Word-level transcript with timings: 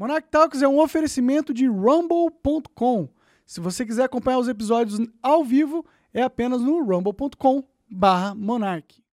Monarch 0.00 0.28
Talks 0.30 0.62
é 0.62 0.66
um 0.66 0.80
oferecimento 0.80 1.52
de 1.52 1.66
rumble.com. 1.66 3.06
Se 3.44 3.60
você 3.60 3.84
quiser 3.84 4.04
acompanhar 4.04 4.38
os 4.38 4.48
episódios 4.48 4.98
ao 5.22 5.44
vivo, 5.44 5.84
é 6.14 6.22
apenas 6.22 6.62
no 6.62 6.82
rumble.com 6.82 7.62
barra 7.86 8.34
monarch. 8.34 9.04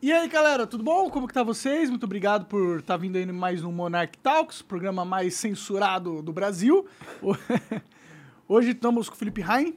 E 0.00 0.10
aí, 0.10 0.26
galera, 0.26 0.66
tudo 0.66 0.82
bom? 0.82 1.10
Como 1.10 1.28
que 1.28 1.34
tá 1.34 1.42
vocês? 1.42 1.90
Muito 1.90 2.04
obrigado 2.04 2.46
por 2.46 2.78
estar 2.78 2.94
tá 2.94 2.96
vindo 2.96 3.16
aí 3.16 3.26
mais 3.26 3.62
um 3.62 3.70
Monarch 3.70 4.16
Talks, 4.22 4.62
programa 4.62 5.04
mais 5.04 5.34
censurado 5.34 6.22
do 6.22 6.32
Brasil. 6.32 6.88
Hoje 8.48 8.70
estamos 8.70 9.10
com 9.10 9.14
o 9.14 9.18
Felipe 9.18 9.42
Heim. 9.42 9.76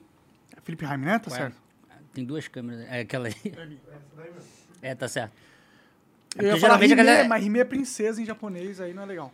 É 0.55 0.62
Felipe 0.62 0.86
Heim, 0.86 1.00
né? 1.00 1.20
Tá 1.20 1.30
Ué, 1.32 1.38
certo. 1.38 1.62
Tem 2.14 2.23
duas 2.23 2.48
câmeras. 2.48 2.88
É 2.89 3.02
aquela 3.02 3.28
aí. 3.28 3.36
É, 4.82 4.96
tá 4.96 5.09
certo. 5.09 5.34
É 6.38 6.43
Eu 6.43 6.48
ia 6.48 6.52
falar 6.54 6.59
geralmente 6.59 6.91
Hime, 6.91 6.95
galera- 6.95 7.27
mas 7.27 7.45
Hime 7.45 7.59
é 7.59 7.66
princesa 7.66 8.21
em 8.21 8.25
japonês, 8.25 8.80
aí 8.80 8.93
não 8.93 9.04
é 9.04 9.05
legal. 9.05 9.31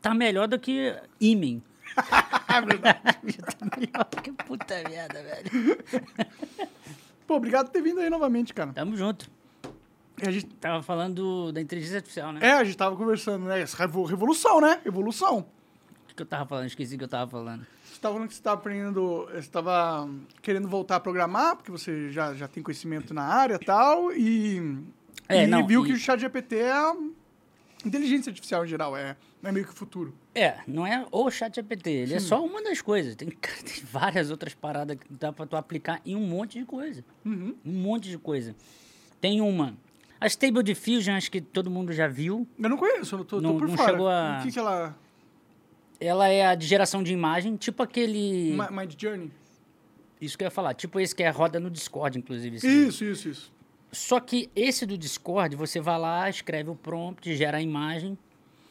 Tá 0.00 0.14
melhor 0.14 0.48
do 0.48 0.58
que 0.58 0.94
Imen. 1.20 1.62
É 2.52 2.60
verdade. 2.60 3.02
tá 3.02 3.66
melhor 3.78 4.04
que 4.22 4.30
puta 4.32 4.74
merda, 4.88 5.22
velho. 5.22 5.78
Pô, 7.26 7.36
obrigado 7.36 7.66
por 7.66 7.72
ter 7.72 7.80
vindo 7.82 7.98
aí 8.00 8.10
novamente, 8.10 8.52
cara. 8.52 8.72
Tamo 8.74 8.94
junto. 8.94 9.30
A 10.20 10.30
gente, 10.30 10.46
Tava 10.56 10.82
falando 10.82 11.50
da 11.50 11.60
inteligência 11.62 11.96
artificial, 11.96 12.30
né? 12.32 12.40
é, 12.42 12.52
a 12.52 12.64
gente 12.64 12.76
tava 12.76 12.94
conversando, 12.94 13.46
né? 13.46 13.64
Revolução, 14.06 14.60
né? 14.60 14.80
Evolução. 14.84 15.46
O 16.10 16.14
que, 16.14 16.20
eu 16.22 16.26
tava 16.26 16.44
falando? 16.46 16.66
Esqueci 16.66 16.94
o 16.94 16.98
que 16.98 17.04
eu 17.04 17.08
tava 17.08 17.30
falando. 17.30 17.66
Você 17.86 17.94
estava 17.94 18.14
falando 18.14 18.28
que 18.28 18.34
você 18.34 18.40
estava 18.40 18.60
aprendendo, 18.60 19.24
você 19.26 19.38
estava 19.38 20.08
querendo 20.42 20.68
voltar 20.68 20.96
a 20.96 21.00
programar, 21.00 21.56
porque 21.56 21.70
você 21.70 22.10
já, 22.10 22.34
já 22.34 22.46
tem 22.46 22.62
conhecimento 22.62 23.14
na 23.14 23.22
área 23.22 23.54
e 23.54 23.58
tal, 23.64 24.12
e, 24.12 24.78
É, 25.28 25.44
e 25.44 25.46
não, 25.46 25.66
viu 25.66 25.84
e- 25.84 25.88
que 25.88 25.92
o 25.94 25.96
chat 25.96 26.20
GPT 26.20 26.56
é 26.56 26.72
a 26.72 26.94
inteligência 27.84 28.30
artificial 28.30 28.64
em 28.64 28.68
geral, 28.68 28.96
é, 28.96 29.16
é 29.42 29.52
meio 29.52 29.64
que 29.66 29.72
o 29.72 29.74
futuro. 29.74 30.14
É, 30.34 30.58
não 30.66 30.86
é 30.86 31.06
o 31.10 31.30
chat 31.30 31.54
GPT, 31.54 31.90
ele 31.90 32.14
é 32.14 32.20
só 32.20 32.44
uma 32.44 32.62
das 32.62 32.80
coisas. 32.80 33.14
Tem, 33.16 33.28
tem 33.64 33.84
várias 33.84 34.30
outras 34.30 34.54
paradas 34.54 34.96
que 34.96 35.06
dá 35.10 35.32
pra 35.32 35.46
tu 35.46 35.56
aplicar 35.56 36.00
em 36.04 36.14
um 36.16 36.26
monte 36.26 36.58
de 36.58 36.64
coisa. 36.64 37.04
Uhum. 37.24 37.54
Um 37.64 37.72
monte 37.72 38.08
de 38.08 38.18
coisa. 38.18 38.54
Tem 39.20 39.40
uma. 39.40 39.76
A 40.20 40.26
Stable 40.28 40.62
Diffusion, 40.62 41.14
acho 41.14 41.30
que 41.30 41.40
todo 41.40 41.68
mundo 41.70 41.92
já 41.92 42.06
viu. 42.06 42.46
Eu 42.58 42.68
não 42.70 42.76
conheço, 42.76 43.16
eu 43.16 43.24
tô, 43.24 43.36
tô 43.36 43.40
Não- 43.40 43.58
por 43.58 43.68
não 43.68 43.76
fora. 43.76 43.90
chegou 43.90 44.08
a- 44.08 44.38
O 44.40 44.42
que, 44.44 44.52
que 44.52 44.58
ela... 44.58 44.96
Ela 46.00 46.28
é 46.28 46.46
a 46.46 46.54
de 46.56 46.66
geração 46.66 47.00
de 47.02 47.12
imagem, 47.12 47.56
tipo 47.56 47.80
aquele. 47.82 48.56
Mi- 48.56 48.76
Mind 48.76 48.94
Journey? 49.00 49.30
Isso 50.20 50.36
que 50.38 50.42
eu 50.44 50.46
ia 50.46 50.50
falar, 50.50 50.74
tipo 50.74 50.98
esse 51.00 51.14
que 51.14 51.22
é 51.22 51.30
roda 51.30 51.58
no 51.60 51.70
Discord, 51.70 52.18
inclusive. 52.18 52.56
Isso, 52.56 53.04
isso, 53.04 53.28
isso. 53.28 53.52
Só 53.92 54.18
que 54.18 54.50
esse 54.56 54.86
do 54.86 54.96
Discord, 54.96 55.54
você 55.54 55.78
vai 55.78 55.98
lá, 55.98 56.28
escreve 56.28 56.70
o 56.70 56.74
prompt, 56.74 57.36
gera 57.36 57.58
a 57.58 57.62
imagem, 57.62 58.16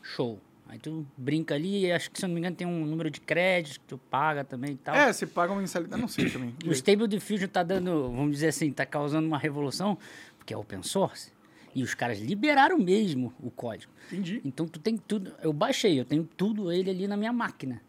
show. 0.02 0.40
Aí 0.68 0.80
tu 0.80 1.06
brinca 1.18 1.54
ali, 1.54 1.92
acho 1.92 2.10
que 2.10 2.18
se 2.18 2.26
eu 2.26 2.30
não 2.30 2.34
me 2.34 2.40
engano 2.40 2.56
tem 2.56 2.66
um 2.66 2.86
número 2.86 3.12
de 3.12 3.20
créditos 3.22 3.78
que 3.78 3.84
tu 3.84 3.98
paga 3.98 4.44
também 4.44 4.72
e 4.72 4.78
tal. 4.78 4.96
É, 4.96 5.12
você 5.12 5.28
paga 5.28 5.52
uma 5.52 5.60
mensalidade, 5.60 6.02
não 6.02 6.08
sei 6.08 6.30
também. 6.30 6.56
o. 6.66 6.72
Stable 6.72 7.08
Diffusion 7.08 7.48
tá 7.50 7.62
dando, 7.62 8.10
vamos 8.10 8.32
dizer 8.32 8.48
assim, 8.48 8.72
tá 8.72 8.86
causando 8.86 9.28
uma 9.28 9.38
revolução, 9.38 9.98
porque 10.38 10.54
é 10.54 10.58
open 10.58 10.82
source. 10.82 11.32
E 11.76 11.84
os 11.84 11.94
caras 11.94 12.20
liberaram 12.20 12.78
mesmo 12.78 13.34
o 13.40 13.52
código. 13.52 13.92
Entendi. 14.08 14.42
Então 14.44 14.66
tu 14.66 14.80
tem 14.80 14.98
tudo, 14.98 15.34
eu 15.44 15.54
baixei, 15.54 16.00
eu 16.00 16.06
tenho 16.06 16.24
tudo 16.24 16.72
ele 16.72 16.90
ali 16.90 17.08
na 17.08 17.16
minha 17.16 17.32
máquina. 17.32 17.82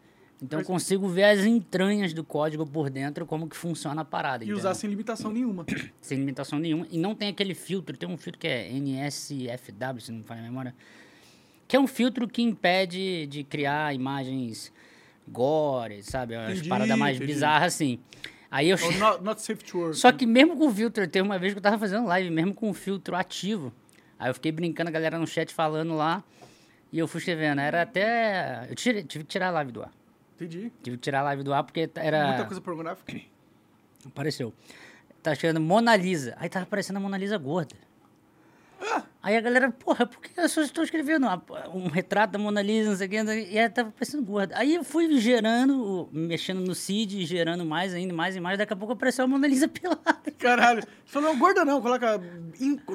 Então 0.42 0.58
eu 0.58 0.62
Mas- 0.62 0.66
consigo 0.66 1.06
ver 1.06 1.22
as 1.24 1.44
entranhas 1.44 2.12
do 2.12 2.24
código 2.24 2.66
por 2.66 2.90
dentro, 2.90 3.24
como 3.24 3.48
que 3.48 3.56
funciona 3.56 4.02
a 4.02 4.04
parada. 4.04 4.42
E 4.42 4.46
entendeu? 4.46 4.58
usar 4.58 4.74
sem 4.74 4.90
limitação 4.90 5.30
nenhuma. 5.30 5.64
sem 6.02 6.18
limitação 6.18 6.58
nenhuma. 6.58 6.84
E 6.90 6.98
não 6.98 7.14
tem 7.14 7.28
aquele 7.28 7.54
filtro, 7.54 7.96
tem 7.96 8.08
um 8.08 8.16
filtro 8.16 8.40
que 8.40 8.48
é 8.48 8.68
NSFW, 8.72 10.00
se 10.00 10.10
não 10.10 10.18
me 10.18 10.24
falha 10.24 10.40
a 10.40 10.44
memória, 10.44 10.74
que 11.68 11.76
é 11.76 11.80
um 11.80 11.86
filtro 11.86 12.26
que 12.26 12.42
impede 12.42 13.26
de 13.28 13.44
criar 13.44 13.94
imagens 13.94 14.72
gore, 15.28 16.02
sabe? 16.02 16.34
As 16.34 16.50
Entendi, 16.54 16.68
paradas 16.68 16.98
mais 16.98 17.16
entendi. 17.16 17.32
bizarras 17.32 17.74
assim. 17.74 18.00
Aí 18.50 18.68
eu. 18.68 18.76
Ou 18.82 18.92
not, 18.98 19.22
not 19.22 19.40
safe 19.40 19.62
to 19.64 19.78
work. 19.78 19.96
Só 19.96 20.10
que 20.10 20.26
mesmo 20.26 20.56
com 20.56 20.66
o 20.66 20.70
filtro, 20.72 21.06
tem 21.06 21.22
uma 21.22 21.38
vez 21.38 21.52
que 21.52 21.58
eu 21.58 21.62
tava 21.62 21.78
fazendo 21.78 22.04
live, 22.06 22.30
mesmo 22.30 22.52
com 22.52 22.68
o 22.68 22.74
filtro 22.74 23.14
ativo. 23.14 23.72
Aí 24.18 24.28
eu 24.28 24.34
fiquei 24.34 24.50
brincando, 24.50 24.88
a 24.88 24.92
galera 24.92 25.18
no 25.20 25.26
chat 25.26 25.54
falando 25.54 25.94
lá. 25.94 26.22
E 26.92 26.98
eu 26.98 27.06
fui 27.08 27.18
escrevendo. 27.20 27.60
Era 27.60 27.82
até. 27.82 28.66
Eu 28.68 28.74
tive 28.74 29.04
que 29.04 29.24
tirar 29.24 29.48
a 29.48 29.50
live 29.52 29.70
do 29.72 29.82
ar. 29.82 29.92
Entendi. 30.44 30.72
Tive 30.82 30.96
que 30.96 31.02
tirar 31.02 31.20
a 31.20 31.22
live 31.24 31.42
do 31.42 31.54
ar 31.54 31.62
porque 31.62 31.88
era. 31.94 32.28
Muita 32.28 32.44
coisa 32.46 32.60
pornográfica. 32.60 33.20
Apareceu. 34.06 34.52
Tá 35.22 35.34
chegando 35.34 35.60
Mona 35.60 35.94
Lisa. 35.94 36.34
Aí 36.38 36.48
tava 36.48 36.64
aparecendo 36.64 36.96
a 36.96 37.00
Mona 37.00 37.16
Lisa 37.16 37.38
gorda. 37.38 37.76
Aí 39.22 39.36
a 39.36 39.40
galera, 39.40 39.70
porra, 39.70 40.04
por 40.04 40.20
que 40.20 40.38
eu 40.38 40.48
só 40.48 40.60
estou 40.62 40.82
escrevendo 40.82 41.28
um 41.72 41.86
retrato 41.86 42.32
da 42.32 42.38
Mona 42.40 42.60
Lisa, 42.60 42.90
não 42.90 42.96
sei 42.96 43.06
o 43.06 43.10
que, 43.10 43.16
e 43.16 43.56
ela 43.56 43.70
tava 43.70 43.92
parecendo 43.92 44.24
gorda. 44.24 44.58
Aí 44.58 44.74
eu 44.74 44.82
fui 44.82 45.16
gerando, 45.20 46.08
mexendo 46.10 46.58
no 46.60 46.74
seed, 46.74 47.24
gerando 47.24 47.64
mais 47.64 47.94
ainda, 47.94 48.12
mais 48.12 48.34
e 48.34 48.40
mais, 48.40 48.58
daqui 48.58 48.72
a 48.72 48.76
pouco 48.76 48.94
apareceu 48.94 49.24
a 49.24 49.28
Mona 49.28 49.46
Lisa 49.46 49.68
pelada. 49.70 50.28
Caralho. 50.40 50.82
Você 50.82 51.12
falou, 51.12 51.32
não, 51.32 51.38
gorda 51.38 51.64
não, 51.64 51.80
coloca 51.80 52.20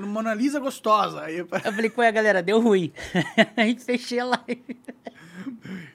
Mona 0.06 0.34
Lisa 0.34 0.60
gostosa. 0.60 1.22
Aí, 1.22 1.38
Eu 1.38 1.48
falei, 1.48 1.90
qual 1.90 2.06
é, 2.06 2.12
galera? 2.12 2.44
Deu 2.44 2.60
ruim. 2.60 2.92
Aí 3.56 3.80
fechei 3.80 4.20
a 4.20 4.26
live. 4.26 4.78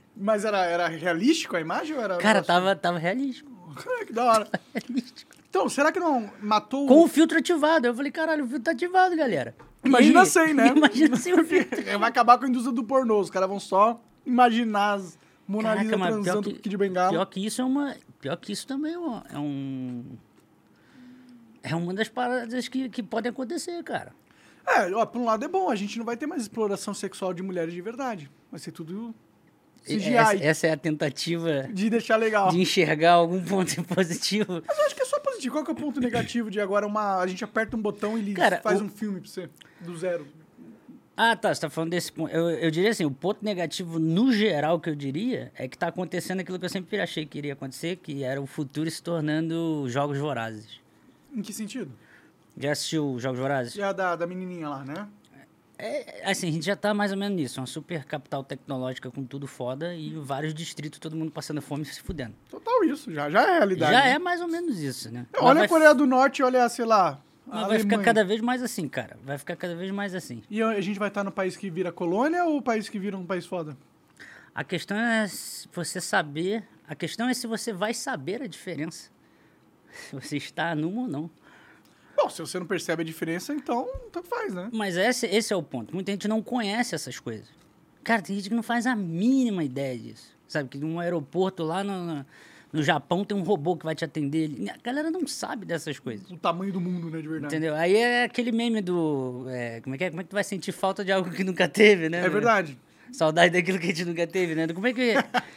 mas 0.17 0.45
era, 0.45 0.65
era 0.65 0.89
realístico 0.89 1.57
a 1.57 1.61
imagem 1.61 1.97
ou 1.97 2.03
era... 2.03 2.17
Cara, 2.19 2.41
negócio- 2.41 2.47
tava, 2.47 2.75
tava 2.77 2.99
realístico. 2.99 3.51
Ah, 3.77 4.05
que 4.05 4.13
da 4.13 4.25
hora. 4.25 4.49
Então, 5.49 5.69
será 5.69 5.91
que 5.93 5.99
não 6.01 6.31
matou 6.43 6.87
Com 6.87 7.01
o... 7.01 7.05
o 7.05 7.09
filtro 7.09 7.39
ativado. 7.39 7.87
Eu 7.87 7.95
falei, 7.95 8.13
caralho, 8.13 8.45
o 8.45 8.47
filtro 8.47 8.65
tá 8.65 8.71
ativado, 8.73 9.17
galera. 9.17 9.55
Imagina 9.85 10.25
sem, 10.25 10.53
né? 10.55 10.69
Imagina 10.77 11.17
sem 11.17 11.33
o 11.35 11.45
filtro. 11.45 11.83
Vai 11.99 12.09
acabar 12.09 12.39
com 12.39 12.45
a 12.45 12.49
indústria 12.49 12.75
do 12.75 12.85
pornô. 12.85 13.19
Os 13.21 13.31
caras 13.31 13.49
vão 13.49 13.59
só 13.59 14.01
imaginar 14.25 14.95
as 14.95 15.19
Mona 15.49 15.75
Lisa 15.75 15.91
Caraca, 15.91 16.13
transando 16.13 16.49
que, 16.49 16.55
com 16.55 16.61
Kid 16.63 16.77
Bengala. 16.77 17.11
pior 17.11 17.25
que 17.27 17.45
isso 17.45 17.61
é 17.61 17.65
uma. 17.65 17.97
Pior 18.21 18.37
que 18.37 18.53
isso 18.53 18.67
também 18.67 18.93
é 18.95 18.99
uma- 18.99 19.25
é 19.33 19.39
um. 19.39 20.05
É 21.63 21.75
uma 21.75 21.93
das 21.95 22.09
paradas 22.09 22.69
que, 22.69 22.89
que 22.89 23.03
podem 23.03 23.31
acontecer, 23.31 23.83
cara. 23.83 24.13
É, 24.67 24.91
ó, 24.95 25.05
por 25.05 25.21
um 25.21 25.25
lado 25.25 25.45
é 25.45 25.49
bom. 25.49 25.69
A 25.71 25.75
gente 25.77 25.99
não 25.99 26.05
vai 26.05 26.17
ter 26.17 26.27
mais 26.27 26.43
exploração 26.43 26.95
sexual 26.95 27.33
de 27.35 27.43
mulheres 27.43 27.73
de 27.75 27.81
verdade. 27.81 28.31
Vai 28.51 28.61
ser 28.61 28.71
tudo 28.73 29.15
CGI. 29.85 30.15
Essa, 30.15 30.37
essa 30.37 30.67
é 30.69 30.71
a 30.73 30.77
tentativa 30.77 31.69
De 31.73 31.91
deixar 31.91 32.17
legal. 32.17 32.51
de 32.51 32.61
enxergar 32.61 33.13
algum 33.13 33.43
ponto 33.43 33.83
positivo. 33.85 34.63
Mas 34.67 34.79
eu 34.79 34.87
acho 34.87 34.95
que 34.95 35.03
é 35.03 35.05
só 35.05 35.19
positivo. 35.21 35.55
Qual 35.55 35.65
que 35.65 35.71
é 35.71 35.75
o 35.75 35.77
ponto 35.77 36.01
negativo 36.01 36.51
de 36.51 36.61
agora 36.61 36.87
uma... 36.87 37.19
a 37.21 37.27
gente 37.27 37.43
aperta 37.45 37.77
um 37.77 37.83
botão 37.83 38.17
e 38.17 38.21
ele 38.21 38.35
Cara, 38.35 38.61
faz 38.63 38.81
o- 38.81 38.85
um 38.85 38.89
filme 38.89 39.21
pra 39.21 39.29
você? 39.29 39.49
Do 39.81 39.97
zero. 39.99 40.27
Ah, 41.17 41.37
tá. 41.37 41.55
Você 41.55 41.61
tá 41.61 41.69
falando 41.71 41.91
desse 41.91 42.11
ponto. 42.11 42.33
Eu, 42.33 42.49
eu 42.51 42.71
diria 42.71 42.91
assim: 42.91 43.05
o 43.05 43.11
ponto 43.11 43.45
negativo 43.45 43.99
no 43.99 44.33
geral 44.33 44.81
que 44.81 44.89
eu 44.89 44.95
diria 44.95 45.53
é 45.57 45.69
que 45.69 45.77
tá 45.77 45.89
acontecendo 45.89 46.41
aquilo 46.41 46.59
que 46.59 46.65
eu 46.65 46.71
sempre 46.71 46.99
achei 47.01 47.27
que 47.27 47.37
iria 47.37 47.53
acontecer, 47.53 47.97
que 47.97 48.23
era 48.25 48.41
o 48.41 48.47
futuro 48.47 48.91
se 48.91 49.03
tornando 49.03 49.85
jogos 49.89 50.17
vorazes. 50.19 50.81
Em 51.35 51.43
que 51.43 51.53
sentido? 51.53 51.91
Já 52.57 52.73
assistiu 52.73 53.17
Jogos 53.19 53.41
Vorazes? 53.41 53.73
Já 53.75 53.93
da, 53.93 54.15
da 54.15 54.27
menininha 54.27 54.69
lá, 54.69 54.85
né? 54.85 55.07
É, 55.85 56.31
assim, 56.31 56.49
a 56.49 56.53
gente 56.53 56.65
já 56.65 56.77
tá 56.77 56.95
mais 56.95 57.11
ou 57.11 57.19
menos 57.19 57.37
nisso. 57.37 57.61
Uma 57.61 57.67
super 57.67 58.05
capital 58.05 58.45
tecnológica 58.45 59.11
com 59.11 59.25
tudo 59.25 59.49
foda 59.49 59.93
e 59.93 60.11
vários 60.11 60.55
distritos, 60.55 61.01
todo 61.01 61.17
mundo 61.17 61.33
passando 61.33 61.61
fome 61.61 61.83
e 61.83 61.87
se 61.87 62.01
fudendo. 62.01 62.35
Total 62.49 62.85
isso. 62.85 63.13
Já, 63.13 63.29
já 63.29 63.43
é 63.43 63.51
a 63.51 63.53
realidade. 63.55 63.93
Já 63.93 64.05
né? 64.05 64.11
é 64.13 64.19
mais 64.19 64.41
ou 64.41 64.47
menos 64.47 64.79
isso, 64.79 65.11
né? 65.11 65.27
Mas 65.33 65.43
Olha 65.43 65.65
a 65.65 65.69
Coreia 65.69 65.93
do 65.93 66.07
Norte, 66.07 66.41
olha, 66.41 66.69
sei 66.69 66.85
lá. 66.85 67.21
Mas 67.45 67.67
vai 67.67 67.79
ficar 67.81 67.99
cada 68.01 68.25
vez 68.25 68.41
mais 68.41 68.63
assim, 68.63 68.89
cara. 68.89 69.19
Vai 69.25 69.37
ficar 69.37 69.57
cada 69.57 69.75
vez 69.75 69.91
mais 69.91 70.15
assim. 70.15 70.45
E 70.49 70.63
a 70.63 70.81
gente 70.81 71.01
vai 71.01 71.09
estar 71.09 71.25
no 71.25 71.33
país 71.33 71.57
que 71.57 71.69
vira 71.69 71.91
colônia 71.91 72.45
ou 72.45 72.59
o 72.59 72.63
país 72.63 72.89
que 72.89 72.97
vira 72.97 73.17
um 73.17 73.27
país 73.27 73.45
foda? 73.45 73.77
A 74.55 74.63
questão 74.63 74.97
é 74.97 75.27
você 75.73 76.01
saber. 76.01 76.63
A 76.87 76.95
questão 76.95 77.29
é 77.29 77.35
se 77.35 77.49
você 77.49 77.73
vai 77.73 77.93
saber 77.93 78.41
a 78.41 78.47
diferença. 78.47 79.11
Se 79.93 80.15
você 80.15 80.39
está 80.39 80.75
numa 80.75 81.03
ou 81.03 81.09
não. 81.09 81.31
Bom, 82.23 82.31
se 82.31 82.41
você 82.41 82.57
não 82.57 82.67
percebe 82.67 83.03
a 83.03 83.05
diferença, 83.05 83.53
então 83.53 83.89
tanto 84.13 84.29
faz, 84.29 84.55
né? 84.55 84.71
Mas 84.73 84.97
esse, 84.97 85.27
esse 85.27 85.53
é 85.53 85.57
o 85.57 85.63
ponto. 85.63 85.93
Muita 85.93 86.13
gente 86.13 86.29
não 86.29 86.41
conhece 86.41 86.95
essas 86.95 87.19
coisas. 87.19 87.49
Cara, 88.05 88.23
tem 88.23 88.37
gente 88.37 88.49
que 88.49 88.55
não 88.55 88.63
faz 88.63 88.87
a 88.87 88.95
mínima 88.95 89.65
ideia 89.65 89.99
disso. 89.99 90.33
Sabe, 90.47 90.69
que 90.69 90.79
num 90.79 91.01
aeroporto 91.01 91.65
lá 91.65 91.83
no, 91.83 92.25
no, 92.73 92.83
Japão 92.83 93.25
tem 93.25 93.37
um 93.37 93.43
robô 93.43 93.77
que 93.77 93.85
vai 93.85 93.97
te 93.97 94.05
atender. 94.05 94.71
A 94.73 94.77
galera 94.81 95.11
não 95.11 95.27
sabe 95.27 95.67
dessas 95.67 95.99
coisas. 95.99 96.31
O 96.31 96.37
tamanho 96.37 96.73
do 96.73 96.81
mundo, 96.81 97.11
né, 97.11 97.21
de 97.21 97.27
verdade. 97.27 97.55
Entendeu? 97.55 97.75
Aí 97.75 97.97
é 97.97 98.25
aquele 98.25 98.53
meme 98.53 98.81
do. 98.81 99.47
é, 99.49 99.81
como 99.81 99.97
é 99.97 99.99
que 99.99 100.05
é? 100.05 100.11
Como 100.11 100.21
é 100.21 100.25
que 100.25 100.31
tu 100.31 100.35
vai 100.35 100.45
sentir 100.45 100.71
falta 100.71 101.05
de 101.05 101.11
algo 101.11 101.29
que 101.29 101.43
nunca 101.43 101.67
teve, 101.67 102.09
né? 102.09 102.25
É 102.25 102.29
verdade. 102.29 102.79
Saudade 103.11 103.53
daquilo 103.53 103.81
que 103.81 103.87
a 103.87 103.89
gente 103.89 104.05
nunca 104.05 104.27
teve, 104.29 104.55
né? 104.55 104.69
Como 104.69 104.87
é 104.87 104.93
que. 104.93 105.15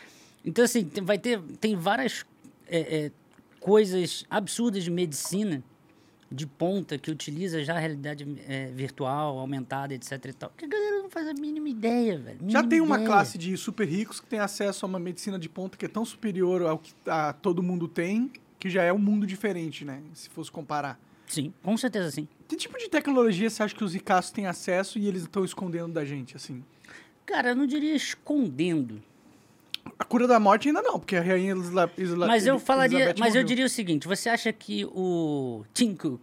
Então, 0.48 0.64
assim, 0.64 0.88
vai 1.02 1.18
ter. 1.18 1.42
Tem 1.60 1.76
várias 1.76 2.24
é, 2.68 3.06
é, 3.06 3.12
coisas 3.60 4.24
absurdas 4.30 4.84
de 4.84 4.92
medicina 4.92 5.64
de 6.36 6.46
ponta 6.46 6.98
que 6.98 7.10
utiliza 7.10 7.64
já 7.64 7.76
a 7.76 7.80
realidade 7.80 8.28
é, 8.48 8.68
virtual, 8.68 9.40
aumentada, 9.40 9.94
etc 9.94 10.26
e 10.26 10.34
tal. 10.34 10.52
Que 10.58 10.66
a 10.66 10.68
galera 10.68 11.02
não 11.02 11.10
faz 11.10 11.28
a 11.28 11.34
mínima 11.34 11.70
ideia, 11.70 12.18
velho. 12.20 12.38
Já 12.42 12.60
Mínima 12.62 12.68
tem 12.70 12.82
uma 12.82 12.96
ideia. 12.98 13.08
classe 13.10 13.38
de 13.38 13.56
super 13.58 13.88
ricos 13.88 14.20
que 14.20 14.28
tem 14.28 14.40
acesso 14.40 14.86
a 14.86 14.88
uma 14.90 15.00
medicina 15.00 15.40
de 15.40 15.48
ponta 15.50 15.78
que 15.78 15.86
é 15.86 15.90
tão 15.90 16.04
superior 16.06 16.62
ao 16.64 16.78
que 16.78 16.94
a 17.08 17.34
todo 17.34 17.64
mundo 17.64 17.88
tem, 17.88 18.32
que 18.60 18.70
já 18.70 18.84
é 18.84 18.92
um 18.92 18.98
mundo 19.00 19.26
diferente, 19.26 19.86
né? 19.86 20.02
Se 20.14 20.30
fosse 20.30 20.52
comparar. 20.52 21.00
Sim, 21.28 21.54
com 21.64 21.76
certeza 21.78 22.12
sim. 22.12 22.28
Que 22.48 22.56
tipo 22.56 22.78
de 22.78 22.88
tecnologia 22.90 23.50
você 23.50 23.64
acha 23.64 23.74
que 23.74 23.84
os 23.84 23.94
ricaços 23.94 24.32
têm 24.32 24.46
acesso 24.46 25.00
e 25.00 25.08
eles 25.08 25.24
estão 25.24 25.44
escondendo 25.44 25.94
da 25.94 26.06
gente, 26.06 26.36
assim? 26.36 26.64
Cara, 27.26 27.50
eu 27.50 27.56
não 27.56 27.66
diria 27.66 27.96
escondendo. 27.96 29.02
A 29.98 30.04
cura 30.04 30.28
da 30.28 30.40
morte 30.40 30.68
ainda 30.68 30.82
não, 30.82 31.00
porque 31.00 31.16
a 31.16 31.22
rainha 31.22 31.54
Isla, 31.56 31.90
Isla, 31.98 32.28
Mas 32.28 32.46
eu 32.46 32.60
falaria, 32.60 32.98
Elizabeth 32.98 33.20
mas 33.20 33.30
eu 33.30 33.40
morreu. 33.42 33.48
diria 33.48 33.66
o 33.66 33.70
seguinte, 33.70 34.08
você 34.08 34.28
acha 34.30 34.52
que 34.52 34.84
o 34.86 35.64
Tim 35.74 35.96
Cook 35.96 36.22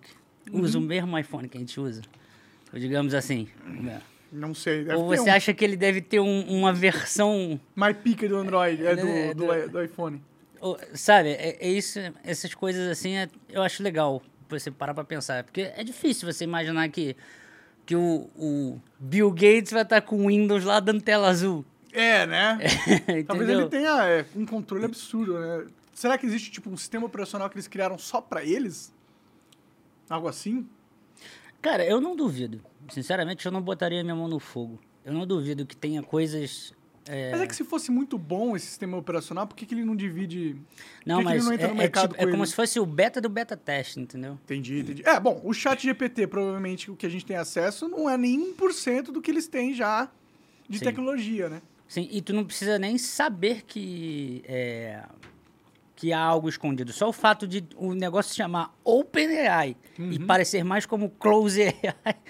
usa 0.52 0.76
Uhum. 0.78 0.84
o 0.84 0.86
mesmo 0.86 1.19
iPhone 1.19 1.48
que 1.48 1.56
a 1.56 1.60
gente 1.60 1.80
usa? 1.80 2.02
Ou 2.72 2.78
digamos 2.78 3.14
assim. 3.14 3.48
né? 3.66 4.00
Não 4.30 4.54
sei. 4.54 4.86
Ou 4.90 5.06
você 5.06 5.28
um 5.30 5.32
acha 5.34 5.52
que 5.54 5.62
ele 5.64 5.76
deve 5.76 6.00
ter 6.00 6.20
um- 6.20 6.42
uma 6.48 6.72
versão 6.72 7.58
My 7.76 7.92
Pica 7.94 8.28
do 8.28 8.36
Android, 8.36 8.84
é, 8.86 8.92
É, 8.92 8.96
do, 9.34 9.46
do, 9.46 9.69
do 9.70 9.82
iPhone. 9.84 10.22
Ou, 10.60 10.78
Sabe, 10.94 11.30
é, 11.30 11.56
é 11.60 11.69
isso, 11.70 11.98
essas 12.24 12.54
coisas 12.54 12.88
assim, 12.90 13.16
é- 13.16 13.28
eu 13.50 13.62
acho 13.62 13.82
legal 13.82 14.22
você 14.48 14.70
parar 14.70 14.94
pra 14.94 15.04
pensar. 15.04 15.44
Porque 15.44 15.62
é 15.76 15.82
difícil 15.84 16.30
você 16.30 16.44
imaginar 16.44 16.88
que, 16.88 17.16
que 17.84 17.96
o, 17.96 18.28
o 18.36 18.80
Bill 18.98 19.30
Gates 19.30 19.72
vai 19.72 19.82
estar 19.82 20.00
com 20.02 20.16
o 20.24 20.28
Windows 20.28 20.64
lá 20.64 20.78
dando 20.80 21.02
tela 21.02 21.28
azul. 21.28 21.64
É, 21.92 22.26
né? 22.26 22.58
Talvez 23.26 23.48
Entendeu? 23.48 23.60
ele 23.60 23.68
tenha 23.68 24.04
é, 24.08 24.24
um 24.34 24.46
controle 24.46 24.84
absurdo, 24.84 25.38
né? 25.38 25.66
Será 25.92 26.16
que 26.16 26.24
existe, 26.24 26.50
tipo, 26.50 26.70
um 26.70 26.76
sistema 26.76 27.04
operacional 27.06 27.50
que 27.50 27.54
eles 27.56 27.68
criaram 27.68 27.98
só 27.98 28.20
pra 28.20 28.42
eles? 28.42 28.92
Algo 30.08 30.26
assim? 30.26 30.66
Cara, 31.60 31.84
eu 31.84 32.00
não 32.00 32.16
duvido. 32.16 32.60
Sinceramente, 32.88 33.44
eu 33.46 33.52
não 33.52 33.60
botaria 33.60 34.02
minha 34.02 34.14
mão 34.16 34.26
no 34.26 34.38
fogo. 34.40 34.80
Eu 35.04 35.12
não 35.12 35.26
duvido 35.26 35.66
que 35.66 35.76
tenha 35.76 36.02
coisas. 36.02 36.72
é, 37.06 37.30
Mas 37.30 37.40
é 37.42 37.46
que 37.46 37.54
se 37.54 37.62
fosse 37.64 37.90
muito 37.90 38.16
bom 38.16 38.56
esse 38.56 38.66
sistema 38.66 38.96
operacional, 38.96 39.46
por 39.46 39.54
que, 39.54 39.66
que 39.66 39.74
ele 39.74 39.84
não 39.84 39.94
divide... 39.94 40.56
Não, 41.04 41.18
que 41.18 41.24
que 41.24 41.30
mas 41.30 41.46
entra 41.50 41.68
é, 41.68 41.84
é 41.84 41.88
tipo- 41.88 42.14
com 42.14 42.22
é 42.22 42.30
como 42.30 42.46
se 42.46 42.54
fosse 42.54 42.80
o 42.80 42.86
beta 42.86 43.20
do 43.20 43.28
beta 43.28 43.56
teste, 43.56 44.00
entendeu? 44.00 44.38
Entendi, 44.44 44.80
entendi. 44.80 45.02
É, 45.06 45.20
bom, 45.20 45.40
o 45.44 45.52
chat 45.52 45.82
GPT, 45.82 46.26
provavelmente, 46.26 46.90
o 46.90 46.96
que 46.96 47.04
a 47.06 47.08
gente 47.10 47.24
tem 47.26 47.36
acesso, 47.36 47.86
não 47.88 48.08
é 48.08 48.16
nem 48.16 48.54
1% 48.54 49.04
do 49.12 49.20
que 49.20 49.30
eles 49.30 49.46
têm 49.46 49.74
já 49.74 50.10
de 50.68 50.78
Sim. 50.78 50.84
tecnologia, 50.86 51.48
né? 51.48 51.62
Sim, 51.92 52.08
e 52.10 52.22
tu 52.22 52.32
não 52.32 52.42
precisa 52.42 52.78
nem 52.78 52.96
saber 52.96 53.64
que, 53.66 54.42
é, 54.48 55.02
que 55.94 56.10
há 56.10 56.18
algo 56.18 56.48
escondido. 56.48 56.90
Só 56.90 57.10
o 57.10 57.12
fato 57.12 57.46
de 57.46 57.62
o 57.76 57.92
negócio 57.92 58.30
se 58.30 58.36
chamar 58.38 58.74
OpenAI 58.82 59.76
e 59.98 60.00
Uhum. 60.18 60.26
parecer 60.26 60.64
mais 60.64 60.86
como 60.86 61.10
Close 61.10 61.60
AI 61.62 61.74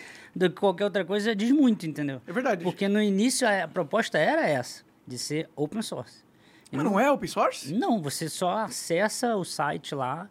do 0.34 0.50
que 0.50 0.56
qualquer 0.58 0.86
outra 0.86 1.04
coisa 1.04 1.32
diz 1.36 1.52
muito, 1.52 1.86
entendeu? 1.86 2.20
É 2.26 2.32
verdade. 2.32 2.64
Porque 2.64 2.88
no 2.88 3.00
início 3.00 3.46
a, 3.46 3.68
proposta 3.68 4.18
era 4.18 4.48
essa, 4.48 4.82
de 5.06 5.16
ser 5.16 5.48
open 5.54 5.80
source. 5.80 6.24
E 6.72 6.76
Mas 6.76 6.84
não 6.84 6.98
é 6.98 7.08
open 7.08 7.28
source? 7.28 7.72
Não, 7.72 8.02
você 8.02 8.28
só 8.28 8.58
acessa 8.64 9.36
o 9.36 9.44
site 9.44 9.94
lá, 9.94 10.28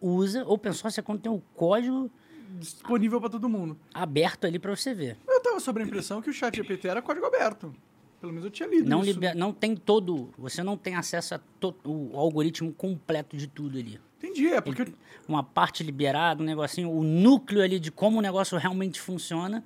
usa. 0.00 0.46
Open 0.46 0.72
source 0.72 0.98
é 0.98 1.02
quando 1.02 1.20
tem 1.20 1.30
o 1.30 1.42
código 1.54 2.10
Disponível 2.58 3.20
pra 3.20 3.28
todo 3.28 3.50
mundo. 3.50 3.78
aberto 3.92 4.46
ali 4.46 4.58
para 4.58 4.74
você 4.74 4.94
ver. 4.94 5.18
Eu 5.28 5.42
tava 5.42 5.60
sob 5.60 5.82
a 5.82 5.84
impressão 5.84 6.22
que 6.22 6.30
o 6.30 6.32
chat 6.32 6.56
GPT 6.56 6.88
era 6.88 7.02
código 7.02 7.26
aberto. 7.26 7.74
Pelo 8.22 8.32
menos 8.32 8.44
eu 8.44 8.50
tinha 8.52 8.68
lido 8.68 8.88
Não, 8.88 9.00
isso. 9.02 9.10
liber- 9.14 9.34
não 9.36 9.52
tem 9.52 9.74
todo. 9.76 10.32
Você 10.38 10.62
não 10.62 10.76
tem 10.76 10.94
acesso 10.94 11.34
a 11.34 11.40
to- 11.58 11.74
o 11.84 12.16
algoritmo 12.16 12.72
completo 12.72 13.36
de 13.36 13.48
tudo 13.48 13.76
ali. 13.76 14.00
Entendi, 14.18 14.46
é 14.46 14.60
porque... 14.60 14.86
Uma 15.26 15.42
parte 15.42 15.82
liberada, 15.82 16.40
um 16.40 16.46
negocinho, 16.46 16.88
o 16.90 17.02
núcleo 17.02 17.60
ali 17.62 17.80
de 17.80 17.90
como 17.90 18.18
o 18.18 18.22
negócio 18.22 18.56
realmente 18.56 19.00
funciona, 19.00 19.64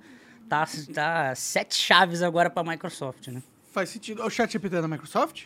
tá, 0.49 0.67
tá 0.93 1.35
sete 1.35 1.75
chaves 1.75 2.21
agora 2.23 2.49
para 2.49 2.67
a 2.67 2.71
Microsoft, 2.71 3.27
né? 3.27 3.43
Faz 3.71 3.89
sentido. 3.89 4.23
O 4.23 4.29
chat 4.31 4.51
GPT 4.51 4.75
é 4.77 4.81
da 4.81 4.87
Microsoft? 4.87 5.45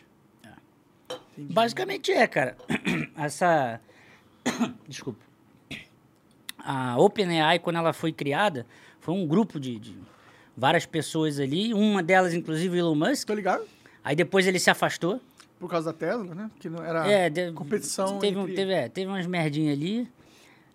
Entendi. 1.33 1.53
Basicamente 1.53 2.11
é, 2.13 2.25
cara. 2.27 2.55
Essa. 3.17 3.81
Desculpa. 4.87 5.19
A 6.57 6.97
OpenAI, 6.97 7.59
quando 7.59 7.75
ela 7.77 7.91
foi 7.91 8.13
criada, 8.13 8.65
foi 8.99 9.13
um 9.15 9.25
grupo 9.27 9.59
de, 9.59 9.79
de 9.79 9.97
várias 10.55 10.85
pessoas 10.85 11.39
ali, 11.39 11.73
uma 11.73 12.01
delas, 12.03 12.33
inclusive, 12.33 12.75
o 12.75 12.79
Elon 12.79 12.95
Musk. 12.95 13.27
Tô 13.27 13.33
ligado? 13.33 13.63
Aí 14.03 14.15
depois 14.15 14.47
ele 14.47 14.59
se 14.59 14.69
afastou. 14.69 15.19
Por 15.59 15.69
causa 15.69 15.91
da 15.91 15.97
Tesla, 15.97 16.33
né? 16.33 16.49
Que 16.59 16.69
não 16.69 16.83
era 16.83 17.05
é, 17.07 17.29
de- 17.29 17.51
competição 17.51 18.17
Teve, 18.19 18.37
um- 18.37 18.43
entre... 18.43 18.55
teve, 18.55 18.71
é, 18.73 18.89
teve 18.89 19.07
umas 19.11 19.27
merdinhas 19.27 19.77
ali. 19.77 20.07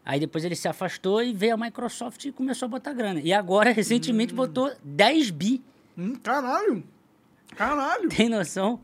Aí 0.05 0.20
depois 0.20 0.44
ele 0.44 0.55
se 0.55 0.69
afastou 0.69 1.20
e 1.20 1.32
veio 1.32 1.55
a 1.55 1.56
Microsoft 1.56 2.25
e 2.25 2.31
começou 2.31 2.67
a 2.67 2.69
botar 2.69 2.93
grana. 2.93 3.19
E 3.20 3.32
agora, 3.32 3.73
recentemente, 3.73 4.32
botou 4.32 4.70
10 4.84 5.31
bi. 5.31 5.61
Hum, 5.99 6.14
caralho! 6.23 6.84
Caralho! 7.56 8.08
Tem 8.08 8.28
noção? 8.28 8.78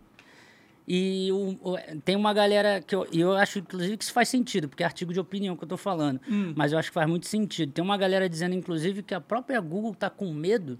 E 0.86 1.30
o- 1.32 1.56
o- 1.62 1.76
tem 2.04 2.16
uma 2.16 2.34
galera 2.34 2.80
que 2.82 2.94
eu, 2.94 3.06
e 3.12 3.20
eu 3.20 3.32
acho, 3.34 3.60
inclusive, 3.60 3.96
que 3.96 4.02
isso 4.04 4.12
faz 4.12 4.28
sentido, 4.28 4.68
porque 4.68 4.82
é 4.82 4.86
artigo 4.86 5.12
de 5.12 5.20
opinião 5.20 5.56
que 5.56 5.62
eu 5.62 5.68
tô 5.68 5.76
falando. 5.76 6.20
Hum. 6.28 6.52
Mas 6.56 6.72
eu 6.72 6.78
acho 6.78 6.88
que 6.88 6.94
faz 6.94 7.08
muito 7.08 7.26
sentido. 7.26 7.72
Tem 7.72 7.84
uma 7.84 7.96
galera 7.96 8.28
dizendo, 8.28 8.54
inclusive, 8.54 9.02
que 9.02 9.14
a 9.14 9.20
própria 9.20 9.60
Google 9.60 9.94
tá 9.94 10.10
com 10.10 10.32
medo 10.32 10.78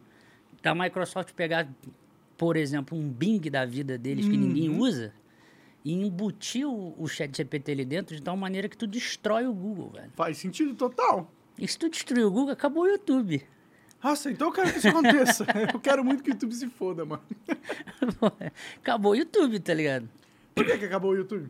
da 0.61 0.75
Microsoft 0.75 1.33
pegar, 1.35 1.69
por 2.37 2.57
exemplo, 2.57 2.99
um 2.99 3.09
Bing 3.09 3.41
da 3.51 3.65
vida 3.65 3.97
deles 3.97 4.27
que 4.29 4.37
ninguém 4.37 4.71
Uhum. 4.71 4.81
usa 4.81 5.13
e 5.85 5.93
embutir 5.93 6.67
o, 6.67 6.95
o 6.99 7.07
chat 7.09 7.37
GPT 7.37 7.73
ali 7.73 7.85
dentro 7.85 8.15
de 8.17 8.23
tal 8.23 8.37
maneira 8.37 8.69
que 8.69 8.77
tu 8.77 8.87
destrói 8.87 9.47
o 9.47 9.53
Google, 9.55 9.91
velho. 9.91 10.11
Faz 10.15 10.37
sentido 10.39 10.75
total. 10.75 11.31
E 11.59 11.67
se 11.69 11.79
tu 11.79 11.89
destruir 11.89 12.25
o 12.25 12.31
Google, 12.31 12.53
acabou 12.53 12.85
o 12.85 12.89
YouTube. 12.89 13.43
Nossa, 14.03 14.31
então 14.31 14.49
eu 14.49 14.53
quero 14.53 14.73
que 14.73 14.79
isso 14.79 14.89
aconteça. 14.89 15.47
eu 15.73 15.79
quero 15.81 16.05
muito 16.05 16.23
que 16.23 16.31
o 16.31 16.33
YouTube 16.33 16.55
se 16.55 16.69
foda, 16.69 17.05
mano. 17.05 17.23
acabou 18.77 19.13
o 19.13 19.15
YouTube, 19.15 19.59
tá 19.61 19.73
ligado? 19.75 20.09
Por 20.55 20.65
que, 20.67 20.79
que 20.79 20.85
acabou 20.85 21.13
o 21.13 21.17
YouTube? 21.17 21.49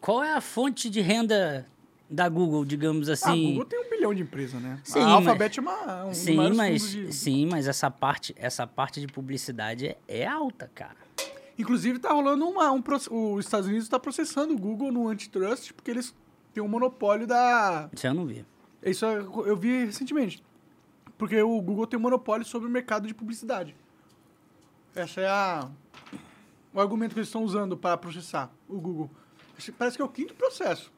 Qual 0.00 0.22
é 0.22 0.32
a 0.34 0.40
fonte 0.40 0.90
de 0.90 1.00
renda 1.00 1.66
da 2.10 2.28
Google, 2.28 2.64
digamos 2.64 3.08
Ah, 3.08 3.12
a 3.12 3.14
assim? 3.14 3.50
Google 3.50 3.64
tem 3.64 3.80
um 3.86 3.88
bilhão 3.90 4.12
de 4.12 4.22
empresas, 4.22 4.60
né? 4.60 4.80
Sim, 4.82 4.98
a 4.98 5.04
mas- 5.04 5.14
Alphabet 5.14 5.58
é 5.58 5.62
uma, 5.62 6.04
um 6.06 6.14
Sim, 6.14 6.54
mas, 6.54 6.90
de... 6.90 7.12
sim, 7.12 7.46
mas 7.46 7.68
essa 7.68 7.90
parte, 7.90 8.34
essa 8.36 8.66
parte 8.66 9.00
de 9.00 9.06
publicidade 9.06 9.86
é, 9.86 9.98
é 10.08 10.26
alta, 10.26 10.70
cara. 10.74 10.96
Inclusive, 11.58 11.98
tá 11.98 12.12
rolando 12.12 12.46
uma... 12.48 12.72
Um, 12.72 12.82
os 13.36 13.44
Estados 13.44 13.66
Unidos 13.68 13.84
está 13.84 13.98
processando 13.98 14.54
o 14.54 14.58
Google 14.58 14.90
no 14.90 15.06
antitrust 15.08 15.72
porque 15.72 15.90
eles 15.90 16.14
têm 16.52 16.62
um 16.62 16.68
monopólio 16.68 17.26
da... 17.26 17.88
Isso 17.92 18.06
eu 18.06 18.14
não 18.14 18.26
vi. 18.26 18.44
Isso 18.82 19.06
eu 19.06 19.56
vi 19.56 19.84
recentemente. 19.84 20.42
Porque 21.22 21.40
o 21.40 21.62
Google 21.62 21.86
tem 21.86 21.96
um 21.96 22.02
monopólio 22.02 22.44
sobre 22.44 22.66
o 22.66 22.70
mercado 22.70 23.06
de 23.06 23.14
publicidade. 23.14 23.76
Essa 24.92 25.20
é 25.20 25.28
a... 25.28 25.70
O 26.74 26.80
argumento 26.80 27.12
que 27.12 27.20
eles 27.20 27.28
estão 27.28 27.44
usando 27.44 27.76
para 27.76 27.96
processar 27.96 28.50
o 28.68 28.80
Google. 28.80 29.08
Parece 29.78 29.96
que 29.96 30.02
é 30.02 30.04
o 30.04 30.08
quinto 30.08 30.34
processo. 30.34 30.92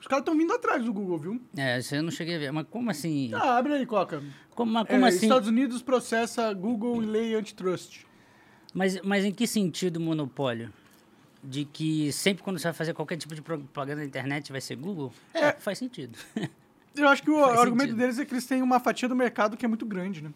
Os 0.00 0.06
caras 0.06 0.22
estão 0.22 0.38
vindo 0.38 0.52
atrás 0.52 0.84
do 0.84 0.92
Google, 0.92 1.18
viu? 1.18 1.40
É, 1.56 1.80
isso 1.80 1.96
eu 1.96 2.02
não 2.04 2.12
cheguei 2.12 2.36
a 2.36 2.38
ver. 2.38 2.52
Mas 2.52 2.64
como 2.70 2.88
assim? 2.92 3.32
Ah, 3.34 3.58
abre 3.58 3.72
aí, 3.72 3.84
Coca. 3.84 4.22
Como, 4.54 4.70
mas 4.70 4.86
como 4.86 5.04
É, 5.04 5.08
assim? 5.08 5.26
Estados 5.26 5.48
Unidos 5.48 5.82
processa 5.82 6.52
Google 6.54 7.02
em 7.02 7.06
lei 7.06 7.34
antitrust. 7.34 8.04
Mas, 8.72 9.00
mas 9.02 9.24
em 9.24 9.32
que 9.32 9.48
sentido 9.48 9.98
monopólio? 9.98 10.72
De 11.42 11.64
que 11.64 12.12
sempre 12.12 12.44
quando 12.44 12.60
você 12.60 12.68
vai 12.68 12.72
fazer 12.72 12.94
qualquer 12.94 13.16
tipo 13.16 13.34
de 13.34 13.42
propaganda 13.42 14.02
na 14.02 14.06
internet 14.06 14.52
vai 14.52 14.60
ser 14.60 14.76
Google? 14.76 15.12
É, 15.34 15.46
É. 15.46 15.52
faz 15.54 15.76
sentido. 15.76 16.16
Eu 16.96 17.08
acho 17.08 17.22
que 17.22 17.30
o 17.30 17.40
Faz 17.40 17.58
argumento 17.58 17.80
sentido. 17.90 17.96
deles 17.98 18.18
é 18.18 18.24
que 18.24 18.32
eles 18.34 18.46
têm 18.46 18.62
uma 18.62 18.78
fatia 18.78 19.08
do 19.08 19.16
mercado 19.16 19.56
que 19.56 19.64
é 19.64 19.68
muito 19.68 19.84
grande, 19.84 20.22
né? 20.22 20.30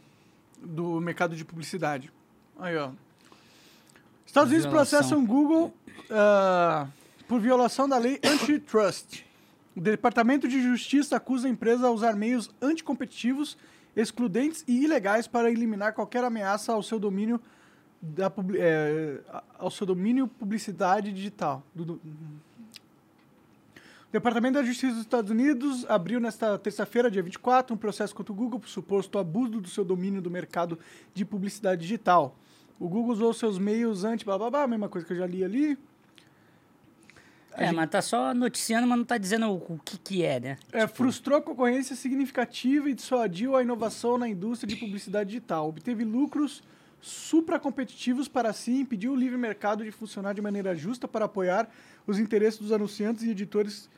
Do 0.61 1.00
mercado 1.00 1.37
de 1.37 1.45
publicidade. 1.45 2.12
Aí, 2.59 2.77
ó. 2.77 2.91
Estados 4.27 4.50
Unidos 4.50 4.67
Violação. 4.69 4.99
processam 4.99 5.25
Google 5.27 5.73
ah, 6.11 6.87
por 7.29 7.41
violação 7.41 7.88
da 7.88 7.97
lei 7.97 8.19
antitrust. 8.25 9.25
O 9.77 9.81
Departamento 9.81 10.49
de 10.49 10.61
Justiça 10.61 11.17
acusa 11.17 11.47
a 11.47 11.50
empresa 11.50 11.87
a 11.87 11.91
usar 11.91 12.15
meios 12.17 12.50
anticompetitivos, 12.61 13.57
excludentes 13.95 14.65
e 14.67 14.83
ilegais 14.85 15.29
para 15.29 15.50
eliminar 15.50 15.93
qualquer 15.93 16.25
ameaça 16.25 16.73
ao 16.73 16.83
seu 16.83 16.99
domínio 16.99 17.41
da 18.03 18.31
eh, 18.57 19.21
ao 19.59 19.71
seu 19.71 19.87
domínio 19.87 20.27
publicidade 20.27 21.12
digital. 21.12 21.62
Do- 21.75 21.85
do- 21.85 22.00
o 24.09 24.12
Departamento 24.12 24.55
da 24.55 24.62
Justiça 24.62 24.95
dos 24.95 25.03
Estados 25.03 25.31
Unidos 25.31 25.85
abriu 25.87 26.19
nesta 26.19 26.59
terça-feira, 26.59 27.11
dia 27.11 27.23
24, 27.23 27.75
um 27.75 27.79
processo 27.79 28.15
contra 28.15 28.33
o 28.33 28.35
Google 28.35 28.59
por 28.59 28.69
suposto 28.69 29.19
abuso 29.19 29.61
do 29.61 29.69
seu 29.69 29.85
domínio 29.85 30.23
do 30.23 30.31
mercado 30.31 30.79
de 31.12 31.27
publicidade 31.27 31.83
digital. 31.83 32.35
O 32.81 32.88
Google 32.88 33.12
usou 33.12 33.35
seus 33.35 33.59
meios 33.59 34.05
anti 34.05 34.25
blá 34.25 34.38
blá 34.38 34.50
blá, 34.50 34.62
a 34.62 34.67
mesma 34.67 34.88
coisa 34.88 35.07
que 35.07 35.12
eu 35.12 35.19
já 35.19 35.27
li 35.27 35.45
ali. 35.45 35.79
É, 37.53 37.71
mas 37.71 37.91
tá 37.91 38.00
só 38.00 38.33
noticiando, 38.33 38.87
mas 38.87 38.97
não 38.97 39.05
tá 39.05 39.19
dizendo 39.19 39.53
o, 39.53 39.79
que 39.85 39.99
que 39.99 40.25
é, 40.25 40.41
né? 40.41 40.59
É, 40.73 40.87
frustrou 40.87 41.37
a 41.37 41.43
concorrência 41.43 41.95
significativa 41.95 42.88
e 42.88 42.95
dissuadiu 42.95 43.57
a 43.57 43.62
inovação 43.62 44.17
na 44.17 44.29
indústria 44.29 44.67
de 44.67 44.77
publicidade 44.77 45.29
digital. 45.29 45.69
Obteve 45.69 46.03
lucros 46.05 46.62
supracompetitivos 46.99 48.27
para 48.27 48.55
si 48.55 48.71
e 48.71 48.81
impediu 48.81 49.12
o 49.12 49.17
livre 49.17 49.37
mercado 49.37 49.85
de 49.85 49.91
funcionar 49.91 50.33
de 50.33 50.41
maneira 50.41 50.75
justa 50.75 51.07
para 51.07 51.27
apoiar 51.27 51.69
os 52.07 52.19
interesses 52.19 52.59
dos 52.59 52.73
anunciantes 52.73 53.23
e 53.23 53.31
editores 53.31 53.91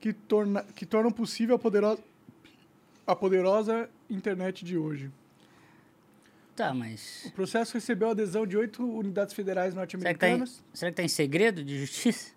que, 0.00 0.12
torna, 0.12 0.62
que 0.74 0.86
tornam 0.86 1.10
possível 1.10 1.56
a 1.56 1.58
poderosa, 1.58 2.02
a 3.06 3.14
poderosa 3.16 3.88
internet 4.08 4.64
de 4.64 4.76
hoje. 4.76 5.10
Tá, 6.56 6.74
mas... 6.74 7.24
O 7.26 7.32
processo 7.32 7.74
recebeu 7.74 8.08
a 8.08 8.10
adesão 8.10 8.46
de 8.46 8.56
oito 8.56 8.82
unidades 8.84 9.32
federais 9.32 9.72
Será 9.74 9.74
tá 9.74 9.80
norte-americanas. 9.80 10.62
será 10.74 10.90
que 10.90 10.96
tá 10.96 11.02
em 11.04 11.08
segredo 11.08 11.62
de 11.62 11.78
justiça? 11.78 12.32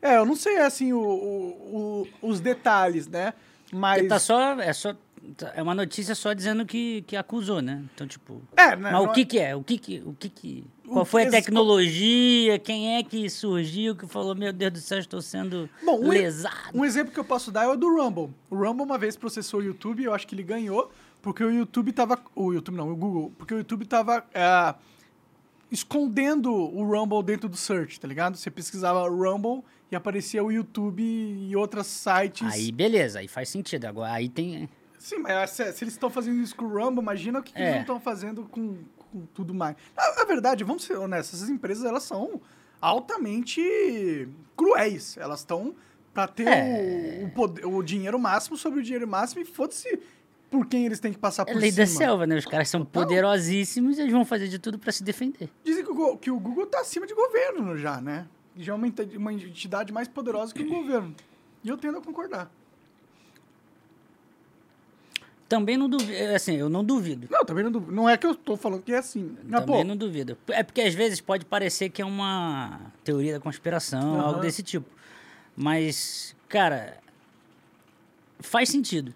É, 0.00 0.16
eu 0.16 0.24
não 0.24 0.36
sei 0.36 0.58
assim 0.58 0.92
o- 0.92 0.98
o- 1.00 2.06
o- 2.22 2.28
os 2.30 2.40
detalhes, 2.40 3.06
né? 3.08 3.34
Mas 3.72 3.96
Porque 3.96 4.08
tá 4.08 4.18
só, 4.18 4.52
é 4.60 4.72
só 4.72 4.94
É 5.54 5.60
uma 5.62 5.74
notícia 5.74 6.14
só 6.14 6.32
dizendo 6.32 6.64
que, 6.64 7.02
que 7.02 7.16
acusou, 7.16 7.60
né? 7.60 7.84
Então, 7.92 8.06
tipo. 8.06 8.40
É, 8.56 8.76
né, 8.76 8.92
Mas 8.92 9.02
o 9.04 9.12
que 9.12 9.20
é- 9.22 9.24
que 9.24 9.38
é? 9.40 9.56
O 9.56 9.62
que 9.64 9.76
que. 9.76 10.02
O 10.06 10.14
que 10.14 10.28
que. 10.28 10.64
Qual 10.92 11.04
foi 11.04 11.22
a 11.22 11.24
que- 11.26 11.30
tecnologia? 11.32 12.58
Quem 12.58 12.96
é 12.96 13.02
que 13.02 13.28
surgiu 13.30 13.94
que 13.96 14.06
falou, 14.06 14.34
meu 14.34 14.52
Deus 14.52 14.72
do 14.72 14.78
céu, 14.80 14.98
estou 14.98 15.20
sendo 15.22 15.68
Bom, 15.84 16.00
um, 16.00 16.08
lesado? 16.08 16.54
um 16.74 16.84
exemplo 16.84 17.12
que 17.12 17.20
eu 17.20 17.24
posso 17.24 17.50
dar 17.50 17.64
é 17.64 17.68
o 17.68 17.76
do 17.76 17.88
Rumble. 17.88 18.30
O 18.50 18.56
Rumble 18.56 18.84
uma 18.84 18.98
vez 18.98 19.16
processou 19.16 19.60
o 19.60 19.62
YouTube, 19.62 20.02
eu 20.04 20.14
acho 20.14 20.26
que 20.26 20.34
ele 20.34 20.42
ganhou, 20.42 20.90
porque 21.22 21.42
o 21.44 21.50
YouTube 21.50 21.92
tava. 21.92 22.18
O 22.34 22.52
YouTube 22.52 22.76
não, 22.76 22.90
o 22.90 22.96
Google. 22.96 23.32
Porque 23.36 23.54
o 23.54 23.58
YouTube 23.58 23.84
tava 23.86 24.24
é, 24.32 24.74
escondendo 25.70 26.52
o 26.52 26.82
Rumble 26.84 27.22
dentro 27.22 27.48
do 27.48 27.56
search, 27.56 28.00
tá 28.00 28.08
ligado? 28.08 28.36
Você 28.36 28.50
pesquisava 28.50 29.06
Rumble 29.08 29.62
e 29.90 29.96
aparecia 29.96 30.42
o 30.42 30.50
YouTube 30.50 31.02
e 31.02 31.54
outros 31.56 31.86
sites. 31.86 32.46
Aí, 32.52 32.72
beleza, 32.72 33.18
aí 33.20 33.28
faz 33.28 33.48
sentido. 33.48 33.84
Agora, 33.86 34.12
aí 34.12 34.28
tem. 34.28 34.68
Sim, 34.98 35.18
mas 35.18 35.50
se, 35.50 35.72
se 35.72 35.84
eles 35.84 35.94
estão 35.94 36.10
fazendo 36.10 36.40
isso 36.42 36.56
com 36.56 36.64
o 36.64 36.68
Rumble, 36.68 37.00
imagina 37.02 37.38
o 37.38 37.42
que, 37.42 37.52
que 37.52 37.58
É. 37.58 37.62
eles 37.62 37.74
não 37.74 37.80
estão 37.82 38.00
fazendo 38.00 38.44
com, 38.44 38.78
com 39.10 39.26
tudo 39.26 39.52
mais. 39.54 39.76
Na, 39.96 40.14
na 40.16 40.24
verdade, 40.24 40.64
vamos 40.64 40.84
ser 40.84 40.96
honestos, 40.96 41.38
essas 41.40 41.50
empresas 41.50 41.84
elas 41.84 42.02
são 42.02 42.40
altamente 42.80 44.28
cruéis. 44.56 45.16
Elas 45.18 45.40
estão 45.40 45.74
para 46.12 46.26
ter 46.28 46.46
É. 46.48 47.20
o, 47.22 47.26
o, 47.26 47.30
poder- 47.30 47.66
o 47.66 47.82
dinheiro 47.82 48.18
máximo 48.18 48.56
sobre 48.56 48.80
o 48.80 48.82
dinheiro 48.82 49.06
máximo 49.06 49.40
e 49.42 49.44
foda-se 49.44 49.98
por 50.50 50.66
quem 50.66 50.86
eles 50.86 50.98
têm 50.98 51.12
que 51.12 51.18
passar 51.18 51.42
É 51.46 51.52
por 51.52 51.60
lei 51.60 51.70
cima. 51.70 51.84
da 51.86 51.92
selva, 51.92 52.26
né? 52.26 52.36
Os 52.36 52.46
caras 52.46 52.68
são 52.68 52.84
poderosíssimos 52.84 53.98
e 53.98 54.00
eles 54.02 54.12
vão 54.12 54.24
fazer 54.24 54.48
de 54.48 54.58
tudo 54.58 54.78
pra 54.78 54.90
se 54.90 55.02
defender. 55.04 55.50
Dizem 55.64 55.84
que 55.84 55.90
o, 55.90 56.16
que 56.16 56.30
o 56.30 56.38
Google 56.40 56.64
está 56.64 56.80
acima 56.80 57.06
de 57.06 57.14
governo 57.14 57.76
já, 57.76 58.00
né? 58.00 58.26
Já 58.56 58.72
é 58.72 58.76
uma 58.76 59.32
entidade 59.32 59.92
mais 59.92 60.08
poderosa 60.08 60.52
que 60.54 60.62
o 60.62 60.68
governo. 60.68 61.14
E 61.62 61.68
eu 61.68 61.76
tendo 61.76 61.98
a 61.98 62.00
concordar. 62.02 62.50
Também 65.48 65.76
não 65.78 65.88
duvido. 65.88 66.34
Assim, 66.34 66.56
eu 66.56 66.68
não 66.68 66.84
duvido. 66.84 67.26
Não, 67.30 67.44
também 67.44 67.64
não, 67.64 67.72
duvido. 67.72 67.90
não 67.92 68.08
é 68.08 68.16
que 68.18 68.26
eu 68.26 68.34
tô 68.34 68.56
falando 68.56 68.82
que 68.82 68.92
é 68.92 68.98
assim. 68.98 69.34
Mas, 69.44 69.60
Também 69.60 69.82
pô, 69.82 69.84
não 69.84 69.96
duvido. 69.96 70.36
É 70.48 70.62
porque 70.62 70.82
às 70.82 70.94
vezes 70.94 71.20
pode 71.20 71.46
parecer 71.46 71.88
que 71.88 72.02
é 72.02 72.04
uma 72.04 72.80
teoria 73.02 73.32
da 73.32 73.40
conspiração, 73.40 74.14
Aham. 74.14 74.26
algo 74.26 74.40
desse 74.40 74.62
tipo. 74.62 74.86
Mas, 75.56 76.36
cara, 76.48 76.98
faz 78.40 78.68
sentido. 78.68 79.14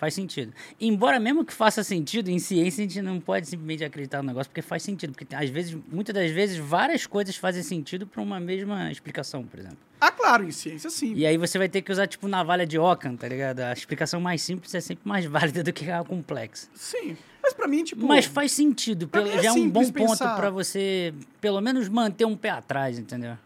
Faz 0.00 0.14
sentido. 0.14 0.50
Embora 0.80 1.20
mesmo 1.20 1.44
que 1.44 1.52
faça 1.52 1.84
sentido, 1.84 2.30
em 2.30 2.38
ciência 2.38 2.82
a 2.82 2.88
gente 2.88 3.02
não 3.02 3.20
pode 3.20 3.46
simplesmente 3.46 3.84
acreditar 3.84 4.22
no 4.22 4.28
negócio 4.28 4.48
porque 4.50 4.62
faz 4.62 4.82
sentido. 4.82 5.12
Porque 5.12 5.34
às 5.34 5.50
vezes, 5.50 5.76
muitas 5.92 6.14
das 6.14 6.30
vezes, 6.30 6.56
várias 6.56 7.06
coisas 7.06 7.36
fazem 7.36 7.62
sentido 7.62 8.06
para 8.06 8.22
uma 8.22 8.40
mesma 8.40 8.90
explicação, 8.90 9.44
por 9.44 9.60
exemplo. 9.60 9.76
Ah, 10.00 10.10
claro, 10.10 10.44
em 10.44 10.50
ciência 10.50 10.88
sim. 10.88 11.12
E 11.14 11.26
aí 11.26 11.36
você 11.36 11.58
vai 11.58 11.68
ter 11.68 11.82
que 11.82 11.92
usar, 11.92 12.06
tipo, 12.06 12.26
navalha 12.26 12.66
de 12.66 12.78
Ockham, 12.78 13.14
tá 13.14 13.28
ligado? 13.28 13.60
A 13.60 13.74
explicação 13.74 14.18
mais 14.22 14.40
simples 14.40 14.74
é 14.74 14.80
sempre 14.80 15.06
mais 15.06 15.26
válida 15.30 15.62
do 15.62 15.70
que 15.70 15.90
a 15.90 16.02
complexa. 16.02 16.68
Sim. 16.74 17.14
Mas 17.42 17.52
pra 17.52 17.68
mim, 17.68 17.84
tipo. 17.84 18.06
Mas 18.06 18.24
faz 18.24 18.52
sentido. 18.52 19.06
pelo- 19.06 19.28
é 19.28 19.42
já 19.42 19.50
é 19.50 19.52
um 19.52 19.68
bom 19.68 19.84
ponto 19.92 20.16
pra 20.18 20.48
você, 20.48 21.12
pelo 21.42 21.60
menos, 21.60 21.90
manter 21.90 22.24
um 22.24 22.34
pé 22.38 22.48
atrás, 22.48 22.98
entendeu? 22.98 23.36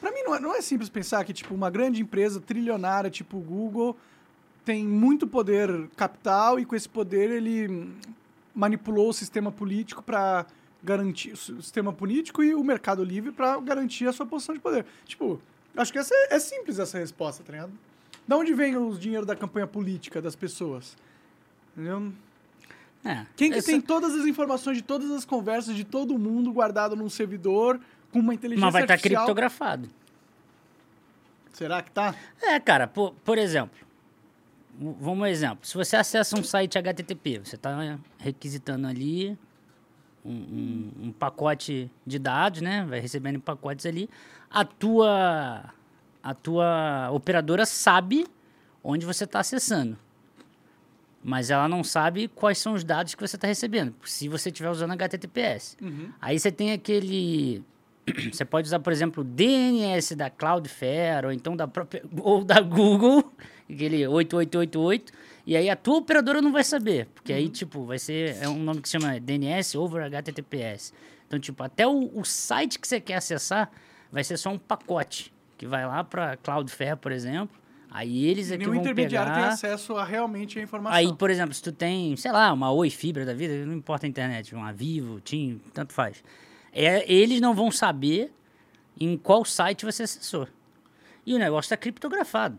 Pra 0.00 0.12
mim 0.12 0.22
não 0.22 0.36
é, 0.36 0.40
não 0.40 0.54
é 0.54 0.60
simples 0.62 0.88
pensar 0.88 1.24
que, 1.24 1.32
tipo, 1.32 1.52
uma 1.52 1.68
grande 1.68 2.00
empresa 2.00 2.40
trilionária, 2.40 3.10
tipo 3.10 3.38
o 3.38 3.40
Google, 3.40 3.96
tem 4.66 4.84
muito 4.84 5.28
poder 5.28 5.88
capital 5.96 6.58
e 6.58 6.64
com 6.66 6.74
esse 6.74 6.88
poder 6.88 7.30
ele 7.30 7.88
manipulou 8.52 9.08
o 9.10 9.12
sistema 9.12 9.52
político 9.52 10.02
pra 10.02 10.44
garantir 10.82 11.32
o 11.32 11.62
sistema 11.62 11.92
político 11.92 12.42
e 12.42 12.52
o 12.52 12.64
mercado 12.64 13.04
livre 13.04 13.30
pra 13.30 13.58
garantir 13.60 14.08
a 14.08 14.12
sua 14.12 14.26
posição 14.26 14.54
de 14.56 14.60
poder. 14.60 14.84
Tipo, 15.04 15.40
acho 15.76 15.92
que 15.92 15.98
essa 15.98 16.12
é, 16.12 16.34
é 16.34 16.40
simples 16.40 16.80
essa 16.80 16.98
resposta, 16.98 17.44
tá 17.44 17.52
ligado? 17.52 17.72
Da 18.26 18.36
onde 18.36 18.52
vem 18.54 18.76
os 18.76 18.98
dinheiro 18.98 19.24
da 19.24 19.36
campanha 19.36 19.68
política 19.68 20.20
das 20.20 20.34
pessoas? 20.34 20.96
Entendeu? 21.76 22.12
É, 23.04 23.24
Quem 23.36 23.52
que 23.52 23.58
essa- 23.58 23.70
tem 23.70 23.80
todas 23.80 24.14
as 24.16 24.26
informações 24.26 24.78
de 24.78 24.82
todas 24.82 25.12
as 25.12 25.24
conversas 25.24 25.76
de 25.76 25.84
todo 25.84 26.18
mundo 26.18 26.52
guardado 26.52 26.96
num 26.96 27.08
servidor 27.08 27.78
com 28.10 28.18
uma 28.18 28.34
inteligência 28.34 28.64
Mas 28.66 28.72
vai 28.72 28.82
estar 28.82 28.94
artificial? 28.94 29.22
criptografado. 29.26 29.88
Será 31.52 31.80
que 31.82 31.90
tá? 31.92 32.14
É, 32.42 32.58
cara, 32.58 32.88
por, 32.88 33.14
por 33.24 33.38
exemplo, 33.38 33.85
vamos 34.78 35.20
um 35.20 35.26
exemplo. 35.26 35.58
Se 35.66 35.74
você 35.74 35.96
acessa 35.96 36.38
um 36.38 36.42
site 36.42 36.76
HTTP, 36.78 37.40
você 37.44 37.56
está 37.56 37.98
requisitando 38.18 38.86
ali 38.86 39.36
um, 40.24 40.30
um- 40.32 40.92
um 41.04 41.12
pacote 41.12 41.90
de 42.06 42.18
dados, 42.18 42.60
né? 42.60 42.84
Vai 42.88 43.00
recebendo 43.00 43.40
pacotes 43.40 43.86
ali. 43.86 44.08
A 44.50 44.64
tua, 44.64 45.64
a 46.22 46.34
tua 46.34 47.10
operadora 47.12 47.64
sabe 47.66 48.26
onde 48.82 49.04
você 49.06 49.24
está 49.24 49.40
acessando. 49.40 49.96
Mas 51.22 51.50
ela 51.50 51.66
não 51.68 51.82
sabe 51.82 52.28
quais 52.28 52.58
são 52.58 52.74
os 52.74 52.84
dados 52.84 53.14
que 53.14 53.20
você 53.26 53.36
está 53.36 53.48
recebendo, 53.48 53.92
se 54.04 54.28
você 54.28 54.48
estiver 54.48 54.70
usando 54.70 54.92
HTTPS. 54.92 55.76
Aí 56.20 56.38
você 56.38 56.52
tem 56.52 56.72
aquele. 56.72 57.64
Você 58.32 58.44
pode 58.44 58.68
usar, 58.68 58.78
por 58.78 58.92
exemplo, 58.92 59.22
o 59.22 59.24
DNS 59.26 60.14
da 60.14 60.30
Cloudflare, 60.30 61.26
ou 61.26 61.32
então 61.32 61.56
da 61.56 61.66
própria. 61.66 62.04
ou 62.20 62.44
da 62.44 62.60
Google, 62.60 63.32
aquele 63.70 64.06
8888. 64.06 65.12
E 65.46 65.56
aí 65.56 65.70
a 65.70 65.76
tua 65.76 65.98
operadora 65.98 66.42
não 66.42 66.52
vai 66.52 66.64
saber. 66.64 67.06
Porque 67.14 67.32
aí, 67.32 67.48
tipo, 67.48 67.84
vai 67.84 67.98
ser. 67.98 68.36
É 68.40 68.48
um 68.48 68.58
nome 68.58 68.80
que 68.80 68.88
se 68.88 68.98
chama 68.98 69.18
DNS 69.20 69.76
over 69.76 70.04
HTTPS. 70.04 70.92
Então, 71.26 71.38
tipo, 71.38 71.62
até 71.62 71.86
o, 71.86 72.10
o 72.14 72.24
site 72.24 72.78
que 72.78 72.86
você 72.86 73.00
quer 73.00 73.16
acessar 73.16 73.70
vai 74.10 74.24
ser 74.24 74.36
só 74.36 74.50
um 74.50 74.58
pacote. 74.58 75.32
Que 75.58 75.66
vai 75.66 75.86
lá 75.86 76.04
para 76.04 76.36
Cloudflare, 76.36 76.96
por 76.96 77.12
exemplo. 77.12 77.56
Aí 77.90 78.26
eles 78.26 78.50
é 78.50 78.58
que 78.58 78.64
vão 78.66 78.74
intermediário 78.74 79.32
pegar... 79.32 79.44
tem 79.44 79.54
acesso 79.54 79.96
a 79.96 80.04
realmente 80.04 80.58
a 80.58 80.62
informação. 80.62 80.96
Aí, 80.96 81.12
por 81.14 81.30
exemplo, 81.30 81.54
se 81.54 81.62
tu 81.62 81.72
tem, 81.72 82.14
sei 82.16 82.30
lá, 82.30 82.52
uma 82.52 82.70
Oi 82.70 82.90
Fibra 82.90 83.24
da 83.24 83.32
vida, 83.32 83.64
não 83.64 83.74
importa 83.74 84.06
a 84.06 84.08
internet, 84.08 84.54
uma 84.54 84.72
Vivo, 84.72 85.20
TIM, 85.20 85.60
tanto 85.72 85.94
faz. 85.94 86.22
É, 86.72 87.10
eles 87.10 87.40
não 87.40 87.54
vão 87.54 87.70
saber 87.70 88.30
em 89.00 89.16
qual 89.16 89.44
site 89.44 89.84
você 89.84 90.02
acessou. 90.02 90.46
E 91.24 91.34
o 91.34 91.38
negócio 91.38 91.66
está 91.66 91.76
criptografado. 91.76 92.58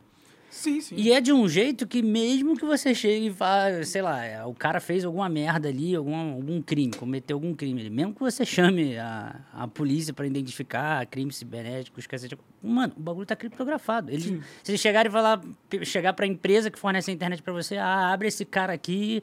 Sim, 0.58 0.82
sim. 0.82 0.96
E 0.98 1.12
é 1.12 1.22
de 1.22 1.32
um 1.32 1.48
jeito 1.48 1.86
que 1.86 2.02
mesmo 2.02 2.58
que 2.58 2.66
você 2.66 2.96
chegue 2.96 3.28
e 3.28 3.32
fale, 3.32 3.86
sei 3.86 4.02
lá, 4.02 4.26
é, 4.26 4.44
o 4.44 4.56
cara 4.56 4.80
fez 4.80 5.06
alguma 5.06 5.30
merda 5.30 5.70
ali, 5.70 5.96
algum, 5.96 6.16
algum 6.16 6.60
crime, 6.64 6.92
cometeu 6.94 7.38
algum 7.38 7.54
crime 7.54 7.80
ali. 7.80 7.92
Mesmo 7.92 8.16
que 8.16 8.20
você 8.20 8.44
chame 8.44 8.98
a, 8.98 9.36
a 9.54 9.68
polícia 9.68 10.16
para 10.16 10.26
identificar 10.26 11.06
crimes 11.06 11.36
cibernéticos, 11.36 12.08
cacete, 12.08 12.36
mano, 12.62 12.92
o 12.98 13.00
bagulho 13.00 13.28
tá 13.28 13.36
criptografado. 13.36 14.10
Eles, 14.10 14.26
Sim. 14.26 14.42
se 14.64 14.72
eles 14.72 14.82
chegarem 14.82 15.12
e 15.12 15.14
falar, 15.14 15.40
chegar 15.84 16.14
para 16.14 16.26
a 16.26 16.28
empresa 16.28 16.72
que 16.72 16.80
fornece 16.80 17.12
a 17.12 17.14
internet 17.14 17.44
para 17.44 17.54
você, 17.54 17.78
ah, 17.78 18.12
abre 18.12 18.28
esse 18.28 18.44
cara 18.44 18.74
aqui, 18.74 19.22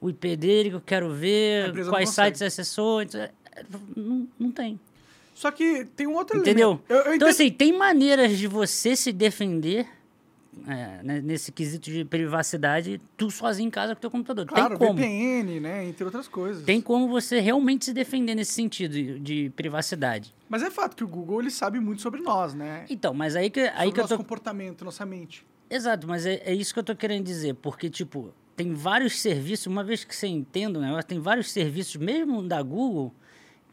o 0.00 0.08
IP 0.08 0.36
dele 0.36 0.70
que 0.70 0.76
eu 0.76 0.80
quero 0.80 1.12
ver, 1.12 1.72
quais 1.88 2.10
sites 2.10 2.40
acessou, 2.40 3.02
é, 3.02 3.30
não, 3.96 4.28
não 4.38 4.52
tem. 4.52 4.78
Só 5.34 5.50
que 5.50 5.84
tem 5.96 6.06
um 6.06 6.14
outro 6.14 6.38
Entendeu? 6.38 6.80
Eu, 6.88 6.96
eu 6.96 7.14
então, 7.16 7.26
assim, 7.26 7.50
tem 7.50 7.76
maneiras 7.76 8.38
de 8.38 8.46
você 8.46 8.94
se 8.94 9.12
defender 9.12 9.95
é, 10.66 11.02
né, 11.02 11.20
nesse 11.20 11.52
quesito 11.52 11.90
de 11.90 12.04
privacidade, 12.04 13.00
tu 13.16 13.30
sozinho 13.30 13.68
em 13.68 13.70
casa 13.70 13.94
com 13.94 13.98
o 13.98 14.00
teu 14.00 14.10
computador. 14.10 14.46
claro, 14.46 14.78
tem 14.78 14.86
como. 14.86 14.98
VPN, 14.98 15.60
né? 15.60 15.86
Entre 15.86 16.04
outras 16.04 16.28
coisas. 16.28 16.64
Tem 16.64 16.80
como 16.80 17.08
você 17.08 17.40
realmente 17.40 17.84
se 17.86 17.92
defender 17.92 18.34
nesse 18.34 18.52
sentido 18.52 18.92
de, 18.92 19.18
de 19.18 19.50
privacidade. 19.56 20.34
Mas 20.48 20.62
é 20.62 20.70
fato 20.70 20.96
que 20.96 21.04
o 21.04 21.08
Google 21.08 21.40
ele 21.40 21.50
sabe 21.50 21.80
muito 21.80 22.02
sobre 22.02 22.20
nós, 22.20 22.54
né? 22.54 22.84
Então, 22.88 23.12
mas 23.12 23.36
aí 23.36 23.50
que, 23.50 23.60
aí 23.60 23.70
sobre 23.70 23.92
que 23.92 24.00
eu 24.00 24.02
nosso 24.02 24.14
tô. 24.14 24.18
comportamento, 24.18 24.84
nossa 24.84 25.04
mente. 25.04 25.44
Exato, 25.68 26.06
mas 26.06 26.24
é, 26.24 26.42
é 26.44 26.54
isso 26.54 26.72
que 26.72 26.78
eu 26.78 26.84
tô 26.84 26.94
querendo 26.94 27.24
dizer, 27.24 27.54
porque, 27.54 27.90
tipo, 27.90 28.32
tem 28.56 28.72
vários 28.72 29.20
serviços, 29.20 29.66
uma 29.66 29.82
vez 29.82 30.04
que 30.04 30.14
você 30.14 30.26
entenda 30.26 30.78
o 30.78 30.82
negócio, 30.82 31.04
tem 31.04 31.18
vários 31.18 31.50
serviços, 31.50 31.96
mesmo 31.96 32.42
da 32.42 32.62
Google, 32.62 33.12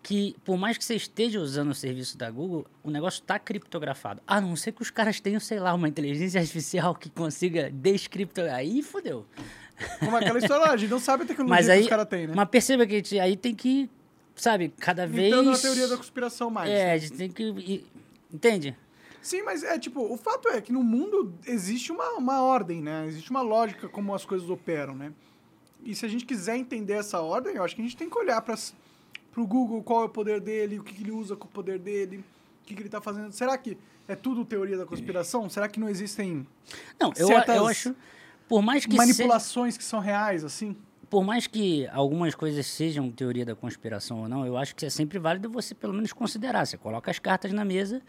que 0.03 0.35
por 0.43 0.57
mais 0.57 0.77
que 0.77 0.83
você 0.83 0.95
esteja 0.95 1.39
usando 1.39 1.71
o 1.71 1.73
serviço 1.73 2.17
da 2.17 2.29
Google, 2.29 2.67
o 2.83 2.91
negócio 2.91 3.21
está 3.21 3.39
criptografado. 3.39 4.21
A 4.27 4.41
não 4.41 4.53
ser 4.57 4.73
que 4.73 4.81
os 4.81 4.91
caras 4.91 5.21
tenham, 5.21 5.39
sei 5.39 5.59
lá, 5.59 5.73
uma 5.73 5.87
inteligência 5.87 6.41
artificial 6.41 6.93
que 6.93 7.09
consiga 7.09 7.71
descriptografar. 7.71 8.59
Aí 8.59 8.83
fodeu. 8.83 9.25
Como 9.99 10.15
aquela 10.17 10.37
história, 10.39 10.65
lá, 10.65 10.73
a 10.73 10.77
gente 10.77 10.89
não 10.89 10.99
sabe 10.99 11.23
a 11.23 11.25
tecnologia 11.25 11.55
Mas 11.55 11.65
que 11.65 11.71
aí, 11.71 11.81
os 11.81 11.87
caras 11.87 12.07
têm, 12.07 12.27
né? 12.27 12.33
mas 12.35 12.49
perceba 12.49 12.85
que 12.85 12.95
gente, 12.95 13.17
aí 13.17 13.37
tem 13.37 13.55
que, 13.55 13.89
sabe, 14.35 14.73
cada 14.77 15.07
vez... 15.07 15.27
Entrando 15.29 15.51
na 15.51 15.57
teoria 15.57 15.87
da 15.87 15.97
conspiração 15.97 16.49
mais. 16.49 16.69
É, 16.69 16.91
a 16.91 16.97
gente 16.97 17.13
tem 17.13 17.31
que... 17.31 17.85
Entende? 18.31 18.75
Sim, 19.21 19.41
mas 19.43 19.63
é 19.63 19.79
tipo, 19.79 20.01
o 20.01 20.17
fato 20.17 20.49
é 20.49 20.59
que 20.59 20.73
no 20.73 20.83
mundo 20.83 21.33
existe 21.47 21.93
uma, 21.93 22.11
uma 22.17 22.41
ordem, 22.41 22.81
né? 22.81 23.05
Existe 23.07 23.31
uma 23.31 23.41
lógica 23.41 23.87
como 23.87 24.13
as 24.13 24.25
coisas 24.25 24.49
operam, 24.49 24.93
né? 24.95 25.13
E 25.85 25.95
se 25.95 26.05
a 26.05 26.09
gente 26.09 26.25
quiser 26.25 26.57
entender 26.57 26.93
essa 26.93 27.21
ordem, 27.21 27.55
eu 27.55 27.63
acho 27.63 27.73
que 27.73 27.81
a 27.81 27.85
gente 27.85 27.95
tem 27.95 28.09
que 28.09 28.17
olhar 28.17 28.41
para 28.41 28.55
o 29.41 29.47
Google, 29.47 29.81
qual 29.83 30.03
é 30.03 30.05
o 30.05 30.09
poder 30.09 30.39
dele, 30.39 30.79
o 30.79 30.83
que, 30.83 30.93
que 30.93 31.03
ele 31.03 31.11
usa 31.11 31.35
com 31.35 31.47
o 31.47 31.51
poder 31.51 31.79
dele, 31.79 32.17
o 32.17 32.65
que, 32.65 32.73
que 32.73 32.81
ele 32.81 32.87
está 32.87 33.01
fazendo. 33.01 33.31
Será 33.31 33.57
que 33.57 33.77
é 34.07 34.15
tudo 34.15 34.45
teoria 34.45 34.77
da 34.77 34.85
conspiração? 34.85 35.49
Será 35.49 35.67
que 35.67 35.79
não 35.79 35.89
existem 35.89 36.45
Não, 36.99 37.11
eu, 37.15 37.27
Certas 37.27 37.55
eu 37.55 37.67
acho... 37.67 37.95
Por 38.47 38.61
mais 38.61 38.85
que 38.85 38.95
manipulações 38.95 39.77
que 39.77 39.83
são 39.83 39.99
reais, 39.99 40.43
assim? 40.43 40.75
por 41.13 41.23
mais 41.23 41.45
que 41.45 41.87
algumas 41.89 42.33
coisas 42.33 42.65
sejam 42.65 43.11
teoria 43.11 43.45
da 43.45 43.55
conspiração 43.55 44.21
ou 44.21 44.27
não, 44.27 44.47
eu 44.47 44.57
acho 44.57 44.75
que 44.75 44.83
é 44.83 44.89
sempre 44.89 45.19
válido 45.19 45.47
você 45.47 45.75
pelo 45.75 45.93
menos 45.93 46.11
considerar. 46.11 46.65
Você 46.65 46.75
coloca 46.75 47.11
as 47.11 47.19
cartas 47.19 47.53
na 47.53 47.63
mesa 47.63 48.01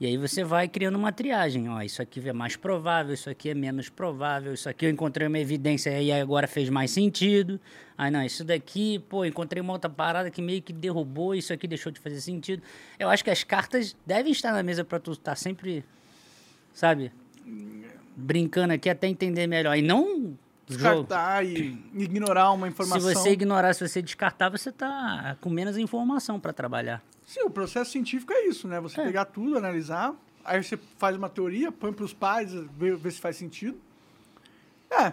E 0.00 0.06
aí 0.06 0.16
você 0.16 0.44
vai 0.44 0.68
criando 0.68 0.96
uma 0.96 1.10
triagem. 1.10 1.68
Ó, 1.68 1.80
isso 1.82 2.00
aqui 2.00 2.26
é 2.28 2.32
mais 2.32 2.54
provável, 2.54 3.14
isso 3.14 3.28
aqui 3.28 3.50
é 3.50 3.54
menos 3.54 3.88
provável, 3.88 4.54
isso 4.54 4.68
aqui 4.68 4.86
eu 4.86 4.90
encontrei 4.90 5.26
uma 5.26 5.38
evidência 5.38 6.00
e 6.00 6.12
agora 6.12 6.46
fez 6.46 6.68
mais 6.68 6.92
sentido. 6.92 7.60
Aí 7.96 8.08
não, 8.10 8.22
isso 8.22 8.44
daqui, 8.44 9.00
pô, 9.08 9.24
encontrei 9.24 9.60
uma 9.60 9.72
outra 9.72 9.90
parada 9.90 10.30
que 10.30 10.40
meio 10.40 10.62
que 10.62 10.72
derrubou, 10.72 11.34
isso 11.34 11.52
aqui 11.52 11.66
deixou 11.66 11.90
de 11.90 11.98
fazer 11.98 12.20
sentido. 12.20 12.62
Eu 12.96 13.08
acho 13.08 13.24
que 13.24 13.30
as 13.30 13.42
cartas 13.42 13.96
devem 14.06 14.30
estar 14.30 14.52
na 14.52 14.62
mesa 14.62 14.84
para 14.84 15.00
tu 15.00 15.12
estar 15.12 15.34
sempre, 15.34 15.84
sabe, 16.72 17.10
brincando 18.14 18.74
aqui 18.74 18.88
até 18.88 19.08
entender 19.08 19.48
melhor. 19.48 19.76
E 19.76 19.82
não 19.82 20.38
descartar 20.64 21.44
e 21.44 21.76
ignorar 21.94 22.52
uma 22.52 22.68
informação. 22.68 23.00
Se 23.00 23.14
você 23.14 23.30
ignorar, 23.30 23.74
se 23.74 23.88
você 23.88 24.00
descartar, 24.00 24.48
você 24.48 24.70
tá 24.70 25.36
com 25.40 25.50
menos 25.50 25.76
informação 25.76 26.38
para 26.38 26.52
trabalhar. 26.52 27.02
Sim, 27.28 27.42
o 27.42 27.50
processo 27.50 27.90
científico 27.90 28.32
é 28.32 28.46
isso, 28.46 28.66
né? 28.66 28.80
Você 28.80 28.98
é. 28.98 29.04
pegar 29.04 29.26
tudo, 29.26 29.58
analisar, 29.58 30.16
aí 30.42 30.64
você 30.64 30.78
faz 30.96 31.14
uma 31.14 31.28
teoria, 31.28 31.70
põe 31.70 31.92
para 31.92 32.06
os 32.06 32.14
pais, 32.14 32.54
vê, 32.54 32.96
vê 32.96 33.10
se 33.10 33.20
faz 33.20 33.36
sentido. 33.36 33.78
É. 34.90 35.12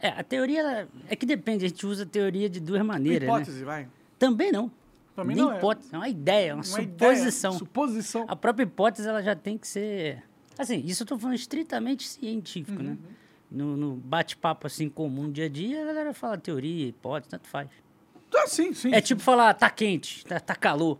É, 0.00 0.08
a 0.08 0.24
teoria 0.24 0.88
é 1.10 1.14
que 1.14 1.26
depende, 1.26 1.66
a 1.66 1.68
gente 1.68 1.86
usa 1.86 2.04
a 2.04 2.06
teoria 2.06 2.48
de 2.48 2.58
duas 2.58 2.82
maneiras. 2.82 3.28
Uma 3.28 3.36
hipótese, 3.36 3.58
né? 3.58 3.66
vai. 3.66 3.88
Também 4.18 4.50
não. 4.50 4.72
Também 5.14 5.36
Nem 5.36 5.44
não 5.44 5.52
é. 5.52 5.58
hipótese, 5.58 5.94
é 5.94 5.98
uma 5.98 6.08
ideia, 6.08 6.54
uma, 6.54 6.60
uma 6.60 6.64
suposição. 6.64 7.50
Ideia, 7.50 7.58
suposição. 7.58 8.24
A 8.26 8.34
própria 8.34 8.64
hipótese 8.64 9.06
ela 9.06 9.22
já 9.22 9.36
tem 9.36 9.58
que 9.58 9.68
ser. 9.68 10.22
Assim, 10.56 10.82
isso 10.86 11.02
eu 11.02 11.04
estou 11.04 11.18
falando 11.18 11.36
estritamente 11.36 12.08
científico, 12.08 12.82
né? 12.82 12.92
uhum. 12.92 12.96
né? 12.96 13.16
No, 13.50 13.76
no 13.76 13.96
bate-papo 13.96 14.66
assim 14.66 14.88
comum, 14.88 15.30
dia 15.30 15.44
a 15.44 15.48
dia, 15.50 15.82
a 15.82 15.84
galera 15.84 16.14
fala 16.14 16.38
teoria, 16.38 16.86
hipótese, 16.86 17.28
tanto 17.28 17.46
faz. 17.46 17.68
Ah, 18.34 18.46
sim, 18.46 18.72
sim. 18.72 18.94
É 18.94 19.00
sim. 19.00 19.08
tipo 19.08 19.20
falar, 19.20 19.52
tá 19.52 19.68
quente, 19.68 20.24
tá, 20.24 20.40
tá 20.40 20.54
calor. 20.54 20.98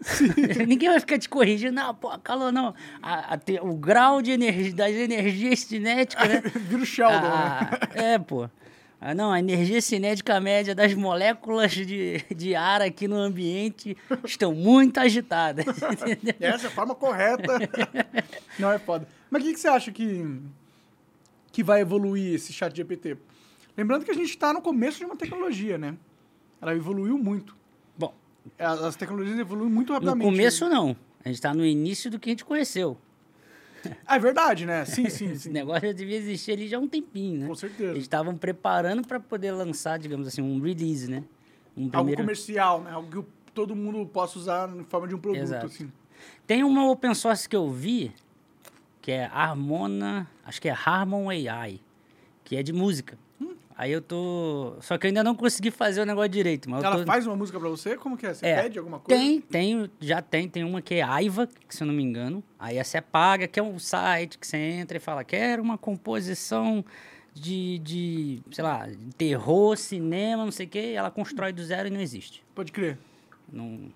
Ninguém 0.66 0.88
vai 0.88 1.00
ficar 1.00 1.18
te 1.18 1.28
corrigindo. 1.28 1.72
Não, 1.72 1.94
pô, 1.94 2.16
calor 2.18 2.52
não. 2.52 2.74
A, 3.02 3.34
a, 3.34 3.38
o 3.62 3.74
grau 3.74 4.22
de 4.22 4.30
energia, 4.30 4.74
das 4.74 4.92
energias 4.92 5.60
cinéticas, 5.60 6.28
né? 6.28 6.42
Vira 6.68 6.82
o 6.82 6.86
Sheldon, 6.86 7.26
ah, 7.26 7.70
né? 7.94 8.14
É, 8.14 8.18
pô. 8.18 8.48
Ah, 9.00 9.14
não, 9.14 9.32
a 9.32 9.40
energia 9.40 9.80
cinética 9.80 10.38
média 10.40 10.76
das 10.76 10.94
moléculas 10.94 11.72
de, 11.72 12.24
de 12.34 12.54
ar 12.54 12.80
aqui 12.80 13.08
no 13.08 13.16
ambiente 13.16 13.96
estão 14.24 14.54
muito 14.54 14.98
agitadas. 15.00 15.66
Essa 16.38 16.66
é 16.66 16.68
a 16.68 16.70
forma 16.70 16.94
correta. 16.94 17.58
não 18.60 18.70
é 18.70 18.78
foda. 18.78 19.08
Mas 19.28 19.42
o 19.42 19.46
que, 19.46 19.54
que 19.54 19.60
você 19.60 19.66
acha 19.66 19.90
que, 19.90 20.40
que 21.50 21.64
vai 21.64 21.80
evoluir 21.80 22.34
esse 22.34 22.52
chat 22.52 22.76
GPT? 22.76 23.16
Lembrando 23.76 24.04
que 24.04 24.10
a 24.12 24.14
gente 24.14 24.30
está 24.30 24.52
no 24.52 24.62
começo 24.62 24.98
de 24.98 25.04
uma 25.04 25.16
tecnologia, 25.16 25.76
né? 25.76 25.96
Ela 26.60 26.76
evoluiu 26.76 27.18
muito. 27.18 27.56
As 28.58 28.96
tecnologias 28.96 29.38
evoluem 29.38 29.70
muito 29.70 29.92
rapidamente. 29.92 30.24
No 30.24 30.30
começo, 30.30 30.68
não. 30.68 30.96
A 31.24 31.28
gente 31.28 31.36
está 31.36 31.54
no 31.54 31.64
início 31.64 32.10
do 32.10 32.18
que 32.18 32.30
a 32.30 32.32
gente 32.32 32.44
conheceu. 32.44 32.96
É 34.08 34.18
verdade, 34.18 34.66
né? 34.66 34.84
Sim, 34.84 35.08
sim, 35.08 35.28
sim. 35.28 35.32
Esse 35.32 35.50
negócio 35.50 35.88
já 35.88 35.92
devia 35.92 36.16
existir 36.16 36.52
ali 36.52 36.68
já 36.68 36.76
há 36.76 36.80
um 36.80 36.88
tempinho, 36.88 37.40
né? 37.40 37.46
Com 37.46 37.54
certeza. 37.54 37.92
Eles 37.92 38.02
estavam 38.02 38.36
preparando 38.36 39.06
para 39.06 39.18
poder 39.18 39.52
lançar, 39.52 39.98
digamos 39.98 40.26
assim, 40.26 40.42
um 40.42 40.60
release, 40.60 41.10
né? 41.10 41.24
Um 41.76 41.88
primeiro... 41.88 41.98
Algo 41.98 42.16
comercial, 42.16 42.80
né? 42.82 42.90
Algo 42.92 43.22
que 43.22 43.28
todo 43.54 43.74
mundo 43.74 44.06
possa 44.06 44.38
usar 44.38 44.68
em 44.76 44.84
forma 44.84 45.08
de 45.08 45.14
um 45.14 45.18
produto, 45.18 45.42
Exato. 45.42 45.66
assim. 45.66 45.90
Tem 46.46 46.62
uma 46.62 46.88
open 46.90 47.14
source 47.14 47.48
que 47.48 47.56
eu 47.56 47.70
vi, 47.70 48.12
que 49.00 49.10
é 49.10 49.24
Harmona, 49.24 50.28
acho 50.44 50.60
que 50.60 50.68
é 50.68 50.72
Harmon 50.72 51.28
AI, 51.28 51.80
que 52.44 52.56
é 52.56 52.62
de 52.62 52.72
música. 52.72 53.18
Aí 53.76 53.90
eu 53.90 54.00
tô. 54.00 54.76
Só 54.80 54.98
que 54.98 55.06
eu 55.06 55.08
ainda 55.08 55.24
não 55.24 55.34
consegui 55.34 55.70
fazer 55.70 56.00
o 56.02 56.04
negócio 56.04 56.28
direito. 56.28 56.68
Mas 56.68 56.84
Ela 56.84 56.98
tô... 56.98 57.06
faz 57.06 57.26
uma 57.26 57.36
música 57.36 57.58
pra 57.58 57.68
você? 57.68 57.96
Como 57.96 58.16
que 58.16 58.26
é? 58.26 58.34
Você 58.34 58.46
é, 58.46 58.62
pede 58.62 58.78
alguma 58.78 58.98
coisa? 58.98 59.20
Tem, 59.20 59.40
tem, 59.40 59.90
já 60.00 60.20
tem. 60.20 60.48
Tem 60.48 60.64
uma 60.64 60.82
que 60.82 60.94
é 60.94 61.02
Aiva, 61.02 61.46
que 61.46 61.74
se 61.74 61.82
eu 61.82 61.86
não 61.86 61.94
me 61.94 62.02
engano. 62.02 62.42
Aí 62.58 62.76
essa 62.76 62.98
é 62.98 63.00
paga, 63.00 63.48
que 63.48 63.58
é 63.58 63.62
um 63.62 63.78
site 63.78 64.38
que 64.38 64.46
você 64.46 64.56
entra 64.56 64.96
e 64.96 65.00
fala, 65.00 65.24
quero 65.24 65.62
uma 65.62 65.78
composição 65.78 66.84
de, 67.34 67.78
de 67.78 68.42
sei 68.50 68.62
lá, 68.62 68.86
terror, 69.16 69.76
cinema, 69.76 70.44
não 70.44 70.52
sei 70.52 70.66
o 70.66 70.68
quê. 70.68 70.92
Ela 70.94 71.10
constrói 71.10 71.52
do 71.52 71.64
zero 71.64 71.88
e 71.88 71.90
não 71.90 72.00
existe. 72.00 72.44
Pode 72.54 72.72
crer. 72.72 72.98
Não... 73.50 73.90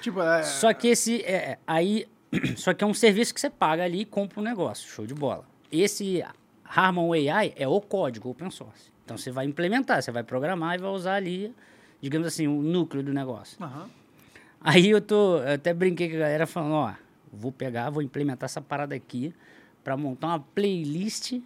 Tipo, 0.00 0.22
é... 0.22 0.42
Só 0.42 0.72
que 0.72 0.88
esse. 0.88 1.22
É, 1.22 1.58
aí. 1.66 2.06
Só 2.56 2.72
que 2.72 2.84
é 2.84 2.86
um 2.86 2.94
serviço 2.94 3.34
que 3.34 3.40
você 3.40 3.50
paga 3.50 3.84
ali 3.84 4.02
e 4.02 4.04
compra 4.04 4.40
um 4.40 4.42
negócio. 4.42 4.88
Show 4.88 5.06
de 5.06 5.14
bola. 5.14 5.44
Esse 5.70 6.24
Harmon 6.64 7.12
AI 7.12 7.52
é 7.56 7.66
o 7.66 7.80
código 7.80 8.30
open 8.30 8.50
source. 8.50 8.89
Então 9.10 9.18
você 9.18 9.32
vai 9.32 9.44
implementar, 9.44 10.00
você 10.00 10.12
vai 10.12 10.22
programar 10.22 10.76
e 10.76 10.78
vai 10.78 10.90
usar 10.92 11.14
ali, 11.14 11.52
digamos 12.00 12.28
assim, 12.28 12.46
o 12.46 12.62
núcleo 12.62 13.02
do 13.02 13.12
negócio. 13.12 13.60
Uhum. 13.60 13.88
Aí 14.60 14.88
eu 14.88 15.00
tô, 15.00 15.38
eu 15.38 15.54
até 15.54 15.74
brinquei 15.74 16.08
com 16.08 16.14
a 16.14 16.18
galera 16.20 16.46
falando, 16.46 16.74
ó, 16.74 16.94
vou 17.32 17.50
pegar, 17.50 17.90
vou 17.90 18.04
implementar 18.04 18.44
essa 18.44 18.60
parada 18.60 18.94
aqui 18.94 19.34
para 19.82 19.96
montar 19.96 20.28
uma 20.28 20.38
playlist 20.38 21.40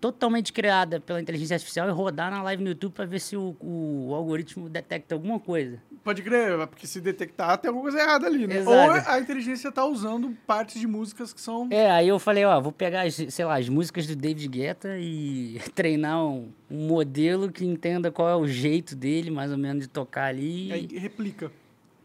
totalmente 0.00 0.52
criada 0.52 1.00
pela 1.00 1.20
inteligência 1.20 1.54
artificial 1.54 1.88
e 1.88 1.90
rodar 1.90 2.30
na 2.30 2.44
live 2.44 2.62
no 2.62 2.68
YouTube 2.68 2.92
para 2.92 3.06
ver 3.06 3.18
se 3.18 3.36
o, 3.36 3.56
o, 3.60 4.14
algoritmo 4.14 4.68
detecta 4.68 5.12
alguma 5.16 5.40
coisa. 5.40 5.82
Pode 6.02 6.22
crer, 6.22 6.66
porque 6.66 6.86
se 6.86 6.98
detectar 6.98 7.58
tem 7.58 7.68
alguma 7.68 7.90
coisa 7.90 8.02
errada 8.02 8.26
ali, 8.26 8.46
né? 8.46 8.58
Exato. 8.58 8.70
Ou 8.70 9.12
a 9.12 9.20
inteligência 9.20 9.68
está 9.68 9.84
usando 9.84 10.34
partes 10.46 10.80
de 10.80 10.86
músicas 10.86 11.32
que 11.32 11.40
são... 11.40 11.68
É, 11.70 11.90
aí 11.90 12.08
eu 12.08 12.18
falei, 12.18 12.44
ó, 12.44 12.58
vou 12.58 12.72
pegar, 12.72 13.02
as, 13.02 13.14
sei 13.14 13.44
lá, 13.44 13.58
as 13.58 13.68
músicas 13.68 14.06
do 14.06 14.16
David 14.16 14.48
Guetta 14.48 14.96
e 14.98 15.60
treinar 15.74 16.24
um, 16.24 16.50
um 16.70 16.86
modelo 16.86 17.52
que 17.52 17.66
entenda 17.66 18.10
qual 18.10 18.30
é 18.30 18.36
o 18.36 18.46
jeito 18.46 18.96
dele, 18.96 19.30
mais 19.30 19.52
ou 19.52 19.58
menos, 19.58 19.82
de 19.82 19.88
tocar 19.88 20.24
ali. 20.24 20.72
Aí 20.72 20.88
replica. 20.98 21.52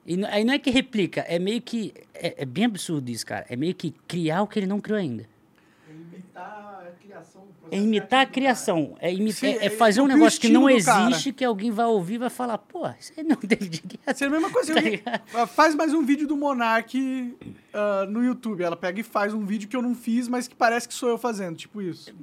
E 0.05 0.23
aí 0.25 0.43
não 0.43 0.53
é 0.53 0.60
que 0.60 0.69
replica, 0.69 1.21
é 1.21 1.39
meio 1.39 1.62
que... 1.62 1.93
É, 2.13 2.43
é 2.43 2.45
bem 2.45 2.65
absurdo 2.65 3.10
isso, 3.10 3.25
cara. 3.25 3.45
É 3.49 3.55
meio 3.55 3.73
que 3.73 3.91
criar 4.05 4.41
o 4.41 4.47
que 4.47 4.60
ele 4.60 4.67
não 4.67 4.81
criou 4.81 4.99
ainda. 4.99 5.25
Imitar 5.89 6.74
a 6.74 6.74
criação 6.74 6.74
é 7.71 7.78
imitar 7.78 8.21
a 8.21 8.25
criação. 8.25 8.95
É, 8.99 9.13
imi 9.13 9.32
Sim, 9.32 9.47
é, 9.47 9.65
é 9.65 9.69
fazer 9.69 10.01
um 10.01 10.08
negócio 10.08 10.39
que 10.39 10.49
não 10.49 10.69
existe, 10.69 11.34
que 11.34 11.43
alguém 11.43 11.71
vai 11.71 11.86
ouvir 11.86 12.15
e 12.15 12.17
vai 12.17 12.30
falar, 12.30 12.58
pô, 12.58 12.88
isso 12.99 13.13
aí 13.17 13.23
não 13.23 13.36
tem 13.36 13.58
Isso 13.62 14.23
é 14.23 14.28
a 14.28 14.30
mesma 14.30 14.49
coisa. 14.49 14.73
Tá 15.32 15.47
faz 15.47 15.75
mais 15.75 15.93
um 15.93 16.06
vídeo 16.06 16.28
do 16.28 16.36
Monark 16.36 16.97
uh, 16.97 18.10
no 18.10 18.23
YouTube. 18.23 18.63
Ela 18.63 18.75
pega 18.75 18.99
e 18.99 19.04
faz 19.04 19.34
um 19.34 19.45
vídeo 19.45 19.67
que 19.67 19.75
eu 19.75 19.82
não 19.82 19.95
fiz, 19.95 20.28
mas 20.28 20.47
que 20.47 20.56
parece 20.56 20.88
que 20.88 20.93
sou 20.93 21.10
eu 21.10 21.17
fazendo. 21.17 21.56
Tipo 21.56 21.82
isso. 21.82 22.13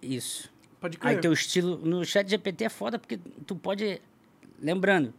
Isso. 0.00 0.50
Pode 0.80 0.98
crer. 0.98 1.16
Aí 1.16 1.20
teu 1.20 1.32
estilo... 1.32 1.78
No 1.78 2.04
chat 2.04 2.28
GPT 2.28 2.64
é 2.64 2.68
foda 2.68 2.98
porque 2.98 3.18
tu 3.46 3.54
pode... 3.56 4.00
Lembrando, 4.60 5.12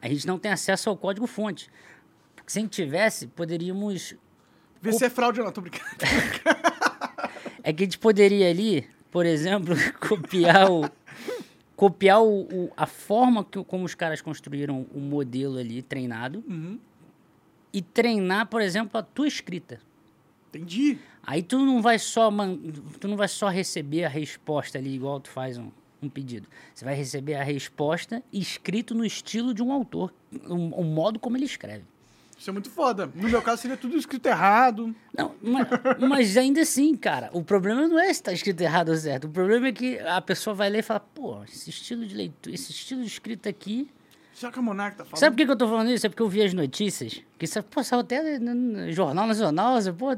a 0.00 0.08
gente 0.08 0.26
não 0.26 0.38
tem 0.38 0.50
acesso 0.50 0.88
ao 0.88 0.96
código-fonte. 0.96 1.70
Se 2.46 2.58
a 2.58 2.62
gente 2.62 2.70
tivesse, 2.70 3.26
poderíamos... 3.26 4.14
Ver 4.80 4.92
se 4.94 5.04
é 5.04 5.10
fraude 5.10 5.40
ou 5.40 5.46
não, 5.46 5.52
tô 5.52 5.60
brincando. 5.60 5.84
É 7.68 7.72
que 7.74 7.82
a 7.82 7.86
gente 7.86 7.98
poderia 7.98 8.48
ali, 8.48 8.88
por 9.10 9.26
exemplo, 9.26 9.74
copiar 10.00 10.70
o 10.70 10.90
copiar 11.76 12.22
o, 12.22 12.40
o, 12.44 12.72
a 12.74 12.86
forma 12.86 13.44
que, 13.44 13.62
como 13.62 13.84
os 13.84 13.94
caras 13.94 14.22
construíram 14.22 14.86
o 14.90 14.98
modelo 14.98 15.58
ali 15.58 15.82
treinado 15.82 16.42
uhum. 16.48 16.78
e 17.70 17.82
treinar, 17.82 18.46
por 18.46 18.62
exemplo, 18.62 18.98
a 18.98 19.02
tua 19.02 19.28
escrita. 19.28 19.80
Entendi. 20.48 20.98
Aí 21.22 21.42
tu 21.42 21.58
não 21.58 21.82
vai 21.82 21.98
só 21.98 22.30
man, 22.30 22.56
tu 22.98 23.06
não 23.06 23.18
vai 23.18 23.28
só 23.28 23.48
receber 23.48 24.04
a 24.04 24.08
resposta 24.08 24.78
ali 24.78 24.94
igual 24.94 25.20
tu 25.20 25.28
faz 25.28 25.58
um, 25.58 25.68
um 26.00 26.08
pedido. 26.08 26.48
Você 26.74 26.86
vai 26.86 26.94
receber 26.94 27.34
a 27.34 27.44
resposta 27.44 28.22
escrito 28.32 28.94
no 28.94 29.04
estilo 29.04 29.52
de 29.52 29.62
um 29.62 29.70
autor, 29.74 30.10
o 30.46 30.54
um, 30.54 30.80
um 30.80 30.84
modo 30.84 31.18
como 31.18 31.36
ele 31.36 31.44
escreve. 31.44 31.84
Isso 32.38 32.50
é 32.50 32.52
muito 32.52 32.70
foda. 32.70 33.10
No 33.16 33.28
meu 33.28 33.42
caso, 33.42 33.62
seria 33.62 33.76
tudo 33.76 33.96
escrito 33.96 34.26
errado. 34.26 34.94
Não, 35.16 35.34
mas, 35.42 35.66
mas 36.08 36.36
ainda 36.36 36.60
assim, 36.60 36.94
cara, 36.94 37.28
o 37.32 37.42
problema 37.42 37.88
não 37.88 37.98
é 37.98 38.14
se 38.14 38.22
tá 38.22 38.32
escrito 38.32 38.60
errado 38.60 38.90
ou 38.90 38.96
certo. 38.96 39.24
O 39.24 39.30
problema 39.30 39.66
é 39.66 39.72
que 39.72 39.98
a 39.98 40.20
pessoa 40.20 40.54
vai 40.54 40.70
ler 40.70 40.78
e 40.78 40.82
fala, 40.82 41.00
pô, 41.00 41.42
esse 41.42 41.68
estilo 41.68 42.06
de 42.06 42.14
leitura, 42.14 42.54
esse 42.54 42.70
estilo 42.70 43.00
de 43.02 43.08
escrita 43.08 43.48
aqui. 43.48 43.90
Será 44.32 44.52
que 44.52 44.58
o 44.60 44.62
Monarca 44.62 44.98
tá 44.98 45.04
falando? 45.04 45.18
Sabe 45.18 45.34
por 45.34 45.44
que, 45.44 45.50
eu 45.50 45.56
tô 45.56 45.66
falando 45.66 45.90
isso? 45.90 46.06
É 46.06 46.08
porque 46.08 46.22
eu 46.22 46.28
vi 46.28 46.40
as 46.40 46.54
notícias. 46.54 47.20
Que 47.36 47.44
isso, 47.44 47.60
pô, 47.64 47.82
saiu 47.82 48.02
até 48.02 48.38
no 48.38 48.92
Jornal 48.92 49.26
Nacional. 49.26 49.76
Pô, 49.98 50.10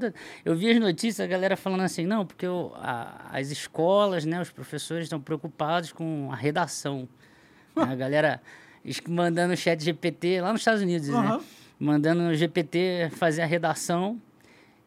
eu 0.45 0.55
vi 0.55 0.73
as 0.73 0.79
notícias, 0.79 1.21
a 1.21 1.27
galera 1.27 1.57
falando 1.57 1.81
assim, 1.81 2.05
não, 2.05 2.27
porque 2.27 2.45
eu, 2.45 2.71
a, 2.77 3.31
as 3.33 3.51
escolas, 3.51 4.27
né, 4.27 4.43
os 4.43 4.51
professores 4.51 5.05
estão 5.05 5.19
preocupados 5.19 5.91
com 5.91 6.29
a 6.31 6.37
redação. 6.37 7.09
a 7.75 7.95
galera 7.95 8.43
mandando 9.09 9.57
chat 9.57 9.83
GPT 9.83 10.43
lá 10.43 10.53
nos 10.53 10.61
Estados 10.61 10.83
Unidos, 10.83 11.09
uhum. 11.09 11.39
né? 11.39 11.41
Mandando 11.81 12.23
no 12.23 12.35
GPT 12.35 13.11
fazer 13.13 13.41
a 13.41 13.47
redação. 13.47 14.21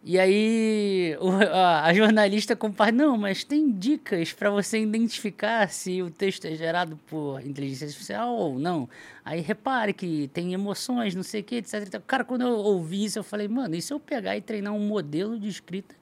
E 0.06 0.20
aí 0.20 1.18
o, 1.20 1.30
a, 1.32 1.86
a, 1.86 1.94
jornalista 1.94 2.56
compartilha, 2.58 3.06
não, 3.06 3.18
mas 3.18 3.44
tem 3.44 3.72
dicas 3.72 4.34
para 4.34 4.50
você 4.50 4.80
identificar 4.82 5.70
se 5.70 6.02
o 6.02 6.12
texto 6.12 6.46
é 6.46 6.56
gerado 6.56 6.98
por 7.08 7.42
inteligência 7.42 7.88
artificial 7.88 8.36
ou 8.36 8.60
não. 8.60 8.88
Aí 9.24 9.40
repare 9.40 9.94
que 9.94 10.30
tem 10.34 10.54
emoções, 10.54 11.16
não 11.16 11.24
sei 11.24 11.40
o 11.40 11.44
que, 11.44 11.56
etc. 11.56 12.02
Cara, 12.06 12.26
quando 12.26 12.42
eu 12.42 12.54
ouvi 12.54 13.06
isso, 13.06 13.18
eu 13.18 13.24
falei, 13.24 13.48
mano, 13.48 13.76
e 13.76 13.82
se 13.82 13.94
eu 13.94 14.00
pegar 14.00 14.36
e 14.38 14.42
treinar 14.42 14.74
um 14.74 14.88
modelo 14.88 15.40
de 15.40 15.48
escrita? 15.48 15.96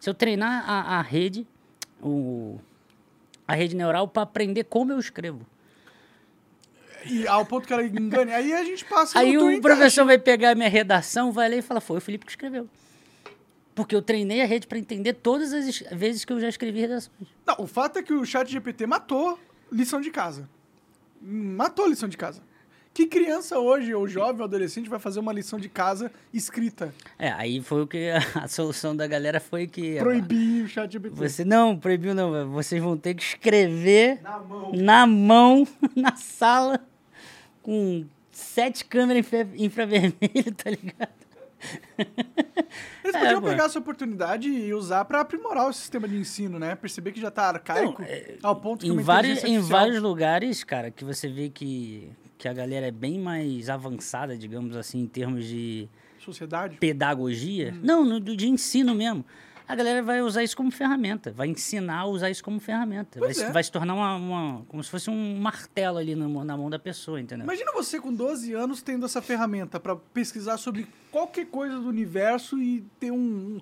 Se 0.00 0.08
eu 0.08 0.14
treinar 0.14 0.64
a, 0.64 0.98
a 0.98 1.02
rede, 1.02 1.44
o, 2.00 2.60
a 3.46 3.54
rede 3.54 3.74
neural 3.74 4.06
para 4.06 4.22
aprender 4.22 4.64
como 4.64 4.92
eu 4.92 5.00
escrevo? 5.00 5.44
E 7.06 7.26
ao 7.26 7.44
ponto 7.46 7.66
que 7.66 7.72
ela 7.72 7.84
engane. 7.84 8.32
Aí 8.32 8.52
a 8.52 8.64
gente 8.64 8.84
passa 8.84 9.18
Aí 9.18 9.36
o 9.38 9.60
professor 9.60 10.04
vai 10.04 10.18
pegar 10.18 10.50
a 10.50 10.54
minha 10.54 10.68
redação, 10.68 11.30
vai 11.32 11.48
ler 11.48 11.58
e 11.58 11.62
fala, 11.62 11.80
foi 11.80 11.98
o 11.98 12.00
Felipe 12.00 12.24
que 12.26 12.32
escreveu. 12.32 12.68
Porque 13.74 13.94
eu 13.94 14.02
treinei 14.02 14.42
a 14.42 14.46
rede 14.46 14.66
para 14.66 14.78
entender 14.78 15.12
todas 15.14 15.52
as 15.52 15.66
es- 15.66 15.84
vezes 15.92 16.24
que 16.24 16.32
eu 16.32 16.40
já 16.40 16.48
escrevi 16.48 16.80
redações. 16.80 17.28
Não, 17.46 17.56
o 17.60 17.66
fato 17.66 17.98
é 17.98 18.02
que 18.02 18.12
o 18.12 18.24
chat 18.24 18.50
GPT 18.50 18.86
matou 18.86 19.38
lição 19.70 20.00
de 20.00 20.10
casa. 20.10 20.48
Matou 21.20 21.86
lição 21.86 22.08
de 22.08 22.16
casa. 22.16 22.42
Que 22.92 23.06
criança 23.06 23.60
hoje, 23.60 23.94
ou 23.94 24.08
jovem, 24.08 24.38
ou 24.40 24.44
adolescente, 24.44 24.88
vai 24.88 24.98
fazer 24.98 25.20
uma 25.20 25.32
lição 25.32 25.56
de 25.60 25.68
casa 25.68 26.10
escrita? 26.34 26.92
É, 27.16 27.30
aí 27.30 27.60
foi 27.62 27.82
o 27.82 27.86
que 27.86 28.10
a, 28.10 28.18
a 28.42 28.48
solução 28.48 28.96
da 28.96 29.06
galera 29.06 29.38
foi 29.38 29.68
que. 29.68 29.96
Proibir 30.00 30.64
o 30.64 30.68
chat 30.68 30.90
GPT. 30.90 31.14
Você 31.14 31.44
não, 31.44 31.76
proibiu 31.78 32.12
não. 32.12 32.50
Vocês 32.50 32.82
vão 32.82 32.96
ter 32.96 33.14
que 33.14 33.22
escrever 33.22 34.20
Na 34.22 34.38
mão. 34.40 34.72
na 34.74 35.06
mão, 35.06 35.68
na 35.94 36.16
sala, 36.16 36.80
com 37.68 38.06
sete 38.30 38.82
câmeras 38.86 39.20
infra- 39.26 39.48
infravermelho, 39.56 40.54
tá 40.56 40.70
ligado? 40.70 41.10
Eles 43.04 43.14
É, 43.14 43.18
podiam 43.18 43.40
pô. 43.42 43.48
pegar 43.48 43.64
essa 43.64 43.78
oportunidade 43.78 44.48
e 44.48 44.72
usar 44.72 45.04
pra 45.04 45.20
aprimorar 45.20 45.68
o 45.68 45.72
sistema 45.72 46.06
de 46.08 46.16
ensino, 46.16 46.58
né? 46.58 46.74
Perceber 46.74 47.12
que 47.12 47.20
já 47.20 47.30
tá 47.30 47.44
arcaico 47.48 48.00
Não, 48.00 48.08
é, 48.08 48.36
ao 48.42 48.56
ponto 48.56 48.86
que 48.86 48.90
Em 48.90 48.96
vários, 48.98 49.38
inteligência 49.38 49.48
em 49.48 49.56
artificial- 49.56 49.80
vários 49.80 50.02
lugares, 50.02 50.64
cara, 50.64 50.90
que 50.90 51.04
você 51.04 51.28
vê 51.28 51.48
que, 51.48 52.08
que 52.38 52.48
a 52.48 52.52
galera 52.52 52.86
é 52.86 52.90
bem 52.90 53.18
mais 53.18 53.68
avançada, 53.68 54.36
digamos 54.36 54.76
assim, 54.76 55.00
em 55.00 55.06
termos 55.06 55.44
de 55.44 55.88
Sociedade. 56.18 56.76
pedagogia. 56.76 57.72
Hum. 57.76 57.80
Não, 57.82 58.04
no, 58.04 58.20
de 58.20 58.48
ensino 58.48 58.94
mesmo. 58.94 59.24
A 59.68 59.74
galera 59.74 60.02
vai 60.02 60.22
usar 60.22 60.42
isso 60.42 60.56
como 60.56 60.70
ferramenta, 60.70 61.30
vai 61.30 61.46
ensinar 61.48 61.98
a 61.98 62.06
usar 62.06 62.30
isso 62.30 62.42
como 62.42 62.58
ferramenta. 62.58 63.20
Vai, 63.20 63.32
é. 63.32 63.52
vai 63.52 63.62
se 63.62 63.70
tornar 63.70 63.94
uma, 63.94 64.16
uma- 64.16 64.64
como 64.66 64.82
se 64.82 64.88
fosse 64.90 65.10
um 65.10 65.38
martelo 65.38 65.98
ali 65.98 66.14
na, 66.14 66.26
mão- 66.26 66.42
na 66.44 66.56
mão 66.56 66.70
da 66.70 66.78
pessoa, 66.78 67.20
entendeu? 67.20 67.44
Imagina 67.44 67.70
você 67.72 68.00
com 68.00 68.12
12 68.12 68.54
anos 68.54 68.80
tendo 68.80 69.04
essa 69.04 69.20
ferramenta 69.20 69.78
pra 69.78 69.94
pesquisar 69.94 70.56
sobre 70.56 70.86
qualquer 71.12 71.46
coisa 71.46 71.78
do 71.78 71.86
universo 71.88 72.58
e 72.58 72.80
ter 72.98 73.10
um, 73.10 73.60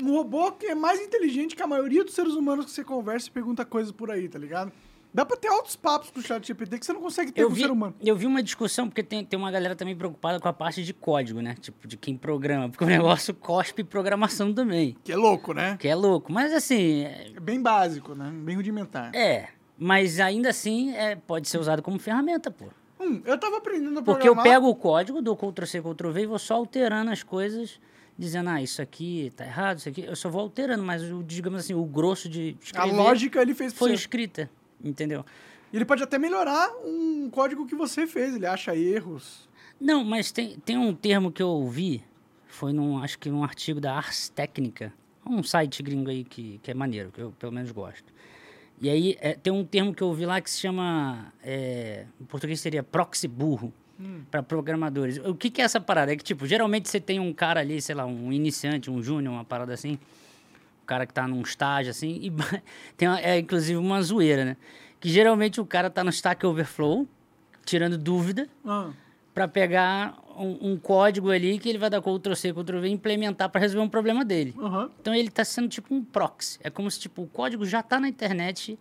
um, 0.00 0.06
um 0.06 0.12
robô 0.12 0.52
que 0.52 0.66
é 0.66 0.74
mais 0.76 1.00
inteligente 1.00 1.56
que 1.56 1.62
a 1.62 1.66
maioria 1.66 2.04
dos 2.04 2.14
seres 2.14 2.34
humanos 2.34 2.66
que 2.66 2.70
você 2.70 2.84
conversa 2.84 3.26
e 3.26 3.30
pergunta 3.32 3.64
coisas 3.64 3.90
por 3.92 4.10
aí, 4.12 4.28
tá 4.28 4.38
ligado? 4.38 4.70
Dá 5.14 5.26
pra 5.26 5.36
ter 5.36 5.48
altos 5.48 5.76
papos 5.76 6.10
com 6.10 6.20
o 6.20 6.22
chat 6.22 6.46
GPT 6.46 6.78
que 6.78 6.86
você 6.86 6.92
não 6.92 7.00
consegue 7.02 7.32
ter 7.32 7.42
eu 7.42 7.48
com 7.48 7.52
o 7.52 7.54
vi, 7.56 7.62
ser 7.62 7.70
humano. 7.70 7.94
eu 8.00 8.16
vi 8.16 8.24
uma 8.26 8.42
discussão, 8.42 8.88
porque 8.88 9.02
tem, 9.02 9.22
tem 9.24 9.38
uma 9.38 9.50
galera 9.50 9.76
também 9.76 9.94
preocupada 9.94 10.40
com 10.40 10.48
a 10.48 10.52
parte 10.54 10.82
de 10.82 10.94
código, 10.94 11.40
né? 11.42 11.54
Tipo, 11.60 11.86
de 11.86 11.96
quem 11.98 12.16
programa. 12.16 12.68
Porque 12.70 12.84
o 12.84 12.86
negócio 12.88 13.34
cospe 13.34 13.84
programação 13.84 14.54
também. 14.54 14.96
Que 15.04 15.12
é 15.12 15.16
louco, 15.16 15.52
né? 15.52 15.76
Que 15.78 15.88
é 15.88 15.94
louco. 15.94 16.32
Mas 16.32 16.52
assim, 16.52 17.02
é- 17.04 17.30
bem 17.40 17.60
básico, 17.60 18.14
né? 18.14 18.30
Bem 18.32 18.56
rudimentar. 18.56 19.14
é. 19.14 19.48
Mas 19.84 20.20
ainda 20.20 20.48
assim, 20.50 20.94
é, 20.94 21.16
pode 21.16 21.48
ser 21.48 21.58
usado 21.58 21.82
como 21.82 21.98
ferramenta, 21.98 22.50
pô. 22.52 22.66
Hum, 23.00 23.20
eu 23.24 23.36
tava 23.36 23.56
aprendendo 23.56 23.98
a 23.98 24.02
Porque 24.02 24.28
eu 24.28 24.34
programar... 24.34 24.60
pego 24.60 24.68
o 24.68 24.76
código, 24.76 25.20
dou 25.20 25.36
Ctrl-C, 25.36 25.80
Ctrl-V 25.82 26.22
e 26.22 26.26
vou 26.26 26.38
só 26.38 26.54
alterando 26.54 27.10
as 27.10 27.24
coisas, 27.24 27.80
dizendo, 28.16 28.50
ah, 28.50 28.62
isso 28.62 28.80
aqui 28.80 29.32
tá 29.34 29.44
errado, 29.44 29.78
isso 29.78 29.88
aqui... 29.88 30.02
Eu 30.04 30.14
só 30.14 30.28
vou 30.28 30.40
alterando, 30.42 30.84
mas, 30.84 31.02
digamos 31.26 31.58
assim, 31.60 31.74
o 31.74 31.84
grosso 31.84 32.28
de 32.28 32.56
A 32.76 32.84
lógica 32.84 33.42
ele 33.42 33.54
fez 33.54 33.72
foi 33.72 33.92
escrita, 33.92 34.48
entendeu? 34.82 35.24
E 35.72 35.76
ele 35.76 35.84
pode 35.84 36.02
até 36.02 36.18
melhorar 36.18 36.70
um 36.84 37.28
código 37.30 37.66
que 37.66 37.74
você 37.74 38.06
fez. 38.06 38.34
Ele 38.34 38.46
acha 38.46 38.76
erros. 38.76 39.48
Não, 39.80 40.04
mas 40.04 40.30
tem, 40.30 40.58
tem 40.64 40.76
um 40.76 40.94
termo 40.94 41.32
que 41.32 41.42
eu 41.42 41.48
ouvi, 41.48 42.04
foi 42.46 42.72
num, 42.72 43.02
acho 43.02 43.18
que 43.18 43.28
num 43.30 43.42
artigo 43.42 43.80
da 43.80 43.94
Ars 43.94 44.28
Técnica, 44.28 44.92
um 45.26 45.42
site 45.42 45.82
gringo 45.82 46.10
aí 46.10 46.24
que, 46.24 46.60
que 46.62 46.70
é 46.70 46.74
maneiro, 46.74 47.10
que 47.10 47.20
eu 47.20 47.32
pelo 47.32 47.52
menos 47.52 47.70
gosto. 47.72 48.12
E 48.80 48.88
aí 48.88 49.16
é, 49.20 49.34
tem 49.34 49.52
um 49.52 49.64
termo 49.64 49.94
que 49.94 50.02
eu 50.02 50.08
ouvi 50.08 50.26
lá 50.26 50.40
que 50.40 50.50
se 50.50 50.60
chama, 50.60 51.32
é, 51.42 52.06
em 52.20 52.24
português 52.24 52.60
seria 52.60 52.82
proxy 52.82 53.26
burro, 53.26 53.72
para 54.30 54.42
programadores. 54.42 55.18
O 55.18 55.34
que, 55.34 55.50
que 55.50 55.60
é 55.60 55.64
essa 55.64 55.80
parada? 55.80 56.12
É 56.12 56.16
que, 56.16 56.24
tipo, 56.24 56.46
geralmente 56.46 56.88
você 56.88 57.00
tem 57.00 57.20
um 57.20 57.32
cara 57.32 57.60
ali, 57.60 57.80
sei 57.80 57.94
lá, 57.94 58.04
um 58.04 58.32
iniciante, 58.32 58.90
um 58.90 59.02
júnior, 59.02 59.32
uma 59.32 59.44
parada 59.44 59.72
assim, 59.72 59.98
cara 60.92 61.06
que 61.06 61.14
tá 61.14 61.26
num 61.26 61.40
estágio 61.40 61.90
assim, 61.90 62.18
e 62.22 62.30
tem 62.96 63.08
uma- 63.08 63.20
é 63.20 63.38
inclusive 63.38 63.76
uma 63.78 64.02
zoeira, 64.02 64.44
né? 64.44 64.56
Que 65.00 65.08
geralmente 65.08 65.60
o 65.60 65.64
cara 65.66 65.88
tá 65.88 66.04
no 66.04 66.10
Stack 66.10 66.44
Overflow, 66.44 67.06
tirando 67.64 67.96
dúvida, 67.96 68.46
Ah, 68.64 68.90
para 69.34 69.48
pegar 69.48 70.18
um, 70.36 70.72
um 70.72 70.76
código 70.76 71.30
ali 71.30 71.58
que 71.58 71.68
ele 71.68 71.78
vai 71.78 71.88
dar 71.88 72.02
Ctrl-C, 72.02 72.52
Ctrl-V 72.52 72.86
e 72.88 72.90
implementar 72.92 73.48
para 73.48 73.60
resolver 73.60 73.86
um 73.86 73.88
problema 73.88 74.22
dele. 74.24 74.54
aham. 74.58 74.90
Então 75.00 75.14
ele 75.14 75.28
está 75.28 75.44
sendo 75.44 75.68
tipo 75.68 75.94
um 75.94 76.04
proxy. 76.04 76.58
É 76.62 76.68
como 76.68 76.90
se 76.90 77.00
tipo, 77.00 77.22
o 77.22 77.26
código 77.26 77.64
já 77.64 77.80
está 77.80 77.98
na 77.98 78.08
internet, 78.08 78.78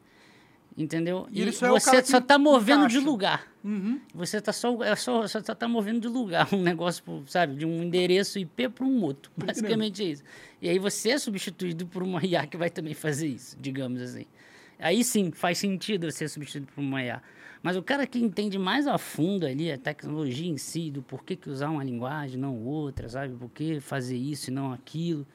entendeu? 0.77 1.27
E 1.31 1.41
E, 1.41 1.51
só 1.51 1.67
é 1.67 1.69
você 1.69 2.01
que 2.01 2.09
só 2.09 2.17
está 2.17 2.37
movendo 2.37 2.87
de 2.87 2.95
encaixa. 2.95 3.09
lugar. 3.09 3.51
Uhum. 3.63 3.99
Você 4.13 4.37
está 4.37 4.51
só, 4.51 4.83
é 4.83 4.95
só, 4.95 5.27
só 5.27 5.41
tá 5.41 5.67
movendo 5.67 6.01
de 6.01 6.07
lugar 6.07 6.47
um 6.53 6.61
negócio, 6.61 7.03
sabe, 7.27 7.55
de 7.55 7.65
um 7.65 7.83
endereço 7.83 8.39
IP 8.39 8.69
para 8.69 8.85
um 8.85 9.01
outro. 9.01 9.31
Basicamente 9.37 10.03
é 10.03 10.07
isso. 10.07 10.23
E 10.61 10.69
aí 10.69 10.79
você 10.79 11.11
é 11.11 11.17
substituído 11.17 11.85
por 11.85 12.03
uma 12.03 12.23
IA 12.25 12.45
que 12.47 12.57
vai 12.57 12.69
também 12.69 12.93
fazer 12.93 13.27
isso, 13.27 13.57
digamos 13.59 14.01
assim. 14.01 14.25
Aí 14.79 15.03
sim, 15.03 15.31
faz 15.31 15.59
sentido 15.59 16.11
ser 16.11 16.27
substituído 16.27 16.71
por 16.73 16.81
uma 16.81 17.03
IA. 17.03 17.21
Mas 17.61 17.77
o 17.77 17.83
cara 17.83 18.07
que 18.07 18.17
entende 18.17 18.57
mais 18.57 18.87
a 18.87 18.97
fundo 18.97 19.45
ali 19.45 19.71
a 19.71 19.77
tecnologia 19.77 20.49
em 20.49 20.57
si, 20.57 20.89
do 20.89 21.03
porquê 21.03 21.35
que 21.35 21.49
usar 21.49 21.69
uma 21.69 21.83
linguagem, 21.83 22.39
não 22.39 22.57
outra, 22.57 23.07
sabe? 23.07 23.35
Por 23.35 23.49
que 23.51 23.79
fazer 23.79 24.17
isso 24.17 24.49
e 24.49 24.53
não 24.53 24.73
aquilo. 24.73 25.27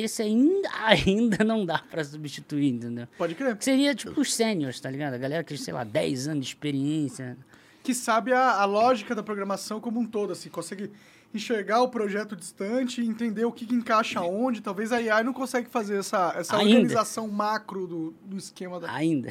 Esse 0.00 0.22
ainda, 0.22 0.68
ainda 0.84 1.44
não 1.44 1.64
dá 1.66 1.78
para 1.78 2.04
substituir, 2.04 2.68
entendeu? 2.72 3.06
Pode 3.16 3.34
crer. 3.34 3.56
Que 3.56 3.64
seria 3.64 3.94
tipo 3.94 4.20
os 4.20 4.32
sêniors, 4.34 4.78
tá 4.80 4.90
ligado? 4.90 5.14
A 5.14 5.18
galera 5.18 5.42
que, 5.44 5.56
sei 5.58 5.74
lá, 5.74 5.84
10 5.84 6.28
anos 6.28 6.46
de 6.46 6.52
experiência. 6.52 7.36
Que 7.82 7.94
sabe 7.94 8.32
a, 8.32 8.52
a 8.60 8.64
lógica 8.64 9.14
da 9.14 9.22
programação 9.22 9.80
como 9.80 9.98
um 10.00 10.06
todo, 10.06 10.32
assim. 10.32 10.48
Consegue 10.48 10.90
enxergar 11.34 11.82
o 11.82 11.88
projeto 11.88 12.34
distante, 12.34 13.00
entender 13.02 13.44
o 13.44 13.52
que, 13.52 13.66
que 13.66 13.74
encaixa 13.74 14.20
onde. 14.22 14.60
Talvez 14.60 14.92
a 14.92 14.96
AI 14.96 15.22
não 15.22 15.32
consegue 15.32 15.68
fazer 15.68 15.98
essa, 15.98 16.34
essa 16.36 16.56
Ainda. 16.56 16.70
organização 16.70 17.28
macro 17.28 17.86
do, 17.86 18.14
do 18.24 18.36
esquema 18.36 18.80
da... 18.80 18.90
Ainda. 18.92 19.30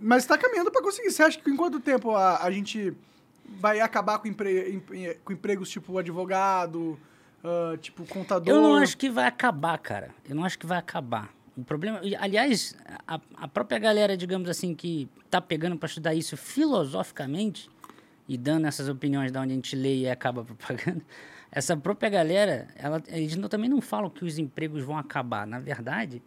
Mas 0.00 0.22
está 0.22 0.38
caminhando 0.38 0.70
para 0.70 0.82
conseguir. 0.82 1.10
Você 1.10 1.22
acha 1.22 1.38
que 1.38 1.50
em 1.50 1.56
quanto 1.56 1.80
tempo 1.80 2.12
a, 2.14 2.42
a 2.42 2.50
gente 2.50 2.92
vai 3.44 3.80
acabar 3.80 4.18
com, 4.18 4.28
empre, 4.28 4.82
em- 4.92 5.14
com 5.22 5.32
empregos 5.32 5.68
tipo 5.68 5.98
advogado, 5.98 6.98
ah, 7.44 7.76
tipo 7.80 8.04
contador? 8.06 8.48
Eu 8.54 8.60
não 8.60 8.74
acho 8.76 8.96
que 8.96 9.08
vai 9.10 9.26
acabar, 9.26 9.78
cara. 9.78 10.10
Eu 10.28 10.34
não 10.34 10.44
acho 10.44 10.58
que 10.58 10.66
vai 10.66 10.78
acabar. 10.78 11.30
O 11.56 11.64
problema, 11.64 12.00
aliás, 12.18 12.76
a, 13.06 13.20
a 13.36 13.48
própria 13.48 13.78
galera, 13.78 14.16
digamos 14.16 14.48
assim, 14.48 14.74
que 14.74 15.08
tá 15.28 15.40
pegando 15.40 15.76
para 15.76 15.86
estudar 15.88 16.14
isso 16.14 16.36
filosoficamente 16.36 17.68
e 18.28 18.36
dando 18.38 18.66
essas 18.66 18.88
opiniões 18.88 19.30
da 19.32 19.40
onde 19.40 19.52
a 19.52 19.54
gente 19.56 19.74
lê 19.76 20.00
e 20.02 20.08
acaba 20.08 20.44
propagando, 20.44 21.02
essa 21.50 21.76
própria 21.76 22.08
galera, 22.08 22.68
ela, 22.76 23.02
eles 23.08 23.36
não- 23.36 23.48
também 23.48 23.68
não 23.68 23.80
falam 23.80 24.08
que 24.08 24.24
os 24.24 24.38
empregos 24.38 24.82
vão 24.84 24.96
acabar. 24.96 25.46
Na 25.46 25.58
verdade, 25.58 26.22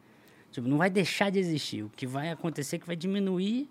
tipo, 0.52 0.68
não 0.68 0.78
vai 0.78 0.90
deixar 0.90 1.30
de 1.32 1.40
existir. 1.40 1.84
O 1.84 1.90
que 1.90 2.06
vai 2.06 2.30
acontecer 2.30 2.76
é 2.76 2.80
que 2.80 2.86
vai 2.88 2.96
diminuir 2.96 3.70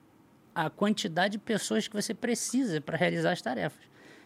a 0.54 0.68
quantidade 0.70 1.32
de 1.32 1.38
pessoas 1.38 1.86
que 1.86 1.94
você 1.94 2.12
precisa 2.14 2.80
para 2.80 2.96
realizar 2.96 3.32
as 3.32 3.42
tarefas. 3.42 3.80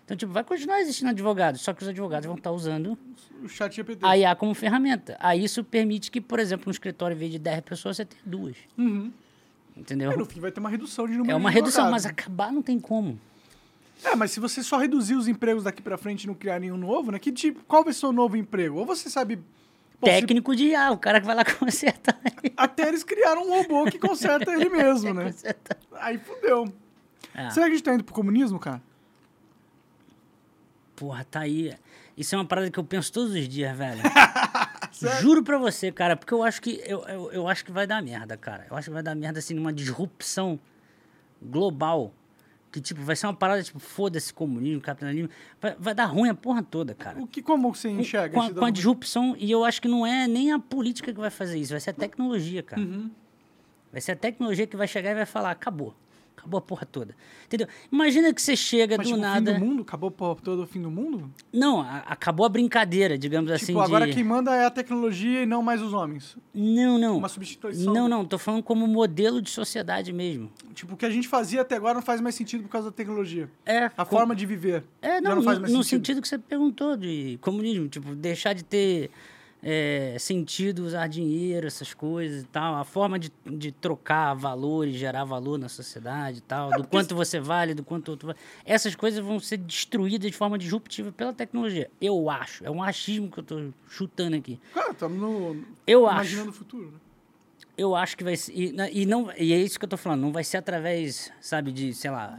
Então, 0.06 0.16
tipo, 0.16 0.32
vai 0.32 0.44
continuar 0.44 0.80
existindo 0.80 1.10
advogados, 1.10 1.60
só 1.60 1.74
que 1.74 1.82
os 1.82 1.88
advogados 1.88 2.26
vão 2.26 2.36
estar 2.36 2.52
usando 2.52 2.96
O 3.42 3.48
chat 3.48 3.74
GPT. 3.74 4.06
a 4.06 4.16
IA 4.16 4.36
como 4.36 4.54
ferramenta. 4.54 5.16
Aí 5.18 5.42
isso 5.42 5.64
permite 5.64 6.12
que, 6.12 6.20
por 6.20 6.38
exemplo, 6.38 6.64
no 6.66 6.70
escritório, 6.70 7.14
em 7.16 7.18
vez 7.18 7.32
de 7.32 7.40
10 7.40 7.60
pessoas, 7.62 7.96
você 7.96 8.04
tenha 8.04 8.22
duas. 8.24 8.54
Uhum. 8.78 9.10
Entendeu? 9.76 10.12
É, 10.12 10.16
no 10.16 10.24
fim 10.24 10.38
vai 10.38 10.52
ter 10.52 10.60
uma 10.60 10.70
redução 10.70 11.06
de 11.06 11.12
número 11.14 11.32
É 11.32 11.34
uma 11.34 11.50
de 11.50 11.56
redução, 11.56 11.90
mas 11.90 12.06
acabar 12.06 12.52
não 12.52 12.62
tem 12.62 12.78
como. 12.78 13.18
É, 14.04 14.14
mas 14.14 14.30
se 14.30 14.38
você 14.38 14.62
só 14.62 14.78
reduzir 14.78 15.16
os 15.16 15.26
empregos 15.26 15.64
daqui 15.64 15.82
para 15.82 15.98
frente 15.98 16.22
e 16.24 16.26
não 16.28 16.34
criar 16.34 16.60
nenhum 16.60 16.76
novo, 16.76 17.10
né? 17.10 17.18
Que 17.18 17.32
tipo, 17.32 17.64
qual 17.64 17.82
vai 17.82 17.92
ser 17.92 18.06
o 18.06 18.12
novo 18.12 18.36
emprego? 18.36 18.76
Ou 18.78 18.86
você 18.86 19.10
sabe... 19.10 19.36
Bom, 19.36 20.06
se- 20.06 20.20
Técnico 20.20 20.54
de 20.54 20.66
IA, 20.66 20.92
o 20.92 20.98
cara 20.98 21.20
que 21.20 21.26
vai 21.26 21.34
lá 21.34 21.42
consertar. 21.58 22.16
Até 22.56 22.86
eles 22.88 23.02
criaram 23.02 23.42
um 23.42 23.50
robô 23.50 23.84
que 23.90 23.98
conserta 23.98 24.52
ele 24.52 24.68
mesmo, 24.70 25.12
né? 25.12 25.24
Consertar. 25.24 25.78
Aí 25.94 26.16
fudeu. 26.18 26.72
Ah, 27.34 27.50
Será 27.50 27.66
que 27.66 27.72
a 27.72 27.74
gente 27.74 27.84
tá 27.84 27.92
indo 27.94 28.04
pro 28.04 28.14
comunismo, 28.14 28.58
cara? 28.60 28.80
Porra, 30.96 31.24
tá 31.24 31.40
aí. 31.40 31.72
Isso 32.16 32.34
é 32.34 32.38
uma 32.38 32.44
parada 32.44 32.70
que 32.70 32.78
eu 32.78 32.84
penso 32.84 33.12
todos 33.12 33.34
os 33.34 33.48
dias, 33.48 33.76
velho. 33.76 34.00
Juro 35.20 35.44
pra 35.44 35.58
você, 35.58 35.92
cara, 35.92 36.16
porque 36.16 36.32
eu 36.32 36.42
acho 36.42 36.62
que 36.62 36.82
eu, 36.86 37.02
eu, 37.06 37.32
eu 37.32 37.48
acho 37.48 37.64
que 37.64 37.70
vai 37.70 37.86
dar 37.86 38.02
merda, 38.02 38.36
cara. 38.36 38.66
Eu 38.70 38.76
acho 38.76 38.88
que 38.88 38.94
vai 38.94 39.02
dar 39.02 39.14
merda 39.14 39.38
assim 39.38 39.54
numa 39.54 39.72
disrupção 39.72 40.58
global. 41.40 42.12
Que, 42.72 42.80
tipo, 42.80 43.00
vai 43.02 43.14
ser 43.14 43.26
uma 43.26 43.34
parada, 43.34 43.62
tipo, 43.62 43.78
foda-se 43.78 44.32
comunismo, 44.32 44.80
capitalismo. 44.80 45.30
Vai, 45.60 45.76
vai 45.78 45.94
dar 45.94 46.06
ruim 46.06 46.28
a 46.28 46.34
porra 46.34 46.62
toda, 46.62 46.94
cara. 46.94 47.20
O 47.20 47.26
que, 47.26 47.40
como 47.42 47.72
você 47.72 47.88
enxerga? 47.90 48.34
com, 48.34 48.54
com 48.54 48.64
a 48.64 48.70
disrupção, 48.70 49.36
e 49.38 49.50
eu 49.50 49.64
acho 49.64 49.80
que 49.80 49.88
não 49.88 50.06
é 50.06 50.26
nem 50.26 50.52
a 50.52 50.58
política 50.58 51.12
que 51.12 51.18
vai 51.18 51.30
fazer 51.30 51.58
isso, 51.58 51.72
vai 51.72 51.80
ser 51.80 51.90
a 51.90 51.94
tecnologia, 51.94 52.62
cara. 52.62 52.82
Uhum. 52.82 53.10
Vai 53.92 54.00
ser 54.00 54.12
a 54.12 54.16
tecnologia 54.16 54.66
que 54.66 54.76
vai 54.76 54.88
chegar 54.88 55.12
e 55.12 55.14
vai 55.14 55.26
falar, 55.26 55.52
acabou. 55.52 55.94
Acabou 56.36 56.58
a 56.58 56.60
porra 56.60 56.86
toda. 56.86 57.16
Entendeu? 57.46 57.66
Imagina 57.90 58.32
que 58.32 58.40
você 58.42 58.54
chega 58.54 58.96
Mas, 58.98 59.06
do 59.06 59.14
tipo, 59.14 59.18
o 59.18 59.20
nada. 59.22 59.54
fim 59.54 59.58
do 59.58 59.64
mundo? 59.66 59.82
Acabou 59.82 60.10
pô, 60.10 60.34
todo 60.36 60.62
o 60.62 60.66
fim 60.66 60.80
do 60.82 60.90
mundo? 60.90 61.32
Não, 61.52 61.80
a- 61.80 62.04
acabou 62.06 62.44
a 62.44 62.48
brincadeira, 62.48 63.16
digamos 63.16 63.50
assim. 63.50 63.66
tipo, 63.66 63.80
agora 63.80 64.06
de... 64.06 64.12
quem 64.12 64.22
manda 64.22 64.54
é 64.54 64.64
a 64.66 64.70
tecnologia 64.70 65.42
e 65.42 65.46
não 65.46 65.62
mais 65.62 65.80
os 65.82 65.92
homens. 65.94 66.36
Não, 66.54 66.98
não. 66.98 67.16
Uma 67.18 67.28
substituição. 67.28 67.92
Não, 67.92 68.06
não, 68.06 68.24
tô 68.24 68.38
falando 68.38 68.62
como 68.62 68.86
modelo 68.86 69.40
de 69.40 69.50
sociedade 69.50 70.12
mesmo. 70.12 70.50
Tipo, 70.74 70.94
o 70.94 70.96
que 70.96 71.06
a 71.06 71.10
gente 71.10 71.26
fazia 71.26 71.62
até 71.62 71.74
agora 71.76 71.94
não 71.94 72.02
faz 72.02 72.20
mais 72.20 72.34
sentido 72.34 72.62
por 72.62 72.68
causa 72.68 72.90
da 72.90 72.94
tecnologia. 72.96 73.50
É. 73.64 73.86
A 73.96 74.04
com- 74.04 74.16
forma 74.16 74.36
de 74.36 74.44
viver. 74.46 74.84
É, 75.00 75.20
não, 75.20 75.30
não 75.30 75.36
no, 75.38 75.44
mais 75.44 75.58
no 75.60 75.66
sentido. 75.66 75.84
sentido 75.84 76.22
que 76.22 76.28
você 76.28 76.38
perguntou 76.38 76.96
de 76.96 77.38
comunismo, 77.40 77.88
tipo, 77.88 78.14
deixar 78.14 78.52
de 78.52 78.62
ter 78.62 79.10
é, 79.68 80.16
sentido 80.20 80.84
usar 80.84 81.08
dinheiro, 81.08 81.66
essas 81.66 81.92
coisas 81.92 82.44
e 82.44 82.46
tal, 82.46 82.76
a 82.76 82.84
forma 82.84 83.18
de, 83.18 83.32
de 83.44 83.72
trocar 83.72 84.32
valores, 84.32 84.94
gerar 84.94 85.24
valor 85.24 85.58
na 85.58 85.68
sociedade 85.68 86.38
e 86.38 86.40
tal, 86.40 86.70
do 86.70 86.86
quanto 86.86 87.16
você 87.16 87.40
vale, 87.40 87.74
do 87.74 87.82
quanto 87.82 88.10
outro 88.10 88.28
vale. 88.28 88.38
Essas 88.64 88.94
coisas 88.94 89.18
vão 89.18 89.40
ser 89.40 89.56
destruídas 89.56 90.30
de 90.30 90.36
forma 90.36 90.56
disruptiva 90.56 91.10
pela 91.10 91.32
tecnologia. 91.32 91.90
Eu 92.00 92.30
acho. 92.30 92.64
É 92.64 92.70
um 92.70 92.80
achismo 92.80 93.28
que 93.28 93.40
eu 93.40 93.42
estou 93.42 93.74
chutando 93.88 94.36
aqui. 94.36 94.60
Cara, 94.72 94.92
estamos 94.92 95.18
no. 95.18 95.60
Eu 95.84 96.02
imaginando 96.02 96.50
acho. 96.50 96.56
o 96.56 96.58
futuro, 96.60 96.92
né? 96.92 96.98
Eu 97.76 97.96
acho 97.96 98.16
que 98.16 98.22
vai 98.22 98.36
ser. 98.36 98.52
E, 98.52 98.72
e 98.92 99.04
não, 99.04 99.32
e 99.36 99.52
é 99.52 99.58
isso 99.58 99.80
que 99.80 99.84
eu 99.84 99.88
tô 99.88 99.96
falando. 99.96 100.20
Não 100.20 100.32
vai 100.32 100.44
ser 100.44 100.58
através, 100.58 101.32
sabe, 101.40 101.72
de, 101.72 101.92
sei 101.92 102.12
lá, 102.12 102.38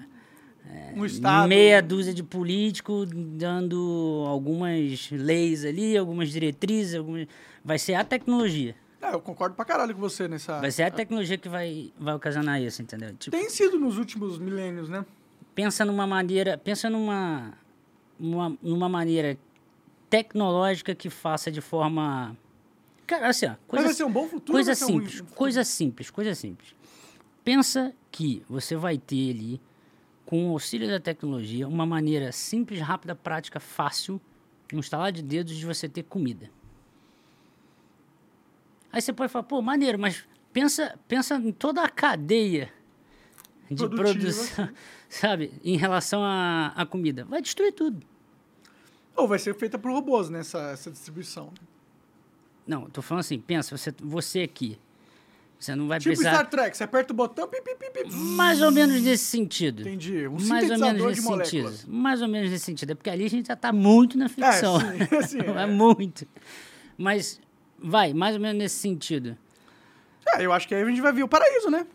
Um 0.96 1.06
Estado. 1.06 1.48
meia 1.48 1.82
dúzia 1.82 2.14
de 2.14 2.24
políticos 2.24 3.08
dando 3.14 4.24
algumas 4.28 5.10
leis 5.12 5.64
ali, 5.64 5.96
algumas 5.96 6.30
diretrizes, 6.30 6.96
algumas... 6.96 7.28
vai 7.64 7.78
ser 7.78 7.94
a 7.94 8.04
tecnologia. 8.04 8.76
É, 9.00 9.14
eu 9.14 9.22
concordo 9.22 9.56
pra 9.56 9.64
caralho 9.64 9.94
com 9.94 10.02
você 10.02 10.28
nessa. 10.28 10.60
Vai 10.60 10.72
ser 10.72 10.84
a 10.84 10.92
tecnologia 10.92 11.38
que 11.38 11.48
vai, 11.48 11.92
vai 12.00 12.16
ocasionar 12.16 12.60
isso, 12.62 12.82
entendeu? 12.82 13.14
Tipo, 13.16 13.38
Tem 13.38 13.48
sido 13.50 13.80
nos 13.80 13.98
últimos 13.98 14.40
milênios, 14.40 14.90
né? 14.90 15.06
pensa 15.58 15.84
numa 15.84 16.06
maneira, 16.06 16.56
pensa 16.56 16.88
numa, 16.88 17.52
numa, 18.20 18.56
numa 18.62 18.88
maneira 18.88 19.36
tecnológica 20.08 20.94
que 20.94 21.10
faça 21.10 21.52
de 21.52 21.62
forma. 21.62 22.38
Cara, 23.08 23.30
assim, 23.30 23.48
ó, 23.48 23.50
Mas 23.50 23.58
coisa, 23.68 23.86
vai 23.86 23.94
ser 23.96 24.04
um 24.04 24.12
bom 24.12 24.28
futuro? 24.28 24.52
coisa 24.54 24.72
um 24.74 24.76
simples, 24.76 25.14
futuro? 25.16 25.36
coisa 25.36 25.64
simples, 25.64 26.10
coisa 26.12 26.36
simples. 26.36 26.76
Pensa 27.44 27.92
que 28.12 28.44
você 28.48 28.76
vai 28.76 29.00
ter 29.00 29.32
ali, 29.32 29.60
com 30.28 30.50
o 30.50 30.52
auxílio 30.52 30.90
da 30.90 31.00
tecnologia, 31.00 31.66
uma 31.66 31.86
maneira 31.86 32.34
simples, 32.34 32.82
rápida, 32.82 33.16
prática, 33.16 33.62
fácil, 33.62 34.20
um 34.74 34.80
instalar 34.80 35.10
de 35.10 35.24
dedos 35.24 35.56
de 35.56 35.66
você 35.66 35.88
ter 35.88 36.04
comida. 36.04 36.52
Aí 38.92 39.02
você 39.02 39.14
pode 39.14 39.32
falar, 39.32 39.44
pô, 39.44 39.62
maneiro, 39.62 39.98
mas 39.98 40.28
pensa, 40.52 41.00
pensa 41.08 41.36
em 41.36 41.54
toda 41.54 41.82
a 41.82 41.88
cadeia 41.90 42.74
de 43.72 43.88
Produtiva. 43.88 44.04
produção, 44.04 44.70
sabe, 45.08 45.54
em 45.64 45.78
relação 45.78 46.22
à, 46.22 46.74
à 46.76 46.86
comida. 46.86 47.24
Vai 47.24 47.42
destruir 47.42 47.72
tudo. 47.72 48.06
Ou 49.16 49.30
vai 49.30 49.40
ser 49.40 49.56
feita 49.56 49.80
por 49.80 49.94
robôs 49.94 50.30
nessa 50.30 50.72
essa 50.72 50.92
distribuição. 50.92 51.54
Não, 52.68 52.90
tô 52.90 53.02
falando 53.02 53.22
assim, 53.22 53.40
pensa, 53.40 53.78
você, 53.78 53.94
você 53.98 54.42
aqui, 54.42 54.78
você 55.60 55.76
não 55.76 55.88
vai 55.88 56.00
Tipo 56.00 56.10
precisar... 56.10 56.32
Star 56.32 56.50
Trek, 56.50 56.78
você 56.78 56.84
aperta 56.84 57.14
o 57.14 57.16
botão, 57.16 57.48
pi, 57.48 57.62
pi, 57.62 57.76
pi, 57.76 58.04
pi, 58.04 58.16
Mais 58.16 58.62
ou 58.62 58.72
menos 58.72 59.02
nesse 59.02 59.26
sentido. 59.26 59.82
Entendi. 59.82 60.28
Um 60.28 60.38
mais 60.48 60.70
ou 60.70 60.78
menos 60.78 61.04
nesse 61.04 61.22
sentido. 61.22 61.74
Mais 61.88 62.22
ou 62.22 62.28
menos 62.28 62.52
nesse 62.52 62.66
sentido. 62.66 62.92
É 62.92 62.96
porque 62.96 63.10
ali 63.10 63.26
a 63.26 63.30
gente 63.30 63.48
já 63.48 63.54
está 63.54 63.74
muito 63.74 64.18
na 64.18 64.30
ficção. 64.30 64.80
sim, 64.80 65.22
sim, 65.28 65.40
é. 65.58 65.64
é. 65.64 65.66
muito. 65.66 66.28
Mas 66.98 67.42
vai, 67.80 68.14
mais 68.14 68.36
ou 68.36 68.42
menos 68.42 68.58
nesse 68.58 68.76
sentido. 68.76 69.38
É, 70.36 70.46
eu 70.46 70.54
acho 70.54 70.68
que 70.68 70.76
aí 70.76 70.84
a 70.84 70.86
gente 70.86 71.02
vai 71.02 71.12
ver 71.12 71.24
o 71.24 71.28
paraíso, 71.28 71.70
né? 71.72 71.88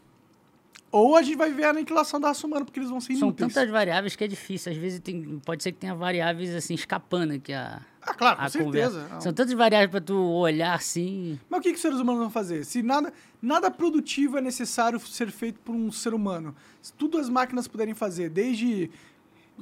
Ou 0.91 1.17
a 1.17 1.23
gente 1.23 1.37
vai 1.37 1.51
ver 1.53 1.65
a 1.65 1.71
aniquilação 1.71 2.21
da 2.21 2.29
raça 2.29 2.47
humana, 2.47 2.65
porque 2.65 2.79
eles 2.79 2.91
vão 2.91 3.01
ser 3.01 3.15
São 3.15 3.29
inúteis. 3.29 3.55
tantas 3.55 3.71
variáveis 3.71 4.15
que 4.17 4.25
é 4.25 4.29
difícil. 4.29 4.73
Às 4.73 4.79
vezes 4.79 5.01
tem, 5.01 5.41
pode 5.45 5.63
ser 5.63 5.73
que 5.73 5.79
tenha 5.79 5.95
variáveis 5.95 6.55
assim 6.55 6.75
escapando 6.75 7.33
aqui 7.33 7.53
a, 7.53 7.81
Ah, 8.05 8.15
claro, 8.15 8.39
com 8.41 8.49
certeza. 8.49 9.01
conversa. 9.01 9.21
São 9.21 9.33
tantas 9.33 9.53
variáveis 9.55 9.91
para 9.91 10.01
tu 10.01 10.17
olhar 10.17 10.75
assim. 10.75 11.39
Mas 11.49 11.61
o 11.61 11.63
que, 11.63 11.71
que 11.71 11.77
os 11.77 11.81
seres 11.83 11.99
humanos 12.01 12.21
vão 12.21 12.31
fazer? 12.31 12.65
Se 12.65 12.83
nada, 12.83 13.13
nada 13.41 13.71
produtivo 13.71 14.37
é 14.39 14.41
necessário 14.41 14.99
ser 15.01 15.31
feito 15.31 15.61
por 15.61 15.75
um 15.75 15.91
ser 15.93 16.13
humano, 16.13 16.55
se 16.81 16.93
tudo 16.93 17.17
as 17.19 17.29
máquinas 17.29 17.69
puderem 17.69 17.95
fazer, 17.95 18.29
desde 18.29 18.91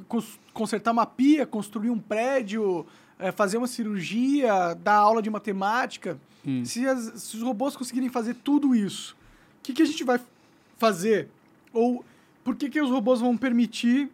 cons- 0.08 0.38
consertar 0.54 0.92
uma 0.92 1.04
pia, 1.04 1.44
construir 1.46 1.90
um 1.90 1.98
prédio, 1.98 2.86
eh, 3.18 3.30
fazer 3.30 3.58
uma 3.58 3.66
cirurgia, 3.66 4.74
dar 4.74 4.94
aula 4.96 5.20
de 5.20 5.28
matemática, 5.28 6.18
Hum. 6.46 6.64
se, 6.64 6.86
as- 6.86 7.22
se 7.22 7.36
os 7.36 7.42
robôs 7.42 7.76
conseguirem 7.76 8.08
fazer 8.08 8.34
tudo 8.34 8.74
isso, 8.74 9.14
o 9.58 9.62
que, 9.62 9.74
que 9.74 9.82
a 9.82 9.84
gente 9.84 10.02
vai 10.02 10.18
fazer? 10.78 11.28
Ou 11.74 12.02
por 12.42 12.56
que, 12.56 12.70
que 12.70 12.80
os 12.80 12.88
robôs 12.88 13.20
vão 13.20 13.36
permitir 13.36 14.08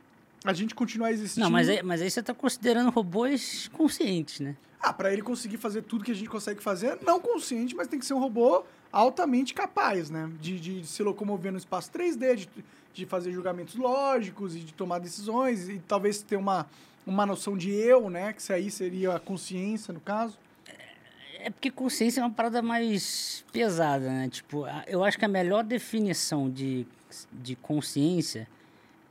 a 0.50 0.54
gente 0.54 0.74
continuar 0.74 1.12
existindo? 1.12 1.44
Não, 1.44 1.50
mas 1.50 1.68
aí, 1.68 1.82
mas 1.82 2.02
aí 2.02 2.10
você 2.10 2.20
está 2.20 2.34
considerando 2.34 2.90
robôs 2.90 3.68
conscientes, 3.72 4.40
né? 4.40 4.56
Ah, 4.80 4.92
para 4.92 5.12
ele 5.12 5.22
conseguir 5.22 5.56
fazer 5.56 5.82
tudo 5.82 6.04
que 6.04 6.12
a 6.12 6.14
gente 6.14 6.28
consegue 6.28 6.62
fazer, 6.62 6.98
não 7.02 7.20
consciente, 7.20 7.74
mas 7.74 7.88
tem 7.88 7.98
que 7.98 8.06
ser 8.06 8.14
um 8.14 8.20
robô 8.20 8.64
altamente 8.92 9.52
capaz, 9.52 10.10
né? 10.10 10.30
De, 10.40 10.60
de 10.60 10.86
se 10.86 11.02
locomover 11.02 11.50
no 11.52 11.58
espaço 11.58 11.90
3D, 11.90 12.36
de, 12.36 12.48
de 12.94 13.06
fazer 13.06 13.32
julgamentos 13.32 13.74
lógicos 13.74 14.54
e 14.54 14.60
de 14.60 14.72
tomar 14.72 14.98
decisões 14.98 15.68
e 15.68 15.78
talvez 15.80 16.22
ter 16.22 16.36
uma, 16.36 16.66
uma 17.06 17.26
noção 17.26 17.56
de 17.56 17.70
eu, 17.70 18.08
né? 18.08 18.32
Que 18.32 18.40
isso 18.40 18.52
aí 18.52 18.70
seria 18.70 19.16
a 19.16 19.20
consciência, 19.20 19.92
no 19.92 20.00
caso. 20.00 20.38
É 21.40 21.50
porque 21.50 21.70
consciência 21.70 22.20
é 22.20 22.24
uma 22.24 22.30
parada 22.32 22.60
mais 22.62 23.44
pesada, 23.52 24.08
né? 24.08 24.28
Tipo, 24.28 24.64
eu 24.86 25.04
acho 25.04 25.18
que 25.18 25.24
a 25.24 25.28
melhor 25.28 25.62
definição 25.62 26.50
de, 26.50 26.86
de 27.32 27.54
consciência 27.56 28.48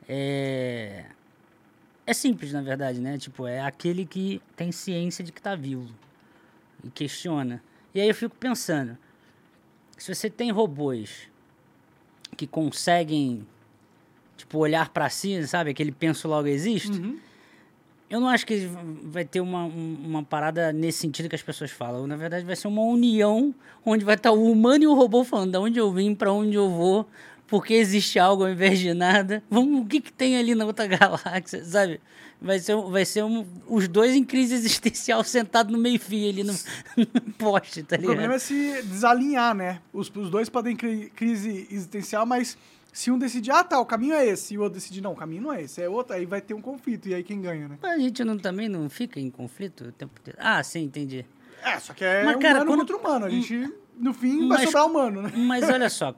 é. 0.08 1.06
É 2.08 2.14
simples, 2.14 2.54
na 2.54 2.62
verdade, 2.62 3.00
né? 3.00 3.18
Tipo, 3.18 3.48
é 3.48 3.62
aquele 3.62 4.06
que 4.06 4.42
tem 4.56 4.72
ciência 4.72 5.24
de 5.24 5.32
que 5.32 5.42
tá 5.42 5.56
vivo 5.56 5.90
e 6.84 6.90
questiona. 6.90 7.62
E 7.94 8.02
aí 8.02 8.08
eu 8.08 8.14
fico 8.16 8.36
pensando: 8.36 8.98
se 9.98 10.14
você 10.14 10.30
tem 10.30 10.52
robôs 10.52 11.28
que 12.38 12.46
conseguem, 12.46 13.46
tipo, 14.38 14.58
olhar 14.60 14.90
pra 14.90 15.10
si, 15.10 15.48
sabe? 15.48 15.72
Aquele 15.72 15.92
penso 15.92 16.28
logo 16.28 16.48
existe. 16.48 16.92
Eu 18.08 18.20
não 18.20 18.30
acho 18.30 18.46
que 18.46 18.68
vai 19.04 19.26
ter 19.26 19.42
uma, 19.42 19.64
um- 19.66 19.98
uma 20.06 20.24
parada 20.24 20.72
nesse 20.72 21.00
sentido 21.00 21.28
que 21.28 21.36
as 21.36 21.42
pessoas 21.42 21.72
falam. 21.72 22.06
Na 22.06 22.16
verdade, 22.16 22.46
vai 22.46 22.56
ser 22.56 22.68
uma 22.68 22.84
união 22.84 23.54
onde 23.84 24.06
vai 24.06 24.14
estar 24.16 24.32
o 24.32 24.52
humano 24.52 24.84
e 24.84 24.88
o 24.88 24.94
robô 24.94 25.24
falando 25.24 25.52
de 25.54 25.58
onde 25.58 25.80
eu 25.80 25.92
vim, 25.92 26.14
para 26.14 26.32
onde 26.32 26.54
eu 26.56 26.70
vou, 26.70 27.10
porque 27.48 27.74
existe 27.74 28.18
algo 28.20 28.44
ao 28.44 28.50
invés 28.50 28.80
de 28.80 28.94
nada. 28.94 29.44
Vamos, 29.50 29.82
o 29.82 29.86
que, 29.86 30.02
que 30.02 30.12
tem 30.12 30.38
ali 30.38 30.56
na 30.56 30.66
outra 30.66 30.88
galáxia, 30.88 31.64
sabe? 31.64 32.02
Vai 32.42 32.60
ser, 32.60 32.76
vai 32.76 33.06
ser 33.06 33.24
um, 33.24 33.46
os 33.68 33.88
dois 33.88 34.14
em 34.16 34.24
crise 34.24 34.54
existencial 34.56 35.24
sentados 35.26 35.72
no 35.72 35.80
meio-fio 35.80 36.30
ali 36.30 36.44
no, 36.44 36.54
no 36.98 37.34
poste, 37.38 37.82
tá 37.84 37.96
O 37.96 38.00
ligado? 38.00 38.12
problema 38.14 38.36
é 38.36 38.40
se 38.40 38.82
desalinhar, 38.84 39.56
né? 39.56 39.80
Os, 39.94 40.12
os 40.16 40.30
dois 40.30 40.50
podem 40.50 40.76
cri 40.76 41.10
crise 41.16 41.68
existencial, 41.72 42.26
mas 42.26 42.58
se 42.92 43.10
um 43.12 43.18
decidir, 43.18 43.52
ah, 43.52 43.64
tá, 43.64 43.80
o 43.80 43.86
caminho 43.86 44.14
é 44.14 44.26
esse, 44.26 44.54
e 44.54 44.58
o 44.58 44.62
outro 44.62 44.80
decidir, 44.80 45.02
não, 45.02 45.12
o 45.14 45.16
caminho 45.16 45.42
não 45.44 45.54
é 45.54 45.64
esse, 45.64 45.82
é 45.82 45.90
outro, 45.90 46.14
aí 46.16 46.26
vai 46.26 46.40
ter 46.42 46.54
um 46.54 46.62
conflito, 46.62 47.08
e 47.10 47.14
aí 47.14 47.24
quem 47.24 47.42
ganha, 47.42 47.68
né? 47.68 47.78
Mas 47.82 47.92
a 47.92 47.98
gente 48.00 48.24
não, 48.24 48.38
também 48.38 48.70
não 48.70 48.90
fica 48.90 49.20
em 49.20 49.30
conflito 49.30 49.86
o 49.86 49.92
tempo 49.92 50.14
inteiro. 50.22 50.40
Ah, 50.42 50.62
sim, 50.64 50.84
entendi. 50.84 51.26
É, 51.64 51.80
só 51.80 51.94
que 51.94 52.04
é 52.06 52.24
Mas, 52.24 52.38
cara, 52.38 52.64
humano 52.64 52.72
quando- 52.72 52.80
contra 52.80 52.98
humano. 52.98 53.26
A 53.26 53.30
gente, 53.30 53.74
no 53.98 54.14
fim, 54.14 54.48
vai 54.48 54.60
Mas- 54.60 54.66
sobrar 54.66 54.86
humano, 54.86 55.22
né? 55.22 55.32
Mas 55.36 55.64
olha 55.70 55.90
só, 55.90 56.14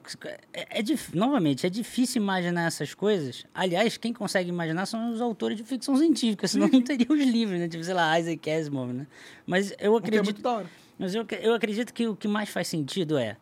é, 0.53 0.79
é 0.79 0.83
novamente, 1.13 1.65
é 1.65 1.69
difícil 1.69 2.21
imaginar 2.21 2.67
essas 2.67 2.93
coisas. 2.93 3.45
Aliás, 3.53 3.97
quem 3.97 4.11
consegue 4.13 4.49
imaginar 4.49 4.85
são 4.85 5.11
os 5.11 5.21
autores 5.21 5.57
de 5.57 5.63
ficção 5.63 5.95
científica, 5.95 6.47
senão 6.47 6.67
não 6.67 6.81
teria 6.81 7.07
os 7.09 7.19
livros, 7.23 7.59
né? 7.59 7.67
Tipo, 7.67 7.83
sei 7.83 7.93
lá, 7.93 8.19
Isaac 8.19 8.49
Asimov, 8.49 8.91
né? 8.93 9.07
Mas 9.45 9.73
eu 9.79 9.95
é 9.95 9.97
acredito, 9.99 10.45
hora. 10.45 10.69
mas 10.97 11.13
eu, 11.13 11.25
eu 11.41 11.53
acredito 11.53 11.93
que 11.93 12.07
o 12.07 12.15
que 12.15 12.27
mais 12.27 12.49
faz 12.49 12.67
sentido 12.67 13.17
é 13.17 13.37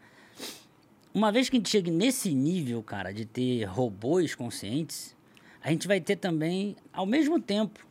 uma 1.13 1.31
vez 1.31 1.49
que 1.49 1.55
a 1.55 1.59
gente 1.59 1.69
chegue 1.69 1.89
nesse 1.89 2.33
nível, 2.33 2.83
cara, 2.83 3.13
de 3.13 3.25
ter 3.25 3.63
robôs 3.63 4.35
conscientes, 4.35 5.15
a 5.63 5.71
gente 5.71 5.87
vai 5.87 6.01
ter 6.01 6.17
também, 6.17 6.75
ao 6.91 7.05
mesmo 7.05 7.39
tempo, 7.39 7.87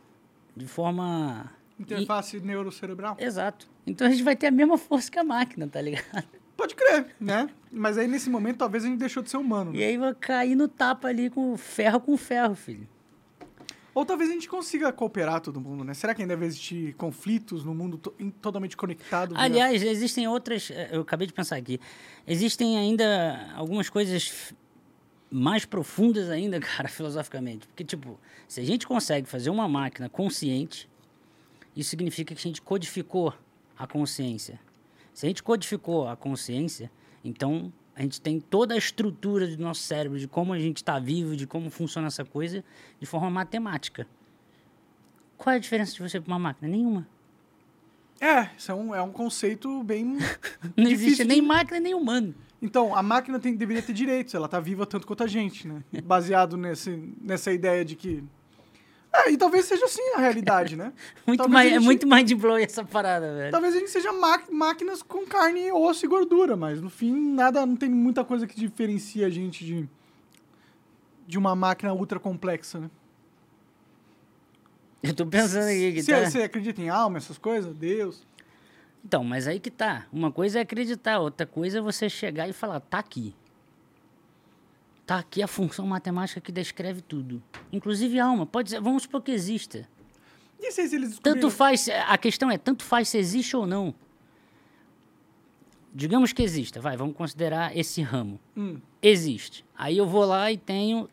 de 0.54 0.66
forma 0.66 1.50
Interface 1.80 2.38
neurocerebral. 2.40 3.16
Exato. 3.18 3.66
Então 3.86 4.06
a 4.06 4.10
gente 4.10 4.22
vai 4.22 4.34
ter 4.36 4.46
a 4.46 4.50
mesma 4.50 4.78
força 4.78 5.10
que 5.10 5.18
a 5.18 5.24
máquina, 5.24 5.66
tá 5.68 5.80
ligado? 5.80 6.24
Pode 6.56 6.74
crer, 6.74 7.14
né? 7.20 7.48
Mas 7.70 7.98
aí, 7.98 8.06
nesse 8.06 8.30
momento, 8.30 8.58
talvez 8.58 8.84
a 8.84 8.86
gente 8.86 8.98
deixou 8.98 9.22
de 9.22 9.28
ser 9.30 9.36
humano. 9.36 9.72
né? 9.72 9.78
E 9.78 9.84
aí 9.84 9.98
vai 9.98 10.14
cair 10.14 10.54
no 10.54 10.68
tapa 10.68 11.08
ali 11.08 11.28
com 11.28 11.56
ferro 11.56 12.00
com 12.00 12.16
ferro, 12.16 12.54
filho. 12.54 12.88
Ou 13.92 14.04
talvez 14.04 14.28
a 14.30 14.32
gente 14.32 14.48
consiga 14.48 14.92
cooperar 14.92 15.40
todo 15.40 15.60
mundo, 15.60 15.84
né? 15.84 15.94
Será 15.94 16.14
que 16.14 16.22
ainda 16.22 16.36
vai 16.36 16.46
existir 16.48 16.94
conflitos 16.94 17.62
no 17.64 17.74
mundo 17.74 17.96
to- 17.98 18.14
totalmente 18.40 18.76
conectado? 18.76 19.34
via- 19.34 19.42
Aliás, 19.44 19.82
existem 19.82 20.26
outras. 20.26 20.70
eh, 20.70 20.88
Eu 20.92 21.02
acabei 21.02 21.26
de 21.26 21.32
pensar 21.32 21.56
aqui. 21.56 21.78
Existem 22.26 22.76
ainda 22.78 23.50
algumas 23.54 23.88
coisas 23.88 24.52
mais 25.30 25.64
profundas 25.64 26.28
ainda, 26.30 26.58
cara, 26.60 26.88
filosoficamente. 26.88 27.66
Porque, 27.68 27.84
tipo, 27.84 28.18
se 28.48 28.60
a 28.60 28.64
gente 28.64 28.86
consegue 28.86 29.28
fazer 29.28 29.50
uma 29.50 29.68
máquina 29.68 30.08
consciente, 30.08 30.88
isso 31.76 31.90
significa 31.90 32.34
que 32.34 32.40
a 32.40 32.42
gente 32.48 32.62
codificou 32.62 33.32
a 33.78 33.86
consciência. 33.86 34.60
Se 35.12 35.26
a 35.26 35.28
gente 35.28 35.42
codificou 35.42 36.08
a 36.08 36.16
consciência, 36.16 36.90
então 37.24 37.72
a 37.94 38.02
gente 38.02 38.20
tem 38.20 38.40
toda 38.40 38.74
a 38.74 38.76
estrutura 38.76 39.46
do 39.46 39.62
nosso 39.62 39.82
cérebro, 39.82 40.18
de 40.18 40.26
como 40.26 40.52
a 40.52 40.58
gente 40.58 40.78
está 40.78 40.98
vivo, 40.98 41.36
de 41.36 41.46
como 41.46 41.70
funciona 41.70 42.08
essa 42.08 42.24
coisa, 42.24 42.64
de 42.98 43.06
forma 43.06 43.30
matemática. 43.30 44.06
Qual 45.36 45.52
é 45.52 45.56
a 45.56 45.60
diferença 45.60 45.92
de 45.92 46.02
você 46.02 46.20
para 46.20 46.32
uma 46.32 46.38
máquina? 46.38 46.68
Nenhuma. 46.68 47.06
É, 48.20 48.50
isso 48.56 48.70
é 48.70 48.74
um, 48.74 48.94
é 48.94 49.02
um 49.02 49.12
conceito 49.12 49.82
bem. 49.82 50.16
Não 50.76 50.90
existe 50.90 51.24
nem 51.24 51.42
máquina 51.42 51.78
nem 51.78 51.94
humano. 51.94 52.34
Então, 52.60 52.96
a 52.96 53.02
máquina 53.02 53.38
tem, 53.38 53.54
deveria 53.54 53.82
ter 53.82 53.92
direitos, 53.92 54.32
ela 54.34 54.48
tá 54.48 54.58
viva 54.58 54.86
tanto 54.86 55.06
quanto 55.06 55.22
a 55.22 55.26
gente, 55.26 55.68
né? 55.68 55.82
Baseado 56.02 56.56
nesse, 56.56 57.14
nessa 57.20 57.52
ideia 57.52 57.84
de 57.84 57.94
que. 57.94 58.24
É, 59.16 59.30
e 59.30 59.36
talvez 59.36 59.64
seja 59.66 59.84
assim 59.84 60.02
a 60.16 60.18
realidade, 60.18 60.74
né? 60.74 60.92
Muito 61.24 61.38
Talvez 61.38 61.54
mais, 61.54 61.66
a 61.68 61.70
É 61.70 61.78
gente- 61.78 61.84
muito 61.84 62.06
mind 62.06 62.32
blowing 62.34 62.62
essa 62.64 62.84
parada, 62.84 63.32
velho. 63.32 63.52
Talvez 63.52 63.74
a 63.74 63.78
gente 63.78 63.90
seja 63.90 64.10
máquinas 64.50 65.02
com 65.02 65.24
carne, 65.24 65.70
osso 65.70 66.04
e 66.04 66.08
gordura, 66.08 66.56
mas 66.56 66.80
no 66.80 66.90
fim 66.90 67.12
nada, 67.32 67.64
não 67.64 67.76
tem 67.76 67.88
muita 67.88 68.24
coisa 68.24 68.44
que 68.46 68.56
diferencia 68.56 69.26
a 69.28 69.30
gente 69.30 69.64
de, 69.64 69.88
de 71.28 71.38
uma 71.38 71.54
máquina 71.54 71.94
ultra 71.94 72.18
complexa, 72.18 72.80
né? 72.80 72.90
Eu 75.02 75.14
tô 75.14 75.24
pensando 75.26 75.68
aqui 75.68 75.92
que 75.92 76.02
tá... 76.02 76.24
você 76.28 76.42
acredita 76.42 76.80
em 76.80 76.88
alma, 76.88 77.18
essas 77.18 77.38
coisas? 77.38 77.74
Deus? 77.74 78.26
Então, 79.04 79.22
mas 79.22 79.46
aí 79.46 79.60
que 79.60 79.70
tá. 79.70 80.06
Uma 80.12 80.32
coisa 80.32 80.58
é 80.58 80.62
acreditar, 80.62 81.20
outra 81.20 81.46
coisa 81.46 81.78
é 81.78 81.80
você 81.80 82.08
chegar 82.08 82.48
e 82.48 82.52
falar, 82.52 82.80
tá 82.80 82.98
aqui. 82.98 83.34
Tá 85.06 85.18
aqui 85.18 85.42
a 85.42 85.46
função 85.46 85.86
matemática 85.86 86.40
que 86.40 86.50
descreve 86.50 87.02
tudo. 87.02 87.42
Inclusive 87.72 88.18
alma. 88.18 88.46
Pode 88.46 88.70
ser, 88.70 88.80
vamos 88.80 89.02
supor 89.02 89.22
que 89.22 89.30
exista. 89.32 89.86
E 90.58 90.70
se 90.72 90.80
eles 90.80 91.10
descobriram... 91.10 91.20
Tanto 91.20 91.50
faz, 91.50 91.88
a 91.88 92.16
questão 92.16 92.50
é, 92.50 92.56
tanto 92.56 92.82
faz 92.82 93.08
se 93.08 93.18
existe 93.18 93.54
ou 93.56 93.66
não. 93.66 93.94
Digamos 95.94 96.32
que 96.32 96.42
exista, 96.42 96.80
vai, 96.80 96.96
vamos 96.96 97.14
considerar 97.14 97.76
esse 97.76 98.02
ramo. 98.02 98.40
Hum. 98.56 98.80
Existe. 99.00 99.64
Aí 99.76 99.98
eu 99.98 100.06
vou 100.06 100.24
lá 100.24 100.50
e 100.50 100.56
tenho 100.56 101.08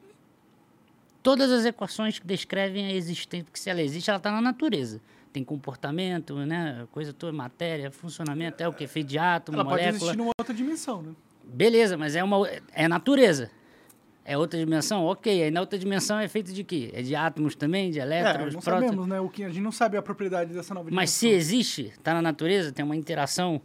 todas 1.21 1.51
as 1.51 1.65
equações 1.65 2.17
que 2.17 2.25
descrevem 2.25 2.87
a 2.87 2.93
existência, 2.93 3.43
porque 3.43 3.59
se 3.59 3.69
ela 3.69 3.81
existe, 3.81 4.09
ela 4.09 4.17
está 4.17 4.31
na 4.31 4.41
natureza. 4.41 5.01
Tem 5.31 5.43
comportamento, 5.43 6.35
né, 6.45 6.87
coisa 6.91 7.13
toda, 7.13 7.31
matéria, 7.31 7.91
funcionamento, 7.91 8.63
é 8.63 8.67
o 8.67 8.73
que? 8.73 8.87
Feito 8.87 9.07
de 9.07 9.19
átomo, 9.19 9.57
Ela 9.57 9.65
pode 9.65 9.75
molécula. 9.75 9.97
existir 9.97 10.17
numa 10.17 10.31
outra 10.37 10.53
dimensão, 10.53 11.01
né? 11.01 11.13
Beleza, 11.43 11.97
mas 11.97 12.15
é 12.15 12.23
uma 12.23 12.47
é 12.73 12.87
natureza. 12.87 13.51
É 14.23 14.37
outra 14.37 14.59
dimensão? 14.59 15.03
Ok. 15.05 15.43
Aí 15.43 15.49
na 15.51 15.61
outra 15.61 15.79
dimensão 15.79 16.19
é 16.19 16.27
feito 16.27 16.53
de 16.53 16.63
quê? 16.63 16.91
É 16.93 17.01
de 17.01 17.15
átomos 17.15 17.55
também, 17.55 17.89
de 17.89 17.99
É, 17.99 18.03
elétrons, 18.03 18.53
não 18.53 18.61
prótons? 18.61 18.85
sabemos, 18.85 19.07
né? 19.07 19.19
O 19.19 19.27
que, 19.29 19.43
a 19.43 19.49
gente 19.49 19.61
não 19.61 19.71
sabe 19.71 19.97
a 19.97 20.01
propriedade 20.01 20.53
dessa 20.53 20.73
nova 20.73 20.89
Mas 20.91 21.09
se 21.09 21.25
dimensão. 21.27 21.39
existe, 21.39 21.81
está 21.87 22.13
na 22.13 22.21
natureza, 22.21 22.71
tem 22.71 22.85
uma 22.85 22.95
interação, 22.95 23.59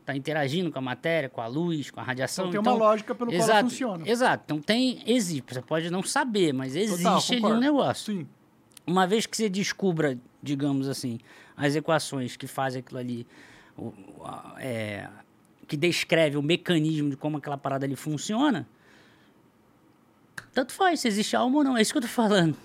está 0.00 0.16
interagindo 0.16 0.72
com 0.72 0.78
a 0.78 0.82
matéria, 0.82 1.28
com 1.28 1.40
a 1.42 1.46
luz, 1.46 1.90
com 1.90 2.00
a 2.00 2.02
radiação. 2.02 2.48
Então 2.48 2.62
tem 2.62 2.72
uma 2.72 2.78
lógica 2.78 3.14
pelo 3.14 3.30
qual 3.30 3.34
ela 3.36 3.44
exato, 3.44 3.68
funciona. 3.70 4.08
Exato. 4.08 4.42
Então 4.46 4.60
tem, 4.60 5.02
existe. 5.06 5.52
Você 5.54 5.60
pode 5.62 5.90
não 5.90 6.02
saber, 6.02 6.54
mas 6.54 6.74
existe 6.74 7.02
Total, 7.36 7.46
ali 7.50 7.56
um 7.56 7.60
negócio. 7.60 8.14
Sim. 8.14 8.26
Uma 8.86 9.06
vez 9.06 9.26
que 9.26 9.36
você 9.36 9.50
descubra, 9.50 10.18
digamos 10.42 10.88
assim, 10.88 11.18
as 11.54 11.76
equações 11.76 12.36
que 12.36 12.46
fazem 12.46 12.80
aquilo 12.80 12.98
ali, 12.98 13.26
o- 13.76 13.92
a- 14.24 14.56
é, 14.58 15.06
que 15.68 15.76
descreve 15.76 16.38
o 16.38 16.42
mecanismo 16.42 17.10
de 17.10 17.16
como 17.18 17.36
aquela 17.36 17.58
parada 17.58 17.84
ali 17.84 17.94
funciona, 17.94 18.66
tanto 20.52 20.72
faz 20.72 21.00
se 21.00 21.08
existe 21.08 21.34
alma 21.36 21.58
ou 21.58 21.64
não. 21.64 21.76
É 21.76 21.82
isso 21.82 21.92
que 21.92 21.98
eu 21.98 22.02
tô 22.02 22.08
falando. 22.08 22.56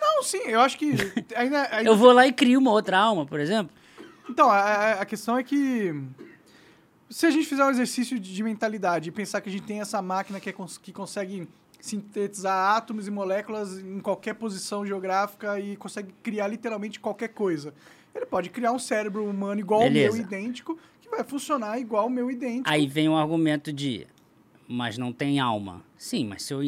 Não, 0.00 0.22
sim, 0.22 0.38
eu 0.46 0.60
acho 0.60 0.78
que 0.78 0.92
ainda, 1.34 1.68
ainda 1.76 1.82
Eu 1.90 1.96
vou 1.96 2.12
lá 2.12 2.26
e 2.26 2.32
crio 2.32 2.58
uma 2.60 2.70
outra 2.70 2.98
alma, 2.98 3.24
por 3.26 3.40
exemplo. 3.40 3.74
Então, 4.28 4.50
a, 4.50 4.92
a- 5.00 5.04
questão 5.06 5.38
é 5.38 5.42
que 5.42 5.94
se 7.08 7.26
a 7.26 7.30
gente 7.30 7.46
fizer 7.46 7.64
um 7.64 7.70
exercício 7.70 8.18
de, 8.18 8.34
de 8.34 8.42
mentalidade 8.42 9.08
e 9.08 9.12
pensar 9.12 9.40
que 9.40 9.48
a 9.48 9.52
gente 9.52 9.64
tem 9.64 9.80
essa 9.80 10.02
máquina 10.02 10.40
que, 10.40 10.48
é 10.50 10.52
cons- 10.52 10.78
que 10.78 10.92
consegue 10.92 11.48
sintetizar 11.80 12.76
átomos 12.76 13.06
e 13.06 13.10
moléculas 13.10 13.78
em 13.78 14.00
qualquer 14.00 14.34
posição 14.34 14.84
geográfica 14.84 15.60
e 15.60 15.76
consegue 15.76 16.12
criar 16.22 16.48
literalmente 16.48 16.98
qualquer 16.98 17.28
coisa. 17.28 17.72
Ele 18.14 18.26
pode 18.26 18.50
criar 18.50 18.72
um 18.72 18.78
cérebro 18.78 19.24
humano 19.24 19.60
igual 19.60 19.80
Beleza. 19.82 20.08
ao 20.08 20.14
meu, 20.14 20.22
idêntico, 20.26 20.78
que 21.00 21.08
vai 21.08 21.22
funcionar 21.22 21.78
igual 21.78 22.04
ao 22.04 22.10
meu 22.10 22.30
idêntico. 22.30 22.68
Aí 22.68 22.86
vem 22.88 23.08
o 23.08 23.14
argumento 23.16 23.72
de, 23.72 24.06
mas 24.66 24.98
não 24.98 25.12
tem 25.12 25.38
alma. 25.38 25.82
Sim, 25.96 26.26
mas 26.26 26.42
se 26.42 26.52
eu, 26.52 26.62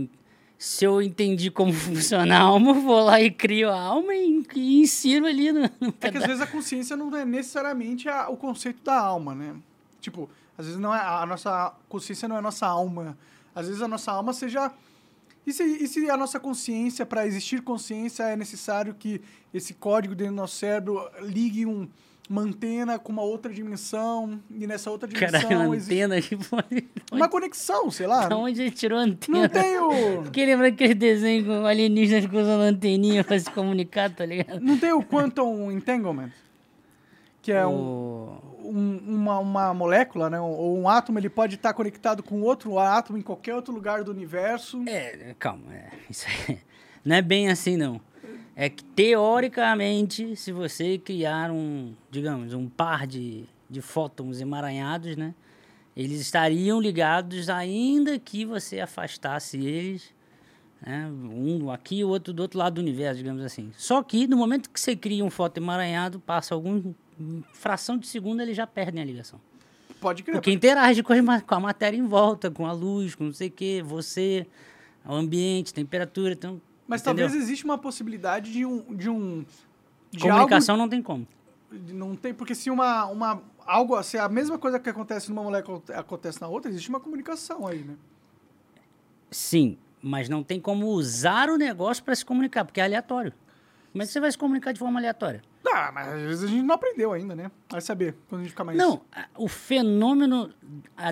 se 0.58 0.84
eu 0.84 1.00
entendi 1.00 1.50
como 1.50 1.72
funciona 1.72 2.36
a 2.36 2.40
alma, 2.42 2.70
eu 2.70 2.74
vou 2.82 3.04
lá 3.04 3.20
e 3.20 3.30
crio 3.30 3.70
a 3.70 3.80
alma 3.80 4.14
e, 4.14 4.44
e 4.56 4.80
insiro 4.80 5.24
ali 5.26 5.52
no, 5.52 5.60
no 5.80 5.94
É 6.00 6.10
que 6.10 6.18
às 6.18 6.26
vezes 6.26 6.40
a 6.42 6.46
consciência 6.46 6.96
não 6.96 7.14
é 7.16 7.24
necessariamente 7.24 8.08
a- 8.08 8.28
o 8.28 8.36
conceito 8.36 8.82
da 8.82 8.98
alma, 8.98 9.34
né? 9.34 9.54
Tipo, 10.00 10.28
às 10.56 10.66
vezes 10.66 10.80
não 10.80 10.94
é 10.94 10.98
a 11.00 11.24
nossa 11.24 11.72
consciência 11.88 12.26
não 12.28 12.36
é 12.36 12.40
a 12.40 12.42
nossa 12.42 12.66
alma. 12.66 13.16
Às 13.54 13.66
vezes 13.68 13.80
a 13.82 13.88
nossa 13.88 14.10
alma 14.12 14.32
seja 14.32 14.72
e 15.46 15.52
se, 15.52 15.62
e 15.62 15.88
se 15.88 16.10
a 16.10 16.16
nossa 16.16 16.38
consciência, 16.38 17.06
para 17.06 17.26
existir 17.26 17.62
consciência, 17.62 18.22
é 18.24 18.36
necessário 18.36 18.94
que 18.94 19.20
esse 19.54 19.72
código 19.72 20.14
dentro 20.14 20.34
do 20.34 20.36
nosso 20.36 20.56
cérebro 20.56 21.00
ligue 21.22 21.64
um, 21.64 21.88
uma 22.28 22.42
antena 22.42 22.98
com 22.98 23.10
uma 23.12 23.22
outra 23.22 23.52
dimensão, 23.52 24.38
e 24.50 24.66
nessa 24.66 24.90
outra 24.90 25.08
dimensão 25.08 25.40
Caralho, 25.40 25.72
antena 25.72 26.16
uma 27.10 27.28
conexão, 27.28 27.90
sei 27.90 28.06
lá. 28.06 28.28
Da 28.28 28.36
onde 28.36 28.60
ele 28.60 28.70
tirou 28.70 28.98
a 28.98 29.02
antena? 29.02 29.38
Não 29.40 29.48
tem 29.48 29.78
o, 29.78 30.22
Porque 30.22 30.44
lembra 30.44 30.68
aquele 30.68 30.94
desenho 30.94 31.44
com 31.46 31.64
alienígenas 31.66 32.26
que 32.26 32.36
usam 32.36 32.60
anteninha 32.60 33.24
pra 33.24 33.38
se 33.38 33.50
comunicar, 33.50 34.10
tá 34.14 34.26
ligado? 34.26 34.60
não 34.60 34.76
tem 34.78 34.92
o 34.92 35.02
quantum 35.02 35.70
entanglement, 35.72 36.30
que 37.40 37.50
é 37.52 37.66
um, 37.66 37.72
O- 37.72 38.70
um- 38.70 39.00
uma, 39.06 39.38
uma 39.38 39.72
molécula, 39.74 40.28
né? 40.28 40.38
Ou 40.38 40.76
um 40.78 40.86
átomo, 40.88 41.18
ele 41.18 41.30
pode 41.30 41.54
estar 41.54 41.72
conectado 41.72 42.22
com 42.22 42.42
outro 42.42 42.78
átomo 42.78 43.16
em 43.18 43.22
qualquer 43.22 43.54
outro 43.54 43.72
lugar 43.72 44.04
do 44.04 44.10
universo. 44.10 44.82
É, 44.86 45.34
calma, 45.38 45.72
é, 45.74 45.88
isso 46.10 46.26
aí 46.48 46.58
não 47.04 47.16
é 47.16 47.22
bem 47.22 47.48
assim 47.48 47.76
não. 47.78 47.98
É 48.60 48.68
que 48.68 48.82
teoricamente, 48.82 50.34
se 50.34 50.50
você 50.50 50.98
criar 50.98 51.48
um, 51.52 51.94
digamos, 52.10 52.52
um 52.54 52.68
par 52.68 53.06
de, 53.06 53.44
de 53.70 53.80
fótons 53.80 54.40
emaranhados, 54.40 55.16
né? 55.16 55.32
Eles 55.96 56.20
estariam 56.20 56.80
ligados 56.80 57.48
ainda 57.48 58.18
que 58.18 58.44
você 58.44 58.80
afastasse 58.80 59.58
eles, 59.64 60.12
né? 60.84 61.08
Um 61.08 61.70
aqui 61.70 61.98
e 62.00 62.04
o 62.04 62.08
outro 62.08 62.32
do 62.32 62.42
outro 62.42 62.58
lado 62.58 62.74
do 62.74 62.80
universo, 62.80 63.18
digamos 63.18 63.44
assim. 63.44 63.70
Só 63.76 64.02
que 64.02 64.26
no 64.26 64.36
momento 64.36 64.68
que 64.70 64.80
você 64.80 64.96
cria 64.96 65.24
um 65.24 65.30
fóton 65.30 65.60
emaranhado, 65.60 66.18
passa 66.18 66.52
algum 66.52 66.92
fração 67.52 67.96
de 67.96 68.08
segundo, 68.08 68.40
eles 68.42 68.56
já 68.56 68.66
perdem 68.66 69.00
a 69.00 69.04
ligação. 69.04 69.40
Pode 70.00 70.24
crer. 70.24 70.34
Porque 70.34 70.50
interage 70.50 71.04
com, 71.04 71.14
ma- 71.22 71.40
com 71.40 71.54
a 71.54 71.60
matéria 71.60 71.96
em 71.96 72.06
volta, 72.06 72.50
com 72.50 72.66
a 72.66 72.72
luz, 72.72 73.14
com 73.14 73.22
não 73.22 73.32
sei 73.32 73.46
o 73.46 73.52
quê, 73.52 73.82
você, 73.86 74.48
o 75.06 75.14
ambiente, 75.14 75.72
temperatura, 75.72 76.32
então... 76.32 76.60
Mas 76.88 77.02
entendeu? 77.02 77.26
talvez 77.26 77.44
exista 77.44 77.64
uma 77.66 77.78
possibilidade 77.78 78.50
de 78.50 78.64
um. 78.66 78.80
De 78.94 79.08
um 79.10 79.44
de 80.10 80.18
Comunicação 80.20 80.76
não 80.76 80.88
tem 80.88 81.02
como. 81.02 81.26
algo- 81.70 81.92
não 81.92 82.16
tem, 82.16 82.32
porque 82.32 82.54
se 82.54 82.70
uma, 82.70 83.04
uma. 83.06 83.42
Algo, 83.66 84.02
se 84.02 84.16
a 84.16 84.26
mesma 84.28 84.58
coisa 84.58 84.80
que 84.80 84.88
acontece 84.88 85.28
numa 85.28 85.42
molécula 85.42 85.82
acontece 85.94 86.40
na 86.40 86.48
outra, 86.48 86.70
existe 86.70 86.88
uma 86.88 86.98
comunicação 86.98 87.66
aí, 87.66 87.80
né? 87.84 87.94
Sim, 89.30 89.76
mas 90.02 90.28
não 90.30 90.42
tem 90.42 90.58
como 90.58 90.86
usar 90.86 91.50
o 91.50 91.56
negócio 91.56 92.02
para 92.02 92.14
se 92.16 92.24
comunicar, 92.24 92.64
porque 92.64 92.80
é 92.80 92.84
aleatório. 92.84 93.32
Como 93.92 94.02
é 94.02 94.06
que 94.06 94.12
você 94.12 94.20
vai 94.20 94.32
se 94.32 94.38
comunicar 94.38 94.72
de 94.72 94.78
forma 94.78 94.98
aleatória? 94.98 95.42
Ah, 95.70 95.90
mas 95.92 96.08
às 96.08 96.22
vezes 96.22 96.44
a 96.44 96.46
gente 96.46 96.62
não 96.62 96.74
aprendeu 96.74 97.12
ainda, 97.12 97.34
né? 97.36 97.50
Vai 97.68 97.82
saber 97.82 98.14
quando 98.28 98.40
a 98.40 98.44
gente 98.44 98.52
ficar 98.52 98.64
mais. 98.64 98.78
Não, 98.78 99.02
o 99.36 99.48
fenômeno 99.48 100.50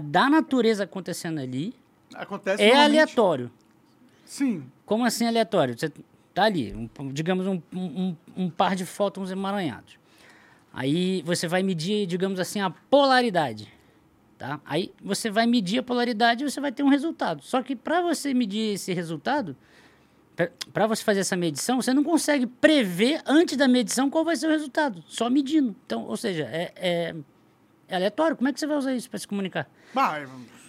da 0.05 0.31
natureza 0.31 0.85
acontecendo 0.85 1.39
ali 1.41 1.75
Acontece 2.15 2.63
é 2.63 2.75
aleatório. 2.75 3.51
Sim. 4.27 4.65
Como 4.85 5.05
assim 5.05 5.27
aleatório? 5.27 5.79
Você 5.79 5.91
tá 6.35 6.45
ali, 6.45 6.75
um- 6.75 7.13
digamos, 7.13 7.47
um, 7.47 7.63
um- 7.73 8.17
um 8.37 8.51
par 8.51 8.77
de 8.77 8.85
fótons 8.85 9.31
emaranhados. 9.31 9.99
Aí 10.73 11.23
você 11.23 11.49
vai 11.49 11.63
medir, 11.63 12.07
digamos 12.07 12.39
assim, 12.39 12.61
a 12.61 12.69
polaridade. 12.69 13.73
Tá? 14.37 14.61
Aí 14.67 14.93
você 15.03 15.31
vai 15.31 15.47
medir 15.47 15.79
a 15.79 15.83
polaridade 15.83 16.45
e 16.45 16.51
você 16.51 16.61
vai 16.61 16.71
ter 16.71 16.83
um 16.83 16.89
resultado. 16.89 17.43
Só 17.43 17.63
que 17.63 17.75
para 17.75 18.03
você 18.03 18.35
medir 18.35 18.75
esse 18.75 18.93
resultado, 18.93 19.57
para 20.75 20.87
você 20.87 21.03
fazer 21.03 21.21
essa 21.21 21.35
medição, 21.37 21.81
você 21.81 21.95
não 21.95 22.05
consegue 22.05 22.47
prever 22.47 23.23
antes 23.25 23.57
da 23.57 23.67
medição 23.67 24.11
qual 24.11 24.23
vai 24.23 24.37
ser 24.37 24.47
o 24.49 24.51
resultado, 24.51 25.03
só 25.07 25.31
medindo. 25.31 25.75
Então, 25.87 26.05
ou 26.05 26.17
seja, 26.19 26.43
é, 26.45 26.71
é, 26.77 27.15
é 27.89 27.97
aleatório. 27.97 28.37
Como 28.37 28.47
é 28.49 28.53
que 28.53 28.61
você 28.61 28.67
vai 28.67 28.77
usar 28.77 28.93
isso 28.95 29.09
para 29.09 29.19
se 29.19 29.27
comunicar? 29.27 29.67
Vai, 29.95 30.27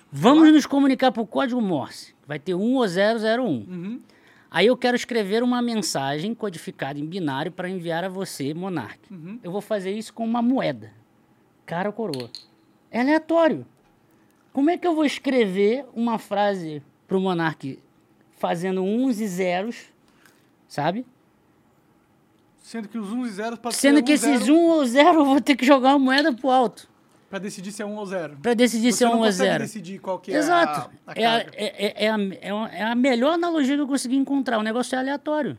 Vamos 0.09 0.53
nos 0.53 0.65
comunicar 0.65 1.11
por 1.11 1.27
código 1.27 1.61
Morse. 1.61 2.15
Vai 2.27 2.37
ter 2.37 2.53
1 2.53 2.75
ou 2.75 2.83
001. 2.83 3.45
Uhum. 3.45 4.01
Aí 4.51 4.67
eu 4.67 4.77
quero 4.77 4.95
escrever 4.95 5.43
uma 5.43 5.61
mensagem 5.61 6.33
codificada 6.35 6.99
em 6.99 7.05
binário 7.05 7.51
para 7.51 7.69
enviar 7.69 8.03
a 8.03 8.09
você, 8.09 8.53
monarca. 8.53 9.07
Uhum. 9.09 9.39
Eu 9.41 9.51
vou 9.51 9.61
fazer 9.61 9.91
isso 9.91 10.13
com 10.13 10.25
uma 10.25 10.41
moeda. 10.41 10.91
Cara 11.65 11.89
ou 11.89 11.93
coroa. 11.93 12.29
É 12.91 13.01
aleatório. 13.01 13.65
Como 14.51 14.69
é 14.69 14.77
que 14.77 14.87
eu 14.87 14.95
vou 14.95 15.05
escrever 15.05 15.85
uma 15.93 16.17
frase 16.17 16.81
para 17.07 17.17
o 17.17 17.21
monarca 17.21 17.77
fazendo 18.37 18.81
uns 18.81 19.19
e 19.19 19.27
zeros, 19.27 19.85
sabe? 20.67 21.05
Sendo 22.61 22.87
que 22.87 22.97
os 22.97 23.11
1 23.11 23.25
e 23.25 23.29
0 23.29 23.57
podem 23.57 23.77
Sendo 23.77 24.03
que 24.03 24.11
um, 24.11 24.15
esses 24.15 24.39
zero, 24.39 24.53
1 24.53 24.59
ou 24.59 24.85
0 24.85 25.19
eu 25.19 25.25
vou 25.25 25.41
ter 25.41 25.55
que 25.55 25.65
jogar 25.65 25.89
uma 25.95 25.99
moeda 25.99 26.33
pro 26.33 26.49
alto 26.49 26.89
Pra 27.29 27.39
decidir 27.39 27.71
se 27.73 27.81
é 27.81 27.85
1 27.85 27.95
ou 27.95 28.05
0. 28.05 28.37
para 28.41 28.53
decidir 28.53 28.91
Você 28.91 28.97
se 28.99 29.03
é 29.03 29.07
não 29.07 29.15
1 29.15 29.17
ou 29.17 29.25
consegue 29.25 29.49
0. 29.51 29.63
decidir 29.63 29.99
qual 29.99 30.17
que 30.19 30.31
é 30.33 30.37
Exato. 30.37 30.89
a, 31.05 31.11
a 31.11 31.13
É 31.15 31.25
a, 31.25 31.37
é, 31.39 31.45
é- 31.55 32.05
é 32.05 32.09
a, 32.09 32.17
é 32.17 32.77
é 32.79 32.83
a 32.83 32.95
melhor 32.95 33.33
analogia 33.33 33.75
que 33.75 33.81
eu 33.81 33.87
consegui 33.87 34.15
encontrar. 34.15 34.57
O 34.57 34.63
negócio 34.63 34.95
é 34.95 34.99
aleatório. 34.99 35.57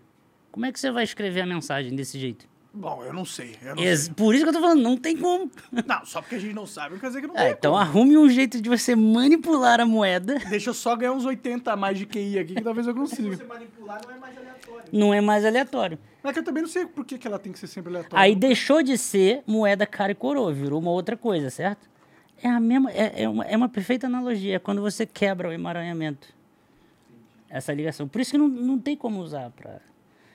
Como 0.50 0.64
é 0.64 0.72
que 0.72 0.80
você 0.80 0.90
vai 0.90 1.04
escrever 1.04 1.42
a 1.42 1.46
mensagem 1.46 1.94
desse 1.94 2.18
jeito? 2.18 2.48
Bom, 2.72 3.02
eu 3.02 3.12
não 3.12 3.24
sei. 3.24 3.56
Eu 3.62 3.74
não, 3.74 3.82
Ex- 3.82 4.02
sei. 4.02 4.14
Por 4.14 4.34
isso 4.34 4.44
que 4.44 4.50
eu 4.50 4.52
tô 4.54 4.60
falando, 4.60 4.82
não 4.82 4.96
tem 4.96 5.16
como. 5.16 5.50
não, 5.86 6.04
só 6.04 6.20
porque 6.20 6.34
a 6.36 6.38
gente 6.38 6.54
não 6.54 6.66
sabe, 6.66 6.94
não 6.94 7.00
quer 7.00 7.08
dizer 7.08 7.20
que 7.22 7.26
não 7.26 7.34
É, 7.36 7.44
tem. 7.46 7.52
então 7.52 7.76
arrume 7.76 8.16
um 8.16 8.28
jeito 8.28 8.60
de 8.60 8.68
você 8.68 8.94
manipular 8.94 9.80
a 9.80 9.86
moeda. 9.86 10.38
Deixa 10.48 10.70
eu 10.70 10.74
só 10.74 10.94
ganhar 10.94 11.12
uns 11.12 11.24
80 11.24 11.72
a 11.72 11.76
mais 11.76 11.98
de 11.98 12.06
QI 12.06 12.38
aqui, 12.38 12.54
que 12.54 12.62
talvez 12.62 12.86
eu 12.86 12.92
Se 12.94 12.98
consiga. 13.00 13.36
você 13.36 13.44
manipular, 13.44 14.00
não 14.06 14.14
é 14.14 14.18
mais 14.18 14.36
aleatório. 14.38 14.84
Não 14.92 15.14
é 15.14 15.20
mais 15.20 15.44
aleatório. 15.44 15.98
Mas 16.22 16.32
que 16.34 16.38
eu 16.40 16.44
também 16.44 16.62
não 16.62 16.68
sei 16.70 16.84
por 16.86 17.04
que, 17.04 17.16
que 17.18 17.26
ela 17.26 17.38
tem 17.38 17.52
que 17.52 17.58
ser 17.58 17.66
sempre 17.68 17.90
aleatória. 17.90 18.22
Aí 18.22 18.36
deixou 18.36 18.82
de 18.82 18.96
ser 18.98 19.42
moeda 19.46 19.86
cara 19.86 20.12
e 20.12 20.14
coroa, 20.14 20.52
virou 20.52 20.78
uma 20.80 20.90
outra 20.90 21.16
coisa, 21.16 21.48
certo? 21.50 21.88
É 22.42 22.48
a 22.48 22.60
mesma, 22.60 22.92
é, 22.92 23.22
é, 23.24 23.28
uma, 23.28 23.44
é 23.44 23.56
uma 23.56 23.68
perfeita 23.68 24.06
analogia, 24.06 24.56
é 24.56 24.58
quando 24.58 24.80
você 24.80 25.04
quebra 25.06 25.48
o 25.48 25.52
emaranhamento. 25.52 26.28
Essa 27.50 27.72
ligação. 27.72 28.06
Por 28.06 28.20
isso 28.20 28.30
que 28.32 28.38
não, 28.38 28.46
não 28.46 28.78
tem 28.78 28.94
como 28.96 29.20
usar 29.20 29.50
pra 29.50 29.80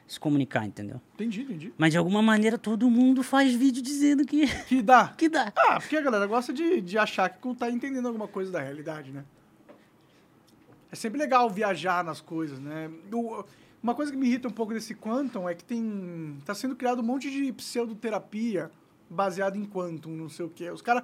se 0.07 0.19
comunicar, 0.19 0.65
entendeu? 0.65 1.01
Entendi, 1.15 1.41
entendi. 1.41 1.73
Mas 1.77 1.91
de 1.91 1.97
alguma 1.97 2.21
maneira 2.21 2.57
todo 2.57 2.89
mundo 2.89 3.23
faz 3.23 3.53
vídeo 3.53 3.81
dizendo 3.81 4.25
que, 4.25 4.45
Que 4.67 4.81
dá. 4.81 5.07
que 5.17 5.27
dá. 5.29 5.51
Ah, 5.55 5.79
porque 5.79 5.95
a 5.97 6.01
galera 6.01 6.25
gosta 6.27 6.53
de, 6.53 6.81
de 6.81 6.97
achar 6.97 7.29
que 7.29 7.55
tá 7.55 7.69
entendendo 7.71 8.07
alguma 8.07 8.27
coisa 8.27 8.51
da 8.51 8.59
realidade, 8.61 9.11
né? 9.11 9.23
É 10.91 10.95
sempre 10.95 11.17
legal 11.19 11.49
viajar 11.49 12.03
nas 12.03 12.21
coisas, 12.21 12.59
né? 12.59 12.89
O- 13.11 13.43
uma 13.81 13.95
coisa 13.95 14.11
que 14.11 14.17
me 14.17 14.27
irrita 14.27 14.47
um 14.47 14.51
pouco 14.51 14.73
desse 14.73 14.93
Quantum 14.95 15.49
é 15.49 15.53
que 15.55 15.63
tem. 15.63 16.37
tá 16.45 16.53
sendo 16.53 16.75
criado 16.75 16.99
um 16.99 17.03
monte 17.05 17.29
de 17.29 17.51
pseudoterapia 17.51 18.71
baseado 19.09 19.57
em 19.57 19.65
Quantum, 19.65 20.11
não 20.11 20.29
sei 20.29 20.45
o 20.45 20.49
quê. 20.49 20.69
Os 20.69 20.81
caras. 20.81 21.03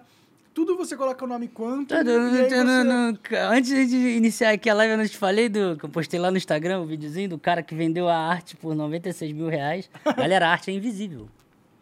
Tudo 0.60 0.76
você 0.76 0.97
coloca 0.97 1.24
o 1.24 1.28
nome 1.28 1.47
Quantum. 1.47 1.86
Tá, 1.86 2.03
não, 2.03 2.20
não, 2.22 2.32
você- 2.32 2.64
não, 2.84 3.18
Antes 3.49 3.89
de 3.89 3.95
iniciar 3.95 4.49
aqui 4.51 4.70
a 4.70 4.74
live, 4.74 4.91
eu 4.91 4.97
não 4.97 5.07
te 5.07 5.16
falei 5.18 5.47
do 5.47 5.78
que 5.78 5.86
eu 5.86 5.89
postei 5.89 6.20
lá 6.20 6.30
no 6.30 6.36
Instagram, 6.36 6.82
o 6.82 6.86
videozinho 6.86 7.30
do 7.30 7.39
cara 7.39 7.64
que 7.64 7.74
vendeu 7.74 8.10
a 8.10 8.18
arte 8.18 8.57
por 8.57 8.76
96 8.76 9.32
mil 9.32 9.47
reais. 9.47 9.89
Galera, 10.18 10.49
a 10.49 10.51
arte 10.51 10.70
é 10.70 10.74
invisível. 10.74 11.30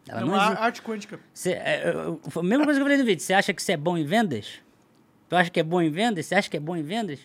Ela 0.07 0.19
É 0.19 0.23
não 0.23 0.30
uma 0.30 0.43
arte 0.59 0.84
quântica. 0.84 1.19
Cê, 1.34 1.53
é, 1.53 1.91
eu- 1.91 2.21
a 2.36 2.43
mesma 2.43 2.65
coisa 2.65 2.80
que 2.80 2.82
eu 2.84 2.86
falei 2.86 2.97
no 2.99 3.03
vídeo. 3.03 3.23
Você 3.23 3.34
acha 3.34 3.51
que 3.51 3.63
você 3.63 3.71
é 3.71 3.78
bom 3.78 3.97
em 3.97 4.05
vendas? 4.05 4.61
Tu 5.28 5.36
acha 5.36 5.49
que 5.49 5.59
é 5.59 5.63
bom 5.63 5.82
em 5.82 5.89
vendas? 5.89 6.28
Você 6.28 6.36
acha 6.36 6.47
que 6.47 6.57
é 6.57 6.59
bom 6.59 6.75
em 6.78 6.84
vendas? 6.84 7.19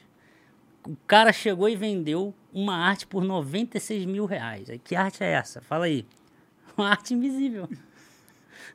O 0.89 0.97
cara 1.07 1.35
chegou 1.35 1.69
e 1.69 1.77
vendeu 1.77 2.33
uma 2.51 2.77
arte 2.77 3.07
por 3.07 3.23
96 3.23 4.07
mil 4.07 4.25
reais. 4.25 4.69
Que 4.83 4.97
arte 4.97 5.23
é 5.23 5.33
essa? 5.33 5.61
Fala 5.61 5.85
aí. 5.85 6.07
Uma 6.79 6.89
arte 6.89 7.13
invisível. 7.13 7.69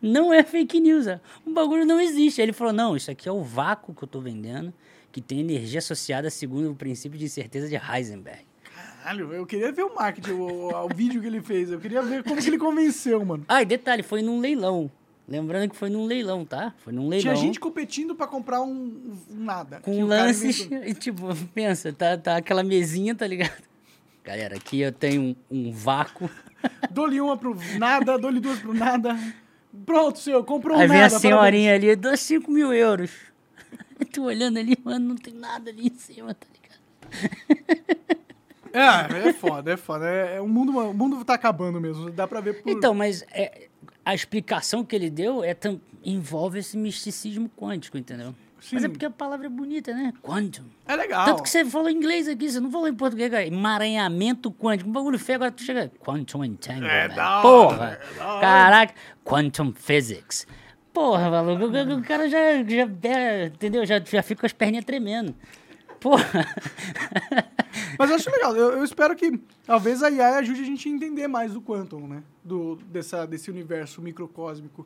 Não 0.01 0.33
é 0.33 0.43
fake 0.43 0.79
news. 0.79 1.07
é. 1.07 1.19
O 1.45 1.51
bagulho 1.51 1.85
não 1.85 1.99
existe. 1.99 2.41
Aí 2.41 2.45
Ele 2.45 2.53
falou: 2.53 2.73
não, 2.73 2.95
isso 2.95 3.09
aqui 3.11 3.27
é 3.27 3.31
o 3.31 3.41
vácuo 3.43 3.93
que 3.93 4.03
eu 4.03 4.07
tô 4.07 4.19
vendendo, 4.19 4.73
que 5.11 5.21
tem 5.21 5.39
energia 5.39 5.79
associada 5.79 6.29
segundo 6.29 6.71
o 6.71 6.75
princípio 6.75 7.17
de 7.17 7.25
incerteza 7.25 7.67
de 7.67 7.75
Heisenberg. 7.75 8.41
Caralho, 8.75 9.33
eu 9.33 9.45
queria 9.45 9.71
ver 9.71 9.83
o 9.83 9.95
marketing, 9.95 10.31
o, 10.31 10.69
o 10.85 10.89
vídeo 10.89 11.21
que 11.21 11.27
ele 11.27 11.41
fez. 11.41 11.71
Eu 11.71 11.79
queria 11.79 12.01
ver 12.01 12.23
como 12.23 12.41
que 12.41 12.47
ele 12.49 12.57
convenceu, 12.57 13.23
mano. 13.25 13.45
Ah, 13.47 13.61
e 13.61 13.65
detalhe, 13.65 14.03
foi 14.03 14.21
num 14.21 14.39
leilão. 14.39 14.91
Lembrando 15.27 15.69
que 15.69 15.75
foi 15.75 15.89
num 15.89 16.05
leilão, 16.05 16.45
tá? 16.45 16.73
Foi 16.77 16.93
num 16.93 17.09
leilão. 17.09 17.33
Tinha 17.33 17.35
gente 17.35 17.59
competindo 17.59 18.15
pra 18.15 18.27
comprar 18.27 18.61
um, 18.61 19.17
um 19.29 19.43
nada. 19.43 19.77
que 19.77 19.83
com 19.83 20.05
lances. 20.05 20.69
E, 20.71 20.93
tipo, 20.93 21.35
pensa, 21.53 21.91
tá, 21.91 22.17
tá 22.17 22.37
aquela 22.37 22.63
mesinha, 22.63 23.13
tá 23.13 23.27
ligado? 23.27 23.61
Galera, 24.23 24.55
aqui 24.55 24.79
eu 24.81 24.91
tenho 24.91 25.21
um, 25.21 25.35
um 25.67 25.71
vácuo. 25.71 26.29
Dou-lhe 26.91 27.19
uma 27.19 27.35
pro 27.37 27.55
nada, 27.77 28.17
dou-lhe 28.17 28.39
duas 28.39 28.59
pro 28.59 28.73
nada. 28.73 29.17
Pronto, 29.85 30.19
senhor, 30.19 30.43
comprou 30.43 30.77
um 30.77 30.81
Aí 30.81 30.87
vem 30.87 31.01
nada. 31.01 31.15
a 31.15 31.19
senhorinha 31.19 31.75
ali, 31.75 31.87
eu 31.87 31.97
dou 31.97 32.15
5 32.15 32.49
mil 32.51 32.73
euros. 32.73 33.11
Eu 33.99 34.05
tô 34.11 34.23
olhando 34.23 34.57
ali, 34.57 34.77
mano, 34.83 35.09
não 35.09 35.15
tem 35.15 35.33
nada 35.33 35.69
ali 35.69 35.87
em 35.87 35.95
cima, 35.95 36.33
tá 36.33 36.47
ligado? 36.53 36.67
parabéns. 38.71 39.25
É, 39.25 39.29
é 39.29 39.33
foda, 39.33 39.73
é 39.73 39.77
foda. 39.77 40.05
É, 40.07 40.35
é, 40.37 40.41
o, 40.41 40.47
mundo, 40.47 40.77
o 40.77 40.93
mundo 40.93 41.23
tá 41.23 41.33
acabando 41.33 41.79
mesmo. 41.79 42.09
Dá 42.09 42.27
pra 42.27 42.39
ver 42.41 42.61
por... 42.61 42.69
Então, 42.69 42.93
mas 42.93 43.23
é, 43.31 43.67
a 44.05 44.13
explicação 44.13 44.83
que 44.83 44.95
ele 44.95 45.09
deu 45.09 45.43
é 45.43 45.53
tam- 45.53 45.79
envolve 46.03 46.59
esse 46.59 46.77
misticismo 46.77 47.49
quântico, 47.49 47.97
entendeu? 47.97 48.33
Mas 48.71 48.83
é 48.83 48.87
Sim. 48.87 48.89
porque 48.91 49.05
a 49.05 49.09
palavra 49.11 49.45
é 49.45 49.49
bonita, 49.49 49.93
né? 49.93 50.11
Quantum. 50.21 50.63
É 50.87 50.95
legal. 50.95 51.25
Tanto 51.25 51.43
que 51.43 51.49
você 51.49 51.63
falou 51.65 51.89
inglês 51.89 52.27
aqui, 52.27 52.49
você 52.49 52.59
não 52.59 52.71
falou 52.71 52.87
em 52.87 52.93
português, 52.95 53.29
cara. 53.29 53.45
Emaranhamento 53.45 54.51
quântico. 54.51 54.89
Um 54.89 54.93
bagulho 54.93 55.19
feio, 55.19 55.35
agora 55.37 55.51
tu 55.51 55.61
chega. 55.61 55.91
Quantum 55.99 56.43
entanglement. 56.43 56.89
É 56.89 57.07
da 57.09 57.41
hora, 57.43 57.67
Porra! 57.69 57.99
é 58.01 58.17
da. 58.17 58.39
Caraca, 58.41 58.93
quantum 59.23 59.71
physics. 59.73 60.47
Porra, 60.93 61.29
maluco, 61.29 61.65
o, 61.65 61.67
o- 61.69 61.99
o 61.99 62.03
cara 62.03 62.27
já, 62.27 62.63
já, 62.63 62.89
é, 63.09 63.45
entendeu? 63.45 63.85
Já, 63.85 63.99
já 63.99 64.23
fica 64.23 64.41
com 64.41 64.45
as 64.47 64.53
perninhas 64.53 64.83
tremendo. 64.85 65.35
Porra! 65.99 66.25
Mas 67.97 68.09
eu 68.09 68.15
acho 68.15 68.31
legal. 68.31 68.55
Eu, 68.55 68.71
eu 68.77 68.83
espero 68.83 69.15
que 69.15 69.39
talvez 69.65 70.01
a 70.03 70.07
AI 70.07 70.39
ajude 70.39 70.61
a 70.61 70.65
gente 70.65 70.87
a 70.87 70.91
entender 70.91 71.27
mais 71.27 71.53
do 71.53 71.61
Quantum, 71.61 72.07
né? 72.07 72.23
Do, 72.43 72.75
dessa, 72.87 73.25
desse 73.27 73.49
universo 73.51 74.01
microcósmico. 74.01 74.85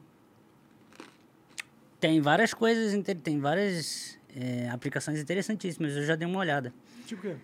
Tem 2.02 2.20
várias 2.20 2.52
coisas, 2.52 2.99
tem 3.24 3.39
várias 3.39 4.18
é, 4.36 4.68
aplicações 4.70 5.20
interessantíssimas. 5.20 5.95
Eu 5.95 6.04
já 6.04 6.16
dei 6.16 6.28
uma 6.28 6.39
olhada. 6.39 6.74
Tipo 7.06 7.28
o 7.28 7.32
quê? 7.32 7.38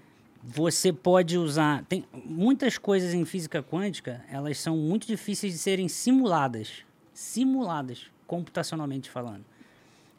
Você 0.43 0.91
pode 0.91 1.37
usar. 1.37 1.85
Tem 1.85 2.03
muitas 2.25 2.75
coisas 2.79 3.13
em 3.13 3.23
física 3.23 3.61
quântica, 3.61 4.25
elas 4.31 4.57
são 4.57 4.75
muito 4.75 5.05
difíceis 5.05 5.53
de 5.53 5.59
serem 5.59 5.87
simuladas. 5.87 6.83
Simuladas, 7.13 8.07
computacionalmente 8.25 9.11
falando. 9.11 9.45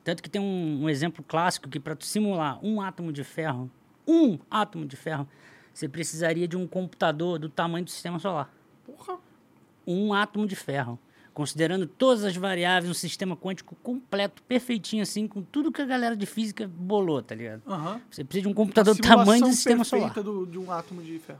Tanto 0.04 0.22
que 0.22 0.30
tem 0.30 0.40
um, 0.40 0.84
um 0.84 0.88
exemplo 0.88 1.24
clássico 1.26 1.68
que 1.68 1.80
para 1.80 1.96
simular 2.00 2.64
um 2.64 2.80
átomo 2.80 3.12
de 3.12 3.24
ferro, 3.24 3.68
um 4.06 4.38
átomo 4.48 4.86
de 4.86 4.94
ferro, 4.96 5.28
você 5.74 5.88
precisaria 5.88 6.46
de 6.46 6.56
um 6.56 6.66
computador 6.66 7.40
do 7.40 7.48
tamanho 7.48 7.84
do 7.84 7.90
sistema 7.90 8.20
solar. 8.20 8.54
Porra. 8.86 9.18
Um 9.84 10.14
átomo 10.14 10.46
de 10.46 10.54
ferro. 10.54 10.96
Considerando 11.42 11.86
todas 11.86 12.24
as 12.24 12.34
variáveis, 12.34 12.90
um 12.90 12.94
sistema 12.94 13.36
quântico 13.36 13.76
completo, 13.76 14.42
perfeitinho 14.42 15.04
assim, 15.04 15.28
com 15.28 15.40
tudo 15.40 15.70
que 15.70 15.80
a 15.80 15.84
galera 15.86 16.16
de 16.16 16.26
física 16.26 16.66
bolou, 16.66 17.22
tá 17.22 17.32
ligado? 17.32 17.62
Aham. 17.64 18.00
Você 18.10 18.24
precisa 18.24 18.42
de 18.42 18.48
um 18.48 18.52
computador 18.52 18.92
do 18.96 19.00
tamanho 19.00 19.44
do 19.44 19.50
sistema 19.52 19.84
solar. 19.84 20.12
do- 20.14 20.44
de 20.44 20.58
um 20.58 20.72
átomo 20.72 21.00
de 21.00 21.16
ferro. 21.20 21.38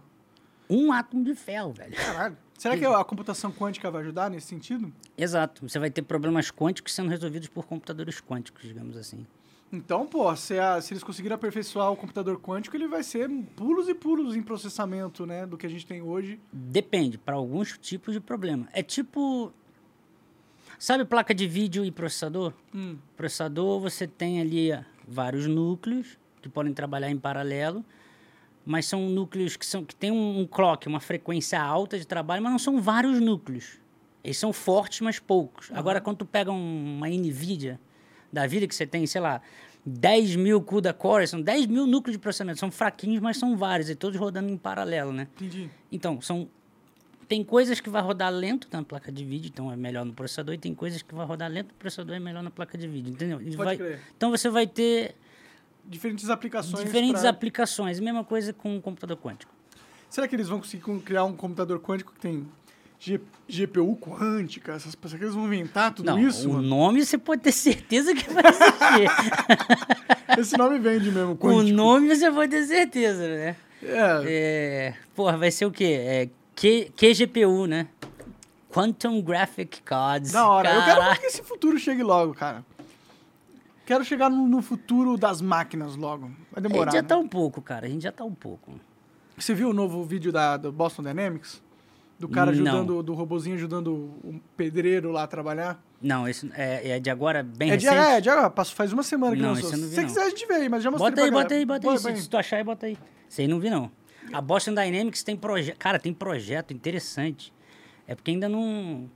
Um 0.71 0.93
átomo 0.93 1.25
de 1.25 1.35
ferro, 1.35 1.73
velho. 1.73 1.97
Caralho. 1.97 2.37
Será 2.57 2.77
que 2.79 2.85
a 2.87 3.03
computação 3.03 3.51
quântica 3.51 3.91
vai 3.91 4.03
ajudar 4.03 4.31
nesse 4.31 4.47
sentido? 4.47 4.93
Exato. 5.17 5.69
Você 5.69 5.81
vai 5.81 5.91
ter 5.91 6.03
problemas 6.03 6.49
quânticos 6.53 6.95
sendo 6.95 7.09
resolvidos 7.11 7.49
por 7.49 7.67
computadores 7.67 8.21
quânticos, 8.21 8.63
digamos 8.63 8.97
assim. 8.97 9.27
Então, 9.73 10.07
pô, 10.07 10.35
se, 10.37 10.61
a- 10.61 10.81
se 10.81 10.93
eles 10.93 11.03
conseguirem 11.03 11.35
aperfeiçoar 11.35 11.91
o 11.91 11.97
computador 11.97 12.39
quântico, 12.39 12.77
ele 12.77 12.87
vai 12.87 13.03
ser 13.03 13.29
pulos 13.57 13.89
e 13.89 13.95
pulos 13.95 14.37
em 14.37 14.43
processamento, 14.43 15.27
né? 15.27 15.45
Do 15.45 15.59
que 15.59 15.67
a 15.67 15.69
gente 15.69 15.85
tem 15.85 16.01
hoje. 16.01 16.39
Depende, 16.53 17.19
para 17.19 17.35
alguns 17.35 17.77
tipos 17.79 18.15
de 18.15 18.21
problema. 18.21 18.69
É 18.73 18.81
tipo. 18.81 19.53
Sabe 20.79 21.05
placa 21.05 21.35
de 21.35 21.47
vídeo 21.47 21.85
e 21.85 21.91
processador? 21.91 22.53
Hum. 22.75 22.97
Processador, 23.17 23.81
você 23.81 24.07
tem 24.07 24.41
ali 24.41 24.73
ah, 24.73 24.85
vários 25.07 25.47
núcleos 25.47 26.19
que 26.41 26.49
podem 26.49 26.73
trabalhar 26.73 27.11
em 27.11 27.19
paralelo, 27.19 27.85
mas 28.65 28.87
são 28.87 29.09
núcleos 29.09 29.57
que, 29.57 29.67
são, 29.67 29.85
que 29.85 29.95
têm 29.95 30.11
um, 30.13 30.41
um 30.41 30.47
clock, 30.47 30.87
uma 30.87 31.01
frequência 31.01 31.61
alta 31.61 31.99
de 31.99 32.07
trabalho, 32.07 32.43
mas 32.43 32.53
não 32.53 32.59
são 32.59 32.81
vários 32.81 33.21
núcleos. 33.21 33.79
Eles 34.23 34.37
são 34.39 34.53
fortes, 34.53 35.01
mas 35.01 35.19
poucos. 35.19 35.71
Agora, 35.73 36.01
quando 36.01 36.19
tu 36.19 36.27
pega 36.27 36.53
um- 36.53 36.97
uma 36.97 37.09
NVIDIA 37.09 37.81
da 38.33 38.47
vida, 38.47 38.67
que 38.69 38.75
você 38.75 38.87
tem, 38.87 39.07
sei 39.07 39.21
lá, 39.21 39.41
10 39.85 40.37
mil 40.37 40.61
CUDA 40.61 40.93
cores, 40.93 41.31
são 41.31 41.41
10 41.41 41.67
mil 41.67 41.87
núcleos 41.87 42.13
de 42.17 42.19
processamento. 42.21 42.59
São 42.59 42.71
fraquinhos, 42.71 43.21
mas 43.23 43.37
são 43.39 43.57
vários, 43.57 43.89
e 43.89 43.95
todos 43.95 44.19
rodando 44.19 44.49
em 44.51 44.57
paralelo, 44.57 45.13
né? 45.13 45.29
Entendi. 45.37 45.71
Então, 45.91 46.21
são 46.21 46.49
tem 47.29 47.45
coisas 47.45 47.79
que 47.81 47.91
vai 47.91 48.01
rodar 48.01 48.33
lento 48.33 48.67
na 48.73 48.83
placa 48.83 49.13
de 49.13 49.25
vídeo, 49.25 49.51
então 49.53 49.71
é 49.71 49.77
melhor 49.77 50.05
no 50.05 50.13
processador, 50.15 50.55
e 50.55 50.59
tem 50.59 50.75
coisas 50.75 51.03
que 51.03 51.15
vai 51.15 51.27
rodar 51.27 51.51
lento 51.51 51.69
no 51.69 51.75
processador, 51.75 52.17
é 52.17 52.19
melhor 52.19 52.43
na 52.43 52.51
placa 52.51 52.79
de 52.79 52.89
vídeo, 52.89 53.11
entendeu? 53.13 53.41
E 53.41 53.47
Pode 53.55 53.57
vai- 53.65 53.77
crer. 53.77 54.01
então 54.17 54.31
você 54.31 54.49
vai 54.49 54.67
ter 54.67 55.15
Diferentes 55.85 56.31
aplicações. 56.31 56.85
diferentes 56.85 57.21
pra- 57.21 57.31
aplicações, 57.31 58.01
mesma 58.01 58.25
coisa 58.25 58.53
com 58.53 58.77
o 58.77 58.81
computador 58.81 59.17
quântico. 59.19 59.53
Será 60.09 60.27
que 60.27 60.35
eles 60.35 60.49
vão 60.49 60.59
conseguir 60.59 60.83
criar 61.01 61.25
um 61.25 61.35
computador 61.37 61.79
quântico 61.81 62.13
que 62.15 62.21
tem 62.21 62.47
G- 63.01 63.21
GPU 63.49 63.95
quântica? 63.97 64.73
Essas 64.73 64.97
será 65.01 65.19
que 65.19 65.25
eles 65.25 65.35
vão 65.35 65.45
inventar 65.47 65.93
tudo 65.95 66.07
Não, 66.07 66.19
isso? 66.19 66.49
o 66.49 66.55
mano? 66.55 66.67
nome 66.67 67.05
você 67.05 67.17
pode 67.19 67.43
ter 67.43 67.53
certeza 67.53 68.15
que 68.15 68.29
vai 68.33 68.43
existir. 68.47 69.09
Esse 70.41 70.57
nome 70.57 70.79
vende 70.79 71.11
mesmo, 71.11 71.33
o 71.33 71.37
quântico. 71.37 71.77
nome 71.77 72.09
você 72.15 72.31
pode 72.33 72.51
ter 72.51 72.65
certeza, 72.67 73.29
né? 73.29 73.57
É, 73.83 74.23
É, 74.27 74.95
porra, 75.15 75.37
vai 75.37 75.51
ser 75.51 75.67
o 75.67 75.71
quê? 75.71 75.85
É 76.01 76.29
Q, 76.59 76.91
QGPU, 76.97 77.67
né? 77.67 77.87
Quantum 78.69 79.23
Graphic 79.23 79.81
Cards. 79.83 80.33
da 80.33 80.49
hora. 80.49 80.69
Eu 80.69 80.81
quero 80.83 80.87
muito 80.87 80.99
Caraca. 81.05 81.21
que 81.21 81.27
esse 81.27 81.43
futuro 81.43 81.79
chegue 81.79 82.03
logo, 82.03 82.35
cara. 82.35 82.65
Quero 83.87 84.05
chegar 84.05 84.29
no, 84.29 84.47
no 84.49 84.61
futuro 84.61 85.17
das 85.17 85.41
máquinas 85.41 85.95
logo. 85.95 86.27
Vai 86.51 86.57
A 86.57 86.61
demorar. 86.61 86.91
gente 86.91 86.95
já 86.97 87.03
né? 87.03 87.09
tá 87.09 87.17
um 87.17 87.29
pouco, 87.29 87.63
cara. 87.63 87.87
A 87.87 87.89
gente 87.89 88.03
já 88.03 88.13
tá 88.13 88.25
um 88.25 88.35
pouco. 88.35 88.73
Você 89.37 89.55
viu 89.55 89.71
o 89.71 89.73
novo 89.73 90.03
vídeo 90.03 90.33
da, 90.33 90.57
do 90.57 90.73
Boston 90.73 91.05
Dynamics? 91.05 91.63
Do 92.19 92.29
cara 92.29 92.47
Não. 92.47 92.53
ajudando, 92.53 93.03
do 93.05 93.15
robozinho 93.15 93.55
ajudando 93.55 93.93
o 94.25 94.41
pedreiro 94.57 95.13
lá 95.13 95.23
a 95.23 95.27
trabalhar? 95.29 95.81
Não, 96.03 96.29
isso 96.29 96.51
é, 96.55 96.91
é 96.97 97.01
de 97.01 97.09
agora 97.09 97.45
bem 97.45 97.71
É 97.71 97.77
de, 97.77 97.87
recente. 97.87 98.05
é, 98.09 98.21
de 98.21 98.29
agora, 98.29 98.65
faz 98.65 98.93
uma 98.93 99.05
semana 99.05 99.37
que 99.37 99.43
Não, 99.43 99.51
lançou. 99.51 99.71
não 99.71 99.79
Se 99.79 99.95
você 99.95 100.01
não. 100.01 100.09
quiser, 100.09 100.23
a 100.23 100.29
gente 100.31 100.45
vê 100.47 100.55
aí, 100.55 100.69
mas 100.69 100.83
já 100.83 100.91
mostrei 100.91 101.11
Bota 101.13 101.23
aí, 101.25 101.31
bota 101.31 101.55
aí, 101.55 101.65
bota 101.65 101.91
aí. 101.93 101.99
Se, 101.99 102.03
põe. 102.03 102.17
se 102.17 102.29
tu 102.29 102.37
achar 102.37 102.57
aí, 102.57 102.65
bota 102.65 102.87
aí. 102.87 102.99
Isso 103.29 103.41
aí 103.41 103.47
não 103.47 103.61
vi, 103.61 103.71
não. 103.71 103.89
A 104.33 104.41
Boston 104.41 104.75
Dynamics 104.75 105.23
tem 105.23 105.37
projeto. 105.37 105.77
Cara, 105.79 105.99
tem 105.99 106.13
projeto 106.13 106.73
interessante. 106.73 107.53
É 108.07 108.15
porque 108.15 108.31
ainda 108.31 108.49
não, 108.49 109.09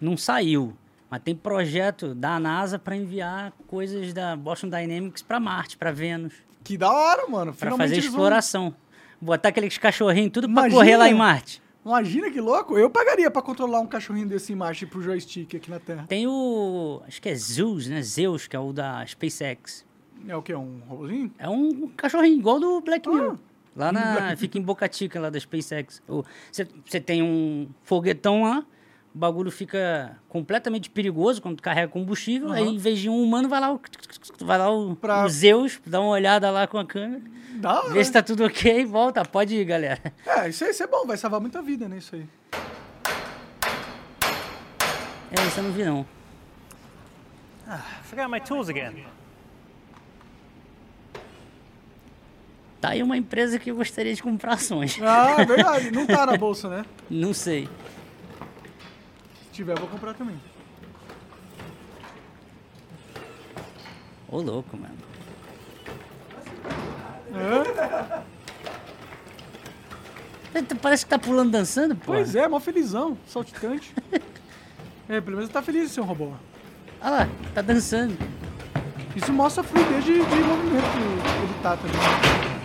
não 0.00 0.16
saiu. 0.16 0.76
Mas 1.10 1.22
tem 1.22 1.34
projeto 1.36 2.14
da 2.14 2.38
NASA 2.40 2.78
para 2.78 2.96
enviar 2.96 3.52
coisas 3.66 4.12
da 4.12 4.34
Boston 4.36 4.68
Dynamics 4.68 5.22
para 5.22 5.38
Marte, 5.38 5.76
para 5.76 5.92
Vênus, 5.92 6.34
Que 6.64 6.76
da 6.76 6.90
hora, 6.90 7.28
mano. 7.28 7.54
para 7.54 7.76
fazer 7.76 7.94
eles 7.94 8.06
vão- 8.06 8.14
exploração. 8.14 8.74
Botar 9.20 9.48
aqueles 9.50 9.78
cachorrinhos 9.78 10.30
tudo 10.32 10.52
para 10.52 10.68
correr 10.70 10.96
lá 10.96 11.08
em 11.08 11.14
Marte. 11.14 11.62
Imagina 11.84 12.28
que 12.30 12.40
louco. 12.40 12.76
Eu 12.76 12.90
pagaria 12.90 13.30
pra 13.30 13.40
controlar 13.40 13.78
um 13.80 13.86
cachorrinho 13.86 14.26
desse 14.28 14.52
em 14.52 14.56
marcha 14.56 14.84
pro 14.86 15.00
joystick 15.00 15.54
aqui 15.54 15.70
na 15.70 15.78
Terra. 15.78 16.04
Tem 16.08 16.26
o. 16.26 17.00
Acho 17.06 17.22
que 17.22 17.28
é 17.28 17.34
Zeus, 17.36 17.86
né? 17.86 18.02
Zeus, 18.02 18.48
que 18.48 18.56
é 18.56 18.58
o 18.58 18.72
da 18.72 19.06
SpaceX. 19.06 19.86
É 20.26 20.36
o 20.36 20.42
quê? 20.42 20.52
Um 20.56 20.80
robozinho? 20.88 21.32
É 21.38 21.48
um 21.48 21.86
cachorrinho, 21.96 22.36
igual 22.40 22.58
do 22.58 22.80
Black 22.80 23.08
Ah. 23.08 23.36
Lá 23.76 23.92
na. 23.92 24.34
Fica 24.36 24.58
em 24.58 24.62
Boca 24.62 24.88
Chica, 24.90 25.20
lá 25.20 25.28
da 25.28 25.38
SpaceX. 25.38 26.02
Você 26.50 26.98
tem 26.98 27.22
um 27.22 27.68
foguetão 27.82 28.42
lá, 28.44 28.64
o 29.14 29.18
bagulho 29.18 29.50
fica 29.50 30.16
completamente 30.30 30.88
perigoso 30.88 31.42
quando 31.42 31.60
carrega 31.60 31.88
combustível. 31.88 32.50
Aí, 32.52 32.64
em 32.66 32.78
vez 32.78 32.98
de 32.98 33.10
um 33.10 33.22
humano, 33.22 33.48
vai 33.50 33.60
lá 33.60 33.72
o. 33.74 33.80
Vai 34.40 34.58
lá 34.58 34.70
o, 34.70 34.96
Pra- 34.96 35.24
o 35.24 35.28
Zeus, 35.28 35.78
dá 35.86 36.00
uma 36.00 36.10
olhada 36.10 36.50
lá 36.50 36.66
com 36.66 36.78
a 36.78 36.86
câmera, 36.86 37.22
hora. 37.64 37.90
vê 37.92 38.02
se 38.02 38.10
tá 38.12 38.22
tudo 38.22 38.44
ok 38.44 38.80
e 38.80 38.84
volta. 38.86 39.22
Pode 39.24 39.54
ir, 39.54 39.64
galera. 39.66 40.00
É, 40.26 40.48
isso, 40.48 40.64
aí- 40.64 40.70
isso 40.70 40.82
é 40.82 40.86
bom. 40.86 41.06
Vai 41.06 41.16
salvar 41.18 41.40
muita 41.40 41.60
vida, 41.60 41.86
né? 41.88 41.98
Isso 41.98 42.14
aí. 42.16 42.26
É, 45.30 45.46
isso 45.48 45.58
eu 45.60 45.64
não 45.64 45.72
vi, 45.72 45.84
não. 45.84 46.06
I 47.68 47.78
forgot 48.04 48.28
my 48.30 48.40
tools 48.40 48.68
again. 48.68 49.04
Tá 52.80 52.90
aí 52.90 53.02
uma 53.02 53.16
empresa 53.16 53.58
que 53.58 53.70
eu 53.70 53.76
gostaria 53.76 54.14
de 54.14 54.22
comprar 54.22 54.54
ações. 54.54 54.98
Ah, 55.02 55.36
é 55.38 55.44
verdade. 55.44 55.90
Não 55.90 56.06
tá 56.06 56.26
na 56.26 56.36
bolsa, 56.36 56.68
né? 56.68 56.84
Não 57.08 57.32
sei. 57.32 57.68
Se 59.44 59.50
tiver, 59.52 59.78
vou 59.78 59.88
comprar 59.88 60.14
também. 60.14 60.36
Ô, 64.28 64.40
louco, 64.40 64.76
mano. 64.76 64.94
Parece 70.82 71.04
que 71.04 71.10
tá 71.10 71.18
pulando 71.18 71.50
dançando, 71.50 71.94
pô. 71.94 72.12
Pois 72.12 72.34
é, 72.34 72.46
mó 72.48 72.58
felizão. 72.60 73.16
Saltitante. 73.26 73.94
é, 75.08 75.20
pelo 75.20 75.36
menos 75.36 75.50
tá 75.50 75.62
feliz 75.62 75.96
um 75.98 76.04
robô. 76.04 76.32
Olha 77.00 77.10
lá, 77.10 77.28
tá 77.54 77.62
dançando. 77.62 78.16
Isso 79.14 79.32
mostra 79.32 79.62
a 79.62 79.64
fluidez 79.64 80.04
de, 80.04 80.12
de 80.12 80.20
movimento 80.20 80.92
que 80.92 81.44
ele 81.44 81.62
tá 81.62 81.76
também. 81.76 82.55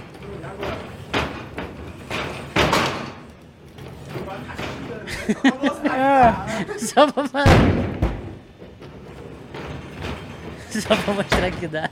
É, 5.86 6.78
Só 6.80 7.12
pra 7.12 7.28
falar. 7.28 7.46
Só 10.70 10.96
pra 10.96 11.14
mostrar 11.14 11.52
que 11.52 11.68
dá. 11.68 11.90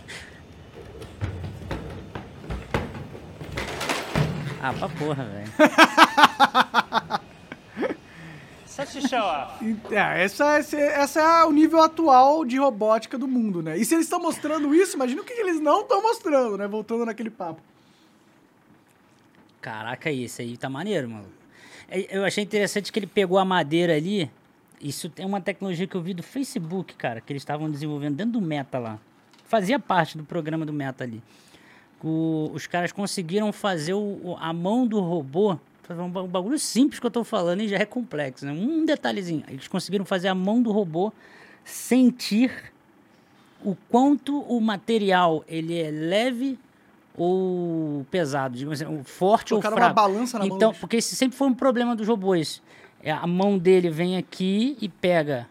Ah, 4.61 4.73
pra 4.73 4.89
porra, 4.89 5.25
velho. 5.25 5.49
É, 9.91 10.23
essa, 10.23 10.57
essa, 10.57 10.77
essa 10.77 11.19
é 11.21 11.43
o 11.43 11.51
nível 11.51 11.81
atual 11.81 12.45
de 12.45 12.57
robótica 12.57 13.17
do 13.17 13.27
mundo, 13.27 13.61
né? 13.61 13.77
E 13.77 13.83
se 13.83 13.93
eles 13.93 14.05
estão 14.05 14.21
mostrando 14.21 14.73
isso, 14.73 14.95
imagina 14.95 15.21
o 15.21 15.25
que 15.25 15.33
eles 15.33 15.59
não 15.59 15.81
estão 15.81 16.01
mostrando, 16.01 16.57
né? 16.57 16.65
Voltando 16.65 17.05
naquele 17.05 17.29
papo. 17.29 17.61
Caraca, 19.61 20.11
esse 20.11 20.41
aí 20.41 20.57
tá 20.57 20.69
maneiro, 20.69 21.09
mano. 21.09 21.25
É, 21.89 22.17
Eu 22.17 22.23
achei 22.23 22.43
interessante 22.43 22.91
que 22.91 22.99
ele 22.99 23.07
pegou 23.07 23.37
a 23.37 23.45
madeira 23.45 23.95
ali. 23.95 24.29
Isso 24.81 25.11
é 25.17 25.25
uma 25.25 25.41
tecnologia 25.41 25.85
que 25.85 25.95
eu 25.95 26.01
vi 26.01 26.13
do 26.13 26.23
Facebook, 26.23 26.95
cara, 26.95 27.19
que 27.19 27.31
eles 27.33 27.41
estavam 27.41 27.69
desenvolvendo 27.69 28.15
dentro 28.15 28.33
do 28.33 28.41
Meta 28.41 28.79
lá. 28.79 28.97
Fazia 29.45 29.77
parte 29.79 30.17
do 30.17 30.23
programa 30.23 30.65
do 30.65 30.71
Meta 30.71 31.03
ali. 31.03 31.21
O- 32.01 32.49
os 32.53 32.65
caras 32.65 32.93
conseguiram 32.93 33.51
fazer 33.51 33.93
o- 33.93 34.37
a 34.39 34.53
mão 34.53 34.87
do 34.87 34.99
robô. 34.99 35.57
um 35.91 36.27
bagulho 36.27 36.59
simples 36.59 36.99
que 36.99 37.05
eu 37.07 37.09
tô 37.09 37.23
falando 37.23 37.61
e 37.61 37.67
já 37.67 37.77
é 37.77 37.83
complexo, 37.85 38.45
né? 38.45 38.51
Um 38.51 38.85
detalhezinho. 38.85 39.43
Eles 39.47 39.67
conseguiram 39.67 40.05
fazer 40.05 40.27
a 40.27 40.35
mão 40.35 40.61
do 40.61 40.71
robô 40.71 41.11
sentir 41.65 42.51
o 43.65 43.75
quanto 43.89 44.39
o 44.41 44.61
material 44.61 45.43
ele 45.47 45.75
é 45.81 45.89
leve 45.89 46.59
ou 47.19 48.05
pesado, 48.09 48.57
digamos 48.57 48.81
assim, 48.81 49.03
forte 49.03 49.53
ou 49.53 49.59
Colocaram 49.61 49.75
uma 49.75 49.93
fraco. 49.93 49.95
balança 50.13 50.39
na 50.39 50.45
mão 50.45 50.55
então, 50.55 50.69
bicho. 50.69 50.79
porque 50.81 50.95
esse 50.97 51.15
sempre 51.15 51.37
foi 51.37 51.47
um 51.49 51.53
problema 51.53 51.95
dos 51.95 52.07
robôs. 52.07 52.61
É, 53.03 53.11
a 53.11 53.27
mão 53.27 53.57
dele 53.57 53.89
vem 53.89 54.17
aqui 54.17 54.77
e 54.81 54.87
pega 54.89 55.47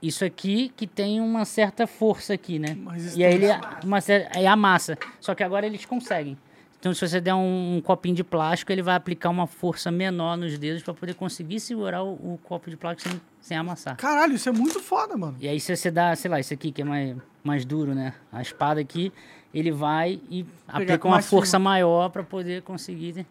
isso 0.00 0.24
aqui 0.24 0.72
que 0.76 0.86
tem 0.86 1.20
uma 1.20 1.44
certa 1.44 1.86
força 1.86 2.32
aqui, 2.34 2.58
né? 2.58 2.76
Uma 2.80 2.96
E 2.96 3.24
aí 3.24 3.34
ele 3.34 3.46
resistência. 3.46 3.78
uma 3.84 4.00
cer- 4.00 4.28
é 4.34 4.46
a 4.46 4.54
massa. 4.56 4.96
Só 5.20 5.34
que 5.34 5.42
agora 5.42 5.66
eles 5.66 5.84
conseguem. 5.84 6.38
Então, 6.78 6.94
se 6.94 7.00
você 7.00 7.20
der 7.20 7.34
um, 7.34 7.76
um 7.76 7.80
copinho 7.80 8.14
de 8.14 8.22
plástico, 8.22 8.70
ele 8.70 8.82
vai 8.82 8.94
aplicar 8.94 9.30
uma 9.30 9.48
força 9.48 9.90
menor 9.90 10.36
nos 10.36 10.56
dedos 10.56 10.80
para 10.84 10.94
poder 10.94 11.14
conseguir 11.14 11.58
segurar 11.58 12.04
o, 12.04 12.12
o 12.12 12.38
copo 12.44 12.70
de 12.70 12.76
plástico 12.76 13.10
sem, 13.10 13.20
sem 13.40 13.56
amassar. 13.56 13.96
Caralho, 13.96 14.34
isso 14.34 14.48
é 14.48 14.52
muito 14.52 14.78
foda, 14.80 15.16
mano. 15.16 15.36
E 15.40 15.48
aí 15.48 15.58
se 15.58 15.74
você 15.76 15.90
dá, 15.90 16.14
sei 16.14 16.30
lá, 16.30 16.38
isso 16.38 16.54
aqui 16.54 16.70
que 16.70 16.82
é 16.82 16.84
mais, 16.84 17.16
mais 17.42 17.64
duro, 17.64 17.96
né? 17.96 18.14
A 18.30 18.40
espada 18.40 18.80
aqui, 18.80 19.12
ele 19.58 19.72
vai 19.72 20.20
e 20.30 20.44
aplica 20.66 20.98
com 20.98 21.08
uma 21.08 21.22
força 21.22 21.58
maior 21.58 22.08
para 22.10 22.22
poder 22.22 22.62
conseguir. 22.62 23.14
né? 23.14 23.26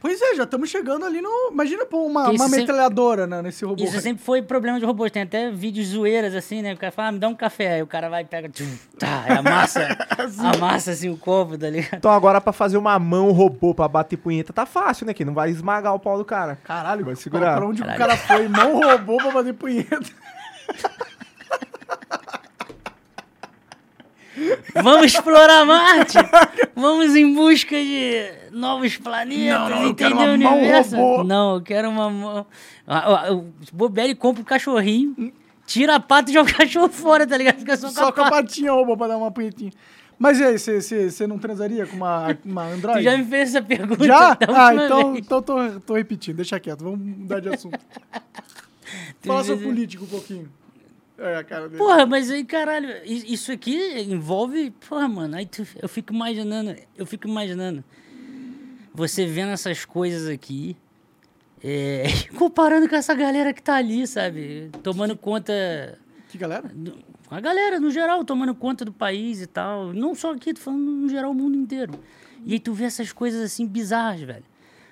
Pois 0.00 0.22
é, 0.22 0.36
já 0.36 0.44
estamos 0.44 0.70
chegando 0.70 1.04
ali 1.04 1.20
no. 1.20 1.50
Imagina 1.50 1.84
pôr 1.84 2.06
uma, 2.06 2.28
uma 2.30 2.38
sempre- 2.44 2.60
metralhadora 2.60 3.26
né, 3.26 3.42
nesse 3.42 3.64
robô. 3.64 3.82
Isso 3.82 4.00
sempre 4.00 4.22
foi 4.22 4.40
problema 4.40 4.78
de 4.78 4.84
robôs. 4.86 5.10
Tem 5.10 5.22
até 5.22 5.50
vídeos 5.50 5.88
zoeiras 5.88 6.36
assim, 6.36 6.62
né? 6.62 6.72
O 6.72 6.76
cara 6.76 6.92
fala, 6.92 7.08
ah, 7.08 7.12
me 7.12 7.18
dá 7.18 7.26
um 7.26 7.34
café. 7.34 7.72
Aí 7.74 7.82
o 7.82 7.86
cara 7.88 8.08
vai 8.08 8.22
e 8.22 8.24
pega, 8.24 8.48
tchum, 8.48 8.78
tá, 8.96 9.24
e 9.28 9.32
amassa, 9.32 9.88
amassa 10.54 10.92
assim 10.92 11.08
o 11.08 11.16
copo, 11.16 11.58
tá 11.58 11.68
ligado? 11.68 11.96
Então 11.96 12.12
agora 12.12 12.40
pra 12.40 12.52
fazer 12.52 12.76
uma 12.78 12.96
mão 12.96 13.32
robô 13.32 13.74
pra 13.74 13.88
bater 13.88 14.16
punheta 14.18 14.52
tá 14.52 14.64
fácil, 14.64 15.04
né? 15.04 15.12
Que 15.12 15.24
não 15.24 15.34
vai 15.34 15.50
esmagar 15.50 15.92
o 15.92 15.98
pau 15.98 16.16
do 16.16 16.24
cara. 16.24 16.56
Caralho, 16.62 17.04
Vai 17.04 17.16
segurar. 17.16 17.56
Pra 17.56 17.66
onde 17.66 17.82
Caralho. 17.82 17.96
o 17.96 18.06
cara 18.06 18.16
foi? 18.16 18.46
Mão 18.46 18.78
robô 18.80 19.16
pra 19.16 19.32
fazer 19.32 19.52
punheta. 19.54 19.98
Vamos 24.82 25.06
explorar 25.06 25.64
Marte! 25.64 26.18
Vamos 26.74 27.14
em 27.16 27.32
busca 27.34 27.76
de 27.76 28.30
novos 28.52 28.96
planetas, 28.96 29.58
Não, 29.60 29.68
não, 29.70 29.82
eu 29.82 29.88
entender 29.88 30.10
quero 30.10 30.14
uma 30.16 30.24
o 30.34 30.38
mão 30.38 30.58
universo. 30.58 30.96
robô. 30.96 31.24
Não, 31.24 31.54
eu 31.56 31.62
quero 31.62 31.90
uma 31.90 32.10
mão. 32.10 32.46
O 33.30 33.44
Bobelli 33.76 34.14
compra 34.14 34.42
um 34.42 34.44
cachorrinho, 34.44 35.32
tira 35.66 35.96
a 35.96 36.00
pata 36.00 36.30
e 36.30 36.34
joga 36.34 36.50
o 36.50 36.54
cachorro 36.54 36.88
fora, 36.88 37.26
tá 37.26 37.36
ligado? 37.36 37.58
Fica 37.58 37.76
só, 37.76 37.88
Só 37.88 38.12
com 38.12 38.22
a 38.22 38.30
patinha 38.30 38.72
robô 38.72 38.96
pra 38.96 39.08
dar 39.08 39.16
uma 39.16 39.30
punhetinha. 39.30 39.72
Mas 40.18 40.40
e 40.40 40.44
aí, 40.44 40.58
você- 40.58 41.26
não 41.28 41.38
transaria 41.38 41.86
com 41.86 41.96
uma, 41.96 42.36
uma 42.44 42.64
Android? 42.64 42.98
Tu 42.98 43.04
já 43.04 43.16
me 43.16 43.24
fez 43.24 43.50
essa 43.50 43.62
pergunta 43.62 44.04
Já? 44.04 44.36
Ah, 44.48 44.74
então, 44.74 45.12
vez. 45.12 45.24
então 45.24 45.40
tô, 45.40 45.80
tô 45.80 45.94
repetindo, 45.94 46.36
deixa 46.36 46.58
quieto, 46.58 46.82
vamos 46.82 46.98
mudar 46.98 47.38
de 47.40 47.48
assunto. 47.50 47.78
Fala 49.24 49.44
sobre 49.44 49.64
político 49.64 50.04
um 50.04 50.08
pouquinho. 50.08 50.48
É, 51.18 51.36
a 51.36 51.42
cara 51.44 51.68
dele. 51.68 51.78
Porra, 51.78 52.06
mas 52.06 52.30
aí, 52.30 52.44
caralho, 52.44 52.88
isso 53.04 53.50
aqui 53.50 53.76
envolve. 54.02 54.70
Porra, 54.88 55.08
mano, 55.08 55.36
aí 55.36 55.46
tu- 55.46 55.66
eu 55.82 55.88
fico 55.88 56.12
imaginando, 56.14 56.76
eu 56.96 57.04
fico 57.04 57.26
imaginando. 57.28 57.82
Você 58.94 59.26
vendo 59.26 59.50
essas 59.50 59.84
coisas 59.84 60.28
aqui. 60.28 60.76
é, 61.62 62.04
comparando 62.38 62.88
com 62.88 62.94
essa 62.94 63.14
galera 63.14 63.52
que 63.52 63.62
tá 63.62 63.74
ali, 63.74 64.06
sabe? 64.06 64.70
Tomando 64.82 65.16
conta. 65.16 65.98
Que 66.28 66.38
galera? 66.38 66.70
a 67.30 67.40
galera, 67.40 67.80
no 67.80 67.90
geral, 67.90 68.24
tomando 68.24 68.54
conta 68.54 68.84
do 68.84 68.92
país 68.92 69.40
e 69.42 69.46
tal. 69.46 69.92
Não 69.92 70.14
só 70.14 70.32
aqui, 70.32 70.54
tô 70.54 70.60
falando 70.60 70.82
no 70.82 71.08
geral, 71.08 71.30
o 71.30 71.34
mundo 71.34 71.56
inteiro. 71.56 71.92
E 72.44 72.52
aí 72.54 72.60
tu 72.60 72.72
vê 72.72 72.84
essas 72.84 73.12
coisas 73.12 73.42
assim 73.42 73.66
bizarras, 73.66 74.20
velho. 74.20 74.44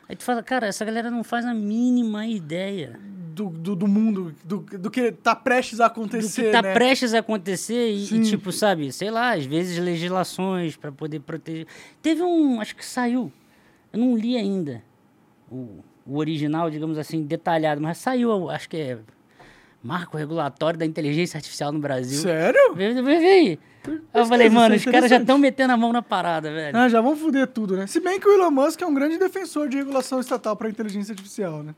Aí 0.08 0.14
tu 0.16 0.22
fala, 0.24 0.42
cara, 0.42 0.66
essa 0.66 0.84
galera 0.84 1.10
não 1.10 1.24
faz 1.24 1.44
a 1.44 1.52
mínima 1.54 2.26
ideia 2.26 2.98
Do, 3.34 3.50
do, 3.50 3.76
do 3.76 3.86
mundo, 3.86 4.34
do, 4.44 4.60
do 4.60 4.90
que 4.90 5.12
tá 5.12 5.34
prestes 5.34 5.78
a 5.80 5.88
do 5.88 5.92
acontecer, 5.92 6.44
que 6.44 6.50
tá 6.50 6.62
né? 6.62 6.72
prestes 6.72 7.12
a 7.12 7.18
acontecer 7.18 7.90
e, 7.90 8.14
e, 8.14 8.22
tipo, 8.22 8.50
sabe, 8.50 8.90
sei 8.92 9.10
lá, 9.10 9.34
às 9.34 9.44
vezes 9.44 9.78
legislações 9.78 10.74
para 10.76 10.90
poder 10.90 11.20
proteger. 11.20 11.66
Teve 12.00 12.22
um, 12.22 12.60
acho 12.60 12.74
que 12.74 12.84
saiu, 12.84 13.30
eu 13.92 13.98
não 13.98 14.16
li 14.16 14.36
ainda 14.38 14.82
o, 15.50 15.80
o 16.06 16.16
original, 16.16 16.70
digamos 16.70 16.96
assim, 16.96 17.22
detalhado, 17.24 17.80
mas 17.80 17.98
saiu, 17.98 18.48
acho 18.48 18.68
que 18.70 18.76
é 18.78 18.98
Marco 19.82 20.16
Regulatório 20.16 20.78
da 20.78 20.84
Inteligência 20.86 21.38
Artificial 21.38 21.72
no 21.72 21.78
Brasil. 21.78 22.20
Sério? 22.20 22.74
Vê, 22.74 22.92
vê, 22.94 23.02
vê 23.02 23.16
aí. 23.16 23.58
Eu 24.12 24.26
falei, 24.26 24.48
é 24.48 24.50
mano, 24.50 24.74
os 24.74 24.84
caras 24.84 25.08
já 25.08 25.18
estão 25.18 25.38
metendo 25.38 25.72
a 25.72 25.76
mão 25.76 25.92
na 25.92 26.02
parada, 26.02 26.50
velho. 26.52 26.76
Ah, 26.76 26.88
já 26.88 27.00
vão 27.00 27.16
foder 27.16 27.46
tudo, 27.46 27.76
né? 27.76 27.86
Se 27.86 28.00
bem 28.00 28.18
que 28.18 28.26
o 28.28 28.32
Elon 28.34 28.50
Musk 28.50 28.82
é 28.82 28.86
um 28.86 28.92
grande 28.94 29.16
defensor 29.16 29.68
de 29.68 29.76
regulação 29.76 30.18
estatal 30.18 30.56
para 30.56 30.68
inteligência 30.68 31.12
artificial, 31.12 31.62
né? 31.62 31.72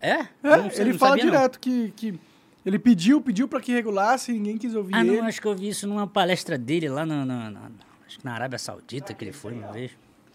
É? 0.00 0.10
É, 0.12 0.26
não 0.42 0.66
ele 0.70 0.92
não 0.92 0.98
fala 0.98 1.10
sabia, 1.12 1.24
não. 1.24 1.30
direto 1.32 1.58
que, 1.60 1.92
que 1.96 2.20
ele 2.66 2.78
pediu, 2.78 3.20
pediu 3.22 3.48
para 3.48 3.60
que 3.60 3.72
regulasse 3.72 4.30
e 4.30 4.34
ninguém 4.34 4.58
quis 4.58 4.74
ouvir 4.74 4.94
Ah, 4.94 5.00
ele. 5.00 5.16
não, 5.20 5.26
acho 5.26 5.40
que 5.40 5.46
eu 5.46 5.54
vi 5.54 5.68
isso 5.68 5.86
numa 5.86 6.06
palestra 6.06 6.58
dele 6.58 6.88
lá 6.88 7.06
no, 7.06 7.24
no- 7.24 7.50
no- 7.50 7.70
acho 8.06 8.18
que 8.18 8.24
na 8.24 8.34
Arábia 8.34 8.58
Saudita 8.58 9.14
que 9.14 9.24
ele 9.24 9.32
foi 9.32 9.54
uma 9.54 9.72
vez. 9.72 9.92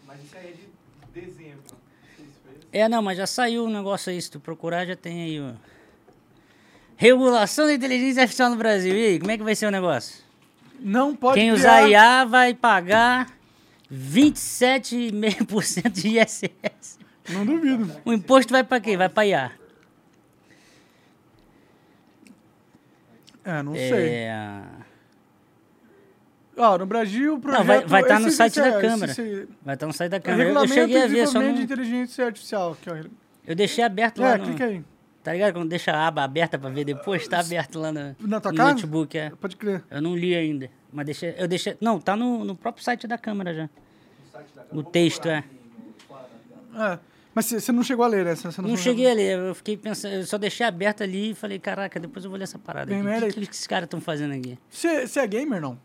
Mas 0.08 0.24
isso 0.24 0.36
aí 0.36 0.48
é 0.48 1.20
de 1.20 1.22
dezembro. 1.28 1.78
É, 2.72 2.90
não, 2.90 3.02
mas 3.02 3.18
já 3.18 3.28
saiu 3.28 3.66
o 3.66 3.70
negócio 3.70 4.12
aí. 4.12 4.22
Se 4.22 4.32
tu 4.32 4.40
procurar, 4.40 4.86
já 4.86 4.96
tem 4.96 5.22
aí. 5.24 5.40
ó. 5.40 5.52
Regulação 6.98 7.66
da 7.68 7.74
inteligência 7.74 8.22
artificial 8.24 8.50
no 8.50 8.56
Brasil. 8.56 8.94
E 8.96 9.06
aí, 9.06 9.20
como 9.20 9.32
é 9.32 9.38
que 9.38 9.44
vai 9.44 9.56
ser 9.56 9.68
o 9.68 9.72
negócio? 9.72 10.24
Não 10.80 11.16
pode 11.16 11.40
Quem 11.40 11.52
criar... 11.54 11.60
usar 11.84 11.88
IA 11.90 12.26
vai 12.26 12.54
pagar 12.54 13.28
27,5% 13.94 15.90
de 15.92 16.20
ISS. 16.20 16.98
Não 17.30 17.46
duvido. 17.46 17.92
O 18.04 18.12
imposto 18.14 18.52
vai 18.52 18.64
pra 18.64 18.80
quê? 18.80 18.98
Vai 18.98 19.10
pra 19.10 19.26
IA. 19.26 19.52
É, 23.46 23.62
não 23.64 23.74
sei. 23.76 24.10
É... 24.10 24.62
Ó, 26.58 26.78
no 26.78 26.86
Brasil, 26.88 27.36
o 27.36 27.40
projeto... 27.40 27.60
Não, 27.60 27.66
vai 27.68 27.86
vai 27.86 28.02
estar 28.02 28.20
no 28.20 28.28
esse- 28.28 28.38
site 28.38 28.60
da 28.60 28.70
esse- 28.70 28.82
Câmara. 28.82 29.12
esse- 29.12 29.48
Vai 29.64 29.76
estar 29.76 29.86
no 29.88 29.94
site 29.94 30.10
da 30.10 30.18
É 30.18 30.20
Câmara. 30.20 30.50
Eu, 30.50 30.68
cheguei 30.68 31.04
a 31.04 31.08
ver, 31.08 31.28
só 31.28 31.40
não... 31.40 31.54
de 31.54 31.62
Inteligência 31.62 32.26
Artificial. 32.26 32.72
Aqui, 32.72 32.90
ó. 32.90 32.96
Eu 33.46 33.56
deixei 33.56 33.84
aberto 33.84 34.20
lá 34.20 34.34
É, 34.34 34.38
no... 34.38 34.46
clica 34.46 34.66
aí. 34.66 34.84
Tá 35.28 35.34
ligado? 35.34 35.56
Quando 35.56 35.68
deixa 35.68 35.92
a 35.92 36.08
aba 36.08 36.24
aberta 36.24 36.58
pra 36.58 36.70
ver 36.70 36.86
depois, 36.86 37.28
tá 37.28 37.42
aberto 37.42 37.78
lá 37.80 37.92
no, 37.92 38.16
Na 38.22 38.40
tua 38.40 38.50
no 38.54 38.58
casa? 38.58 38.72
notebook, 38.72 39.18
é. 39.18 39.30
Pode 39.32 39.58
crer. 39.58 39.84
Eu 39.92 40.02
não 40.02 40.16
li 40.16 40.34
ainda. 40.34 40.70
Mas 40.90 41.06
deixei, 41.06 41.36
eu 41.38 41.50
deixei. 41.50 41.76
Não, 41.82 42.00
tá 42.00 42.16
no, 42.16 42.46
no 42.46 42.56
próprio 42.56 42.82
site 42.82 43.06
da 43.06 43.18
Câmara 43.18 43.54
já. 43.54 43.70
O 44.72 44.82
texto, 44.82 45.28
é. 45.28 45.44
É. 46.74 47.00
Mas 47.36 47.48
você 47.48 47.74
não 47.74 47.84
chegou 47.84 48.06
a 48.06 48.08
ler, 48.08 48.24
né? 48.24 48.36
Você 48.36 48.62
Não 48.62 48.78
cheguei 48.78 49.12
a 49.12 49.14
ler, 49.14 49.38
eu 49.38 49.54
fiquei 49.54 49.76
pensando, 49.76 50.14
eu 50.14 50.26
só 50.26 50.38
deixei 50.38 50.66
aberto 50.66 51.04
ali 51.04 51.32
e 51.32 51.36
falei, 51.36 51.60
caraca, 51.60 52.00
depois 52.00 52.24
eu 52.24 52.32
vou 52.32 52.38
ler 52.38 52.46
essa 52.46 52.58
parada. 52.58 52.96
O 52.96 53.04
merda. 53.04 53.28
que, 53.28 53.34
que 53.34 53.52
esses 53.52 53.68
caras 53.68 53.88
estão 53.88 54.00
fazendo 54.00 54.34
aqui? 54.34 54.58
Você 54.70 55.20
é 55.20 55.28
gamer, 55.28 55.60
não? 55.60 55.78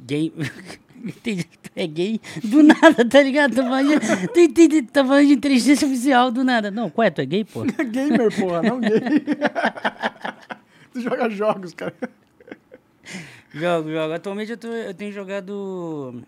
Gay. 0.00 0.32
Entendi 1.02 1.44
que 1.44 1.58
tu 1.58 1.70
é 1.76 1.86
gay 1.86 2.20
do 2.44 2.62
nada, 2.62 3.04
tá 3.08 3.22
ligado? 3.22 3.54
Falando 3.54 3.88
de, 3.98 4.28
tu 4.28 4.40
entende, 4.40 4.82
tá 4.82 5.04
falando 5.04 5.26
de 5.26 5.32
inteligência 5.34 5.86
artificial 5.86 6.30
do 6.30 6.44
nada. 6.44 6.70
Não, 6.70 6.90
qual 6.90 7.06
é? 7.06 7.10
Tu 7.10 7.20
é 7.22 7.26
gay, 7.26 7.44
pô? 7.44 7.62
gamer, 7.90 8.34
porra, 8.38 8.62
não 8.62 8.80
gay. 8.80 8.90
tu 10.92 11.00
joga 11.00 11.28
jogos, 11.30 11.72
cara. 11.74 11.94
Jogo, 13.52 13.90
jogo. 13.90 14.12
Atualmente 14.14 14.52
eu, 14.52 14.56
tô- 14.56 14.68
eu 14.68 14.94
tenho 14.94 15.12
jogado 15.12 16.22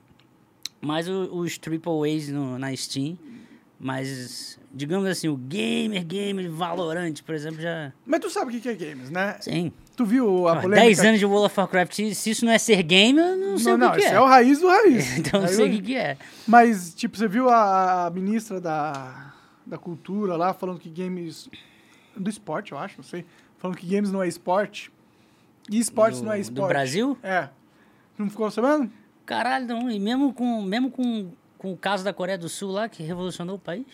mais 0.81 1.09
o- 1.09 1.29
os 1.37 1.57
Triple 1.59 1.93
A's 2.17 2.29
no, 2.29 2.59
na 2.59 2.75
Steam. 2.75 3.17
Mas, 3.85 4.61
digamos 4.73 5.09
assim, 5.09 5.27
o 5.27 5.37
gamer, 5.37 6.05
gamer, 6.07 6.49
Valorant, 6.49 7.15
por 7.27 7.35
exemplo, 7.35 7.61
já. 7.61 7.93
Mas 8.07 8.21
tu 8.21 8.31
sabe 8.31 8.57
o 8.57 8.61
que 8.61 8.69
é 8.69 8.75
games, 8.75 9.11
né? 9.11 9.37
Sim. 9.41 9.73
Tu 9.97 10.05
viu 10.07 10.47
a 10.47 10.53
Ó, 10.53 10.61
polêmica? 10.61 10.83
10 10.87 11.01
anos 11.01 11.19
de 11.19 11.27
World 11.27 11.47
of 11.47 11.59
Warcraft. 11.59 12.15
Se 12.15 12.31
isso 12.31 12.45
não 12.45 12.53
é 12.53 12.59
ser 12.59 12.81
gamer, 12.85 13.25
eu 13.25 13.37
não 13.37 13.59
sei 13.59 13.77
Não, 13.77 13.89
o 13.89 13.91
que, 13.91 13.97
não, 13.99 14.05
que 14.05 14.05
é. 14.05 14.13
é 14.15 14.21
o 14.21 14.25
raiz 14.25 14.61
do 14.61 14.69
raiz. 14.69 15.19
Então 15.19 15.41
eu 15.41 15.47
Aí 15.49 15.53
sei 15.55 15.67
o 15.69 15.71
que, 15.73 15.83
que 15.83 15.97
é. 15.97 16.17
Mas, 16.47 16.95
tipo, 16.95 17.17
você 17.19 17.27
viu 17.27 17.51
a, 17.51 18.09
ministra 18.15 18.61
da, 18.61 19.35
da 19.67 19.77
cultura 19.77 20.37
lá 20.37 20.55
falando 20.55 20.79
que 20.79 20.89
games... 20.89 21.49
Do 22.17 22.31
esporte, 22.31 22.71
eu 22.71 22.79
acho, 22.79 22.99
não 22.99 23.05
sei. 23.05 23.25
Falando 23.59 23.77
que 23.77 23.87
games 23.87 24.13
não 24.13 24.23
é 24.23 24.29
esporte. 24.29 24.93
E 25.69 25.77
esportes 25.81 26.21
Do- 26.21 26.27
não 26.27 26.33
é 26.33 26.37
do 26.37 26.43
esporte. 26.43 26.69
Brasil? 26.69 27.19
É. 27.21 27.49
Não 28.17 28.31
ficou 28.31 28.49
sabendo? 28.49 28.89
Caralho, 29.27 29.67
não. 29.67 29.91
E 29.91 29.99
mesmo 29.99 30.33
com, 30.33 30.63
mesmo 30.63 30.89
com, 30.89 31.33
com 31.63 31.73
o 31.73 31.77
caso 31.77 32.03
da 32.03 32.13
Coreia 32.13 32.37
do 32.37 32.49
Sul 32.49 32.73
lá, 32.73 32.89
que 32.89 33.05
revolucionou 33.05 33.55
o 33.55 33.59
país. 33.59 33.87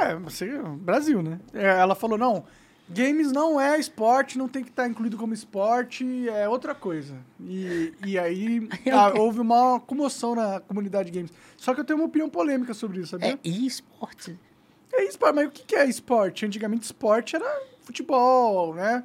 É, 0.00 0.14
você, 0.14 0.46
Brasil, 0.76 1.20
né? 1.20 1.40
É, 1.52 1.80
ela 1.80 1.96
falou, 1.96 2.16
não, 2.16 2.44
games 2.88 3.32
não 3.32 3.60
é 3.60 3.76
esporte, 3.76 4.38
não 4.38 4.46
tem 4.46 4.62
que 4.62 4.70
estar 4.70 4.86
incluído 4.86 5.16
como 5.16 5.34
esporte, 5.34 6.28
é 6.28 6.48
outra 6.48 6.76
coisa. 6.76 7.16
E, 7.40 7.92
e 8.06 8.16
aí 8.16 8.68
ah, 8.92 9.12
houve 9.18 9.40
uma 9.40 9.80
comoção 9.80 10.36
na 10.36 10.60
comunidade 10.60 11.10
de 11.10 11.18
games. 11.18 11.32
Só 11.56 11.74
que 11.74 11.80
eu 11.80 11.84
tenho 11.84 11.98
uma 11.98 12.06
opinião 12.06 12.30
polêmica 12.30 12.72
sobre 12.72 13.00
isso, 13.00 13.10
sabia? 13.10 13.32
É 13.32 13.38
e-esporte. 13.42 14.38
É 14.92 15.02
esporte, 15.04 15.34
mas 15.34 15.48
o 15.48 15.50
que 15.50 15.74
é 15.74 15.84
esporte? 15.84 16.46
Antigamente 16.46 16.84
esporte 16.84 17.34
era 17.34 17.62
futebol, 17.80 18.76
né? 18.76 19.02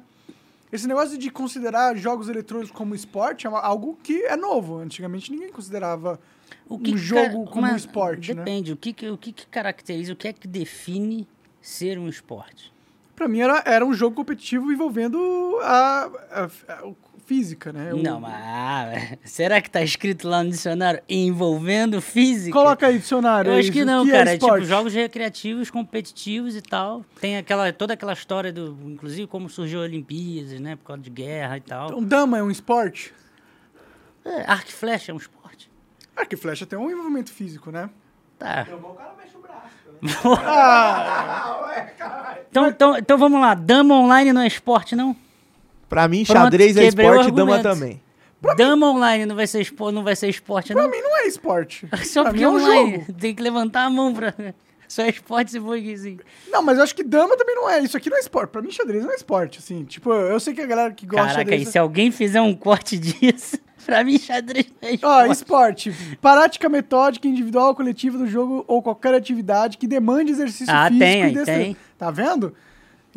Esse 0.70 0.86
negócio 0.86 1.18
de 1.18 1.30
considerar 1.30 1.96
jogos 1.96 2.28
eletrônicos 2.28 2.70
como 2.70 2.94
esporte 2.94 3.44
é 3.44 3.50
algo 3.50 3.98
que 4.04 4.22
é 4.24 4.36
novo. 4.36 4.78
Antigamente 4.78 5.32
ninguém 5.32 5.50
considerava 5.50 6.20
O 6.68 6.74
um 6.74 6.78
que 6.78 6.92
que 6.92 6.98
jogo 6.98 7.44
como 7.46 7.66
uma- 7.66 7.76
esporte, 7.76 8.34
né? 8.34 8.42
Depende. 8.44 8.72
O, 8.72 8.76
que, 8.76 8.92
que- 8.92 9.08
o 9.08 9.16
que, 9.16 9.32
que 9.32 9.46
caracteriza, 9.46 10.12
o 10.12 10.16
que 10.16 10.28
é 10.28 10.32
que 10.32 10.46
define 10.46 11.26
ser 11.60 11.98
um 11.98 12.08
esporte? 12.08 12.72
Pra 13.16 13.26
mim 13.26 13.40
era, 13.40 13.62
era 13.66 13.84
um 13.84 13.92
jogo 13.94 14.14
competitivo 14.14 14.70
envolvendo 14.72 15.18
a, 15.62 16.10
a- 16.30 16.44
a- 16.72 16.92
física, 17.26 17.72
né? 17.72 17.92
O- 17.92 17.96
Não, 18.02 18.20
mas 18.20 18.32
ah, 18.34 18.92
será 19.24 19.60
que 19.60 19.68
tá 19.70 19.82
escrito 19.82 20.28
lá 20.28 20.42
no 20.44 20.50
dicionário 20.50 21.02
envolvendo 21.08 22.00
física? 22.00 22.52
Coloca 22.52 22.86
aí 22.86 22.98
dicionário. 22.98 23.50
Eu 23.52 23.58
acho 23.58 23.72
que 23.72 23.82
o 23.82 23.86
não, 23.86 24.06
é 24.06 24.10
cara. 24.10 24.30
É, 24.30 24.34
tipo 24.34 24.46
esporte? 24.46 24.66
jogos 24.66 24.94
recreativos, 24.94 25.70
competitivos 25.70 26.54
e 26.56 26.62
tal. 26.62 27.04
Tem 27.20 27.36
aquela, 27.36 27.72
toda 27.72 27.94
aquela 27.94 28.12
história 28.12 28.52
do, 28.52 28.76
inclusive 28.86 29.26
como 29.26 29.48
surgiu 29.50 29.80
a 29.80 29.82
Olimpíadas, 29.84 30.58
né, 30.60 30.76
por 30.76 30.84
causa 30.84 31.02
de 31.02 31.10
guerra 31.10 31.56
e 31.56 31.60
tal. 31.60 31.88
Então, 31.88 32.02
dama 32.02 32.38
é 32.38 32.42
um 32.42 32.50
esporte? 32.50 33.12
É, 34.24 34.42
arco 34.50 34.68
e 34.68 34.72
flecha 34.72 35.10
é 35.10 35.14
um 35.14 35.18
esporte. 35.18 35.37
Arco 36.18 36.34
e 36.34 36.36
flecha 36.36 36.66
tem 36.66 36.78
um 36.78 36.90
envolvimento 36.90 37.32
físico, 37.32 37.70
né? 37.70 37.88
Tá. 38.38 38.66
O 38.70 38.94
cara 38.94 39.14
mexe 39.18 39.36
o 39.36 39.40
braço. 39.40 39.78
Então, 42.50 42.66
então, 42.68 42.96
então 42.96 43.18
vamos 43.18 43.40
lá. 43.40 43.54
Dama 43.54 43.94
online 43.94 44.32
não 44.32 44.40
é 44.40 44.46
esporte, 44.46 44.96
não? 44.96 45.14
Pra 45.88 46.08
mim, 46.08 46.24
Pronto, 46.24 46.38
xadrez 46.44 46.76
é 46.76 46.86
esporte 46.86 47.28
e 47.28 47.32
dama 47.32 47.60
também. 47.62 48.00
Dama 48.56 48.90
online 48.90 49.26
não 49.26 49.36
vai 49.36 49.46
ser, 49.46 49.60
expo, 49.60 49.90
não 49.90 50.02
vai 50.04 50.14
ser 50.16 50.28
esporte, 50.28 50.72
Pra 50.72 50.82
não? 50.82 50.90
mim 50.90 51.00
não 51.00 51.16
é 51.18 51.26
esporte. 51.26 51.88
Só 52.04 52.22
pra 52.22 52.30
porque 52.32 52.38
mim 52.38 52.42
é 52.42 52.44
é 52.44 52.48
um 52.48 52.54
online. 52.54 52.92
jogo. 53.00 53.12
Tem 53.14 53.34
que 53.34 53.42
levantar 53.42 53.84
a 53.84 53.90
mão 53.90 54.14
pra... 54.14 54.34
Só 54.88 55.02
é 55.02 55.10
esporte 55.10 55.50
se 55.50 55.60
for 55.60 55.76
aqui, 55.76 55.92
assim. 55.92 56.18
Não, 56.48 56.62
mas 56.62 56.78
eu 56.78 56.84
acho 56.84 56.94
que 56.94 57.04
dama 57.04 57.36
também 57.36 57.54
não 57.54 57.68
é. 57.68 57.80
Isso 57.80 57.94
aqui 57.96 58.08
não 58.08 58.16
é 58.16 58.20
esporte. 58.20 58.50
Pra 58.50 58.62
mim, 58.62 58.70
xadrez 58.70 59.04
não 59.04 59.12
é 59.12 59.16
esporte, 59.16 59.58
assim. 59.58 59.84
Tipo, 59.84 60.10
eu 60.14 60.40
sei 60.40 60.54
que 60.54 60.62
a 60.62 60.66
galera 60.66 60.94
que 60.94 61.04
gosta 61.04 61.26
de 61.26 61.32
Caraca, 61.32 61.50
xadrez... 61.50 61.68
e 61.68 61.72
se 61.72 61.78
alguém 61.78 62.10
fizer 62.10 62.40
um 62.40 62.54
corte 62.54 62.96
disso, 63.00 63.58
pra 63.88 64.04
mim 64.04 64.18
xadrez 64.18 64.66
não 64.82 64.88
é 64.90 64.92
Ó, 65.02 65.32
esporte. 65.32 65.88
esporte. 65.88 66.16
Prática 66.20 66.68
metódica, 66.68 67.26
individual, 67.26 67.74
coletiva 67.74 68.18
do 68.18 68.26
jogo 68.26 68.62
ou 68.68 68.82
qualquer 68.82 69.14
atividade 69.14 69.78
que 69.78 69.86
demande 69.86 70.30
exercício 70.30 70.66
Ah, 70.72 70.88
físico 70.88 70.98
tem, 70.98 71.22
e 71.22 71.32
destreza. 71.34 71.58
tem. 71.64 71.76
Tá 71.96 72.10
vendo? 72.10 72.54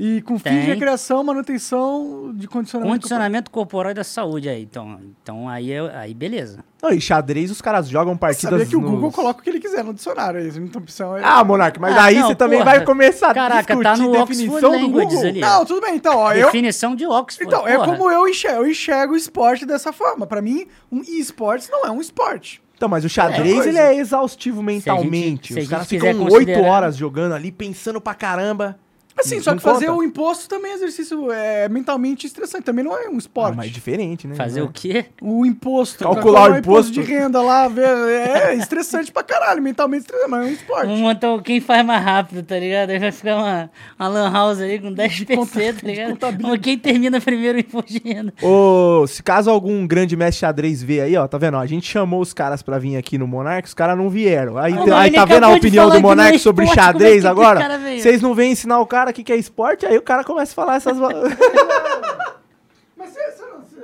E 0.04 0.20
com 0.24 0.40
fins 0.40 0.52
de 0.52 0.60
recreação, 0.62 1.24
manutenção 1.24 2.34
de 2.36 2.48
condicionamento. 2.48 2.96
Condicionamento 2.96 3.52
corporal 3.52 3.92
e 3.92 3.94
da 3.94 4.04
saúde 4.04 4.50
aí. 4.50 4.64
Então, 4.64 5.00
então 5.22 5.48
aí, 5.48 5.72
é- 5.72 5.96
aí 5.96 6.14
beleza. 6.16 6.64
Não, 6.82 6.90
e 6.92 7.00
xadrez 7.00 7.52
os 7.52 7.62
caras 7.62 7.88
jogam 7.88 8.18
partidas 8.18 8.50
Sabia 8.50 8.66
que 8.66 8.76
o 8.76 8.82
nos- 8.82 8.90
Google 8.90 9.12
coloca 9.12 9.40
o 9.40 9.44
que 9.44 9.50
ele 9.52 9.60
quiser 9.60 9.84
no 9.84 9.94
dicionário. 9.94 10.40
Aí, 10.40 10.48
então, 10.48 10.82
opção 10.82 11.16
é... 11.16 11.22
Ah, 11.24 11.44
Monark, 11.44 11.80
mas 11.80 11.96
Ah, 11.96 12.06
aí 12.06 12.16
não, 12.20 12.28
você 12.30 12.36
também 12.36 12.58
porra. 12.58 12.72
vai 12.78 12.84
começar 12.86 13.30
a 13.30 13.34
Caraca, 13.36 13.62
discutir 13.76 13.84
tá 13.84 13.98
no 13.98 14.10
Oxford 14.10 14.28
definição 14.48 14.72
do 14.72 14.78
Languages 14.88 15.14
Google. 15.14 15.30
ali. 15.30 15.40
Não, 15.40 15.66
tudo 15.66 15.82
bem. 15.82 15.96
Então, 15.96 16.18
ó, 16.18 16.34
eu... 16.34 16.46
Definição 16.48 16.96
de 16.96 17.06
Oxford. 17.06 17.46
Então, 17.48 17.68
é 17.68 17.76
porra. 17.76 17.86
como 17.96 18.10
eu 18.10 18.28
enxergo. 18.28 18.64
Eu 18.64 18.68
enxergo 18.72 19.14
o 19.14 19.18
esporte 19.18 19.68
dessa 19.68 19.94
forma. 19.94 20.26
Pra 20.26 20.42
mim, 20.42 20.66
um 20.92 21.02
esportes 21.02 21.70
não 21.70 21.86
é 21.86 21.92
um 21.92 22.02
esporte. 22.02 22.60
Então, 22.76 22.90
mas 22.90 23.06
o 23.06 23.10
xadrez, 23.10 23.54
coisa. 23.54 23.70
ele 23.70 23.78
é 23.78 23.96
exaustivo 23.98 24.64
mentalmente. 24.64 25.54
se 25.54 25.60
a 25.60 25.62
Os 25.62 25.70
caras 25.70 25.88
gente 25.88 26.00
ficam 26.02 26.24
oito 26.24 26.32
considerar- 26.32 26.64
horas 26.64 26.98
jogando 26.98 27.34
ali, 27.36 27.52
pensando 27.52 28.02
pra 28.02 28.16
caramba. 28.16 28.80
Assim, 29.22 29.36
Não 29.36 29.44
só 29.44 29.56
que 29.56 29.62
fazer 29.62 29.86
conta. 29.88 29.98
o 30.00 30.04
imposto 30.04 30.50
também 30.50 30.72
é 30.72 30.76
exercício 30.76 31.32
é, 31.32 31.70
mentalmente 31.70 32.26
estressante. 32.28 32.64
Também 32.64 32.84
não 32.84 32.96
é 32.98 33.08
um 33.10 33.16
Ah, 33.16 33.18
esporte. 33.18 33.56
mas 33.56 33.72
diferente, 33.72 34.28
né? 34.28 34.36
Fazer 34.36 34.60
Não 34.62 34.68
o 34.68 34.72
quê? 34.72 35.06
O 35.22 35.46
imposto. 35.46 36.00
Calcular 36.04 36.22
calcular 36.24 36.52
o 36.52 36.58
imposto. 36.60 36.92
de 36.92 37.02
renda 37.02 37.42
lá, 37.42 37.68
ver, 37.68 37.88
é 37.88 38.54
estressante 38.56 39.12
pra 39.12 39.24
caralho, 39.24 39.62
mentalmente 39.62 40.02
estressante, 40.02 40.30
mas 40.30 40.46
é 40.46 40.50
um 40.50 40.54
esporte. 40.54 40.86
Vamos 40.88 41.00
montar 41.02 41.42
quem 41.44 41.60
faz 41.62 41.86
mais 41.86 42.04
rápido, 42.04 42.44
tá 42.44 42.58
ligado? 42.58 42.90
Aí 42.90 43.00
vai 43.00 43.12
ficar 43.12 43.38
uma, 43.38 43.72
uma 44.00 44.08
lan 44.08 44.32
house 44.32 44.60
aí 44.60 44.80
com 44.80 44.92
10 44.92 45.24
PC, 45.24 45.74
tá 45.74 45.88
ligado? 45.88 46.18
Vamos, 46.40 46.60
Quem 46.60 46.78
termina 46.78 47.20
primeiro 47.22 47.58
o 47.58 47.62
imposto 47.62 47.92
de 47.94 48.00
renda. 48.04 48.34
Ô, 48.42 49.06
se 49.08 49.22
caso 49.24 49.50
algum 49.50 49.86
grande 49.88 50.16
mestre 50.18 50.42
xadrez 50.42 50.82
ver 50.82 51.02
aí, 51.02 51.16
ó, 51.16 51.28
tá 51.28 51.38
vendo? 51.38 51.56
ó, 51.58 51.60
a 51.60 51.66
gente 51.66 51.88
chamou 51.88 52.22
os 52.22 52.34
caras 52.34 52.62
pra 52.62 52.80
vir 52.80 52.98
aqui 52.98 53.18
no 53.18 53.28
Monark, 53.28 53.68
os 53.68 53.74
caras 53.74 53.98
não 53.98 54.10
vieram. 54.10 54.58
Aí, 54.58 54.74
Ah, 54.74 55.00
aí 55.02 55.12
tá 55.12 55.26
vendo 55.26 55.46
a 55.46 55.52
de 55.52 55.58
opinião 55.58 55.90
do 55.90 55.96
é 55.98 56.00
Monark 56.00 56.40
sobre 56.40 56.66
esporte, 56.66 56.80
é 56.80 56.84
xadrez 56.84 57.26
agora? 57.26 57.80
Vocês 57.98 58.22
não 58.22 58.34
vêm 58.34 58.52
ensinar 58.52 58.80
o 58.80 58.86
cara 58.86 59.11
o 59.12 59.14
que, 59.14 59.24
que 59.24 59.32
é 59.34 59.36
esporte, 59.38 59.86
aí 59.86 59.98
o 59.98 60.02
cara 60.02 60.24
começa 60.24 60.52
a 60.52 60.56
falar 60.56 60.76
essas. 60.76 60.98
Mas 62.98 63.10
você, 63.12 63.32
você 63.32 63.46
não... 63.46 63.62
Você... 63.62 63.84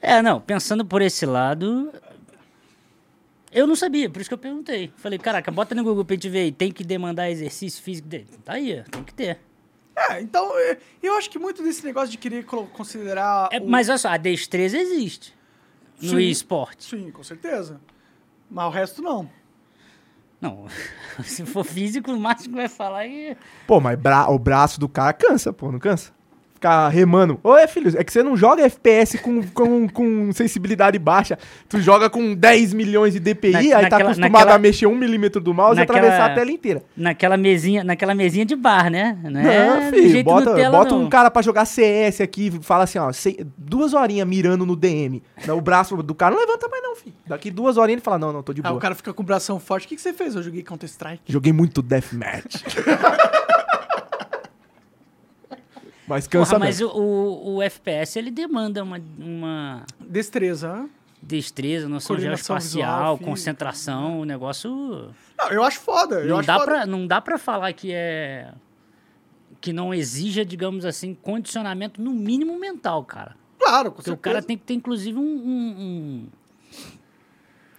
É, 0.00 0.22
não, 0.22 0.40
pensando 0.40 0.84
por 0.84 1.02
esse 1.02 1.26
lado, 1.26 1.92
eu 3.52 3.66
não 3.66 3.74
sabia, 3.76 4.08
por 4.10 4.20
isso 4.20 4.28
que 4.30 4.34
eu 4.34 4.38
perguntei. 4.38 4.92
Falei, 4.96 5.18
caraca, 5.18 5.50
bota 5.50 5.74
no 5.74 5.82
Google 5.82 6.04
pra 6.04 6.14
gente 6.14 6.28
ver 6.28 6.40
aí, 6.40 6.52
tem 6.52 6.70
que 6.70 6.84
demandar 6.84 7.30
exercício 7.30 7.82
físico 7.82 8.08
dele. 8.08 8.28
Tá 8.44 8.54
aí, 8.54 8.82
tem 8.90 9.02
que 9.02 9.14
ter. 9.14 9.38
É, 10.10 10.20
então, 10.20 10.50
é, 10.58 10.76
eu 11.02 11.14
acho 11.14 11.30
que 11.30 11.38
muito 11.38 11.62
desse 11.62 11.82
negócio 11.84 12.10
de 12.10 12.18
querer 12.18 12.44
considerar... 12.44 13.48
É, 13.50 13.58
o- 13.58 13.66
Mas 13.66 13.88
olha 13.88 13.96
só, 13.98 14.08
a 14.10 14.16
destreza 14.18 14.76
existe 14.76 15.34
no 16.02 16.10
Sim. 16.10 16.28
esporte. 16.28 16.84
Sim, 16.84 17.10
com 17.10 17.22
certeza. 17.22 17.80
Mas 18.50 18.66
o 18.66 18.70
resto 18.70 19.00
não. 19.00 19.28
Não, 20.40 20.66
se 21.24 21.44
for 21.46 21.64
físico, 21.64 22.12
o 22.12 22.20
máximo 22.20 22.54
que 22.54 22.60
vai 22.60 22.68
falar 22.68 23.06
é... 23.06 23.36
Pô, 23.66 23.80
mas 23.80 23.98
bra- 23.98 24.28
o 24.30 24.38
braço 24.38 24.78
do 24.78 24.88
cara 24.88 25.12
cansa, 25.12 25.52
pô, 25.52 25.72
não 25.72 25.78
cansa? 25.78 26.12
Ficar 26.56 26.88
remando. 26.88 27.38
Ô, 27.42 27.54
filho, 27.68 27.92
é 27.96 28.02
que 28.02 28.12
você 28.12 28.22
não 28.22 28.36
joga 28.36 28.62
FPS 28.64 29.18
com, 29.18 29.42
com, 29.48 29.88
com 29.88 30.32
sensibilidade 30.32 30.98
baixa. 30.98 31.38
Tu 31.68 31.80
joga 31.80 32.10
com 32.10 32.34
10 32.34 32.72
milhões 32.74 33.12
de 33.12 33.20
DPI, 33.20 33.52
Na- 33.52 33.58
aí 33.58 33.70
tá 33.70 33.82
naquela- 33.82 34.02
acostumado 34.10 34.32
naquela- 34.32 34.54
a 34.54 34.58
mexer 34.58 34.86
um 34.86 34.94
milímetro 34.94 35.40
do 35.40 35.54
mouse 35.54 35.76
e 35.76 35.80
naquela- 35.80 35.98
atravessar 36.00 36.30
a 36.32 36.34
tela 36.34 36.50
inteira. 36.50 36.82
Naquela 36.96 37.36
mesinha, 37.36 37.84
naquela 37.84 38.14
mesinha 38.14 38.44
de 38.44 38.56
bar, 38.56 38.90
né? 38.90 39.16
Não, 39.22 39.30
Não, 39.30 39.40
é 39.40 39.90
filho, 39.90 40.08
jeito 40.10 40.24
bota, 40.24 40.50
Nutella, 40.50 40.78
bota 40.78 40.90
não. 40.94 41.02
um 41.04 41.08
cara 41.08 41.30
pra 41.30 41.42
jogar 41.42 41.64
CS 41.64 42.20
aqui, 42.22 42.50
fala 42.62 42.84
assim, 42.84 42.98
ó, 42.98 43.12
sei- 43.12 43.46
duas 43.56 43.94
horinhas 43.94 44.26
mirando 44.26 44.66
no 44.66 44.74
DM. 44.74 45.22
Não, 45.46 45.58
O 45.58 45.60
braço 45.60 45.96
do 46.02 46.14
cara 46.14 46.34
não 46.34 46.40
levanta 46.40 46.68
mais 46.68 46.82
não, 46.82 46.96
filho. 46.96 47.14
Daqui 47.26 47.50
duas 47.50 47.76
horinhas 47.76 47.98
ele 47.98 48.04
fala, 48.04 48.18
não, 48.18 48.32
não, 48.32 48.42
tô 48.42 48.52
de 48.52 48.60
Ah, 48.62 48.68
boa. 48.68 48.76
o 48.78 48.80
cara 48.80 48.94
fica 48.94 49.12
com 49.12 49.22
o 49.22 49.26
bração 49.26 49.60
forte. 49.60 49.84
O 49.86 49.88
que, 49.88 49.96
que 49.96 50.02
você 50.02 50.12
fez? 50.12 50.34
Eu 50.34 50.42
joguei 50.42 50.62
Counter-Strike. 50.62 51.22
Joguei 51.26 51.52
muito 51.52 51.82
Deathmatch. 51.82 52.62
mas 56.06 56.26
cansa 56.26 56.52
Porra, 56.54 56.66
mas 56.66 56.80
o, 56.80 56.88
o, 56.88 57.54
o 57.56 57.62
FPS, 57.62 58.18
ele 58.18 58.30
demanda 58.30 58.82
uma, 58.82 59.00
uma 59.18 59.84
Destreza. 60.00 60.72
né? 60.74 60.90
destreza, 61.22 61.88
noção 61.88 62.16
geoespacial, 62.18 63.18
concentração, 63.18 64.20
o 64.20 64.24
negócio... 64.24 65.10
Não, 65.36 65.48
eu 65.50 65.64
acho 65.64 65.80
foda. 65.80 66.20
eu 66.20 66.28
Não 66.28 66.38
acho 66.38 66.46
dá, 66.46 66.54
foda. 66.54 66.66
pra, 66.66 66.86
não 66.86 67.06
dá 67.06 67.20
pra 67.20 67.36
falar 67.38 67.72
que 67.72 67.90
é... 67.92 68.52
Que 69.60 69.72
não 69.72 69.92
exija, 69.92 70.44
digamos 70.44 70.84
assim, 70.84 71.14
condicionamento 71.14 72.00
no 72.00 72.12
mínimo 72.12 72.56
mental, 72.60 73.02
cara. 73.04 73.34
Claro, 73.58 73.90
com 73.90 73.96
Porque 73.96 74.10
o 74.10 74.12
certeza. 74.14 74.34
cara 74.34 74.42
tem 74.46 74.56
que 74.56 74.62
ter, 74.64 74.74
inclusive, 74.74 75.18
um, 75.18 75.22
um- 75.22 75.74
um- 75.78 76.28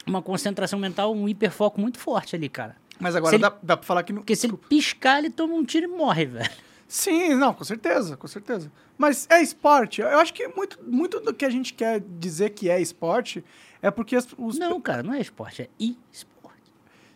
uma 0.05 0.21
concentração 0.21 0.79
mental, 0.79 1.13
um 1.13 1.29
hiperfoco 1.29 1.79
muito 1.79 1.99
forte 1.99 2.35
ali, 2.35 2.49
cara. 2.49 2.75
Mas 2.99 3.15
agora 3.15 3.29
Se 3.29 3.35
ele- 3.35 3.43
dá, 3.43 3.53
dá 3.61 3.77
pra 3.77 3.85
falar 3.85 4.03
que 4.03 4.11
não. 4.11 4.21
Porque 4.21 4.35
se 4.35 4.47
ele 4.47 4.57
piscar, 4.57 5.19
ele 5.19 5.29
toma 5.29 5.53
um 5.53 5.63
tiro 5.63 5.85
e 5.85 5.87
morre, 5.87 6.25
velho. 6.25 6.49
Sim, 6.87 7.35
não, 7.35 7.53
com 7.53 7.63
certeza, 7.63 8.15
com 8.15 8.27
certeza. 8.27 8.71
Mas 8.97 9.27
é 9.29 9.41
esporte. 9.41 10.01
Eu 10.01 10.19
acho 10.19 10.33
que 10.33 10.47
muito, 10.47 10.79
muito 10.83 11.19
do 11.19 11.33
que 11.33 11.43
a 11.45 11.49
gente 11.49 11.73
quer 11.73 11.99
dizer 11.99 12.51
que 12.51 12.69
é 12.69 12.79
esporte 12.81 13.43
é 13.81 13.91
porque 13.91 14.15
as- 14.15 14.27
os. 14.37 14.57
Não, 14.57 14.79
cara, 14.79 15.03
não 15.03 15.13
é 15.13 15.19
esporte, 15.19 15.63
é 15.63 15.69
e-esporte. 15.79 16.71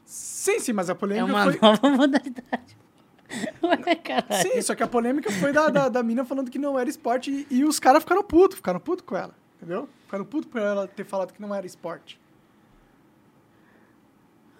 Sim, 0.05 0.59
sim, 0.59 0.73
mas 0.73 0.89
a 0.89 0.93
É 0.93 0.95
polêmica 0.95 1.33
uma 1.33 1.43
foi. 1.51 1.59
nova 1.61 1.89
modalidade. 1.89 2.77
Ué. 3.63 4.41
Sim, 4.41 4.61
só 4.61 4.75
que 4.75 4.83
a 4.83 4.87
polêmica 4.87 5.31
foi 5.31 5.53
da, 5.53 5.69
da, 5.69 5.87
da 5.87 6.03
mina 6.03 6.25
falando 6.25 6.51
que 6.51 6.59
não 6.59 6.77
era 6.77 6.89
esporte 6.89 7.31
e, 7.49 7.55
e 7.59 7.63
os 7.63 7.79
caras 7.79 8.03
ficaram 8.03 8.21
putos, 8.23 8.57
ficaram 8.57 8.79
putos 8.79 9.05
com 9.05 9.15
ela, 9.15 9.33
entendeu? 9.55 9.87
Ficaram 10.03 10.25
putos 10.25 10.51
por 10.51 10.59
ela 10.59 10.85
ter 10.85 11.05
falado 11.05 11.31
que 11.31 11.41
não 11.41 11.55
era 11.55 11.65
esporte. 11.65 12.19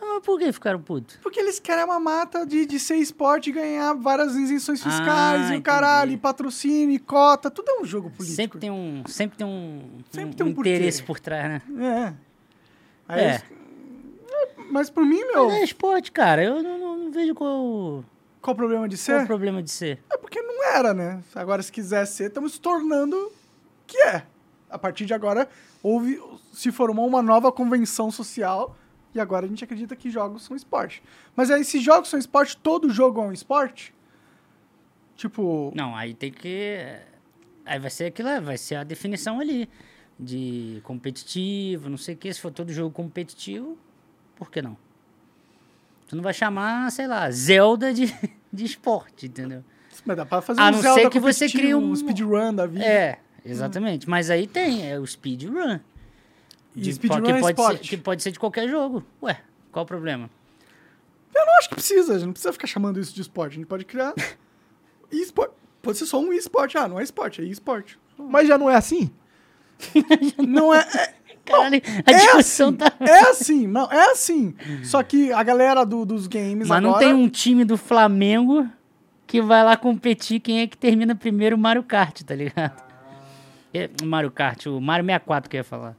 Ah, 0.04 0.20
por 0.24 0.40
que 0.40 0.52
ficaram 0.52 0.82
putos? 0.82 1.18
Porque 1.22 1.40
eles 1.40 1.60
querem 1.60 1.84
uma 1.86 2.00
mata 2.00 2.46
de, 2.46 2.66
de 2.66 2.80
ser 2.80 2.96
esporte 2.96 3.50
e 3.50 3.54
ganhar 3.54 3.94
várias 3.94 4.36
isenções 4.36 4.82
fiscais 4.82 5.52
Ah, 5.52 5.56
e 5.56 5.60
o 5.60 5.62
caralho, 5.62 6.12
e 6.12 6.18
patrocínio, 6.18 6.96
e 6.96 7.00
cota, 7.00 7.52
tudo 7.52 7.70
é 7.70 7.80
um 7.82 7.86
jogo 7.86 8.10
político. 8.10 8.36
Sempre 8.36 8.60
tem 8.60 8.72
um, 8.72 9.04
sempre 9.08 9.38
tem 9.38 9.46
um, 9.48 10.00
Sempre 10.10 10.30
um- 10.30 10.34
tem 10.34 10.46
um 10.48 10.50
interesse 10.50 11.04
por 11.04 11.20
trás, 11.20 11.48
né? 11.48 11.62
É. 11.80 12.14
Aí 13.08 13.22
É. 13.22 13.30
eles- 13.30 13.44
Mas 14.72 14.90
por 14.90 15.06
mim, 15.06 15.22
meu, 15.26 15.48
Mas 15.48 15.56
é 15.62 15.64
esporte, 15.66 16.12
cara. 16.12 16.44
Eu 16.44 16.64
não, 16.64 16.78
não- 16.80 16.98
não 16.98 17.12
vejo 17.12 17.36
qual, 17.36 18.04
qual 18.42 18.54
o 18.54 18.58
problema 18.58 18.88
de 18.88 18.96
qual 18.96 19.04
ser? 19.20 19.24
o 19.24 19.28
problema 19.28 19.62
de 19.62 19.70
ser. 19.70 20.00
É 20.10 20.18
porque 20.18 20.42
não 20.42 20.64
era, 20.66 20.94
né? 20.94 21.22
Agora, 21.36 21.62
se 21.62 21.72
quiser 21.72 22.06
ser, 22.08 22.28
estamos 22.28 22.54
se 22.54 22.62
tornando 22.62 23.32
que 23.86 23.98
é. 23.98 24.24
A 24.70 24.80
partir 24.80 25.06
de 25.06 25.14
agora, 25.14 25.50
houve, 25.84 26.22
se 26.54 26.72
formou 26.72 27.06
uma 27.06 27.22
nova 27.22 27.52
convenção 27.52 28.10
social 28.10 28.76
e 29.14 29.20
agora 29.20 29.46
a 29.46 29.50
gente 29.50 29.64
acredita 29.64 29.96
que 29.96 30.10
jogos 30.10 30.44
são 30.44 30.56
esporte. 30.56 31.02
Mas 31.36 31.50
aí, 31.52 31.64
se 31.66 31.80
jogos 31.80 32.10
são 32.10 32.18
esporte, 32.20 32.56
todo 32.58 32.90
jogo 32.90 33.22
é 33.22 33.26
um 33.26 33.32
esporte? 33.34 33.94
Tipo, 35.16 35.72
Não, 35.76 35.96
aí 35.96 36.14
tem 36.14 36.32
que. 36.32 36.78
Aí 37.66 37.80
vai 37.80 37.90
ser 37.92 38.06
aquilo, 38.06 38.42
vai 38.42 38.58
ser 38.58 38.76
a 38.76 38.84
definição 38.84 39.40
ali. 39.40 39.70
De 40.20 40.80
competitivo, 40.84 41.90
não 41.90 41.98
sei 41.98 42.14
o 42.14 42.18
que. 42.18 42.32
Se 42.34 42.40
for 42.40 42.52
todo 42.52 42.72
jogo 42.72 42.92
competitivo, 42.94 43.76
por 44.36 44.52
que 44.52 44.62
não? 44.62 44.78
Tu 46.08 46.16
não 46.16 46.22
vai 46.24 46.34
chamar, 46.34 46.92
sei 46.92 47.08
lá, 47.08 47.30
Zelda 47.32 47.92
de, 47.94 48.06
de 48.54 48.66
esporte, 48.66 49.26
entendeu? 49.28 49.64
mas 50.06 50.18
dá 50.18 50.26
pra 50.26 50.42
fazer 50.42 50.60
A 50.62 50.68
um 50.68 50.72
não 50.72 50.82
Zelda 50.82 51.02
ser 51.02 51.10
que 51.10 51.20
você 51.20 51.48
crie 51.50 51.76
um- 51.76 51.92
um 51.92 51.96
speedrun 51.96 52.54
da 52.54 52.66
vida. 52.66 52.84
É, 52.86 53.20
exatamente. 53.46 54.10
Mas 54.10 54.30
aí 54.30 54.48
tem, 54.48 54.90
é 54.90 55.00
o 55.00 55.06
speedrun. 55.06 55.80
E 56.76 56.82
De- 56.82 56.94
speedrun 56.94 57.22
que 57.24 57.32
é 57.32 57.40
pode 57.40 57.62
ser, 57.62 57.80
que 57.80 57.98
pode 57.98 58.24
ser 58.24 58.32
de 58.32 58.40
qualquer 58.40 58.68
jogo. 58.70 59.04
Ué, 59.22 59.40
qual 59.72 59.84
o 59.84 59.88
problema? 59.88 60.30
Eu 61.36 61.46
não 61.46 61.58
acho 61.58 61.70
que 61.70 61.76
precisa, 61.76 62.14
a 62.14 62.18
gente 62.18 62.26
não 62.28 62.34
precisa 62.34 62.54
ficar 62.54 62.68
chamando 62.68 63.00
isso 63.00 63.14
de 63.14 63.22
esporte. 63.22 63.54
A 63.54 63.56
gente 63.56 63.66
pode 63.68 63.86
criar 63.86 64.14
esporte. 65.12 65.54
Pode 65.82 65.98
ser 65.98 66.06
só 66.06 66.20
um 66.20 66.32
esporte. 66.32 66.78
Ah, 66.78 66.88
não 66.88 67.00
é 67.00 67.04
esporte, 67.04 67.42
é 67.42 67.46
esporte. 67.46 67.98
Mas 68.18 68.48
já 68.48 68.58
não 68.58 68.70
é 68.70 68.76
assim? 68.76 69.10
Não 70.38 70.72
é, 70.72 70.80
é, 70.80 71.14
Caralho, 71.44 71.82
a 72.06 72.12
é 72.12 72.14
discussão 72.14 72.68
assim, 72.70 72.78
tá. 72.78 72.94
é 73.00 73.20
assim, 73.32 73.66
não, 73.68 73.92
é 73.92 74.12
assim. 74.12 74.54
Só 74.84 75.02
que 75.02 75.32
a 75.34 75.42
galera 75.42 75.84
do- 75.84 76.06
dos 76.06 76.28
games 76.28 76.68
Mas 76.68 76.84
não 76.84 76.92
agora... 76.92 77.06
tem 77.08 77.14
um 77.16 77.28
time 77.28 77.66
do 77.66 77.76
Flamengo 77.78 78.70
que 79.26 79.42
vai 79.42 79.64
lá 79.64 79.76
competir 79.76 80.40
quem 80.40 80.62
é 80.62 80.68
que 80.68 80.78
termina 80.78 81.16
primeiro 81.16 81.56
o 81.56 81.60
Mario 81.60 81.82
Kart, 81.82 82.22
tá 82.22 82.36
ligado? 82.36 82.80
É, 83.74 83.90
o 84.04 84.06
Mario 84.06 84.30
Kart, 84.30 84.68
o 84.68 84.80
Mario 84.80 85.04
64 85.04 85.50
que 85.50 85.58
eu 85.58 85.60
ia 85.62 85.64
falar, 85.64 85.96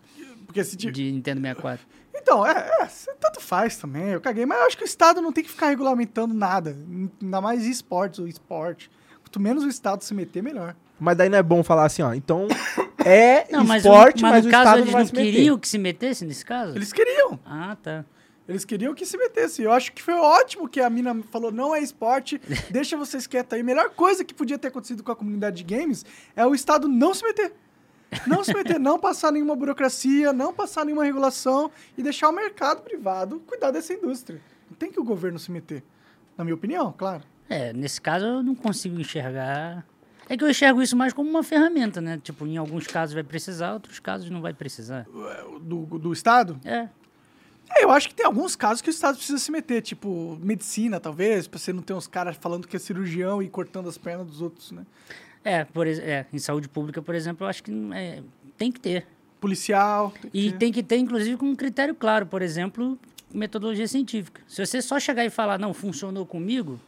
Porque 0.52 0.64
se 0.64 0.76
ti- 0.76 0.90
de 0.90 1.10
Nintendo 1.10 1.40
64. 1.40 1.86
Então, 2.14 2.46
é, 2.46 2.52
é, 2.82 2.86
tanto 3.18 3.40
faz 3.40 3.78
também, 3.78 4.08
eu 4.08 4.20
caguei. 4.20 4.44
Mas 4.44 4.58
eu 4.60 4.66
acho 4.66 4.76
que 4.76 4.84
o 4.84 4.86
Estado 4.86 5.22
não 5.22 5.32
tem 5.32 5.42
que 5.42 5.50
ficar 5.50 5.68
regulamentando 5.70 6.34
nada. 6.34 6.76
Ainda 7.20 7.40
mais 7.40 7.64
esportes 7.64 8.18
ou 8.20 8.28
esporte. 8.28 8.90
Quanto 9.24 9.40
menos 9.40 9.64
o 9.64 9.68
Estado 9.68 10.04
se 10.04 10.12
meter, 10.12 10.42
melhor. 10.42 10.76
Mas 11.00 11.16
daí 11.16 11.30
não 11.30 11.38
é 11.38 11.42
bom 11.42 11.64
falar 11.64 11.86
assim, 11.86 12.02
ó. 12.02 12.12
Então, 12.12 12.46
é 13.04 13.50
Não, 13.50 13.64
mas, 13.64 13.82
esporte, 13.82 14.20
o, 14.20 14.22
mas, 14.22 14.32
mas, 14.32 14.44
no 14.44 14.48
o 14.50 14.52
caso 14.52 14.62
Estado 14.64 14.78
eles 14.78 14.86
não 14.86 14.92
não, 14.92 14.98
vai 14.98 15.06
se 15.06 15.12
meter. 15.14 15.32
queriam 15.32 15.58
que 15.58 15.68
se 15.68 15.78
metesse 15.78 16.24
nesse 16.26 16.44
caso? 16.44 16.76
Eles 16.76 16.92
queriam. 16.92 17.40
Ah, 17.46 17.76
tá. 17.82 18.04
Eles 18.46 18.64
queriam 18.64 18.94
que 18.94 19.06
se 19.06 19.16
metesse. 19.16 19.62
Eu 19.62 19.72
acho 19.72 19.90
que 19.92 20.02
foi 20.02 20.14
ótimo 20.14 20.68
que 20.68 20.80
a 20.80 20.90
mina 20.90 21.18
falou, 21.30 21.50
não 21.50 21.74
é 21.74 21.80
esporte, 21.80 22.38
deixa 22.70 22.94
vocês 22.96 23.26
quietos 23.26 23.54
aí. 23.54 23.62
Melhor 23.62 23.90
coisa 23.90 24.22
que 24.22 24.34
podia 24.34 24.58
ter 24.58 24.68
acontecido 24.68 25.02
com 25.02 25.10
a 25.10 25.16
comunidade 25.16 25.64
de 25.64 25.74
games 25.74 26.04
é 26.36 26.44
o 26.46 26.54
Estado 26.54 26.86
não 26.86 27.14
se 27.14 27.24
meter. 27.24 27.52
Não 28.26 28.44
se 28.44 28.54
meter, 28.54 28.78
não 28.78 28.98
passar 28.98 29.32
nenhuma 29.32 29.56
burocracia, 29.56 30.32
não 30.32 30.52
passar 30.52 30.84
nenhuma 30.84 31.04
regulação 31.04 31.70
e 31.96 32.02
deixar 32.02 32.28
o 32.28 32.32
mercado 32.32 32.82
privado 32.82 33.40
cuidar 33.46 33.70
dessa 33.70 33.94
indústria. 33.94 34.40
Não 34.70 34.76
tem 34.76 34.90
que 34.90 35.00
o 35.00 35.04
governo 35.04 35.38
se 35.38 35.50
meter. 35.50 35.82
Na 36.36 36.44
minha 36.44 36.54
opinião, 36.54 36.92
claro. 36.96 37.22
É, 37.48 37.72
nesse 37.72 38.00
caso 38.00 38.24
eu 38.24 38.42
não 38.42 38.54
consigo 38.54 38.98
enxergar. 39.00 39.86
É 40.28 40.36
que 40.36 40.44
eu 40.44 40.48
enxergo 40.48 40.80
isso 40.80 40.96
mais 40.96 41.12
como 41.12 41.28
uma 41.28 41.42
ferramenta, 41.42 42.00
né? 42.00 42.20
Tipo, 42.22 42.46
em 42.46 42.56
alguns 42.56 42.86
casos 42.86 43.14
vai 43.14 43.22
precisar, 43.22 43.74
outros 43.74 43.98
casos 43.98 44.30
não 44.30 44.40
vai 44.40 44.54
precisar. 44.54 45.06
Do, 45.60 45.84
do 45.98 46.12
Estado. 46.12 46.58
É. 46.64 46.88
É, 47.74 47.84
eu 47.84 47.90
acho 47.90 48.08
que 48.08 48.14
tem 48.14 48.26
alguns 48.26 48.54
casos 48.54 48.80
que 48.80 48.88
o 48.88 48.90
Estado 48.90 49.16
precisa 49.16 49.38
se 49.38 49.50
meter, 49.50 49.82
tipo 49.82 50.38
medicina, 50.42 51.00
talvez, 51.00 51.46
pra 51.46 51.58
você 51.58 51.72
não 51.72 51.82
ter 51.82 51.94
uns 51.94 52.06
caras 52.06 52.36
falando 52.36 52.66
que 52.66 52.76
é 52.76 52.78
cirurgião 52.78 53.42
e 53.42 53.48
cortando 53.48 53.88
as 53.88 53.96
pernas 53.96 54.26
dos 54.26 54.40
outros, 54.40 54.72
né? 54.72 54.84
É, 55.44 55.64
por, 55.64 55.86
é, 55.86 56.26
em 56.32 56.38
saúde 56.38 56.68
pública, 56.68 57.02
por 57.02 57.14
exemplo, 57.14 57.44
eu 57.44 57.48
acho 57.48 57.62
que 57.62 57.72
é, 57.94 58.22
tem 58.56 58.70
que 58.70 58.80
ter. 58.80 59.06
Policial. 59.40 60.12
tem 60.20 60.30
que 60.30 60.38
E 60.38 60.50
ter. 60.52 60.58
tem 60.58 60.72
que 60.72 60.82
ter, 60.82 60.96
inclusive, 60.98 61.36
com 61.36 61.46
um 61.46 61.56
critério 61.56 61.94
claro, 61.94 62.26
por 62.26 62.42
exemplo, 62.42 62.98
metodologia 63.34 63.88
científica. 63.88 64.40
Se 64.46 64.64
você 64.64 64.80
só 64.80 65.00
chegar 65.00 65.24
e 65.24 65.30
falar, 65.30 65.58
não, 65.58 65.74
funcionou 65.74 66.24
comigo, 66.24 66.78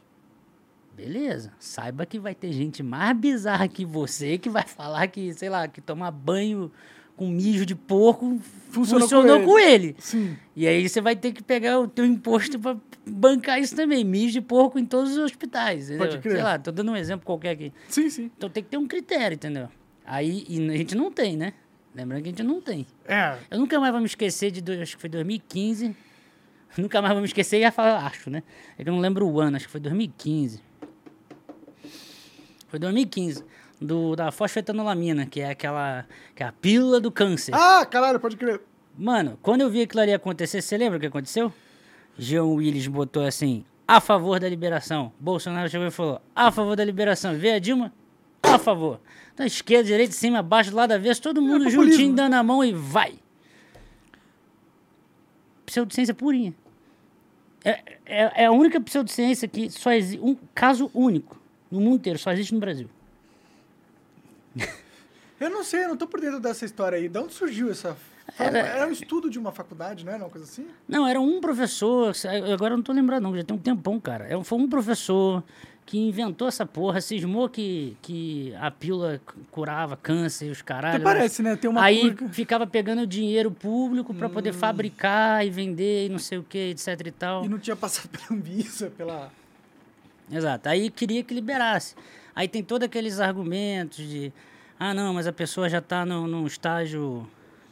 beleza. 0.97 1.53
Saiba 1.59 2.07
que 2.07 2.19
vai 2.19 2.35
ter 2.35 2.53
gente 2.53 2.83
mais 2.83 3.17
bizarra 3.17 3.67
que 3.67 3.85
você 3.85 4.39
que 4.39 4.49
vai 4.49 4.65
falar 4.67 5.07
que, 5.09 5.33
sei 5.35 5.49
lá, 5.49 5.67
que 5.67 5.81
tomar 5.81 6.11
banho 6.13 6.71
com 7.17 7.29
mijo 7.29 7.65
de 7.65 7.75
porco 7.75 8.41
Funcionou 8.71 9.09
funcionou, 9.09 9.41
com 9.41 9.47
com, 9.47 9.59
ele. 9.59 9.95
Sim. 9.99 10.37
E 10.55 10.67
aí 10.67 10.89
você 10.89 11.01
vai 11.01 11.15
ter 11.15 11.33
que 11.33 11.43
pegar 11.43 11.79
o 11.81 11.87
teu 11.89 12.05
imposto 12.05 12.59
para 12.59 12.77
bancar 13.07 13.61
isso 13.61 13.75
também. 13.77 14.05
Mijo 14.05 14.33
de 14.33 14.41
porco 14.41 14.79
em 14.79 14.85
todos 14.85 15.13
os 15.13 15.19
hospitais, 15.19 15.91
entendeu? 15.91 16.07
Pode 16.09 16.19
crer. 16.23 16.35
Sei 16.35 16.43
lá, 16.43 16.59
tô 16.59 16.71
dando 16.73 16.93
um 16.93 16.97
exemplo 16.97 17.25
qualquer 17.27 17.51
aqui. 17.51 17.73
Sim, 17.89 18.09
sim. 18.11 18.31
Então 18.37 18.49
tem 18.51 18.63
que 18.63 18.71
ter 18.71 18.77
um 18.77 18.87
critério, 18.87 19.35
entendeu? 19.35 19.69
Aí, 20.05 20.45
e 20.49 20.71
a 20.71 20.77
gente 20.77 20.95
não 20.95 21.11
tem, 21.11 21.37
né? 21.37 21.53
Lembrando 21.95 22.23
que 22.23 22.29
a 22.29 22.33
gente 22.33 22.43
não 22.43 22.61
tem. 22.61 22.87
É. 23.07 23.37
Eu 23.51 23.59
nunca 23.59 23.79
mais 23.79 23.93
vou 23.93 24.01
me 24.01 24.07
esquecer 24.07 24.51
de, 24.51 24.61
dois- 24.61 24.81
acho 24.81 24.97
que 24.97 25.01
foi 25.01 25.09
2015. 25.11 25.95
Nunca 26.77 27.01
mais 27.01 27.13
vou 27.15 27.21
me 27.23 27.29
esquecer, 27.29 27.61
ia 27.61 27.71
falar, 27.71 28.05
acho, 28.05 28.29
né? 28.29 28.43
É 28.77 28.83
que 28.83 28.91
eu 28.91 28.93
não 28.93 29.01
lembro 29.01 29.25
o 29.29 29.41
ano, 29.41 29.57
acho 29.57 29.67
que 29.67 29.71
foi 29.71 29.81
2015. 29.81 30.61
Foi 32.69 32.79
2015. 32.79 33.45
Do, 33.81 34.17
da 34.17 34.31
fosfetanolamina, 34.33 35.27
que 35.27 35.41
é 35.41 35.51
aquela, 35.51 36.07
que 36.35 36.43
é 36.43 36.47
a 36.47 36.53
pílula 36.53 37.01
do 37.01 37.11
câncer. 37.13 37.53
Ah, 37.55 37.85
caralho, 37.85 38.19
pode 38.19 38.37
crer. 38.37 38.61
Mano, 38.97 39.39
quando 39.43 39.61
eu 39.61 39.69
vi 39.71 39.83
aquilo 39.83 40.01
ali 40.03 40.13
acontecer, 40.13 40.63
você 40.63 40.77
lembra 40.79 40.97
o 40.97 41.01
que 41.01 41.07
aconteceu? 41.07 41.53
Jean 42.19 42.45
Willis 42.45 42.87
botou 42.87 43.25
assim, 43.25 43.65
a 43.87 44.01
favor 44.01 44.41
da 44.41 44.49
liberação. 44.49 45.13
Bolsonaro 45.19 45.69
chegou 45.69 45.87
e 45.87 45.91
falou, 45.91 46.21
a 46.35 46.51
favor 46.51 46.77
da 46.77 46.85
liberação. 46.85 47.37
Vê 47.37 47.53
a 47.53 47.59
Dilma, 47.59 47.93
a 48.43 48.59
favor. 48.59 49.01
Então, 49.33 49.45
esquerda, 49.45 49.85
direita, 49.85 50.13
cima, 50.13 50.43
baixo, 50.43 50.75
lado 50.75 50.93
avesso, 50.93 51.21
todo 51.21 51.43
mundo 51.43 51.65
populismo. 51.65 51.85
juntinho, 51.85 52.15
dando 52.15 52.35
a 52.35 52.43
mão 52.43 52.65
e 52.65 52.73
vai. 52.73 53.15
Pseudociência 55.67 56.15
purinha. 56.15 56.55
É, 57.65 57.83
é, 58.05 58.43
é 58.43 58.47
a 58.47 58.53
única 58.53 58.81
pseudociência 58.81 59.49
que 59.49 59.71
só 59.71 59.93
existe, 59.93 60.23
um 60.23 60.37
caso 60.55 60.91
único 60.95 61.41
no 61.71 61.81
mundo 61.81 61.97
inteiro, 61.97 62.19
só 62.19 62.31
existe 62.33 62.55
no 62.55 62.61
Brasil. 62.61 62.89
Eu 65.41 65.51
não 65.51 65.65
sei, 65.65 65.85
eu 65.85 65.89
não 65.89 65.97
tô 65.97 66.07
por 66.07 66.21
dentro 66.21 66.39
dessa 66.41 66.65
história 66.65 66.97
aí. 66.97 67.09
De 67.09 67.19
onde 67.19 67.35
surgiu 67.35 67.71
essa... 67.71 67.97
Era, 68.39 68.59
era 68.59 68.87
um 68.87 68.93
estudo 68.93 69.31
de 69.31 69.39
uma 69.39 69.53
faculdade, 69.53 70.05
não 70.05 70.13
era 70.13 70.25
uma 70.25 70.31
coisa 70.31 70.47
assim? 70.47 70.67
Não, 70.89 71.07
era 71.07 71.21
um 71.21 71.41
professor, 71.41 72.13
agora 72.53 72.73
eu 72.73 72.79
não 72.79 72.83
tô 72.83 72.93
lembrando 72.93 73.25
não, 73.25 73.37
já 73.37 73.45
tem 73.45 73.57
um 73.57 73.61
tempão, 73.61 74.01
cara. 74.01 74.27
É, 74.27 74.43
Foi 74.43 74.59
um 74.59 74.69
professor 74.69 75.43
que 75.87 75.99
inventou 75.99 76.49
essa 76.49 76.65
porra, 76.65 77.01
cismou 77.01 77.49
que, 77.49 77.97
que 78.01 78.55
a 78.59 78.71
pílula 78.71 79.21
curava 79.51 79.97
câncer 79.97 80.47
e 80.47 80.51
os 80.51 80.63
caralho. 80.63 80.97
Até 80.97 81.05
parece, 81.05 81.43
né? 81.43 81.57
Tem 81.57 81.69
uma 81.71 81.83
Aí 81.83 82.15
ficava 82.33 82.67
pegando 82.67 83.07
dinheiro 83.07 83.51
público 83.51 84.15
pra 84.15 84.29
poder 84.29 84.53
fabricar 84.53 85.47
e 85.47 85.51
vender 85.51 86.07
e 86.07 86.09
não 86.09 86.19
sei 86.19 86.39
o 86.39 86.43
que, 86.43 86.71
etc 86.71 87.07
e 87.07 87.11
tal. 87.11 87.45
E 87.45 87.49
não 87.49 87.59
tinha 87.59 87.77
passado 87.77 88.09
pela 88.09 88.39
Anvisa, 88.39 88.91
pela... 88.91 89.31
Exato. 90.31 90.69
Aí 90.71 90.91
queria 90.91 91.23
que 91.23 91.35
liberasse. 91.35 91.95
Aí 92.35 92.49
tem 92.49 92.65
todos 92.65 92.87
aqueles 92.87 93.21
argumentos 93.21 93.99
de 94.09 94.33
ah, 94.79 94.93
não, 94.93 95.15
mas 95.15 95.27
a 95.27 95.33
pessoa 95.33 95.69
já 95.69 95.79
está 95.79 96.05
num 96.05 96.47
estágio 96.47 97.29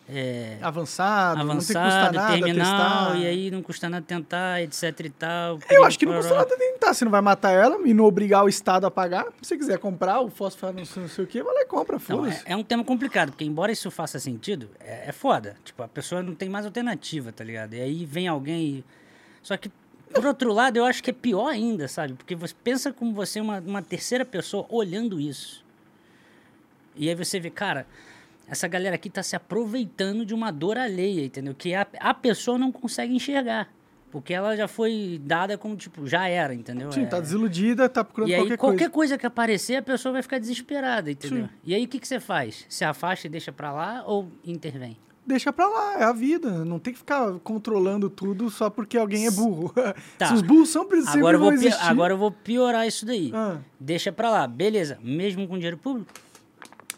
é, 0.08 0.58
Avançado, 0.60 1.40
avançado, 1.40 2.14
nada 2.16 2.32
terminal, 2.32 3.12
testar. 3.12 3.18
e 3.18 3.26
aí 3.26 3.50
não 3.50 3.62
custa 3.62 3.88
nada 3.88 4.04
tentar, 4.04 4.60
etc 4.60 5.00
e 5.00 5.10
tal. 5.10 5.58
Eu 5.70 5.84
acho 5.84 5.98
que 5.98 6.04
não 6.04 6.14
custa 6.14 6.34
nada 6.34 6.56
tentar. 6.56 6.92
Você 6.92 7.04
não 7.04 7.12
vai 7.12 7.20
matar 7.20 7.52
ela 7.52 7.78
e 7.86 7.94
não 7.94 8.04
obrigar 8.04 8.44
o 8.44 8.48
Estado 8.48 8.84
a 8.84 8.90
pagar. 8.90 9.26
Se 9.40 9.48
você 9.48 9.56
quiser 9.56 9.78
comprar 9.78 10.20
o 10.20 10.28
fósforo, 10.28 10.72
não 10.76 10.84
sei, 10.84 11.02
não 11.02 11.08
sei 11.08 11.24
o 11.24 11.26
que, 11.26 11.42
vai 11.42 11.54
lá 11.54 11.60
e 11.62 11.66
compra, 11.66 11.98
foda-se. 11.98 12.42
é, 12.44 12.52
é 12.52 12.56
um 12.56 12.64
tema 12.64 12.84
complicado, 12.84 13.30
porque 13.30 13.44
embora 13.44 13.70
isso 13.70 13.90
faça 13.90 14.18
sentido, 14.18 14.68
é, 14.80 15.08
é 15.08 15.12
foda. 15.12 15.56
Tipo, 15.64 15.82
a 15.84 15.88
pessoa 15.88 16.22
não 16.22 16.34
tem 16.34 16.48
mais 16.48 16.66
alternativa, 16.66 17.30
tá 17.32 17.44
ligado? 17.44 17.74
E 17.74 17.80
aí 17.80 18.04
vem 18.04 18.26
alguém 18.26 18.62
e... 18.62 18.84
Só 19.42 19.56
que, 19.56 19.70
por 20.12 20.26
outro 20.26 20.52
lado, 20.52 20.76
eu 20.76 20.84
acho 20.84 21.02
que 21.02 21.10
é 21.10 21.14
pior 21.14 21.46
ainda, 21.48 21.86
sabe? 21.86 22.14
Porque 22.14 22.34
você 22.34 22.54
pensa 22.62 22.92
como 22.92 23.14
você 23.14 23.38
é 23.38 23.42
uma, 23.42 23.60
uma 23.60 23.82
terceira 23.82 24.24
pessoa 24.24 24.66
olhando 24.68 25.20
isso. 25.20 25.64
E 26.94 27.08
aí 27.08 27.14
você 27.14 27.40
vê, 27.40 27.48
cara, 27.50 27.86
essa 28.52 28.68
galera 28.68 28.94
aqui 28.96 29.08
tá 29.08 29.22
se 29.22 29.34
aproveitando 29.34 30.26
de 30.26 30.34
uma 30.34 30.50
dor 30.50 30.76
alheia, 30.76 31.24
entendeu? 31.24 31.54
Que 31.54 31.74
a, 31.74 31.86
a 31.98 32.12
pessoa 32.12 32.58
não 32.58 32.70
consegue 32.70 33.14
enxergar. 33.14 33.68
Porque 34.10 34.34
ela 34.34 34.54
já 34.54 34.68
foi 34.68 35.18
dada 35.24 35.56
como, 35.56 35.74
tipo, 35.74 36.06
já 36.06 36.28
era, 36.28 36.54
entendeu? 36.54 36.92
Sim, 36.92 37.04
É- 37.04 37.06
tá 37.06 37.18
desiludida, 37.18 37.88
tá 37.88 38.04
procurando 38.04 38.28
e 38.28 38.34
aí, 38.34 38.40
qualquer, 38.40 38.56
qualquer, 38.58 38.78
coisa. 38.78 38.90
coisa. 38.90 39.18
que 39.18 39.24
aparecer, 39.24 39.76
a 39.76 39.82
pessoa 39.82 40.12
vai 40.12 40.22
ficar 40.22 40.38
desesperada, 40.38 41.10
entendeu? 41.10 41.44
Sim. 41.46 41.50
E 41.64 41.74
aí, 41.74 41.84
o 41.84 41.88
que, 41.88 41.98
que 41.98 42.06
você 42.06 42.20
faz? 42.20 42.66
Se 42.68 42.84
afasta 42.84 43.26
e 43.26 43.30
deixa 43.30 43.50
pra 43.50 43.72
lá 43.72 44.04
ou 44.06 44.30
intervém? 44.44 44.98
Deixa 45.26 45.50
pra 45.50 45.66
lá, 45.66 46.00
é 46.00 46.04
a 46.04 46.12
vida. 46.12 46.62
Não 46.62 46.78
tem 46.78 46.92
que 46.92 46.98
ficar 46.98 47.32
controlando 47.38 48.10
tudo 48.10 48.50
só 48.50 48.68
porque 48.68 48.98
alguém 48.98 49.26
é 49.26 49.30
burro. 49.30 49.72
Tá. 50.18 50.26
Se 50.28 50.34
os 50.34 50.42
burros 50.42 50.68
são, 50.68 50.82
sempre 50.82 51.08
Agora 51.08 51.38
vão 51.38 51.52
existir. 51.52 51.82
agora 51.82 52.12
eu 52.12 52.18
vou 52.18 52.30
piorar 52.30 52.86
isso 52.86 53.06
daí. 53.06 53.30
Ah. 53.32 53.60
Deixa 53.80 54.12
pra 54.12 54.28
lá, 54.28 54.46
beleza. 54.46 54.98
Mesmo 55.02 55.48
com 55.48 55.54
dinheiro 55.54 55.78
público? 55.78 56.12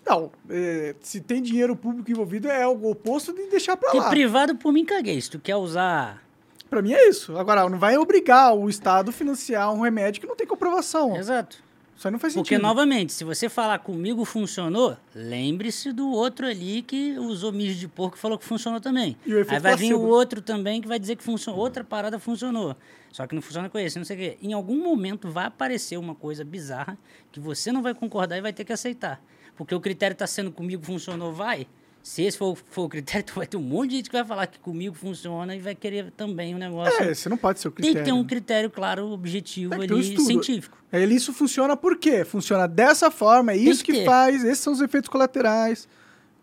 Não, 0.06 0.30
é, 0.50 0.94
se 1.00 1.20
tem 1.20 1.40
dinheiro 1.42 1.74
público 1.74 2.10
envolvido, 2.10 2.48
é 2.48 2.66
o 2.66 2.86
oposto 2.90 3.32
de 3.32 3.46
deixar 3.46 3.76
pra 3.76 3.88
Porque 3.90 4.04
lá. 4.04 4.10
privado, 4.10 4.54
por 4.56 4.72
mim, 4.72 4.84
caguei. 4.84 5.20
Se 5.20 5.30
tu 5.30 5.38
quer 5.38 5.56
usar... 5.56 6.22
Pra 6.68 6.82
mim 6.82 6.92
é 6.92 7.08
isso. 7.08 7.36
Agora, 7.38 7.68
não 7.68 7.78
vai 7.78 7.96
obrigar 7.96 8.54
o 8.54 8.68
Estado 8.68 9.10
a 9.10 9.12
financiar 9.12 9.72
um 9.72 9.80
remédio 9.80 10.20
que 10.20 10.26
não 10.26 10.34
tem 10.36 10.46
comprovação. 10.46 11.16
Exato. 11.16 11.62
Isso 11.96 12.08
aí 12.08 12.12
não 12.12 12.18
faz 12.18 12.34
Porque, 12.34 12.56
sentido. 12.56 12.66
novamente, 12.66 13.12
se 13.12 13.22
você 13.22 13.48
falar 13.48 13.78
comigo 13.78 14.24
funcionou, 14.24 14.96
lembre-se 15.14 15.92
do 15.92 16.10
outro 16.10 16.44
ali 16.46 16.82
que 16.82 17.16
usou 17.18 17.52
mijo 17.52 17.78
de 17.78 17.86
porco 17.86 18.16
e 18.16 18.20
falou 18.20 18.36
que 18.36 18.44
funcionou 18.44 18.80
também. 18.80 19.16
E 19.24 19.32
Aí 19.32 19.44
vai 19.60 19.76
vir 19.76 19.94
o 19.94 19.98
placebo. 19.98 20.06
outro 20.08 20.42
também 20.42 20.80
que 20.82 20.88
vai 20.88 20.98
dizer 20.98 21.14
que 21.14 21.22
funcionou. 21.22 21.60
Outra 21.60 21.84
parada 21.84 22.18
funcionou. 22.18 22.74
Só 23.12 23.24
que 23.28 23.34
não 23.36 23.40
funciona 23.42 23.68
com 23.70 23.78
esse, 23.78 23.96
não 23.96 24.04
sei 24.04 24.16
o 24.16 24.18
quê. 24.18 24.38
Em 24.42 24.52
algum 24.52 24.82
momento 24.82 25.30
vai 25.30 25.44
aparecer 25.46 25.96
uma 25.96 26.16
coisa 26.16 26.44
bizarra 26.44 26.98
que 27.30 27.38
você 27.38 27.70
não 27.70 27.80
vai 27.80 27.94
concordar 27.94 28.36
e 28.36 28.40
vai 28.40 28.52
ter 28.52 28.64
que 28.64 28.72
aceitar. 28.72 29.22
Porque 29.56 29.74
o 29.74 29.80
critério 29.80 30.12
está 30.14 30.26
sendo 30.26 30.50
comigo 30.50 30.84
funcionou, 30.84 31.32
vai. 31.32 31.66
Se 32.02 32.22
esse 32.22 32.36
for, 32.36 32.54
for 32.54 32.82
o 32.84 32.88
critério, 32.88 33.24
tu 33.24 33.32
vai 33.36 33.46
ter 33.46 33.56
um 33.56 33.62
monte 33.62 33.90
de 33.90 33.96
gente 33.96 34.10
que 34.10 34.16
vai 34.16 34.24
falar 34.24 34.46
que 34.46 34.58
comigo 34.58 34.94
funciona 34.94 35.56
e 35.56 35.58
vai 35.58 35.74
querer 35.74 36.10
também 36.10 36.54
o 36.54 36.58
negócio. 36.58 37.02
É, 37.02 37.14
você 37.14 37.28
não 37.28 37.36
pode 37.38 37.60
ser 37.60 37.68
o 37.68 37.70
Tem 37.70 37.84
critério. 37.84 38.04
que 38.04 38.10
ter 38.10 38.12
um 38.12 38.24
critério, 38.26 38.70
claro, 38.70 39.10
objetivo 39.10 39.70
Tem 39.70 39.80
um 39.80 39.82
ali, 39.82 40.00
estudo. 40.00 40.26
científico. 40.26 40.78
Ele, 40.92 41.14
isso 41.14 41.32
funciona 41.32 41.76
por 41.76 41.96
quê? 41.96 42.24
Funciona 42.24 42.68
dessa 42.68 43.10
forma, 43.10 43.52
é 43.52 43.54
Tem 43.56 43.70
isso 43.70 43.82
que 43.82 43.92
que, 43.92 44.04
faz, 44.04 44.44
esses 44.44 44.58
são 44.58 44.72
os 44.72 44.80
efeitos 44.82 45.08
colaterais. 45.08 45.88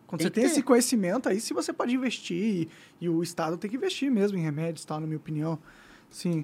Quando 0.07 0.20
Tem 0.20 0.28
você 0.28 0.32
tem 0.32 0.43
ter. 0.43 0.49
esse 0.49 0.64
conhecimento, 0.64 1.30
aí 1.30 1.39
sim 1.39 1.53
você 1.53 1.72
pode 1.72 1.93
investir. 1.95 2.38
E, 2.38 2.70
e 2.99 3.07
o 3.07 3.22
Estado 3.22 3.55
tem 3.55 3.70
que 3.70 3.78
investir 3.78 4.12
mesmo 4.12 4.38
em 4.38 4.41
remédios, 4.41 4.84
tal, 4.84 4.99
na 4.99 5.05
minha 5.05 5.18
opinião. 5.18 5.59
Sim. 6.09 6.43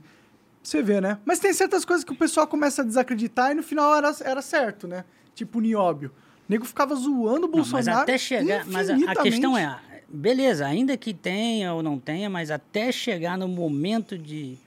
Você 0.62 0.82
vê, 0.84 1.02
né? 1.02 1.18
Mas 1.26 1.40
tem 1.40 1.52
certas 1.54 1.84
coisas 1.84 2.04
que 2.04 2.12
o 2.12 2.16
pessoal 2.16 2.46
começa 2.48 2.82
a 2.82 2.86
desacreditar 2.86 3.52
e 3.52 3.56
no 3.56 3.64
final 3.64 3.96
era, 3.96 4.16
era 4.22 4.42
certo, 4.42 4.88
né? 4.88 5.04
Tipo 5.34 5.58
o 5.58 5.62
nióbio. 5.62 6.12
O 6.48 6.52
nego 6.52 6.66
ficava 6.66 6.96
zoando 6.96 7.48
o 7.48 7.50
Não, 7.50 7.58
mas 7.58 7.70
Bolsonaro. 7.72 8.02
até 8.04 8.18
chegar. 8.18 8.66
Mas 8.66 8.90
a, 8.90 9.16
questão 9.22 9.58
é: 9.58 9.80
beleza, 10.08 10.66
ainda 10.66 10.96
que 10.96 11.14
tenha 11.14 11.74
ou 11.74 11.84
não 11.84 12.00
tenha, 12.00 12.30
mas 12.30 12.50
até 12.52 12.92
chegar 12.92 13.38
no 13.38 13.48
momento 13.48 14.18
de 14.18 14.58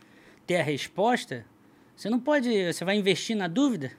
ter 0.46 0.56
a 0.56 0.62
resposta, 0.62 1.44
você 1.96 2.10
não 2.10 2.20
pode. 2.20 2.72
Você 2.72 2.84
vai 2.84 2.96
investir 2.98 3.36
na 3.36 3.48
dúvida? 3.48 3.92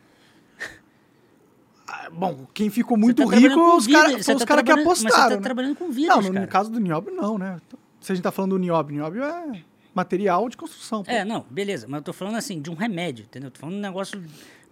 Ah, 1.87 2.09
Bom, 2.11 2.47
quem 2.53 2.69
ficou 2.69 2.95
muito 2.97 3.25
tá 3.27 3.35
rico, 3.35 3.75
os 3.75 3.87
caras 3.87 4.11
você 4.13 4.23
foram 4.23 4.35
os 4.37 4.41
tá 4.41 4.45
caras 4.47 4.63
que 4.63 4.65
trabalhando- 4.65 4.85
mas 4.87 5.01
apostaram. 5.01 5.23
Você 5.23 5.29
tá 5.29 5.35
né? 5.35 5.41
trabalhando 5.41 5.75
com 5.75 5.89
vidas, 5.91 6.15
Não, 6.15 6.21
no, 6.21 6.27
cara. 6.33 6.39
no 6.41 6.47
caso 6.47 6.71
do 6.71 6.79
nióbio, 6.79 7.13
não, 7.13 7.37
né? 7.37 7.57
Se 7.99 8.11
a 8.11 8.15
gente 8.15 8.23
tá 8.23 8.31
falando 8.31 8.51
do 8.51 8.59
nióbio, 8.59 8.95
nióbio 8.95 9.23
é 9.23 9.61
material 9.93 10.47
de 10.47 10.55
construção. 10.55 11.03
pô. 11.03 11.11
É, 11.11 11.25
não, 11.25 11.45
beleza, 11.49 11.87
mas 11.89 11.97
eu 11.99 12.03
tô 12.03 12.13
falando 12.13 12.35
assim, 12.37 12.61
de 12.61 12.69
um 12.69 12.75
remédio, 12.75 13.23
entendeu? 13.25 13.51
Tô 13.51 13.59
falando 13.59 13.73
de 13.75 13.79
um 13.79 13.81
negócio 13.81 14.23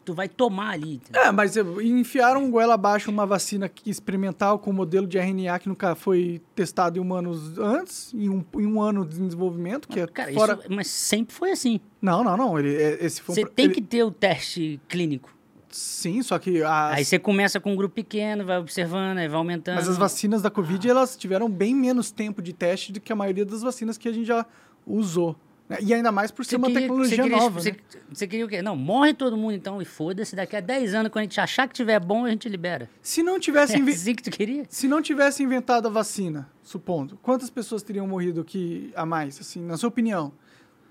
tu 0.09 0.13
vai 0.15 0.27
tomar 0.27 0.71
ali, 0.71 0.95
entendeu? 0.95 1.21
É, 1.21 1.31
mas 1.31 1.55
enfiaram 1.55 2.49
goela 2.49 2.73
abaixo 2.73 3.11
uma 3.11 3.25
vacina 3.25 3.69
experimental 3.85 4.57
com 4.57 4.73
modelo 4.73 5.05
de 5.05 5.17
RNA 5.19 5.59
que 5.59 5.69
nunca 5.69 5.93
foi 5.93 6.41
testado 6.55 6.97
em 6.97 7.01
humanos 7.01 7.57
antes, 7.59 8.11
em 8.13 8.27
um, 8.29 8.43
em 8.55 8.65
um 8.65 8.81
ano 8.81 9.05
de 9.05 9.19
desenvolvimento, 9.19 9.87
que 9.87 9.99
é 9.99 10.07
Cara, 10.07 10.33
fora... 10.33 10.53
isso, 10.53 10.63
mas 10.71 10.87
sempre 10.87 11.33
foi 11.35 11.51
assim. 11.51 11.79
Não, 12.01 12.23
não, 12.23 12.35
não. 12.35 12.57
Ele, 12.57 12.75
é- 12.75 13.05
esse 13.05 13.21
foi 13.21 13.33
um 13.33 13.35
Você 13.35 13.41
pro- 13.41 13.51
tem 13.51 13.65
ele- 13.65 13.73
que 13.75 13.81
ter 13.81 14.03
o 14.03 14.11
teste 14.11 14.81
clínico. 14.87 15.29
Sim, 15.69 16.23
só 16.23 16.39
que 16.39 16.63
as... 16.63 16.97
Aí 16.97 17.05
você 17.05 17.19
começa 17.19 17.59
com 17.59 17.71
um 17.73 17.75
grupo 17.75 17.93
pequeno, 17.93 18.43
vai 18.43 18.57
observando, 18.57 19.19
aí 19.19 19.27
vai 19.27 19.37
aumentando. 19.37 19.75
Mas 19.75 19.87
as 19.87 19.97
vacinas 19.97 20.41
da 20.41 20.49
Covid, 20.49 20.89
elas 20.89 21.15
tiveram 21.15 21.47
bem 21.47 21.75
menos 21.75 22.09
tempo 22.09 22.41
de 22.41 22.53
teste 22.53 22.91
do 22.91 22.99
que 22.99 23.13
a 23.13 23.15
maioria 23.15 23.45
das 23.45 23.61
vacinas 23.61 23.95
que 23.95 24.07
a 24.07 24.11
gente 24.11 24.25
já 24.25 24.43
usou. 24.87 25.35
Né? 25.69 25.77
E 25.81 25.93
ainda 25.93 26.11
mais 26.11 26.31
por 26.31 26.43
ser 26.43 26.51
Você 26.51 26.55
uma 26.57 26.67
queria- 26.67 26.81
tecnologia 26.81 27.15
você 27.17 27.21
queria, 27.23 27.37
nova, 27.37 27.59
Você, 27.61 27.71
né? 27.71 27.77
você 28.11 28.27
queria 28.27 28.45
o 28.45 28.49
quê? 28.49 28.61
Não, 28.61 28.75
morre 28.75 29.13
todo 29.13 29.37
mundo 29.37 29.53
então 29.53 29.81
e 29.81 29.85
foda-se. 29.85 30.35
Daqui 30.35 30.55
a 30.55 30.59
10 30.59 30.93
anos, 30.95 31.11
quando 31.11 31.19
a 31.21 31.23
gente 31.25 31.39
achar 31.39 31.67
que 31.67 31.73
tiver 31.75 31.99
bom, 31.99 32.25
a 32.25 32.29
gente 32.31 32.49
libera. 32.49 32.89
Se 33.01 33.21
não 33.23 33.39
tivesse... 33.39 33.73
É 33.79 33.91
assim 33.91 34.15
que 34.15 34.23
tu 34.23 34.31
queria? 34.31 34.63
Se 34.67 34.87
não 34.87 35.01
tivesse 35.01 35.43
inventado 35.43 35.87
a 35.87 35.91
vacina, 35.91 36.49
supondo, 36.63 37.17
quantas 37.21 37.49
pessoas 37.49 37.83
teriam 37.83 38.07
morrido 38.07 38.41
aqui 38.41 38.91
a 38.95 39.05
mais, 39.05 39.39
assim, 39.39 39.61
na 39.63 39.77
sua 39.77 39.89
opinião? 39.89 40.31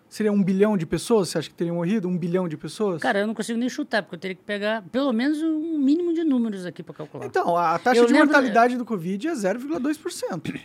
Seria 0.08 0.32
um 0.32 0.42
bilhão 0.42 0.74
de 0.74 0.86
pessoas? 0.86 1.28
Você 1.28 1.36
acha 1.38 1.50
que 1.50 1.54
teriam 1.54 1.76
morrido? 1.76 2.08
Um 2.08 2.16
bilhão 2.16 2.48
de 2.48 2.56
pessoas? 2.56 3.02
Cara, 3.02 3.18
eu 3.18 3.26
não 3.26 3.34
consigo 3.34 3.58
nem 3.58 3.68
chutar, 3.68 4.02
porque 4.02 4.14
eu 4.16 4.18
teria 4.20 4.34
que 4.34 4.42
pegar 4.42 4.80
pelo 4.90 5.12
menos 5.12 5.42
um 5.42 5.76
mínimo 5.78 6.14
de 6.14 6.24
números 6.24 6.64
aqui 6.64 6.82
pra 6.82 6.94
calcular. 6.94 7.26
Então, 7.26 7.54
a 7.56 7.78
taxa 7.78 8.00
Eu 8.00 8.06
de 8.06 8.12
lembro- 8.14 8.28
mortalidade 8.28 8.76
do 8.78 8.86
Covid 8.86 9.28
é 9.28 9.32
0,2%. 9.34 10.58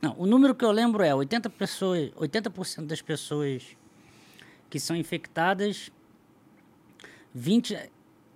Não, 0.00 0.14
o 0.18 0.26
número 0.26 0.54
que 0.54 0.64
eu 0.64 0.70
lembro 0.70 1.02
é 1.02 1.14
80 1.14 1.50
pessoas, 1.50 2.10
80% 2.12 2.86
das 2.86 3.02
pessoas 3.02 3.76
que 4.70 4.80
são 4.80 4.96
infectadas, 4.96 5.90
20, 7.34 7.76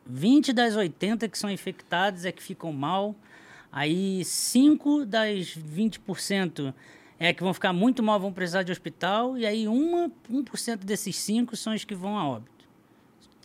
20 0.04 0.52
das 0.52 0.76
80 0.76 1.28
que 1.28 1.38
são 1.38 1.50
infectadas 1.50 2.24
é 2.24 2.32
que 2.32 2.42
ficam 2.42 2.72
mal, 2.72 3.14
aí 3.72 4.24
5 4.24 5.06
das 5.06 5.56
20% 5.56 6.74
é 7.18 7.32
que 7.32 7.42
vão 7.42 7.54
ficar 7.54 7.72
muito 7.72 8.02
mal, 8.02 8.20
vão 8.20 8.32
precisar 8.32 8.62
de 8.62 8.70
hospital, 8.70 9.38
e 9.38 9.46
aí 9.46 9.66
uma, 9.66 10.10
1% 10.30 10.78
desses 10.78 11.16
5 11.16 11.56
são 11.56 11.72
os 11.72 11.84
que 11.84 11.94
vão 11.94 12.18
a 12.18 12.28
óbito. 12.28 12.53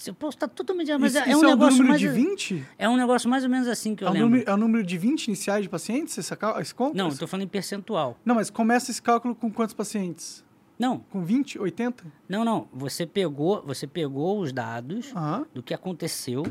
Eu 0.07 0.13
posso 0.13 0.37
estar 0.37 0.47
totalmente... 0.47 0.91
Mas 0.97 1.13
isso 1.13 1.23
é, 1.23 1.27
é 1.27 1.29
isso 1.31 1.39
um 1.39 1.49
negócio 1.49 1.71
número 1.83 1.89
mais... 1.89 1.99
de 2.01 2.07
20? 2.07 2.65
É 2.77 2.87
um 2.89 2.95
negócio 2.97 3.29
mais 3.29 3.43
ou 3.43 3.49
menos 3.49 3.67
assim 3.67 3.95
que 3.95 4.03
eu 4.03 4.07
É 4.07 4.11
lembro. 4.11 4.29
número, 4.29 4.49
é 4.49 4.53
um 4.53 4.57
número 4.57 4.83
de 4.85 4.97
20 4.97 5.25
iniciais 5.27 5.63
de 5.63 5.69
pacientes? 5.69 6.17
Esse, 6.17 6.33
esse 6.61 6.75
conta? 6.75 6.97
Não, 6.97 7.09
eu 7.09 7.17
tô 7.17 7.27
falando 7.27 7.45
em 7.45 7.49
percentual. 7.49 8.17
Não, 8.23 8.35
mas 8.35 8.49
começa 8.49 8.91
esse 8.91 9.01
cálculo 9.01 9.35
com 9.35 9.51
quantos 9.51 9.73
pacientes? 9.73 10.43
Não, 10.77 10.99
Com 10.99 11.23
20? 11.25 11.59
80? 11.59 12.05
Não, 12.29 12.45
não. 12.45 12.69
Você 12.73 13.05
pegou, 13.05 13.61
você 13.65 13.85
pegou 13.85 14.39
os 14.39 14.53
dados 14.53 15.13
do 15.53 15.61
que 15.61 15.73
aconteceu, 15.73 16.43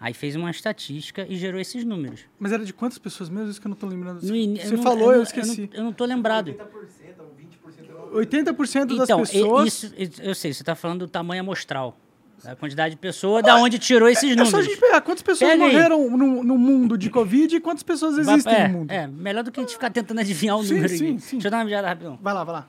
aí 0.00 0.12
fez 0.12 0.34
uma 0.34 0.50
estatística 0.50 1.24
e 1.28 1.36
gerou 1.36 1.60
esses 1.60 1.84
números. 1.84 2.22
Mas 2.40 2.50
era 2.52 2.64
de 2.64 2.72
quantas 2.72 2.98
pessoas 2.98 3.28
mesmo? 3.30 3.48
Isso 3.50 3.60
que 3.60 3.66
eu 3.66 3.70
não 3.70 3.76
tô 3.76 3.86
lembrando. 3.86 4.20
No 4.26 4.34
ini- 4.34 4.58
Você 4.60 4.74
não- 4.74 4.82
falou, 4.82 5.10
eu, 5.12 5.18
não- 5.18 5.22
esqueci. 5.22 5.62
Eu 5.62 5.68
não, 5.68 5.76
eu 5.78 5.84
não 5.84 5.92
tô 5.92 6.04
lembrado. 6.04 6.48
80% 6.50 7.20
ou 7.20 7.34
20% 7.36 7.84
era 7.84 8.10
80% 8.12 8.96
das 8.96 9.04
Então, 9.08 9.20
e- 9.20 9.26
pessoas... 9.26 9.66
isso, 9.68 9.94
isso- 9.96 10.22
eu 10.22 10.34
sei, 10.34 10.52
você 10.52 10.62
está 10.62 10.74
falando 10.74 11.00
do 11.00 11.08
tamanho 11.08 11.42
amostral. 11.42 11.96
A 12.44 12.56
quantidade 12.56 12.94
de 12.94 13.00
pessoa, 13.00 13.42
da 13.42 13.56
onde 13.56 13.78
tirou 13.78 14.08
esses 14.08 14.24
É 14.24 14.28
números. 14.30 14.50
só 14.50 14.58
a 14.58 14.62
gente 14.62 14.78
pegar 14.78 15.00
quantas 15.02 15.22
pessoas 15.22 15.50
Pega 15.50 15.62
morreram 15.62 16.10
no, 16.16 16.42
no 16.42 16.56
mundo 16.56 16.96
de 16.96 17.10
Covid 17.10 17.54
e 17.56 17.60
quantas 17.60 17.82
pessoas 17.82 18.16
existem 18.16 18.54
é, 18.54 18.68
no 18.68 18.78
mundo. 18.78 18.90
é, 18.90 19.06
melhor 19.06 19.44
do 19.44 19.52
que 19.52 19.60
a 19.60 19.62
gente 19.62 19.72
ficar 19.74 19.90
tentando 19.90 20.20
adivinhar 20.20 20.56
o 20.56 20.62
Sim, 20.64 20.74
número 20.74 20.88
sim, 20.88 20.94
aqui. 20.94 21.20
sim. 21.20 21.36
Deixa 21.36 21.48
eu 21.48 21.50
dar 21.50 21.58
uma 21.58 21.64
mijada 21.64 21.88
rapidão. 21.88 22.18
Vai 22.22 22.32
lá, 22.34 22.44
vai 22.44 22.54
lá. 22.54 22.68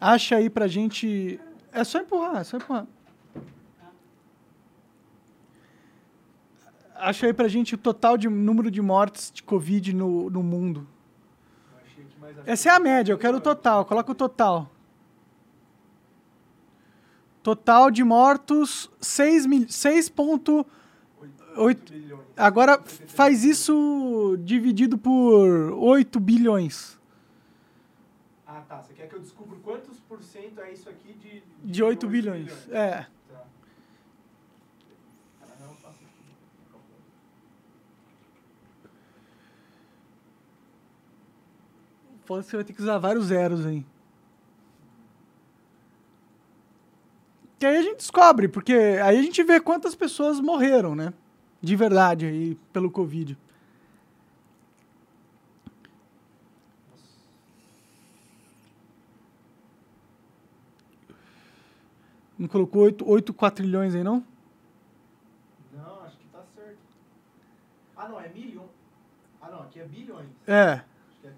Acha 0.00 0.36
aí 0.36 0.48
pra 0.48 0.66
gente. 0.66 1.38
É 1.72 1.84
só 1.84 1.98
empurrar, 2.00 2.40
é 2.40 2.44
só 2.44 2.56
empurrar. 2.56 2.86
Acha 6.94 7.26
aí 7.26 7.32
pra 7.32 7.48
gente 7.48 7.74
o 7.74 7.78
total 7.78 8.16
de 8.18 8.28
número 8.28 8.70
de 8.70 8.80
mortes 8.82 9.30
de 9.32 9.42
Covid 9.42 9.94
no, 9.94 10.28
no 10.30 10.42
mundo. 10.42 10.86
Essa 12.46 12.70
é 12.70 12.72
a 12.72 12.80
média, 12.80 13.12
eu 13.12 13.18
quero 13.18 13.38
o 13.38 13.40
total. 13.40 13.84
Coloca 13.84 14.12
o 14.12 14.14
total. 14.14 14.70
Total 17.42 17.90
de 17.90 18.04
mortos, 18.04 18.90
6 19.00 19.46
mil, 19.46 19.66
6,8. 19.66 20.66
Agora 22.36 22.80
faz 23.08 23.44
isso 23.44 24.36
dividido 24.44 24.98
por 24.98 25.72
8 25.72 26.20
bilhões. 26.20 26.98
Ah, 28.46 28.62
tá. 28.68 28.82
Você 28.82 28.92
quer 28.94 29.08
que 29.08 29.14
eu 29.14 29.20
descubra 29.20 29.58
quantos 29.62 29.98
por 30.00 30.22
cento 30.22 30.60
é 30.60 30.72
isso 30.72 30.88
aqui 30.88 31.12
de... 31.14 31.42
De 31.62 31.82
8 31.82 32.06
bilhões. 32.08 32.50
É. 32.70 33.06
Tá. 33.28 33.44
Cara, 35.40 35.56
não, 35.60 35.74
faço 35.76 35.98
aqui. 36.04 36.34
Foda 42.30 42.44
você 42.44 42.54
vai 42.54 42.64
ter 42.64 42.72
que 42.72 42.80
usar 42.80 42.96
vários 42.96 43.24
zeros 43.24 43.66
aí. 43.66 43.84
Que 47.58 47.66
aí 47.66 47.76
a 47.76 47.82
gente 47.82 47.96
descobre, 47.96 48.46
porque 48.46 48.72
aí 48.72 49.18
a 49.18 49.22
gente 49.22 49.42
vê 49.42 49.58
quantas 49.58 49.96
pessoas 49.96 50.38
morreram, 50.38 50.94
né? 50.94 51.12
De 51.60 51.74
verdade 51.74 52.26
aí, 52.26 52.54
pelo 52.72 52.88
Covid. 52.88 53.36
Não 62.38 62.46
colocou 62.46 62.82
8, 62.82 63.10
8 63.10 63.34
quatrilhões 63.34 63.92
aí, 63.92 64.04
não? 64.04 64.24
Não, 65.72 66.04
acho 66.04 66.16
que 66.16 66.28
tá 66.28 66.44
certo. 66.54 66.78
Ah, 67.96 68.08
não, 68.08 68.20
é 68.20 68.28
milhão. 68.28 68.68
Ah, 69.42 69.50
não, 69.50 69.62
aqui 69.62 69.80
é 69.80 69.84
bilhões. 69.84 70.28
É. 70.46 70.84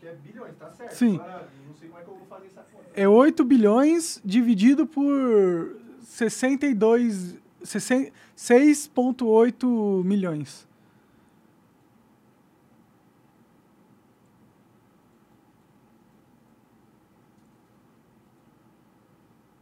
Acho 0.03 0.09
que 0.09 0.09
aqui 0.09 0.09
é 0.09 0.14
bilhões, 0.14 0.57
tá 0.57 0.70
certo. 0.72 0.94
Sim. 0.94 1.14
Agora, 1.14 1.48
não 1.66 1.74
sei 1.76 1.88
como 1.88 2.00
é 2.00 2.05
que 2.05 2.11
eu 2.11 2.16
vou 2.16 2.26
fazer 2.26 2.46
essa 2.46 2.62
conta. 2.62 2.90
É 2.94 3.09
8 3.09 3.44
bilhões 3.44 4.20
dividido 4.24 4.86
por 4.86 5.76
62. 6.03 7.36
60 7.62 8.12
6,8 8.36 10.03
milhões. 10.03 10.66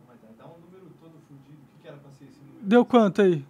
Mas 0.09 0.18
dá 0.38 0.47
um 0.47 0.59
número 0.61 0.91
todo 0.99 1.12
fudido. 1.28 1.61
O 1.61 1.76
que, 1.76 1.82
que 1.82 1.88
era 1.88 1.99
pra 1.99 2.11
ser 2.12 2.24
esse 2.24 2.41
número? 2.41 2.59
Deu 2.62 2.84
quanto 2.86 3.20
aí? 3.20 3.45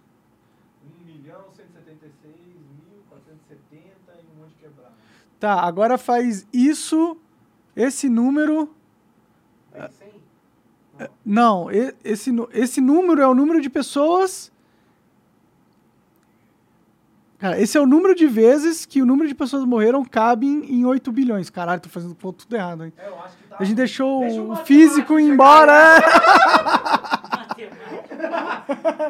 1 1.01 1.05
milhão, 1.05 1.45
176 1.55 2.35
mil, 2.35 3.03
470 3.07 3.79
e 3.79 4.25
um 4.35 4.41
monte 4.41 4.49
de 4.49 4.55
quebrado. 4.55 4.95
Tá, 5.41 5.59
agora 5.59 5.97
faz 5.97 6.45
isso, 6.53 7.17
esse 7.75 8.07
número. 8.07 8.69
Vem 9.73 9.89
100? 9.89 11.09
Não, 11.25 11.67
esse, 12.03 12.29
esse 12.53 12.79
número 12.79 13.19
é 13.23 13.27
o 13.27 13.33
número 13.33 13.59
de 13.59 13.67
pessoas. 13.67 14.51
Cara, 17.39 17.59
esse 17.59 17.75
é 17.75 17.81
o 17.81 17.87
número 17.87 18.13
de 18.13 18.27
vezes 18.27 18.85
que 18.85 19.01
o 19.01 19.05
número 19.05 19.27
de 19.27 19.33
pessoas 19.33 19.65
morreram 19.65 20.05
cabe 20.05 20.45
em, 20.45 20.81
em 20.81 20.85
8 20.85 21.11
bilhões. 21.11 21.49
Caralho, 21.49 21.81
tô 21.81 21.89
fazendo 21.89 22.13
ponto 22.13 22.45
tudo 22.45 22.55
errado, 22.55 22.85
hein? 22.85 22.93
É, 22.95 23.07
eu 23.07 23.19
acho 23.19 23.35
que 23.35 23.43
tá. 23.45 23.55
A 23.59 23.63
gente 23.63 23.77
deixou 23.77 24.19
Deixa 24.19 24.41
o 24.43 24.55
físico 24.57 25.19
ir 25.19 25.27
embora. 25.27 25.71
é. 25.71 26.01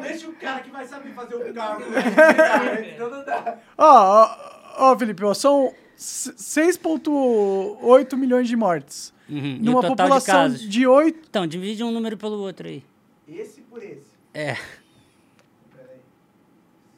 Deixa 0.00 0.28
o 0.30 0.32
cara 0.32 0.60
que 0.60 0.70
vai 0.70 0.86
saber 0.86 1.12
fazer 1.12 1.34
o 1.34 1.40
não 3.10 3.22
dá. 3.22 3.58
Ó, 3.76 4.24
ó, 4.24 4.92
ó, 4.92 4.98
Felipe, 4.98 5.22
ó, 5.24 5.34
são 5.34 5.74
6,8 6.02 8.16
milhões 8.16 8.48
de 8.48 8.56
mortes. 8.56 9.12
Uhum. 9.28 9.56
E 9.56 9.60
o 9.60 9.64
Numa 9.64 9.80
de 9.82 9.88
população 9.88 10.34
casos? 10.34 10.60
de 10.68 10.86
8. 10.86 11.26
Então, 11.28 11.46
divide 11.46 11.82
um 11.84 11.90
número 11.90 12.16
pelo 12.16 12.38
outro 12.38 12.68
aí. 12.68 12.82
Esse 13.28 13.60
por 13.62 13.82
esse. 13.82 14.12
É. 14.34 14.54
Peraí. 15.74 15.96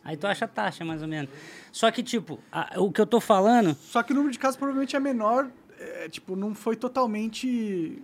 Aí 0.04 0.16
tu 0.16 0.26
acha 0.26 0.44
a 0.44 0.48
taxa, 0.48 0.84
mais 0.84 1.02
ou 1.02 1.08
menos. 1.08 1.30
Só 1.70 1.90
que, 1.90 2.02
tipo, 2.02 2.38
a- 2.50 2.72
o 2.78 2.90
que 2.90 3.00
eu 3.00 3.06
tô 3.06 3.20
falando. 3.20 3.76
Só 3.80 4.02
que 4.02 4.12
o 4.12 4.16
número 4.16 4.32
de 4.32 4.38
casos 4.38 4.56
provavelmente 4.56 4.96
é 4.96 5.00
menor. 5.00 5.48
é, 5.78 6.08
tipo, 6.08 6.34
não 6.36 6.54
foi 6.54 6.76
totalmente. 6.76 8.00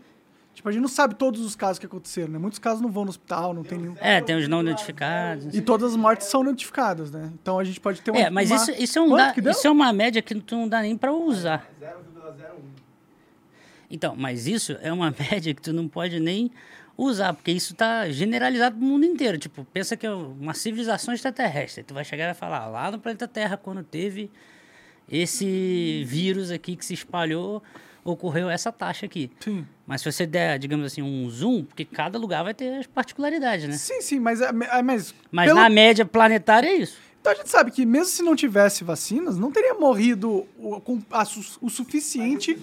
Tipo, 0.54 0.68
a 0.68 0.72
gente 0.72 0.82
não 0.82 0.88
sabe 0.88 1.14
todos 1.14 1.40
os 1.40 1.56
casos 1.56 1.78
que 1.78 1.86
aconteceram, 1.86 2.32
né? 2.32 2.38
Muitos 2.38 2.58
casos 2.58 2.82
não 2.82 2.90
vão 2.90 3.04
no 3.04 3.10
hospital, 3.10 3.54
não 3.54 3.62
tem 3.62 3.78
nenhum. 3.78 3.94
É, 3.98 4.20
tem 4.20 4.36
os 4.36 4.46
não 4.48 4.62
notificados. 4.62 5.54
E 5.54 5.60
todas 5.62 5.92
as 5.92 5.96
mortes 5.96 6.26
são 6.26 6.42
notificadas, 6.44 7.10
né? 7.10 7.30
Então 7.40 7.58
a 7.58 7.64
gente 7.64 7.80
pode 7.80 8.02
ter 8.02 8.10
uma. 8.10 8.20
É, 8.20 8.28
mas 8.28 8.50
uma- 8.50 8.56
isso, 8.56 8.70
isso, 8.72 8.98
é 8.98 9.02
um 9.02 9.16
da- 9.16 9.34
isso 9.50 9.66
é 9.66 9.70
uma 9.70 9.92
média 9.92 10.20
que 10.20 10.34
tu 10.34 10.56
não 10.56 10.68
dá 10.68 10.82
nem 10.82 10.96
pra 10.96 11.12
usar. 11.12 11.70
0,01. 11.80 12.60
Então, 13.90 14.14
mas 14.16 14.46
isso 14.46 14.76
é 14.82 14.92
uma 14.92 15.10
média 15.18 15.54
que 15.54 15.62
tu 15.62 15.72
não 15.72 15.88
pode 15.88 16.20
nem 16.20 16.50
usar, 16.96 17.32
porque 17.32 17.50
isso 17.52 17.74
tá 17.74 18.10
generalizado 18.10 18.76
pro 18.76 18.84
mundo 18.84 19.06
inteiro. 19.06 19.38
Tipo, 19.38 19.64
pensa 19.72 19.96
que 19.96 20.06
é 20.06 20.10
uma 20.12 20.52
civilização 20.52 21.14
extraterrestre. 21.14 21.82
Tu 21.82 21.94
vai 21.94 22.04
chegar 22.04 22.24
e 22.24 22.26
vai 22.26 22.34
falar, 22.34 22.66
lá 22.66 22.90
no 22.90 22.98
planeta 22.98 23.26
Terra, 23.26 23.56
quando 23.56 23.82
teve 23.82 24.30
esse 25.10 26.04
vírus 26.06 26.50
aqui 26.50 26.76
que 26.76 26.84
se 26.84 26.92
espalhou, 26.94 27.62
ocorreu 28.04 28.48
essa 28.50 28.70
taxa 28.72 29.06
aqui. 29.06 29.30
Sim. 29.40 29.66
Mas 29.86 30.00
se 30.02 30.10
você 30.12 30.26
der, 30.26 30.58
digamos 30.58 30.86
assim, 30.86 31.02
um 31.02 31.28
zoom, 31.30 31.64
porque 31.64 31.84
cada 31.84 32.18
lugar 32.18 32.42
vai 32.44 32.54
ter 32.54 32.78
as 32.78 32.86
particularidades, 32.86 33.66
né? 33.68 33.72
Sim, 33.76 34.00
sim, 34.00 34.20
mas. 34.20 34.40
é- 34.40 34.48
é- 34.48 34.82
mas 34.82 35.14
Mas 35.30 35.48
pelo- 35.48 35.60
na 35.60 35.68
média 35.68 36.04
planetária 36.04 36.68
é 36.68 36.74
isso. 36.74 36.96
Então 37.20 37.32
a 37.32 37.36
gente 37.36 37.50
sabe 37.50 37.70
que 37.70 37.84
mesmo 37.84 38.06
se 38.06 38.22
não 38.22 38.34
tivesse 38.34 38.82
vacinas, 38.82 39.36
não 39.36 39.50
teria 39.52 39.74
morrido 39.74 40.46
o, 40.58 40.80
com 40.80 41.02
a 41.10 41.22
o 41.60 41.68
suficiente. 41.68 42.58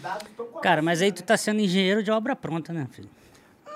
Cara, 0.64 0.82
mas 0.82 1.00
aí 1.02 1.12
tu 1.12 1.20
né? 1.20 1.26
tá 1.28 1.38
sendo 1.38 1.60
engenheiro 1.62 2.02
de 2.02 2.10
obra 2.10 2.36
pronta, 2.36 2.74
né, 2.74 2.88
filho? 2.92 3.08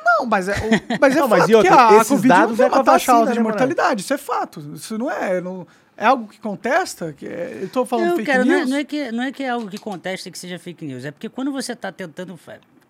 Não, 0.03 0.25
mas 0.25 0.47
é, 0.49 0.53
o- 0.53 0.97
mas 0.99 1.15
é 1.15 1.19
Não, 1.19 1.29
fato 1.29 1.39
mas 1.41 1.49
e 1.49 1.53
outra, 1.55 1.71
que 1.71 1.77
a, 1.77 1.89
a 1.89 1.95
esses 1.97 2.07
Covid 2.07 2.27
dados 2.27 2.49
não 2.49 2.57
tem 2.57 2.65
é 2.65 2.69
uma 2.69 2.83
taxa 2.83 3.13
alta 3.13 3.31
de 3.31 3.37
né, 3.37 3.43
mortalidade. 3.43 4.01
Isso 4.01 4.13
é 4.13 4.17
fato. 4.17 4.71
Isso 4.73 4.97
não 4.97 5.11
é. 5.11 5.39
não- 5.39 5.67
é 6.01 6.05
algo 6.05 6.27
que 6.27 6.39
contesta? 6.39 7.13
Que 7.13 7.27
é- 7.27 7.59
eu 7.61 7.69
tô 7.69 7.85
falando 7.85 8.09
Não, 8.09 8.15
fake 8.17 8.31
cara, 8.31 8.43
não 8.45 8.53
é, 8.53 8.57
news? 8.57 8.69
não 8.69 8.77
é 8.77 8.83
que, 8.83 9.11
não 9.11 9.23
é 9.23 9.31
que 9.31 9.43
é 9.43 9.49
algo 9.49 9.69
que 9.69 9.77
contesta 9.77 10.29
que 10.31 10.37
seja 10.39 10.57
fake 10.59 10.83
news. 10.85 11.05
É 11.05 11.11
porque 11.11 11.29
quando 11.29 11.51
você 11.51 11.75
tá 11.75 11.91
tentando. 11.91 12.39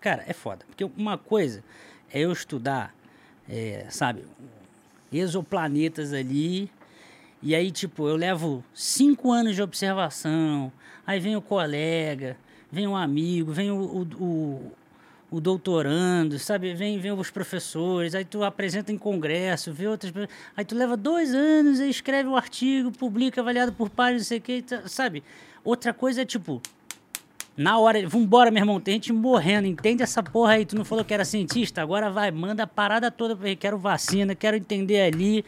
Cara, 0.00 0.24
é 0.26 0.32
foda. 0.32 0.64
Porque 0.66 0.84
uma 0.96 1.16
coisa 1.18 1.62
é 2.12 2.20
eu 2.20 2.32
estudar, 2.32 2.94
é, 3.48 3.86
sabe, 3.90 4.24
exoplanetas 5.12 6.12
ali. 6.12 6.70
E 7.42 7.54
aí, 7.54 7.70
tipo, 7.70 8.08
eu 8.08 8.16
levo 8.16 8.64
cinco 8.72 9.32
anos 9.32 9.54
de 9.56 9.62
observação. 9.62 10.72
Aí 11.06 11.18
vem 11.18 11.36
o 11.36 11.42
colega, 11.42 12.36
vem 12.70 12.86
um 12.86 12.96
amigo, 12.96 13.52
vem 13.52 13.70
o, 13.70 13.76
o, 13.76 14.02
o, 14.22 14.72
o 15.32 15.40
doutorando, 15.40 16.38
sabe? 16.38 16.74
Vem, 16.74 16.98
vem 16.98 17.10
os 17.10 17.30
professores, 17.30 18.14
aí 18.14 18.24
tu 18.24 18.44
apresenta 18.44 18.92
em 18.92 18.98
congresso, 18.98 19.72
vê 19.72 19.86
outras 19.88 20.12
pessoas. 20.12 20.30
Aí 20.54 20.64
tu 20.64 20.74
leva 20.76 20.96
dois 20.96 21.34
anos 21.34 21.80
e 21.80 21.88
escreve 21.88 22.28
o 22.28 22.36
artigo, 22.36 22.92
publica, 22.92 23.40
avaliado 23.40 23.72
por 23.72 23.88
pares, 23.88 24.18
não 24.22 24.26
sei 24.26 24.38
o 24.38 24.40
que, 24.42 24.64
sabe? 24.86 25.24
Outra 25.64 25.94
coisa 25.94 26.20
é 26.22 26.24
tipo, 26.26 26.60
na 27.56 27.78
hora, 27.78 28.06
vambora, 28.06 28.50
meu 28.50 28.60
irmão, 28.60 28.78
tem 28.78 28.94
gente 28.94 29.12
morrendo, 29.12 29.66
entende 29.66 30.02
essa 30.02 30.22
porra 30.22 30.52
aí? 30.52 30.66
Tu 30.66 30.76
não 30.76 30.84
falou 30.84 31.02
que 31.04 31.14
era 31.14 31.24
cientista? 31.24 31.80
Agora 31.80 32.10
vai, 32.10 32.30
manda 32.30 32.64
a 32.64 32.66
parada 32.66 33.10
toda. 33.10 33.36
Quero 33.56 33.78
vacina, 33.78 34.34
quero 34.34 34.56
entender 34.56 35.00
ali, 35.00 35.44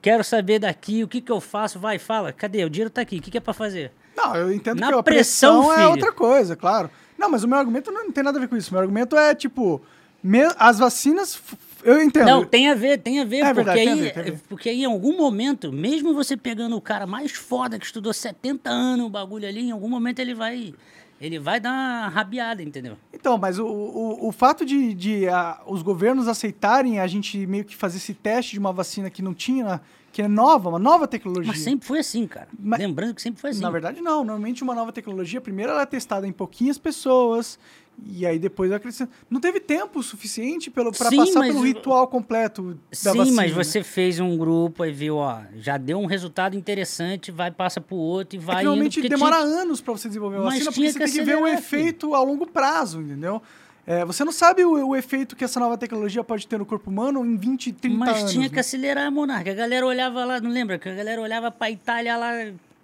quero 0.00 0.24
saber 0.24 0.58
daqui, 0.58 1.04
o 1.04 1.08
que 1.08 1.20
que 1.20 1.30
eu 1.30 1.40
faço? 1.40 1.78
Vai, 1.78 1.98
fala, 1.98 2.32
cadê? 2.32 2.64
O 2.64 2.70
dinheiro 2.70 2.90
tá 2.90 3.00
aqui, 3.02 3.18
o 3.18 3.22
que 3.22 3.30
que 3.30 3.38
é 3.38 3.40
pra 3.40 3.54
fazer? 3.54 3.92
Não, 4.16 4.34
eu 4.36 4.52
entendo 4.52 4.80
Na 4.80 4.88
que 4.88 4.94
a 4.94 5.02
pressão, 5.02 5.60
pressão, 5.60 5.72
é 5.72 5.76
filho. 5.76 5.90
outra 5.90 6.12
coisa, 6.12 6.56
claro. 6.56 6.90
Não, 7.22 7.30
mas 7.30 7.44
o 7.44 7.48
meu 7.48 7.56
argumento 7.56 7.92
não, 7.92 8.04
não 8.06 8.10
tem 8.12 8.24
nada 8.24 8.36
a 8.36 8.40
ver 8.40 8.48
com 8.48 8.56
isso. 8.56 8.70
O 8.70 8.74
meu 8.74 8.80
argumento 8.80 9.16
é, 9.16 9.32
tipo, 9.32 9.80
me- 10.22 10.52
as 10.58 10.78
vacinas. 10.80 11.40
Eu 11.84 12.02
entendo. 12.02 12.26
Não, 12.26 12.44
tem 12.44 12.68
a 12.68 12.74
ver, 12.74 12.98
tem 12.98 13.20
a 13.20 13.24
ver, 13.24 13.38
É 13.44 13.54
porque, 13.54 13.54
verdade, 13.54 13.78
tem 13.80 13.88
a 13.88 13.92
aí, 13.92 14.00
ver, 14.00 14.18
a 14.18 14.22
ver. 14.22 14.40
porque 14.48 14.68
aí 14.68 14.82
em 14.82 14.84
algum 14.84 15.16
momento, 15.16 15.72
mesmo 15.72 16.12
você 16.14 16.36
pegando 16.36 16.76
o 16.76 16.80
cara 16.80 17.06
mais 17.06 17.30
foda 17.32 17.78
que 17.78 17.84
estudou 17.86 18.12
70 18.12 18.68
anos 18.68 19.06
o 19.06 19.08
bagulho 19.08 19.46
ali, 19.48 19.60
em 19.60 19.70
algum 19.70 19.88
momento 19.88 20.18
ele 20.18 20.34
vai 20.34 20.74
ele 21.20 21.38
vai 21.38 21.60
dar 21.60 21.70
uma 21.70 22.08
rabiada, 22.08 22.60
entendeu? 22.64 22.96
Então, 23.12 23.38
mas 23.38 23.56
o, 23.56 23.64
o, 23.66 24.28
o 24.28 24.32
fato 24.32 24.64
de, 24.64 24.92
de 24.92 25.28
ah, 25.28 25.60
os 25.68 25.80
governos 25.80 26.26
aceitarem 26.26 26.98
a 26.98 27.06
gente 27.06 27.46
meio 27.46 27.64
que 27.64 27.76
fazer 27.76 27.98
esse 27.98 28.12
teste 28.14 28.52
de 28.54 28.58
uma 28.58 28.72
vacina 28.72 29.08
que 29.08 29.22
não 29.22 29.32
tinha, 29.32 29.80
que 30.12 30.20
é 30.22 30.28
nova, 30.28 30.68
uma 30.68 30.78
nova 30.78 31.08
tecnologia. 31.08 31.50
Mas 31.52 31.60
sempre 31.62 31.86
foi 31.86 31.98
assim, 32.00 32.26
cara. 32.26 32.46
Mas- 32.58 32.78
Lembrando 32.80 33.14
que 33.14 33.22
sempre 33.22 33.40
foi 33.40 33.50
assim. 33.50 33.60
Na 33.62 33.70
verdade, 33.70 34.00
não. 34.00 34.22
Normalmente, 34.22 34.62
uma 34.62 34.74
nova 34.74 34.92
tecnologia, 34.92 35.40
primeiro 35.40 35.72
ela 35.72 35.82
é 35.82 35.86
testada 35.86 36.26
em 36.28 36.32
pouquinhas 36.32 36.76
pessoas, 36.78 37.58
e 38.06 38.26
aí 38.26 38.38
depois 38.38 38.68
vai 38.70 38.78
crescendo. 38.78 39.10
Não 39.30 39.40
teve 39.40 39.58
tempo 39.58 40.02
suficiente 40.02 40.70
para 40.70 40.84
passar 40.92 41.10
mas 41.14 41.30
pelo 41.30 41.62
ritual 41.62 42.06
completo 42.08 42.74
da 42.74 42.78
Sim, 43.12 43.18
vacina. 43.18 43.36
mas 43.36 43.56
né? 43.56 43.64
você 43.64 43.82
fez 43.82 44.20
um 44.20 44.36
grupo 44.36 44.84
e 44.84 44.92
viu, 44.92 45.16
ó, 45.16 45.40
já 45.56 45.76
deu 45.78 45.98
um 45.98 46.06
resultado 46.06 46.56
interessante, 46.56 47.30
vai, 47.30 47.50
passa 47.50 47.80
pro 47.80 47.96
outro 47.96 48.36
e 48.36 48.38
É 48.38 48.42
vai 48.42 48.56
que 48.58 48.64
normalmente 48.64 49.00
demora 49.08 49.36
tinha- 49.42 49.62
anos 49.62 49.80
para 49.80 49.92
você 49.92 50.08
desenvolver 50.08 50.36
a 50.36 50.40
Mas 50.40 50.54
vacina, 50.54 50.72
porque 50.72 50.92
você 50.92 50.98
que 50.98 51.04
tem 51.06 51.12
que 51.14 51.22
ver 51.22 51.34
o 51.36 51.44
acelerar, 51.44 51.58
efeito 51.58 52.14
a 52.14 52.22
longo 52.22 52.46
prazo, 52.46 53.00
entendeu? 53.00 53.40
É, 53.86 54.04
você 54.04 54.24
não 54.24 54.30
sabe 54.32 54.64
o, 54.64 54.88
o 54.88 54.96
efeito 54.96 55.34
que 55.34 55.42
essa 55.44 55.58
nova 55.58 55.76
tecnologia 55.76 56.22
pode 56.22 56.46
ter 56.46 56.58
no 56.58 56.64
corpo 56.64 56.88
humano 56.88 57.24
em 57.26 57.36
20, 57.36 57.72
30 57.72 57.96
Mas 57.98 58.18
anos. 58.20 58.32
tinha 58.32 58.48
que 58.48 58.54
né? 58.54 58.60
acelerar, 58.60 59.10
Monarca. 59.10 59.50
A 59.50 59.54
galera 59.54 59.84
olhava 59.84 60.24
lá, 60.24 60.40
não 60.40 60.50
lembra? 60.50 60.78
Que 60.78 60.88
a 60.88 60.94
galera 60.94 61.20
olhava 61.20 61.50
pra 61.50 61.68
Itália 61.68 62.16
lá, 62.16 62.30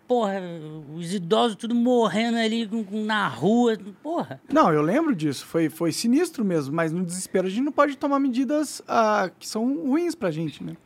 porra, 0.09 0.41
os 0.97 1.15
idosos 1.15 1.57
tudo 1.57 1.73
morrendo 1.73 2.37
ali 2.39 2.67
com- 2.67 2.83
com- 2.83 3.05
na 3.05 3.29
rua, 3.29 3.79
porra. 4.03 4.41
Não, 4.53 4.73
eu 4.73 4.83
lembro 4.83 5.15
disso. 5.15 5.47
Foi, 5.47 5.69
foi 5.69 5.93
sinistro 5.93 6.45
mesmo, 6.45 6.75
mas 6.75 6.91
no 6.91 7.05
desespero 7.05 7.47
a 7.47 7.51
gente 7.51 7.63
não 7.63 7.73
pode 7.73 7.97
tomar 7.97 8.19
medidas 8.19 8.83
ah, 8.89 9.31
que 9.39 9.47
são 9.49 9.87
ruins 9.87 10.17
pra 10.17 10.33
gente, 10.33 10.65
né? 10.65 10.77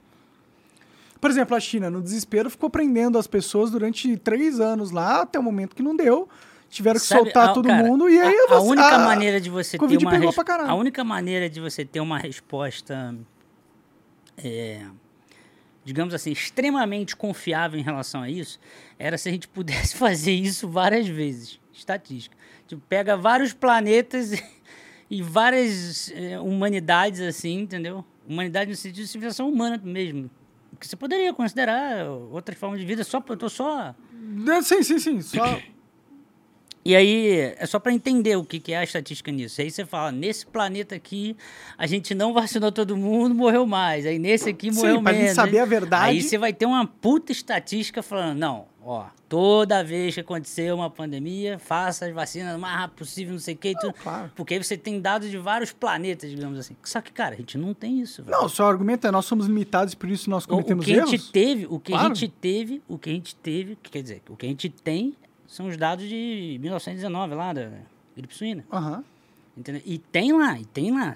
Por 1.22 1.30
exemplo, 1.30 1.56
a 1.56 1.60
China, 1.60 1.88
no 1.88 2.02
desespero, 2.02 2.50
ficou 2.50 2.68
prendendo 2.68 3.16
as 3.16 3.26
pessoas 3.28 3.70
durante 3.70 4.16
três 4.18 4.58
anos 4.60 4.90
lá, 4.90 5.22
até 5.22 5.38
o 5.38 5.42
momento 5.42 5.74
que 5.76 5.82
não 5.82 5.94
deu. 5.96 6.28
Tiveram 6.72 6.98
que 6.98 7.04
Sabe, 7.06 7.24
soltar 7.24 7.50
a- 7.50 7.52
todo 7.52 7.68
cara, 7.68 7.82
mundo 7.86 8.08
e 8.08 8.18
aí 8.18 8.34
a, 8.34 8.54
a 8.54 8.58
você- 8.58 8.66
única 8.66 8.94
a- 8.94 8.98
maneira 8.98 9.38
de 9.38 9.50
você 9.50 9.76
ter 9.78 9.98
uma 9.98 10.10
res- 10.16 10.36
a 10.66 10.74
única 10.74 11.04
maneira 11.04 11.50
de 11.50 11.60
você 11.60 11.84
ter 11.84 12.00
uma 12.00 12.16
resposta 12.18 13.14
é, 14.38 14.80
digamos 15.84 16.14
assim 16.14 16.30
extremamente 16.32 17.14
confiável 17.14 17.78
em 17.78 17.82
relação 17.82 18.22
a 18.22 18.30
isso 18.30 18.58
era 18.98 19.18
se 19.18 19.28
a 19.28 19.32
gente 19.32 19.46
pudesse 19.48 19.94
fazer 19.96 20.32
isso 20.32 20.66
várias 20.66 21.06
vezes 21.06 21.60
estatística 21.74 22.34
tipo 22.66 22.80
pega 22.88 23.18
vários 23.18 23.52
planetas 23.52 24.32
e, 24.32 24.42
e 25.10 25.22
várias 25.22 26.10
é, 26.14 26.40
humanidades 26.40 27.20
assim 27.20 27.60
entendeu 27.60 28.02
humanidade 28.26 28.70
no 28.70 28.76
sentido 28.76 29.02
de 29.02 29.08
civilização 29.08 29.46
humana 29.50 29.78
mesmo 29.84 30.30
que 30.80 30.88
você 30.88 30.96
poderia 30.96 31.34
considerar 31.34 32.06
outras 32.08 32.58
formas 32.58 32.80
de 32.80 32.86
vida 32.86 33.04
só 33.04 33.22
eu 33.28 33.36
tô 33.36 33.50
só 33.50 33.94
Sim, 34.62 34.82
sim, 34.82 34.98
sim. 34.98 35.20
Só... 35.20 35.60
e 36.84 36.96
aí, 36.96 37.54
é 37.56 37.66
só 37.66 37.78
para 37.78 37.92
entender 37.92 38.36
o 38.36 38.44
que, 38.44 38.58
que 38.58 38.72
é 38.72 38.78
a 38.78 38.84
estatística 38.84 39.30
nisso. 39.30 39.60
Aí 39.60 39.70
você 39.70 39.84
fala, 39.86 40.10
nesse 40.10 40.44
planeta 40.46 40.94
aqui, 40.94 41.36
a 41.78 41.86
gente 41.86 42.14
não 42.14 42.32
vacinou 42.32 42.72
todo 42.72 42.96
mundo, 42.96 43.34
morreu 43.34 43.66
mais. 43.66 44.04
Aí 44.06 44.18
nesse 44.18 44.48
aqui 44.50 44.72
Sim, 44.72 44.78
morreu 44.80 45.02
pra 45.02 45.12
gente 45.12 45.20
menos. 45.22 45.36
saber 45.36 45.58
Aí- 45.58 45.62
a 45.62 45.64
verdade. 45.66 46.04
Aí 46.10 46.22
você 46.22 46.36
vai 46.38 46.52
ter 46.52 46.66
uma 46.66 46.86
puta 46.86 47.30
estatística 47.32 48.02
falando, 48.02 48.36
não, 48.38 48.66
ó, 48.84 49.06
toda 49.28 49.82
vez 49.84 50.14
que 50.14 50.20
acontecer 50.20 50.74
uma 50.74 50.90
pandemia, 50.90 51.58
faça 51.58 52.06
as 52.06 52.12
vacinas 52.12 52.56
o 52.56 52.58
mais 52.58 52.76
rápido 52.76 52.98
possível, 52.98 53.32
não 53.32 53.40
sei 53.40 53.54
o 53.54 53.56
que. 53.58 53.74
tudo. 53.78 53.92
claro. 53.94 54.30
Porque 54.34 54.54
aí 54.54 54.62
você 54.62 54.76
tem 54.76 55.00
dados 55.00 55.30
de 55.30 55.38
vários 55.38 55.72
planetas, 55.72 56.28
digamos 56.30 56.58
assim. 56.58 56.76
Só 56.82 57.00
que, 57.00 57.12
cara, 57.12 57.34
a 57.34 57.38
gente 57.38 57.56
não 57.56 57.72
tem 57.74 58.00
isso. 58.00 58.22
velho. 58.22 58.36
Não, 58.36 58.46
o 58.46 58.48
seu 58.48 58.66
argumento 58.66 59.06
é 59.06 59.10
nós 59.10 59.24
somos 59.24 59.46
limitados 59.46 59.94
por 59.94 60.10
isso 60.10 60.28
nós 60.28 60.44
O- 60.44 60.46
o 60.46 60.50
cometemos 60.50 60.84
que 60.84 60.92
a 60.92 60.96
erros? 60.96 61.10
gente 61.10 61.30
teve, 61.32 61.66
o 61.66 61.78
que 61.78 61.92
Claro. 61.92 62.10
a 62.12 62.14
gente 62.14 62.28
teve, 62.28 62.82
o 62.88 62.98
que 62.98 63.08
a 63.08 63.12
gente 63.12 63.34
teve, 63.36 63.78
quer 63.82 64.02
dizer, 64.02 64.22
o 64.28 64.36
que 64.36 64.46
a 64.46 64.48
gente 64.48 64.68
tem 64.68 65.14
são 65.52 65.68
os 65.68 65.76
dados 65.76 66.08
de 66.08 66.56
1919 66.62 67.34
lá 67.34 67.52
da 67.52 67.70
gripe 68.16 68.34
suína. 68.34 68.64
Aham. 68.72 69.04
Entendeu? 69.54 69.82
E 69.84 69.98
tem 69.98 70.32
lá, 70.32 70.58
e 70.58 70.64
tem 70.64 70.90
lá. 70.90 71.14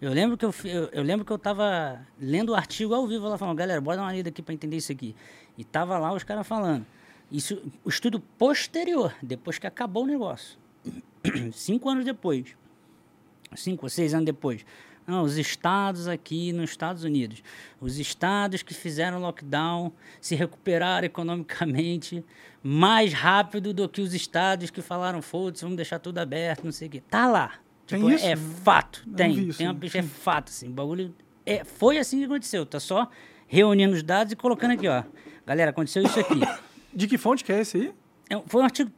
Eu 0.00 0.14
lembro 0.14 0.38
que 0.38 0.46
eu, 0.46 0.54
eu, 0.64 0.84
eu 0.92 1.02
lembro 1.02 1.26
que 1.26 1.30
eu 1.30 1.38
tava 1.38 2.00
lendo 2.18 2.52
o 2.52 2.54
artigo 2.54 2.94
ao 2.94 3.06
vivo 3.06 3.28
lá 3.28 3.36
falando, 3.36 3.54
galera, 3.54 3.78
bora 3.78 3.98
dar 3.98 4.04
uma 4.04 4.14
lida 4.14 4.30
aqui 4.30 4.40
para 4.40 4.54
entender 4.54 4.78
isso 4.78 4.90
aqui. 4.90 5.14
E 5.58 5.62
tava 5.62 5.98
lá 5.98 6.10
os 6.14 6.24
caras 6.24 6.46
falando. 6.46 6.86
Isso, 7.30 7.62
o 7.84 7.90
estudo 7.90 8.18
posterior, 8.18 9.14
depois 9.20 9.58
que 9.58 9.66
acabou 9.66 10.04
o 10.04 10.06
negócio. 10.06 10.58
Cinco 11.52 11.90
anos 11.90 12.06
depois. 12.06 12.56
Cinco 13.54 13.84
ou 13.84 13.90
seis 13.90 14.14
anos 14.14 14.24
depois. 14.24 14.64
Não, 15.06 15.22
os 15.22 15.36
estados 15.38 16.08
aqui 16.08 16.52
nos 16.52 16.70
Estados 16.70 17.04
Unidos. 17.04 17.42
Os 17.80 17.98
estados 17.98 18.62
que 18.62 18.74
fizeram 18.74 19.20
lockdown 19.20 19.92
se 20.20 20.34
recuperaram 20.34 21.06
economicamente 21.06 22.24
mais 22.62 23.12
rápido 23.12 23.72
do 23.72 23.88
que 23.88 24.00
os 24.00 24.12
estados 24.14 24.70
que 24.70 24.82
falaram, 24.82 25.22
foda-se, 25.22 25.62
vamos 25.62 25.76
deixar 25.76 25.98
tudo 26.00 26.18
aberto, 26.18 26.64
não 26.64 26.72
sei 26.72 26.88
o 26.88 26.90
quê. 26.90 27.02
Tá 27.08 27.28
lá. 27.28 27.52
Tem 27.86 28.00
Tipo, 28.00 28.10
isso? 28.10 28.26
É 28.26 28.34
fato, 28.34 29.04
não 29.06 29.14
tem. 29.14 29.38
isso, 29.48 29.58
tem 29.58 29.68
uma 29.68 29.74
bicha, 29.74 29.98
é 29.98 30.02
fato, 30.02 30.48
assim. 30.48 30.66
O 30.66 30.72
bagulho. 30.72 31.14
É, 31.44 31.62
foi 31.62 31.98
assim 31.98 32.18
que 32.18 32.24
aconteceu. 32.24 32.66
Tá 32.66 32.80
só 32.80 33.08
reunindo 33.46 33.94
os 33.94 34.02
dados 34.02 34.32
e 34.32 34.36
colocando 34.36 34.72
aqui, 34.72 34.88
ó. 34.88 35.04
Galera, 35.46 35.70
aconteceu 35.70 36.02
isso 36.02 36.18
aqui. 36.18 36.40
De 36.92 37.06
que 37.06 37.16
fonte 37.16 37.44
que 37.44 37.52
é 37.52 37.60
esse 37.60 37.76
aí? 37.76 37.94
É, 38.28 38.42
Foi 38.46 38.60
um 38.60 38.64
artigo. 38.64 38.90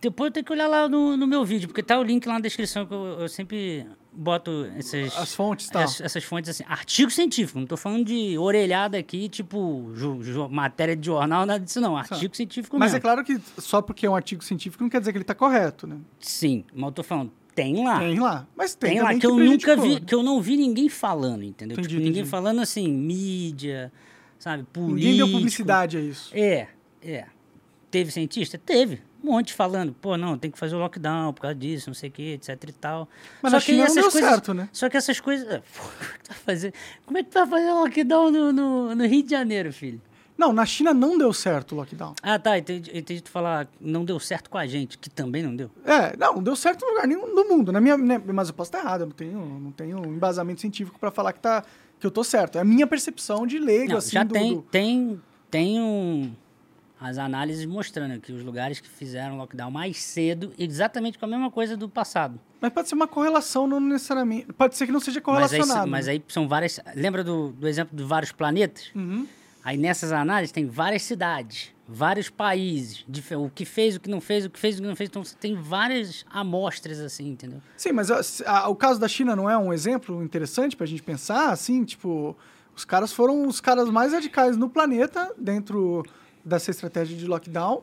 Depois 0.00 0.28
eu 0.28 0.32
tenho 0.32 0.46
que 0.46 0.52
olhar 0.52 0.68
lá 0.68 0.88
no, 0.88 1.16
no 1.16 1.26
meu 1.26 1.44
vídeo, 1.44 1.68
porque 1.68 1.82
tá 1.82 1.98
o 1.98 2.02
link 2.04 2.24
lá 2.26 2.34
na 2.34 2.40
descrição 2.40 2.86
que 2.86 2.94
eu, 2.94 3.20
eu 3.20 3.28
sempre 3.28 3.84
boto 4.12 4.70
essas, 4.76 5.16
As 5.16 5.34
fontes 5.34 5.66
e 5.66 5.70
tal. 5.72 5.82
ess- 5.82 6.00
essas 6.00 6.22
fontes 6.24 6.50
assim. 6.50 6.62
Artigo 6.68 7.10
científico, 7.10 7.58
não 7.58 7.66
tô 7.66 7.76
falando 7.76 8.04
de 8.04 8.38
orelhada 8.38 8.96
aqui, 8.96 9.28
tipo 9.28 9.90
ju- 9.94 10.22
ju- 10.22 10.48
matéria 10.48 10.94
de 10.96 11.04
jornal, 11.06 11.44
nada 11.44 11.64
disso 11.64 11.80
não. 11.80 11.96
Artigo 11.96 12.36
científico 12.36 12.78
Mas 12.78 12.92
mesmo. 12.92 12.96
é 12.98 13.00
claro 13.00 13.24
que 13.24 13.40
só 13.58 13.82
porque 13.82 14.06
é 14.06 14.10
um 14.10 14.14
artigo 14.14 14.42
científico 14.44 14.82
não 14.84 14.88
quer 14.90 15.00
dizer 15.00 15.10
que 15.12 15.18
ele 15.18 15.24
tá 15.24 15.34
correto, 15.34 15.86
né? 15.86 15.96
Sim, 16.20 16.64
mas 16.72 16.84
eu 16.86 16.92
tô 16.92 17.02
falando, 17.02 17.32
tem 17.54 17.84
lá. 17.84 17.98
Tem 17.98 18.20
lá. 18.20 18.46
Mas 18.56 18.74
tem, 18.76 18.90
Tem 18.90 18.98
lá 19.00 19.06
também 19.06 19.18
que 19.20 19.26
eu 19.26 19.34
prejudicou, 19.34 19.76
nunca 19.76 19.88
vi, 19.88 19.94
né? 19.96 20.00
que 20.06 20.14
eu 20.14 20.22
não 20.22 20.40
vi 20.40 20.56
ninguém 20.56 20.88
falando, 20.88 21.42
entendeu? 21.42 21.74
Entendi, 21.74 21.88
tipo, 21.88 21.98
ninguém 22.00 22.20
entendi. 22.20 22.30
falando 22.30 22.60
assim, 22.60 22.88
mídia, 22.88 23.92
sabe, 24.38 24.62
político. 24.62 24.94
Ninguém 24.96 25.16
deu 25.16 25.28
publicidade 25.28 25.96
a 25.96 26.00
isso. 26.00 26.30
É, 26.32 26.68
é. 27.02 27.24
Teve 27.90 28.10
cientista? 28.12 28.56
Teve. 28.58 29.00
Um 29.22 29.32
monte 29.32 29.52
falando, 29.52 29.92
pô, 29.92 30.16
não, 30.16 30.38
tem 30.38 30.50
que 30.50 30.58
fazer 30.58 30.76
o 30.76 30.78
lockdown 30.78 31.32
por 31.32 31.42
causa 31.42 31.54
disso, 31.54 31.90
não 31.90 31.94
sei 31.94 32.08
o 32.08 32.12
que, 32.12 32.32
etc 32.34 32.62
e 32.68 32.72
tal. 32.72 33.08
Mas 33.42 33.50
Só 33.50 33.56
na 33.56 33.60
que 33.60 33.66
China 33.66 33.78
não 33.78 33.84
essas 33.86 33.94
deu 33.96 34.10
coisas, 34.12 34.30
certo, 34.30 34.54
né? 34.54 34.68
Só 34.72 34.88
que 34.88 34.96
essas 34.96 35.20
coisas. 35.20 35.60
Pô, 35.76 35.82
como 35.82 35.98
é 36.12 36.12
que 36.18 36.18
tu 36.24 36.28
vai 36.28 36.38
fazer? 36.38 36.72
Como 37.04 37.18
é 37.18 37.72
lockdown 37.74 38.30
no, 38.30 38.52
no, 38.52 38.94
no 38.94 39.06
Rio 39.06 39.22
de 39.22 39.30
Janeiro, 39.30 39.72
filho? 39.72 40.00
Não, 40.38 40.52
na 40.52 40.64
China 40.64 40.94
não 40.94 41.18
deu 41.18 41.32
certo 41.32 41.72
o 41.72 41.74
lockdown. 41.78 42.14
Ah, 42.22 42.38
tá, 42.38 42.56
entendi, 42.56 42.96
entendi 42.96 43.20
tu 43.20 43.28
falar, 43.28 43.66
não 43.80 44.04
deu 44.04 44.20
certo 44.20 44.48
com 44.48 44.56
a 44.56 44.64
gente, 44.68 44.96
que 44.96 45.10
também 45.10 45.42
não 45.42 45.54
deu. 45.56 45.68
É, 45.84 46.16
não, 46.16 46.34
não 46.36 46.42
deu 46.44 46.54
certo 46.54 46.84
em 46.84 46.88
lugar 46.88 47.08
nenhum 47.08 47.34
do 47.34 47.44
mundo. 47.44 47.72
Na 47.72 47.80
minha, 47.80 47.96
né, 47.98 48.22
mas 48.24 48.46
eu 48.48 48.54
posso 48.54 48.68
estar 48.68 48.78
errado, 48.78 49.00
eu 49.00 49.06
não 49.06 49.12
tenho, 49.12 49.40
não 49.60 49.72
tenho 49.72 49.98
embasamento 50.06 50.60
científico 50.60 50.96
pra 50.96 51.10
falar 51.10 51.32
que, 51.32 51.40
tá, 51.40 51.64
que 51.98 52.06
eu 52.06 52.10
tô 52.12 52.22
certo. 52.22 52.56
É 52.56 52.60
a 52.60 52.64
minha 52.64 52.86
percepção 52.86 53.48
de 53.48 53.58
leigo, 53.58 53.90
Não, 53.90 53.98
assim, 53.98 54.12
já 54.12 54.22
do, 54.22 54.32
tem, 54.32 54.54
do- 54.54 54.62
tem, 54.62 55.20
tem 55.50 55.80
um, 55.80 56.32
as 57.00 57.16
análises 57.18 57.64
mostrando 57.64 58.20
que 58.20 58.32
os 58.32 58.42
lugares 58.42 58.80
que 58.80 58.88
fizeram 58.88 59.36
lockdown 59.38 59.70
mais 59.70 59.98
cedo, 59.98 60.52
exatamente 60.58 61.18
com 61.18 61.24
a 61.24 61.28
mesma 61.28 61.50
coisa 61.50 61.76
do 61.76 61.88
passado. 61.88 62.40
Mas 62.60 62.72
pode 62.72 62.88
ser 62.88 62.94
uma 62.96 63.06
correlação, 63.06 63.66
não 63.66 63.78
necessariamente. 63.78 64.52
Pode 64.52 64.76
ser 64.76 64.86
que 64.86 64.92
não 64.92 64.98
seja 65.00 65.20
Mas 65.24 65.52
aí, 65.52 65.58
correlacionado. 65.58 65.90
mas 65.90 66.08
aí 66.08 66.22
são 66.28 66.48
várias. 66.48 66.80
Lembra 66.94 67.22
do, 67.22 67.50
do 67.52 67.68
exemplo 67.68 67.96
de 67.96 68.02
vários 68.02 68.32
planetas? 68.32 68.90
Uhum. 68.94 69.26
Aí 69.64 69.76
nessas 69.76 70.12
análises 70.12 70.50
tem 70.50 70.66
várias 70.66 71.02
cidades, 71.02 71.72
vários 71.86 72.30
países, 72.30 73.04
o 73.36 73.50
que 73.50 73.64
fez, 73.64 73.96
o 73.96 74.00
que 74.00 74.08
não 74.08 74.20
fez, 74.20 74.46
o 74.46 74.50
que 74.50 74.58
fez, 74.58 74.78
o 74.78 74.82
que 74.82 74.88
não 74.88 74.96
fez. 74.96 75.10
Então 75.10 75.22
você 75.22 75.36
tem 75.36 75.54
várias 75.54 76.24
amostras 76.30 76.98
assim, 77.00 77.28
entendeu? 77.28 77.60
Sim, 77.76 77.92
mas 77.92 78.10
a- 78.10 78.20
a- 78.46 78.68
o 78.68 78.74
caso 78.74 78.98
da 78.98 79.06
China 79.08 79.36
não 79.36 79.48
é 79.50 79.58
um 79.58 79.72
exemplo 79.72 80.22
interessante 80.22 80.74
pra 80.76 80.86
gente 80.86 81.02
pensar, 81.02 81.50
assim, 81.50 81.84
tipo, 81.84 82.36
os 82.74 82.84
caras 82.84 83.12
foram 83.12 83.46
os 83.46 83.60
caras 83.60 83.90
mais 83.90 84.12
radicais 84.12 84.56
no 84.56 84.70
planeta 84.70 85.32
dentro 85.36 86.02
dessa 86.44 86.70
estratégia 86.70 87.16
de 87.16 87.26
lockdown 87.26 87.82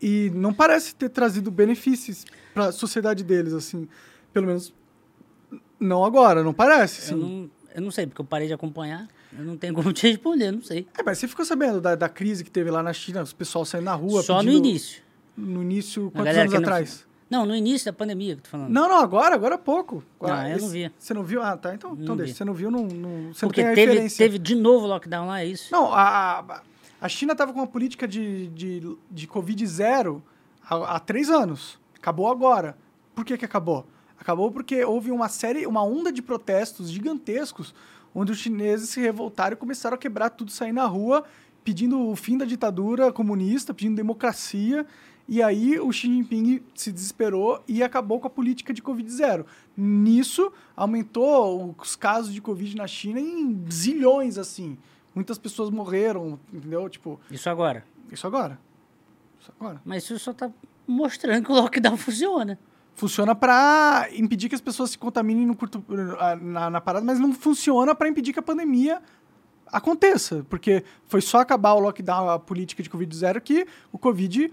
e 0.00 0.30
não 0.34 0.52
parece 0.52 0.94
ter 0.94 1.08
trazido 1.08 1.50
benefícios 1.50 2.24
pra 2.54 2.72
sociedade 2.72 3.22
deles, 3.22 3.52
assim, 3.52 3.88
pelo 4.32 4.46
menos 4.46 4.74
não 5.78 6.04
agora, 6.04 6.42
não 6.42 6.52
parece, 6.52 7.10
Eu 7.12 7.16
assim. 7.18 7.24
não, 7.24 7.50
eu 7.74 7.82
não 7.82 7.90
sei, 7.90 8.06
porque 8.06 8.20
eu 8.20 8.24
parei 8.24 8.46
de 8.48 8.52
acompanhar. 8.54 9.08
Eu 9.36 9.44
não 9.44 9.56
tenho 9.56 9.72
como 9.74 9.92
te 9.92 10.06
responder, 10.08 10.50
não 10.52 10.62
sei. 10.62 10.86
É, 10.98 11.02
mas 11.02 11.18
você 11.18 11.26
ficou 11.28 11.44
sabendo 11.44 11.80
da, 11.80 11.94
da 11.94 12.08
crise 12.08 12.44
que 12.44 12.50
teve 12.50 12.70
lá 12.70 12.82
na 12.82 12.92
China, 12.92 13.22
os 13.22 13.32
pessoal 13.32 13.64
saindo 13.64 13.84
na 13.84 13.94
rua 13.94 14.22
Só 14.22 14.42
no 14.42 14.44
pedindo- 14.50 14.66
início. 14.68 15.02
No 15.36 15.62
início, 15.62 16.08
A 16.08 16.10
quantos 16.18 16.36
anos 16.36 16.52
não- 16.52 16.60
atrás? 16.60 17.06
Não, 17.30 17.46
no 17.46 17.56
início 17.56 17.86
da 17.86 17.94
pandemia 17.94 18.34
que 18.34 18.40
eu 18.40 18.44
tô 18.44 18.50
falando. 18.50 18.68
Não, 18.68 18.86
não, 18.86 18.98
agora, 18.98 19.34
agora 19.34 19.54
há 19.54 19.58
pouco. 19.58 20.04
Não, 20.20 20.30
Ah, 20.30 20.50
eu 20.50 20.58
não 20.58 20.66
esse- 20.66 20.68
vi. 20.68 20.92
Você 20.98 21.14
não 21.14 21.24
viu? 21.24 21.42
Ah, 21.42 21.56
tá, 21.56 21.74
então, 21.74 21.94
então 21.94 22.04
Não 22.08 22.16
deixa. 22.18 22.32
vi. 22.32 22.36
Você 22.36 22.44
não 22.44 22.52
viu, 22.52 22.70
não, 22.70 22.84
não, 22.86 23.32
você 23.32 23.46
porque 23.46 23.64
não 23.64 23.74
tem 23.74 23.84
a 23.84 23.88
teve, 23.94 24.14
teve 24.14 24.38
de 24.38 24.54
novo 24.54 24.86
lockdown 24.86 25.26
lá, 25.28 25.40
é 25.40 25.46
isso? 25.46 25.72
Não, 25.72 25.90
a, 25.94 26.40
a, 26.40 26.62
a 27.02 27.08
China 27.08 27.32
estava 27.32 27.52
com 27.52 27.58
uma 27.58 27.66
política 27.66 28.06
de, 28.06 28.46
de, 28.46 28.96
de 29.10 29.26
Covid 29.26 29.66
zero 29.66 30.22
há, 30.64 30.94
há 30.94 31.00
três 31.00 31.28
anos. 31.28 31.76
Acabou 31.96 32.30
agora. 32.30 32.78
Por 33.12 33.24
que, 33.24 33.36
que 33.36 33.44
acabou? 33.44 33.84
Acabou 34.16 34.52
porque 34.52 34.84
houve 34.84 35.10
uma 35.10 35.28
série, 35.28 35.66
uma 35.66 35.82
onda 35.82 36.12
de 36.12 36.22
protestos 36.22 36.88
gigantescos, 36.88 37.74
onde 38.14 38.30
os 38.30 38.38
chineses 38.38 38.90
se 38.90 39.00
revoltaram 39.00 39.54
e 39.54 39.56
começaram 39.56 39.96
a 39.96 39.98
quebrar 39.98 40.30
tudo, 40.30 40.52
sair 40.52 40.70
na 40.70 40.86
rua, 40.86 41.24
pedindo 41.64 42.08
o 42.08 42.14
fim 42.14 42.38
da 42.38 42.44
ditadura 42.44 43.12
comunista, 43.12 43.74
pedindo 43.74 43.96
democracia. 43.96 44.86
E 45.28 45.42
aí 45.42 45.80
o 45.80 45.90
Xi 45.90 46.06
Jinping 46.06 46.62
se 46.72 46.92
desesperou 46.92 47.64
e 47.66 47.82
acabou 47.82 48.20
com 48.20 48.28
a 48.28 48.30
política 48.30 48.72
de 48.72 48.80
Covid 48.80 49.10
zero. 49.10 49.44
Nisso, 49.76 50.52
aumentou 50.76 51.74
os 51.76 51.96
casos 51.96 52.32
de 52.32 52.40
Covid 52.40 52.76
na 52.76 52.86
China 52.86 53.18
em 53.18 53.60
zilhões, 53.68 54.38
assim. 54.38 54.78
Muitas 55.14 55.38
pessoas 55.38 55.70
morreram, 55.70 56.38
entendeu? 56.52 56.88
Tipo, 56.88 57.20
Isso 57.30 57.48
agora. 57.50 57.84
isso 58.10 58.26
agora. 58.26 58.58
Isso 59.40 59.52
agora. 59.58 59.80
Mas 59.84 60.04
isso 60.04 60.18
só 60.18 60.32
tá 60.32 60.50
mostrando 60.86 61.44
que 61.44 61.52
o 61.52 61.54
lockdown 61.54 61.96
funciona. 61.98 62.58
Funciona 62.94 63.34
para 63.34 64.08
impedir 64.12 64.48
que 64.48 64.54
as 64.54 64.60
pessoas 64.60 64.90
se 64.90 64.98
contaminem 64.98 65.46
no 65.46 65.56
curto, 65.56 65.82
na, 66.40 66.68
na 66.70 66.80
parada, 66.80 67.04
mas 67.04 67.18
não 67.18 67.32
funciona 67.32 67.94
para 67.94 68.08
impedir 68.08 68.32
que 68.34 68.38
a 68.38 68.42
pandemia 68.42 69.00
aconteça. 69.66 70.44
Porque 70.48 70.84
foi 71.06 71.20
só 71.20 71.38
acabar 71.40 71.72
o 71.74 71.80
lockdown, 71.80 72.28
a 72.30 72.38
política 72.38 72.82
de 72.82 72.90
Covid 72.90 73.14
zero, 73.16 73.40
que 73.40 73.66
o 73.90 73.98
Covid 73.98 74.52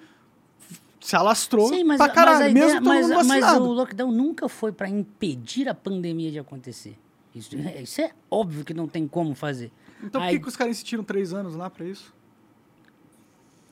se 1.02 1.16
alastrou 1.16 1.70
Sim, 1.70 1.84
mas, 1.84 1.98
pra 1.98 2.08
mas 2.08 2.16
caralho, 2.16 2.46
a 2.46 2.50
mesmo 2.50 2.82
ideia- 2.82 3.02
todo 3.02 3.26
mas, 3.26 3.28
mas 3.28 3.58
o 3.58 3.72
lockdown 3.74 4.12
nunca 4.12 4.50
foi 4.50 4.72
para 4.72 4.90
impedir 4.90 5.70
a 5.70 5.74
pandemia 5.74 6.32
de 6.32 6.40
acontecer. 6.40 6.98
Isso, 7.34 7.56
isso 7.56 8.02
é 8.02 8.12
óbvio 8.30 8.66
que 8.66 8.74
não 8.74 8.88
tem 8.88 9.08
como 9.08 9.36
fazer. 9.36 9.72
Então 10.04 10.22
por 10.22 10.30
que, 10.30 10.40
que 10.40 10.48
os 10.48 10.56
caras 10.56 10.76
insistiram 10.78 11.04
três 11.04 11.34
anos 11.34 11.56
lá 11.56 11.70
pra 11.70 11.86
isso? 11.86 12.14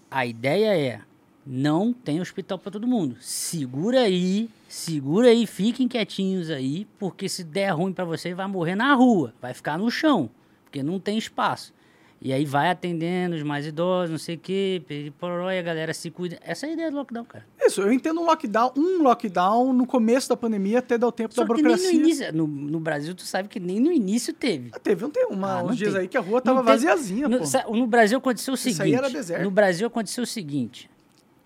A 0.09 0.25
ideia 0.25 0.77
é 0.77 1.01
não 1.45 1.93
tem 1.93 2.19
hospital 2.19 2.59
para 2.59 2.71
todo 2.71 2.85
mundo. 2.85 3.15
Segura 3.21 4.01
aí, 4.01 4.49
segura 4.67 5.29
aí, 5.29 5.47
fiquem 5.47 5.87
quietinhos 5.87 6.49
aí, 6.49 6.85
porque 6.99 7.29
se 7.29 7.43
der 7.43 7.69
ruim 7.69 7.93
para 7.93 8.03
vocês 8.03 8.35
vai 8.35 8.47
morrer 8.47 8.75
na 8.75 8.93
rua, 8.93 9.33
vai 9.41 9.53
ficar 9.53 9.77
no 9.77 9.89
chão, 9.89 10.29
porque 10.65 10.83
não 10.83 10.99
tem 10.99 11.17
espaço. 11.17 11.73
E 12.19 12.34
aí 12.34 12.45
vai 12.45 12.72
atendendo 12.72 13.35
os 13.35 13.44
mais 13.44 13.68
idosos, 13.68 14.10
não 14.10 14.18
sei 14.18 14.35
o 14.35 14.39
quê, 14.39 14.81
periporó, 14.88 15.52
e 15.52 15.60
a 15.60 15.61
galera 15.61 15.94
se 15.94 16.10
cuida. 16.10 16.39
Essa 16.41 16.65
é 16.65 16.69
a 16.69 16.73
ideia 16.73 16.89
do 16.89 16.98
lockdown, 16.98 17.23
cara. 17.26 17.45
Isso, 17.61 17.80
eu 17.81 17.94
entendo 17.94 18.19
um 18.19 18.26
lockdown, 18.26 18.72
um 18.76 19.03
lockdown 19.03 19.72
no 19.72 19.85
começo 19.85 20.27
da 20.27 20.35
pandemia 20.35 20.80
até 20.80 20.98
dar 20.98 21.07
o 21.07 21.11
tempo 21.11 21.34
Só 21.35 21.44
da 21.44 21.48
que 21.53 21.61
nem 21.61 21.64
no 21.64 21.69
burocracia. 21.77 21.99
início, 21.99 22.34
no, 22.34 22.48
no 22.48 22.80
Brasil 22.80 23.14
tu 23.14 23.22
sabe 23.22 23.48
que 23.48 23.60
nem 23.60 23.80
no 23.80 23.91
início 23.91 24.34
teve. 24.34 24.72
Ah, 24.73 24.80
Teve, 24.80 25.03
não 25.03 25.11
tem 25.11 25.27
uma, 25.27 25.60
Ah, 25.60 25.64
uns 25.64 25.77
dias 25.77 25.94
aí 25.94 26.07
que 26.07 26.18
a 26.18 26.22
rua 26.22 26.41
tava 26.41 26.60
teve- 26.61 26.72
vaziazinha, 26.72 27.27
no, 27.30 27.38
pô. 27.39 27.76
no 27.76 27.85
Brasil 27.85 28.18
aconteceu 28.18 28.53
o 28.53 28.56
Isso 28.56 28.68
aí 28.68 28.73
seguinte. 28.73 28.95
era 28.95 29.10
deserto. 29.11 29.44
No 29.44 29.52
Brasil 29.52 29.85
aconteceu 29.88 30.23
o 30.23 30.27
seguinte. 30.27 30.89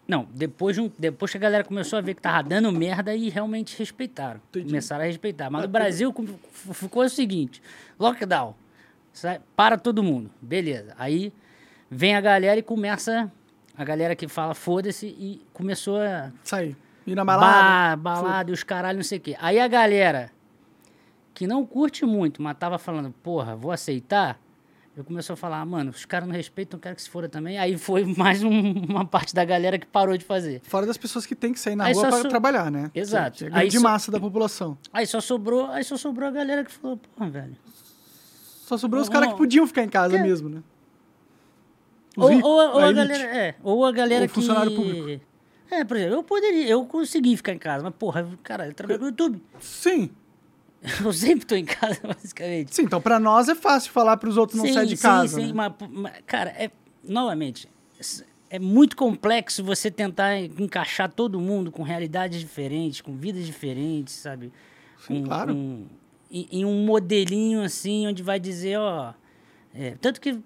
Não, 0.08 0.26
depois, 0.34 0.76
de 0.76 0.82
um- 0.82 0.92
depois 0.98 1.32
que 1.32 1.38
a 1.38 1.40
galera 1.42 1.64
começou 1.66 2.00
a 2.00 2.02
ver 2.02 2.14
que 2.16 2.22
tava 2.22 2.48
dando 2.48 2.72
merda 2.72 3.14
e 3.14 3.30
realmente 3.30 3.78
respeitaram. 3.78 4.40
Entendi. 4.50 4.68
Começaram 4.68 5.04
a 5.04 5.08
respeitar. 5.08 5.50
Mas 5.50 5.62
no 5.64 5.68
Brasil 5.68 6.14
ficou 6.74 7.04
o 7.04 7.10
seguinte: 7.10 7.62
lockdown. 8.00 8.56
Sai- 9.14 9.40
Para 9.56 9.78
todo 9.78 10.02
mundo. 10.04 10.30
Beleza. 10.42 10.94
Aí 10.98 11.34
vem 11.90 12.16
a 12.16 12.22
galera 12.22 12.60
e 12.60 12.64
começa. 12.64 13.32
A 13.78 13.84
galera 13.84 14.16
que 14.16 14.28
fala 14.28 14.54
foda-se 14.54 15.08
e 15.08 15.42
começou 15.54 15.98
a 16.00 16.32
aí. 16.52 16.76
Ir 17.08 17.16
na 17.16 17.26
Ba 17.26 17.38
balada. 17.38 17.96
balada 17.98 18.52
e 18.52 18.54
os 18.54 18.64
caralho, 18.64 18.98
não 18.98 19.04
sei 19.04 19.18
o 19.18 19.22
quê. 19.22 19.36
Aí 19.40 19.60
a 19.60 19.68
galera 19.68 20.30
que 21.34 21.48
não 21.48 21.66
curte 21.66 22.06
muito, 22.06 22.42
mas 22.42 22.56
tava 22.58 22.78
falando, 22.78 23.12
porra, 23.24 23.56
vou 23.56 23.72
aceitar. 23.72 24.40
Eu 24.96 25.06
começou 25.06 25.34
a 25.34 25.38
falar, 25.38 25.62
ah, 25.62 25.66
mano, 25.66 25.90
os 25.90 26.04
caras 26.04 26.28
não 26.28 26.36
respeitam, 26.36 26.78
quero 26.78 26.96
que 26.98 27.02
se 27.02 27.10
fora 27.10 27.30
também. 27.30 27.58
Aí 27.58 27.78
foi 27.78 28.04
mais 28.18 28.44
um- 28.44 28.72
uma 28.90 29.06
parte 29.06 29.34
da 29.34 29.44
galera 29.46 29.80
que 29.80 29.88
parou 29.88 30.18
de 30.18 30.26
fazer. 30.26 30.60
Fora 30.66 30.86
das 30.86 30.98
pessoas 30.98 31.26
que 31.26 31.34
tem 31.34 31.54
que 31.54 31.60
sair 31.60 31.76
na 31.78 31.86
Aí 31.86 31.94
rua 31.94 32.10
para 32.10 32.18
so- 32.22 32.28
trabalhar, 32.30 32.70
né? 32.70 32.92
Exato. 32.94 33.46
Que 33.46 33.46
é 33.46 33.50
Aí 33.54 33.80
massa 33.80 34.12
da 34.12 34.20
população. 34.20 34.78
Aí 34.92 35.08
só 35.08 35.22
sobrou, 35.22 35.68
aí 35.72 35.84
só 35.84 35.96
sobrou 35.96 36.28
a 36.28 36.32
galera 36.32 36.64
que 36.66 36.72
falou, 36.72 36.98
porra, 36.98 37.30
velho. 37.30 37.56
Só 38.72 38.78
sobrou 38.78 39.02
os 39.04 39.10
caras 39.10 39.34
que 39.34 39.38
podiam 39.38 39.68
ficar 39.68 39.84
em 39.84 39.90
casa 39.90 40.16
Que- 40.16 40.24
mesmo, 40.24 40.48
né? 40.48 40.64
Os 42.16 42.24
Ou, 42.24 42.30
ricos, 42.30 42.44
ou- 42.50 42.58
ou 42.58 42.80
a 42.80 42.90
elite. 42.90 42.96
galera, 43.08 43.38
é, 43.38 43.56
ou 43.62 43.86
a 43.86 43.92
galera 43.92 44.22
Ou 44.22 44.28
que... 44.30 44.34
funcionário 44.34 44.74
público. 44.74 45.22
É, 45.70 45.84
por 45.84 45.98
exemplo, 45.98 46.16
eu 46.16 46.24
poderia, 46.24 46.70
eu 46.70 46.86
consegui 46.86 47.36
ficar 47.36 47.52
em 47.52 47.58
casa, 47.58 47.84
mas 47.84 47.94
porra, 47.96 48.26
cara, 48.44 48.68
eu 48.68 48.74
trabalho 48.74 49.00
no 49.02 49.08
YouTube. 49.08 49.44
Sim, 49.60 50.10
Eu 51.04 51.12
sempre 51.12 51.46
tô 51.46 51.54
em 51.54 51.66
casa, 51.66 52.00
basicamente. 52.08 52.74
sim. 52.74 52.84
Então, 52.84 53.02
pra 53.02 53.20
nós 53.20 53.50
é 53.50 53.56
fácil 53.56 53.92
falar 53.92 54.16
pros 54.16 54.38
outros 54.38 54.58
não 54.58 54.72
sair 54.72 54.88
de 54.88 54.96
casa. 54.96 55.36
Sim, 55.36 55.42
sim, 55.42 55.48
né? 55.48 55.54
mas, 55.54 55.74
mas, 55.92 56.14
cara, 56.26 56.50
é, 56.52 56.72
novamente, 57.04 57.68
é 58.50 58.58
muito 58.58 58.96
complexo 58.96 59.62
você 59.66 59.92
tentar 59.92 60.40
encaixar 60.40 61.12
todo 61.12 61.42
mundo 61.42 61.74
com 61.74 61.84
realidades 61.84 62.40
diferentes, 62.40 63.02
com 63.02 63.18
vidas 63.18 63.46
diferentes, 63.46 64.14
sabe? 64.16 64.50
Sim, 65.06 65.22
Com- 65.22 65.28
claro. 65.28 65.54
com- 65.54 65.86
em, 66.32 66.48
em 66.52 66.66
um 66.66 66.86
modelinho 66.86 67.62
assim, 67.62 68.08
onde 68.08 68.24
vai 68.24 68.40
dizer, 68.40 68.78
ó. 68.80 69.14
é, 69.74 69.96
tanto 70.02 70.22
que 70.22 70.40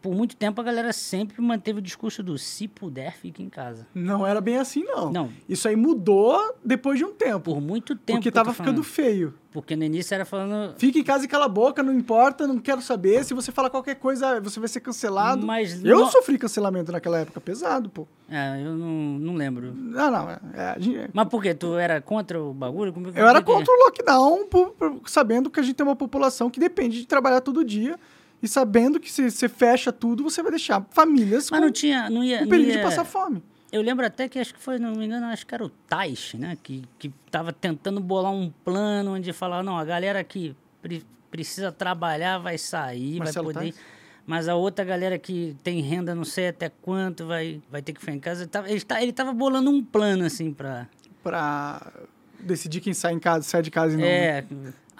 por 0.00 0.14
muito 0.14 0.34
tempo 0.36 0.60
a 0.60 0.64
galera 0.64 0.92
sempre 0.92 1.40
manteve 1.40 1.78
o 1.78 1.82
discurso 1.82 2.22
do 2.22 2.36
se 2.38 2.66
puder, 2.66 3.14
fique 3.16 3.42
em 3.42 3.48
casa. 3.48 3.86
Não 3.94 4.26
era 4.26 4.40
bem 4.40 4.58
assim, 4.58 4.82
não. 4.84 5.12
Não. 5.12 5.30
Isso 5.48 5.68
aí 5.68 5.76
mudou 5.76 6.38
depois 6.64 6.98
de 6.98 7.04
um 7.04 7.12
tempo. 7.12 7.52
Por 7.52 7.60
muito 7.60 7.94
tempo. 7.94 8.18
porque 8.18 8.28
eu 8.28 8.32
tava 8.32 8.52
ficando 8.52 8.82
falando. 8.82 8.84
feio. 8.84 9.34
Porque 9.52 9.76
no 9.76 9.84
início 9.84 10.14
era 10.14 10.24
falando. 10.24 10.74
Fica 10.78 10.98
em 10.98 11.02
casa 11.04 11.26
e 11.26 11.28
cala 11.28 11.44
a 11.44 11.48
boca, 11.48 11.82
não 11.82 11.92
importa, 11.92 12.46
não 12.46 12.58
quero 12.58 12.80
saber. 12.80 13.22
Se 13.22 13.34
você 13.34 13.52
falar 13.52 13.68
qualquer 13.68 13.96
coisa, 13.96 14.40
você 14.40 14.58
vai 14.58 14.68
ser 14.68 14.80
cancelado. 14.80 15.46
Mas 15.46 15.84
eu 15.84 16.06
sofri 16.06 16.38
cancelamento 16.38 16.90
naquela 16.90 17.18
época, 17.20 17.38
pesado, 17.38 17.90
pô. 17.90 18.06
É, 18.30 18.62
eu 18.64 18.74
não, 18.74 19.18
não 19.18 19.34
lembro. 19.34 19.74
Não, 19.74 20.10
não. 20.10 20.30
é- 20.30 20.40
é, 20.54 20.80
gente- 20.80 21.10
Mas 21.12 21.28
por 21.28 21.42
quê? 21.42 21.52
Tu 21.54 21.74
era 21.76 22.00
contra 22.00 22.42
o 22.42 22.54
bagulho? 22.54 22.94
Como- 22.94 23.08
eu 23.08 23.28
era 23.28 23.40
é 23.40 23.42
que 23.42 23.50
é? 23.50 23.54
contra 23.54 23.74
o 23.74 23.78
lockdown, 23.84 24.46
por- 24.46 24.70
por- 24.70 25.00
sabendo 25.06 25.50
que 25.50 25.60
a 25.60 25.62
gente 25.62 25.74
tem 25.74 25.84
uma 25.86 25.96
população 25.96 26.48
que 26.48 26.58
depende 26.58 27.00
de 27.00 27.06
trabalhar 27.06 27.42
todo 27.42 27.62
dia. 27.62 28.00
E 28.42 28.48
sabendo 28.48 28.98
que 28.98 29.10
se 29.10 29.30
você 29.30 29.48
fecha 29.48 29.92
tudo, 29.92 30.22
você 30.24 30.42
vai 30.42 30.50
deixar 30.50 30.84
famílias 30.90 31.48
Mas 31.50 31.60
com, 31.60 31.66
não 31.66 31.72
tinha. 31.72 32.10
Não 32.10 32.24
ia, 32.24 32.38
com 32.38 32.44
não 32.44 32.50
perigo 32.50 32.70
ia- 32.70 32.76
de 32.78 32.82
passar 32.82 33.04
fome. 33.04 33.42
Eu 33.70 33.80
lembro 33.80 34.04
até 34.04 34.28
que 34.28 34.38
acho 34.38 34.52
que 34.52 34.60
foi, 34.60 34.78
não 34.78 34.92
me 34.94 35.06
engano, 35.06 35.26
acho 35.26 35.46
que 35.46 35.54
era 35.54 35.64
o 35.64 35.68
Tais, 35.68 36.34
né? 36.34 36.58
Que, 36.62 36.82
que 36.98 37.08
tava 37.30 37.52
tentando 37.52 38.00
bolar 38.00 38.30
um 38.32 38.52
plano 38.64 39.14
onde 39.14 39.32
falar, 39.32 39.62
não, 39.62 39.78
a 39.78 39.84
galera 39.84 40.22
que 40.22 40.54
pre- 40.82 41.02
precisa 41.30 41.72
trabalhar 41.72 42.36
vai 42.38 42.58
sair, 42.58 43.18
Marcelo 43.18 43.46
vai 43.46 43.54
poder. 43.54 43.72
Tais? 43.72 43.84
Mas 44.26 44.46
a 44.48 44.54
outra 44.56 44.84
galera 44.84 45.18
que 45.18 45.56
tem 45.64 45.80
renda, 45.80 46.14
não 46.14 46.24
sei 46.24 46.48
até 46.48 46.68
quanto, 46.68 47.26
vai, 47.26 47.62
vai 47.70 47.80
ter 47.80 47.92
que 47.92 48.00
ficar 48.00 48.12
em 48.12 48.20
casa. 48.20 48.42
Ele 48.42 48.50
tava, 48.50 48.70
ele, 48.70 48.80
tá- 48.82 49.02
ele 49.02 49.12
tava 49.12 49.32
bolando 49.32 49.70
um 49.70 49.82
plano, 49.82 50.24
assim, 50.24 50.52
pra. 50.52 50.86
Pra 51.22 51.92
decidir 52.40 52.80
quem 52.80 52.92
sai 52.92 53.14
em 53.14 53.18
casa, 53.18 53.42
sai 53.48 53.62
de 53.62 53.70
casa 53.70 53.94
e 53.94 53.96
não. 53.96 54.04
É. 54.06 54.44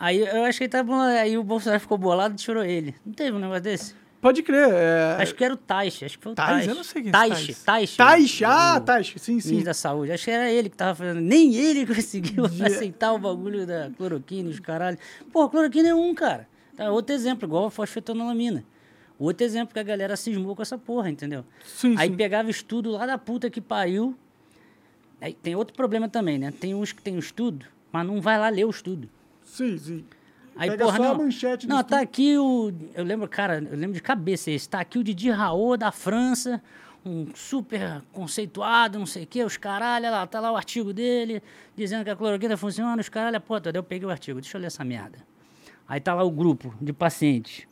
Aí 0.03 0.19
eu 0.19 0.43
acho 0.43 0.59
que 0.59 0.65
ele 0.65 0.69
tava 0.69 0.83
bolando. 0.83 1.17
Aí 1.17 1.39
o 1.39 1.45
Bolsonaro 1.45 1.81
ficou 1.81 1.97
bolado 1.97 2.35
e 2.35 2.37
tirou 2.37 2.65
ele. 2.65 2.93
Não 3.07 3.13
teve 3.13 3.37
um 3.37 3.39
negócio 3.39 3.63
desse? 3.63 3.95
Pode 4.21 4.43
crer. 4.43 4.69
É... 4.69 5.17
Acho 5.21 5.33
que 5.33 5.45
era 5.45 5.55
o 5.55 5.57
Tais, 5.57 6.03
acho 6.03 6.19
que 6.19 6.25
foi 6.25 6.33
o 6.33 6.35
Tais? 6.35 6.51
Tais. 6.51 6.67
Eu 6.67 6.75
não 6.75 6.83
sei 6.83 7.03
quem 7.03 7.09
é 7.09 7.13
Tais, 7.13 7.49
esse 7.49 7.65
Tais. 7.65 7.97
Taish, 7.97 8.43
ah, 8.43 8.81
Taish, 8.81 9.15
sim, 9.19 9.39
sim. 9.39 9.51
ministro 9.51 9.65
da 9.65 9.75
Saúde. 9.75 10.11
Acho 10.11 10.25
que 10.25 10.31
era 10.33 10.51
ele 10.51 10.69
que 10.69 10.77
tava 10.77 10.97
fazendo. 10.97 11.21
Nem 11.21 11.55
ele 11.55 11.87
conseguiu 11.95 12.47
aceitar 12.47 13.13
o 13.13 13.19
bagulho 13.19 13.65
da 13.65 13.93
cloroquina, 13.97 14.51
os 14.51 14.59
caralho. 14.59 14.99
Pô, 15.33 15.49
cloroquina 15.49 15.91
é 15.91 15.95
um, 15.95 16.13
cara. 16.17 16.49
Tá, 16.77 16.91
outro 16.91 17.15
exemplo, 17.15 17.47
igual 17.47 17.67
a 17.67 17.71
fosfetanolamina. 17.71 18.65
Outro 19.21 19.47
exemplo 19.47 19.73
que 19.73 19.79
a 19.79 19.85
galera 19.85 20.17
cismou 20.17 20.57
com 20.57 20.63
essa 20.63 20.77
porra, 20.77 21.11
entendeu? 21.11 21.45
Sim, 21.65 21.95
Aí 21.97 22.09
sim. 22.09 22.17
pegava 22.17 22.51
estudo 22.51 22.91
lá 22.91 23.07
da 23.07 23.17
puta 23.17 23.49
que 23.49 23.61
pariu. 23.61 24.17
Aí 25.21 25.33
tem 25.33 25.55
outro 25.55 25.77
problema 25.77 26.09
também, 26.09 26.39
né? 26.39 26.53
Tem 26.59 26.75
uns 26.75 26.91
que 26.91 27.01
tem 27.01 27.15
o 27.15 27.21
estudo, 27.21 27.67
mas 27.93 28.05
não 28.05 28.21
vai 28.21 28.37
lá 28.37 28.49
ler 28.49 28.65
o 28.65 28.71
estudo. 28.71 29.09
Sim, 29.53 29.77
sim. 29.77 30.05
Aí, 30.57 30.71
Pega 30.71 30.87
porra, 30.87 30.97
só 30.97 31.13
a 31.13 31.19
não. 31.19 31.29
Não, 31.69 31.85
tá 31.85 32.01
aqui 32.01 32.39
o. 32.39 32.73
Eu 32.95 33.05
lembro, 33.05 33.29
cara, 33.29 33.59
eu 33.59 33.77
lembro 33.77 33.93
de 33.93 34.01
cabeça 34.01 34.51
esse. 34.51 34.67
Tá 34.67 34.81
aqui 34.81 34.99
o 34.99 35.05
Didi 35.05 35.31
Raoult 35.31 35.79
da 35.79 35.93
França, 35.93 36.63
um 37.05 37.27
super 37.35 38.01
conceituado, 38.13 38.99
não 38.99 39.05
sei 39.05 39.25
o 39.25 39.27
quê, 39.27 39.45
os 39.45 39.59
caralho, 39.59 40.11
lá, 40.11 40.27
tá 40.27 40.41
lá 40.41 40.51
o 40.51 40.57
artigo 40.57 40.95
dele, 40.95 41.43
dizendo 41.77 42.03
que 42.03 42.09
a 42.09 42.17
cloroquina 42.17 42.57
funciona, 42.57 42.99
os 42.99 43.11
caralho, 43.11 43.39
pô, 43.43 43.61
daí 43.61 43.75
eu 43.75 43.83
peguei 43.83 44.09
o 44.09 44.11
artigo, 44.11 44.41
deixa 44.41 44.57
eu 44.57 44.61
ler 44.63 44.69
essa 44.69 44.83
merda. 44.83 45.19
Aí 45.87 46.01
tá 46.01 46.15
lá 46.15 46.23
o 46.23 46.31
grupo 46.31 46.75
de 46.81 46.95
pacientes. 46.95 47.67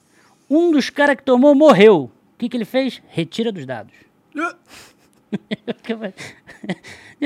Um 0.49 0.71
dos 0.71 0.91
caras 0.91 1.17
que 1.17 1.23
tomou 1.23 1.55
morreu. 1.55 2.11
O 2.35 2.37
que, 2.37 2.47
que 2.47 2.59
ele 2.59 2.67
fez? 2.67 3.03
Retira 3.09 3.51
dos 3.51 3.65
dados. 3.65 3.95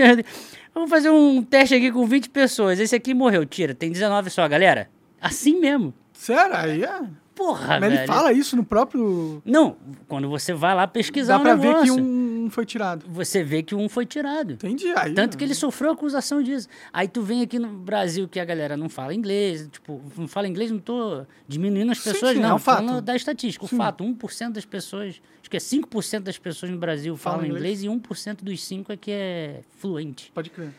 Vou 0.74 0.88
fazer 0.88 1.10
um 1.10 1.42
teste 1.42 1.74
aqui 1.74 1.92
com 1.92 2.04
20 2.06 2.30
pessoas. 2.30 2.80
Esse 2.80 2.96
aqui 2.96 3.14
morreu. 3.14 3.46
Tira, 3.46 3.74
tem 3.74 3.90
19 3.92 4.28
só, 4.30 4.46
galera. 4.48 4.90
Assim 5.20 5.58
mesmo. 5.60 5.94
Sério? 6.12 6.54
Aí 6.56 6.82
é. 6.84 7.00
Porra, 7.34 7.80
Mas 7.80 7.84
ele 7.84 7.96
velho. 7.96 8.06
fala 8.06 8.32
isso 8.32 8.56
no 8.56 8.64
próprio. 8.64 9.42
Não, 9.44 9.76
quando 10.08 10.28
você 10.28 10.52
vai 10.52 10.74
lá 10.74 10.86
pesquisar 10.86 11.34
Dá 11.34 11.40
um 11.40 11.42
pra 11.42 11.54
ver 11.56 11.62
que 11.62 11.90
negócio, 11.90 11.96
um 12.44 12.50
foi 12.50 12.64
tirado. 12.66 13.04
você 13.08 13.42
vê 13.42 13.62
que 13.62 13.74
um 13.74 13.88
foi 13.88 14.06
tirado. 14.06 14.52
Entendi. 14.54 14.86
Aí, 14.96 15.14
Tanto 15.14 15.36
que 15.38 15.44
ele 15.44 15.54
sofreu 15.54 15.90
acusação 15.92 16.42
disso. 16.42 16.68
Aí 16.92 17.08
tu 17.08 17.22
vem 17.22 17.42
aqui 17.42 17.58
no 17.58 17.68
Brasil 17.68 18.28
que 18.28 18.38
a 18.38 18.44
galera 18.44 18.76
não 18.76 18.88
fala 18.88 19.14
inglês, 19.14 19.68
tipo, 19.70 20.00
não 20.16 20.28
fala 20.28 20.46
inglês, 20.48 20.70
não 20.70 20.78
tô 20.78 21.24
diminuindo 21.48 21.90
as 21.92 21.98
Sim, 21.98 22.12
pessoas, 22.12 22.34
sim, 22.36 22.40
não. 22.42 22.50
é 22.50 22.54
um 22.54 22.58
falando 22.58 22.88
fato. 22.96 23.04
da 23.04 23.16
estatística. 23.16 23.64
O 23.64 23.68
Sim. 23.68 23.76
fato, 23.76 24.04
1% 24.04 24.50
das 24.52 24.64
pessoas, 24.64 25.20
acho 25.40 25.50
que 25.50 25.56
é 25.56 25.60
5% 25.60 26.20
das 26.20 26.38
pessoas 26.38 26.70
no 26.70 26.78
Brasil 26.78 27.16
Falam 27.16 27.40
falam 27.40 27.56
inglês, 27.56 27.82
inglês. 27.82 28.04
e 28.04 28.08
1% 28.08 28.42
dos 28.44 28.62
5 28.64 28.92
é 28.92 28.96
que 28.96 29.10
é 29.10 29.60
fluente. 29.78 30.30
Pode 30.34 30.50
crer. 30.50 30.70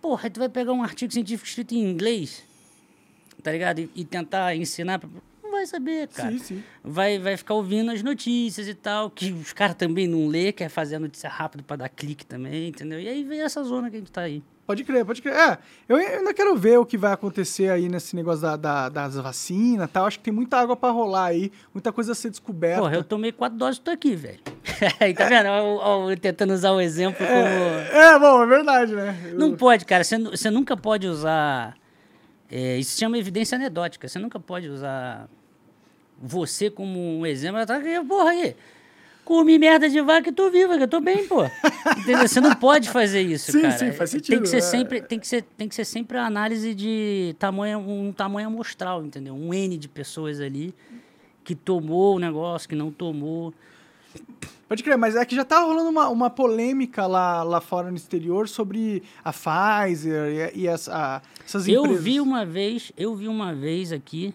Porra, 0.00 0.24
aí 0.24 0.30
tu 0.30 0.38
vai 0.40 0.48
pegar 0.48 0.72
um 0.72 0.82
artigo 0.82 1.12
científico 1.12 1.48
escrito 1.48 1.72
em 1.74 1.82
inglês, 1.90 2.44
tá 3.42 3.50
ligado? 3.52 3.80
E, 3.80 3.90
e 3.96 4.04
tentar 4.04 4.54
ensinar 4.54 5.00
vai 5.56 5.66
saber, 5.66 6.08
cara. 6.08 6.30
Sim, 6.30 6.38
sim. 6.38 6.64
Vai, 6.84 7.18
vai 7.18 7.36
ficar 7.36 7.54
ouvindo 7.54 7.90
as 7.90 8.02
notícias 8.02 8.68
e 8.68 8.74
tal, 8.74 9.10
que 9.10 9.32
os 9.32 9.52
caras 9.52 9.74
também 9.76 10.06
não 10.06 10.28
lê, 10.28 10.52
quer 10.52 10.68
fazer 10.68 10.96
a 10.96 11.00
notícia 11.00 11.28
rápido 11.28 11.64
pra 11.64 11.76
dar 11.76 11.88
clique 11.88 12.24
também, 12.24 12.68
entendeu? 12.68 13.00
E 13.00 13.08
aí 13.08 13.24
vem 13.24 13.40
essa 13.40 13.62
zona 13.64 13.90
que 13.90 13.96
a 13.96 13.98
gente 13.98 14.12
tá 14.12 14.22
aí. 14.22 14.42
Pode 14.66 14.82
crer, 14.82 15.04
pode 15.04 15.22
crer. 15.22 15.32
É, 15.36 15.58
eu 15.88 15.94
ainda 15.96 16.34
quero 16.34 16.56
ver 16.56 16.76
o 16.76 16.84
que 16.84 16.98
vai 16.98 17.12
acontecer 17.12 17.70
aí 17.70 17.88
nesse 17.88 18.16
negócio 18.16 18.42
da, 18.42 18.56
da- 18.56 18.88
das 18.88 19.14
vacinas 19.14 19.88
e 19.88 19.92
tal. 19.92 20.06
Acho 20.06 20.18
que 20.18 20.24
tem 20.24 20.34
muita 20.34 20.58
água 20.58 20.74
pra 20.76 20.90
rolar 20.90 21.26
aí, 21.26 21.52
muita 21.72 21.92
coisa 21.92 22.10
a 22.10 22.14
ser 22.16 22.30
descoberta. 22.30 22.80
Porra, 22.82 22.96
eu 22.96 23.04
tomei 23.04 23.30
quatro 23.30 23.56
doses 23.56 23.78
e 23.78 23.82
tô 23.82 23.92
aqui, 23.92 24.16
velho. 24.16 24.40
aí 24.98 25.14
tá 25.14 25.28
vendo? 25.28 25.46
Ó, 25.46 25.76
ó, 26.06 26.10
eu 26.10 26.16
tentando 26.18 26.52
usar 26.52 26.72
o 26.72 26.80
exemplo 26.80 27.24
como... 27.24 27.38
É, 27.96 28.18
bom, 28.18 28.42
é 28.42 28.46
verdade, 28.46 28.92
né? 28.96 29.16
Eu- 29.26 29.38
Não 29.38 29.54
pode, 29.56 29.84
cara. 29.84 30.02
Você 30.02 30.50
nunca 30.50 30.76
pode 30.76 31.06
usar. 31.06 31.76
é, 32.50 32.76
isso 32.76 32.90
se 32.90 32.98
chama 32.98 33.16
evidência 33.18 33.54
anedótica. 33.54 34.08
Você 34.08 34.18
nunca 34.18 34.40
pode 34.40 34.68
usar 34.68 35.28
você 36.20 36.70
como 36.70 36.98
um 36.98 37.26
exemplo. 37.26 37.64
Tá 37.66 37.76
aqui, 37.76 38.00
porra 38.06 38.30
aí. 38.30 38.56
Comi 39.24 39.58
merda 39.58 39.88
de 39.88 40.00
vaca 40.00 40.28
e 40.28 40.32
tô 40.32 40.48
viva, 40.50 40.76
que 40.76 40.84
eu 40.84 40.88
tô 40.88 41.00
bem, 41.00 41.26
pô. 41.26 41.42
Entendeu? 41.98 42.28
Você 42.28 42.40
não 42.40 42.54
pode 42.54 42.88
fazer 42.90 43.22
isso, 43.22 43.50
Sim, 43.50 43.62
cara. 43.62 43.76
sim, 43.76 43.90
faz 43.92 44.10
Tem 44.10 44.20
sentido, 44.20 44.42
que 44.42 44.48
ser 44.48 44.58
é. 44.58 44.60
sempre, 44.60 45.02
tem 45.02 45.18
que 45.18 45.26
ser, 45.26 45.42
tem 45.56 45.68
que 45.68 45.74
ser 45.74 45.84
sempre 45.84 46.16
a 46.16 46.24
análise 46.26 46.72
de 46.74 47.34
tamanho, 47.38 47.80
um 47.80 48.12
tamanho 48.12 48.46
amostral, 48.46 49.04
entendeu? 49.04 49.34
Um 49.34 49.52
N 49.52 49.76
de 49.76 49.88
pessoas 49.88 50.40
ali 50.40 50.72
que 51.42 51.56
tomou 51.56 52.14
o 52.16 52.18
negócio, 52.20 52.68
que 52.68 52.76
não 52.76 52.92
tomou. 52.92 53.52
Pode 54.68 54.82
crer, 54.82 54.96
mas 54.96 55.14
é 55.16 55.24
que 55.24 55.34
já 55.34 55.44
tá 55.44 55.60
rolando 55.60 55.90
uma, 55.90 56.08
uma 56.08 56.30
polêmica 56.30 57.06
lá, 57.06 57.42
lá 57.42 57.60
fora 57.60 57.90
no 57.90 57.96
exterior 57.96 58.48
sobre 58.48 59.02
a 59.24 59.32
Pfizer 59.32 60.52
e, 60.54 60.60
e 60.62 60.68
as- 60.68 60.88
a- 60.88 61.20
essas 61.44 61.68
Eu 61.68 61.82
empresas. 61.82 62.04
vi 62.04 62.20
uma 62.20 62.44
vez, 62.44 62.90
eu 62.96 63.14
vi 63.14 63.28
uma 63.28 63.52
vez 63.54 63.92
aqui, 63.92 64.32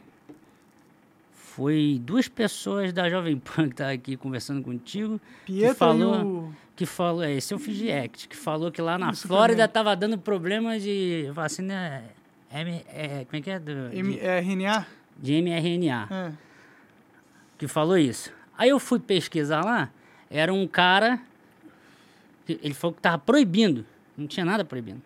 foi 1.55 1.99
duas 2.03 2.27
pessoas 2.27 2.93
da 2.93 3.09
Jovem 3.09 3.37
Pan 3.37 3.65
que 3.67 3.73
estavam 3.73 3.93
aqui 3.93 4.15
conversando 4.17 4.61
contigo, 4.63 5.19
Pietro 5.45 5.73
que 5.73 5.79
falou, 5.79 6.25
o... 6.25 6.55
que 6.75 6.85
falou, 6.85 7.23
é, 7.23 7.33
esse 7.33 7.53
é 7.53 7.55
o 7.55 7.59
Fiji 7.59 7.91
Act, 7.91 8.27
que 8.29 8.35
falou 8.37 8.71
que 8.71 8.81
lá 8.81 8.97
na 8.97 9.11
Isso 9.11 9.27
Flórida 9.27 9.67
também. 9.67 9.73
tava 9.73 9.95
dando 9.95 10.17
problema 10.17 10.79
de 10.79 11.29
vacina, 11.33 12.03
M, 12.53 12.81
é, 12.93 13.25
como 13.25 13.37
é 13.37 13.41
que 13.41 13.49
é? 13.49 13.59
Do, 13.59 13.71
M- 13.93 14.13
de, 14.13 14.19
é, 14.19 14.39
RNA? 14.39 14.87
de 15.17 15.41
mRNA, 15.41 16.07
É. 16.09 16.31
que 17.57 17.67
falou 17.67 17.97
isso. 17.97 18.31
Aí 18.57 18.69
eu 18.69 18.79
fui 18.79 18.99
pesquisar 18.99 19.63
lá, 19.65 19.89
era 20.29 20.53
um 20.53 20.65
cara, 20.67 21.19
ele 22.47 22.73
falou 22.73 22.93
que 22.95 23.01
tava 23.01 23.17
proibindo, 23.17 23.85
não 24.17 24.25
tinha 24.27 24.45
nada 24.45 24.63
proibindo. 24.63 25.01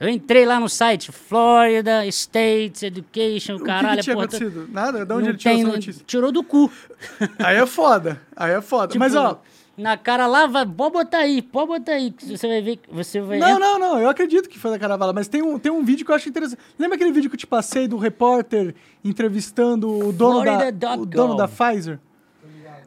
Eu 0.00 0.08
entrei 0.08 0.46
lá 0.46 0.58
no 0.58 0.66
site, 0.66 1.12
Florida 1.12 2.06
State 2.06 2.86
Education, 2.86 3.56
O 3.56 3.58
que 3.58 3.64
caralho, 3.66 3.98
que 3.98 4.04
tinha 4.04 4.16
porra, 4.16 4.26
acontecido? 4.26 4.66
Nada? 4.72 5.04
De 5.04 5.12
onde 5.12 5.28
ele 5.28 5.36
tirou 5.36 5.54
tem- 5.54 5.62
essa 5.62 5.72
notícia? 5.72 6.04
Tirou 6.06 6.32
do 6.32 6.42
cu. 6.42 6.72
Aí 7.38 7.58
é 7.58 7.66
foda. 7.66 8.18
Aí 8.34 8.52
é 8.52 8.62
foda. 8.62 8.98
Mas, 8.98 9.12
Tipo, 9.12 9.24
ó... 9.24 9.36
Na 9.76 9.96
cara 9.96 10.26
lá, 10.26 10.46
pode 10.66 10.92
botar 10.92 11.18
aí, 11.18 11.40
pode 11.40 11.68
botar 11.68 11.92
aí, 11.92 12.10
que 12.10 12.36
você 12.36 12.46
vai 12.46 12.60
ver, 12.60 12.76
que 12.76 12.92
você 12.92 13.18
vai... 13.18 13.38
Não, 13.38 13.58
não, 13.58 13.78
não. 13.78 13.98
Eu 13.98 14.10
acredito 14.10 14.46
que 14.46 14.58
foi 14.58 14.70
da 14.70 14.78
Caravala, 14.78 15.10
mas 15.10 15.26
tem 15.26 15.40
um, 15.40 15.58
tem 15.58 15.72
um 15.72 15.82
vídeo 15.82 16.04
que 16.04 16.10
eu 16.12 16.14
acho 16.14 16.28
interessante. 16.28 16.60
Lembra 16.78 16.96
aquele 16.96 17.12
vídeo 17.12 17.30
que 17.30 17.36
eu 17.36 17.38
te 17.38 17.46
passei 17.46 17.88
do 17.88 17.96
repórter 17.96 18.74
entrevistando 19.02 19.88
o 20.08 20.12
dono, 20.12 20.44
da, 20.72 20.94
o 20.96 21.06
dono 21.06 21.34
da 21.34 21.48
Pfizer? 21.48 21.98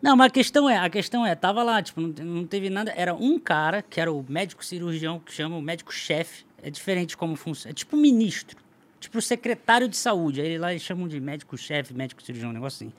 Não, 0.04 0.16
mas 0.16 0.28
a 0.28 0.30
questão 0.30 0.70
é, 0.70 0.78
a 0.78 0.90
questão 0.90 1.26
é, 1.26 1.34
tava 1.34 1.64
lá, 1.64 1.82
tipo, 1.82 2.00
não, 2.00 2.10
não 2.24 2.46
teve 2.46 2.70
nada, 2.70 2.94
era 2.96 3.14
um 3.16 3.40
cara, 3.40 3.82
que 3.82 4.00
era 4.00 4.12
o 4.12 4.24
médico 4.30 4.64
cirurgião, 4.64 5.18
que 5.20 5.32
chama 5.34 5.56
o 5.58 5.62
médico-chefe, 5.62 6.46
é 6.64 6.70
diferente 6.70 7.16
como 7.16 7.36
funciona, 7.36 7.72
é 7.72 7.74
tipo 7.74 7.96
ministro, 7.96 8.58
tipo 9.00 9.18
o 9.18 9.22
secretário 9.22 9.88
de 9.88 9.98
saúde, 9.98 10.42
aí 10.42 10.58
lá 10.58 10.72
eles 10.72 10.82
chamam 10.82 11.08
de 11.08 11.20
médico-chefe, 11.20 11.94
médico 11.94 12.24
cirurgião, 12.24 12.50
um 12.50 12.54
negócio 12.54 12.88
assim. 12.88 12.96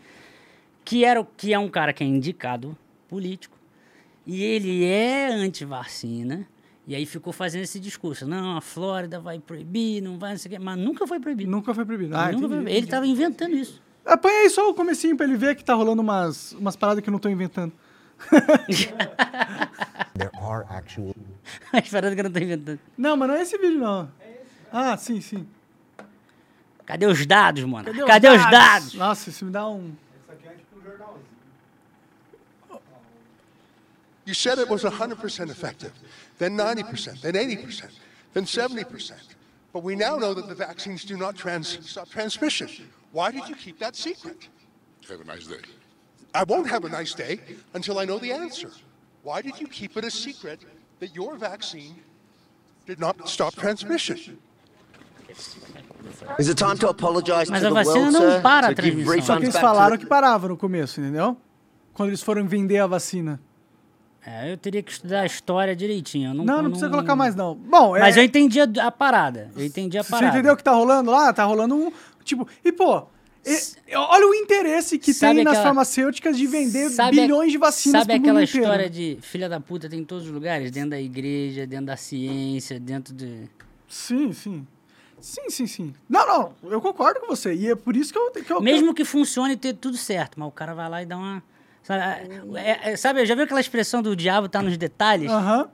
Que, 0.84 1.04
era, 1.04 1.26
que 1.36 1.52
é 1.52 1.58
um 1.58 1.68
cara 1.68 1.92
que 1.92 2.04
é 2.04 2.06
indicado 2.06 2.76
político, 3.08 3.56
e 4.26 4.42
ele 4.42 4.84
é 4.84 5.28
anti-vacina, 5.32 6.46
e 6.86 6.94
aí 6.94 7.06
ficou 7.06 7.32
fazendo 7.32 7.62
esse 7.62 7.80
discurso, 7.80 8.26
não, 8.26 8.56
a 8.56 8.60
Flórida 8.60 9.18
vai 9.18 9.38
proibir, 9.38 10.02
não 10.02 10.18
vai, 10.18 10.32
não 10.32 10.38
sei 10.38 10.50
o 10.50 10.52
quê, 10.52 10.58
mas 10.58 10.78
nunca 10.78 11.06
foi 11.06 11.18
proibido. 11.18 11.50
Nunca 11.50 11.72
foi 11.72 11.84
proibido. 11.86 12.14
Ah, 12.14 12.26
Nunca 12.26 12.40
foi 12.40 12.48
proibido. 12.48 12.68
Ele 12.68 12.78
entendi. 12.78 12.90
tava 12.90 13.06
inventando 13.06 13.56
isso. 13.56 13.82
Apanha 14.04 14.40
aí 14.40 14.50
só 14.50 14.68
o 14.68 14.74
comecinho 14.74 15.16
pra 15.16 15.24
ele 15.24 15.36
ver 15.36 15.56
que 15.56 15.64
tá 15.64 15.72
rolando 15.72 16.02
umas, 16.02 16.52
umas 16.52 16.76
paradas 16.76 17.02
que 17.02 17.08
eu 17.08 17.12
não 17.12 17.18
tô 17.18 17.30
inventando. 17.30 17.72
There 20.16 20.30
are 20.40 20.64
actual 20.70 21.14
As 21.72 21.88
paradas 21.88 22.14
que 22.14 22.20
eu 22.20 22.24
não 22.24 22.32
tô 22.32 22.38
inventando. 22.38 22.80
Não, 22.96 23.16
mas 23.16 23.28
não 23.28 23.34
é 23.36 23.42
esse 23.42 23.58
vídeo, 23.58 23.78
não. 23.78 24.10
Ah, 24.72 24.96
sim, 24.96 25.20
sim. 25.20 25.46
Cadê 26.86 27.06
os 27.06 27.24
dados, 27.26 27.64
mano? 27.64 27.84
Cadê, 28.06 28.28
os 28.28 28.50
dados? 28.50 28.94
Nossa, 28.94 29.30
isso 29.30 29.44
me 29.44 29.52
dá 29.52 29.68
um... 29.68 29.94
You 34.26 34.34
said 34.34 34.58
it 34.58 34.70
was 34.70 34.84
100% 34.84 35.50
effective, 35.50 35.92
then 36.38 36.56
90%, 36.56 37.20
then 37.20 37.34
80%, 37.34 37.90
then 38.32 38.44
70%. 38.44 39.12
But 39.70 39.82
we 39.82 39.94
now 39.94 40.16
know 40.16 40.32
that 40.32 40.48
the 40.48 40.54
vaccines 40.54 41.04
do 41.04 41.18
not 41.18 41.36
trans- 41.36 41.78
stop 41.86 42.08
transmission. 42.08 42.68
Why 43.12 43.30
did 43.30 43.48
you 43.48 43.54
keep 43.54 43.78
that 43.80 43.94
secret? 43.96 44.48
Have 45.08 45.20
a 45.20 45.24
nice 45.24 45.46
day. 45.46 45.60
I 46.34 46.42
won't 46.48 46.68
have 46.68 46.84
a 46.84 46.88
nice 46.88 47.14
day 47.14 47.38
until 47.74 47.98
I 47.98 48.04
know 48.04 48.18
the 48.18 48.32
answer. 48.32 48.70
Why 49.22 49.40
did 49.40 49.60
you 49.60 49.68
keep 49.68 49.96
it 49.96 50.04
a 50.04 50.10
secret 50.10 50.60
that 51.00 51.14
your 51.14 51.36
vaccine 51.36 51.94
did 52.86 52.98
not 52.98 53.16
stop 53.28 53.54
transmission? 53.54 54.38
Is 56.38 56.48
it 56.48 56.56
time 56.58 56.76
to 56.78 56.88
apologize 56.88 57.48
Mas 57.50 57.62
to 57.62 57.68
a 57.68 57.70
the 57.70 57.74
vacina 57.74 57.94
world, 58.00 58.12
não 58.12 58.30
sir? 58.32 58.42
para 58.42 58.68
a 58.68 58.74
transmissão. 58.74 59.04
Só 59.04 59.36
que 59.36 59.42
refunds 59.42 59.42
eles 59.42 59.52
back 59.54 59.54
to 59.54 59.60
falaram 59.60 59.96
que 59.98 60.06
parava 60.06 60.48
no 60.48 60.56
começo, 60.56 61.00
entendeu? 61.00 61.36
Quando 61.92 62.10
eles 62.10 62.22
foram 62.22 62.46
vender 62.46 62.78
a 62.78 62.86
vacina. 62.86 63.40
É, 64.26 64.52
eu 64.52 64.56
teria 64.56 64.82
que 64.82 64.90
estudar 64.90 65.20
a 65.20 65.26
história 65.26 65.76
direitinho. 65.76 66.30
Eu 66.30 66.34
não, 66.34 66.44
Não, 66.44 66.56
eu 66.56 66.62
não 66.62 66.70
precisa 66.70 66.90
colocar 66.90 67.14
mais, 67.14 67.34
não. 67.34 67.54
Bom, 67.54 67.94
é... 67.96 68.00
Mas 68.00 68.16
eu 68.16 68.22
entendi 68.24 68.58
a, 68.60 68.66
a 68.82 68.90
parada. 68.90 69.50
Eu 69.54 69.64
entendi 69.64 69.98
a 69.98 70.02
Você 70.02 70.10
parada. 70.10 70.34
entendeu 70.34 70.54
o 70.54 70.56
que 70.56 70.64
tá 70.64 70.72
rolando 70.72 71.10
lá? 71.10 71.32
Tá 71.32 71.44
rolando 71.44 71.74
um. 71.74 71.92
Tipo, 72.24 72.48
e 72.64 72.72
pô, 72.72 73.06
e- 73.46 73.96
olha 73.96 74.26
o 74.26 74.34
interesse 74.34 74.98
que 74.98 75.12
Sabe 75.12 75.36
tem 75.36 75.44
nas 75.44 75.52
aquela- 75.52 75.66
farmacêuticas 75.68 76.36
de 76.36 76.46
vender 76.46 76.90
Sabe 76.90 77.20
bilhões 77.20 77.52
de 77.52 77.58
vacinas 77.58 78.02
Sabe 78.02 78.14
aquela 78.14 78.42
história 78.42 78.88
de 78.90 79.18
filha 79.20 79.48
da 79.48 79.60
puta 79.60 79.88
tem 79.88 80.00
em 80.00 80.04
todos 80.04 80.26
os 80.26 80.30
lugares? 80.32 80.70
Dentro 80.70 80.90
da 80.90 81.00
igreja, 81.00 81.66
dentro 81.66 81.86
da 81.86 81.96
ciência, 81.96 82.78
dentro 82.80 83.12
de... 83.14 83.48
Sim, 83.88 84.32
sim. 84.32 84.66
Sim, 85.20 85.48
sim, 85.48 85.66
sim. 85.66 85.94
Não, 86.08 86.26
não, 86.26 86.52
eu 86.70 86.80
concordo 86.80 87.20
com 87.20 87.26
você. 87.26 87.54
E 87.54 87.70
é 87.70 87.74
por 87.74 87.96
isso 87.96 88.12
que 88.12 88.18
eu. 88.18 88.30
Que 88.30 88.52
eu 88.52 88.60
Mesmo 88.60 88.92
que 88.92 89.04
funcione 89.06 89.54
e 89.54 89.56
ter 89.56 89.72
tudo 89.72 89.96
certo, 89.96 90.38
mas 90.38 90.46
o 90.48 90.50
cara 90.50 90.74
vai 90.74 90.88
lá 90.90 91.02
e 91.02 91.06
dá 91.06 91.16
uma... 91.16 91.42
Sabe, 91.82 92.02
é- 92.56 92.90
é- 92.92 92.96
sabe 92.96 93.24
já 93.24 93.34
viu 93.34 93.44
aquela 93.44 93.60
expressão 93.60 94.02
do 94.02 94.14
diabo 94.14 94.48
tá 94.50 94.60
nos 94.60 94.76
detalhes? 94.76 95.30
Aham. 95.30 95.68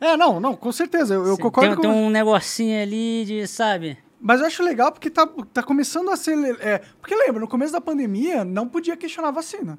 É, 0.00 0.16
não, 0.16 0.40
não, 0.40 0.54
com 0.56 0.72
certeza. 0.72 1.14
Eu, 1.14 1.26
eu 1.26 1.38
concordo 1.38 1.70
tem, 1.70 1.76
com 1.76 1.82
tem 1.82 1.90
um 1.90 2.10
negocinho 2.10 2.80
ali 2.82 3.24
de, 3.24 3.46
sabe... 3.46 3.98
Mas 4.20 4.40
eu 4.40 4.46
acho 4.46 4.62
legal 4.62 4.90
porque 4.90 5.10
tá, 5.10 5.26
tá 5.52 5.62
começando 5.62 6.10
a 6.10 6.16
ser. 6.16 6.36
É, 6.60 6.78
porque 7.00 7.14
lembra, 7.14 7.40
no 7.40 7.48
começo 7.48 7.72
da 7.72 7.80
pandemia 7.80 8.44
não 8.44 8.68
podia 8.68 8.96
questionar 8.96 9.28
a 9.28 9.32
vacina. 9.32 9.78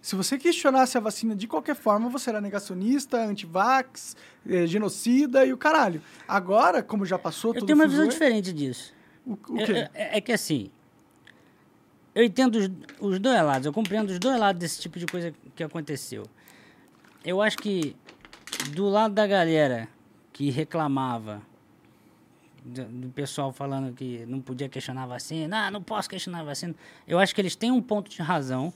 Se 0.00 0.14
você 0.14 0.38
questionasse 0.38 0.96
a 0.96 1.00
vacina 1.00 1.34
de 1.34 1.48
qualquer 1.48 1.74
forma, 1.74 2.08
você 2.08 2.30
era 2.30 2.40
negacionista, 2.40 3.18
antivax, 3.18 4.16
eh, 4.48 4.64
genocida 4.64 5.44
e 5.44 5.52
o 5.52 5.56
caralho. 5.56 6.00
Agora, 6.28 6.80
como 6.80 7.04
já 7.04 7.18
passou 7.18 7.52
Eu 7.52 7.64
tenho 7.64 7.76
uma 7.76 7.88
visão 7.88 8.06
diferente 8.06 8.52
disso. 8.52 8.94
O, 9.26 9.32
o 9.32 9.58
É-? 9.58 9.90
É, 9.92 10.18
é 10.18 10.20
que 10.20 10.30
assim, 10.30 10.70
eu 12.14 12.22
entendo 12.22 12.56
os, 12.56 12.70
os 13.00 13.18
dois 13.18 13.42
lados, 13.42 13.66
eu 13.66 13.72
compreendo 13.72 14.10
os 14.10 14.18
dois 14.18 14.38
lados 14.38 14.60
desse 14.60 14.80
tipo 14.80 14.98
de 14.98 15.06
coisa 15.06 15.34
que 15.56 15.64
aconteceu. 15.64 16.22
Eu 17.24 17.42
acho 17.42 17.58
que 17.58 17.96
do 18.74 18.88
lado 18.88 19.12
da 19.12 19.26
galera 19.26 19.88
que 20.32 20.50
reclamava, 20.50 21.42
do, 22.66 23.08
pessoal 23.10 23.52
falando 23.52 23.94
que 23.94 24.26
não 24.26 24.40
podia 24.40 24.68
questionar 24.68 25.04
a 25.04 25.06
vacina, 25.06 25.66
ah, 25.66 25.70
não 25.70 25.82
posso 25.82 26.10
questionar 26.10 26.40
a 26.40 26.44
vacina, 26.44 26.74
eu 27.06 27.18
acho 27.18 27.34
que 27.34 27.40
eles 27.40 27.54
têm 27.54 27.70
um 27.70 27.80
ponto 27.80 28.10
de 28.10 28.20
razão, 28.20 28.72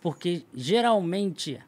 porque 0.00 0.44
geralmente, 0.54 1.60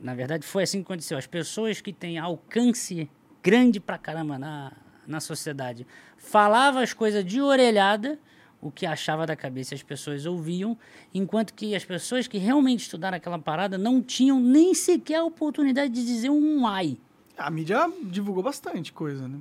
na 0.00 0.14
verdade 0.14 0.46
foi 0.46 0.62
assim 0.62 0.78
que 0.78 0.84
aconteceu, 0.84 1.18
as 1.18 1.26
pessoas 1.26 1.80
que 1.80 1.92
têm 1.92 2.18
alcance 2.18 3.10
grande 3.42 3.80
pra 3.80 3.98
caramba 3.98 4.38
na, 4.38 4.72
na 5.06 5.20
sociedade 5.20 5.86
falava 6.16 6.82
as 6.82 6.92
coisas 6.92 7.24
de 7.24 7.40
orelhada, 7.40 8.18
o 8.60 8.70
que 8.70 8.86
achava 8.86 9.26
da 9.26 9.36
cabeça 9.36 9.74
as 9.74 9.82
pessoas 9.82 10.26
ouviam, 10.26 10.76
enquanto 11.14 11.54
que 11.54 11.74
as 11.74 11.84
pessoas 11.84 12.26
que 12.26 12.38
realmente 12.38 12.80
estudaram 12.80 13.16
aquela 13.16 13.38
parada 13.38 13.76
não 13.76 14.02
tinham 14.02 14.40
nem 14.40 14.74
sequer 14.74 15.16
a 15.16 15.24
oportunidade 15.24 15.92
de 15.92 16.04
dizer 16.04 16.30
um 16.30 16.66
ai. 16.66 16.98
A 17.36 17.50
mídia 17.50 17.88
divulgou 18.02 18.42
bastante 18.42 18.92
coisa, 18.92 19.28
né? 19.28 19.38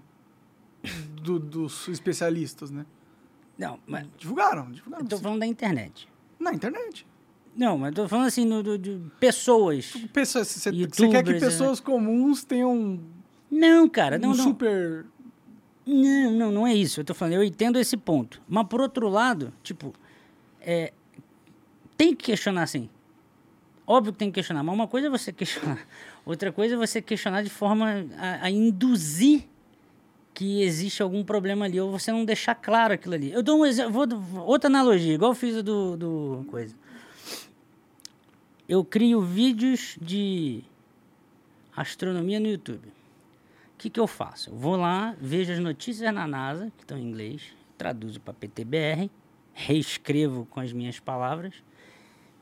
Do- 1.22 1.40
dos 1.40 1.88
especialistas, 1.88 2.72
né? 2.72 2.86
Não, 3.58 3.80
mas 3.88 4.08
Divulgaram, 4.18 4.72
divulgaram. 4.72 5.04
eu 5.04 5.10
tô 5.10 5.18
sim. 5.18 5.24
falando 5.24 5.40
da 5.40 5.46
internet. 5.46 6.08
Na 6.40 6.54
internet. 6.54 7.06
Não, 7.56 7.78
mas 7.78 7.94
tô 7.96 8.08
falando 8.08 8.28
assim 8.28 8.46
no- 8.46 8.62
do- 8.62 8.78
de 8.78 9.02
pessoas. 9.20 9.92
Pessoas, 10.14 10.48
você, 10.48 10.72
quer 11.10 11.24
que 11.24 11.34
né? 11.34 11.40
pessoas 11.40 11.80
comuns 11.80 12.44
tenham 12.44 13.00
Não, 13.50 13.90
cara, 13.90 14.18
não, 14.20 14.32
um 14.32 14.36
não. 14.36 14.44
super. 14.44 15.06
Não, 15.86 16.32
não, 16.32 16.52
não 16.52 16.68
é 16.68 16.74
isso. 16.74 17.00
Eu 17.00 17.06
tô 17.06 17.14
falando, 17.14 17.34
eu 17.34 17.44
entendo 17.44 17.80
esse 17.80 17.98
ponto. 17.98 18.42
Mas 18.48 18.68
por 18.68 18.80
outro 18.82 19.10
lado, 19.10 19.52
tipo, 19.64 19.94
é, 20.62 20.94
tem 21.98 22.16
que 22.16 22.26
questionar 22.26 22.68
sim. 22.68 22.90
Óbvio 23.88 24.12
que 24.14 24.20
tem 24.20 24.30
que 24.30 24.36
questionar, 24.36 24.62
mas 24.64 24.76
uma 24.76 24.88
coisa 24.88 25.08
é 25.08 25.10
você 25.10 25.32
questionar, 25.34 25.80
outra 26.26 26.52
coisa 26.52 26.76
é 26.76 26.78
você 26.78 27.02
questionar 27.02 27.42
de 27.42 27.50
forma 27.50 28.06
a, 28.18 28.46
a 28.46 28.52
induzir 28.52 29.44
que 30.38 30.62
existe 30.62 31.02
algum 31.02 31.24
problema 31.24 31.66
ali, 31.66 31.82
ou 31.82 31.90
você 31.90 32.12
não 32.12 32.24
deixar 32.24 32.54
claro 32.54 32.94
aquilo 32.94 33.16
ali. 33.16 33.32
Eu 33.32 33.42
dou 33.42 33.60
um 33.60 33.66
exemplo, 33.66 34.08
outra 34.46 34.70
analogia, 34.70 35.16
igual 35.16 35.32
eu 35.32 35.36
fiz 35.36 35.64
do, 35.64 35.98
do 35.98 36.46
coisa. 36.48 36.76
Eu 38.70 38.86
crio 38.86 39.20
vídeos 39.20 39.98
de 40.00 40.64
astronomia 41.76 42.40
no 42.40 42.46
YouTube. 42.46 42.88
O 42.88 43.78
que, 43.80 43.90
que 43.90 44.00
eu 44.00 44.06
faço? 44.06 44.52
Eu 44.52 44.56
vou 44.56 44.76
lá, 44.76 45.16
vejo 45.20 45.52
as 45.52 45.58
notícias 45.58 46.14
na 46.14 46.28
NASA, 46.28 46.72
que 46.78 46.84
estão 46.84 47.00
em 47.00 47.10
inglês, 47.10 47.42
traduzo 47.76 48.22
para 48.22 48.36
PTBR, 48.36 49.10
reescrevo 49.56 50.46
com 50.52 50.60
as 50.60 50.72
minhas 50.72 51.00
palavras, 51.00 51.56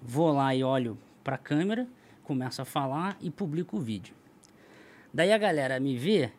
vou 0.02 0.34
lá 0.34 0.54
e 0.54 0.66
olho 0.66 0.98
para 1.24 1.36
a 1.36 1.40
câmera, 1.40 1.88
começo 2.26 2.62
a 2.62 2.66
falar 2.66 3.18
e 3.22 3.32
publico 3.32 3.78
o 3.78 3.80
vídeo. 3.80 4.14
Daí 5.14 5.32
a 5.32 5.38
galera 5.38 5.80
me 5.80 5.98
vê 5.98 6.34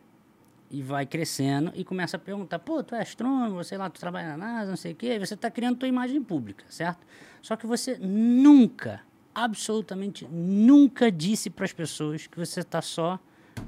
e 0.69 0.81
vai 0.81 1.05
crescendo 1.05 1.71
e 1.75 1.83
começa 1.83 2.17
a 2.17 2.19
perguntar, 2.19 2.59
pô, 2.59 2.83
tu 2.83 2.93
é 2.95 3.01
astrônomo, 3.01 3.63
sei 3.63 3.77
lá, 3.77 3.89
tu 3.89 3.99
trabalha 3.99 4.29
na 4.29 4.37
NASA, 4.37 4.69
não 4.69 4.77
sei 4.77 4.91
o 4.91 4.95
quê, 4.95 5.07
aí 5.11 5.19
você 5.19 5.33
está 5.33 5.49
criando 5.49 5.77
tua 5.77 5.87
imagem 5.87 6.21
pública, 6.21 6.65
certo? 6.69 7.05
Só 7.41 7.55
que 7.55 7.65
você 7.65 7.97
nunca, 7.99 9.01
absolutamente 9.33 10.27
nunca 10.29 11.11
disse 11.11 11.49
para 11.49 11.65
as 11.65 11.71
pessoas 11.73 12.27
que 12.27 12.37
você 12.37 12.59
está 12.61 12.81
só 12.81 13.19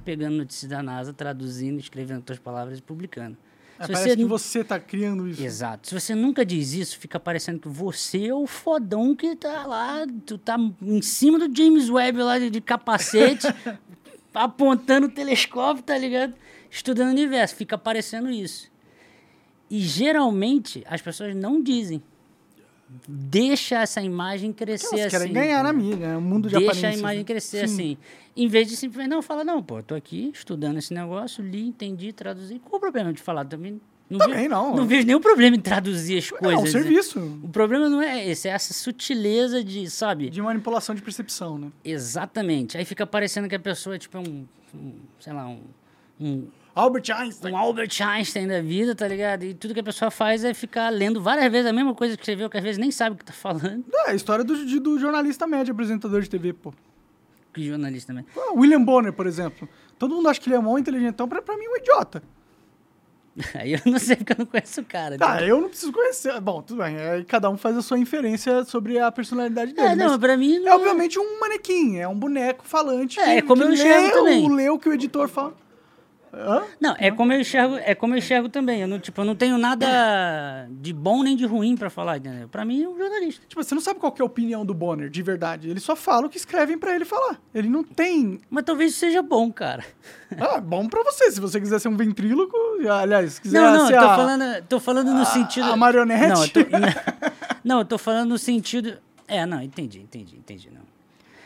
pegando 0.03 0.37
notícias 0.37 0.69
da 0.69 0.83
NASA, 0.83 1.13
traduzindo, 1.13 1.79
escrevendo 1.79 2.21
tuas 2.21 2.37
palavras 2.39 2.79
e 2.79 2.81
publicando. 2.81 3.37
É, 3.79 3.85
Se 3.85 3.93
parece 3.93 4.15
que 4.17 4.21
nu- 4.23 4.27
você 4.27 4.61
tá 4.63 4.77
criando 4.77 5.25
isso. 5.27 5.41
Exato. 5.41 5.87
Se 5.87 5.93
você 5.97 6.13
nunca 6.13 6.45
diz 6.45 6.73
isso, 6.73 6.99
fica 6.99 7.17
parecendo 7.17 7.59
que 7.59 7.69
você 7.69 8.27
é 8.27 8.33
o 8.33 8.45
fodão 8.45 9.15
que 9.15 9.35
tá 9.37 9.65
lá, 9.65 10.05
tu 10.25 10.37
tá 10.37 10.57
em 10.81 11.01
cima 11.01 11.39
do 11.39 11.55
James 11.55 11.89
Webb 11.89 12.21
lá 12.21 12.37
de, 12.37 12.49
de 12.49 12.59
capacete, 12.59 13.47
apontando 14.33 15.07
o 15.07 15.09
telescópio, 15.09 15.81
tá 15.83 15.97
ligado? 15.97 16.33
Estudando 16.69 17.07
o 17.09 17.11
universo. 17.11 17.55
Fica 17.55 17.77
parecendo 17.77 18.29
isso. 18.29 18.69
E 19.69 19.79
geralmente 19.79 20.83
as 20.87 21.01
pessoas 21.01 21.35
não 21.35 21.61
dizem. 21.61 22.01
Deixa 23.07 23.81
essa 23.81 24.01
imagem 24.01 24.51
crescer 24.51 24.99
Elas 24.99 25.13
assim. 25.13 25.17
querem 25.27 25.33
ganhar 25.33 25.63
na 25.63 25.71
mídia, 25.71 26.05
é 26.05 26.17
um 26.17 26.21
mundo 26.21 26.49
de 26.49 26.57
Deixa 26.57 26.87
a 26.87 26.93
imagem 26.93 27.19
né? 27.19 27.23
crescer 27.23 27.67
Sim. 27.67 27.73
assim. 27.73 27.97
Em 28.35 28.47
vez 28.47 28.67
de 28.67 28.75
simplesmente 28.75 29.11
não 29.11 29.21
fala, 29.21 29.43
não, 29.43 29.61
pô, 29.61 29.83
tô 29.83 29.93
aqui 29.93 30.31
estudando 30.33 30.77
esse 30.77 30.91
negócio, 30.91 31.43
li, 31.45 31.67
entendi, 31.67 32.11
traduzi. 32.11 32.57
Qual 32.57 32.77
o 32.77 32.79
problema 32.79 33.13
de 33.13 33.21
falar 33.21 33.45
também? 33.45 33.79
Não 34.09 34.17
Também 34.17 34.37
vejo, 34.37 34.49
não. 34.49 34.75
Não 34.75 34.87
vejo 34.87 35.05
nenhum 35.05 35.21
problema 35.21 35.55
em 35.55 35.59
traduzir 35.59 36.17
as 36.17 36.31
É 36.31 36.35
coisas. 36.37 36.59
um 36.59 36.63
né? 36.63 36.69
serviço 36.71 37.19
O 37.43 37.49
problema 37.49 37.87
não 37.87 38.01
é 38.01 38.27
esse, 38.27 38.47
é 38.47 38.51
essa 38.51 38.73
sutileza 38.73 39.63
de, 39.63 39.87
sabe? 39.87 40.31
de 40.31 40.41
manipulação 40.41 40.95
de 40.95 41.01
percepção, 41.03 41.59
né? 41.59 41.71
Exatamente. 41.85 42.75
Aí 42.75 42.85
fica 42.85 43.05
parecendo 43.05 43.47
que 43.47 43.53
a 43.53 43.59
pessoa 43.59 43.97
é 43.97 43.99
tipo 43.99 44.17
um, 44.17 44.47
um, 44.73 44.93
sei 45.19 45.31
lá, 45.31 45.47
um, 45.47 45.61
um, 46.19 46.47
Albert 46.75 47.09
Einstein. 47.13 47.53
um 47.53 47.57
Albert 47.57 48.01
Einstein 48.01 48.47
da 48.47 48.61
vida, 48.61 48.95
tá 48.95 49.07
ligado? 49.07 49.43
E 49.43 49.53
tudo 49.53 49.73
que 49.73 49.79
a 49.79 49.83
pessoa 49.83 50.09
faz 50.11 50.43
é 50.43 50.53
ficar 50.53 50.89
lendo 50.89 51.21
várias 51.21 51.51
vezes 51.51 51.67
a 51.69 51.73
mesma 51.73 51.93
coisa 51.93 52.15
que 52.15 52.21
escreveu, 52.21 52.49
que 52.49 52.57
às 52.57 52.63
vezes 52.63 52.77
nem 52.77 52.91
sabe 52.91 53.15
o 53.15 53.17
que 53.19 53.25
tá 53.25 53.33
falando. 53.33 53.83
É, 53.93 54.11
a 54.11 54.13
história 54.15 54.43
do, 54.45 54.65
de- 54.65 54.79
do 54.79 54.97
jornalista 54.99 55.45
médio, 55.47 55.73
apresentador 55.73 56.21
de 56.21 56.29
TV, 56.29 56.53
pô. 56.53 56.73
Que 57.53 57.67
jornalista 57.67 58.13
também. 58.13 58.25
Ah, 58.37 58.53
William 58.55 58.81
Bonner, 58.83 59.11
por 59.11 59.25
exemplo. 59.27 59.67
Todo 59.97 60.15
mundo 60.15 60.29
acha 60.29 60.39
que 60.39 60.47
ele 60.47 60.55
é 60.55 60.59
mó 60.59 60.77
inteligentão, 60.77 61.27
pra, 61.27 61.41
pra 61.41 61.57
mim 61.57 61.65
é 61.65 61.69
um 61.69 61.77
idiota. 61.77 62.23
Aí 63.55 63.73
eu 63.73 63.79
não 63.85 63.97
sei 63.99 64.15
porque 64.17 64.33
eu 64.33 64.37
não 64.39 64.45
conheço 64.45 64.81
o 64.81 64.85
cara. 64.85 65.17
Tá, 65.17 65.35
né? 65.35 65.49
eu 65.49 65.61
não 65.61 65.69
preciso 65.69 65.91
conhecer. 65.91 66.39
Bom, 66.41 66.61
tudo 66.61 66.83
bem. 66.83 66.97
Aí 66.97 67.23
cada 67.25 67.49
um 67.49 67.57
faz 67.57 67.75
a 67.77 67.81
sua 67.81 67.97
inferência 67.97 68.63
sobre 68.65 68.99
a 68.99 69.11
personalidade 69.11 69.73
dele. 69.73 69.87
É, 69.87 69.95
não, 69.95 70.09
mas 70.09 70.17
pra 70.17 70.35
mim 70.37 70.55
é 70.57 70.59
não. 70.59 70.75
obviamente 70.75 71.17
um 71.19 71.39
manequim, 71.39 71.97
é 71.97 72.07
um 72.07 72.15
boneco 72.17 72.63
falante. 72.65 73.19
É, 73.19 73.23
que, 73.23 73.29
é 73.31 73.41
como 73.41 73.61
que 73.61 73.67
eu 73.67 73.69
lê, 73.69 73.75
enxergo 73.75 74.11
também. 74.13 74.45
o- 74.45 74.53
lê 74.53 74.69
o 74.69 74.77
que 74.79 74.89
o 74.89 74.93
editor 74.93 75.27
fala. 75.27 75.53
Hã? 76.33 76.63
Não, 76.79 76.95
é 76.97 77.09
como 77.11 77.33
eu 77.33 77.41
enxergo, 77.41 77.75
é 77.77 77.95
como 77.95 78.13
eu 78.13 78.17
enxergo 78.19 78.49
também. 78.49 78.81
Eu 78.81 78.87
não, 78.87 78.99
tipo, 78.99 79.19
eu 79.21 79.25
não 79.25 79.35
tenho 79.35 79.57
nada 79.57 80.67
de 80.69 80.93
bom 80.93 81.23
nem 81.23 81.35
de 81.35 81.45
ruim 81.45 81.75
pra 81.75 81.89
falar, 81.89 82.17
entendeu? 82.17 82.47
Pra 82.47 82.63
mim 82.63 82.83
é 82.83 82.87
um 82.87 82.97
jornalista. 82.97 83.43
Tipo, 83.47 83.63
você 83.63 83.73
não 83.73 83.81
sabe 83.81 83.99
qual 83.99 84.11
que 84.11 84.21
é 84.21 84.23
a 84.23 84.25
opinião 84.25 84.65
do 84.65 84.73
Bonner, 84.73 85.09
de 85.09 85.21
verdade. 85.23 85.69
Ele 85.69 85.79
só 85.79 85.95
fala 85.95 86.27
o 86.27 86.29
que 86.29 86.37
escrevem 86.37 86.77
pra 86.77 86.95
ele 86.95 87.05
falar. 87.05 87.39
Ele 87.53 87.67
não 87.67 87.83
tem. 87.83 88.39
Mas 88.49 88.63
talvez 88.63 88.95
seja 88.95 89.21
bom, 89.21 89.51
cara. 89.51 89.83
Ah, 90.37 90.59
bom 90.61 90.87
pra 90.87 91.03
você. 91.03 91.31
Se 91.31 91.39
você 91.41 91.59
quiser 91.59 91.79
ser 91.79 91.87
um 91.87 91.97
ventríloco, 91.97 92.55
aliás, 92.89 93.33
se 93.33 93.41
quiser 93.41 93.59
Não, 93.61 93.73
não, 93.73 93.87
ser 93.87 93.97
tô 93.97 94.05
a, 94.05 94.15
falando, 94.15 94.63
tô 94.67 94.79
falando 94.79 95.13
no 95.13 95.21
a- 95.21 95.25
sentido. 95.25 95.65
a 95.71 95.75
marionete? 95.75 96.27
Não, 96.29 96.43
eu 96.43 96.49
tô, 96.49 96.59
não, 97.63 97.79
eu 97.79 97.85
tô 97.85 97.97
falando 97.97 98.29
no 98.29 98.37
sentido. 98.37 98.97
É, 99.27 99.45
não, 99.45 99.61
entendi, 99.61 99.99
entendi, 99.99 100.35
entendi. 100.37 100.69
Não. 100.71 100.81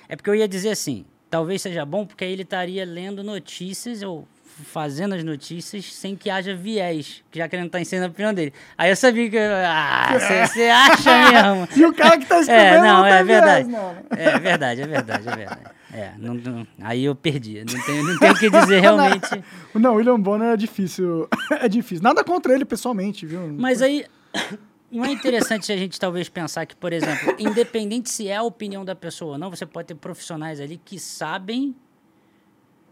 É 0.10 0.15
porque 0.15 0.30
eu 0.30 0.35
ia 0.35 0.47
dizer 0.47 0.69
assim: 0.69 1.05
talvez 1.30 1.61
seja 1.61 1.85
bom 1.85 2.05
porque 2.05 2.23
aí 2.23 2.31
ele 2.34 2.43
estaria 2.43 2.85
lendo 2.85 3.23
notícias 3.23 4.03
ou 4.03 4.27
fazendo 4.65 5.15
as 5.15 5.23
notícias 5.23 5.93
sem 5.93 6.15
que 6.15 6.30
haja 6.30 6.55
viés, 6.55 7.23
já 7.31 7.47
que 7.47 7.55
ele 7.55 7.63
não 7.63 7.69
tá 7.69 7.80
ensinando 7.81 8.07
a 8.07 8.09
opinião 8.11 8.34
dele. 8.34 8.53
Aí 8.77 8.89
eu 8.91 8.95
sabia 8.95 9.30
que. 9.30 9.38
Ah, 9.38 10.11
você 10.47 10.63
acha 10.69 11.31
mesmo? 11.31 11.67
E 11.75 11.85
o 11.85 11.93
cara 11.93 12.17
que 12.17 12.25
tá 12.25 12.39
escrevendo 12.39 12.85
É, 12.85 12.88
não, 12.88 12.99
não 12.99 13.05
é 13.05 13.17
tem 13.17 13.25
verdade. 13.25 13.67
viés, 13.69 13.81
não. 13.81 13.95
É 14.17 14.39
verdade, 14.39 14.81
é 14.81 14.88
verdade, 14.88 15.27
é 15.30 15.35
verdade. 15.35 15.61
É, 15.93 16.11
não, 16.17 16.34
não- 16.34 16.67
aí 16.81 17.03
eu 17.05 17.15
perdi. 17.15 17.63
Não 17.63 17.81
tenho, 17.85 18.03
não 18.03 18.17
tenho 18.19 18.34
o 18.34 18.38
que 18.38 18.49
dizer 18.49 18.80
realmente. 18.81 19.30
Não, 19.75 19.93
o 19.93 19.95
William 19.97 20.19
Bonner 20.19 20.49
é 20.53 20.57
difícil. 20.57 21.27
é 21.51 21.67
difícil. 21.67 22.03
Nada 22.03 22.23
contra 22.23 22.53
ele 22.53 22.65
pessoalmente, 22.65 23.25
viu? 23.25 23.47
Mas 23.57 23.81
aí, 23.81 24.05
não 24.91 25.05
é 25.05 25.11
interessante 25.11 25.71
a 25.71 25.77
gente 25.77 25.99
talvez 25.99 26.30
pensar 26.30 26.65
que, 26.65 26.75
por 26.75 26.91
exemplo, 26.93 27.35
independente 27.38 28.09
se 28.09 28.27
é 28.27 28.38
a 28.38 28.43
opinião 28.43 28.84
da 28.84 28.95
pessoa 28.95 29.34
ou 29.34 29.38
não, 29.38 29.49
você 29.51 29.65
pode 29.65 29.88
ter 29.88 29.95
profissionais 29.95 30.59
ali 30.59 30.80
que 30.84 30.99
sabem 30.99 31.75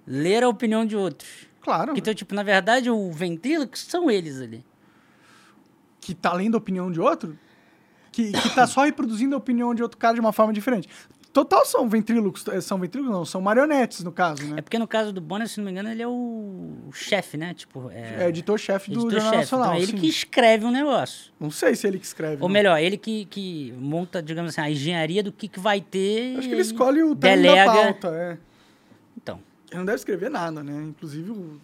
ler 0.06 0.44
a 0.44 0.50
opinião 0.50 0.86
de 0.86 0.96
outros. 0.96 1.48
Claro. 1.62 1.94
Então, 1.96 2.14
tipo, 2.14 2.34
na 2.34 2.44
verdade, 2.44 2.90
o 2.90 3.12
ventríloco 3.12 3.78
são 3.78 4.10
eles 4.10 4.42
ali. 4.42 4.64
que 6.00 6.16
tá 6.16 6.34
lendo 6.34 6.56
a 6.56 6.58
opinião 6.58 6.92
de 6.92 7.00
outro, 7.00 7.38
que, 8.12 8.32
que 8.32 8.56
tá 8.56 8.66
só 8.66 8.84
reproduzindo 8.84 9.36
a 9.36 9.38
opinião 9.38 9.74
de 9.76 9.84
outro 9.84 9.98
cara 9.98 10.16
de 10.16 10.20
uma 10.20 10.34
forma 10.34 10.52
diferente. 10.52 10.90
Total 11.32 11.66
são 11.66 11.88
ventrílocos, 11.88 12.46
eh, 12.50 12.60
são 12.60 12.78
ventrílocos 12.78 13.16
não, 13.16 13.24
são 13.24 13.40
marionetes 13.40 14.04
no 14.04 14.12
caso, 14.12 14.44
né? 14.48 14.56
É 14.58 14.62
porque 14.62 14.78
no 14.78 14.86
caso 14.86 15.14
do 15.14 15.22
Bonner, 15.22 15.48
se 15.48 15.60
não 15.60 15.66
me 15.66 15.72
engano, 15.72 15.90
ele 15.90 16.02
é 16.02 16.08
o 16.08 16.90
chefe, 16.92 17.38
né? 17.38 17.54
Tipo, 17.54 17.90
é, 17.90 18.26
É, 18.26 18.28
editor-chefe 18.28 18.90
do 18.92 18.96
Jornal 18.96 19.12
editor-chefe. 19.12 19.38
Nacional, 19.38 19.68
Então, 19.68 19.80
é 19.80 19.82
ele 19.82 19.92
sim. 19.94 19.98
que 19.98 20.08
escreve 20.10 20.66
um 20.66 20.72
negócio. 20.72 21.32
Não 21.40 21.50
sei 21.50 21.74
se 21.74 21.86
é 21.88 21.90
ele 21.90 22.00
que 22.00 22.06
escreve. 22.06 22.42
Ou 22.42 22.50
não. 22.50 22.54
melhor, 22.54 22.78
ele 22.82 22.98
que, 22.98 23.24
que 23.26 23.72
monta, 23.78 24.22
digamos 24.22 24.52
assim, 24.52 24.60
a 24.60 24.70
engenharia 24.70 25.24
do 25.24 25.32
que, 25.32 25.48
que 25.48 25.58
vai 25.60 25.80
ter. 25.80 26.38
Acho 26.38 26.50
que 26.50 26.54
ele 26.54 26.62
escolhe 26.62 27.02
o 27.02 27.16
tema 27.16 27.36
da 27.38 27.42
delega. 27.44 27.72
pauta, 27.72 28.08
é. 28.10 28.38
Ele 29.72 29.80
não 29.80 29.86
deve 29.86 29.96
escrever 29.98 30.30
nada, 30.30 30.62
né? 30.64 30.84
Inclusive 30.90 31.32
o, 31.32 31.60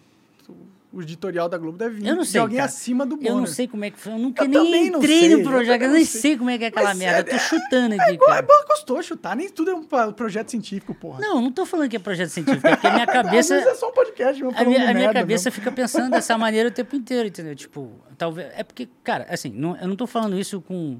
o 0.90 1.02
editorial 1.02 1.46
da 1.50 1.58
Globo 1.58 1.76
deve 1.76 1.96
vir 1.96 2.06
Eu 2.06 2.16
não 2.16 2.22
de 2.22 2.28
sei, 2.30 2.40
alguém 2.40 2.56
cara. 2.56 2.66
acima 2.70 3.04
do 3.04 3.16
Bonner. 3.16 3.32
Eu 3.32 3.36
não 3.36 3.46
sei 3.46 3.68
como 3.68 3.84
é 3.84 3.90
que 3.90 3.98
foi. 4.00 4.12
Eu 4.14 4.18
nunca 4.18 4.44
Eu 4.44 4.48
nem 4.48 4.86
entrei 4.86 5.28
no 5.36 5.42
projeto. 5.42 5.82
Eu 5.82 5.90
nem 5.90 6.04
sei. 6.06 6.20
sei 6.22 6.38
como 6.38 6.48
é 6.48 6.56
que 6.56 6.64
é 6.64 6.68
aquela 6.68 6.88
Mas 6.88 6.98
merda. 6.98 7.30
é- 7.30 7.34
Eu 7.34 7.38
tô 7.38 7.44
chutando 7.44 7.94
É 7.94 8.00
aqui, 8.00 8.12
igual, 8.14 8.30
é 8.30 8.32
cara. 8.32 8.44
igual 8.46 8.66
gostou 8.66 9.02
chutar, 9.02 9.36
nem 9.36 9.50
tudo 9.50 9.70
é 9.70 9.74
um 9.74 9.84
projeto 10.14 10.50
científico, 10.50 10.94
porra. 10.94 11.20
Não, 11.20 11.42
não 11.42 11.52
tô 11.52 11.66
falando 11.66 11.90
que 11.90 11.96
é 11.96 11.98
projeto 11.98 12.30
científico. 12.30 12.66
É 12.66 12.70
porque 12.76 12.86
a 12.86 12.92
minha 12.94 13.06
cabeça. 13.12 13.54
Às 13.56 13.62
vezes 13.64 13.76
é 13.76 13.78
só 13.78 13.90
um 13.90 13.92
podcast, 13.92 14.42
mesmo, 14.42 14.58
A 14.58 14.64
minha, 14.64 14.78
a 14.78 14.82
minha 14.84 14.94
merda 14.94 15.20
cabeça 15.20 15.50
mesmo. 15.50 15.60
fica 15.60 15.70
pensando 15.70 16.10
dessa 16.10 16.36
maneira 16.38 16.70
o 16.70 16.72
tempo 16.72 16.96
inteiro, 16.96 17.28
entendeu? 17.28 17.54
Tipo, 17.54 17.90
talvez. 18.16 18.48
É 18.56 18.64
porque, 18.64 18.88
cara, 19.04 19.26
assim, 19.28 19.50
não, 19.50 19.76
eu 19.76 19.86
não 19.86 19.96
tô 19.96 20.06
falando 20.06 20.38
isso 20.38 20.62
com, 20.62 20.98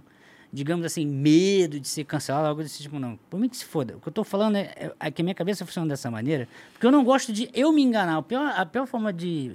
digamos 0.53 0.85
assim, 0.87 1.07
medo 1.07 1.79
de 1.79 1.87
ser 1.87 2.05
cancelado, 2.05 2.47
algo 2.47 2.63
desse 2.63 2.83
tipo, 2.83 2.99
não. 2.99 3.19
Por 3.29 3.39
mim 3.39 3.49
que 3.49 3.57
se 3.57 3.65
foda. 3.65 3.97
O 3.97 4.01
que 4.01 4.09
eu 4.09 4.13
tô 4.13 4.25
falando 4.25 4.57
é, 4.57 4.73
é, 4.77 4.93
é 5.01 5.11
que 5.11 5.21
a 5.23 5.25
minha 5.25 5.35
cabeça 5.35 5.65
funciona 5.67 5.89
dessa 5.89 6.11
maneira, 6.11 6.49
porque 6.73 6.87
eu 6.87 6.91
não 6.93 7.05
gosto 7.05 7.33
de 7.33 7.51
eu 7.53 7.73
me 7.73 7.83
enganar. 7.83 8.17
A 8.17 8.23
pior, 8.23 8.53
a 8.57 8.65
pior 8.65 8.87
forma 8.87 9.13
de, 9.13 9.53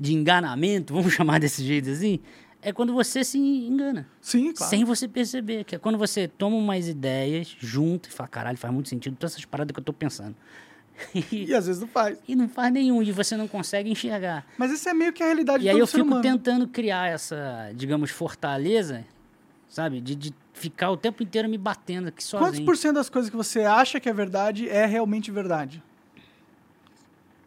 de 0.00 0.14
enganamento, 0.14 0.92
vamos 0.94 1.12
chamar 1.12 1.38
desse 1.40 1.62
jeito 1.64 1.90
assim, 1.90 2.20
é 2.62 2.72
quando 2.72 2.94
você 2.94 3.22
se 3.22 3.38
engana. 3.38 4.08
Sim, 4.22 4.52
claro. 4.54 4.70
Sem 4.70 4.84
você 4.84 5.06
perceber. 5.06 5.64
Que 5.64 5.76
é 5.76 5.78
quando 5.78 5.98
você 5.98 6.26
toma 6.26 6.56
umas 6.56 6.88
ideias 6.88 7.54
junto 7.60 8.08
e 8.08 8.12
fala, 8.12 8.28
caralho, 8.28 8.56
faz 8.56 8.72
muito 8.72 8.88
sentido 8.88 9.16
todas 9.16 9.32
essas 9.34 9.44
paradas 9.44 9.74
que 9.74 9.80
eu 9.80 9.84
tô 9.84 9.92
pensando. 9.92 10.34
E 11.30 11.52
às 11.52 11.66
vezes 11.66 11.80
não 11.82 11.88
faz. 11.88 12.18
E 12.26 12.34
não 12.36 12.48
faz 12.48 12.72
nenhum, 12.72 13.02
e 13.02 13.10
você 13.12 13.36
não 13.36 13.48
consegue 13.48 13.90
enxergar. 13.90 14.46
Mas 14.56 14.72
essa 14.72 14.90
é 14.90 14.94
meio 14.94 15.12
que 15.12 15.22
a 15.22 15.26
realidade 15.26 15.58
E 15.58 15.62
de 15.62 15.68
aí 15.68 15.72
todo 15.74 15.80
eu 15.82 15.86
ser 15.86 15.96
fico 15.98 16.06
humano. 16.06 16.22
tentando 16.22 16.68
criar 16.68 17.10
essa, 17.10 17.72
digamos, 17.74 18.10
fortaleza, 18.10 19.04
sabe? 19.74 20.00
De, 20.00 20.14
de 20.14 20.34
ficar 20.52 20.90
o 20.90 20.96
tempo 20.96 21.22
inteiro 21.22 21.48
me 21.48 21.58
batendo 21.58 22.08
aqui 22.08 22.22
sozinho. 22.22 22.50
Quantos 22.50 22.64
por 22.64 22.76
cento 22.76 22.94
das 22.94 23.10
coisas 23.10 23.30
que 23.30 23.36
você 23.36 23.62
acha 23.62 23.98
que 23.98 24.08
é 24.08 24.12
verdade 24.12 24.68
é 24.68 24.86
realmente 24.86 25.30
verdade? 25.30 25.82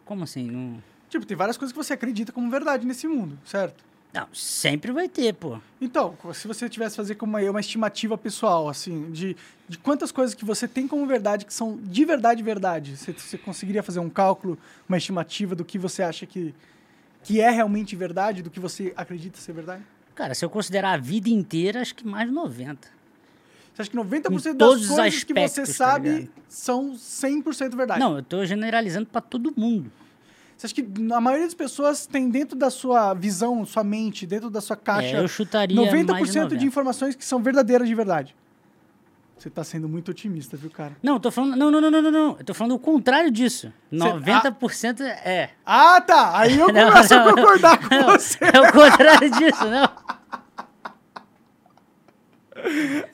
Como 0.04 0.24
assim? 0.24 0.50
Não... 0.50 0.82
Tipo, 1.08 1.24
tem 1.24 1.36
várias 1.36 1.56
coisas 1.56 1.72
que 1.72 1.82
você 1.82 1.94
acredita 1.94 2.32
como 2.32 2.50
verdade 2.50 2.86
nesse 2.86 3.08
mundo, 3.08 3.38
certo? 3.44 3.88
não, 4.12 4.26
sempre 4.32 4.90
vai 4.90 5.08
ter, 5.08 5.34
pô. 5.34 5.58
Então, 5.80 6.16
se 6.32 6.48
você 6.48 6.68
tivesse 6.68 6.96
fazer 6.96 7.14
como 7.14 7.36
uma, 7.36 7.50
uma 7.50 7.60
estimativa 7.60 8.16
pessoal, 8.16 8.68
assim, 8.68 9.10
de, 9.12 9.36
de 9.68 9.78
quantas 9.78 10.10
coisas 10.10 10.34
que 10.34 10.44
você 10.44 10.66
tem 10.66 10.88
como 10.88 11.06
verdade 11.06 11.44
que 11.44 11.52
são 11.52 11.78
de 11.82 12.04
verdade 12.04 12.42
verdade, 12.42 12.96
você, 12.96 13.12
você 13.12 13.36
conseguiria 13.36 13.82
fazer 13.82 14.00
um 14.00 14.08
cálculo, 14.08 14.58
uma 14.88 14.96
estimativa 14.96 15.54
do 15.54 15.64
que 15.64 15.78
você 15.78 16.02
acha 16.02 16.26
que, 16.26 16.54
que 17.22 17.40
é 17.40 17.50
realmente 17.50 17.94
verdade, 17.94 18.42
do 18.42 18.50
que 18.50 18.58
você 18.58 18.92
acredita 18.96 19.38
ser 19.38 19.52
verdade? 19.52 19.82
Cara, 20.18 20.34
se 20.34 20.44
eu 20.44 20.50
considerar 20.50 20.94
a 20.94 20.96
vida 20.96 21.28
inteira, 21.30 21.80
acho 21.80 21.94
que 21.94 22.04
mais 22.04 22.26
de 22.28 22.34
90. 22.34 22.88
Você 23.72 23.82
acha 23.82 23.90
que 23.92 23.96
90% 23.96 24.26
Em 24.52 24.56
das 24.56 24.68
coisas 24.88 25.22
que 25.22 25.32
você 25.32 25.40
aspectos, 25.60 25.78
tá 25.78 25.84
sabe 25.92 26.10
ligado? 26.10 26.30
são 26.48 26.92
100% 26.94 27.76
verdade? 27.76 28.00
Não, 28.00 28.16
eu 28.16 28.22
tô 28.24 28.44
generalizando 28.44 29.06
pra 29.06 29.20
todo 29.20 29.54
mundo. 29.56 29.92
Você 30.56 30.66
acha 30.66 30.74
que 30.74 30.84
a 31.12 31.20
maioria 31.20 31.46
das 31.46 31.54
pessoas 31.54 32.04
tem 32.04 32.28
dentro 32.28 32.58
da 32.58 32.68
sua 32.68 33.14
visão, 33.14 33.64
sua 33.64 33.84
mente, 33.84 34.26
dentro 34.26 34.50
da 34.50 34.60
sua 34.60 34.74
caixa, 34.76 35.18
É, 35.18 35.20
eu 35.20 35.28
chutaria 35.28 35.76
mais 35.76 35.88
de 35.88 35.96
90% 35.98 36.32
de 36.32 36.38
90. 36.40 36.64
informações 36.64 37.14
que 37.14 37.24
são 37.24 37.40
verdadeiras 37.40 37.86
de 37.86 37.94
verdade? 37.94 38.34
Você 39.38 39.48
tá 39.48 39.62
sendo 39.62 39.88
muito 39.88 40.10
otimista, 40.10 40.56
viu, 40.56 40.68
cara? 40.68 40.96
Não, 41.00 41.12
eu 41.14 41.20
tô 41.20 41.30
falando. 41.30 41.54
Não, 41.54 41.70
não, 41.70 41.80
não, 41.80 41.90
não, 41.92 42.02
não, 42.02 42.10
não. 42.10 42.36
Eu 42.40 42.44
tô 42.44 42.52
falando 42.52 42.72
o 42.74 42.78
contrário 42.80 43.30
disso. 43.30 43.72
90% 43.92 45.00
é. 45.00 45.50
Ah, 45.64 46.00
tá! 46.00 46.36
Aí 46.36 46.58
eu 46.58 46.66
Não, 46.74 46.88
começo 46.90 47.14
não, 47.14 47.22
a 47.28 47.34
concordar 47.34 47.78
com 47.88 47.94
não. 47.94 48.04
você. 48.18 48.38
É 48.42 48.60
o 48.60 48.72
contrário 48.72 49.30
disso, 49.30 49.64
não. 49.70 49.88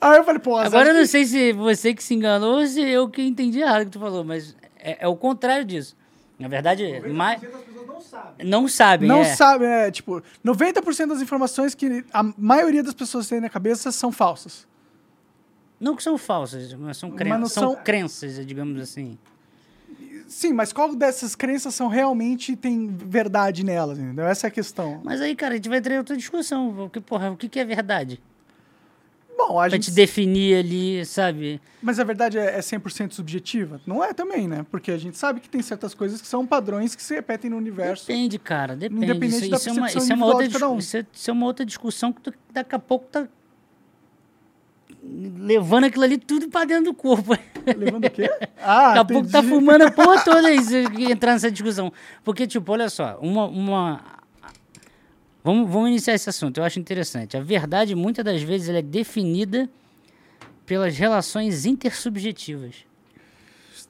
Aí 0.01 0.17
eu 0.17 0.23
falei, 0.23 0.39
pô, 0.39 0.57
Agora 0.57 0.89
eu 0.89 0.93
que- 0.93 0.99
não 0.99 1.05
sei 1.05 1.25
se 1.25 1.53
você 1.53 1.93
que 1.93 2.03
se 2.03 2.13
enganou 2.13 2.59
ou 2.59 2.67
se 2.67 2.81
eu 2.81 3.07
que 3.09 3.21
entendi 3.21 3.59
errado 3.59 3.83
o 3.83 3.85
que 3.85 3.91
tu 3.91 3.99
falou, 3.99 4.23
mas 4.23 4.55
é, 4.77 4.97
é 5.05 5.07
o 5.07 5.15
contrário 5.15 5.65
disso. 5.65 5.95
Na 6.37 6.47
verdade, 6.49 7.01
mais, 7.09 7.39
das 7.39 7.49
pessoas 7.61 7.87
não 7.87 8.01
sabem. 8.01 8.47
não 8.47 8.67
sabem. 8.67 9.07
Não 9.07 9.19
é. 9.21 9.23
sabe, 9.35 9.65
é, 9.65 9.89
tipo, 9.91 10.21
90% 10.43 11.07
das 11.07 11.21
informações 11.21 11.73
que 11.73 12.03
a 12.11 12.23
maioria 12.37 12.83
das 12.83 12.93
pessoas 12.93 13.27
têm 13.29 13.39
na 13.39 13.49
cabeça 13.49 13.91
são 13.91 14.11
falsas. 14.11 14.67
Não 15.79 15.95
que 15.95 16.03
são 16.03 16.17
falsas, 16.17 16.73
mas 16.73 16.97
são, 16.97 17.11
cren 17.11 17.29
Mas 17.29 17.39
não 17.39 17.47
são 17.47 17.73
são- 17.73 17.83
crenças, 17.83 18.45
digamos 18.45 18.81
assim. 18.81 19.17
Sim, 20.27 20.53
mas 20.53 20.73
qual 20.73 20.93
dessas 20.95 21.35
crenças 21.35 21.75
são 21.75 21.87
realmente 21.87 22.55
tem 22.55 22.87
verdade 22.87 23.63
nelas, 23.63 23.99
entendeu? 23.99 24.25
Essa 24.25 24.47
é 24.47 24.49
a 24.49 24.51
questão. 24.51 24.99
Mas 25.03 25.21
aí, 25.21 25.35
cara, 25.35 25.53
a 25.53 25.55
gente 25.55 25.69
vai 25.69 25.79
ter 25.79 25.97
outra 25.97 26.17
discussão. 26.17 26.73
Porque, 26.75 26.99
porra, 26.99 27.29
o 27.31 27.37
que, 27.37 27.47
que 27.47 27.59
é 27.59 27.65
verdade? 27.65 28.19
Bom, 29.37 29.59
a 29.59 29.63
Pra 29.63 29.69
gente... 29.69 29.85
te 29.85 29.91
definir 29.91 30.57
ali, 30.57 31.05
sabe? 31.05 31.59
Mas 31.81 31.99
a 31.99 32.03
verdade 32.03 32.37
é 32.37 32.55
é 32.57 32.59
100% 32.59 33.11
subjetiva? 33.11 33.81
Não 33.85 34.03
é 34.03 34.13
também, 34.13 34.47
né? 34.47 34.65
Porque 34.71 34.91
a 34.91 34.97
gente 34.97 35.17
sabe 35.17 35.39
que 35.39 35.49
tem 35.49 35.61
certas 35.61 35.93
coisas 35.93 36.21
que 36.21 36.27
são 36.27 36.45
padrões 36.45 36.95
que 36.95 37.03
se 37.03 37.13
repetem 37.13 37.49
no 37.49 37.57
universo. 37.57 38.07
Depende, 38.07 38.39
cara, 38.39 38.75
depende. 38.75 39.03
Independente 39.03 39.41
Isso, 39.41 39.49
da 39.51 39.57
isso 39.57 39.69
é 39.69 39.71
uma, 39.73 39.87
isso, 39.87 40.11
é 40.11 40.15
uma 40.15 40.25
outra, 40.25 40.47
de 40.47 40.53
cada 40.53 40.69
um. 40.69 40.77
isso, 40.77 40.97
é, 40.97 41.05
isso 41.11 41.29
é 41.29 41.33
uma 41.33 41.45
outra 41.45 41.65
discussão 41.65 42.13
que 42.13 42.21
tu, 42.21 42.33
daqui 42.53 42.75
a 42.75 42.79
pouco 42.79 43.05
tá 43.11 43.27
levando 45.03 45.85
aquilo 45.85 46.03
ali 46.03 46.17
tudo 46.17 46.49
pra 46.49 46.63
dentro 46.65 46.85
do 46.85 46.93
corpo. 46.93 47.37
Levando 47.65 48.05
o 48.05 48.11
quê? 48.11 48.29
Ah, 48.61 48.93
Daqui 48.93 48.99
a 48.99 49.05
pouco 49.05 49.29
tá 49.29 49.41
fumando 49.43 49.81
a 49.83 49.91
porra 49.91 50.21
toda 50.25 50.47
aí, 50.47 50.63
se 50.63 50.77
entrar 51.11 51.33
nessa 51.33 51.49
discussão. 51.51 51.91
Porque, 52.23 52.45
tipo, 52.45 52.71
olha 52.71 52.89
só, 52.89 53.17
uma. 53.21 53.45
uma... 53.45 54.01
Vamos, 55.45 55.69
vamos 55.69 55.89
iniciar 55.89 56.15
esse 56.15 56.27
assunto, 56.27 56.57
eu 56.57 56.63
acho 56.63 56.79
interessante. 56.79 57.37
A 57.37 57.39
verdade, 57.39 57.93
muitas 57.93 58.25
das 58.25 58.41
vezes, 58.41 58.67
ela 58.67 58.79
é 58.79 58.81
definida 58.81 59.69
pelas 60.65 60.97
relações 60.97 61.67
intersubjetivas. 61.67 62.77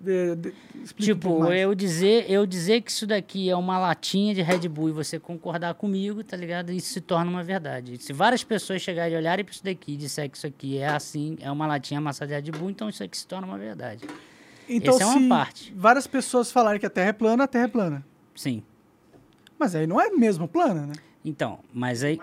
De- 0.01 0.35
de- 0.35 0.53
Tipo, 0.99 1.45
eu 1.53 1.73
dizer, 1.73 2.29
eu 2.29 2.45
dizer 2.45 2.81
que 2.81 2.91
isso 2.91 3.07
daqui 3.07 3.49
é 3.49 3.55
uma 3.55 3.79
latinha 3.79 4.35
de 4.35 4.41
Red 4.41 4.67
Bull 4.67 4.89
e 4.89 4.91
você 4.91 5.17
concordar 5.17 5.73
comigo, 5.75 6.21
tá 6.25 6.35
ligado? 6.35 6.73
Isso 6.73 6.89
se 6.91 6.99
torna 6.99 7.31
uma 7.31 7.41
verdade. 7.41 7.97
Se 8.03 8.11
várias 8.11 8.43
pessoas 8.43 8.81
chegarem 8.81 9.13
e 9.13 9.17
olharem 9.17 9.45
para 9.45 9.53
isso 9.53 9.63
daqui 9.63 9.93
e 9.93 9.95
disser 9.95 10.29
que 10.29 10.35
isso 10.37 10.45
aqui 10.47 10.77
é 10.77 10.87
assim, 10.89 11.37
é 11.39 11.49
uma 11.49 11.65
latinha 11.65 11.99
amassada 11.99 12.41
de 12.41 12.51
Red 12.51 12.57
Bull, 12.59 12.69
então 12.69 12.89
isso 12.89 13.01
aqui 13.01 13.17
se 13.17 13.25
torna 13.25 13.47
uma 13.47 13.57
verdade. 13.57 14.03
Então, 14.67 14.95
essa 14.95 15.03
é 15.03 15.05
uma 15.05 15.21
se 15.21 15.29
parte. 15.29 15.73
várias 15.73 16.05
pessoas 16.05 16.51
falarem 16.51 16.79
que 16.81 16.85
a 16.85 16.89
Terra 16.89 17.09
é 17.09 17.13
plana, 17.13 17.45
a 17.45 17.47
Terra 17.47 17.63
é 17.63 17.69
plana. 17.69 18.05
Sim. 18.35 18.61
Mas 19.57 19.73
aí 19.75 19.87
não 19.87 20.01
é 20.01 20.09
mesmo 20.09 20.45
plana, 20.49 20.87
né? 20.87 20.93
Então, 21.25 21.59
mas 21.73 22.03
aí. 22.03 22.19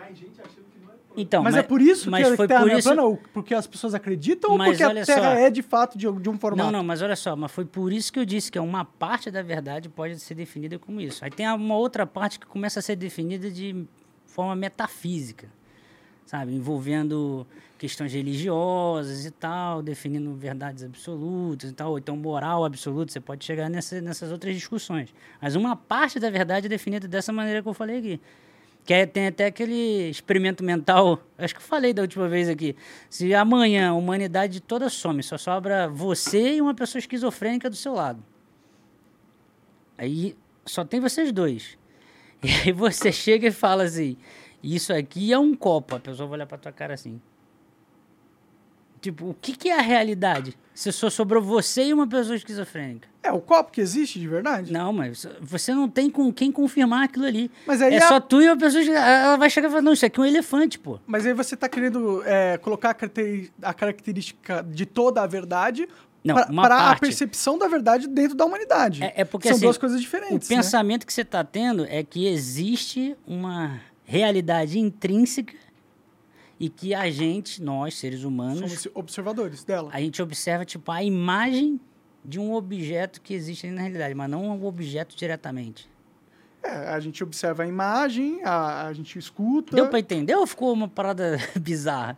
Então, 1.15 1.43
Mas, 1.43 1.55
é 1.55 1.63
por 1.63 1.83
isso 1.83 2.11
mas 2.11 2.27
que 2.27 2.33
a 2.33 2.37
foi 2.39 2.49
Terra 2.49 2.61
por 2.61 2.69
não 2.69 2.75
é 2.75 2.79
isso- 2.79 2.89
plana? 2.89 3.03
Ou 3.03 3.19
porque 3.35 3.53
as 3.55 3.67
pessoas 3.67 3.95
acreditam 3.95 4.53
ou 4.53 4.57
Mas 4.57 4.79
porque 4.79 4.83
a 4.83 5.05
Terra 5.05 5.35
só. 5.35 5.41
é 5.41 5.51
de 5.51 5.61
fato 5.61 5.99
de, 5.99 6.11
de 6.11 6.31
um 6.31 6.39
formato? 6.39 6.65
Não, 6.65 6.79
não, 6.79 6.83
mas 6.83 7.03
olha 7.03 7.15
só, 7.17 7.37
mas 7.37 7.53
foi 7.53 7.67
por 7.67 7.93
isso 7.93 8.11
que 8.11 8.19
eu 8.19 8.25
disse 8.25 8.51
que 8.51 8.59
uma 8.59 8.83
parte 8.83 9.31
da 9.31 9.43
verdade 9.43 9.91
pode 9.91 10.19
ser 10.21 10.35
definida 10.35 10.79
como 10.79 11.03
isso. 11.03 11.23
Aí 11.23 11.31
tem 11.31 11.47
uma 11.53 11.77
outra 11.77 12.07
parte 12.07 12.41
que 12.41 12.47
começa 12.47 12.79
a 12.79 12.83
ser 12.83 12.97
definida 12.97 13.51
de 13.51 13.85
forma 14.25 14.57
metafísica, 14.57 15.49
sabe? 16.25 16.55
Envolvendo 16.55 17.47
questões 17.77 18.11
religiosas 18.15 19.27
e 19.27 19.31
tal, 19.31 19.83
definindo 19.83 20.33
verdades 20.35 20.83
absolutas 20.83 21.69
e 21.69 21.75
tal, 21.75 21.91
ou 21.91 21.99
então 21.99 22.17
moral 22.17 22.65
absoluta, 22.65 23.13
você 23.13 23.21
pode 23.21 23.45
chegar 23.45 23.69
nessa, 23.69 24.01
nessas 24.01 24.33
outras 24.33 24.55
discussões. 24.55 25.13
Mas 25.43 25.57
uma 25.57 25.77
parte 25.77 26.19
da 26.19 26.31
verdade 26.31 26.65
é 26.65 26.69
definida 26.71 27.07
dessa 27.07 27.35
maneira 27.35 27.61
que 27.63 27.69
eu 27.69 27.75
falei 27.75 27.99
aqui. 27.99 28.21
Que 28.85 28.95
é, 28.95 29.07
tem 29.07 29.29
até 29.29 29.47
aquele 29.47 30.11
experimento 30.11 30.65
mental, 30.65 31.23
acho 31.39 31.55
que 31.55 31.61
eu 31.61 31.65
falei 31.65 31.93
da 31.93 32.03
última 32.03 32.29
vez 32.29 32.49
aqui. 32.49 32.75
Se 33.09 33.33
amanhã 33.33 33.91
a 33.91 33.95
humanidade 33.95 34.61
toda 34.61 34.89
some, 34.89 35.23
só 35.23 35.39
sobra 35.39 35.89
você 35.89 36.57
e 36.57 36.61
uma 36.61 36.75
pessoa 36.75 36.99
esquizofrênica 36.99 37.71
do 37.71 37.77
seu 37.77 37.95
lado. 37.95 38.23
Aí 39.97 40.37
só 40.67 40.85
tem 40.85 41.01
vocês 41.01 41.33
dois. 41.33 41.79
E 42.45 42.51
aí 42.51 42.73
você 42.73 43.13
chega 43.13 43.47
e 43.47 43.53
fala 43.53 43.85
assim: 43.85 44.17
Isso 44.61 44.93
aqui 44.93 45.33
é 45.33 45.39
um 45.39 45.55
copo. 45.55 45.95
A 45.95 46.01
pessoa 46.01 46.27
vai 46.27 46.39
olhar 46.39 46.47
pra 46.47 46.59
tua 46.59 46.73
cara 46.73 46.95
assim. 46.95 47.21
Tipo, 49.03 49.31
o 49.31 49.35
que, 49.35 49.57
que 49.57 49.69
é 49.69 49.77
a 49.77 49.83
realidade? 49.83 50.57
Se 50.73 50.91
só 50.93 51.11
sobrou 51.11 51.43
você 51.43 51.87
e 51.89 51.93
uma 51.93 52.07
pessoa 52.07 52.37
esquizofrênica. 52.37 53.09
É 53.21 53.31
o 53.33 53.41
copo 53.41 53.73
que 53.73 53.81
existe 53.81 54.19
de 54.19 54.27
verdade? 54.29 54.73
Não, 54.73 54.93
mas 54.93 55.27
você 55.41 55.75
não 55.75 55.89
tem 55.89 56.09
com 56.09 56.33
quem 56.33 56.51
confirmar 56.53 57.05
aquilo 57.05 57.27
ali. 57.27 57.51
Mas 57.67 57.83
aí 57.83 57.95
é 57.95 57.99
a- 58.03 58.09
só 58.09 58.21
tu 58.21 58.41
e 58.41 58.47
uma 58.47 58.57
pessoa. 58.57 58.83
Ela 58.83 59.37
vai 59.37 59.51
chegar 59.51 59.67
e 59.67 59.71
falar: 59.71 59.83
Não, 59.83 59.93
isso 59.93 60.07
aqui 60.07 60.19
é 60.21 60.23
um 60.23 60.27
elefante, 60.27 60.79
pô. 60.79 60.99
Mas 61.07 61.27
aí 61.27 61.35
você 61.35 61.57
tá 61.57 61.69
querendo 61.69 62.23
é, 62.25 62.57
colocar 62.59 62.97
a, 63.63 63.75
característica 63.75 64.65
de 64.69 64.87
toda 64.87 65.21
a 65.23 65.27
verdade 65.27 65.89
Não, 66.25 66.35
para 66.37 66.91
a 66.93 66.97
percepção 66.97 67.59
da 67.59 67.67
verdade 67.69 68.07
dentro 68.09 68.37
da 68.37 68.45
humanidade. 68.45 69.03
É, 69.03 69.23
é 69.23 69.25
porque 69.25 69.49
São 69.49 69.57
assim, 69.57 69.67
duas 69.67 69.79
coisas 69.79 69.99
O 69.99 70.01
diferentes. 70.01 70.49
né? 70.49 70.57
pensamento 70.57 71.05
que 71.07 71.13
você 71.13 71.23
está 71.23 71.43
tendo 71.45 71.85
é 71.87 72.03
que 72.05 72.27
existe 72.27 73.17
uma 73.27 73.81
realidade 74.05 74.79
intrínseca 74.79 75.55
e 76.63 76.69
que 76.69 76.95
a 76.95 77.11
gente, 77.11 77.61
nós, 77.61 77.97
seres 77.97 78.23
humanos, 78.23 78.61
Somos 78.61 78.89
observadores 78.95 79.65
dela. 79.65 79.91
a 79.93 79.99
gente 79.99 80.23
observa 80.23 80.65
tipo 80.65 80.93
a 80.93 81.03
imagem 81.03 81.81
de 82.25 82.39
um 82.39 82.55
objeto 82.55 83.21
que 83.21 83.35
existe 83.35 83.67
ali 83.67 83.75
na 83.75 83.83
realidade, 83.83 84.15
mas 84.15 84.31
não 84.31 84.49
o 84.49 84.65
objeto 84.65 85.17
diretamente. 85.17 85.91
É, 86.63 86.71
a 86.71 87.01
gente 87.01 87.21
observa 87.25 87.65
a 87.65 87.67
imagem, 87.67 88.41
a, 88.45 88.87
a 88.87 88.93
gente 88.93 89.19
escuta. 89.19 89.75
Deu 89.75 89.89
pra 89.89 89.99
entender 89.99 90.37
ou 90.37 90.47
ficou 90.47 90.73
uma 90.73 90.87
parada 90.87 91.37
bizarra? 91.61 92.17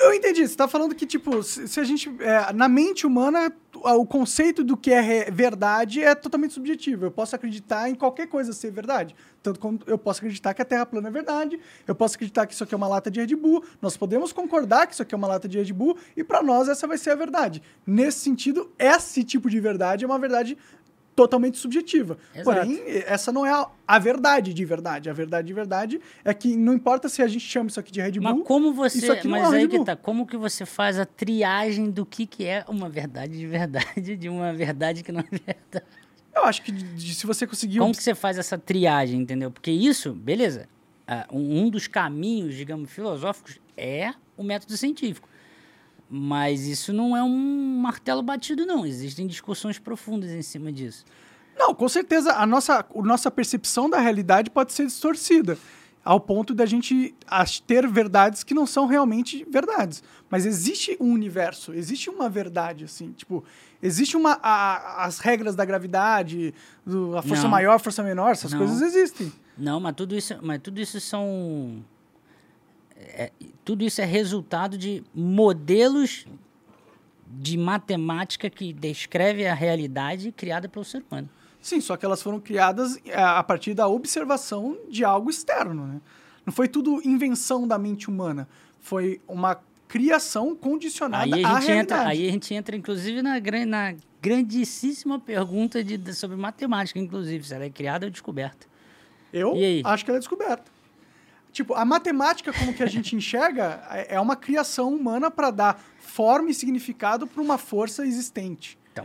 Eu 0.00 0.14
entendi. 0.14 0.46
Você 0.46 0.56
tá 0.56 0.68
falando 0.68 0.94
que, 0.94 1.06
tipo, 1.06 1.42
se, 1.42 1.80
a 1.80 1.84
gente. 1.84 2.10
é, 2.20 2.52
na 2.52 2.68
mente 2.68 3.06
humana, 3.06 3.52
o 3.74 4.06
conceito 4.06 4.64
do 4.64 4.76
que 4.76 4.92
é 4.92 5.30
verdade 5.30 6.02
é 6.02 6.14
totalmente 6.14 6.54
subjetivo. 6.54 7.06
Eu 7.06 7.10
posso 7.10 7.34
acreditar 7.34 7.88
em 7.88 7.94
qualquer 7.94 8.26
coisa 8.26 8.52
ser 8.52 8.70
verdade. 8.70 9.14
Tanto 9.42 9.60
como 9.60 9.78
eu 9.86 9.98
posso 9.98 10.20
acreditar 10.20 10.54
que 10.54 10.62
a 10.62 10.64
Terra 10.64 10.86
plana 10.86 11.08
é 11.08 11.10
verdade, 11.10 11.58
eu 11.86 11.94
posso 11.94 12.16
acreditar 12.16 12.46
que 12.46 12.54
isso 12.54 12.64
aqui 12.64 12.74
é 12.74 12.76
uma 12.76 12.88
lata 12.88 13.10
de 13.10 13.20
Red 13.20 13.34
Bull, 13.36 13.64
nós 13.80 13.96
podemos 13.96 14.32
concordar 14.32 14.86
que 14.86 14.94
isso 14.94 15.02
aqui 15.02 15.14
é 15.14 15.18
uma 15.18 15.28
lata 15.28 15.48
de 15.48 15.58
Red 15.58 15.72
Bull, 15.72 15.96
e 16.16 16.24
para 16.24 16.42
nós 16.42 16.68
essa 16.68 16.86
vai 16.86 16.98
ser 16.98 17.10
a 17.10 17.14
verdade. 17.14 17.62
Nesse 17.86 18.18
sentido, 18.18 18.70
esse 18.78 19.22
tipo 19.22 19.48
de 19.48 19.60
verdade 19.60 20.04
é 20.04 20.08
uma 20.08 20.18
verdade 20.18 20.58
totalmente 21.18 21.58
subjetiva. 21.58 22.16
Exato. 22.32 22.44
Porém, 22.44 22.80
essa 23.04 23.32
não 23.32 23.44
é 23.44 23.50
a, 23.50 23.68
a 23.88 23.98
verdade 23.98 24.54
de 24.54 24.64
verdade. 24.64 25.10
A 25.10 25.12
verdade 25.12 25.48
de 25.48 25.52
verdade 25.52 26.00
é 26.24 26.32
que 26.32 26.56
não 26.56 26.72
importa 26.72 27.08
se 27.08 27.20
a 27.20 27.26
gente 27.26 27.40
chama 27.44 27.66
isso 27.68 27.80
aqui 27.80 27.90
de 27.90 28.00
Red 28.00 28.12
Bull. 28.12 28.22
Mas 28.22 28.46
como 28.46 28.72
você, 28.72 28.98
isso 28.98 29.10
aqui 29.12 29.26
não 29.26 29.36
é 29.36 29.40
mas 29.40 29.52
aí 29.52 29.62
Red 29.62 29.68
que 29.68 29.76
Bull. 29.78 29.84
tá, 29.84 29.96
como 29.96 30.24
que 30.24 30.36
você 30.36 30.64
faz 30.64 30.96
a 30.96 31.04
triagem 31.04 31.90
do 31.90 32.06
que 32.06 32.24
que 32.24 32.44
é 32.46 32.64
uma 32.68 32.88
verdade 32.88 33.36
de 33.36 33.46
verdade 33.48 34.16
de 34.16 34.28
uma 34.28 34.52
verdade 34.54 35.02
que 35.02 35.10
não 35.10 35.18
é 35.20 35.24
verdade? 35.24 35.84
Eu 36.36 36.44
acho 36.44 36.62
que 36.62 36.70
de- 36.70 37.14
se 37.16 37.26
você 37.26 37.48
conseguir. 37.48 37.80
Como 37.80 37.92
que 37.92 38.00
você 38.02 38.14
faz 38.14 38.38
essa 38.38 38.56
triagem, 38.56 39.20
entendeu? 39.20 39.50
Porque 39.50 39.72
isso, 39.72 40.12
beleza, 40.12 40.68
ah, 41.04 41.26
um, 41.32 41.62
um 41.64 41.68
dos 41.68 41.88
caminhos, 41.88 42.54
digamos, 42.54 42.92
filosóficos 42.92 43.58
é 43.76 44.12
o 44.36 44.44
método 44.44 44.76
científico. 44.76 45.28
Mas 46.10 46.66
isso 46.66 46.92
não 46.92 47.16
é 47.16 47.22
um 47.22 47.78
martelo 47.80 48.22
batido, 48.22 48.64
não. 48.64 48.86
Existem 48.86 49.26
discussões 49.26 49.78
profundas 49.78 50.30
em 50.30 50.42
cima 50.42 50.72
disso. 50.72 51.04
Não, 51.58 51.74
com 51.74 51.88
certeza 51.88 52.32
a 52.34 52.46
nossa, 52.46 52.78
a 52.94 53.02
nossa 53.02 53.30
percepção 53.30 53.90
da 53.90 53.98
realidade 54.00 54.48
pode 54.50 54.72
ser 54.72 54.86
distorcida. 54.86 55.58
Ao 56.04 56.18
ponto 56.18 56.54
da 56.54 56.64
gente 56.64 57.14
ter 57.66 57.86
verdades 57.86 58.42
que 58.42 58.54
não 58.54 58.64
são 58.66 58.86
realmente 58.86 59.44
verdades. 59.50 60.02
Mas 60.30 60.46
existe 60.46 60.96
um 60.98 61.12
universo, 61.12 61.74
existe 61.74 62.08
uma 62.08 62.30
verdade, 62.30 62.84
assim. 62.84 63.12
Tipo, 63.12 63.44
existe 63.82 64.16
uma. 64.16 64.38
a- 64.42 65.04
as 65.04 65.18
regras 65.18 65.54
da 65.54 65.66
gravidade, 65.66 66.54
do- 66.86 67.14
a 67.18 67.20
força 67.22 67.42
Não. 67.42 67.50
maior, 67.50 67.74
a 67.74 67.78
força 67.78 68.02
menor, 68.02 68.30
essas 68.30 68.52
Não. 68.52 68.58
coisas 68.60 68.80
existem. 68.80 69.30
Não, 69.58 69.78
mas 69.80 69.94
tudo 69.96 70.16
isso, 70.16 70.34
mas 70.40 70.62
tudo 70.62 70.80
isso 70.80 70.98
são. 71.00 71.84
É- 72.98 73.32
tudo 73.64 73.84
isso 73.84 74.00
é 74.00 74.04
resultado 74.04 74.76
de 74.78 75.02
modelos 75.14 76.26
de 77.26 77.56
matemática 77.58 78.48
que 78.48 78.72
descreve 78.72 79.46
a 79.46 79.54
realidade 79.54 80.32
criada 80.32 80.68
pelo 80.68 80.84
ser 80.84 81.04
humano. 81.10 81.28
Sim, 81.60 81.80
só 81.80 81.96
que 81.96 82.04
elas 82.06 82.22
foram 82.22 82.40
criadas 82.40 82.98
é, 83.04 83.14
a 83.22 83.42
partir 83.42 83.74
da 83.74 83.86
observação 83.88 84.78
de 84.90 85.04
algo 85.04 85.28
externo, 85.28 85.86
né? 85.86 86.00
Não 86.46 86.52
foi 86.52 86.66
tudo 86.68 87.02
invenção 87.04 87.68
da 87.68 87.76
mente 87.78 88.08
humana. 88.08 88.48
Foi 88.80 89.20
uma 89.28 89.60
criação 89.86 90.54
condicionada 90.56 91.36
Aí 91.36 91.44
à 91.44 91.48
a, 91.56 91.60
gente 91.60 91.66
realidade. 91.66 91.80
entra, 92.00 92.08
aí 92.08 92.28
a 92.28 92.30
gente 92.32 92.54
entra, 92.54 92.76
inclusive, 92.76 93.20
na, 93.20 93.34
na 93.66 93.94
grandíssima 94.22 95.18
pergunta 95.18 95.84
de, 95.84 95.96
de- 95.98 96.14
sobre 96.14 96.36
matemática, 96.36 96.98
inclusive, 96.98 97.44
se 97.46 97.54
ela 97.54 97.64
é 97.64 97.70
criada 97.70 98.06
ou 98.06 98.10
descoberta. 98.10 98.66
Eu 99.32 99.54
acho 99.84 100.04
que 100.04 100.10
ela 100.10 100.16
é 100.16 100.20
descoberta. 100.20 100.70
Tipo, 101.58 101.74
a 101.74 101.84
matemática, 101.84 102.52
como 102.52 102.72
que 102.72 102.84
a 102.84 102.86
gente 102.86 103.16
enxerga, 103.16 103.82
é 103.90 104.14
é 104.14 104.20
uma 104.20 104.36
criação 104.36 104.94
humana 104.94 105.28
para 105.28 105.50
dar 105.50 105.82
forma 105.98 106.50
e 106.50 106.54
significado 106.54 107.26
para 107.26 107.42
uma 107.42 107.58
força 107.58 108.06
existente. 108.06 108.78
Então, 108.92 109.04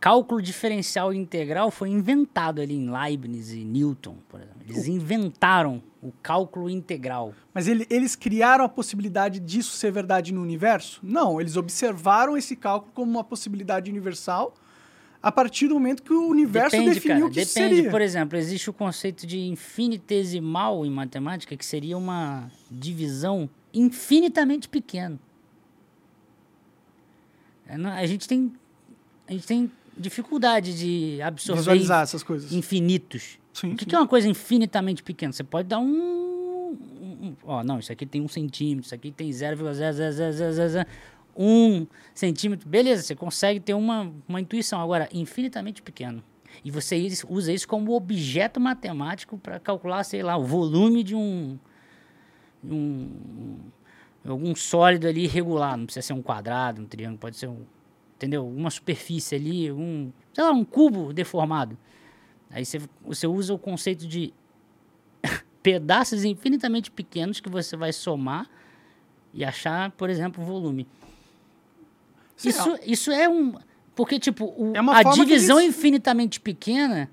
cálculo 0.00 0.40
diferencial 0.40 1.12
integral 1.12 1.70
foi 1.70 1.90
inventado 1.90 2.58
ali 2.62 2.74
em 2.74 2.90
Leibniz 2.90 3.52
e 3.52 3.64
Newton, 3.64 4.16
por 4.30 4.40
exemplo. 4.40 4.62
Eles 4.66 4.86
inventaram 4.86 5.82
o 6.02 6.10
cálculo 6.22 6.70
integral. 6.70 7.34
Mas 7.52 7.68
ele- 7.68 7.86
eles 7.90 8.16
criaram 8.16 8.64
a 8.64 8.68
possibilidade 8.68 9.38
disso 9.38 9.76
ser 9.76 9.92
verdade 9.92 10.32
no 10.32 10.40
universo? 10.40 11.00
Não, 11.02 11.38
eles 11.38 11.54
observaram 11.56 12.34
esse 12.34 12.56
cálculo 12.56 12.92
como 12.94 13.10
uma 13.10 13.24
possibilidade 13.24 13.90
universal 13.90 14.54
a 15.22 15.30
partir 15.30 15.68
do 15.68 15.74
momento 15.74 16.02
que 16.02 16.12
o 16.12 16.26
universo 16.28 16.70
depende, 16.70 16.94
definiu 16.94 17.18
cara. 17.20 17.30
que 17.30 17.40
Depende, 17.40 17.74
seria. 17.76 17.90
por 17.90 18.00
exemplo, 18.00 18.38
existe 18.38 18.70
o 18.70 18.72
conceito 18.72 19.26
de 19.26 19.38
infinitesimal 19.40 20.84
em 20.86 20.90
matemática, 20.90 21.54
que 21.56 21.64
seria 21.66 21.96
uma 21.98 22.50
divisão 22.70 23.48
infinitamente 23.74 24.68
pequena. 24.68 25.18
É, 27.66 27.74
A 27.74 28.06
gente 28.06 28.26
tem, 28.26 28.52
a 29.28 29.32
gente 29.32 29.46
tem 29.46 29.70
dificuldade 29.96 30.76
de 30.78 31.20
absorver 31.22 31.60
Visualizar 31.60 32.02
essas 32.02 32.22
coisas. 32.22 32.52
infinitos. 32.52 33.38
Sim, 33.52 33.72
o 33.72 33.76
que, 33.76 33.84
sim. 33.84 33.94
é 33.94 33.98
uma 33.98 34.08
coisa 34.08 34.28
infinitamente 34.28 35.02
pequena? 35.02 35.32
Você 35.32 35.44
pode 35.44 35.68
dar 35.68 35.78
um, 35.78 35.84
um- 36.72 37.36
Ó, 37.44 37.62
não, 37.62 37.78
isso 37.78 37.92
aqui 37.92 38.06
tem 38.06 38.20
um 38.22 38.28
centímetro, 38.28 38.86
isso 38.86 38.94
aqui 38.94 39.10
tem 39.10 39.28
0,00001 41.36 41.86
centímetro. 42.14 42.68
Beleza, 42.68 43.02
você 43.02 43.14
consegue 43.14 43.60
ter 43.60 43.74
uma, 43.74 44.12
uma 44.28 44.40
intuição. 44.40 44.80
Agora, 44.80 45.08
infinitamente 45.12 45.82
pequeno. 45.82 46.22
E 46.64 46.70
você 46.70 47.08
usa 47.28 47.52
isso 47.52 47.66
como 47.66 47.92
objeto 47.94 48.60
matemático 48.60 49.38
para 49.38 49.58
calcular, 49.58 50.02
sei 50.04 50.22
lá, 50.22 50.36
o 50.36 50.44
volume 50.44 51.02
de 51.02 51.14
um. 51.14 51.58
um 52.64 53.56
algum 54.26 54.54
sólido 54.54 55.06
ali 55.06 55.24
irregular. 55.24 55.76
Não 55.76 55.86
precisa 55.86 56.06
ser 56.06 56.12
um 56.12 56.22
quadrado, 56.22 56.82
um 56.82 56.86
triângulo, 56.86 57.18
pode 57.18 57.36
ser 57.36 57.48
um. 57.48 57.64
Entendeu? 58.16 58.46
Uma 58.46 58.70
superfície 58.70 59.36
ali, 59.36 59.72
um. 59.72 60.12
Sei 60.32 60.44
lá, 60.44 60.50
um 60.50 60.64
cubo 60.64 61.12
deformado. 61.12 61.78
Aí 62.50 62.64
você, 62.64 62.80
você 63.02 63.26
usa 63.26 63.54
o 63.54 63.58
conceito 63.58 64.06
de 64.06 64.34
pedaços 65.62 66.24
infinitamente 66.24 66.90
pequenos 66.90 67.40
que 67.40 67.48
você 67.48 67.76
vai 67.76 67.92
somar 67.92 68.50
e 69.32 69.44
achar, 69.44 69.90
por 69.92 70.10
exemplo, 70.10 70.42
o 70.42 70.46
Sim, 72.40 72.48
Isso, 72.48 72.78
isso 72.86 73.10
é 73.10 73.28
um. 73.28 73.54
Porque, 73.94 74.18
tipo, 74.18 74.46
o- 74.46 74.72
É 74.74 74.80
uma 74.80 74.96
a 74.98 75.02
divisão 75.02 75.60
infinitamente 75.60 76.40
pequena 76.40 77.10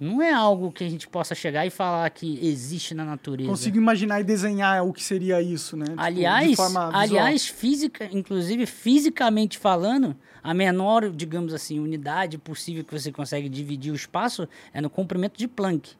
não 0.00 0.22
é 0.22 0.32
algo 0.32 0.72
que 0.72 0.82
a 0.82 0.88
gente 0.88 1.06
possa 1.06 1.34
chegar 1.34 1.66
e 1.66 1.70
falar 1.70 2.08
que 2.10 2.38
existe 2.44 2.94
na 2.94 3.04
natureza. 3.04 3.48
Consigo 3.48 3.76
imaginar 3.76 4.20
e 4.20 4.24
desenhar 4.24 4.84
o 4.86 4.92
que 4.92 5.02
seria 5.02 5.40
isso, 5.42 5.76
né? 5.76 5.84
Tipo, 5.86 6.00
Aliás, 6.00 6.48
visual. 6.50 6.90
aliás, 6.94 7.46
física, 7.46 8.08
inclusive 8.10 8.64
fisicamente 8.66 9.58
falando, 9.58 10.16
a 10.42 10.54
menor, 10.54 11.10
digamos 11.10 11.52
assim, 11.52 11.78
unidade 11.78 12.38
possível 12.38 12.84
que 12.84 12.92
você 12.98 13.12
consegue 13.12 13.48
dividir 13.48 13.92
o 13.92 13.94
espaço 13.96 14.48
é 14.72 14.80
no 14.80 14.88
comprimento 14.90 15.38
de 15.38 15.46
Planck. 15.46 15.92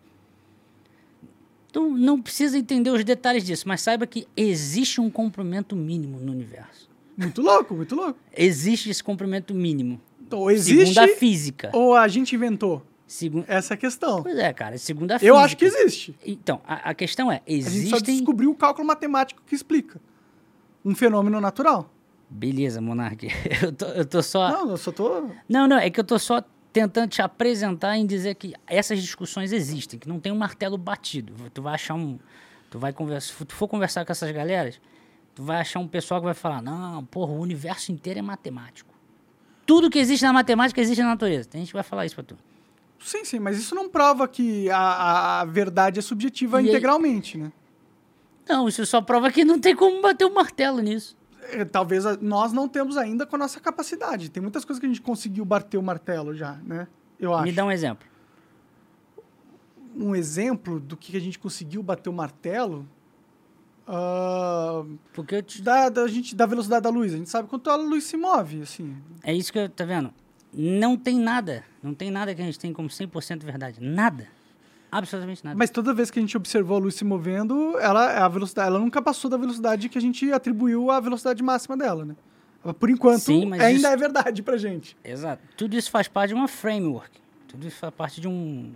Então 1.70 1.90
não 1.90 2.20
precisa 2.22 2.56
entender 2.56 2.90
os 2.90 3.04
detalhes 3.04 3.44
disso, 3.44 3.66
mas 3.66 3.80
saiba 3.82 4.06
que 4.06 4.26
existe 4.36 5.00
um 5.00 5.10
comprimento 5.10 5.74
mínimo 5.74 6.18
no 6.20 6.32
universo. 6.32 6.88
Muito 7.16 7.42
louco, 7.42 7.74
muito 7.74 7.94
louco. 7.94 8.18
Existe 8.36 8.90
esse 8.90 9.02
comprimento 9.02 9.54
mínimo. 9.54 10.00
Então, 10.20 10.40
ou 10.40 10.50
existe 10.50 10.94
Segundo 10.94 10.98
a 10.98 11.16
física. 11.16 11.70
ou 11.72 11.94
a 11.94 12.08
gente 12.08 12.34
inventou? 12.34 12.82
Segun... 13.06 13.44
Essa 13.46 13.74
é 13.74 13.76
a 13.76 13.78
questão. 13.78 14.22
Pois 14.22 14.36
é, 14.38 14.52
cara, 14.52 14.78
segundo 14.78 15.12
a 15.12 15.18
física. 15.18 15.28
Eu 15.28 15.36
acho 15.38 15.56
que 15.56 15.64
existe. 15.64 16.16
Então, 16.24 16.60
a, 16.66 16.90
a 16.90 16.94
questão 16.94 17.30
é, 17.30 17.42
A 17.46 17.50
gente 17.50 17.64
só 17.88 17.96
existem... 17.96 18.16
descobriu 18.16 18.50
o 18.50 18.54
cálculo 18.54 18.86
matemático 18.86 19.42
que 19.46 19.54
explica 19.54 20.00
um 20.84 20.94
fenômeno 20.94 21.40
natural. 21.40 21.90
Beleza, 22.28 22.80
Monark. 22.80 23.28
Eu 23.62 23.72
tô, 23.72 23.86
eu 23.86 24.04
tô 24.04 24.22
só... 24.22 24.50
Não, 24.50 24.70
eu 24.70 24.76
só 24.76 24.90
tô... 24.90 25.28
Não, 25.48 25.68
não, 25.68 25.78
é 25.78 25.88
que 25.90 26.00
eu 26.00 26.04
tô 26.04 26.18
só 26.18 26.42
tentando 26.72 27.08
te 27.08 27.22
apresentar 27.22 27.96
em 27.96 28.04
dizer 28.04 28.34
que 28.34 28.52
essas 28.66 29.00
discussões 29.00 29.52
existem, 29.52 29.98
que 29.98 30.08
não 30.08 30.18
tem 30.18 30.32
um 30.32 30.36
martelo 30.36 30.76
batido. 30.76 31.32
Tu 31.52 31.62
vai 31.62 31.74
achar 31.74 31.94
um. 31.94 32.18
Tu 32.68 32.78
vai 32.80 32.92
conversar. 32.92 33.32
Se 33.34 33.44
tu 33.44 33.54
for 33.54 33.68
conversar 33.68 34.04
com 34.04 34.10
essas 34.10 34.28
galeras, 34.32 34.80
tu 35.34 35.42
vai 35.42 35.58
achar 35.60 35.80
um 35.80 35.88
pessoal 35.88 36.20
que 36.20 36.24
vai 36.24 36.34
falar: 36.34 36.62
não, 36.62 37.04
porra, 37.04 37.32
o 37.32 37.40
universo 37.40 37.90
inteiro 37.92 38.18
é 38.18 38.22
matemático. 38.22 38.92
Tudo 39.66 39.88
que 39.90 39.98
existe 39.98 40.22
na 40.22 40.32
matemática 40.32 40.80
existe 40.80 41.00
na 41.02 41.08
natureza. 41.08 41.48
Tem 41.48 41.60
gente 41.60 41.68
que 41.68 41.74
vai 41.74 41.82
falar 41.82 42.04
isso 42.06 42.14
pra 42.14 42.24
tu. 42.24 42.36
Sim, 43.00 43.24
sim, 43.24 43.38
mas 43.38 43.58
isso 43.58 43.74
não 43.74 43.88
prova 43.88 44.26
que 44.28 44.70
a, 44.70 45.40
a- 45.40 45.44
verdade 45.44 45.98
é 45.98 46.02
subjetiva 46.02 46.60
E 46.62 46.68
integralmente, 46.68 47.36
né? 47.38 47.52
Não, 48.48 48.68
isso 48.68 48.84
só 48.86 49.00
prova 49.00 49.30
que 49.30 49.44
não 49.44 49.58
tem 49.58 49.74
como 49.74 50.00
bater 50.02 50.24
o 50.26 50.34
martelo 50.34 50.80
nisso. 50.80 51.16
É, 51.50 51.64
Talvez 51.64 52.04
nós 52.20 52.52
não 52.52 52.68
temos 52.68 52.96
ainda 52.96 53.26
com 53.26 53.36
a 53.36 53.38
nossa 53.38 53.58
capacidade. 53.60 54.30
Tem 54.30 54.42
muitas 54.42 54.64
coisas 54.64 54.78
que 54.80 54.86
a 54.86 54.88
gente 54.88 55.00
conseguiu 55.02 55.44
bater 55.44 55.76
o 55.78 55.82
martelo 55.82 56.34
já, 56.34 56.52
né? 56.64 56.86
Eu 57.18 57.34
acho. 57.34 57.44
Me 57.44 57.52
dá 57.52 57.64
um 57.64 57.70
exemplo. 57.70 58.06
um 59.96 60.14
exemplo 60.14 60.80
do 60.80 60.96
que 60.96 61.16
a 61.16 61.20
gente 61.20 61.38
conseguiu 61.38 61.82
bater 61.82 62.08
o 62.10 62.12
martelo 62.12 62.86
ah, 63.86 64.84
Porque 65.12 65.42
te- 65.42 65.62
da, 65.62 65.88
da, 65.88 66.06
gente, 66.08 66.34
da 66.34 66.46
velocidade 66.46 66.82
da 66.82 66.90
luz. 66.90 67.12
A 67.14 67.16
gente 67.16 67.30
sabe 67.30 67.48
quanto 67.48 67.68
a 67.70 67.76
luz 67.76 68.04
se 68.04 68.16
move, 68.16 68.62
assim. 68.62 68.96
é 69.22 69.34
isso 69.34 69.52
que 69.52 69.58
eu. 69.58 69.68
Tá 69.68 69.84
vendo? 69.84 70.12
Não 70.52 70.96
tem 70.96 71.18
nada. 71.18 71.64
Não 71.82 71.92
tem 71.94 72.10
nada 72.10 72.34
que 72.34 72.40
a 72.40 72.44
gente 72.44 72.58
tem 72.58 72.72
como 72.72 72.88
100% 72.88 73.42
verdade. 73.44 73.78
Nada. 73.80 74.28
Absolutamente 74.90 75.44
nada. 75.44 75.56
Mas 75.58 75.70
toda 75.70 75.92
vez 75.92 76.08
que 76.10 76.18
a 76.20 76.22
gente 76.22 76.36
observou 76.36 76.76
a 76.76 76.80
luz 76.80 76.94
se 76.94 77.04
movendo, 77.04 77.76
ela, 77.80 78.24
a 78.24 78.28
velocidade, 78.28 78.68
ela 78.68 78.78
nunca 78.78 79.02
passou 79.02 79.28
da 79.28 79.36
velocidade 79.36 79.88
que 79.88 79.98
a 79.98 80.00
gente 80.00 80.32
atribuiu 80.32 80.90
à 80.90 81.00
velocidade 81.00 81.42
máxima 81.42 81.76
dela, 81.76 82.04
né? 82.04 82.14
Por 82.78 82.88
enquanto, 82.88 83.18
Sim, 83.20 83.52
ainda 83.52 83.72
isso- 83.72 83.86
é 83.86 83.96
verdade 83.96 84.42
pra 84.42 84.56
gente. 84.56 84.96
Exato. 85.04 85.42
Tudo 85.56 85.76
isso 85.76 85.90
faz 85.90 86.06
parte 86.08 86.28
de 86.28 86.34
uma 86.34 86.46
framework. 86.48 87.10
Tudo 87.48 87.66
isso 87.66 87.76
faz 87.76 87.92
parte 87.92 88.20
de 88.20 88.28
um. 88.28 88.72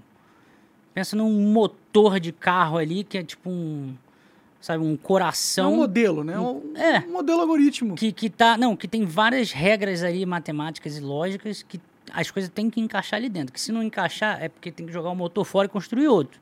Pensa 0.92 1.14
num 1.16 1.30
motor 1.52 2.18
de 2.18 2.32
carro 2.32 2.76
ali 2.76 3.04
que 3.04 3.16
é 3.16 3.22
tipo 3.22 3.48
um. 3.48 3.94
Sabe, 4.60 4.82
um 4.84 4.94
É 4.94 4.96
coração. 4.96 5.72
um 5.72 5.76
modelo, 5.76 6.24
né? 6.24 6.38
Um, 6.38 6.76
É. 6.76 6.98
um 7.06 7.12
modelo 7.12 7.40
algoritmo. 7.42 7.94
que, 7.94 8.10
que 8.12 8.28
tá. 8.28 8.56
Não, 8.56 8.74
que 8.76 8.88
tem 8.88 9.04
várias 9.04 9.52
regras 9.52 10.02
ali 10.02 10.26
matemáticas 10.26 10.96
e 10.98 11.00
lógicas 11.00 11.62
que 11.62 11.80
as 12.12 12.30
coisas 12.30 12.50
têm 12.50 12.68
que 12.68 12.80
encaixar 12.80 13.18
ali 13.18 13.28
dentro. 13.28 13.52
Que 13.52 13.60
se 13.60 13.70
não 13.70 13.82
encaixar, 13.82 14.42
é 14.42 14.48
porque 14.48 14.72
tem 14.72 14.84
que 14.86 14.92
jogar 14.92 15.10
o 15.10 15.14
motor 15.14 15.44
fora 15.44 15.66
e 15.66 15.68
construir 15.68 16.08
outro. 16.08 16.40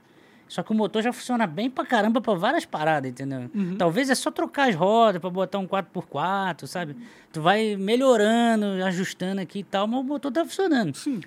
Só 0.48 0.62
que 0.62 0.70
o 0.70 0.74
motor 0.74 1.02
já 1.02 1.12
funciona 1.12 1.44
bem 1.46 1.68
pra 1.68 1.84
caramba 1.84 2.20
pra 2.20 2.32
várias 2.34 2.64
paradas, 2.64 3.10
entendeu? 3.10 3.50
Talvez 3.76 4.08
é 4.08 4.14
só 4.14 4.30
trocar 4.30 4.68
as 4.68 4.76
rodas 4.76 5.20
pra 5.20 5.28
botar 5.28 5.58
um 5.58 5.66
4x4, 5.66 6.66
sabe? 6.68 6.96
Tu 7.32 7.42
vai 7.42 7.74
melhorando, 7.76 8.64
ajustando 8.84 9.40
aqui 9.40 9.58
e 9.58 9.64
tal, 9.64 9.86
mas 9.88 10.00
o 10.00 10.04
motor 10.04 10.30
tá 10.30 10.44
funcionando. 10.44 10.94
Sim. 10.96 11.20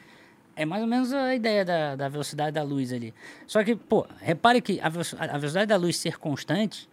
É 0.60 0.65
mais 0.65 0.81
ou 0.81 0.90
menos 0.90 1.14
a 1.14 1.34
ideia 1.34 1.64
da, 1.64 1.95
da 1.95 2.10
velocidade 2.10 2.52
da 2.52 2.61
luz 2.64 2.91
ali. 2.91 3.14
Só 3.48 3.64
que, 3.64 3.77
pô, 3.77 4.06
repare 4.19 4.60
que 4.60 4.77
a, 4.81 4.88
a 4.88 5.38
velocidade 5.38 5.68
da 5.68 5.77
luz 5.77 5.95
ser 5.95 6.18
constante, 6.18 6.90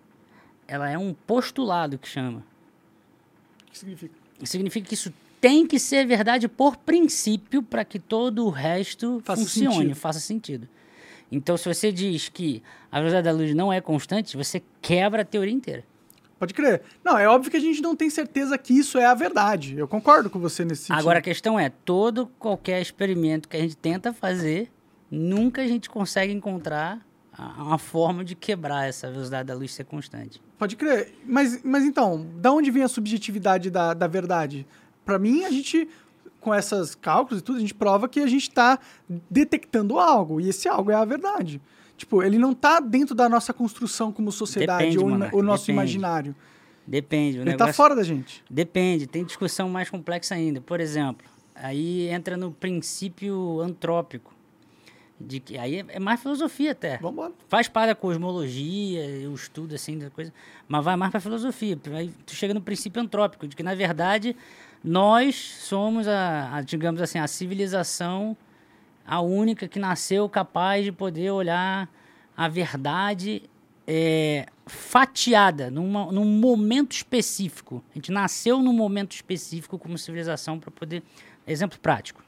ela 0.69 0.89
é 0.89 0.97
um 0.97 1.13
postulado 1.13 1.99
que 1.99 2.09
chama. 2.09 2.45
O 3.67 3.73
que 3.73 3.77
significa? 3.77 4.15
Significa 4.45 4.87
que 4.87 4.95
isso 4.95 5.13
tem 5.41 5.67
que 5.67 5.81
ser 5.81 6.07
verdade 6.07 6.47
por 6.47 6.77
princípio 6.77 7.61
para 7.61 7.85
que 7.85 7.99
todo 7.99 8.47
o 8.47 8.51
resto 8.51 9.21
Faça 9.25 9.43
funcione, 9.43 9.75
sentido. 9.75 9.95
faça 9.97 10.21
sentido. 10.21 10.69
Então, 11.33 11.57
se 11.57 11.67
você 11.67 11.91
diz 11.91 12.29
que 12.29 12.63
a 12.89 12.99
velocidade 12.99 13.25
da 13.25 13.33
luz 13.33 13.53
não 13.53 13.73
é 13.73 13.81
constante, 13.81 14.37
você 14.37 14.63
quebra 14.81 15.23
a 15.23 15.25
teoria 15.25 15.53
inteira. 15.53 15.83
Pode 16.39 16.53
crer. 16.53 16.83
Não, 17.03 17.17
é 17.17 17.27
óbvio 17.27 17.51
que 17.51 17.57
a 17.57 17.61
gente 17.61 17.81
não 17.81 17.97
tem 17.97 18.11
certeza 18.11 18.59
que 18.59 18.75
isso 18.75 18.99
é 18.99 19.07
a 19.07 19.15
verdade. 19.15 19.79
Eu 19.79 19.89
concordo 19.89 20.29
com 20.29 20.39
você 20.39 20.65
nesse 20.65 20.83
sentido. 20.83 20.99
Agora, 20.99 21.19
a 21.19 21.23
questão 21.23 21.59
é, 21.59 21.71
todo 21.71 22.27
qualquer 22.39 22.81
experimento 22.81 23.49
que 23.49 23.57
a 23.57 23.61
gente 23.61 23.77
tenta 23.77 24.13
fazer, 24.13 24.71
nunca 25.11 25.63
a 25.63 25.67
gente 25.67 25.89
consegue 25.89 26.33
encontrar 26.33 27.01
uma 27.59 27.79
forma 27.79 28.25
de 28.25 28.35
quebrar 28.35 28.89
essa 28.89 29.11
velocidade 29.11 29.47
da 29.47 29.55
luz 29.55 29.73
ser 29.73 29.85
constante. 29.85 30.41
Pode 30.59 30.77
crer. 30.77 31.15
Mas, 31.25 31.63
mas 31.63 31.85
então, 31.85 32.27
da 32.37 32.51
onde 32.51 32.71
vem 32.71 32.83
a 32.83 32.89
subjetividade 32.89 33.71
da, 33.71 33.93
da 33.93 34.07
verdade? 34.07 34.67
Pra 35.05 35.19
mim, 35.19 35.45
a 35.45 35.51
gente, 35.51 35.89
com 36.41 36.55
esses 36.55 36.95
cálculos 36.95 37.41
e 37.41 37.45
tudo, 37.45 37.57
a 37.57 37.61
gente 37.61 37.75
prova 37.75 38.09
que 38.09 38.21
a 38.21 38.27
gente 38.27 38.51
tá 38.51 38.79
detectando 39.31 39.99
algo. 39.99 40.41
E 40.41 40.49
esse 40.49 40.69
algo 40.69 40.91
é 40.91 40.95
a 40.95 41.05
verdade. 41.05 41.61
Tipo, 41.97 42.23
ele 42.23 42.39
não 42.39 42.53
tá 42.53 42.79
dentro 42.79 43.15
da 43.15 43.29
nossa 43.29 43.53
construção 43.53 44.13
como 44.13 44.31
sociedade 44.31 44.85
Depende, 44.97 44.99
ou 44.99 45.41
o 45.41 45.43
nosso 45.43 45.65
depende. 45.65 45.73
imaginário. 45.73 46.37
Depende. 46.87 47.39
O 47.39 47.41
Ele 47.41 47.51
negócio... 47.51 47.67
tá 47.67 47.73
fora 47.73 47.97
da 47.97 48.03
gente. 48.03 48.45
Depende, 48.49 49.07
tem 49.07 49.25
discussão 49.25 49.69
mais 49.69 49.91
complexa 49.91 50.35
ainda. 50.35 50.61
Por 50.61 50.79
exemplo, 50.79 51.27
aí 51.55 52.09
entra 52.09 52.37
no 52.37 52.53
princípio 52.53 53.61
antrópico. 53.61 54.35
De 55.19 55.41
que, 55.41 55.57
aí 55.57 55.83
é- 55.89 55.99
mais 55.99 56.21
filosofia 56.21 56.73
até. 56.73 56.99
Vamos 56.99 57.15
embora. 57.15 57.33
Faz 57.49 57.69
parte 57.69 57.89
da 57.89 57.95
cosmologia, 57.95 59.29
o 59.31 59.35
estudo 59.35 59.75
assim 59.75 59.99
da 59.99 60.11
coisa, 60.11 60.31
mas 60.69 60.85
vai 60.85 60.95
mais 60.95 61.11
para 61.11 61.21
filosofia. 61.21 61.79
Aí 61.95 62.13
tu 62.27 62.35
chega 62.35 62.53
no 62.53 62.61
princípio 62.61 63.01
antrópico, 63.01 63.49
de 63.49 63.57
que 63.57 63.63
na 63.63 63.75
verdade 63.75 64.37
nós 64.85 65.35
somos 65.37 66.07
a, 66.07 66.57
a, 66.57 66.61
digamos 66.61 67.01
assim, 67.01 67.19
a 67.19 67.27
civilização 67.27 68.37
a 69.07 69.21
única 69.21 69.69
que 69.69 69.79
nasceu 69.79 70.29
capaz 70.29 70.85
de 70.85 70.93
poder 70.93 71.31
olhar 71.31 71.89
a 72.37 72.49
verdade 72.49 73.43
é, 73.87 74.47
fatiada 74.67 75.71
numa, 75.71 76.11
num 76.11 76.25
momento 76.25 76.93
específico. 76.93 77.83
A 77.93 77.95
gente 77.95 78.11
nasceu 78.11 78.61
num 78.61 78.73
momento 78.73 79.13
específico 79.13 79.79
como 79.79 79.97
civilização 79.97 80.59
para 80.59 80.71
poder 80.71 81.03
Exemplo 81.47 81.79
prático. 81.79 82.25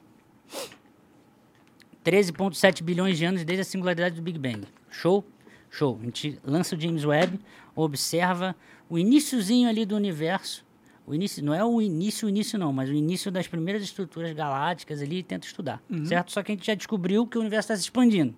13,7 2.05 2.83
bilhões 2.83 3.19
de 3.19 3.25
anos 3.25 3.45
desde 3.45 3.63
a 3.63 3.65
singularidade 3.65 4.15
do 4.15 4.23
Big 4.23 4.39
Bang. 4.39 4.63
Show? 4.91 5.25
Show. 5.69 5.99
A 6.01 6.05
gente 6.05 6.39
lança 6.45 6.77
o 6.77 6.81
James 6.81 7.05
Webb, 7.05 7.41
observa 7.75 8.55
o 8.89 8.97
iníciozinho 8.97 9.69
ali 9.69 9.85
do 9.85 9.97
universo. 9.97 10.65
O 11.09 11.15
início, 11.15 11.43
não 11.43 11.55
é 11.55 11.65
o 11.65 11.81
início, 11.81 12.27
o 12.27 12.29
início 12.29 12.59
não, 12.59 12.71
mas 12.71 12.91
o 12.91 12.93
início 12.93 13.31
das 13.33 13.49
primeiras 13.49 13.83
estruturas 13.83 14.31
galácticas 14.35 15.01
ali 15.01 15.23
tenta 15.23 15.47
estudar, 15.47 15.83
certo? 16.05 16.31
Só 16.31 16.43
que 16.43 16.53
a 16.53 16.55
gente 16.55 16.67
já 16.67 16.75
descobriu 16.75 17.27
que 17.27 17.39
o 17.39 17.41
universo 17.41 17.73
está 17.73 17.77
se 17.77 17.83
expandindo. 17.85 18.35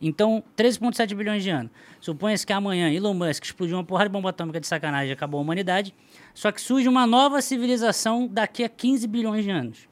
Então, 0.00 0.42
13,7 0.56 1.14
bilhões 1.14 1.42
de 1.42 1.50
anos. 1.50 1.70
Suponha-se 2.00 2.46
que 2.46 2.54
amanhã 2.54 2.90
Elon 2.90 3.12
Musk 3.12 3.44
explodiu 3.44 3.76
uma 3.76 3.84
porrada 3.84 4.08
de 4.08 4.12
bomba 4.14 4.30
atômica 4.30 4.58
de 4.58 4.66
sacanagem 4.66 5.10
e 5.10 5.12
acabou 5.12 5.36
a 5.36 5.42
humanidade. 5.42 5.94
Só 6.32 6.50
que 6.50 6.62
surge 6.62 6.88
uma 6.88 7.06
nova 7.06 7.42
civilização 7.42 8.26
daqui 8.26 8.64
a 8.64 8.68
15 8.70 9.06
bilhões 9.06 9.44
de 9.44 9.50
anos. 9.50 9.89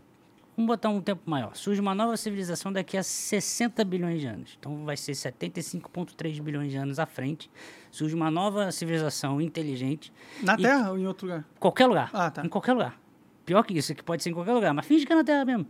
Vamos 0.59 0.67
botar 0.67 0.89
um 0.89 1.01
tempo 1.01 1.23
maior. 1.25 1.55
Surge 1.55 1.81
uma 1.81 1.95
nova 1.95 2.17
civilização 2.17 2.73
daqui 2.73 2.97
a 2.97 3.03
60 3.05 3.85
bilhões 3.85 4.21
de 4.21 4.27
anos. 4.27 4.57
Então 4.59 4.85
vai 4.85 4.97
ser 4.97 5.13
75,3 5.13 6.43
bilhões 6.43 6.73
de 6.73 6.77
anos 6.77 6.99
à 6.99 7.07
frente. 7.07 7.49
Surge 7.93 8.13
uma 8.13 8.29
nova 8.29 8.73
civilização 8.73 9.41
inteligente. 9.41 10.13
Na 10.43 10.57
Terra 10.57 10.91
ou 10.91 10.99
em 10.99 11.07
outro 11.07 11.29
lugar? 11.29 11.45
Qualquer 11.61 11.87
lugar. 11.87 12.11
Ah, 12.13 12.29
tá. 12.29 12.45
Em 12.45 12.49
qualquer 12.49 12.73
lugar. 12.73 13.01
Pior 13.47 13.63
que 13.63 13.79
isso, 13.79 13.95
que 13.95 14.03
pode 14.03 14.21
ser 14.21 14.31
em 14.31 14.33
qualquer 14.33 14.53
lugar, 14.53 14.75
mas 14.75 14.85
finge 14.85 15.07
que 15.07 15.13
é 15.13 15.15
na 15.15 15.23
Terra 15.23 15.45
mesmo. 15.45 15.65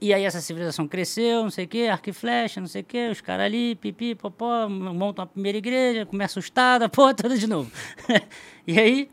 E 0.00 0.14
aí 0.14 0.24
essa 0.24 0.40
civilização 0.40 0.88
cresceu, 0.88 1.42
não 1.42 1.50
sei 1.50 1.66
o 1.66 1.68
quê, 1.68 1.88
arco 1.92 2.08
e 2.08 2.12
flecha, 2.14 2.58
não 2.58 2.68
sei 2.68 2.80
o 2.80 2.84
quê, 2.84 3.10
os 3.12 3.20
caras 3.20 3.44
ali, 3.44 3.74
pipi, 3.74 4.14
popó, 4.14 4.66
montam 4.66 5.24
a 5.24 5.26
primeira 5.26 5.58
igreja, 5.58 6.06
começa 6.06 6.38
o 6.38 6.40
Estado, 6.40 6.84
a 6.84 6.88
porra 6.88 7.12
toda 7.12 7.36
de 7.36 7.46
novo. 7.46 7.70
e 8.66 8.80
aí, 8.80 9.10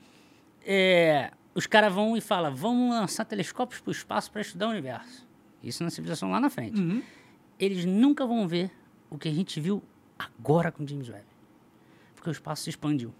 é, 0.66 1.32
os 1.58 1.66
caras 1.66 1.92
vão 1.94 2.16
e 2.16 2.22
falam, 2.22 2.54
vamos 2.56 2.92
lançar 2.96 3.26
telescópios 3.26 3.82
para 3.82 3.90
o 3.90 3.92
espaço 3.92 4.32
para 4.32 4.42
estudar 4.42 4.68
o 4.68 4.70
universo. 4.70 5.28
Isso 5.64 5.84
na 5.84 5.90
civilização 5.90 6.30
lá 6.30 6.40
na 6.40 6.50
frente. 6.52 6.80
Uhum. 6.80 7.02
Eles 7.60 7.84
nunca 7.84 8.26
vão 8.28 8.48
ver 8.48 8.70
o 9.10 9.18
que 9.18 9.28
a 9.28 9.34
gente 9.34 9.60
viu 9.60 9.82
agora 10.20 10.72
com 10.72 10.86
James 10.86 11.10
Webb. 11.10 11.26
Porque 12.16 12.30
o 12.30 12.32
espaço 12.32 12.64
se 12.64 12.70
expandiu. 12.70 13.12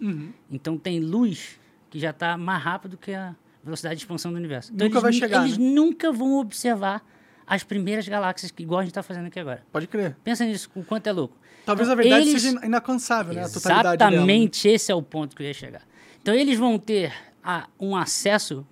Uhum. 0.00 0.30
Então 0.50 0.76
tem 0.76 1.00
luz 1.00 1.58
que 1.88 1.98
já 1.98 2.10
está 2.10 2.36
mais 2.36 2.62
rápido 2.62 2.98
que 2.98 3.12
a 3.14 3.34
velocidade 3.64 3.96
de 3.96 4.02
expansão 4.02 4.30
do 4.30 4.36
universo. 4.36 4.72
Então, 4.74 4.86
Nunca 4.86 4.98
eles, 4.98 5.02
vai 5.02 5.12
chegar, 5.28 5.44
Eles 5.46 5.56
né? 5.56 5.64
nunca 5.70 6.12
vão 6.12 6.34
observar 6.38 7.02
as 7.46 7.62
primeiras 7.62 8.06
galáxias, 8.06 8.50
que, 8.50 8.62
igual 8.62 8.80
a 8.80 8.82
gente 8.82 8.90
está 8.90 9.02
fazendo 9.02 9.26
aqui 9.26 9.40
agora. 9.40 9.64
Pode 9.72 9.86
crer. 9.86 10.16
Pensa 10.22 10.44
nisso, 10.44 10.68
o 10.74 10.84
quanto 10.84 11.06
é 11.06 11.12
louco. 11.12 11.36
Talvez 11.64 11.88
Então, 11.88 11.98
a 11.98 12.02
verdade 12.02 12.28
eles- 12.28 12.42
seja 12.42 12.66
inalcançável, 12.66 13.32
né? 13.32 13.44
A 13.44 13.48
totalidade 13.48 13.96
dela. 13.98 14.12
Exatamente 14.12 14.68
esse 14.68 14.92
é 14.92 14.94
o 14.94 15.02
ponto 15.02 15.34
que 15.34 15.42
eu 15.42 15.46
ia 15.46 15.54
chegar. 15.54 15.82
Então 16.20 16.34
eles 16.34 16.58
vão 16.58 16.78
ter 16.78 17.12
a- 17.46 17.68
um 17.78 17.94
acesso. 17.96 18.66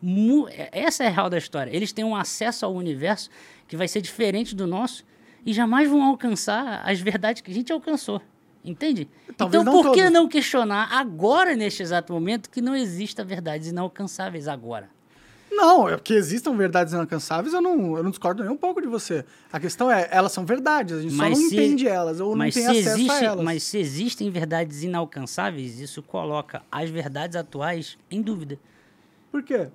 Essa 0.72 1.04
é 1.04 1.06
a 1.06 1.10
real 1.10 1.30
da 1.30 1.38
história. 1.38 1.70
Eles 1.74 1.92
têm 1.92 2.04
um 2.04 2.16
acesso 2.16 2.66
ao 2.66 2.74
universo 2.74 3.30
que 3.68 3.76
vai 3.76 3.86
ser 3.86 4.00
diferente 4.00 4.54
do 4.54 4.66
nosso 4.66 5.04
e 5.46 5.52
jamais 5.52 5.88
vão 5.88 6.02
alcançar 6.02 6.82
as 6.84 7.00
verdades 7.00 7.40
que 7.40 7.50
a 7.50 7.54
gente 7.54 7.72
alcançou. 7.72 8.20
Entende? 8.64 9.06
Talvez 9.36 9.60
então 9.62 9.72
por 9.74 9.92
que 9.92 9.98
todos. 10.00 10.12
não 10.12 10.26
questionar 10.26 10.88
agora, 10.90 11.54
neste 11.54 11.82
exato 11.82 12.12
momento, 12.12 12.48
que 12.50 12.60
não 12.62 12.74
exista 12.74 13.22
verdades 13.22 13.68
inalcançáveis 13.68 14.48
agora? 14.48 14.88
Não, 15.56 15.88
é 15.88 15.98
que 15.98 16.12
existam 16.14 16.56
verdades 16.56 16.92
inalcançáveis, 16.92 17.54
eu 17.54 17.60
não, 17.60 17.96
eu 17.96 18.02
não 18.02 18.10
discordo 18.10 18.42
nem 18.42 18.52
um 18.52 18.56
pouco 18.56 18.80
de 18.80 18.86
você. 18.88 19.24
A 19.52 19.60
questão 19.60 19.90
é, 19.90 20.08
elas 20.10 20.32
são 20.32 20.44
verdades, 20.44 20.98
a 20.98 21.02
gente 21.02 21.14
só 21.14 21.28
não 21.28 21.34
se- 21.34 21.46
entende 21.46 21.86
elas, 21.88 22.20
ou 22.20 22.30
não 22.30 22.36
mas 22.38 22.54
tem 22.54 22.66
acesso 22.66 22.88
a 22.88 22.92
existe- 22.92 23.24
elas. 23.24 23.44
Mas 23.44 23.62
se 23.62 23.78
existem 23.78 24.30
verdades 24.30 24.82
inalcançáveis, 24.82 25.78
isso 25.80 26.02
coloca 26.02 26.62
as 26.70 26.90
verdades 26.90 27.36
atuais 27.36 27.96
em 28.10 28.20
dúvida. 28.20 28.58
Por 29.30 29.42
quê? 29.42 29.68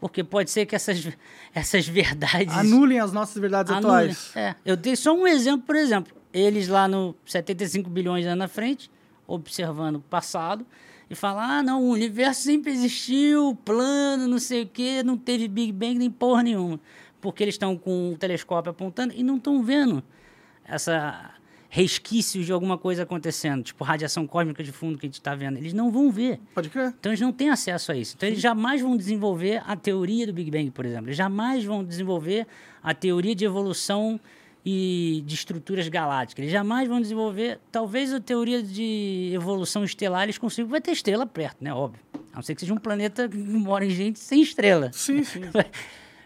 Porque 0.00 0.24
pode 0.24 0.50
ser 0.50 0.64
que 0.64 0.74
essas, 0.74 1.06
essas 1.54 1.86
verdades. 1.86 2.56
Anulem 2.56 2.98
as 3.00 3.12
nossas 3.12 3.36
verdades 3.40 3.70
anulem. 3.72 4.10
atuais. 4.10 4.32
É. 4.34 4.54
Eu 4.64 4.76
dei 4.76 4.96
só 4.96 5.12
um 5.12 5.26
exemplo, 5.26 5.66
por 5.66 5.76
exemplo. 5.76 6.14
Eles 6.32 6.68
lá 6.68 6.88
no 6.88 7.14
75 7.26 7.90
bilhões 7.90 8.22
de 8.22 8.28
anos 8.28 8.38
na 8.38 8.48
frente, 8.48 8.90
observando 9.26 9.96
o 9.96 10.00
passado, 10.00 10.64
e 11.10 11.14
falam: 11.16 11.42
ah, 11.42 11.62
não, 11.62 11.82
o 11.82 11.90
universo 11.90 12.42
sempre 12.42 12.70
existiu, 12.70 13.58
plano, 13.64 14.28
não 14.28 14.38
sei 14.38 14.62
o 14.62 14.66
quê, 14.66 15.02
não 15.02 15.18
teve 15.18 15.48
Big 15.48 15.72
Bang 15.72 15.98
nem 15.98 16.10
porra 16.10 16.44
nenhuma. 16.44 16.80
Porque 17.20 17.42
eles 17.42 17.54
estão 17.54 17.76
com 17.76 18.12
o 18.12 18.16
telescópio 18.16 18.70
apontando 18.70 19.12
e 19.14 19.22
não 19.22 19.36
estão 19.36 19.62
vendo 19.62 20.02
essa 20.64 21.34
resquícios 21.72 22.44
de 22.44 22.52
alguma 22.52 22.76
coisa 22.76 23.04
acontecendo, 23.04 23.62
tipo 23.62 23.84
radiação 23.84 24.26
cósmica 24.26 24.62
de 24.62 24.72
fundo 24.72 24.98
que 24.98 25.06
a 25.06 25.08
gente 25.08 25.14
está 25.14 25.36
vendo. 25.36 25.56
Eles 25.56 25.72
não 25.72 25.90
vão 25.90 26.10
ver. 26.10 26.40
Pode 26.52 26.68
crer. 26.68 26.92
Então 26.98 27.12
eles 27.12 27.20
não 27.20 27.32
têm 27.32 27.48
acesso 27.48 27.92
a 27.92 27.96
isso. 27.96 28.14
Então 28.16 28.28
eles 28.28 28.40
jamais 28.40 28.80
vão 28.80 28.96
desenvolver 28.96 29.62
a 29.64 29.76
teoria 29.76 30.26
do 30.26 30.32
Big 30.32 30.50
Bang, 30.50 30.70
por 30.72 30.84
exemplo. 30.84 31.06
Eles 31.06 31.16
jamais 31.16 31.64
vão 31.64 31.84
desenvolver 31.84 32.46
a 32.82 32.92
teoria 32.92 33.36
de 33.36 33.44
evolução 33.44 34.18
e 34.64 35.22
de 35.26 35.34
estruturas 35.34 35.88
galácticas. 35.88 36.42
Eles 36.42 36.52
jamais 36.52 36.86
vão 36.88 37.00
desenvolver, 37.00 37.58
talvez 37.72 38.12
a 38.12 38.20
teoria 38.20 38.62
de 38.62 39.30
evolução 39.34 39.84
estelar 39.84 40.24
eles 40.24 40.38
consigam. 40.38 40.70
Vai 40.70 40.80
ter 40.80 40.90
estrela 40.92 41.24
perto, 41.26 41.62
né? 41.62 41.72
Óbvio. 41.72 42.02
A 42.32 42.36
não 42.36 42.42
ser 42.42 42.54
que 42.54 42.60
seja 42.60 42.74
um 42.74 42.78
planeta 42.78 43.28
que 43.28 43.36
mora 43.38 43.84
em 43.84 43.90
gente 43.90 44.18
sem 44.18 44.42
estrela. 44.42 44.90
Sim, 44.92 45.22
sim. 45.24 45.40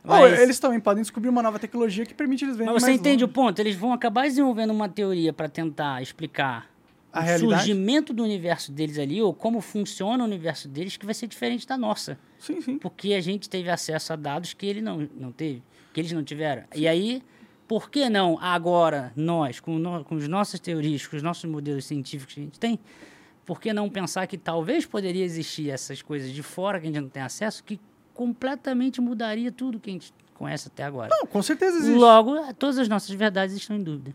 Mas- 0.07 0.21
Ou 0.21 0.27
eles 0.43 0.59
também 0.59 0.79
podem 0.81 1.03
descobrir 1.03 1.29
uma 1.31 1.43
nova 1.43 1.59
tecnologia 1.59 2.05
que 2.05 2.13
permite 2.13 2.45
eles 2.45 2.57
verem 2.57 2.73
Mas 2.73 2.83
você 2.83 2.93
entende 2.93 3.25
o 3.25 3.27
longe. 3.27 3.35
ponto? 3.35 3.59
Eles 3.59 3.75
vão 3.75 3.93
acabar 3.93 4.23
desenvolvendo 4.25 4.71
uma 4.71 4.89
teoria 4.89 5.33
para 5.33 5.49
tentar 5.49 6.03
explicar 6.03 6.69
A 7.11 7.21
o 7.21 7.23
realidade? 7.23 7.57
surgimento 7.63 8.13
do 8.13 8.23
universo 8.23 8.71
deles 8.71 8.99
ali, 8.99 9.23
ou 9.23 9.33
como 9.33 9.63
funciona 9.63 10.23
o 10.23 10.27
universo 10.27 10.69
deles, 10.69 10.97
que 10.99 11.07
vai 11.07 11.15
ser 11.15 11.27
diferente 11.27 11.67
da 11.67 11.79
nossa. 11.79 12.19
Sim, 12.39 12.61
sim. 12.61 12.77
Porque 12.79 13.15
a 13.15 13.21
gente 13.23 13.49
teve 13.49 13.71
acesso 13.71 14.13
a 14.13 14.17
dados 14.17 14.53
que 14.53 14.67
ele 14.67 14.83
não, 14.83 15.09
não 15.17 15.33
teve, 15.33 15.63
que 15.95 16.01
eles 16.01 16.13
não 16.13 16.23
tiveram. 16.23 16.65
E 16.75 16.87
aí, 16.87 17.23
por 17.67 17.91
que 17.91 18.09
não 18.11 18.39
agora, 18.41 19.13
nós, 19.17 19.59
com, 19.61 19.79
no- 19.79 20.05
com 20.05 20.17
as 20.17 20.29
nossas 20.29 20.61
teorias, 20.61 21.07
com 21.07 21.17
os 21.17 21.23
nossos 21.23 21.45
modelos 21.51 21.85
científicos 21.85 22.35
que 22.35 22.41
a 22.41 22.45
gente 22.45 22.59
tem, 22.59 22.79
por 23.47 23.61
que 23.61 23.73
não 23.73 23.89
pensar 23.91 24.27
que 24.27 24.37
talvez 24.39 24.87
poderia 24.87 25.25
existir 25.25 25.71
essas 25.71 26.01
coisas 26.03 26.31
de 26.31 26.43
fora 26.43 26.79
que 26.81 26.87
a 26.87 26.91
gente 26.91 27.01
não 27.01 27.09
tem 27.09 27.23
acesso, 27.23 27.63
que 27.65 27.79
completamente 28.15 29.01
mudaria 29.01 29.51
tudo 29.53 29.79
que 29.81 29.91
a 29.91 29.93
gente 29.93 30.13
conhece 30.35 30.69
até 30.69 30.83
agora? 30.85 31.09
Não, 31.11 31.27
com 31.27 31.43
certeza 31.43 31.77
existe. 31.79 31.99
Logo, 31.99 32.37
todas 32.55 32.79
as 32.79 32.89
nossas 32.89 33.11
verdades 33.15 33.55
estão 33.57 33.77
em 33.77 33.83
dúvida. 33.83 34.15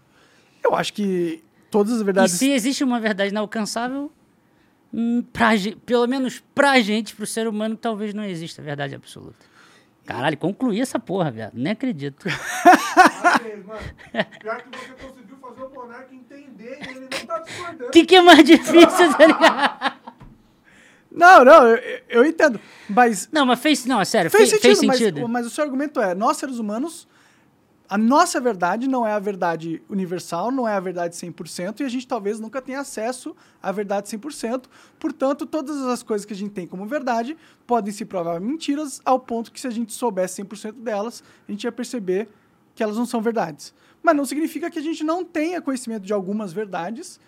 Eu 0.63 0.75
acho 0.75 0.93
que 0.93 1.43
todas 1.71 1.93
as 1.93 2.01
verdades... 2.01 2.33
E 2.33 2.37
se 2.37 2.49
existe 2.51 2.83
uma 2.83 2.99
verdade 2.99 3.29
inalcançável, 3.31 4.11
hum, 4.93 5.21
pra, 5.33 5.51
pelo 5.85 6.07
menos 6.07 6.43
pra 6.55 6.79
gente, 6.81 7.15
pro 7.15 7.25
ser 7.27 7.47
humano, 7.47 7.75
talvez 7.75 8.13
não 8.13 8.23
exista 8.23 8.61
verdade 8.61 8.95
absoluta. 8.95 9.45
Caralho, 10.05 10.37
concluí 10.37 10.81
essa 10.81 10.97
porra, 10.97 11.29
velho. 11.29 11.51
Nem 11.53 11.71
acredito. 11.73 12.25
Mano. 13.65 13.79
Pior 14.39 14.61
que 14.61 14.77
você 14.77 15.07
conseguiu 15.07 15.37
fazer 15.37 15.63
o 15.63 15.69
Monark 15.69 16.13
entender 16.15 16.79
e 16.81 16.89
ele 16.89 16.99
não 17.01 17.07
tá 17.25 17.39
discordando. 17.39 17.85
O 17.87 17.91
que, 17.91 18.05
que 18.05 18.15
é 18.15 18.21
mais 18.21 18.43
difícil, 18.43 19.17
tá 19.17 19.25
ligado? 19.25 19.99
Não, 21.11 21.43
não, 21.43 21.67
eu, 21.67 22.01
eu 22.07 22.25
entendo. 22.25 22.59
Mas 22.87 23.27
Não, 23.31 23.45
mas 23.45 23.59
fez. 23.59 23.85
Não, 23.85 23.99
é 23.99 24.05
sério, 24.05 24.29
fez 24.29 24.49
fez, 24.49 24.61
sentido, 24.61 24.77
fez 24.77 24.87
mas- 24.87 24.97
sentido. 24.97 25.27
Mas, 25.27 25.45
o 25.45 25.49
seu 25.49 25.63
argumento 25.63 25.99
é, 25.99 26.13
nós 26.13 26.37
seres 26.37 26.59
humanos, 26.59 27.07
a 27.89 27.97
nossa 27.97 28.39
verdade 28.39 28.87
não 28.87 29.05
é 29.07 29.13
a 29.13 29.19
verdade 29.19 29.81
universal, 29.89 30.51
não 30.51 30.67
é 30.67 30.73
a 30.75 30.79
verdade 30.79 31.15
100%, 31.15 31.79
e 31.79 31.83
a 31.83 31.89
gente 31.89 32.07
talvez 32.07 32.39
nunca 32.39 32.61
tenha 32.61 32.79
acesso 32.79 33.35
à 33.61 33.71
verdade 33.71 34.07
100%. 34.07 34.65
Portanto, 34.99 35.47
todas 35.47 35.81
as 35.81 36.03
coisas 36.03 36.25
que 36.25 36.33
a 36.33 36.35
gente 36.35 36.51
tem 36.51 36.67
como 36.67 36.85
verdade 36.85 37.35
podem 37.65 37.91
se 37.91 38.05
provar 38.05 38.39
mentiras, 38.39 39.01
ao 39.03 39.19
ponto 39.19 39.51
que 39.51 39.59
se 39.59 39.65
a 39.65 39.71
gente 39.71 39.91
soubesse 39.93 40.43
100% 40.43 40.73
delas, 40.73 41.23
a 41.47 41.51
gente 41.51 41.63
ia 41.63 41.71
perceber 41.71 42.29
que 42.79 42.83
elas 42.83 42.95
não 42.95 43.05
são 43.05 43.21
verdades. 43.21 43.73
Mas 44.01 44.15
não 44.15 44.23
significa 44.23 44.71
que 44.71 44.79
a 44.79 44.81
gente 44.81 45.03
não 45.03 45.25
tenha 45.25 45.61
conhecimento 45.61 46.05
de 46.05 46.13
algumas 46.13 46.53
verdades, 46.53 47.19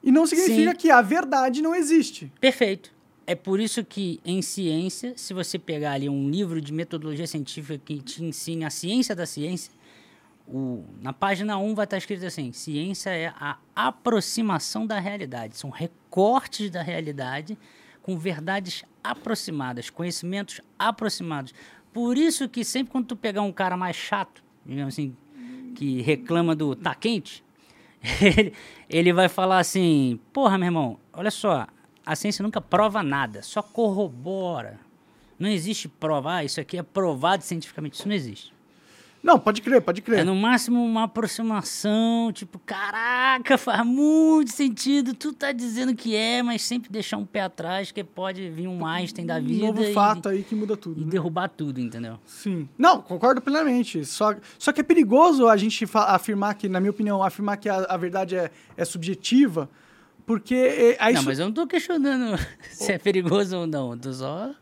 e 0.00 0.12
não 0.12 0.24
significa 0.28 0.70
Sim. 0.70 0.76
que 0.76 0.90
a 0.92 1.02
verdade 1.02 1.60
não 1.60 1.74
existe. 1.74 2.32
Perfeito. 2.40 2.94
É 3.26 3.34
por 3.34 3.58
isso 3.58 3.84
que, 3.84 4.20
em 4.24 4.40
ciência, 4.40 5.12
se 5.16 5.34
você 5.34 5.58
pegar 5.58 5.94
ali 5.94 6.08
um 6.08 6.30
livro 6.30 6.60
de 6.60 6.72
metodologia 6.72 7.26
científica 7.26 7.76
que 7.84 8.00
te 8.00 8.22
ensine 8.22 8.64
a 8.64 8.70
ciência 8.70 9.16
da 9.16 9.26
ciência, 9.26 9.72
o- 10.46 10.84
na 11.02 11.12
página 11.12 11.58
1 11.58 11.74
vai 11.74 11.82
estar 11.86 11.98
escrito 11.98 12.24
assim: 12.24 12.52
ciência 12.52 13.10
é 13.10 13.32
a 13.40 13.58
aproximação 13.74 14.86
da 14.86 15.00
realidade. 15.00 15.56
São 15.56 15.70
recortes 15.70 16.70
da 16.70 16.80
realidade 16.82 17.58
com 18.02 18.16
verdades 18.16 18.84
aproximadas, 19.02 19.90
conhecimentos 19.90 20.60
aproximados. 20.78 21.52
Por 21.92 22.16
isso 22.16 22.48
que 22.48 22.64
sempre 22.64 22.92
quando 22.92 23.06
tu 23.06 23.16
pegar 23.16 23.42
um 23.42 23.50
cara 23.50 23.76
mais 23.76 23.96
chato, 23.96 24.44
digamos 24.66 24.94
assim, 24.94 25.16
que 25.74 26.02
reclama 26.02 26.54
do 26.54 26.74
tá 26.74 26.94
quente, 26.94 27.44
ele, 28.20 28.52
ele 28.88 29.12
vai 29.12 29.28
falar 29.28 29.58
assim: 29.58 30.18
porra, 30.32 30.58
meu 30.58 30.66
irmão, 30.66 30.98
olha 31.12 31.30
só, 31.30 31.66
a 32.04 32.16
ciência 32.16 32.42
nunca 32.42 32.60
prova 32.60 33.02
nada, 33.02 33.42
só 33.42 33.62
corrobora. 33.62 34.78
Não 35.38 35.48
existe 35.48 35.86
prova, 35.88 36.36
ah, 36.36 36.44
isso 36.44 36.60
aqui 36.60 36.78
é 36.78 36.82
provado 36.82 37.42
cientificamente, 37.42 37.94
isso 37.94 38.08
não 38.08 38.14
existe. 38.14 38.55
Não, 39.26 39.40
pode 39.40 39.60
crer, 39.60 39.82
pode 39.82 40.02
crer. 40.02 40.20
É 40.20 40.24
no 40.24 40.36
máximo 40.36 40.80
uma 40.80 41.02
aproximação, 41.02 42.30
tipo, 42.32 42.60
caraca, 42.60 43.58
faz 43.58 43.84
muito 43.84 44.52
sentido, 44.52 45.14
tu 45.14 45.32
tá 45.32 45.50
dizendo 45.50 45.96
que 45.96 46.14
é, 46.14 46.44
mas 46.44 46.62
sempre 46.62 46.88
deixar 46.88 47.16
um 47.16 47.26
pé 47.26 47.40
atrás, 47.40 47.90
que 47.90 48.04
pode 48.04 48.48
vir 48.50 48.68
um 48.68 48.86
Einstein 48.86 49.26
da 49.26 49.38
um 49.38 49.42
vida 49.44 49.66
novo 49.66 49.82
e, 49.82 49.92
fato 49.92 50.28
aí 50.28 50.44
que 50.44 50.54
muda 50.54 50.76
tudo. 50.76 51.00
e 51.00 51.04
né? 51.04 51.10
derrubar 51.10 51.48
tudo, 51.48 51.80
entendeu? 51.80 52.20
Sim. 52.24 52.68
Não, 52.78 53.02
concordo 53.02 53.40
plenamente. 53.40 54.04
Só, 54.04 54.32
só 54.56 54.70
que 54.70 54.80
é 54.80 54.84
perigoso 54.84 55.48
a 55.48 55.56
gente 55.56 55.84
afirmar 55.92 56.54
que, 56.54 56.68
na 56.68 56.78
minha 56.78 56.92
opinião, 56.92 57.20
afirmar 57.20 57.56
que 57.56 57.68
a, 57.68 57.78
a 57.78 57.96
verdade 57.96 58.36
é, 58.36 58.48
é 58.76 58.84
subjetiva, 58.84 59.68
porque 60.24 60.54
é, 60.54 60.96
aí 61.00 61.14
não, 61.14 61.20
isso- 61.22 61.28
mas 61.28 61.38
eu 61.40 61.46
não 61.46 61.52
tô 61.52 61.66
questionando 61.66 62.38
se 62.70 62.92
é 62.92 62.98
perigoso 62.98 63.58
ou 63.58 63.66
não, 63.66 63.90
eu 63.90 63.98
tô 63.98 64.12
só... 64.12 64.54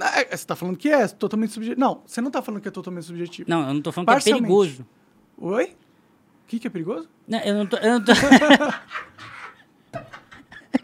Não, 0.00 0.06
é, 0.06 0.24
Você 0.34 0.46
tá 0.46 0.56
falando 0.56 0.78
que 0.78 0.88
é 0.88 1.06
totalmente 1.08 1.52
subjetivo. 1.52 1.78
Não, 1.78 2.02
você 2.06 2.22
não 2.22 2.30
tá 2.30 2.40
falando 2.40 2.62
que 2.62 2.68
é 2.68 2.70
totalmente 2.70 3.04
subjetivo. 3.04 3.50
Não, 3.50 3.68
eu 3.68 3.74
não 3.74 3.82
tô 3.82 3.92
falando 3.92 4.08
que 4.08 4.30
é 4.30 4.32
perigoso. 4.32 4.86
Oi? 5.36 5.64
O 5.64 6.46
que, 6.46 6.58
que 6.58 6.66
é 6.66 6.70
perigoso? 6.70 7.06
Não, 7.28 7.38
eu 7.40 7.54
não 7.54 7.66
tô... 7.66 7.76
Eu 7.76 7.98
não 7.98 8.04
tô... 8.04 8.12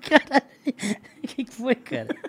Caralho, 0.03 0.45
o 1.25 1.27
que 1.27 1.45
que 1.45 1.53
foi, 1.53 1.75
cara? 1.75 2.15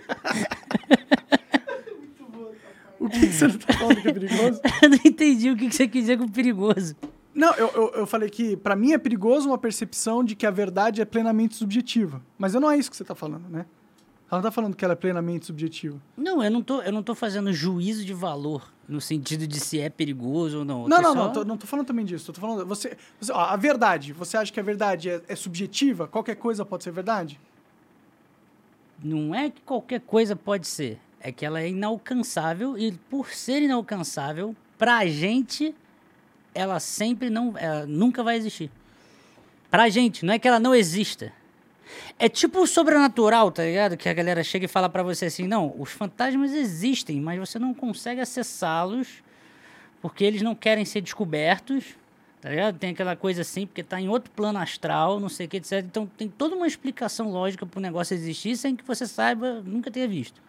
O 2.99 3.07
que, 3.09 3.19
que 3.19 3.27
você 3.27 3.47
tá 3.59 3.73
falando 3.73 4.01
que 4.01 4.07
é 4.07 4.13
perigoso? 4.13 4.59
Eu 4.81 4.89
não 4.89 4.97
entendi 5.05 5.51
o 5.51 5.55
que 5.55 5.69
que 5.69 5.75
você 5.75 5.87
quis 5.87 6.01
dizer 6.01 6.17
com 6.17 6.27
perigoso. 6.27 6.95
Não, 7.31 7.53
eu, 7.53 7.69
eu, 7.75 7.91
eu 7.93 8.07
falei 8.07 8.27
que 8.27 8.57
pra 8.57 8.75
mim 8.75 8.93
é 8.93 8.97
perigoso 8.97 9.47
uma 9.47 9.57
percepção 9.59 10.23
de 10.23 10.35
que 10.35 10.47
a 10.47 10.49
verdade 10.49 10.99
é 10.99 11.05
plenamente 11.05 11.55
subjetiva. 11.55 12.19
Mas 12.39 12.55
não 12.55 12.71
é 12.71 12.75
isso 12.75 12.89
que 12.89 12.97
você 12.97 13.03
tá 13.03 13.13
falando, 13.13 13.47
né? 13.49 13.67
Ela 14.29 14.41
não 14.41 14.49
tá 14.49 14.51
falando 14.51 14.75
que 14.75 14.83
ela 14.83 14.91
é 14.91 14.95
plenamente 14.95 15.45
subjetiva. 15.45 15.97
Não, 16.17 16.43
eu 16.43 16.51
não 16.51 16.61
tô, 16.61 16.81
eu 16.81 16.91
não 16.91 17.01
tô 17.01 17.15
fazendo 17.15 17.53
juízo 17.53 18.03
de 18.03 18.13
valor 18.13 18.69
no 18.87 18.99
sentido 18.99 19.47
de 19.47 19.57
se 19.59 19.79
é 19.79 19.89
perigoso 19.89 20.59
ou 20.59 20.65
não. 20.65 20.83
Eu 20.83 20.89
Não, 20.89 21.01
não, 21.01 21.13
só- 21.13 21.15
não, 21.25 21.31
tô, 21.33 21.45
não 21.45 21.57
tô 21.57 21.65
falando 21.65 21.85
também 21.87 22.03
disso. 22.05 22.33
Tô 22.33 22.41
falando. 22.41 22.65
Você, 22.65 22.97
você- 23.19 23.31
ó, 23.31 23.39
a 23.39 23.55
verdade, 23.55 24.11
você 24.11 24.35
acha 24.35 24.51
que 24.51 24.59
a 24.59 24.63
verdade 24.63 25.09
é, 25.09 25.21
é 25.29 25.35
subjetiva? 25.35 26.07
Qualquer 26.07 26.35
coisa 26.35 26.65
pode 26.65 26.83
ser 26.83 26.91
verdade? 26.91 27.39
Não 29.03 29.33
é 29.33 29.49
que 29.49 29.61
qualquer 29.61 30.01
coisa 30.01 30.35
pode 30.35 30.67
ser. 30.67 30.99
É 31.19 31.31
que 31.31 31.45
ela 31.45 31.61
é 31.61 31.69
inalcançável 31.69 32.77
e 32.77 32.91
por 33.09 33.29
ser 33.29 33.61
inalcançável, 33.61 34.55
pra 34.77 35.05
gente, 35.07 35.73
ela 36.53 36.79
sempre 36.79 37.29
não. 37.29 37.57
Ela 37.57 37.85
nunca 37.85 38.23
vai 38.23 38.35
existir. 38.37 38.69
Pra 39.71 39.89
gente, 39.89 40.25
não 40.25 40.33
é 40.33 40.39
que 40.39 40.47
ela 40.47 40.59
não 40.59 40.73
exista. 40.75 41.31
É 42.19 42.27
tipo 42.27 42.59
o 42.61 42.67
sobrenatural, 42.67 43.51
tá 43.51 43.63
ligado? 43.63 43.97
Que 43.97 44.09
a 44.09 44.13
galera 44.13 44.43
chega 44.43 44.65
e 44.65 44.67
fala 44.67 44.89
pra 44.89 45.03
você 45.03 45.25
assim: 45.25 45.47
não, 45.47 45.73
os 45.77 45.91
fantasmas 45.91 46.53
existem, 46.53 47.19
mas 47.19 47.39
você 47.39 47.59
não 47.59 47.73
consegue 47.73 48.21
acessá-los 48.21 49.23
porque 50.01 50.23
eles 50.23 50.41
não 50.41 50.55
querem 50.55 50.85
ser 50.85 51.01
descobertos, 51.01 51.83
tá 52.41 52.49
ligado? 52.49 52.77
Tem 52.77 52.91
aquela 52.91 53.15
coisa 53.15 53.41
assim, 53.41 53.65
porque 53.65 53.83
tá 53.83 53.99
em 53.99 54.09
outro 54.09 54.31
plano 54.31 54.59
astral, 54.59 55.19
não 55.19 55.29
sei 55.29 55.47
o 55.47 55.49
que, 55.49 55.57
etc. 55.57 55.79
Então 55.79 56.05
tem 56.05 56.29
toda 56.29 56.55
uma 56.55 56.67
explicação 56.67 57.31
lógica 57.31 57.65
pro 57.65 57.79
negócio 57.79 58.13
existir 58.13 58.55
sem 58.55 58.75
que 58.75 58.83
você 58.83 59.07
saiba, 59.07 59.61
nunca 59.65 59.89
tenha 59.91 60.07
visto. 60.07 60.46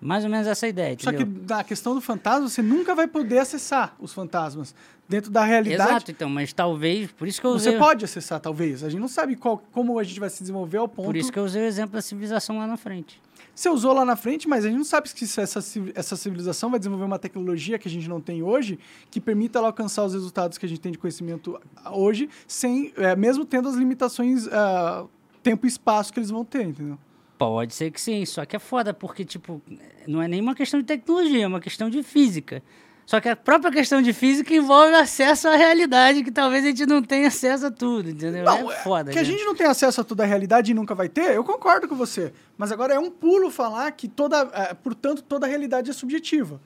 Mais 0.00 0.24
ou 0.24 0.30
menos 0.30 0.46
essa 0.46 0.68
ideia, 0.68 0.96
Só 1.00 1.12
que 1.12 1.24
na 1.24 1.64
questão 1.64 1.94
do 1.94 2.00
fantasma, 2.00 2.48
você 2.48 2.62
nunca 2.62 2.94
vai 2.94 3.08
poder 3.08 3.38
acessar 3.38 3.96
os 3.98 4.12
fantasmas. 4.12 4.74
Dentro 5.08 5.30
da 5.30 5.42
realidade, 5.42 5.90
Exato, 5.90 6.10
então, 6.10 6.28
mas 6.28 6.52
talvez, 6.52 7.10
por 7.12 7.26
isso 7.26 7.40
que 7.40 7.46
eu 7.46 7.52
você 7.52 7.70
usei, 7.70 7.78
pode 7.78 8.04
acessar, 8.04 8.38
talvez. 8.38 8.84
A 8.84 8.90
gente 8.90 9.00
não 9.00 9.08
sabe 9.08 9.36
qual, 9.36 9.56
como 9.72 9.98
a 9.98 10.04
gente 10.04 10.20
vai 10.20 10.28
se 10.28 10.40
desenvolver 10.40 10.76
ao 10.76 10.86
ponto. 10.86 11.06
por 11.06 11.16
isso 11.16 11.32
que 11.32 11.38
eu 11.38 11.44
usei 11.44 11.62
o 11.62 11.64
exemplo 11.64 11.94
da 11.94 12.02
civilização 12.02 12.58
lá 12.58 12.66
na 12.66 12.76
frente. 12.76 13.18
Você 13.54 13.70
usou 13.70 13.94
lá 13.94 14.04
na 14.04 14.16
frente, 14.16 14.46
mas 14.46 14.64
a 14.66 14.68
gente 14.68 14.76
não 14.76 14.84
sabe 14.84 15.08
se 15.08 15.40
essa, 15.40 15.60
essa 15.94 16.14
civilização 16.14 16.70
vai 16.70 16.78
desenvolver 16.78 17.06
uma 17.06 17.18
tecnologia 17.18 17.78
que 17.78 17.88
a 17.88 17.90
gente 17.90 18.06
não 18.06 18.20
tem 18.20 18.42
hoje, 18.42 18.78
que 19.10 19.18
permita 19.18 19.58
ela 19.58 19.68
alcançar 19.68 20.04
os 20.04 20.12
resultados 20.12 20.58
que 20.58 20.66
a 20.66 20.68
gente 20.68 20.80
tem 20.80 20.92
de 20.92 20.98
conhecimento 20.98 21.58
hoje, 21.90 22.28
sem, 22.46 22.92
é, 22.96 23.16
mesmo 23.16 23.46
tendo 23.46 23.68
as 23.68 23.74
limitações 23.74 24.46
ah, 24.48 25.06
tempo 25.42 25.66
e 25.66 25.68
espaço 25.68 26.12
que 26.12 26.20
eles 26.20 26.30
vão 26.30 26.44
ter, 26.44 26.66
entendeu? 26.66 26.98
Pode 27.38 27.72
ser 27.72 27.92
que 27.92 28.00
sim, 28.00 28.26
só 28.26 28.44
que 28.44 28.56
é 28.56 28.58
foda, 28.58 28.92
porque, 28.92 29.24
tipo, 29.24 29.62
não 30.06 30.20
é 30.20 30.26
nem 30.26 30.40
uma 30.40 30.56
questão 30.56 30.80
de 30.80 30.86
tecnologia, 30.86 31.44
é 31.44 31.46
uma 31.46 31.60
questão 31.60 31.88
de 31.88 32.02
física. 32.02 32.62
Só 33.06 33.20
que 33.20 33.28
a 33.28 33.34
própria 33.36 33.72
questão 33.72 34.02
de 34.02 34.12
física 34.12 34.52
envolve 34.52 34.94
acesso 34.94 35.48
à 35.48 35.56
realidade, 35.56 36.22
que 36.22 36.30
talvez 36.30 36.62
a 36.62 36.68
gente 36.68 36.84
não 36.84 37.02
tenha 37.02 37.28
acesso 37.28 37.66
a 37.66 37.70
tudo, 37.70 38.10
entendeu? 38.10 38.44
Não, 38.44 38.70
é 38.70 38.76
foda. 38.76 39.12
que 39.12 39.18
a 39.18 39.22
né? 39.22 39.24
gente 39.24 39.42
não 39.44 39.54
tem 39.54 39.66
acesso 39.66 40.00
a 40.00 40.04
toda 40.04 40.24
a 40.24 40.26
realidade 40.26 40.72
e 40.72 40.74
nunca 40.74 40.94
vai 40.94 41.08
ter, 41.08 41.34
eu 41.34 41.42
concordo 41.42 41.88
com 41.88 41.94
você. 41.94 42.34
Mas 42.58 42.70
agora 42.70 42.92
é 42.92 42.98
um 42.98 43.10
pulo 43.10 43.50
falar 43.50 43.90
que 43.92 44.08
toda, 44.08 44.50
eh, 44.52 44.74
portanto, 44.74 45.22
toda 45.22 45.46
a 45.46 45.48
realidade 45.48 45.88
é 45.88 45.92
subjetiva. 45.94 46.60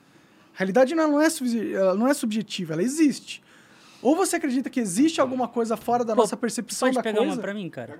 A 0.53 0.57
realidade 0.57 0.93
não 0.93 1.21
é, 1.21 1.27
não 1.95 2.07
é 2.07 2.13
subjetiva, 2.13 2.73
ela 2.73 2.83
existe. 2.83 3.41
Ou 4.01 4.13
você 4.13 4.35
acredita 4.35 4.69
que 4.69 4.81
existe 4.81 5.21
alguma 5.21 5.47
coisa 5.47 5.77
fora 5.77 6.03
da 6.03 6.13
Pô, 6.13 6.23
nossa 6.23 6.35
percepção 6.35 6.87
Pode 6.89 6.97
da 6.97 7.03
pegar 7.03 7.19
coisa? 7.19 7.35
uma 7.35 7.41
pra 7.41 7.53
mim, 7.53 7.69
cara? 7.69 7.97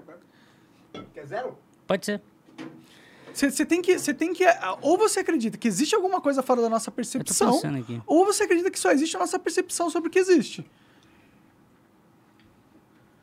Quer 1.13 1.25
zero? 1.25 1.57
Pode 1.87 2.05
ser. 2.05 2.21
Você 3.34 3.65
tem 3.65 3.81
que, 3.81 3.97
você 3.97 4.14
tem 4.14 4.34
que, 4.34 4.45
ah, 4.45 4.77
ou 4.81 4.97
você 4.97 5.22
acredita 5.22 5.57
que 5.57 5.68
existe 5.68 5.95
alguma 5.95 6.22
coisa 6.22 6.43
fora 6.43 6.61
da 6.61 6.69
nossa 6.69 6.91
percepção, 6.91 7.60
ou 8.05 8.26
você 8.26 8.43
acredita 8.43 8.69
que 8.69 8.80
só 8.80 8.91
existe 8.91 9.15
a 9.15 9.19
nossa 9.19 9.39
percepção 9.39 9.89
sobre 9.89 10.10
o 10.10 10.11
que 10.11 10.19
existe. 10.19 10.64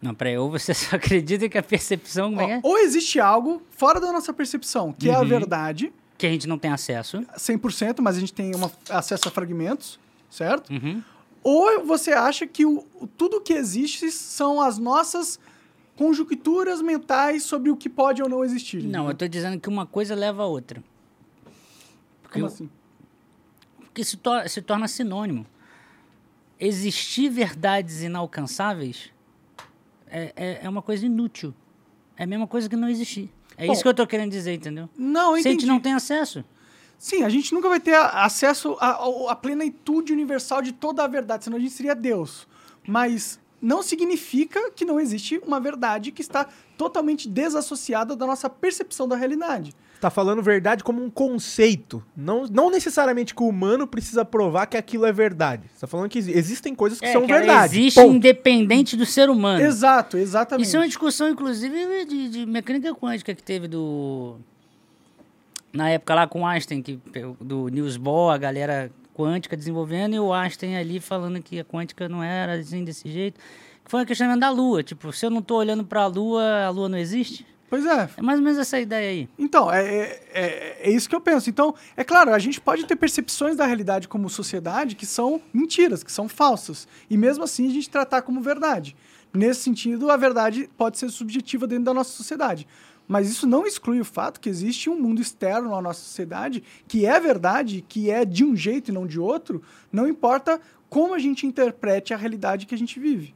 Não, 0.03 0.15
peraí, 0.15 0.37
ou 0.39 0.51
você 0.51 0.73
só 0.75 0.97
acredita 0.97 1.49
que 1.49 1.59
a 1.59 1.63
percepção 1.63 2.33
é 2.41 2.47
que 2.47 2.53
Ó, 2.53 2.57
é? 2.57 2.61
ou 2.63 2.79
existe 2.79 3.21
algo 3.21 3.63
fora 3.71 4.01
da 4.01 4.13
nossa 4.13 4.33
percepção, 4.33 4.93
que 4.93 5.09
é 5.11 5.15
a 5.15 5.21
Uhum. 5.21 5.29
verdade, 5.29 5.93
que 6.17 6.27
a 6.27 6.31
gente 6.31 6.47
não 6.47 6.59
tem 6.59 6.71
acesso. 6.71 7.25
100%, 7.37 8.01
mas 8.01 8.17
a 8.17 8.21
gente 8.21 8.33
tem 8.33 8.55
uma, 8.55 8.71
acesso 8.89 9.29
a 9.29 9.31
fragmentos, 9.31 9.99
certo? 10.31 10.71
Uhum. 10.73 11.03
Ou 11.43 11.85
você 11.87 12.13
acha 12.13 12.47
que 12.47 12.67
o- 12.67 12.85
tudo 13.17 13.41
que 13.41 13.53
existe 13.55 14.11
são 14.11 14.61
as 14.61 14.77
nossas 14.79 15.39
conjunturas 16.05 16.81
mentais 16.81 17.43
sobre 17.43 17.71
o 17.71 17.77
que 17.77 17.87
pode 17.89 18.23
ou 18.23 18.29
não 18.29 18.43
existir. 18.43 18.83
Não, 18.83 19.07
eu 19.09 19.15
tô 19.15 19.29
dizendo 19.29 19.61
que 19.61 19.69
uma 19.69 19.85
coisa 19.85 20.15
leva 20.15 20.43
a 20.43 20.47
outra. 20.47 20.83
Porque, 22.23 22.41
Como 22.41 22.45
eu- 22.47 22.55
assim? 22.55 22.71
porque 23.81 24.03
se, 24.03 24.19
se 24.49 24.63
torna 24.63 24.89
sinônimo. 24.89 25.45
Existir 26.59 27.29
verdades 27.31 28.03
inalcançáveis 28.03 29.11
é, 30.07 30.33
é, 30.37 30.61
é 30.63 30.69
uma 30.69 30.81
coisa 30.83 31.05
inútil. 31.07 31.55
É 32.17 32.25
a 32.25 32.27
mesma 32.27 32.47
coisa 32.47 32.69
que 32.69 32.77
não 32.77 32.89
existir. 32.89 33.31
É 33.57 33.67
Bom, 33.67 33.73
isso 33.73 33.83
que 33.83 33.89
eu 33.89 33.95
tô 33.95 34.07
querendo 34.07 34.31
dizer, 34.31 34.55
entendeu? 34.55 34.89
Não, 34.97 35.35
Se 35.41 35.49
a 35.49 35.51
gente 35.51 35.67
não 35.67 35.81
tem 35.81 35.93
acesso. 35.95 36.45
Sim, 36.99 37.23
a 37.25 37.29
gente 37.31 37.53
nunca 37.55 37.69
vai 37.69 37.81
ter 37.81 37.95
acesso 37.95 38.77
à- 38.79 39.31
à 39.33 39.35
plenitude 39.37 40.13
universal 40.13 40.61
de 40.61 40.73
toda 40.73 41.03
a 41.03 41.07
verdade, 41.07 41.45
senão 41.45 41.57
a 41.57 41.61
gente 41.61 41.73
seria 41.73 41.95
Deus. 41.95 42.47
Mas 42.87 43.40
não 43.61 43.83
significa 43.83 44.71
que 44.71 44.85
não 44.85 44.99
existe 44.99 45.39
uma 45.47 45.61
verdade 45.61 46.11
que 46.13 46.23
está 46.23 46.47
totalmente 46.79 47.29
desassociada 47.29 48.17
da 48.17 48.27
nossa 48.27 48.49
percepção 48.49 49.07
da 49.07 49.17
realidade. 49.17 49.75
Tá 50.01 50.09
falando 50.09 50.43
verdade 50.43 50.83
como 50.83 51.05
um 51.05 51.11
conceito. 51.11 52.03
Não, 52.17 52.47
não 52.47 52.71
necessariamente 52.71 53.35
que 53.35 53.43
o 53.43 53.49
humano 53.49 53.87
precisa 53.87 54.25
provar 54.25 54.65
que 54.65 54.79
aquilo 54.79 55.05
é 55.05 55.13
verdade. 55.13 55.65
Você 55.75 55.81
tá 55.83 55.87
falando 55.87 56.09
que 56.09 56.19
exi- 56.19 56.33
existem 56.33 56.75
coisas 56.75 56.99
que 56.99 57.05
É, 57.05 57.13
são 57.13 57.27
que 57.27 57.31
ela 57.33 57.41
verdade. 57.41 57.79
existe 57.79 58.01
ponto. 58.01 58.15
independente 58.15 58.97
do 58.97 59.05
ser 59.05 59.29
humano. 59.29 59.63
Exato, 59.63 60.17
exatamente. 60.17 60.67
Isso 60.67 60.77
é 60.77 60.81
uma 60.81 60.89
discussão, 60.89 61.29
inclusive, 61.29 62.07
de, 62.07 62.29
de 62.31 62.47
mecânica 62.47 62.95
quântica 62.95 63.35
que 63.35 63.43
teve 63.43 63.69
do. 63.69 64.37
Na 65.73 65.91
época 65.91 66.15
lá 66.15 66.27
com 66.27 66.41
o 66.41 66.47
Einstein, 66.47 66.81
que, 66.83 66.99
do 67.41 67.69
Niels 67.69 67.97
Bohr, 67.99 68.33
a 68.33 68.39
galera 68.39 68.91
quântica 69.21 69.57
desenvolvendo, 69.57 70.15
e 70.15 70.21
o 70.21 70.33
Einstein 70.33 70.77
ali 70.77 70.99
falando 71.01 71.43
que 71.43 71.61
a 71.61 71.65
quântica 71.65 72.09
não 72.09 72.23
era 72.23 72.55
assim 72.55 72.85
desse 72.85 73.09
jeito. 73.11 73.39
Que 73.85 73.91
foi 73.91 74.03
um 74.03 74.05
questionamento 74.07 74.41
da 74.41 74.51
Lua. 74.51 74.83
Tipo, 74.83 75.13
se 75.13 75.27
eu 75.27 75.31
não 75.31 75.43
tô 75.43 75.57
olhando 75.57 75.85
pra 75.85 76.07
Lua, 76.07 76.65
a 76.65 76.71
Lua 76.71 76.89
não 76.89 76.99
existe? 76.99 77.47
Pois 77.69 77.87
é. 77.87 78.09
É 78.17 78.23
mais 78.23 78.39
ou 78.39 78.45
menos 78.45 78.59
essa 78.59 78.81
ideia 78.81 79.11
aí. 79.11 79.29
Então, 79.39 79.73
é, 79.73 79.85
é, 79.85 80.23
é, 80.35 80.77
é 80.89 80.91
isso 80.91 81.09
que 81.09 81.15
eu 81.15 81.21
penso. 81.21 81.49
Então, 81.49 81.75
é 81.97 82.03
claro, 82.03 82.35
a 82.35 82.39
gente 82.39 82.61
pode 82.61 82.85
ter 82.85 82.97
percepções 82.97 83.57
da 83.57 83.65
realidade 83.65 84.09
como 84.09 84.29
sociedade 84.29 84.97
que 84.97 85.07
são 85.07 85.41
mentiras, 85.53 86.03
que 86.03 86.11
são 86.11 86.29
falsas. 86.29 86.89
E 87.09 87.17
mesmo 87.17 87.45
assim 87.45 87.69
a 87.69 87.73
gente 87.73 87.89
tratar 87.89 88.23
como 88.23 88.41
verdade. 88.41 88.97
Nesse 89.33 89.63
sentido, 89.63 90.11
a 90.11 90.17
verdade 90.17 90.69
pode 90.77 90.99
ser 90.99 91.09
subjetiva 91.11 91.65
dentro 91.67 91.85
da 91.85 91.95
nossa 91.95 92.11
sociedade. 92.11 92.67
Mas 93.11 93.29
isso 93.29 93.45
não 93.45 93.67
exclui 93.67 94.01
o 94.01 94.05
fato 94.05 94.39
que 94.39 94.49
existe 94.49 94.89
um 94.89 94.95
mundo 94.97 95.21
externo 95.21 95.75
à 95.75 95.83
nossa 95.83 95.99
sociedade 95.99 96.63
que 96.87 97.05
é 97.07 97.19
verdade, 97.19 97.85
que 97.89 98.09
é 98.09 98.25
de 98.25 98.45
um 98.45 98.55
jeito 98.55 98.93
e 98.93 98.95
não 98.95 99.05
de 99.05 99.19
outro, 99.19 99.61
não 99.91 100.07
importa 100.07 100.61
como 100.89 101.13
a 101.13 101.19
gente 101.19 101.45
interprete 101.45 102.15
a 102.15 102.17
realidade 102.17 102.67
que 102.67 102.75
a 102.75 102.79
gente 102.79 103.01
vive. 103.01 103.35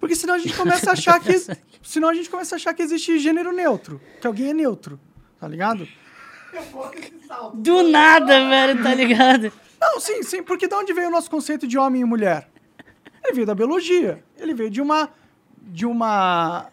Porque 0.00 0.16
senão 0.16 0.34
a 0.34 0.38
gente 0.38 0.56
começa 0.56 0.90
a 0.90 0.94
achar 0.94 1.20
que. 1.20 1.32
Senão 1.82 2.08
a 2.08 2.14
gente 2.14 2.28
começa 2.28 2.54
a 2.54 2.56
achar 2.56 2.74
que 2.74 2.82
existe 2.82 3.18
gênero 3.18 3.52
neutro, 3.52 4.00
que 4.20 4.26
alguém 4.26 4.50
é 4.50 4.54
neutro, 4.54 4.98
tá 5.38 5.46
ligado? 5.46 5.86
Do 7.54 7.84
nada, 7.84 8.48
velho, 8.48 8.82
tá 8.82 8.92
ligado? 8.92 9.52
Não, 9.80 10.00
sim, 10.00 10.22
sim, 10.24 10.42
porque 10.42 10.66
de 10.66 10.74
onde 10.74 10.92
veio 10.92 11.08
o 11.08 11.10
nosso 11.10 11.30
conceito 11.30 11.66
de 11.66 11.78
homem 11.78 12.02
e 12.02 12.04
mulher? 12.04 12.50
Ele 13.24 13.34
veio 13.34 13.46
da 13.46 13.54
biologia. 13.54 14.22
Ele 14.36 14.52
veio 14.52 14.68
de 14.68 14.80
uma. 14.82 15.08
de 15.62 15.86
uma. 15.86 16.70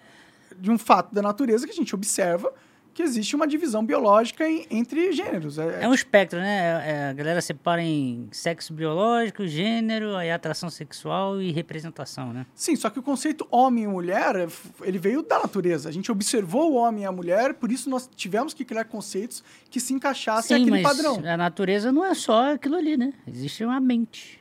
De 0.59 0.71
um 0.71 0.77
fato 0.77 1.13
da 1.13 1.21
natureza 1.21 1.65
que 1.65 1.71
a 1.71 1.75
gente 1.75 1.93
observa 1.95 2.51
que 2.93 3.03
existe 3.03 3.35
uma 3.35 3.45
divisão 3.47 3.85
biológica 3.85 4.49
em- 4.49 4.65
entre 4.71 5.11
gêneros. 5.11 5.59
É, 5.59 5.83
É 5.83 5.87
um 5.87 5.93
espectro, 5.93 6.39
né? 6.39 6.83
É- 6.83 7.09
a 7.11 7.13
galera 7.13 7.39
separa 7.41 7.79
em 7.83 8.27
sexo 8.31 8.73
biológico, 8.73 9.45
gênero, 9.45 10.15
aí 10.15 10.31
atração 10.31 10.67
sexual 10.67 11.39
e 11.39 11.51
representação, 11.51 12.33
né? 12.33 12.47
Sim, 12.55 12.75
só 12.75 12.89
que 12.89 12.97
o 12.97 13.03
conceito 13.03 13.47
homem 13.51 13.83
e 13.83 13.87
mulher, 13.87 14.35
é 14.35 14.47
ele 14.81 14.97
veio 14.97 15.21
da 15.21 15.37
natureza. 15.37 15.89
A 15.89 15.91
gente 15.91 16.11
observou 16.11 16.71
o 16.71 16.75
homem 16.75 17.03
e 17.03 17.05
a 17.05 17.11
mulher, 17.11 17.53
por 17.53 17.71
isso 17.71 17.87
nós 17.87 18.09
tivemos 18.15 18.51
que 18.55 18.65
criar 18.65 18.85
conceitos 18.85 19.43
que 19.69 19.79
se 19.79 19.93
encaixassem 19.93 20.57
Sim, 20.57 20.63
àquele 20.63 20.81
mas 20.81 20.97
padrão. 20.97 21.21
a 21.23 21.37
natureza 21.37 21.91
não 21.91 22.03
é 22.03 22.15
só 22.15 22.53
aquilo 22.53 22.77
ali, 22.77 22.97
né? 22.97 23.13
Existe 23.27 23.63
uma 23.63 23.79
mente. 23.79 24.36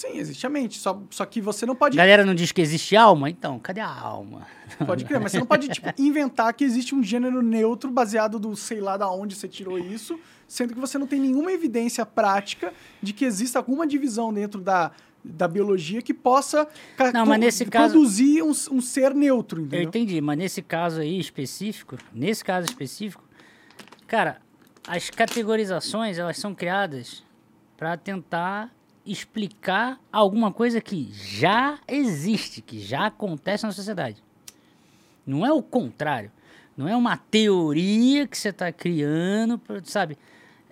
Sim, 0.00 0.16
existe 0.16 0.46
a 0.46 0.48
mente. 0.48 0.78
Só, 0.78 1.02
só 1.10 1.26
que 1.26 1.42
você 1.42 1.66
não 1.66 1.76
pode. 1.76 1.94
Galera 1.94 2.24
não 2.24 2.34
diz 2.34 2.50
que 2.52 2.62
existe 2.62 2.96
alma? 2.96 3.28
Então, 3.28 3.58
cadê 3.58 3.80
a 3.82 3.86
alma? 4.00 4.46
Pode 4.86 5.04
crer, 5.04 5.20
mas 5.20 5.32
você 5.32 5.38
não 5.38 5.44
pode 5.46 5.68
tipo, 5.68 5.88
inventar 6.00 6.54
que 6.54 6.64
existe 6.64 6.94
um 6.94 7.02
gênero 7.02 7.42
neutro 7.42 7.90
baseado 7.90 8.38
do 8.38 8.56
sei 8.56 8.80
lá 8.80 8.96
da 8.96 9.10
onde 9.10 9.34
você 9.34 9.46
tirou 9.46 9.78
isso, 9.78 10.18
sendo 10.48 10.72
que 10.72 10.80
você 10.80 10.96
não 10.96 11.06
tem 11.06 11.20
nenhuma 11.20 11.52
evidência 11.52 12.06
prática 12.06 12.72
de 13.02 13.12
que 13.12 13.26
exista 13.26 13.58
alguma 13.58 13.86
divisão 13.86 14.32
dentro 14.32 14.58
da, 14.58 14.90
da 15.22 15.46
biologia 15.46 16.00
que 16.00 16.14
possa 16.14 16.66
Não, 17.12 17.26
mas 17.26 17.38
nesse 17.38 17.66
caso- 17.66 17.92
produzir 17.92 18.42
um, 18.42 18.52
um 18.70 18.80
ser 18.80 19.14
neutro, 19.14 19.60
Eu 19.60 19.66
entendeu? 19.66 19.88
entendi, 19.88 20.18
mas 20.22 20.38
nesse 20.38 20.62
caso 20.62 21.02
aí 21.02 21.20
específico, 21.20 21.98
nesse 22.10 22.42
caso 22.42 22.66
específico, 22.66 23.22
cara, 24.06 24.40
as 24.88 25.10
categorizações 25.10 26.16
elas 26.16 26.38
são 26.38 26.54
criadas 26.54 27.22
para 27.76 27.98
tentar 27.98 28.72
explicar 29.10 29.98
alguma 30.12 30.52
coisa 30.52 30.80
que 30.80 31.10
já 31.12 31.78
existe, 31.88 32.60
que 32.60 32.80
já 32.80 33.06
acontece 33.06 33.64
na 33.64 33.72
sociedade. 33.72 34.22
Não 35.26 35.44
é 35.44 35.52
o 35.52 35.62
contrário. 35.62 36.30
Não 36.76 36.88
é 36.88 36.96
uma 36.96 37.16
teoria 37.16 38.26
que 38.26 38.36
você 38.36 38.48
está 38.48 38.72
criando, 38.72 39.60
sabe? 39.84 40.16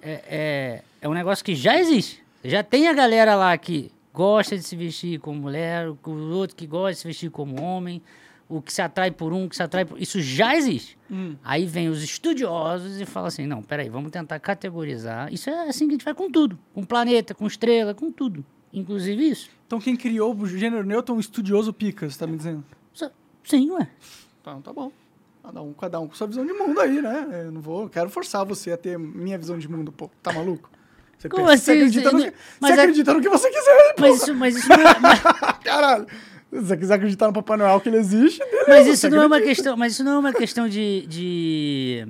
É, 0.01 0.23
é, 0.28 0.82
é 1.02 1.09
um 1.09 1.12
negócio 1.12 1.44
que 1.44 1.55
já 1.55 1.78
existe. 1.78 2.23
Já 2.44 2.62
tem 2.62 2.89
a 2.89 2.93
galera 2.93 3.35
lá 3.35 3.56
que 3.59 3.90
gosta 4.12 4.56
de 4.56 4.62
se 4.62 4.74
vestir 4.74 5.20
como 5.20 5.40
mulher, 5.40 5.89
o 5.89 5.98
outro 6.32 6.56
que 6.56 6.66
gosta 6.66 6.93
de 6.93 6.98
se 6.98 7.06
vestir 7.06 7.31
como 7.31 7.60
homem, 7.62 8.01
o 8.48 8.62
que 8.62 8.72
se 8.72 8.80
atrai 8.80 9.10
por 9.10 9.32
um, 9.32 9.44
o 9.44 9.48
que 9.48 9.56
se 9.56 9.62
atrai 9.62 9.84
por... 9.84 10.00
Isso 10.00 10.20
já 10.20 10.56
existe. 10.56 10.96
Aí 11.44 11.66
vem 11.66 11.88
os 11.88 12.02
estudiosos 12.02 13.00
e 13.00 13.04
falam 13.06 13.26
assim, 13.28 13.46
não, 13.46 13.62
peraí, 13.62 13.88
vamos 13.88 14.10
tentar 14.10 14.38
categorizar. 14.40 15.32
Isso 15.32 15.50
é 15.50 15.68
assim 15.68 15.86
que 15.86 15.92
a 15.92 15.94
gente 15.94 16.04
faz 16.04 16.16
com 16.16 16.30
tudo. 16.30 16.58
Com 16.74 16.84
planeta, 16.84 17.34
com 17.34 17.46
estrela, 17.46 17.94
com 17.94 18.10
tudo. 18.10 18.44
Inclusive 18.72 19.28
isso. 19.28 19.48
Então 19.66 19.78
quem 19.80 19.96
criou 19.96 20.34
o 20.34 20.46
gênero 20.46 20.86
é 20.90 21.12
um 21.12 21.20
estudioso 21.20 21.72
pica, 21.72 22.08
você 22.08 22.18
tá 22.18 22.26
me 22.26 22.36
dizendo? 22.36 22.64
Só- 22.92 23.10
Sim, 23.44 23.70
ué. 23.72 23.88
Então 24.40 24.60
tá 24.62 24.72
bom. 24.72 24.90
Cada 25.42 25.62
um, 25.62 25.72
cada 25.72 26.00
um 26.00 26.08
com 26.08 26.14
sua 26.14 26.26
visão 26.26 26.44
de 26.44 26.52
mundo 26.52 26.78
aí, 26.80 27.00
né? 27.00 27.44
Eu 27.46 27.52
não 27.52 27.60
vou, 27.62 27.82
eu 27.84 27.88
quero 27.88 28.10
forçar 28.10 28.44
você 28.44 28.72
a 28.72 28.76
ter 28.76 28.98
minha 28.98 29.38
visão 29.38 29.58
de 29.58 29.66
mundo, 29.68 29.90
pô. 29.92 30.10
Tá 30.22 30.32
maluco? 30.32 30.70
Você, 31.18 31.28
Como 31.28 31.46
pensa- 31.46 31.54
assim? 31.54 31.64
você 31.64 31.72
acredita, 31.98 32.12
no, 32.12 32.18
que, 32.22 32.32
você 32.60 32.72
é- 32.72 32.80
acredita 32.80 33.14
no 33.14 33.20
que 33.22 33.28
você 33.28 33.50
quiser 33.50 33.70
aí, 33.72 33.94
pô. 33.94 34.02
Mas 34.02 34.22
isso, 34.22 34.34
mas 34.34 34.56
isso 34.56 34.68
não 34.68 34.76
é... 34.76 34.98
mas- 35.00 35.22
Caralho. 35.64 36.06
Se 36.52 36.60
você 36.60 36.76
quiser 36.76 36.94
acreditar 36.94 37.26
no 37.26 37.32
Papai 37.32 37.56
Noel 37.58 37.80
que 37.80 37.88
ele 37.88 37.98
existe, 37.98 38.38
beleza. 38.38 38.64
Mas 38.68 38.86
isso 38.86 39.10
não 39.10 39.22
é 39.22 39.26
uma 39.26 39.40
questão, 39.40 39.76
mas 39.76 39.92
isso 39.92 40.04
não 40.04 40.12
é 40.12 40.18
uma 40.18 40.32
questão 40.32 40.68
de, 40.68 41.06
de 41.06 42.08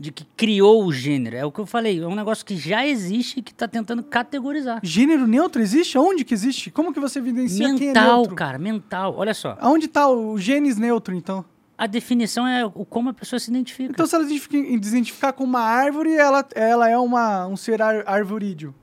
de 0.00 0.12
que 0.12 0.24
criou 0.36 0.84
o 0.84 0.92
gênero. 0.92 1.36
É 1.36 1.44
o 1.44 1.50
que 1.50 1.58
eu 1.58 1.66
falei, 1.66 2.00
é 2.00 2.06
um 2.06 2.14
negócio 2.14 2.46
que 2.46 2.56
já 2.56 2.86
existe 2.86 3.40
e 3.40 3.42
que 3.42 3.52
tá 3.52 3.66
tentando 3.66 4.00
categorizar. 4.02 4.78
Gênero 4.82 5.26
neutro 5.26 5.60
existe? 5.60 5.98
Aonde 5.98 6.24
que 6.24 6.32
existe? 6.32 6.70
Como 6.70 6.92
que 6.92 7.00
você 7.00 7.18
evidencia 7.18 7.66
quem 7.74 7.88
é 7.90 7.92
Mental, 7.92 8.16
neutro? 8.18 8.36
cara, 8.36 8.58
mental. 8.58 9.14
Olha 9.16 9.34
só, 9.34 9.56
Aonde 9.60 9.88
tá 9.88 10.08
o 10.08 10.38
genes 10.38 10.76
neutro, 10.76 11.14
então? 11.14 11.44
a 11.76 11.86
definição 11.86 12.44
é 12.46 12.64
o 12.66 12.84
como 12.84 13.10
a 13.10 13.12
pessoa 13.14 13.38
se 13.38 13.50
identifica. 13.50 13.90
Então, 13.92 14.04
se 14.04 14.12
ela 14.14 14.24
identifica- 14.24 14.78
desidentificar 14.78 15.32
com 15.32 15.44
uma 15.44 15.60
árvore, 15.60 16.12
ela, 16.12 16.44
ela 16.56 16.88
é 16.90 16.98
uma, 16.98 17.46
um 17.46 17.56
ser 17.56 17.80
ar, 17.80 18.02
arvorídeo. 18.04 18.74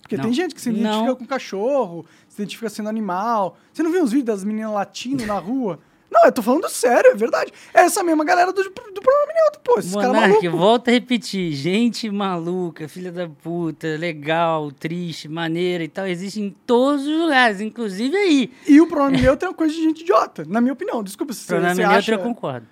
Porque 0.00 0.16
Não. 0.16 0.24
tem 0.24 0.32
gente 0.32 0.54
que 0.54 0.60
se 0.60 0.70
identifica 0.70 1.04
Não. 1.06 1.16
com 1.16 1.26
cachorro, 1.26 2.04
se 2.34 2.42
identifica 2.42 2.68
sendo 2.68 2.88
animal. 2.88 3.56
Você 3.72 3.82
não 3.82 3.92
viu 3.92 4.02
os 4.02 4.10
vídeos 4.10 4.38
das 4.38 4.44
meninas 4.44 4.72
latindo 4.72 5.24
na 5.24 5.38
rua? 5.38 5.78
Não, 6.10 6.26
eu 6.26 6.32
tô 6.32 6.42
falando 6.42 6.68
sério, 6.68 7.10
é 7.10 7.14
verdade. 7.14 7.52
É 7.72 7.80
essa 7.80 8.02
mesma 8.02 8.24
galera 8.24 8.52
do, 8.52 8.62
do 8.62 8.70
pronome 8.70 9.32
neutro, 9.34 9.60
pô. 9.64 9.78
Esses 9.78 9.92
Monark, 9.92 10.46
volta 10.48 10.90
a 10.90 10.94
repetir. 10.94 11.52
Gente 11.52 12.08
maluca, 12.08 12.88
filha 12.88 13.10
da 13.10 13.28
puta, 13.28 13.96
legal, 13.96 14.70
triste, 14.70 15.28
maneira 15.28 15.82
e 15.82 15.88
tal, 15.88 16.06
existe 16.06 16.40
em 16.40 16.50
todos 16.66 17.04
os 17.06 17.20
lugares, 17.20 17.60
inclusive 17.60 18.16
aí. 18.16 18.52
E 18.66 18.80
o 18.80 18.86
pronome 18.86 19.20
neutro 19.20 19.46
é 19.46 19.48
uma 19.50 19.56
coisa 19.56 19.74
de 19.74 19.82
gente 19.82 20.02
idiota, 20.02 20.44
na 20.46 20.60
minha 20.60 20.72
opinião. 20.72 21.02
Desculpa 21.02 21.32
se 21.32 21.40
você, 21.40 21.54
Pronome 21.54 21.74
você 21.74 21.80
neutro 21.80 21.98
acha... 21.98 22.12
eu 22.12 22.18
concordo. 22.18 22.66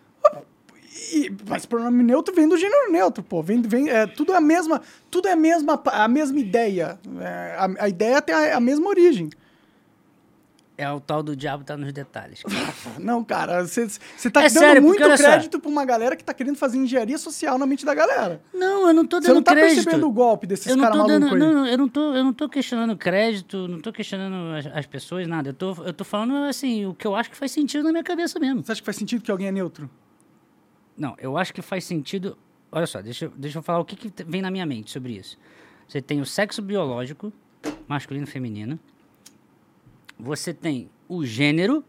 E- 1.13 1.33
mas 1.49 1.67
pronome 1.67 2.03
neutro 2.03 2.35
vem 2.35 2.49
do 2.49 2.57
gênero 2.57 2.91
neutro, 2.93 3.23
pô. 3.25 3.43
Vem, 3.43 3.61
vem, 3.61 3.89
é, 3.91 4.07
tudo 4.07 4.33
é 4.33 4.37
a 4.37 4.41
mesma, 4.41 4.81
tudo 5.11 5.27
é 5.29 5.33
a 5.33 5.37
mesma, 5.37 5.81
a 5.87 6.07
mesma 6.09 6.39
ideia. 6.39 6.99
É, 7.21 7.57
a, 7.59 7.85
a 7.85 7.89
ideia 7.89 8.23
tem 8.23 8.35
a, 8.35 8.57
a 8.57 8.61
mesma 8.61 8.89
origem. 8.89 9.31
É 10.77 10.91
o 10.91 10.99
tal 10.99 11.23
do 11.23 11.37
diabo 11.37 11.63
tá 11.65 11.77
nos 11.77 11.93
detalhes. 11.93 12.43
Não, 12.99 13.23
cara, 13.23 13.63
você 13.67 13.87
tá 14.33 14.41
É 14.43 14.49
dando 14.49 14.59
sério, 14.59 14.83
muito 14.83 15.05
olha 15.05 15.17
só. 15.19 15.25
crédito 15.25 15.61
pra 15.61 15.71
uma 15.71 15.85
galera 15.85 16.17
que 16.17 16.25
tá 16.25 16.33
querendo 16.33 16.57
fazer 16.57 16.79
engenharia 16.79 17.19
social 17.19 17.59
na 17.59 17.67
mente 17.67 17.85
da 17.85 17.95
galera. 17.95 18.41
Não, 18.55 18.89
eu 18.89 18.95
não 18.95 19.07
tô 19.07 19.19
Você 19.21 19.29
dando 19.29 19.37
não 19.37 19.43
tá 19.43 19.53
crédito. 19.53 19.75
percebendo 19.85 20.09
o 20.09 20.11
golpe 20.11 20.47
desses 20.47 20.75
caras 20.75 20.97
malucos 20.97 21.33
aí. 21.33 21.39
não, 21.39 21.67
eu 21.67 21.77
não 21.79 21.89
tô, 21.89 22.15
eu 22.15 22.25
não 22.25 22.33
tô 22.33 22.49
questionando 22.49 22.97
crédito, 22.97 23.69
não 23.69 23.81
tô 23.81 23.93
questionando 23.93 24.57
as, 24.57 24.67
as 24.79 24.87
pessoas, 24.87 25.27
nada. 25.29 25.51
Eu 25.51 25.55
tô, 25.55 25.73
eu 25.85 25.93
tô 25.93 26.05
falando 26.05 26.35
assim, 26.49 26.87
o 26.87 26.95
que 26.95 27.07
eu 27.07 27.15
acho 27.15 27.31
que 27.31 27.37
faz 27.37 27.53
sentido 27.53 27.85
na 27.85 27.91
minha 27.93 28.03
cabeça 28.05 28.41
mesmo. 28.41 28.65
Você 28.65 28.73
acha 28.73 28.81
que 28.81 28.87
faz 28.87 28.97
sentido 28.97 29.23
que 29.23 29.31
alguém 29.31 29.49
é 29.49 29.53
neutro? 29.53 29.91
Não, 30.97 31.15
eu 31.19 31.37
acho 31.37 31.53
que 31.53 31.61
faz 31.63 31.85
sentido. 31.85 32.37
Olha 32.71 32.87
só, 32.87 33.03
deixa, 33.03 33.27
eu- 33.27 33.33
deixa 33.37 33.59
eu 33.59 33.63
falar 33.63 33.79
o 33.81 33.85
que, 33.85 33.95
que 33.95 34.25
vem 34.25 34.41
na 34.41 34.51
minha 34.51 34.65
mente 34.65 34.91
sobre 34.91 35.13
isso. 35.13 35.37
Você 35.87 36.01
tem 36.01 36.21
o 36.21 36.27
sexo 36.27 36.63
biológico, 36.63 37.31
masculino 37.87 38.25
e 38.27 38.31
feminino. 38.31 38.81
Você 40.23 40.55
tem 40.55 40.89
o 41.09 41.25
gênero, 41.27 41.85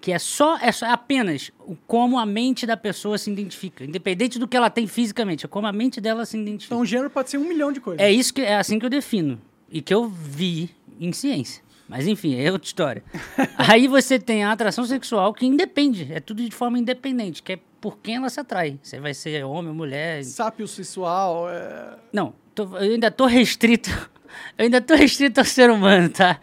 que 0.00 0.12
é 0.12 0.18
só, 0.18 0.56
é 0.58 0.70
só 0.70 0.86
é 0.86 0.90
apenas 0.90 1.50
o 1.60 1.74
como 1.86 2.18
a 2.18 2.26
mente 2.26 2.66
da 2.66 2.76
pessoa 2.76 3.16
se 3.18 3.30
identifica. 3.30 3.84
Independente 3.84 4.38
do 4.38 4.46
que 4.46 4.56
ela 4.56 4.68
tem 4.70 4.86
fisicamente, 4.86 5.44
é 5.46 5.48
como 5.48 5.66
a 5.66 5.72
mente 5.72 6.00
dela 6.00 6.24
se 6.26 6.36
identifica. 6.38 6.74
Então, 6.74 6.82
o 6.82 6.86
gênero 6.86 7.10
pode 7.10 7.30
ser 7.30 7.38
um 7.38 7.48
milhão 7.48 7.72
de 7.72 7.80
coisas. 7.80 8.04
É 8.04 8.10
isso 8.12 8.32
que 8.34 8.42
é 8.42 8.56
assim 8.56 8.78
que 8.78 8.84
eu 8.86 8.90
defino 8.90 9.40
e 9.70 9.80
que 9.80 9.92
eu 9.92 10.06
vi 10.08 10.70
em 11.00 11.12
ciência. 11.12 11.62
Mas 11.88 12.06
enfim, 12.06 12.38
é 12.38 12.52
outra 12.52 12.66
história. 12.66 13.02
Aí 13.56 13.88
você 13.88 14.18
tem 14.18 14.44
a 14.44 14.52
atração 14.52 14.84
sexual 14.84 15.32
que 15.32 15.46
independe, 15.46 16.06
é 16.12 16.20
tudo 16.20 16.44
de 16.44 16.50
forma 16.54 16.78
independente, 16.78 17.42
que 17.42 17.54
é 17.54 17.58
por 17.80 17.96
quem 17.98 18.16
ela 18.16 18.28
se 18.28 18.38
atrai. 18.38 18.78
Você 18.82 19.00
vai 19.00 19.14
ser 19.14 19.42
homem 19.44 19.70
ou 19.70 19.74
mulher. 19.74 20.22
Sápio 20.24 20.68
sexual, 20.68 21.48
é... 21.48 21.96
Não, 22.12 22.34
tô- 22.54 22.76
eu 22.76 22.92
ainda 22.92 23.10
tô 23.10 23.24
restrito. 23.26 23.88
Eu 24.58 24.64
ainda 24.64 24.78
tô 24.80 24.94
restrito 24.94 25.40
ao 25.40 25.44
ser 25.46 25.70
humano, 25.70 26.10
tá? 26.10 26.38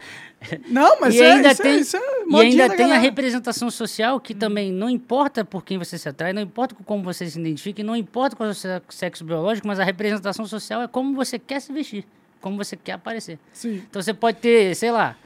Não, 0.68 1.00
mas 1.00 1.14
e 1.14 1.22
é, 1.22 1.32
ainda 1.32 1.52
isso, 1.52 1.62
tem, 1.62 1.72
é, 1.72 1.76
é 1.78 2.30
e 2.30 2.46
ainda 2.46 2.68
da 2.68 2.74
tem 2.74 2.84
a 2.84 2.88
galera. 2.88 2.98
representação 2.98 3.70
social 3.70 4.20
que 4.20 4.34
também 4.34 4.70
não 4.70 4.88
importa 4.88 5.44
por 5.44 5.64
quem 5.64 5.78
você 5.78 5.98
se 5.98 6.08
atrai, 6.08 6.32
não 6.32 6.42
importa 6.42 6.74
com 6.74 6.84
como 6.84 7.02
você 7.02 7.28
se 7.28 7.38
identifica, 7.38 7.82
não 7.82 7.96
importa 7.96 8.36
qual 8.36 8.48
é 8.48 8.52
o 8.52 8.54
seu 8.54 8.80
sexo 8.88 9.24
biológico, 9.24 9.66
mas 9.66 9.80
a 9.80 9.84
representação 9.84 10.46
social 10.46 10.82
é 10.82 10.88
como 10.88 11.14
você 11.14 11.38
quer 11.38 11.60
se 11.60 11.72
vestir, 11.72 12.04
como 12.40 12.56
você 12.56 12.76
quer 12.76 12.92
aparecer. 12.92 13.38
Sim. 13.52 13.82
Então 13.88 14.00
você 14.00 14.12
pode 14.12 14.38
ter, 14.38 14.74
sei 14.76 14.90
lá, 14.90 15.16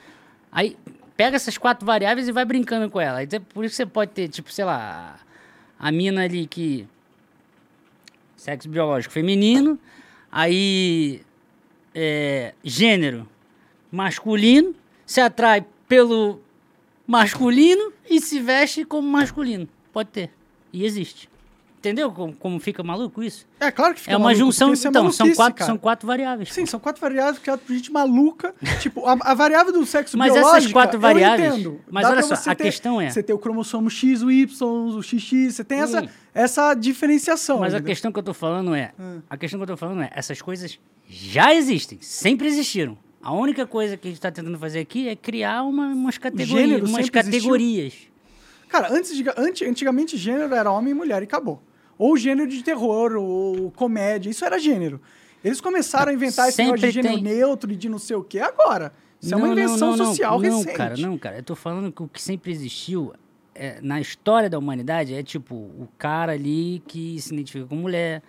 aí 0.50 0.76
pega 1.16 1.36
essas 1.36 1.58
quatro 1.58 1.84
variáveis 1.84 2.28
e 2.28 2.32
vai 2.32 2.44
brincando 2.44 2.88
com 2.88 2.98
ela. 3.00 3.22
Então, 3.22 3.40
por 3.52 3.64
isso 3.64 3.76
você 3.76 3.84
pode 3.84 4.12
ter, 4.12 4.28
tipo, 4.28 4.50
sei 4.50 4.64
lá, 4.64 5.18
a 5.78 5.92
mina 5.92 6.22
ali 6.24 6.46
que 6.46 6.86
sexo 8.36 8.68
biológico 8.68 9.12
feminino, 9.12 9.78
aí 10.32 11.20
é, 11.94 12.54
gênero 12.64 13.28
masculino, 13.92 14.74
se 15.10 15.20
atrai 15.20 15.66
pelo 15.88 16.40
masculino 17.04 17.92
e 18.08 18.20
se 18.20 18.38
veste 18.38 18.84
como 18.84 19.08
masculino. 19.08 19.68
Pode 19.92 20.10
ter. 20.10 20.30
E 20.72 20.84
existe. 20.84 21.28
Entendeu 21.80 22.12
como, 22.12 22.32
como 22.36 22.60
fica 22.60 22.82
maluco 22.84 23.20
isso? 23.22 23.44
É 23.58 23.70
claro 23.72 23.94
que 23.94 24.00
fica 24.00 24.12
é 24.12 24.16
uma 24.16 24.24
maluco, 24.28 24.44
junção. 24.44 24.68
é 24.68 24.72
Então, 24.74 25.10
são 25.10 25.24
maluquice, 25.26 25.34
quatro, 25.34 25.54
cara. 25.54 25.66
são 25.66 25.78
quatro 25.78 26.06
variáveis. 26.06 26.52
Sim, 26.52 26.64
são 26.66 26.78
quatro 26.78 27.00
variáveis 27.00 27.38
criadas 27.40 27.64
por 27.64 27.74
gente 27.74 27.90
maluca. 27.90 28.54
tipo, 28.80 29.04
a, 29.06 29.16
a 29.20 29.34
variável 29.34 29.72
do 29.72 29.84
sexo 29.84 30.16
Mas 30.16 30.32
biológico. 30.32 30.58
essas 30.58 30.72
quatro 30.72 31.00
variáveis- 31.00 31.48
Eu 31.54 31.58
entendo. 31.58 31.80
mas 31.90 32.06
olha 32.06 32.22
só, 32.22 32.34
a 32.34 32.54
ter- 32.54 32.64
questão 32.64 33.00
é- 33.00 33.10
Você 33.10 33.22
tem 33.22 33.34
o 33.34 33.38
cromossomo 33.38 33.90
X, 33.90 34.22
o 34.22 34.30
Y, 34.30 34.46
o 34.96 35.02
XX, 35.02 35.52
você 35.54 35.64
tem 35.64 35.80
essa, 35.80 36.06
essa 36.34 36.74
diferenciação. 36.74 37.58
Mas 37.60 37.72
a 37.72 37.78
entendeu? 37.78 37.90
questão 37.92 38.12
que 38.12 38.18
eu 38.18 38.22
tô 38.22 38.34
falando 38.34 38.74
é, 38.76 38.92
Hum. 39.00 39.22
a 39.28 39.36
questão 39.36 39.58
que 39.58 39.62
eu 39.64 39.68
tô 39.68 39.76
falando 39.76 40.02
é, 40.02 40.10
essas 40.14 40.40
coisas 40.40 40.78
já 41.08 41.52
existem, 41.54 41.98
sempre 42.00 42.46
existiram. 42.46 42.96
A 43.22 43.32
única 43.32 43.66
coisa 43.66 43.96
que 43.96 44.08
a 44.08 44.10
gente 44.10 44.18
está 44.18 44.30
tentando 44.30 44.58
fazer 44.58 44.80
aqui 44.80 45.08
é 45.08 45.14
criar 45.16 45.62
uma, 45.62 45.88
umas 45.88 46.16
categorias, 46.18 46.48
gênero 46.48 46.86
umas 46.86 47.04
sempre 47.06 47.20
existiu? 47.20 47.32
categorias. 47.50 47.94
Cara, 48.68 48.92
antes 48.92 49.14
de, 49.16 49.24
anti- 49.36 49.64
antigamente 49.64 50.16
gênero 50.16 50.54
era 50.54 50.70
homem 50.70 50.92
e 50.92 50.94
mulher 50.94 51.20
e 51.20 51.24
acabou. 51.24 51.62
Ou 51.98 52.16
gênero 52.16 52.48
de 52.48 52.62
terror, 52.62 53.12
ou 53.16 53.70
comédia, 53.72 54.30
isso 54.30 54.44
era 54.44 54.58
gênero. 54.58 55.00
Eles 55.44 55.60
começaram 55.60 56.10
a 56.10 56.14
inventar 56.14 56.48
esse 56.48 56.62
negócio 56.62 56.86
de 56.86 56.90
gênero 56.92 57.14
tem. 57.14 57.22
neutro 57.22 57.70
e 57.72 57.76
de 57.76 57.88
não 57.88 57.98
sei 57.98 58.16
o 58.16 58.22
que 58.22 58.38
agora. 58.38 58.92
Isso 59.20 59.34
é 59.34 59.36
uma 59.36 59.48
invenção 59.48 59.96
social 59.98 60.40
não, 60.40 60.58
recente. 60.58 60.76
cara, 60.76 60.96
não, 60.96 61.18
cara. 61.18 61.36
Eu 61.38 61.42
tô 61.42 61.54
falando 61.54 61.92
que 61.92 62.02
o 62.02 62.08
que 62.08 62.22
sempre 62.22 62.50
existiu 62.52 63.12
é, 63.54 63.78
na 63.82 64.00
história 64.00 64.48
da 64.48 64.58
humanidade, 64.58 65.12
é 65.12 65.22
tipo 65.22 65.54
o 65.54 65.88
cara 65.98 66.32
ali 66.32 66.82
que 66.86 67.20
se 67.20 67.34
identifica 67.34 67.66
com 67.66 67.74
mulher, 67.76 68.22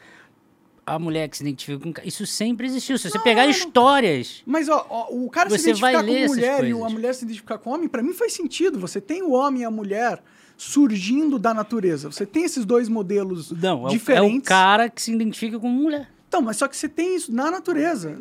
a 0.85 0.97
mulher 0.99 1.29
que 1.29 1.37
se 1.37 1.43
identifica 1.43 1.79
com. 1.79 1.93
Isso 2.03 2.25
sempre 2.25 2.67
existiu. 2.67 2.97
Se 2.97 3.09
você 3.09 3.19
pegar 3.19 3.47
histórias. 3.47 4.41
Mas 4.45 4.67
ó, 4.69 4.85
ó, 4.89 5.07
o 5.11 5.29
cara 5.29 5.49
se 5.49 5.57
Você 5.57 5.73
vai 5.73 5.93
identificar 5.93 6.11
ler 6.11 6.27
com 6.27 6.33
mulher 6.33 6.63
e 6.63 6.71
a 6.71 6.89
mulher 6.89 7.15
se 7.15 7.25
identificar 7.25 7.57
com 7.57 7.69
homem, 7.71 7.87
pra 7.87 8.03
mim 8.03 8.13
faz 8.13 8.33
sentido. 8.33 8.79
Você 8.79 8.99
tem 8.99 9.21
o 9.21 9.31
homem 9.31 9.61
e 9.61 9.65
a 9.65 9.71
mulher 9.71 10.21
surgindo 10.57 11.39
da 11.39 11.53
natureza. 11.53 12.11
Você 12.11 12.25
tem 12.25 12.43
esses 12.43 12.65
dois 12.65 12.87
modelos 12.87 13.51
Não, 13.51 13.81
é 13.81 13.83
o, 13.83 13.87
é 13.87 13.91
diferentes. 13.91 14.39
o 14.39 14.41
cara 14.43 14.89
que 14.89 15.01
se 15.01 15.11
identifica 15.11 15.59
como 15.59 15.73
mulher. 15.73 16.09
Então, 16.27 16.41
mas 16.41 16.57
só 16.57 16.67
que 16.67 16.77
você 16.77 16.87
tem 16.87 17.15
isso 17.15 17.33
na 17.33 17.49
natureza. 17.49 18.17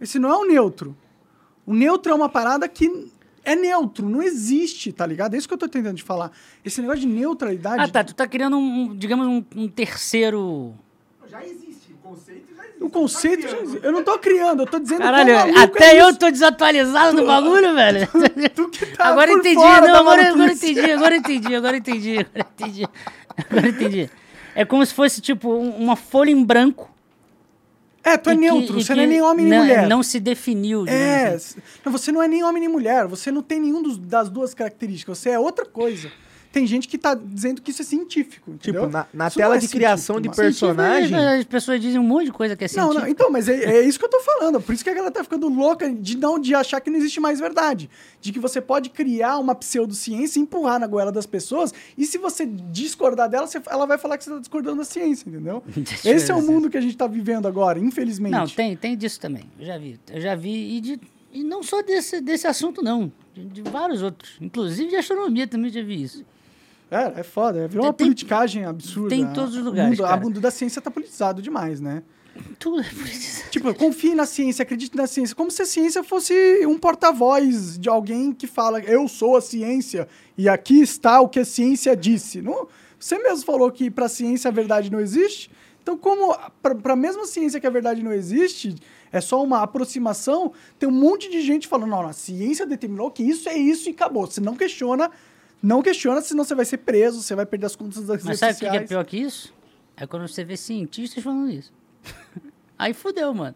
Esse 0.00 0.18
não 0.18 0.30
é 0.30 0.36
o 0.36 0.44
neutro. 0.44 0.96
O 1.64 1.72
neutro 1.72 2.12
é 2.12 2.14
uma 2.14 2.28
parada 2.28 2.68
que 2.68 3.10
é 3.44 3.54
neutro, 3.54 4.08
não 4.08 4.22
existe, 4.22 4.92
tá 4.92 5.06
ligado? 5.06 5.34
É 5.34 5.38
isso 5.38 5.46
que 5.46 5.54
eu 5.54 5.58
tô 5.58 5.68
tentando 5.68 5.96
te 5.96 6.02
falar. 6.02 6.32
Esse 6.64 6.80
negócio 6.80 7.00
de 7.02 7.06
neutralidade. 7.06 7.82
Ah, 7.82 7.88
tá. 7.88 8.02
Tu 8.02 8.14
tá 8.14 8.26
criando 8.26 8.56
um, 8.56 8.94
digamos, 8.96 9.26
um, 9.26 9.44
um 9.54 9.68
terceiro. 9.68 10.74
Já 11.28 11.44
existe, 11.44 11.63
conceito 12.14 12.54
já 12.56 12.62
existe. 12.64 12.82
O 12.84 12.90
conceito. 12.90 13.48
já 13.48 13.58
existe. 13.60 13.84
Eu 13.86 13.92
não 13.92 14.02
tô 14.04 14.18
criando, 14.18 14.62
eu 14.62 14.66
tô 14.66 14.78
dizendo 14.78 15.02
Caralho, 15.02 15.34
maluco 15.34 15.58
até 15.58 15.96
é 15.96 16.00
eu 16.02 16.08
isso. 16.10 16.18
tô 16.18 16.30
desatualizado 16.30 17.16
no 17.16 17.26
bagulho, 17.26 17.74
velho. 17.76 18.08
Tu 18.54 18.68
que 18.70 18.86
tá 18.86 19.06
agora 19.08 19.30
por 19.30 19.38
entendi, 19.40 19.54
fora 19.56 19.80
não, 19.86 19.92
da 19.92 19.98
agora, 20.00 20.28
agora 20.30 20.52
entendi, 20.52 20.90
agora 20.90 21.16
entendi, 21.16 21.54
agora 21.54 21.76
entendi, 21.76 22.18
agora 22.18 22.48
entendi. 22.56 22.86
Agora 23.50 23.68
entendi. 23.68 24.10
É 24.54 24.64
como 24.64 24.84
se 24.86 24.94
fosse, 24.94 25.20
tipo, 25.20 25.52
um- 25.52 25.76
uma 25.76 25.96
folha 25.96 26.30
em 26.30 26.44
branco. 26.44 26.90
É, 28.06 28.18
tu 28.18 28.28
é 28.30 28.34
que- 28.34 28.40
neutro, 28.40 28.74
você 28.80 28.94
não 28.94 29.02
é 29.02 29.06
nem 29.06 29.22
homem 29.22 29.46
nem 29.46 29.58
não- 29.58 29.64
mulher. 29.66 29.88
Não 29.88 30.02
se 30.02 30.20
definiu. 30.20 30.84
É, 30.86 31.28
assim. 31.34 31.58
não, 31.84 31.90
você 31.90 32.12
não 32.12 32.22
é 32.22 32.28
nem 32.28 32.44
homem 32.44 32.60
nem 32.60 32.68
mulher, 32.68 33.06
você 33.06 33.32
não 33.32 33.40
tem 33.42 33.58
nenhum 33.58 33.82
dos- 33.82 33.96
das 33.96 34.28
duas 34.28 34.52
características, 34.52 35.16
você 35.18 35.30
é 35.30 35.38
outra 35.38 35.64
coisa. 35.64 36.12
Tem 36.54 36.66
gente 36.68 36.86
que 36.86 36.96
tá 36.96 37.14
dizendo 37.14 37.60
que 37.60 37.72
isso 37.72 37.82
é 37.82 37.84
científico, 37.84 38.52
entendeu? 38.52 38.82
Tipo, 38.82 38.92
na, 38.92 39.06
na 39.12 39.24
não 39.24 39.30
tela 39.32 39.56
é 39.56 39.58
de 39.58 39.66
criação 39.66 40.20
de 40.20 40.28
personagem. 40.30 41.18
É, 41.18 41.38
As 41.38 41.44
pessoas 41.44 41.80
dizem 41.80 41.98
um 41.98 42.04
monte 42.04 42.26
de 42.26 42.32
coisa 42.32 42.54
que 42.54 42.62
é 42.62 42.68
Não, 42.68 42.72
científico. 42.72 43.00
não, 43.02 43.08
então, 43.08 43.28
mas 43.30 43.48
é, 43.48 43.78
é 43.78 43.80
isso 43.82 43.98
que 43.98 44.04
eu 44.04 44.08
tô 44.08 44.20
falando. 44.20 44.60
Por 44.60 44.72
isso 44.72 44.84
que 44.84 44.88
a 44.88 44.94
galera 44.94 45.10
tá 45.12 45.24
ficando 45.24 45.48
louca 45.48 45.90
de 45.92 46.16
não 46.16 46.38
de 46.38 46.54
achar 46.54 46.80
que 46.80 46.88
não 46.90 46.96
existe 46.96 47.18
mais 47.18 47.40
verdade. 47.40 47.90
De 48.20 48.30
que 48.32 48.38
você 48.38 48.60
pode 48.60 48.88
criar 48.90 49.38
uma 49.38 49.52
pseudociência 49.54 50.38
e 50.38 50.42
empurrar 50.42 50.78
na 50.78 50.86
goela 50.86 51.10
das 51.10 51.26
pessoas, 51.26 51.74
e 51.98 52.06
se 52.06 52.18
você 52.18 52.46
discordar 52.46 53.28
dela, 53.28 53.48
você- 53.48 53.60
ela 53.68 53.84
vai 53.84 53.98
falar 53.98 54.16
que 54.16 54.22
você 54.22 54.30
tá 54.30 54.38
discordando 54.38 54.76
da 54.78 54.84
ciência, 54.84 55.28
entendeu? 55.28 55.60
Esse 56.04 56.30
é 56.30 56.34
o 56.36 56.40
mundo 56.40 56.70
que 56.70 56.76
a 56.78 56.80
gente 56.80 56.96
tá 56.96 57.08
vivendo 57.08 57.48
agora, 57.48 57.80
infelizmente. 57.80 58.32
Não, 58.32 58.46
tem, 58.46 58.76
tem 58.76 58.96
disso 58.96 59.18
também. 59.18 59.42
Eu 59.58 59.66
já 59.66 59.76
vi. 59.76 59.98
Eu 60.12 60.20
já 60.20 60.34
vi. 60.36 60.76
E, 60.76 60.80
de- 60.80 61.00
e 61.32 61.42
não 61.42 61.64
só 61.64 61.82
desse, 61.82 62.20
desse 62.20 62.46
assunto, 62.46 62.80
não. 62.80 63.12
De, 63.34 63.44
de 63.46 63.62
vários 63.62 64.02
outros. 64.02 64.36
Inclusive 64.40 64.90
de 64.90 64.96
astronomia 64.96 65.48
também 65.48 65.68
já 65.68 65.82
vi 65.82 66.00
isso. 66.00 66.24
É, 66.94 67.20
é 67.20 67.22
foda. 67.22 67.66
Virou 67.68 67.86
uma 67.86 67.92
Tem- 67.92 68.06
politicagem 68.06 68.64
absurda. 68.64 69.08
tem 69.10 69.22
em 69.22 69.32
todos 69.32 69.54
os 69.54 69.60
O 69.60 69.64
lugares, 69.64 69.90
mundo, 69.90 70.04
a 70.04 70.08
cara. 70.10 70.20
mundo 70.20 70.40
da 70.40 70.50
ciência 70.50 70.80
tá 70.80 70.90
politizado 70.90 71.42
demais, 71.42 71.80
né? 71.80 72.02
Tudo 72.58 72.80
é 72.80 72.84
politizado. 72.84 73.50
Tipo, 73.50 73.74
confie 73.74 74.14
na 74.14 74.26
ciência, 74.26 74.62
acredite 74.64 74.96
na 74.96 75.06
ciência, 75.06 75.36
como 75.36 75.50
se 75.50 75.62
a 75.62 75.66
ciência 75.66 76.02
fosse 76.02 76.34
um 76.66 76.76
porta-voz 76.78 77.78
de 77.78 77.88
alguém 77.88 78.32
que 78.32 78.46
fala, 78.46 78.80
eu 78.80 79.06
sou 79.08 79.36
a 79.36 79.40
ciência 79.40 80.08
e 80.36 80.48
aqui 80.48 80.80
está 80.80 81.20
o 81.20 81.28
que 81.28 81.38
a 81.40 81.44
ciência 81.44 81.96
disse. 81.96 82.42
Não, 82.42 82.66
você 82.98 83.18
mesmo 83.18 83.44
falou 83.44 83.70
que 83.70 83.90
para 83.90 84.06
a 84.06 84.08
ciência 84.08 84.48
a 84.48 84.52
verdade 84.52 84.90
não 84.90 85.00
existe. 85.00 85.50
Então, 85.82 85.96
como 85.98 86.34
para 86.62 86.94
a 86.94 86.96
mesma 86.96 87.26
ciência 87.26 87.60
que 87.60 87.66
a 87.66 87.70
verdade 87.70 88.02
não 88.02 88.12
existe, 88.12 88.74
é 89.12 89.20
só 89.20 89.42
uma 89.44 89.62
aproximação, 89.62 90.50
tem 90.78 90.88
um 90.88 90.92
monte 90.92 91.30
de 91.30 91.40
gente 91.42 91.68
falando, 91.68 91.90
não, 91.90 92.06
a 92.08 92.12
ciência 92.14 92.66
determinou 92.66 93.10
que 93.10 93.22
isso 93.22 93.48
é 93.48 93.56
isso 93.56 93.88
e 93.88 93.92
acabou. 93.92 94.26
Você 94.26 94.40
não 94.40 94.56
questiona, 94.56 95.10
não 95.64 95.82
questiona, 95.82 96.20
senão 96.20 96.44
você 96.44 96.54
vai 96.54 96.64
ser 96.64 96.78
preso, 96.78 97.22
você 97.22 97.34
vai 97.34 97.46
perder 97.46 97.66
as 97.66 97.74
contas 97.76 98.06
das 98.06 98.22
Mas 98.22 98.40
redes 98.40 98.58
sabe 98.58 98.68
o 98.68 98.70
que 98.70 98.84
é 98.84 98.86
pior 98.86 99.04
que 99.04 99.16
isso? 99.18 99.52
É 99.96 100.06
quando 100.06 100.28
você 100.28 100.44
vê 100.44 100.56
cientistas 100.56 101.22
falando 101.22 101.50
isso. 101.50 101.72
Aí 102.78 102.92
fudeu, 102.92 103.32
mano. 103.32 103.54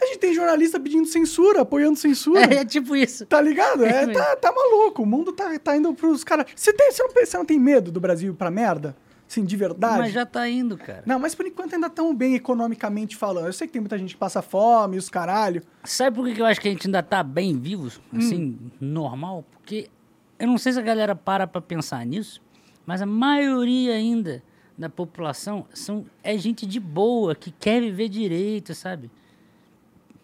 A 0.00 0.06
gente 0.06 0.18
tem 0.18 0.32
jornalista 0.34 0.80
pedindo 0.80 1.06
censura, 1.06 1.60
apoiando 1.60 1.98
censura. 1.98 2.40
É, 2.54 2.58
é 2.60 2.64
tipo 2.64 2.96
isso. 2.96 3.26
Tá 3.26 3.38
ligado? 3.40 3.84
É, 3.84 4.04
É 4.04 4.06
tá, 4.06 4.36
tá 4.36 4.50
maluco. 4.52 5.02
O 5.02 5.06
mundo 5.06 5.30
tá, 5.30 5.58
tá 5.58 5.76
indo 5.76 5.92
pros 5.92 6.24
caras. 6.24 6.46
Você, 6.56 6.72
tem, 6.72 6.90
você, 6.90 7.02
não, 7.02 7.10
você 7.12 7.36
não 7.36 7.44
tem 7.44 7.58
medo 7.60 7.92
do 7.92 8.00
Brasil 8.00 8.34
pra 8.34 8.50
merda? 8.50 8.96
Assim, 9.28 9.44
de 9.44 9.56
verdade? 9.56 9.98
Mas 9.98 10.12
já 10.12 10.24
tá 10.24 10.48
indo, 10.48 10.78
cara. 10.78 11.02
Não, 11.04 11.18
mas 11.18 11.34
por 11.34 11.46
enquanto 11.46 11.74
ainda 11.74 11.90
tão 11.90 12.14
bem 12.14 12.34
economicamente 12.34 13.14
falando. 13.14 13.46
Eu 13.46 13.52
sei 13.52 13.66
que 13.66 13.72
tem 13.74 13.80
muita 13.80 13.98
gente 13.98 14.14
que 14.14 14.18
passa 14.18 14.40
fome, 14.40 14.96
os 14.96 15.10
caralho. 15.10 15.62
Sabe 15.82 16.16
por 16.16 16.26
que 16.26 16.34
que 16.34 16.40
eu 16.40 16.46
acho 16.46 16.60
que 16.60 16.68
a 16.68 16.70
gente 16.70 16.86
ainda 16.86 17.02
tá 17.02 17.22
bem 17.22 17.58
vivos? 17.58 18.00
Assim, 18.16 18.58
Hum. 18.58 18.70
normal? 18.80 19.44
Porque 19.52 19.88
eu 20.38 20.46
não 20.46 20.58
sei 20.58 20.72
se 20.72 20.78
a 20.78 20.82
galera 20.82 21.14
para 21.14 21.46
pra 21.46 21.60
pensar 21.60 22.04
nisso, 22.06 22.40
mas 22.86 23.00
a 23.02 23.06
maioria 23.06 23.94
ainda 23.94 24.42
da 24.76 24.88
população 24.88 25.66
são, 25.72 26.04
é 26.22 26.36
gente 26.36 26.66
de 26.66 26.80
boa, 26.80 27.34
que 27.34 27.50
quer 27.52 27.80
viver 27.80 28.08
direito, 28.08 28.74
sabe? 28.74 29.10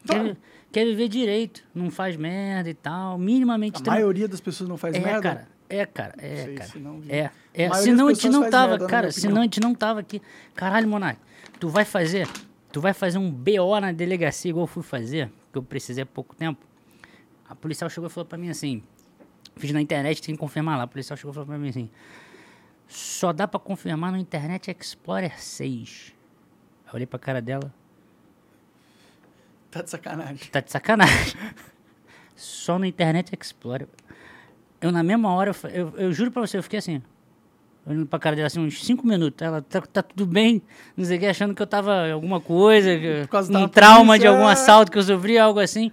Quer, 0.07 0.23
vi- 0.25 0.37
quer 0.73 0.85
viver 0.87 1.09
direito, 1.09 1.63
não 1.75 1.91
faz 1.91 2.17
merda 2.17 2.69
e 2.71 2.75
tal, 2.75 3.17
minimamente... 3.19 3.81
A 3.81 3.85
tran- 3.85 3.93
maioria 3.95 4.27
das 4.27 4.41
pessoas 4.41 4.69
não 4.69 4.77
faz 4.77 4.95
é, 4.95 5.01
merda. 5.01 5.21
cara. 5.23 5.49
É, 5.69 5.87
cara. 5.87 6.15
É, 6.19 6.45
sei, 6.45 6.55
cara. 6.57 6.71
senão- 6.71 7.01
É. 7.09 7.31
é. 7.55 7.73
Senão 7.75 8.09
a 8.09 8.13
gente 8.15 8.29
não 8.29 8.51
tava, 8.51 8.71
merda, 8.71 8.87
cara. 8.87 9.13
Senão 9.13 9.41
a 9.41 9.45
gente 9.45 9.61
não 9.61 9.75
tava 9.75 10.01
aqui. 10.01 10.21
Caralho, 10.55 10.89
Monark, 10.89 11.21
tu 11.61 11.69
vai 11.69 11.85
fazer. 11.85 12.27
Tu 12.73 12.81
vai 12.81 12.93
fazer 12.93 13.19
um 13.19 13.31
BO 13.31 13.79
na 13.81 13.93
delegacia 13.93 14.49
igual 14.51 14.65
eu 14.65 14.67
fui 14.69 14.83
fazer, 14.83 15.31
que 15.53 15.59
eu 15.59 15.63
precisei 15.63 16.03
há 16.03 16.07
pouco 16.07 16.35
tempo. 16.35 16.65
A 17.49 17.55
policial 17.55 17.89
chegou 17.91 18.09
e 18.09 18.13
falou 18.13 18.27
pra 18.27 18.39
mim 18.39 18.49
assim. 18.49 18.83
Fiz 19.57 19.73
na 19.73 19.81
internet, 19.81 20.23
tem 20.23 20.35
que 20.35 20.41
confirmar 20.41 20.77
lá. 20.77 20.85
A 20.85 20.87
policial 20.87 21.17
chegou 21.17 21.33
e 21.33 21.35
falou 21.35 21.47
pra 21.47 21.59
mim 21.59 21.69
assim. 21.69 21.91
Só 22.89 23.33
dá 23.33 23.47
pra 23.47 23.61
confirmar 23.61 24.11
no 24.11 24.19
Internet 24.19 24.75
Explorer 24.77 25.41
6. 25.41 26.13
Eu 26.89 26.95
olhei 26.95 27.07
pra 27.07 27.19
cara 27.19 27.41
dela. 27.41 27.73
Tá 29.71 29.83
de 29.83 29.91
sacanagem. 29.91 30.49
Tá 30.51 30.61
de 30.61 30.73
sacanagem. 30.73 31.35
Só 32.35 32.79
no 32.79 32.85
Internet 32.85 33.33
Explorer. 33.39 33.87
Eu, 34.81 34.91
na 34.91 35.03
mesma 35.03 35.33
hora, 35.33 35.53
eu, 35.65 35.71
eu, 35.71 35.95
eu 35.97 36.13
juro 36.13 36.33
pra 36.33 36.41
você, 36.41 36.57
eu 36.57 36.63
fiquei 36.63 36.79
assim, 36.79 37.03
olhando 37.87 38.07
pra 38.07 38.19
cara 38.19 38.35
dela 38.35 38.47
assim, 38.47 38.59
uns 38.59 38.83
5 38.85 39.07
minutos. 39.07 39.41
Ela, 39.41 39.63
tá, 39.63 39.81
tá 39.83 40.03
tudo 40.03 40.27
bem? 40.27 40.63
Não 40.97 41.05
sei 41.05 41.17
o 41.17 41.21
que, 41.21 41.27
achando 41.27 41.55
que 41.55 41.63
eu 41.63 41.67
tava 41.67 42.11
alguma 42.11 42.41
coisa, 42.41 42.91
um 43.51 43.69
trauma 43.69 44.19
de 44.19 44.25
polícia. 44.25 44.31
algum 44.31 44.49
assalto 44.49 44.91
que 44.91 44.99
eu 44.99 45.03
sofri, 45.03 45.39
algo 45.39 45.61
assim. 45.61 45.93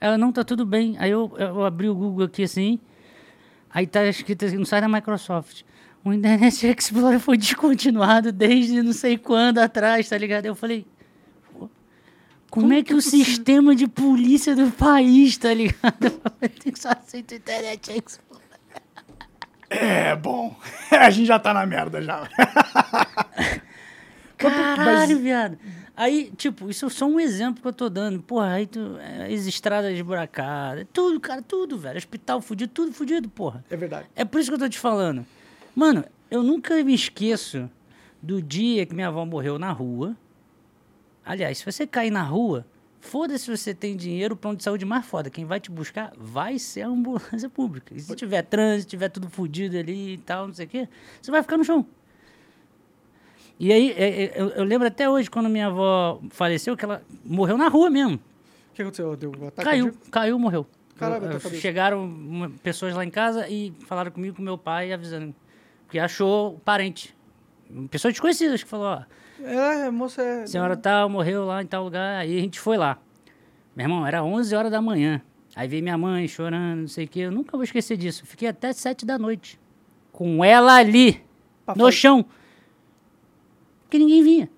Ela, 0.00 0.18
não, 0.18 0.32
tá 0.32 0.42
tudo 0.42 0.64
bem. 0.66 0.96
Aí 0.98 1.10
eu, 1.10 1.32
eu 1.38 1.64
abri 1.64 1.88
o 1.88 1.94
Google 1.94 2.24
aqui 2.24 2.42
assim, 2.42 2.80
aí 3.72 3.86
tá 3.86 4.04
escrito 4.06 4.44
assim, 4.44 4.56
no 4.56 4.66
site 4.66 4.82
da 4.82 4.88
Microsoft. 4.88 5.62
O 6.04 6.12
Internet 6.12 6.66
Explorer 6.78 7.20
foi 7.20 7.36
descontinuado 7.36 8.32
desde 8.32 8.82
não 8.82 8.92
sei 8.92 9.16
quando 9.16 9.58
atrás, 9.58 10.08
tá 10.08 10.18
ligado? 10.18 10.46
Eu 10.46 10.54
falei, 10.54 10.86
como, 12.50 12.72
é 12.72 12.82
que, 12.82 12.92
o 12.92 13.00
sistema 13.00 13.74
de 13.74 13.88
polícia 13.88 14.54
do 14.54 14.70
país, 14.70 15.38
tá 15.38 15.54
ligado? 15.54 16.10
Tem 16.62 16.72
que 16.72 16.78
só 16.78 16.90
aceita 16.90 17.34
o 17.34 17.38
Internet 17.38 17.90
Explorer. 17.90 18.42
É, 19.70 20.14
bom. 20.14 20.54
a 20.90 21.08
gente 21.08 21.26
já 21.26 21.38
tá 21.38 21.54
na 21.54 21.64
merda 21.64 22.02
já. 22.02 22.28
Caralho, 24.36 25.18
viado. 25.18 25.58
Aí, 25.94 26.32
tipo, 26.36 26.70
isso 26.70 26.86
é 26.86 26.88
só 26.90 27.06
um 27.06 27.20
exemplo 27.20 27.60
que 27.60 27.68
eu 27.68 27.72
tô 27.72 27.88
dando. 27.90 28.22
Porra, 28.22 28.52
aí 28.52 28.66
tu, 28.66 28.96
é, 28.98 29.32
as 29.32 29.46
estradas 29.46 29.92
esburacadas, 29.92 30.86
tudo, 30.92 31.20
cara, 31.20 31.42
tudo, 31.42 31.76
velho. 31.76 31.98
Hospital 31.98 32.40
fudido, 32.40 32.72
tudo 32.72 32.92
fudido, 32.92 33.28
porra. 33.28 33.62
É 33.68 33.76
verdade. 33.76 34.06
É 34.16 34.24
por 34.24 34.40
isso 34.40 34.50
que 34.50 34.54
eu 34.54 34.58
tô 34.58 34.68
te 34.68 34.78
falando. 34.78 35.24
Mano, 35.74 36.04
eu 36.30 36.42
nunca 36.42 36.82
me 36.82 36.94
esqueço 36.94 37.70
do 38.22 38.40
dia 38.40 38.86
que 38.86 38.94
minha 38.94 39.08
avó 39.08 39.24
morreu 39.26 39.58
na 39.58 39.70
rua. 39.70 40.16
Aliás, 41.24 41.58
se 41.58 41.64
você 41.64 41.86
cair 41.86 42.10
na 42.10 42.22
rua, 42.22 42.66
foda-se 43.00 43.44
se 43.44 43.56
você 43.56 43.74
tem 43.74 43.94
dinheiro, 43.94 44.34
o 44.34 44.36
plano 44.36 44.56
de 44.56 44.64
saúde 44.64 44.84
mais 44.86 45.04
foda. 45.04 45.28
Quem 45.28 45.44
vai 45.44 45.60
te 45.60 45.70
buscar 45.70 46.12
vai 46.16 46.58
ser 46.58 46.82
a 46.82 46.88
ambulância 46.88 47.48
pública. 47.50 47.94
E 47.94 48.00
se 48.00 48.14
tiver 48.16 48.42
trânsito, 48.42 48.90
tiver 48.90 49.10
tudo 49.10 49.28
fudido 49.28 49.76
ali 49.76 50.14
e 50.14 50.18
tal, 50.18 50.46
não 50.46 50.54
sei 50.54 50.66
o 50.66 50.68
quê, 50.68 50.88
você 51.20 51.30
vai 51.30 51.42
ficar 51.42 51.58
no 51.58 51.64
chão. 51.64 51.86
E 53.64 53.72
aí, 53.72 53.92
é, 53.96 54.24
é, 54.24 54.32
eu, 54.34 54.48
eu 54.48 54.64
lembro 54.64 54.88
até 54.88 55.08
hoje, 55.08 55.30
quando 55.30 55.48
minha 55.48 55.68
avó 55.68 56.20
faleceu, 56.30 56.76
que 56.76 56.84
ela 56.84 57.00
morreu 57.24 57.56
na 57.56 57.68
rua 57.68 57.88
mesmo. 57.88 58.16
O 58.16 58.74
que 58.74 58.82
aconteceu? 58.82 59.14
Deu 59.16 59.30
um 59.30 59.46
ataque 59.46 59.68
Caiu, 59.68 59.84
cardíaco? 59.84 60.10
caiu, 60.10 60.36
morreu. 60.38 60.66
Caralho, 60.96 61.14
Eu- 61.16 61.20
bateu 61.20 61.32
eu- 61.34 61.38
a 61.38 61.40
cabeça. 61.42 61.60
chegaram 61.62 62.04
uma- 62.04 62.50
pessoas 62.50 62.92
lá 62.92 63.04
em 63.04 63.10
casa 63.10 63.48
e 63.48 63.72
falaram 63.86 64.10
comigo, 64.10 64.34
com 64.36 64.42
meu 64.42 64.58
pai, 64.58 64.92
avisando 64.92 65.32
que 65.88 65.96
achou 66.00 66.60
parente. 66.64 67.14
Pessoas 67.88 68.14
desconhecidas 68.14 68.64
que 68.64 68.68
falou, 68.68 68.86
ó, 68.86 69.02
É, 69.44 69.88
moça, 69.92 70.20
é... 70.22 70.44
senhora 70.46 70.76
tal, 70.76 71.08
morreu 71.08 71.44
lá 71.44 71.62
em 71.62 71.66
tal 71.66 71.84
lugar. 71.84 72.18
Aí 72.22 72.36
a 72.36 72.40
gente 72.40 72.58
foi 72.58 72.76
lá. 72.76 72.98
Meu 73.76 73.84
irmão, 73.84 74.04
era 74.04 74.24
11 74.24 74.56
horas 74.56 74.72
da 74.72 74.82
manhã. 74.82 75.22
Aí 75.54 75.68
veio 75.68 75.82
minha 75.84 75.96
mãe 75.96 76.26
chorando, 76.26 76.80
não 76.80 76.88
sei 76.88 77.04
o 77.04 77.08
quê. 77.08 77.20
Eu 77.20 77.30
nunca 77.30 77.56
vou 77.56 77.62
esquecer 77.62 77.96
disso. 77.96 78.26
Fiquei 78.26 78.48
até 78.48 78.72
7 78.72 79.06
da 79.06 79.18
noite. 79.18 79.60
Com 80.10 80.44
ela 80.44 80.74
ali, 80.74 81.22
Pra 81.64 81.74
no 81.76 81.90
chão. 81.92 82.24
Porque 83.92 83.98
ninguém 83.98 84.22
vinha. 84.22 84.48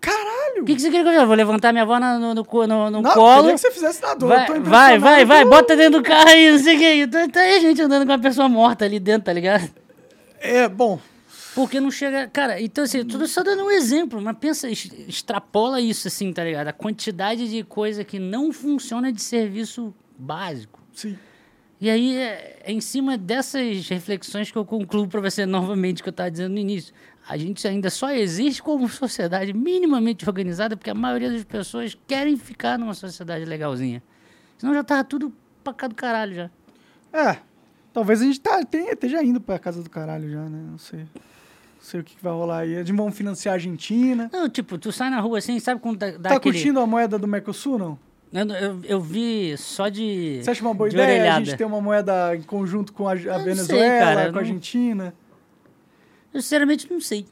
Caralho! 0.00 0.62
O 0.62 0.64
que, 0.64 0.76
que 0.76 0.80
você 0.80 0.90
queria 0.92 1.02
que 1.02 1.18
eu? 1.18 1.26
Vou 1.26 1.34
levantar 1.34 1.72
minha 1.72 1.82
avó 1.82 1.98
no, 1.98 2.20
no, 2.20 2.34
no, 2.34 2.90
no 2.90 3.02
Não, 3.02 3.14
colo. 3.14 3.42
queria 3.42 3.54
que 3.54 3.60
você 3.60 3.70
fizesse 3.72 4.00
na 4.00 4.14
dor. 4.14 4.30
eu 4.30 4.46
tô 4.46 4.52
Vai, 4.60 4.96
vai, 4.96 4.98
vai, 5.00 5.24
vai, 5.24 5.44
bota 5.44 5.76
dentro 5.76 5.98
do 5.98 6.04
carro 6.04 6.28
aí, 6.28 6.52
não 6.52 6.58
sei 6.60 6.76
o 6.76 6.78
que. 6.78 7.06
Tá, 7.08 7.28
tá 7.28 7.40
aí 7.40 7.56
a 7.56 7.58
gente 7.58 7.82
andando 7.82 8.06
com 8.06 8.12
uma 8.12 8.18
pessoa 8.20 8.48
morta 8.48 8.84
ali 8.84 9.00
dentro, 9.00 9.24
tá 9.24 9.32
ligado? 9.32 9.68
É, 10.38 10.68
bom, 10.68 11.00
Porque 11.52 11.80
não 11.80 11.90
chega. 11.90 12.28
Cara, 12.28 12.62
então 12.62 12.84
assim, 12.84 13.04
tô 13.04 13.26
só 13.26 13.42
dando 13.42 13.64
um 13.64 13.72
exemplo, 13.72 14.22
mas 14.22 14.36
pensa, 14.38 14.70
extrapola 14.70 15.80
isso, 15.80 16.06
assim, 16.06 16.32
tá 16.32 16.44
ligado? 16.44 16.68
A 16.68 16.72
quantidade 16.72 17.50
de 17.50 17.64
coisa 17.64 18.04
que 18.04 18.20
não 18.20 18.52
funciona 18.52 19.12
de 19.12 19.20
serviço 19.20 19.92
básico. 20.16 20.78
sim. 20.94 21.18
E 21.82 21.88
aí 21.88 22.14
é, 22.14 22.58
é 22.62 22.72
em 22.72 22.80
cima 22.80 23.16
dessas 23.16 23.88
reflexões 23.88 24.50
que 24.50 24.58
eu 24.58 24.66
concluo 24.66 25.08
para 25.08 25.18
você 25.18 25.46
novamente 25.46 26.02
que 26.02 26.10
eu 26.10 26.12
estava 26.12 26.30
dizendo 26.30 26.52
no 26.52 26.58
início. 26.58 26.92
A 27.30 27.36
gente 27.36 27.66
ainda 27.68 27.88
só 27.90 28.10
existe 28.10 28.60
como 28.60 28.88
sociedade 28.88 29.52
minimamente 29.52 30.28
organizada 30.28 30.76
porque 30.76 30.90
a 30.90 30.94
maioria 30.94 31.30
das 31.30 31.44
pessoas 31.44 31.96
querem 32.04 32.36
ficar 32.36 32.76
numa 32.76 32.92
sociedade 32.92 33.44
legalzinha. 33.44 34.02
Senão 34.58 34.74
já 34.74 34.82
tava 34.82 35.04
tudo 35.04 35.32
pra 35.62 35.72
cá 35.72 35.86
do 35.86 35.94
caralho 35.94 36.34
já. 36.34 36.50
É, 37.12 37.36
talvez 37.92 38.20
a 38.20 38.24
gente 38.24 38.40
tá, 38.40 38.64
tenha, 38.64 38.94
esteja 38.94 39.22
indo 39.22 39.40
pra 39.40 39.60
casa 39.60 39.80
do 39.80 39.88
caralho 39.88 40.28
já, 40.28 40.40
né? 40.40 40.58
Não 40.72 40.76
sei. 40.78 40.98
Não 41.00 41.06
sei 41.80 42.00
o 42.00 42.04
que, 42.04 42.16
que 42.16 42.22
vai 42.22 42.32
rolar 42.32 42.58
aí. 42.58 42.74
Eles 42.74 42.90
vão 42.90 43.12
financiar 43.12 43.52
a 43.52 43.54
Argentina. 43.54 44.28
Não, 44.32 44.48
tipo, 44.48 44.76
tu 44.76 44.90
sai 44.90 45.08
na 45.08 45.20
rua 45.20 45.38
assim, 45.38 45.60
sabe 45.60 45.80
quando 45.80 45.98
dá, 45.98 46.10
dá 46.10 46.30
tá 46.30 46.36
aquele... 46.36 46.54
curtindo 46.56 46.80
a 46.80 46.86
moeda 46.86 47.16
do 47.16 47.28
Mercosul, 47.28 47.78
não? 47.78 47.96
Eu, 48.32 48.48
eu, 48.48 48.80
eu 48.84 49.00
vi 49.00 49.56
só 49.56 49.88
de 49.88 50.40
Você 50.42 50.50
acha 50.50 50.62
uma 50.64 50.74
boa 50.74 50.90
de 50.90 50.96
ideia 50.96 51.08
a 51.08 51.14
orelhada. 51.14 51.44
gente 51.44 51.56
ter 51.56 51.64
uma 51.64 51.80
moeda 51.80 52.34
em 52.34 52.42
conjunto 52.42 52.92
com 52.92 53.08
a, 53.08 53.12
a 53.12 53.16
sei, 53.16 53.28
Venezuela, 53.44 53.98
cara, 54.04 54.22
com 54.24 54.28
a 54.30 54.32
não- 54.32 54.38
Argentina? 54.40 55.14
Eu 56.32 56.40
sinceramente 56.40 56.90
não 56.90 57.00
sei. 57.00 57.26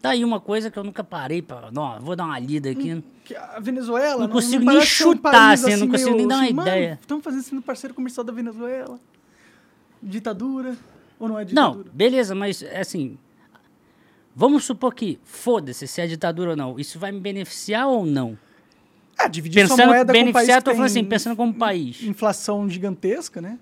Tá 0.00 0.10
aí 0.10 0.24
uma 0.24 0.38
coisa 0.40 0.70
que 0.70 0.78
eu 0.78 0.84
nunca 0.84 1.02
parei 1.02 1.42
pra... 1.42 1.70
Não, 1.72 1.98
vou 2.00 2.14
dar 2.14 2.24
uma 2.24 2.38
lida 2.38 2.70
aqui. 2.70 3.02
Que 3.24 3.34
a 3.34 3.58
Venezuela 3.58 4.20
Não 4.20 4.28
consigo 4.28 4.64
nem 4.64 4.74
parece 4.74 4.86
ser 4.94 5.04
um 5.04 5.12
chutar, 5.12 5.32
país, 5.32 5.64
assim, 5.64 5.76
não 5.76 5.88
consigo 5.88 6.16
nem 6.16 6.28
dar 6.28 6.36
uma 6.36 6.48
ideia. 6.48 6.98
Estamos 7.00 7.24
fazendo 7.24 7.42
sendo 7.42 7.62
parceiro 7.62 7.94
comercial 7.94 8.22
da 8.22 8.32
Venezuela. 8.32 9.00
Ditadura. 10.02 10.76
Ou 11.18 11.28
não 11.28 11.38
é 11.38 11.44
Não, 11.46 11.70
ditadura? 11.70 11.90
beleza, 11.92 12.34
mas 12.34 12.62
assim. 12.62 13.18
Vamos 14.34 14.64
supor 14.64 14.94
que, 14.94 15.18
foda-se 15.24 15.86
se 15.88 16.00
é 16.00 16.06
ditadura 16.06 16.50
ou 16.50 16.56
não. 16.56 16.78
Isso 16.78 16.98
vai 16.98 17.10
me 17.10 17.18
beneficiar 17.18 17.88
ou 17.88 18.04
não? 18.04 18.38
É, 19.18 19.28
dividir 19.28 19.66
sua 19.66 19.76
Pensando 19.76 19.88
moeda 19.88 20.12
com 20.12 20.20
um 20.20 20.32
país 20.32 20.48
tô 20.62 20.70
falando 20.72 20.84
assim, 20.84 21.04
pensando 21.04 21.36
como 21.36 21.54
país. 21.54 22.02
inflação 22.02 22.68
gigantesca, 22.68 23.40
né? 23.40 23.58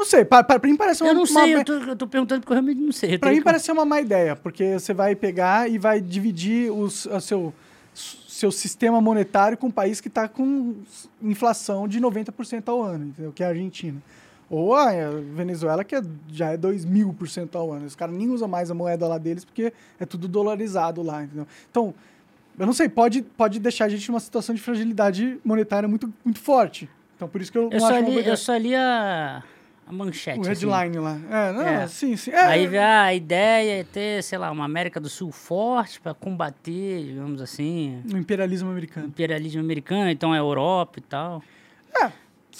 Não 0.00 0.06
sei, 0.06 0.24
para, 0.24 0.42
para, 0.42 0.66
mim 0.66 0.76
parece 0.76 1.02
uma, 1.02 1.10
Eu 1.10 1.14
não 1.14 1.24
uma 1.24 1.26
sei, 1.26 1.54
me- 1.54 1.60
eu 1.60 1.64
tô, 1.64 1.72
eu 1.74 1.94
tô 1.96 2.06
perguntando 2.06 2.40
porque 2.40 2.52
eu 2.52 2.54
realmente 2.54 2.80
não 2.80 2.90
sei. 2.90 3.18
Tenho 3.18 3.32
mim 3.34 3.38
que- 3.40 3.44
parece 3.44 3.66
ser 3.66 3.72
uma 3.72 3.84
má 3.84 4.00
ideia, 4.00 4.34
porque 4.34 4.78
você 4.78 4.94
vai 4.94 5.14
pegar 5.14 5.70
e 5.70 5.76
vai 5.76 6.00
dividir 6.00 6.72
os, 6.72 7.04
o 7.04 7.20
seu, 7.20 7.54
seu 7.94 8.50
sistema 8.50 8.98
monetário 8.98 9.58
com 9.58 9.66
um 9.66 9.70
país 9.70 10.00
que 10.00 10.08
está 10.08 10.26
com 10.26 10.74
inflação 11.22 11.86
de 11.86 12.00
90% 12.00 12.66
ao 12.68 12.82
ano, 12.82 13.08
entendeu? 13.08 13.30
Que 13.30 13.42
é 13.42 13.46
a 13.46 13.50
Argentina. 13.50 14.00
Ou 14.48 14.74
a 14.74 14.90
Venezuela, 15.36 15.84
que 15.84 15.94
é- 15.94 16.02
já 16.32 16.50
é 16.52 16.56
2 16.56 16.86
mil 16.86 17.12
por 17.12 17.28
cento 17.28 17.58
ao 17.58 17.70
ano. 17.70 17.84
Os 17.84 17.94
caras 17.94 18.14
nem 18.16 18.30
usam 18.30 18.48
mais 18.48 18.70
a 18.70 18.74
moeda 18.74 19.06
lá 19.06 19.18
deles, 19.18 19.44
porque 19.44 19.70
é 20.00 20.06
tudo 20.06 20.26
dolarizado 20.26 21.02
lá, 21.02 21.22
entendeu? 21.24 21.46
Então, 21.70 21.92
eu 22.58 22.64
não 22.64 22.72
sei, 22.72 22.88
pode, 22.88 23.20
pode 23.20 23.60
deixar 23.60 23.84
a 23.84 23.88
gente 23.90 24.08
numa 24.08 24.18
situação 24.18 24.54
de 24.54 24.62
fragilidade 24.62 25.38
monetária 25.44 25.86
muito, 25.86 26.10
muito 26.24 26.40
forte. 26.40 26.88
Então, 27.16 27.28
por 27.28 27.42
isso 27.42 27.52
que 27.52 27.58
eu, 27.58 27.64
Eu 27.64 27.70
não 27.72 27.80
só, 27.80 27.86
acho 27.88 28.00
uma 28.00 28.08
li, 28.08 28.26
eu 28.26 28.36
só 28.38 28.56
li 28.56 28.74
a, 28.74 29.42
a 29.90 29.92
manchete. 29.92 30.38
O 30.38 30.42
assim. 30.42 30.48
headline 30.66 30.98
lá. 30.98 31.18
É, 31.28 31.52
não, 31.52 31.62
É. 31.66 31.86
sim, 31.88 32.16
sim. 32.16 32.30
É, 32.30 32.40
Aí 32.40 32.78
ah, 32.78 33.02
a 33.04 33.14
ideia 33.14 33.80
é 33.80 33.84
ter, 33.84 34.22
sei 34.22 34.38
lá, 34.38 34.50
uma 34.50 34.64
América 34.64 35.00
do 35.00 35.08
Sul 35.08 35.32
forte 35.32 36.00
para 36.00 36.14
combater, 36.14 37.04
digamos 37.04 37.42
assim, 37.42 38.00
o 38.12 38.16
imperialismo 38.16 38.70
americano. 38.70 39.08
imperialismo 39.08 39.60
americano, 39.60 40.10
então 40.10 40.32
a 40.32 40.36
Europa 40.36 40.98
e 40.98 41.02
tal. 41.02 41.42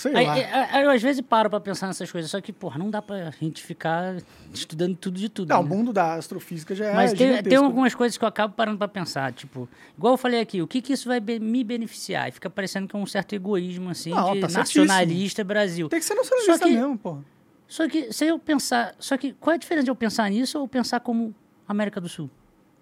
Sei 0.01 0.15
Aí, 0.17 0.25
lá. 0.25 0.33
aí- 0.33 0.45
aí 0.45 0.83
eu 0.85 0.89
às 0.91 1.03
vezes 1.03 1.21
paro 1.21 1.51
pra 1.51 1.61
pensar 1.61 1.87
nessas 1.87 2.11
coisas, 2.11 2.31
só 2.31 2.41
que, 2.41 2.55
porra, 2.55 2.79
não 2.79 2.89
dá 2.89 3.03
pra 3.03 3.31
gente 3.39 3.63
ficar 3.63 4.17
estudando 4.51 4.97
tudo 4.97 5.19
de 5.19 5.29
tudo. 5.29 5.51
Não, 5.51 5.63
né? 5.63 5.69
o 5.69 5.77
mundo 5.77 5.93
da 5.93 6.15
astrofísica 6.15 6.75
já 6.75 6.87
é 6.87 6.95
Mas 6.95 7.13
tem, 7.13 7.43
tem 7.43 7.57
algumas 7.59 7.95
coisas 7.95 8.17
que 8.17 8.25
eu 8.25 8.29
acabo 8.29 8.55
parando 8.55 8.79
pra 8.79 8.89
pensar, 8.89 9.31
tipo, 9.35 9.69
igual 9.99 10.15
eu 10.15 10.17
falei 10.17 10.41
aqui, 10.41 10.63
o 10.63 10.67
que 10.67 10.81
que 10.81 10.95
isso 10.95 11.07
vai 11.07 11.21
be- 11.21 11.39
me 11.39 11.63
beneficiar? 11.63 12.31
E 12.31 12.33
fica 12.33 12.49
parecendo 12.49 12.89
que 12.89 12.97
é 12.97 12.99
um 12.99 13.05
certo 13.05 13.35
egoísmo, 13.35 13.91
assim, 13.91 14.09
Não, 14.09 14.33
de 14.33 14.41
tá 14.41 14.49
nacionalista 14.49 15.45
Brasil. 15.45 15.87
Tem 15.91 15.99
que 15.99 16.07
ser 16.07 16.15
nacionalista 16.15 16.67
que- 16.67 16.71
mesmo. 16.75 17.25
Só 17.69 17.87
que 17.87 18.11
se 18.11 18.25
eu 18.25 18.39
pensar, 18.39 18.95
só 18.99 19.19
que 19.19 19.35
qual 19.35 19.53
é 19.53 19.57
a 19.57 19.59
diferença 19.59 19.85
de 19.85 19.91
eu 19.91 19.95
pensar 19.97 20.31
nisso 20.31 20.59
ou 20.59 20.67
pensar 20.67 21.01
como 21.01 21.35
América 21.69 22.01
do 22.01 22.09
Sul? 22.09 22.31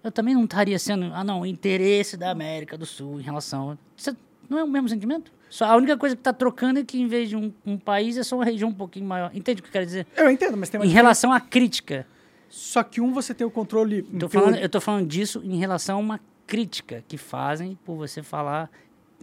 Eu 0.01 0.09
também 0.11 0.33
não 0.33 0.45
estaria 0.45 0.79
sendo, 0.79 1.11
ah 1.13 1.23
não, 1.25 1.45
interesse 1.45 2.15
da 2.15 2.31
América 2.31 2.77
do 2.77 2.85
Sul 2.85 3.19
em 3.19 3.23
relação, 3.23 3.77
isso 3.97 4.15
não 4.49 4.57
é 4.57 4.63
o 4.63 4.67
mesmo 4.69 4.87
sentimento? 4.87 5.37
Só 5.49 5.65
a 5.65 5.75
única 5.75 5.97
coisa 5.97 6.15
que 6.15 6.21
tá 6.21 6.31
trocando 6.31 6.79
é 6.79 6.83
que 6.83 6.99
em 7.01 7.07
vez 7.07 7.29
de 7.29 7.35
um, 7.35 7.51
um 7.65 7.77
país 7.77 8.17
é 8.17 8.23
só 8.23 8.35
uma 8.35 8.45
região 8.45 8.69
um 8.69 8.73
pouquinho 8.73 9.05
maior. 9.05 9.31
Entende 9.33 9.59
o 9.61 9.63
que 9.63 9.69
eu 9.69 9.73
quero 9.73 9.85
dizer? 9.85 10.05
Eu 10.15 10.29
entendo, 10.29 10.55
mas 10.55 10.69
tem 10.69 10.79
uma 10.79 10.85
Em 10.85 10.89
diferença. 10.89 11.03
relação 11.03 11.33
à 11.33 11.39
crítica. 11.39 12.05
Só 12.49 12.83
que 12.83 12.99
um 13.01 13.11
você 13.13 13.33
tem 13.33 13.45
o 13.45 13.51
controle. 13.51 14.01
Tô 14.03 14.29
falando, 14.29 14.55
eu 14.57 14.69
tô 14.69 14.79
falando 14.81 15.07
disso 15.07 15.41
em 15.43 15.57
relação 15.57 15.97
a 15.97 15.99
uma 15.99 16.19
crítica 16.47 17.03
que 17.07 17.17
fazem 17.17 17.77
por 17.85 17.95
você 17.95 18.23
falar 18.23 18.69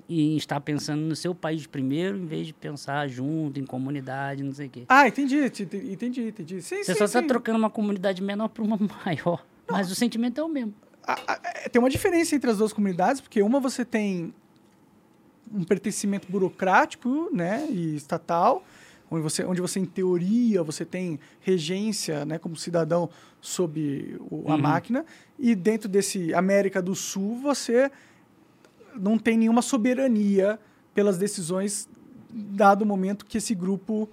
e 0.08 0.36
estar 0.36 0.60
pensando 0.60 1.00
no 1.00 1.16
seu 1.16 1.34
país 1.34 1.66
primeiro, 1.66 2.16
em 2.18 2.26
vez 2.26 2.46
de 2.46 2.52
pensar 2.52 3.08
junto, 3.08 3.58
em 3.58 3.64
comunidade, 3.64 4.42
não 4.42 4.52
sei 4.52 4.66
o 4.66 4.70
quê. 4.70 4.82
Ah, 4.88 5.08
entendi, 5.08 5.48
te- 5.50 5.64
te- 5.66 5.76
entendi, 5.92 6.28
entendi. 6.28 6.60
Sim, 6.60 6.82
Você 6.84 6.92
sim, 6.92 6.98
só 6.98 7.04
está 7.06 7.22
trocando 7.22 7.58
uma 7.58 7.70
comunidade 7.70 8.22
menor 8.22 8.48
por 8.48 8.62
uma 8.64 8.78
maior. 9.04 9.44
Mas 9.68 9.90
o 9.90 9.94
sentimento 9.94 10.40
é 10.40 10.44
o 10.44 10.48
mesmo. 10.48 10.74
É, 11.64 11.68
Tem 11.68 11.80
uma 11.80 11.88
diferença 11.90 12.34
entre 12.36 12.50
as 12.50 12.58
duas 12.58 12.72
comunidades, 12.72 13.20
porque 13.20 13.40
uma 13.42 13.58
você 13.58 13.84
tem 13.84 14.32
um 15.52 15.64
pertencimento 15.64 16.26
burocrático, 16.30 17.30
né, 17.32 17.66
e 17.70 17.94
estatal, 17.96 18.64
onde 19.10 19.22
você, 19.22 19.44
onde 19.44 19.60
você 19.60 19.78
em 19.80 19.84
teoria 19.84 20.62
você 20.62 20.84
tem 20.84 21.18
regência, 21.40 22.24
né, 22.24 22.38
como 22.38 22.56
cidadão 22.56 23.08
sobre 23.40 24.16
o- 24.30 24.44
a 24.50 24.54
Uhum. 24.54 24.60
máquina, 24.60 25.04
e 25.38 25.54
dentro 25.54 25.88
desse 25.88 26.34
América 26.34 26.82
do 26.82 26.94
Sul 26.94 27.36
você 27.40 27.90
não 28.94 29.18
tem 29.18 29.36
nenhuma 29.38 29.62
soberania 29.62 30.58
pelas 30.94 31.18
decisões 31.18 31.88
dado 32.30 32.82
o 32.82 32.86
momento 32.86 33.24
que 33.24 33.38
esse 33.38 33.54
grupo 33.54 34.08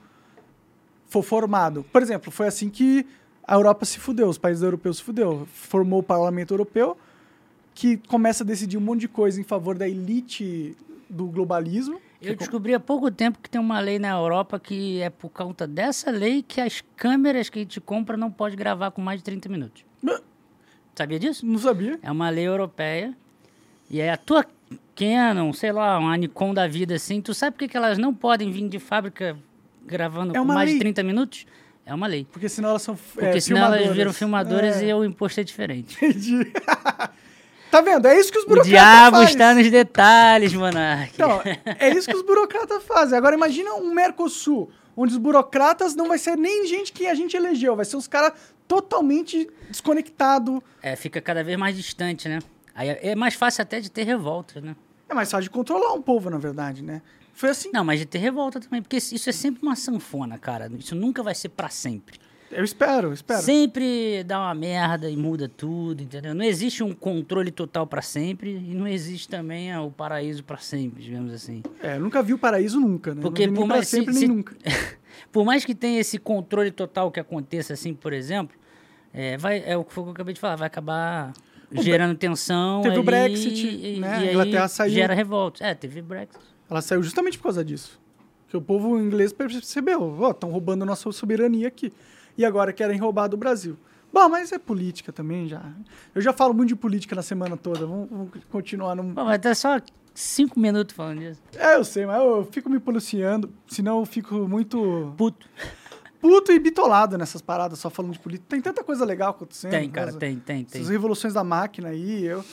for 1.08 1.24
formado. 1.24 1.84
Por 1.92 2.02
exemplo, 2.02 2.32
foi 2.32 2.48
assim 2.48 2.70
que 2.70 3.06
a 3.46 3.56
Europa 3.56 3.86
se 3.86 4.00
fudeu, 4.00 4.28
os 4.30 4.38
países 4.38 4.64
europeus 4.64 4.98
se 4.98 5.04
fudeu. 5.04 5.48
Formou 5.54 6.00
o 6.00 6.04
Parlamento 6.04 6.54
Europeu, 6.54 6.98
que 7.76 7.98
começa 7.98 8.44
a 8.44 8.48
decidir 8.48 8.78
um 8.78 8.82
monte 8.82 9.02
de 9.02 9.08
coisa 9.08 9.40
em 9.40 9.44
favor 9.44 9.78
da 9.78 9.88
elite 9.88 10.76
do 11.14 11.26
globalismo. 11.27 12.02
Eu 12.22 12.31
é 12.31 12.35
co- 12.35 12.40
descobri 12.40 12.73
há 12.73 12.80
pouco 12.80 13.11
tempo 13.11 13.40
que 13.41 13.49
tem 13.49 13.60
uma 13.61 13.80
lei 13.80 13.99
na 13.99 14.10
Europa 14.11 14.60
que 14.60 15.02
é 15.02 15.10
por 15.10 15.30
conta 15.30 15.68
dessa 15.68 16.10
lei 16.11 16.41
que 16.41 16.60
as 16.61 16.81
câmeras 16.95 17.49
que 17.49 17.60
a 17.60 17.61
gente 17.61 17.80
compra 17.81 18.15
não 18.18 18.31
pode 18.31 18.56
gravar 18.56 18.91
com 18.91 19.02
mais 19.02 19.19
de 19.19 19.23
30 19.26 19.49
minutos. 19.49 19.85
Sabia 20.95 21.19
disso? 21.19 21.45
Não 21.45 21.57
sabia. 21.57 21.98
É 22.03 22.11
uma 22.11 22.30
lei 22.30 22.45
europeia. 22.48 23.15
E 23.90 23.99
aí 24.02 24.10
a 24.10 24.18
tua 24.18 24.45
Canon, 24.95 25.52
sei 25.53 25.72
lá, 25.72 25.98
uma 25.98 26.15
Nikon 26.15 26.53
da 26.53 26.68
vida 26.68 26.95
assim, 26.95 27.19
tu 27.19 27.34
sabe 27.34 27.57
por 27.57 27.68
que, 27.68 27.76
elas 27.76 27.98
não 27.98 28.14
podem 28.14 28.52
vir 28.52 28.69
de 28.69 28.77
fábrica 28.80 29.35
gravando 29.85 30.35
É 30.35 30.40
com 30.40 30.45
mais 30.45 30.65
lei. 30.69 30.73
de 30.76 30.80
30 30.80 31.03
minutos? 31.03 31.45
É 31.85 31.94
uma 31.94 32.07
lei. 32.07 32.26
Porque 32.31 32.48
senão 32.48 32.69
elas 32.69 32.81
são 32.84 32.95
Porque 32.95 33.26
é, 33.26 33.40
senão 33.40 33.60
elas 33.60 33.72
filmadoras. 33.77 33.98
viram 33.98 34.14
filmadoras 34.14 34.81
É, 34.81 34.88
e 34.90 34.94
o 34.94 35.03
imposto 35.03 35.40
é 35.41 35.44
diferente. 35.44 35.98
Entendi. 35.98 36.52
tá 37.74 37.82
vendo? 37.82 38.08
É 38.08 38.20
isso 38.20 38.32
que 38.32 38.38
os 38.38 38.44
O 38.45 38.48
burocratas 38.48 38.72
diabo 38.72 39.18
fazem. 39.18 39.32
está 39.32 39.54
nos 39.56 39.70
detalhes, 39.72 40.54
monarca. 40.54 41.12
Então, 41.14 41.41
é 41.80 41.90
isso 41.90 42.08
que 42.08 42.16
os 42.16 42.22
burocratas 42.22 42.84
fazem. 42.84 43.18
Agora 43.18 43.36
imagina 43.36 43.74
um 43.74 43.94
Mercosul, 43.94 44.70
onde 44.95 45.14
os 45.14 45.18
burocratas 45.18 45.95
não 45.95 46.08
vai 46.08 46.18
ser 46.18 46.38
nem 46.38 46.68
gente 46.68 46.94
que 46.94 47.08
a 47.08 47.16
gente 47.16 47.36
elegeu, 47.36 47.76
vai 47.76 47.86
ser 47.86 47.95
uns 47.98 48.08
caras 48.08 48.34
totalmente 48.68 49.50
desconectados. 49.70 50.60
É, 50.82 50.95
fica 50.95 51.20
cada 51.20 51.44
vez 51.44 51.58
mais 51.58 51.76
distante, 51.76 52.30
né? 52.30 52.40
Aí 52.76 52.90
é 52.90 53.00
é 53.12 53.16
mais 53.16 53.34
fácil 53.34 53.62
até 53.62 53.80
de 53.80 53.90
ter 53.90 54.04
revolta, 54.04 54.62
né? 54.62 54.76
É 55.10 55.14
mais 55.14 55.30
fácil 55.30 55.44
de 55.44 55.50
controlar 55.50 55.94
um 55.94 56.02
povo, 56.02 56.30
na 56.30 56.38
verdade, 56.38 56.82
né? 56.84 57.02
Foi 57.34 57.50
assim. 57.50 57.70
Não, 57.74 57.84
mas 57.84 58.00
de 58.00 58.06
ter 58.06 58.20
revolta 58.20 58.60
também, 58.60 58.82
porque 58.82 58.98
isso 58.98 59.30
é 59.30 59.34
sempre 59.34 59.62
uma 59.64 59.76
sanfona, 59.76 60.38
cara. 60.38 60.72
Isso 60.78 60.95
nunca 60.95 61.22
vai 61.24 61.34
ser 61.36 61.50
pra 61.50 61.70
sempre. 61.70 62.20
Eu 62.56 62.64
espero, 62.64 63.08
eu 63.10 63.14
espero. 63.14 63.42
Sempre 63.42 64.24
dá 64.24 64.40
uma 64.40 64.54
merda 64.54 65.10
e 65.10 65.16
muda 65.18 65.48
tudo, 65.50 66.02
entendeu? 66.04 66.34
Não 66.36 66.44
existe 66.46 66.84
um 66.84 66.94
controle 66.94 67.52
total 67.52 67.86
pra 67.88 68.02
sempre 68.02 68.52
e 68.52 68.74
não 68.74 68.88
existe 68.88 69.28
também 69.28 69.72
ah, 69.72 69.82
o 69.82 69.92
paraíso 69.92 70.44
pra 70.44 70.58
sempre, 70.58 71.04
digamos 71.04 71.34
assim. 71.34 71.62
É, 71.82 71.96
eu 71.96 72.00
nunca 72.00 72.22
vi 72.24 72.34
o 72.34 72.38
paraíso 72.38 72.80
nunca, 72.80 73.14
né? 73.14 73.22
Porque 73.22 73.48
por 73.48 73.54
nem 73.54 73.68
pra 73.68 73.76
mais 73.76 73.88
se- 73.88 73.98
sempre, 73.98 74.14
se- 74.14 74.20
nem 74.28 74.30
nunca. 74.38 74.56
Por 75.32 75.46
mais 75.46 75.64
que 75.66 75.74
tenha 75.76 76.00
esse 76.00 76.18
controle 76.18 76.70
total 76.72 77.12
que 77.12 77.20
aconteça 77.20 77.74
assim, 77.74 77.94
por 77.94 78.14
exemplo, 78.14 78.56
é, 79.14 79.38
vai, 79.38 79.64
é 79.66 79.76
o 79.78 79.84
que 79.84 80.00
o 80.00 80.04
eu 80.06 80.10
acabei 80.12 80.34
de 80.34 80.40
falar, 80.40 80.56
vai 80.56 80.68
acabar 80.68 81.34
gerando 81.72 82.16
tensão. 82.18 82.82
teve 82.82 82.98
o 83.00 83.04
Brexit, 83.04 83.68
e, 83.68 84.00
né? 84.00 84.08
E 84.08 84.12
A 84.12 84.18
aí 84.20 84.30
Inglaterra 84.32 84.68
saiu. 84.68 84.94
Gera 84.94 85.14
revolta. 85.14 85.64
É, 85.66 85.74
teve 85.74 86.02
Brexit. 86.02 86.40
Ela 86.70 86.82
saiu 86.82 87.02
justamente 87.04 87.38
por 87.38 87.44
causa 87.46 87.64
disso. 87.64 88.00
Que 88.48 88.58
o 88.58 88.62
povo 88.62 89.00
inglês 89.00 89.32
percebeu, 89.34 90.02
ó, 90.20 90.32
estão 90.32 90.50
roubando 90.52 90.86
nossa 90.86 91.12
soberania 91.12 91.68
aqui. 91.68 91.92
E 92.38 92.44
agora 92.46 92.74
querem 92.74 92.98
roubar 93.00 93.28
do 93.28 93.38
Brasil. 93.38 93.78
Bom, 94.12 94.30
mas 94.30 94.52
é 94.52 94.60
política 94.60 95.12
também 95.12 95.48
já. 95.48 95.64
Eu 96.14 96.22
já 96.22 96.32
falo 96.34 96.54
muito 96.54 96.70
de 96.70 96.76
política 96.76 97.16
na 97.16 97.22
semana 97.24 97.58
toda. 97.58 97.86
Vamos, 97.86 98.10
vamos 98.10 98.30
continuar 98.52 98.96
no. 98.96 99.14
Pô, 99.14 99.24
mas 99.26 99.40
tá 99.42 99.56
só 99.56 99.80
cinco 100.14 100.60
minutos 100.60 100.96
falando 100.96 101.20
disso. 101.20 101.42
É, 101.56 101.76
eu 101.76 101.84
sei, 101.84 102.06
mas 102.06 102.18
eu 102.22 102.48
fico 102.52 102.70
me 102.70 102.80
policiando, 102.80 103.52
senão 103.68 104.00
eu 104.00 104.06
fico 104.06 104.48
muito. 104.48 105.14
Puto. 105.18 105.48
puto 106.22 106.52
e 106.52 106.60
bitolado 106.60 107.18
nessas 107.18 107.42
paradas, 107.42 107.80
só 107.80 107.90
falando 107.90 108.14
de 108.14 108.20
política. 108.20 108.46
Tem 108.50 108.62
tanta 108.62 108.84
coisa 108.84 109.04
legal 109.04 109.32
acontecendo. 109.32 109.72
Tem, 109.72 109.90
cara, 109.90 110.10
essas- 110.10 110.20
tem, 110.20 110.40
tem, 110.40 110.64
tem. 110.64 110.80
Essas 110.82 110.92
revoluções 110.92 111.34
da 111.34 111.44
máquina 111.44 111.90
aí, 111.90 112.24
eu... 112.26 112.46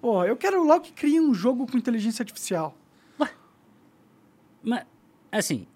Pô, 0.00 0.24
eu 0.24 0.36
quero 0.36 0.64
logo 0.64 0.80
que 0.84 0.92
crie 0.92 1.20
um 1.20 1.34
jogo 1.34 1.66
com 1.66 1.76
inteligência 1.76 2.22
artificial. 2.22 2.74
Mas, 4.62 4.84
assim, 5.32 5.66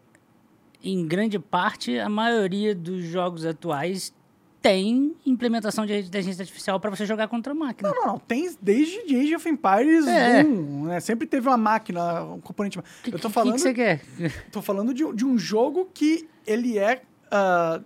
em 0.85 1.07
grande 1.07 1.39
parte, 1.39 1.99
a 1.99 2.09
maioria 2.09 2.75
dos 2.75 3.05
jogos 3.05 3.45
atuais 3.47 4.15
tem 4.61 5.15
implementação 5.27 5.85
de 5.85 5.99
inteligência 5.99 6.43
artificial 6.43 6.81
para 6.81 6.89
você 6.91 7.05
jogar 7.05 7.29
contra 7.29 7.53
a 7.53 7.55
máquina. 7.55 7.91
Não, 7.91 7.95
não, 8.01 8.07
não. 8.15 8.19
Tem 8.19 8.55
desde 8.63 9.07
de 9.07 9.15
Age 9.17 9.37
of 9.37 9.47
Empires 9.49 10.07
É. 10.07 10.43
1, 10.43 10.85
né? 10.87 11.01
Sempre 11.01 11.27
teve 11.27 11.47
uma 11.49 11.57
máquina, 11.59 12.23
um 12.25 12.41
componente... 12.41 12.79
Que- 13.03 13.15
eu 13.15 13.19
tô 13.19 13.29
falando... 13.29 13.53
que, 13.53 13.57
que 13.57 13.63
você 13.63 13.75
quer? 13.75 14.01
Tô 14.51 14.63
falando 14.63 14.95
de, 14.95 15.05
um- 15.05 15.15
de 15.15 15.25
um 15.27 15.37
jogo 15.39 15.89
que 15.93 16.27
ele 16.47 16.79
é 16.79 17.03
ah, 17.31 17.81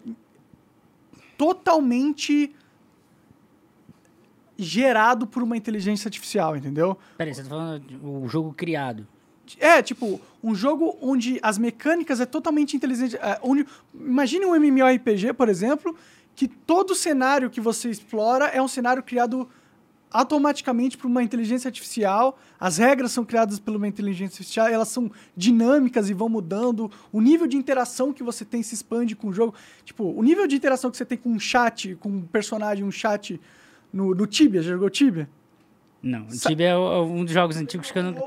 totalmente 1.36 2.54
gerado 4.56 5.26
por 5.26 5.42
uma 5.42 5.56
inteligência 5.56 6.08
artificial, 6.08 6.56
entendeu? 6.56 6.98
Peraí, 7.16 7.34
você 7.34 7.42
tá 7.42 7.48
falando 7.48 7.80
de- 7.86 7.96
o 7.96 8.26
jogo 8.28 8.52
criado. 8.52 9.06
É, 9.60 9.80
tipo, 9.82 10.20
um 10.42 10.54
jogo 10.54 10.96
onde 11.00 11.38
as 11.42 11.56
mecânicas 11.58 12.20
é 12.20 12.26
totalmente 12.26 12.76
inteligente. 12.76 13.16
é, 13.16 13.38
onde, 13.42 13.64
imagine 13.94 14.44
um 14.46 14.54
MMORPG, 14.54 15.32
por 15.32 15.48
exemplo, 15.48 15.96
que 16.34 16.46
todo 16.48 16.94
cenário 16.94 17.48
que 17.50 17.60
você 17.60 17.88
explora 17.88 18.46
é 18.46 18.60
um 18.60 18.68
cenário 18.68 19.02
criado 19.02 19.48
automaticamente 20.10 20.96
por 20.96 21.06
uma 21.06 21.22
inteligência 21.22 21.68
artificial. 21.68 22.38
As 22.58 22.78
regras 22.78 23.12
são 23.12 23.24
criadas 23.24 23.58
por 23.58 23.76
uma 23.76 23.86
inteligência 23.86 24.36
artificial, 24.40 24.66
elas 24.68 24.88
são 24.88 25.10
dinâmicas 25.36 26.08
e 26.08 26.14
vão 26.14 26.28
mudando. 26.28 26.90
O 27.12 27.20
nível 27.20 27.46
de 27.46 27.56
interação 27.56 28.12
que 28.12 28.22
você 28.22 28.44
tem 28.44 28.62
se 28.62 28.74
expande 28.74 29.14
com 29.14 29.28
o 29.28 29.32
jogo. 29.32 29.54
Tipo, 29.84 30.04
o 30.04 30.22
nível 30.22 30.46
de 30.46 30.56
interação 30.56 30.90
que 30.90 30.96
você 30.96 31.04
tem 31.04 31.18
com 31.18 31.28
um 31.30 31.38
chat, 31.38 31.94
com 31.96 32.08
um 32.08 32.22
personagem, 32.22 32.84
um 32.84 32.90
chat 32.90 33.38
no, 33.92 34.14
no 34.14 34.26
Tibia. 34.26 34.62
Já 34.62 34.72
jogou 34.72 34.88
Tibia? 34.88 35.28
Não, 36.02 36.26
o 36.26 36.32
Sa- 36.32 36.48
Tibia 36.48 36.68
é 36.68 36.76
o- 36.76 37.02
um 37.04 37.24
dos 37.24 37.34
jogos 37.34 37.56
antigos 37.56 37.90
que 37.90 37.98
eu 37.98 38.04
nunca... 38.04 38.22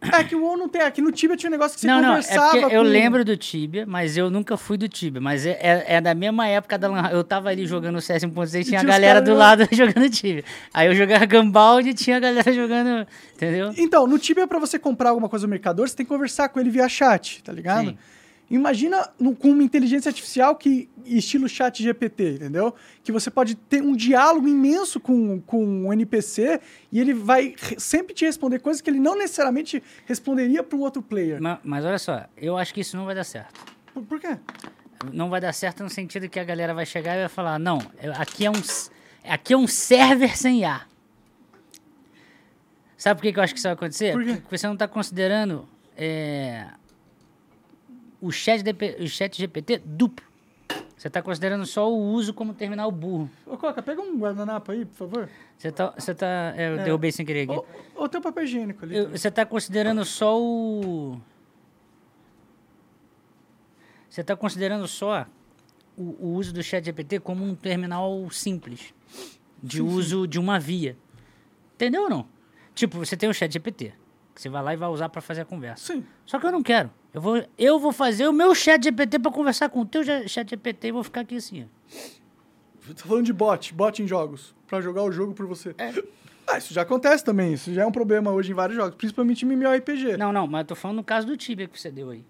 É 0.00 0.24
que 0.24 0.34
o 0.34 0.42
WoW 0.42 0.56
não 0.56 0.68
tem. 0.68 0.82
Aqui 0.82 1.00
no 1.02 1.10
Tibia 1.10 1.36
tinha 1.36 1.48
um 1.48 1.52
negócio 1.52 1.74
que 1.74 1.80
você 1.80 1.86
não, 1.86 2.00
não, 2.00 2.08
é 2.16 2.22
conversava 2.22 2.50
porque 2.60 2.76
eu 2.76 2.82
com- 2.82 2.88
lembro 2.88 3.24
do 3.24 3.36
Tibia, 3.36 3.84
mas 3.86 4.16
eu 4.16 4.30
nunca 4.30 4.56
fui 4.56 4.76
do 4.76 4.88
Tibia. 4.88 5.20
Mas 5.20 5.44
é, 5.44 5.58
é, 5.60 5.84
é 5.96 6.00
da 6.00 6.14
mesma 6.14 6.46
época 6.46 6.78
da. 6.78 6.88
Eu 7.10 7.24
tava 7.24 7.48
ali 7.48 7.66
jogando 7.66 7.96
o 7.96 8.00
CS 8.00 8.24
1.6 8.24 8.60
e 8.60 8.64
tinha 8.64 8.78
a 8.78 8.80
tinha 8.80 8.80
os 8.80 8.84
galera 8.86 9.20
do 9.20 9.34
lado 9.34 9.66
jogando 9.72 10.08
Tibia. 10.08 10.44
Aí 10.72 10.86
eu 10.86 10.94
jogava 10.94 11.24
Gambald 11.26 11.88
e 11.88 11.94
tinha 11.94 12.16
a 12.16 12.20
galera 12.20 12.50
jogando, 12.54 13.06
entendeu? 13.34 13.72
Então, 13.76 14.06
no 14.06 14.18
Tibia, 14.18 14.46
pra 14.46 14.58
você 14.58 14.78
comprar 14.78 15.10
alguma 15.10 15.28
coisa 15.28 15.46
no 15.46 15.50
mercador, 15.50 15.88
você 15.88 15.96
tem 15.96 16.06
que 16.06 16.12
conversar 16.12 16.48
com 16.48 16.60
ele 16.60 16.70
via 16.70 16.88
chat, 16.88 17.42
tá 17.42 17.52
ligado? 17.52 17.88
Sim. 17.90 17.98
Imagina 18.48 19.10
no- 19.18 19.34
com 19.34 19.50
uma 19.50 19.62
inteligência 19.62 20.08
artificial 20.08 20.54
que 20.54 20.88
estilo 21.04 21.48
chat 21.48 21.82
GPT, 21.82 22.34
entendeu? 22.34 22.72
Que 23.02 23.10
você 23.10 23.28
pode 23.30 23.56
ter 23.56 23.82
um 23.82 23.96
diálogo 23.96 24.46
imenso 24.46 25.00
com, 25.00 25.40
com 25.40 25.64
um 25.64 25.92
NPC 25.92 26.60
e 26.92 27.00
ele 27.00 27.12
vai 27.12 27.54
re- 27.58 27.80
sempre 27.80 28.14
te 28.14 28.24
responder 28.24 28.60
coisas 28.60 28.80
que 28.80 28.88
ele 28.88 29.00
não 29.00 29.16
necessariamente 29.18 29.82
responderia 30.06 30.62
para 30.62 30.78
um 30.78 30.80
outro 30.82 31.02
player. 31.02 31.42
Ma- 31.42 31.58
Mas, 31.64 31.84
olha 31.84 31.98
só, 31.98 32.24
eu 32.36 32.56
acho 32.56 32.72
que 32.72 32.80
isso 32.82 32.96
não 32.96 33.04
vai 33.04 33.14
dar 33.16 33.24
certo. 33.24 33.60
Por, 33.92 34.04
por 34.04 34.20
quê? 34.20 34.36
Não 35.12 35.28
vai 35.28 35.40
dar 35.40 35.52
certo 35.52 35.82
no 35.82 35.90
sentido 35.90 36.28
que 36.28 36.38
a 36.38 36.44
galera 36.44 36.72
vai 36.72 36.86
chegar 36.86 37.16
e 37.16 37.20
vai 37.20 37.28
falar, 37.28 37.58
não, 37.58 37.78
aqui 38.16 38.46
é 38.46 38.50
um, 38.50 38.62
aqui 39.28 39.52
é 39.54 39.56
um 39.56 39.66
server 39.66 40.38
sem 40.38 40.64
ar. 40.64 40.88
Sabe 42.96 43.18
por 43.18 43.22
que, 43.26 43.32
que 43.32 43.38
eu 43.38 43.42
acho 43.42 43.52
que 43.52 43.58
isso 43.58 43.66
vai 43.68 43.74
acontecer? 43.74 44.12
Por 44.12 44.24
quê? 44.24 44.34
Porque 44.40 44.56
você 44.56 44.66
não 44.66 44.74
está 44.74 44.88
considerando 44.88 45.68
é, 45.96 46.66
o, 48.26 48.32
chat 48.32 48.62
DP 48.62 48.96
o 49.00 49.08
chat 49.08 49.36
GPT 49.36 49.78
duplo. 49.84 50.26
Você 50.96 51.08
está 51.08 51.20
considerando 51.20 51.66
só 51.66 51.92
o 51.92 52.12
uso 52.12 52.32
como 52.32 52.54
terminal 52.54 52.90
burro. 52.90 53.30
Ô, 53.44 53.56
Coca, 53.58 53.82
pega 53.82 54.00
um 54.00 54.18
guardanapo 54.18 54.72
aí, 54.72 54.86
por 54.86 54.94
favor. 54.94 55.28
Você 55.56 55.70
tá, 55.70 55.90
você 55.96 56.14
tá, 56.14 56.54
é, 56.56 56.72
eu 56.72 56.78
derrubei 56.78 57.12
sem 57.12 57.24
querer 57.24 57.42
aqui. 57.42 57.52
Ou, 57.94 58.06
o 58.06 58.08
papel 58.08 58.44
higiênico 58.44 58.84
ali. 58.84 58.96
Eu-. 58.96 59.10
Você 59.10 59.28
está 59.28 59.44
considerando 59.44 60.04
só 60.04 60.40
o. 60.40 61.20
Você 64.08 64.22
está 64.22 64.34
considerando 64.34 64.88
só 64.88 65.26
o, 65.96 66.02
o 66.18 66.34
uso 66.34 66.52
do 66.54 66.62
chat 66.62 66.84
GPT 66.84 67.20
como 67.20 67.44
um 67.44 67.54
terminal 67.54 68.28
simples 68.30 68.94
de 69.62 69.82
uso 69.82 70.26
de 70.26 70.38
uma 70.38 70.58
via. 70.58 70.96
Entendeu 71.74 72.04
ou 72.04 72.10
não? 72.10 72.26
Tipo, 72.74 72.98
você 72.98 73.16
tem 73.16 73.28
o 73.28 73.34
chat 73.34 73.52
GPT, 73.52 73.92
que 74.36 74.42
você 74.42 74.48
vai 74.48 74.62
lá 74.62 74.74
e 74.74 74.76
vai 74.76 74.88
usar 74.88 75.08
para 75.08 75.20
fazer 75.20 75.40
a 75.40 75.44
conversa. 75.44 75.94
Sim. 75.94 76.04
Só 76.24 76.38
que 76.38 76.46
eu 76.46 76.52
não 76.52 76.62
quero. 76.62 76.90
Eu 77.12 77.20
vou, 77.20 77.42
eu 77.58 77.78
vou 77.80 77.90
fazer 77.90 78.28
o 78.28 78.32
meu 78.32 78.54
chat 78.54 78.84
GPT 78.84 79.18
para 79.18 79.32
conversar 79.32 79.68
com 79.70 79.80
o 79.80 79.86
teu 79.86 80.04
chat 80.28 80.48
GPT 80.48 80.88
e 80.88 80.92
vou 80.92 81.02
ficar 81.02 81.22
aqui 81.22 81.36
assim. 81.36 81.64
ó. 81.64 82.92
Tô 82.94 83.08
falando 83.08 83.24
de 83.24 83.32
bot, 83.32 83.74
bot 83.74 84.00
em 84.02 84.06
jogos. 84.06 84.54
Pra 84.66 84.80
jogar 84.80 85.02
o 85.02 85.10
jogo 85.10 85.34
por 85.34 85.46
você. 85.46 85.74
É. 85.78 85.92
Ah, 86.48 86.58
isso 86.58 86.72
já 86.72 86.82
acontece 86.82 87.24
também. 87.24 87.54
Isso 87.54 87.74
já 87.74 87.82
é 87.82 87.86
um 87.86 87.90
problema 87.90 88.30
hoje 88.30 88.52
em 88.52 88.54
vários 88.54 88.76
jogos, 88.76 88.94
principalmente 88.94 89.44
em 89.44 89.48
MMORPG. 89.48 90.16
Não, 90.16 90.32
não, 90.32 90.46
mas 90.46 90.60
eu 90.60 90.66
tô 90.66 90.74
falando 90.76 90.98
no 90.98 91.02
caso 91.02 91.26
do 91.26 91.36
Tibia 91.36 91.66
que 91.66 91.76
você 91.80 91.90
deu 91.90 92.10
aí. 92.10 92.24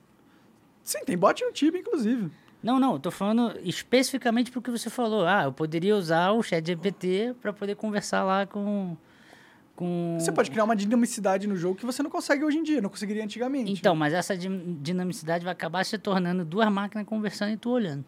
Sim, 0.83 1.05
tem 1.05 1.19
bot 1.19 1.45
no 1.45 1.53
Tibia, 1.53 1.83
inclusive. 1.83 2.31
Não, 2.62 2.81
não, 2.81 2.95
eu 2.95 2.99
tô 2.99 3.11
falando 3.11 3.53
especificamente 3.62 4.51
porque 4.51 4.70
você 4.70 4.89
falou. 4.89 5.27
Ah, 5.27 5.45
eu 5.45 5.53
poderia 5.53 5.95
usar 5.95 6.31
o 6.33 6.43
chat 6.43 6.66
GPT 6.66 7.35
para 7.43 7.53
poder 7.53 7.77
conversar 7.77 8.24
lá 8.24 8.47
com. 8.47 8.97
Com... 9.77 10.16
Você 10.19 10.32
pode 10.32 10.51
criar 10.51 10.65
uma 10.65 10.74
dinamicidade 10.74 11.47
no 11.47 11.57
jogo 11.57 11.77
que 11.77 11.86
você 11.86 12.03
não 12.03 12.11
consegue 12.11 12.43
hoje 12.43 12.59
em 12.59 12.62
dia, 12.62 12.81
não 12.81 12.89
conseguiria 12.90 13.23
antigamente. 13.23 13.70
Então, 13.70 13.94
mas 13.94 14.12
essa 14.15 14.36
din- 14.36 14.78
dinamicidade 14.81 15.44
vai 15.44 15.53
acabar 15.53 15.85
se 15.85 15.97
tornando 15.98 16.44
duas 16.44 16.69
máquinas 16.73 17.07
conversando 17.07 17.53
e 17.53 17.57
tu 17.57 17.70
olhando. 17.70 18.05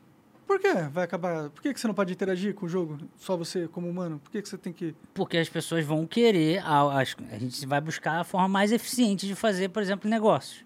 Por 0.46 0.58
que 0.58 0.72
vai 0.90 1.04
acabar? 1.04 1.50
Por 1.50 1.60
que 1.62 1.74
que 1.74 1.78
você 1.78 1.86
não 1.86 1.94
pode 1.94 2.10
interagir 2.10 2.54
com 2.54 2.64
o 2.64 2.68
jogo? 2.70 2.96
Só 3.18 3.36
você 3.36 3.68
como 3.68 3.86
humano? 3.86 4.18
Por 4.18 4.30
que 4.32 4.40
que 4.40 4.48
você 4.48 4.56
tem 4.56 4.72
que. 4.72 4.94
Porque 5.12 5.36
as 5.36 5.46
pessoas 5.48 5.84
vão 5.84 6.06
querer. 6.06 6.62
A, 6.64 7.02
as- 7.02 7.14
a 7.30 7.38
gente 7.38 7.66
vai 7.66 7.82
buscar 7.82 8.18
a 8.20 8.24
forma 8.24 8.48
mais 8.48 8.72
eficiente 8.72 9.26
de 9.26 9.34
fazer, 9.34 9.68
por 9.68 9.82
exemplo, 9.82 10.08
negócios. 10.08 10.64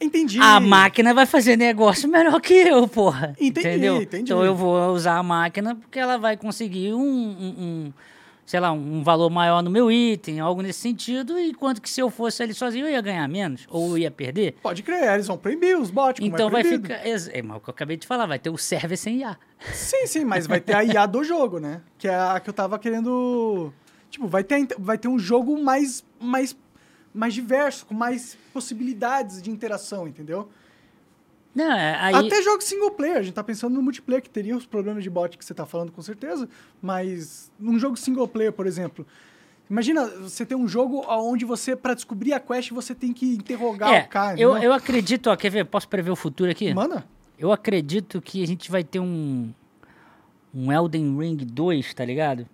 Entendi. 0.00 0.38
A 0.40 0.60
máquina 0.60 1.12
vai 1.14 1.26
fazer 1.26 1.56
negócio 1.56 2.08
melhor 2.08 2.40
que 2.40 2.54
eu, 2.54 2.86
porra. 2.88 3.34
Entendi, 3.40 3.68
entendeu? 3.68 4.02
entendi. 4.02 4.22
Então 4.24 4.44
eu 4.44 4.54
vou 4.54 4.92
usar 4.92 5.16
a 5.16 5.22
máquina 5.22 5.74
porque 5.76 5.98
ela 5.98 6.16
vai 6.18 6.36
conseguir 6.36 6.92
um, 6.92 7.00
um- 7.00 7.54
um, 7.58 7.92
sei 8.48 8.60
lá, 8.60 8.72
um 8.72 9.02
valor 9.02 9.28
maior 9.28 9.62
no 9.62 9.68
meu 9.68 9.92
item, 9.92 10.40
algo 10.40 10.62
nesse 10.62 10.80
sentido, 10.80 11.38
enquanto 11.38 11.82
que 11.82 11.90
se 11.90 12.00
eu 12.00 12.08
fosse 12.08 12.42
ali 12.42 12.54
sozinho 12.54 12.86
eu 12.86 12.92
ia 12.92 13.00
ganhar 13.02 13.28
menos, 13.28 13.66
ou 13.68 13.90
eu 13.90 13.98
ia 13.98 14.10
perder. 14.10 14.54
Pode 14.62 14.82
crer, 14.82 15.12
eles 15.12 15.26
vão 15.26 15.36
proibir 15.36 15.78
os 15.78 15.90
bots. 15.90 16.18
como 16.18 16.34
Então 16.34 16.48
é 16.48 16.50
vai 16.50 16.64
ficar. 16.64 16.94
É, 17.06 17.42
mas 17.42 17.58
o 17.58 17.60
que 17.60 17.68
eu 17.68 17.74
acabei 17.74 17.98
de 17.98 18.06
falar, 18.06 18.24
vai 18.24 18.38
ter 18.38 18.48
o 18.48 18.56
server 18.56 18.96
sem 18.96 19.18
IA. 19.18 19.38
Sim, 19.74 20.06
sim, 20.06 20.24
mas 20.24 20.46
vai 20.46 20.62
ter 20.62 20.74
a 20.74 20.82
IA 20.82 21.04
do 21.04 21.22
jogo, 21.22 21.58
né? 21.58 21.82
Que 21.98 22.08
é 22.08 22.14
a 22.14 22.40
que 22.40 22.48
eu 22.48 22.54
tava 22.54 22.78
querendo. 22.78 23.70
Tipo, 24.08 24.26
vai 24.26 24.42
ter, 24.42 24.66
vai 24.78 24.96
ter 24.96 25.08
um 25.08 25.18
jogo 25.18 25.62
mais, 25.62 26.02
mais, 26.18 26.56
mais 27.12 27.34
diverso, 27.34 27.84
com 27.84 27.92
mais 27.92 28.38
possibilidades 28.54 29.42
de 29.42 29.50
interação, 29.50 30.08
entendeu? 30.08 30.48
Não, 31.58 31.72
é, 31.72 31.96
aí. 31.96 32.14
Até 32.14 32.40
jogos 32.40 32.66
single 32.66 32.92
player, 32.92 33.16
a 33.16 33.22
gente 33.22 33.34
tá 33.34 33.42
pensando 33.42 33.74
no 33.74 33.82
multiplayer, 33.82 34.22
que 34.22 34.30
teria 34.30 34.56
os 34.56 34.64
problemas 34.64 35.02
de 35.02 35.10
bot 35.10 35.36
que 35.36 35.44
você 35.44 35.52
tá 35.52 35.66
falando 35.66 35.90
com 35.90 36.00
certeza, 36.00 36.48
mas 36.80 37.50
num 37.58 37.80
jogo 37.80 37.96
single 37.96 38.28
player, 38.28 38.52
por 38.52 38.64
exemplo. 38.64 39.04
Imagina 39.68 40.06
você 40.06 40.46
ter 40.46 40.54
um 40.54 40.68
jogo 40.68 41.04
onde 41.08 41.44
você, 41.44 41.74
pra 41.74 41.94
descobrir 41.94 42.32
a 42.32 42.38
quest, 42.38 42.70
você 42.70 42.94
tem 42.94 43.12
que 43.12 43.34
interrogar 43.34 43.92
é, 43.92 44.02
o 44.02 44.08
cara. 44.08 44.40
eu, 44.40 44.56
eu 44.56 44.72
acredito, 44.72 45.28
ó, 45.28 45.36
quer 45.36 45.50
ver? 45.50 45.64
Posso 45.64 45.88
prever 45.88 46.12
o 46.12 46.16
futuro 46.16 46.48
aqui? 46.48 46.72
Manda? 46.72 47.04
Eu 47.36 47.50
acredito 47.50 48.22
que 48.22 48.40
a 48.40 48.46
gente 48.46 48.70
vai 48.70 48.84
ter 48.84 49.00
um. 49.00 49.52
Um 50.54 50.72
Elden 50.72 51.18
Ring 51.18 51.36
2, 51.36 51.92
tá 51.92 52.04
ligado? 52.04 52.48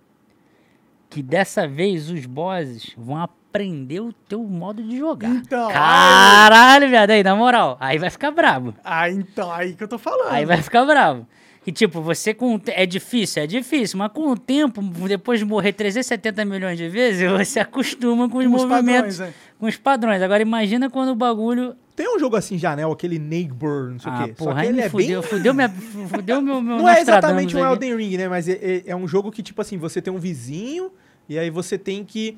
Que 1.09 1.21
dessa 1.21 1.67
vez 1.67 2.09
os 2.09 2.25
bosses 2.25 2.93
vão 2.97 3.17
aprender 3.55 4.01
o 4.01 4.11
teu 4.11 4.43
modo 4.43 4.83
de 4.83 4.97
jogar. 4.97 5.29
Então, 5.29 5.69
Caralho, 5.71 6.89
viado, 6.89 7.09
aí, 7.11 7.23
na 7.23 7.35
moral. 7.35 7.77
Aí 7.79 7.97
vai 7.97 8.09
ficar 8.09 8.31
brabo. 8.31 8.73
Ah, 8.83 9.09
então, 9.09 9.51
aí 9.51 9.73
que 9.73 9.83
eu 9.83 9.87
tô 9.87 9.97
falando. 9.97 10.29
Aí 10.31 10.45
vai 10.45 10.61
ficar 10.61 10.85
bravo. 10.85 11.25
Que 11.63 11.71
tipo, 11.71 11.99
você 11.99 12.31
com. 12.33 12.61
É 12.67 12.85
difícil, 12.85 13.41
é 13.41 13.47
difícil, 13.47 13.97
mas 13.97 14.11
com 14.11 14.29
o 14.29 14.37
tempo, 14.37 14.81
depois 15.07 15.39
de 15.39 15.45
morrer 15.45 15.73
370 15.73 16.45
milhões 16.45 16.77
de 16.77 16.87
vezes, 16.87 17.27
você 17.31 17.59
acostuma 17.59 18.29
com 18.29 18.37
os 18.37 18.45
Com 18.45 18.53
os 18.55 18.65
movimentos. 18.65 19.17
padrões, 19.17 19.21
é. 19.21 19.33
Com 19.59 19.65
os 19.65 19.77
padrões. 19.77 20.21
Agora 20.21 20.41
imagina 20.43 20.89
quando 20.91 21.09
o 21.09 21.15
bagulho. 21.15 21.75
Tem 21.95 22.13
um 22.13 22.19
jogo 22.19 22.35
assim 22.35 22.57
já, 22.57 22.75
né? 22.75 22.83
Aquele 22.85 23.17
Neighbor, 23.17 23.89
não 23.91 23.99
sei 23.99 24.11
Ah, 24.11 24.15
o 24.15 24.27
quê. 24.27 24.35
Só 24.37 24.43
porra, 24.45 24.55
que 24.61 24.67
aí 24.67 24.67
ele 24.67 24.81
é 24.81 24.89
fudeu, 24.89 25.21
bem... 25.21 25.29
fudeu, 25.29 25.53
minha, 25.53 25.69
fudeu 26.09 26.41
meu, 26.41 26.61
meu 26.61 26.77
Não 26.77 26.89
é 26.89 26.99
exatamente 27.01 27.55
um. 27.55 27.65
Elden 27.65 27.95
Ring, 27.95 28.17
né? 28.17 28.27
Mas 28.27 28.47
é, 28.49 28.51
é- 28.61 28.83
é 28.87 28.95
um 28.95 29.07
jogo 29.07 29.31
que, 29.31 29.41
tipo 29.41 29.59
assim, 29.61 29.77
você 29.77 30.01
tem 30.01 30.13
um 30.13 30.19
vizinho 30.19 30.91
e 31.27 31.39
aí 31.39 31.49
você 31.49 31.77
tem 31.79 32.03
que... 32.03 32.37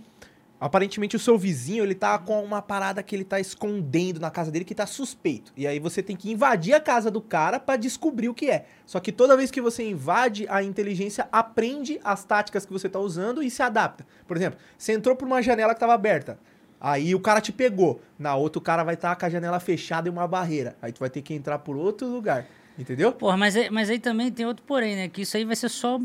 Aparentemente 0.59 1.15
o 1.15 1.19
seu 1.19 1.37
vizinho, 1.37 1.83
ele 1.83 1.93
tá 1.93 2.17
com 2.17 2.43
uma 2.43 2.61
parada 2.61 3.03
que 3.03 3.15
ele 3.15 3.23
tá 3.23 3.39
escondendo 3.39 4.19
na 4.19 4.31
casa 4.31 4.49
dele 4.49 4.65
que 4.65 4.73
tá 4.73 4.87
suspeito. 4.87 5.53
E 5.55 5.67
aí 5.67 5.79
você 5.79 6.01
tem 6.01 6.15
que 6.15 6.31
invadir 6.31 6.73
a 6.73 6.79
casa 6.79 7.11
do 7.11 7.21
cara 7.21 7.59
pra 7.59 7.75
descobrir 7.75 8.27
o 8.27 8.33
que 8.33 8.49
é. 8.49 8.65
Só 8.85 8.99
que 8.99 9.11
toda 9.11 9.37
vez 9.37 9.51
que 9.51 9.61
você 9.61 9.87
invade, 9.87 10.47
a 10.49 10.63
inteligência 10.63 11.27
aprende 11.31 11.99
as 12.03 12.23
táticas 12.23 12.65
que 12.65 12.73
você 12.73 12.89
tá 12.89 12.99
usando 12.99 13.43
e 13.43 13.51
se 13.51 13.61
adapta. 13.61 14.05
Por 14.27 14.35
exemplo, 14.35 14.59
você 14.75 14.93
entrou 14.93 15.15
por 15.15 15.27
uma 15.27 15.43
janela 15.43 15.75
que 15.75 15.79
tava 15.79 15.93
aberta. 15.93 16.39
Aí 16.81 17.13
o 17.13 17.19
cara 17.19 17.39
te 17.39 17.51
pegou. 17.51 18.01
Na 18.17 18.35
outra 18.35 18.59
o 18.59 18.61
cara 18.61 18.83
vai 18.83 18.95
estar 18.95 19.15
com 19.15 19.25
a 19.25 19.29
janela 19.29 19.59
fechada 19.59 20.07
e 20.07 20.11
uma 20.11 20.27
barreira. 20.27 20.75
Aí 20.81 20.91
tu 20.91 20.99
vai 20.99 21.09
ter 21.09 21.21
que 21.21 21.35
entrar 21.35 21.59
por 21.59 21.75
outro 21.75 22.07
lugar. 22.07 22.45
Entendeu? 22.77 23.11
Porra, 23.11 23.37
mas, 23.37 23.55
mas 23.69 23.89
aí 23.89 23.99
também 23.99 24.31
tem 24.31 24.45
outro 24.45 24.63
porém, 24.65 24.95
né? 24.95 25.07
Que 25.07 25.21
isso 25.21 25.37
aí 25.37 25.45
vai 25.45 25.55
ser 25.55 25.69
só 25.69 25.99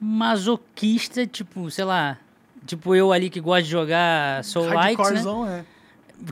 masoquista, 0.00 1.26
tipo, 1.26 1.70
sei 1.70 1.84
lá. 1.84 2.18
Tipo 2.66 2.94
eu 2.94 3.12
ali 3.12 3.30
que 3.30 3.40
gosta 3.40 3.62
de 3.62 3.70
jogar 3.70 4.44
Soul 4.44 4.66
Likes, 4.72 5.24
né? 5.24 5.64
É. 5.64 5.78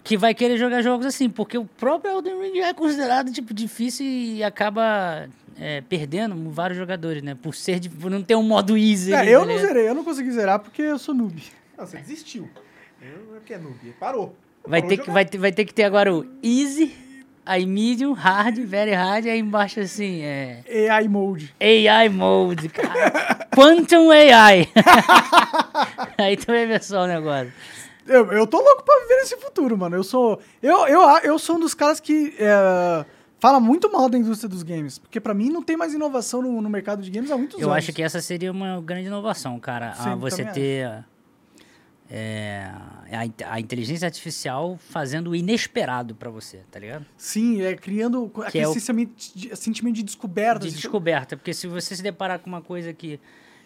Que 0.03 0.17
vai 0.17 0.35
querer 0.35 0.57
jogar 0.57 0.83
jogos 0.83 1.07
assim, 1.07 1.29
porque 1.31 1.57
o 1.57 1.65
próprio 1.65 2.11
Elden 2.13 2.41
Ring 2.41 2.59
é 2.59 2.75
considerado, 2.75 3.33
tipo, 3.33 3.55
difícil 3.55 4.05
e 4.05 4.43
acaba 4.43 5.29
é, 5.59 5.81
perdendo 5.83 6.35
vários 6.51 6.77
jogadores, 6.77 7.23
né? 7.23 7.37
Por 7.41 7.55
ser, 7.55 7.79
de- 7.79 7.89
por 7.89 8.11
não 8.11 8.21
ter 8.23 8.35
um 8.35 8.43
modo 8.43 8.77
easy. 8.77 9.13
É, 9.13 9.19
ali, 9.19 9.31
eu 9.31 9.41
tá 9.41 9.47
não 9.47 9.59
zerei, 9.59 9.89
eu 9.89 9.95
não 9.95 10.03
consegui 10.05 10.33
zerar 10.33 10.59
porque 10.59 10.83
eu 10.83 10.99
sou 10.99 11.15
noob. 11.15 11.41
Não, 11.79 11.87
você 11.87 11.99
desistiu. 11.99 12.49
Eu, 13.01 13.41
que 13.47 13.55
é 13.55 13.59
noob. 13.59 13.77
Parou. 14.01 14.35
Vai 14.67 14.81
Parou 14.83 14.97
ter, 14.97 15.05
que, 15.05 15.11
vai, 15.11 15.25
ter, 15.25 15.39
vai 15.39 15.53
ter 15.53 15.65
que 15.65 15.73
ter 15.73 15.85
agora 15.85 16.13
o 16.13 16.27
easy, 16.43 16.93
aí 17.47 17.65
medium, 17.65 18.13
hard, 18.13 18.59
very 18.59 18.93
hard, 18.93 19.27
aí 19.27 19.39
embaixo 19.39 19.81
assim, 19.81 20.23
é... 20.23 20.91
AI 20.91 21.07
mode. 21.09 21.55
AI 21.61 22.09
mode, 22.09 22.69
cara. 22.69 23.47
Quantum 23.55 24.11
AI. 24.11 24.69
aí 26.19 26.37
vai 26.47 26.67
ver 26.67 26.83
só 26.83 27.05
o 27.05 27.07
negócio. 27.07 27.53
Eu, 28.07 28.31
eu 28.33 28.47
tô 28.47 28.59
louco 28.59 28.85
pra 28.85 29.01
viver 29.03 29.17
nesse 29.17 29.37
futuro, 29.37 29.77
mano. 29.79 29.97
Eu 29.97 30.05
sou. 30.05 30.41
Eu, 30.63 30.87
eu, 30.87 31.01
eu 31.25 31.39
sou 31.39 31.57
um 31.57 31.61
dos 31.61 31.75
caras 31.75 31.99
que 31.99 32.35
é, 32.39 33.05
fala 33.41 33.59
muito 33.59 33.91
mal 33.91 34.09
da 34.09 34.17
indústria 34.17 34.49
dos 34.49 34.63
games. 34.63 34.99
Porque 34.99 35.21
pra 35.21 35.35
mim 35.35 35.51
não 35.51 35.63
tem 35.63 35.77
mais 35.77 35.93
inovação 35.93 36.41
no, 36.43 36.61
no 36.61 36.71
mercado 36.71 37.03
de 37.03 37.11
games 37.11 37.31
há 37.31 37.37
muitos 37.37 37.61
Eu 37.61 37.69
anos. 37.69 37.79
acho 37.79 37.93
que 37.93 38.03
essa 38.03 38.21
seria 38.21 38.53
uma 38.53 38.81
grande 38.81 39.07
inovação, 39.07 39.59
cara. 39.59 39.93
Sim, 39.95 40.11
a 40.11 40.15
você 40.15 40.45
também 40.45 40.55
ter 40.55 41.05
é, 42.11 42.71
a, 43.13 43.53
a 43.55 43.61
inteligência 43.61 44.07
artificial 44.07 44.79
fazendo 44.91 45.31
o 45.31 45.37
inesperado 45.37 46.15
pra 46.15 46.31
você, 46.31 46.61
tá 46.71 46.79
ligado? 46.79 47.05
Sim, 47.17 47.63
é 47.63 47.75
criando 47.75 48.31
aquele 48.45 48.65
é 48.65 48.69
o- 48.69 48.73
sentimento, 48.73 49.15
de, 49.35 49.57
sentimento 49.57 49.95
de 49.97 50.03
descoberta. 50.03 50.61
De 50.61 50.69
assim, 50.69 50.77
descoberta. 50.77 51.37
Porque 51.37 51.53
se 51.53 51.67
você 51.67 51.97
se 51.97 52.03
deparar 52.03 52.39
com 52.39 52.49
uma 52.49 52.63
coisa 52.63 52.93
que, 52.93 53.19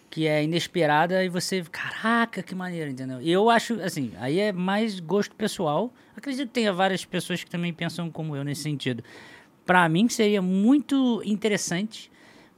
que 0.09 0.27
é 0.27 0.43
inesperada, 0.43 1.23
e 1.23 1.29
você, 1.29 1.63
caraca, 1.71 2.41
que 2.41 2.55
maneiro, 2.55 2.89
entendeu? 2.91 3.21
E 3.21 3.31
eu 3.31 3.49
acho, 3.49 3.79
assim, 3.81 4.11
aí 4.17 4.39
é 4.39 4.51
mais 4.51 4.99
gosto 4.99 5.35
pessoal. 5.35 5.93
Acredito 6.15 6.47
que 6.47 6.53
tenha 6.53 6.73
várias 6.73 7.05
pessoas 7.05 7.43
que 7.43 7.49
também 7.49 7.73
pensam 7.73 8.09
como 8.09 8.35
eu 8.35 8.43
nesse 8.43 8.63
sentido. 8.63 9.03
Pra 9.65 9.87
mim 9.87 10.09
seria 10.09 10.41
muito 10.41 11.21
interessante 11.23 12.11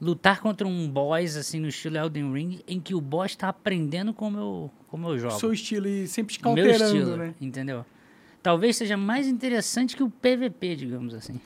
lutar 0.03 0.41
contra 0.41 0.67
um 0.67 0.89
boss, 0.89 1.37
assim, 1.37 1.59
no 1.59 1.67
estilo 1.69 1.97
Elden 1.97 2.33
Ring, 2.33 2.59
em 2.67 2.79
que 2.79 2.93
o 2.93 2.99
boss 3.01 3.35
tá 3.35 3.47
aprendendo 3.49 4.13
como 4.13 4.37
eu, 4.37 4.71
como 4.87 5.07
eu 5.09 5.17
jogo. 5.17 5.39
seu 5.39 5.53
estilo 5.53 5.87
e 5.87 6.07
sempre 6.07 6.33
te 6.35 6.41
meu 6.43 6.53
counterando, 6.53 6.83
estilo, 6.83 7.15
né? 7.17 7.33
entendeu? 7.39 7.85
Talvez 8.41 8.75
seja 8.75 8.97
mais 8.97 9.25
interessante 9.27 9.95
que 9.95 10.03
o 10.03 10.09
PVP, 10.09 10.75
digamos 10.75 11.13
assim. 11.13 11.39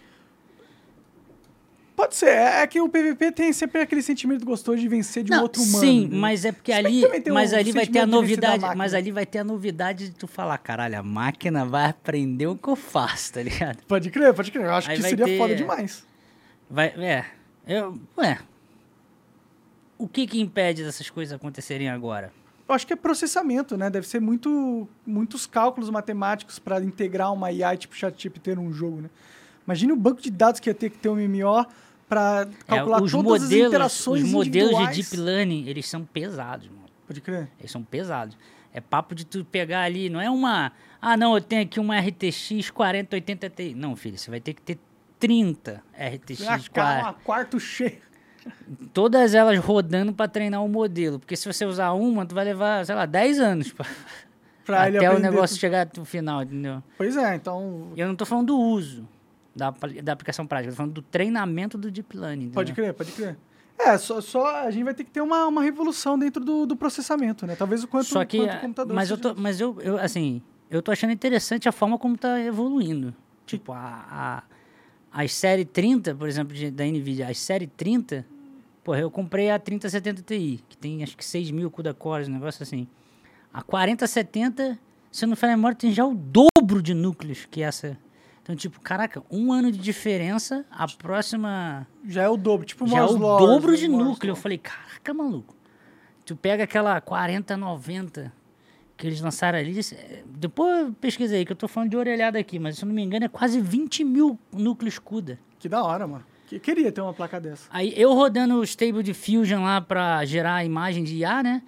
Pode 1.95 2.15
ser. 2.15 2.27
É, 2.29 2.61
é 2.61 2.67
que 2.67 2.79
o 2.79 2.87
PVP 2.87 3.31
tem 3.31 3.51
sempre 3.51 3.81
aquele 3.81 4.03
sentimento 4.03 4.45
gostoso 4.45 4.79
de 4.79 4.87
vencer 4.87 5.23
de 5.23 5.31
um 5.31 5.35
Não, 5.37 5.43
outro 5.43 5.61
humano. 5.63 5.79
sim, 5.83 6.07
né? 6.07 6.15
mas 6.17 6.45
é 6.45 6.51
porque 6.51 6.71
ali, 6.71 7.03
mas 7.31 7.53
o 7.53 7.55
ali 7.55 7.71
vai 7.71 7.87
ter 7.87 7.99
a 7.99 8.05
novidade, 8.05 8.65
mas 8.75 8.93
ali 8.93 9.11
vai 9.11 9.25
ter 9.25 9.39
a 9.39 9.43
novidade 9.43 10.09
de 10.09 10.15
tu 10.15 10.27
falar, 10.27 10.57
caralho, 10.59 10.99
a 10.99 11.03
máquina 11.03 11.65
vai 11.65 11.85
aprender 11.89 12.45
o 12.45 12.55
que 12.55 12.67
eu 12.67 12.75
faço, 12.75 13.33
tá 13.33 13.41
ligado? 13.41 13.77
Pode 13.87 14.11
crer, 14.11 14.31
pode 14.33 14.51
crer. 14.51 14.65
Eu 14.65 14.73
acho 14.73 14.89
Aí 14.91 14.97
que 14.97 15.03
seria 15.03 15.25
ter- 15.25 15.37
foda 15.39 15.55
demais. 15.55 16.05
Vai, 16.69 16.87
é, 16.97 17.25
eu, 17.67 17.99
ué, 18.17 18.39
o 19.97 20.07
que 20.07 20.25
que 20.27 20.39
impede 20.39 20.83
dessas 20.83 21.09
coisas 21.09 21.33
acontecerem 21.35 21.89
agora? 21.89 22.31
Eu 22.67 22.75
acho 22.75 22.85
que 22.85 22.93
é 22.93 22.95
processamento, 22.95 23.77
né? 23.77 23.89
Deve 23.89 24.07
ser 24.07 24.19
muito, 24.19 24.87
muitos 25.05 25.45
cálculos 25.45 25.89
matemáticos 25.89 26.59
para 26.59 26.81
integrar 26.83 27.31
uma 27.33 27.51
IA 27.51 27.75
tipo 27.77 27.95
ChatGPT 27.95 28.55
num 28.55 28.73
jogo, 28.73 29.01
né? 29.01 29.09
Imagine 29.65 29.93
o 29.93 29.95
banco 29.95 30.21
de 30.21 30.29
dados 30.29 30.59
que 30.59 30.69
ia 30.69 30.73
ter 30.73 30.89
que 30.89 30.97
ter 30.97 31.09
um 31.09 31.15
MMO 31.15 31.65
para 32.07 32.47
calcular 32.65 32.97
É, 32.97 32.99
todas 32.99 33.13
as 33.13 33.23
modelos, 33.23 33.67
interações 33.67 34.23
os 34.23 34.29
modelos 34.29 34.77
de 34.77 35.01
deep 35.01 35.17
learning, 35.17 35.67
eles 35.67 35.87
são 35.87 36.05
pesados, 36.05 36.67
mano. 36.67 36.87
Pode 37.05 37.21
crer. 37.21 37.49
Eles 37.59 37.71
são 37.71 37.83
pesados. 37.83 38.37
É 38.73 38.81
papo 38.81 39.15
de 39.15 39.25
tu 39.25 39.43
pegar 39.45 39.81
ali, 39.81 40.09
não 40.09 40.21
é 40.21 40.29
uma. 40.29 40.71
Ah, 41.01 41.15
não, 41.17 41.35
eu 41.35 41.41
tenho 41.41 41.63
aqui 41.63 41.79
uma 41.79 41.99
RTX 41.99 42.69
4080 42.71 43.49
Ti. 43.49 43.73
Não, 43.75 43.95
filho, 43.95 44.17
você 44.17 44.29
vai 44.29 44.39
ter 44.39 44.53
que 44.53 44.61
ter 44.61 44.77
30 45.19 45.83
RTX 45.93 46.39
Uma 46.41 46.47
40. 46.47 46.69
cara, 46.71 47.01
uma 47.03 47.13
quarto 47.13 47.59
cheio. 47.59 48.07
Todas 48.93 49.33
elas 49.33 49.57
rodando 49.59 50.13
pra 50.13 50.27
treinar 50.27 50.63
o 50.63 50.69
modelo. 50.69 51.19
Porque 51.19 51.35
se 51.35 51.51
você 51.51 51.65
usar 51.65 51.91
uma, 51.91 52.25
tu 52.25 52.33
vai 52.33 52.45
levar, 52.45 52.85
sei 52.85 52.95
lá, 52.95 53.05
10 53.05 53.39
anos 53.39 53.71
pra, 53.73 53.85
Pra 54.65 54.87
ele 54.87 54.97
até 54.97 55.09
o 55.09 55.19
negócio 55.19 55.57
chegar 55.57 55.87
no 55.95 56.05
final, 56.05 56.43
entendeu? 56.43 56.83
Pois 56.97 57.15
é, 57.15 57.35
então. 57.35 57.91
Eu 57.95 58.07
não 58.07 58.15
tô 58.15 58.25
falando 58.25 58.47
do 58.47 58.57
uso 58.57 59.07
da, 59.55 59.73
da 60.03 60.13
aplicação 60.13 60.45
prática, 60.45 60.69
eu 60.69 60.73
tô 60.73 60.77
falando 60.77 60.93
do 60.93 61.01
treinamento 61.01 61.77
do 61.77 61.89
deep 61.89 62.15
learning. 62.17 62.49
Pode 62.49 62.71
entendeu? 62.71 62.93
crer, 62.93 62.97
pode 62.97 63.11
crer. 63.13 63.37
É, 63.79 63.97
só, 63.97 64.19
só 64.21 64.63
a 64.65 64.71
gente 64.71 64.83
vai 64.83 64.93
ter 64.93 65.03
que 65.03 65.11
ter 65.11 65.21
uma, 65.21 65.45
uma 65.47 65.61
revolução 65.61 66.17
dentro 66.17 66.43
do, 66.43 66.65
do 66.65 66.75
processamento, 66.75 67.45
né? 67.45 67.55
Talvez 67.55 67.83
o 67.83 67.87
quanto, 67.87 68.05
Só 68.07 68.25
que, 68.25 68.39
quanto 68.39 68.57
o 68.57 68.59
computador. 68.59 68.95
mas 68.95 69.09
eu 69.09 69.17
tô, 69.17 69.35
mas 69.35 69.61
eu, 69.61 69.77
eu, 69.81 69.99
assim, 69.99 70.41
eu 70.69 70.81
tô 70.81 70.91
achando 70.91 71.11
interessante 71.13 71.69
a 71.69 71.71
forma 71.71 71.97
como 71.97 72.17
tá 72.17 72.39
evoluindo. 72.41 73.13
Tipo, 73.45 73.71
a, 73.71 74.05
a, 74.09 74.43
as 75.19 75.33
série 75.33 75.65
30, 75.65 76.13
por 76.13 76.27
exemplo, 76.27 76.53
de- 76.55 76.69
da 76.69 76.85
NVIDIA, 76.85 77.27
as 77.27 77.39
série 77.39 77.65
30, 77.65 78.25
porra, 78.83 78.99
eu 78.99 79.09
comprei 79.09 79.49
a 79.49 79.57
3070 79.57 80.21
Ti, 80.21 80.63
que 80.69 80.77
tem 80.77 81.01
acho 81.01 81.17
que 81.17 81.25
6 81.25 81.49
mil 81.49 81.71
CUDA 81.71 81.93
cores, 81.93 82.27
um 82.27 82.33
negócio 82.33 82.61
assim. 82.61 82.87
A 83.51 83.61
4070, 83.63 84.77
se 85.11 85.25
eu 85.25 85.29
não 85.29 85.35
a 85.49 85.55
memória, 85.55 85.75
tem 85.75 85.91
já 85.91 86.05
o 86.05 86.13
dobro 86.13 86.81
de 86.81 86.93
núcleos 86.93 87.47
que 87.49 87.63
essa. 87.63 87.97
Então, 88.43 88.55
tipo, 88.55 88.79
caraca, 88.79 89.23
um 89.31 89.51
ano 89.51 89.71
de 89.71 89.77
diferença, 89.79 90.63
a 90.71 90.87
próxima 90.87 91.85
Já 92.05 92.23
é 92.23 92.29
o 92.29 92.37
dobro, 92.37 92.65
tipo 92.65 92.87
já 92.87 92.99
é 92.99 93.03
o 93.03 93.17
dobro 93.17 93.71
né? 93.71 93.77
de 93.77 93.87
núcleo. 93.87 94.31
Eu 94.31 94.35
falei, 94.35 94.57
caraca, 94.57 95.13
maluco. 95.13 95.55
Tu 96.25 96.35
pega 96.35 96.63
aquela 96.63 97.01
4090 97.01 98.31
que 98.97 99.05
eles 99.07 99.21
lançaram 99.21 99.59
ali. 99.59 99.79
é, 99.79 100.23
Depois 100.25 100.79
eu 100.87 100.93
pesquisei, 100.93 101.45
que 101.45 101.51
eu 101.51 101.55
tô 101.55 101.67
falando 101.67 101.91
de 101.91 101.97
orelhada 101.97 102.37
aqui, 102.39 102.57
mas 102.59 102.77
se 102.77 102.83
eu 102.83 102.87
não 102.87 102.95
me 102.95 103.03
engano 103.03 103.25
é 103.25 103.27
quase 103.29 103.61
20 103.61 104.03
mil 104.03 104.37
núcleos 104.51 104.97
CUDA. 104.99 105.39
Que 105.59 105.69
da 105.69 105.83
hora, 105.83 106.07
mano. 106.07 106.25
Que, 106.47 106.59
queria 106.59 106.91
ter 106.91 107.01
uma 107.01 107.13
placa 107.13 107.39
dessa. 107.39 107.67
Aí 107.71 107.93
eu 107.95 108.13
rodando 108.13 108.55
o 108.55 108.63
Stable 108.63 109.03
Diffusion 109.03 109.63
lá 109.63 109.79
pra 109.81 110.23
gerar 110.25 110.55
a 110.55 110.65
imagem 110.65 111.03
de 111.03 111.15
IA, 111.17 111.43
né? 111.43 111.61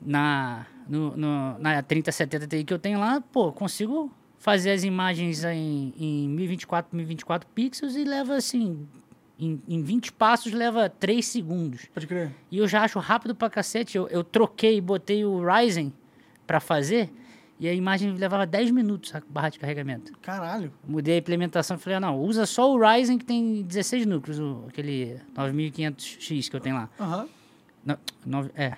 Na, 0.00 0.66
no, 0.88 1.16
no- 1.16 1.58
na 1.58 1.82
3070 1.82 2.46
Ti 2.46 2.64
que 2.64 2.74
eu 2.74 2.78
tenho 2.78 2.98
lá, 3.00 3.20
pô, 3.20 3.50
consigo 3.52 4.10
fazer 4.38 4.70
as 4.72 4.84
imagens 4.84 5.42
em, 5.44 5.94
em 5.98 6.28
1024 6.28 6.90
por 6.90 6.96
1024 6.96 7.48
pixels 7.54 7.96
e 7.96 8.04
leva 8.04 8.34
assim. 8.36 8.86
Em, 9.38 9.60
em 9.68 9.82
20 9.82 10.12
passos 10.12 10.52
leva 10.52 10.88
3 10.88 11.24
segundos. 11.24 11.86
Pode 11.92 12.06
crer. 12.06 12.30
E 12.50 12.58
eu 12.58 12.66
já 12.66 12.82
acho 12.82 12.98
rápido 12.98 13.34
pra 13.34 13.48
cacete. 13.50 13.96
Eu, 13.96 14.08
eu 14.08 14.24
troquei, 14.24 14.80
botei 14.80 15.24
o 15.24 15.42
Ryzen 15.44 15.92
pra 16.46 16.60
fazer 16.60 17.10
e 17.58 17.66
a 17.68 17.72
imagem 17.72 18.12
levava 18.14 18.44
10 18.46 18.70
minutos 18.70 19.14
a 19.14 19.22
barra 19.28 19.48
de 19.48 19.58
carregamento. 19.58 20.12
Caralho. 20.20 20.72
Mudei 20.86 21.14
a 21.14 21.18
implementação 21.18 21.76
e 21.76 21.80
falei, 21.80 21.96
ah, 21.96 22.00
não, 22.00 22.20
usa 22.20 22.44
só 22.46 22.70
o 22.72 22.78
Ryzen 22.78 23.16
que 23.18 23.24
tem 23.24 23.62
16 23.62 24.04
núcleos, 24.06 24.38
o, 24.38 24.64
aquele 24.68 25.18
9500X 25.34 26.48
que 26.50 26.56
eu 26.56 26.60
tenho 26.60 26.76
lá. 26.76 26.90
Aham. 27.00 27.28
Nove- 28.26 28.50
é, 28.56 28.76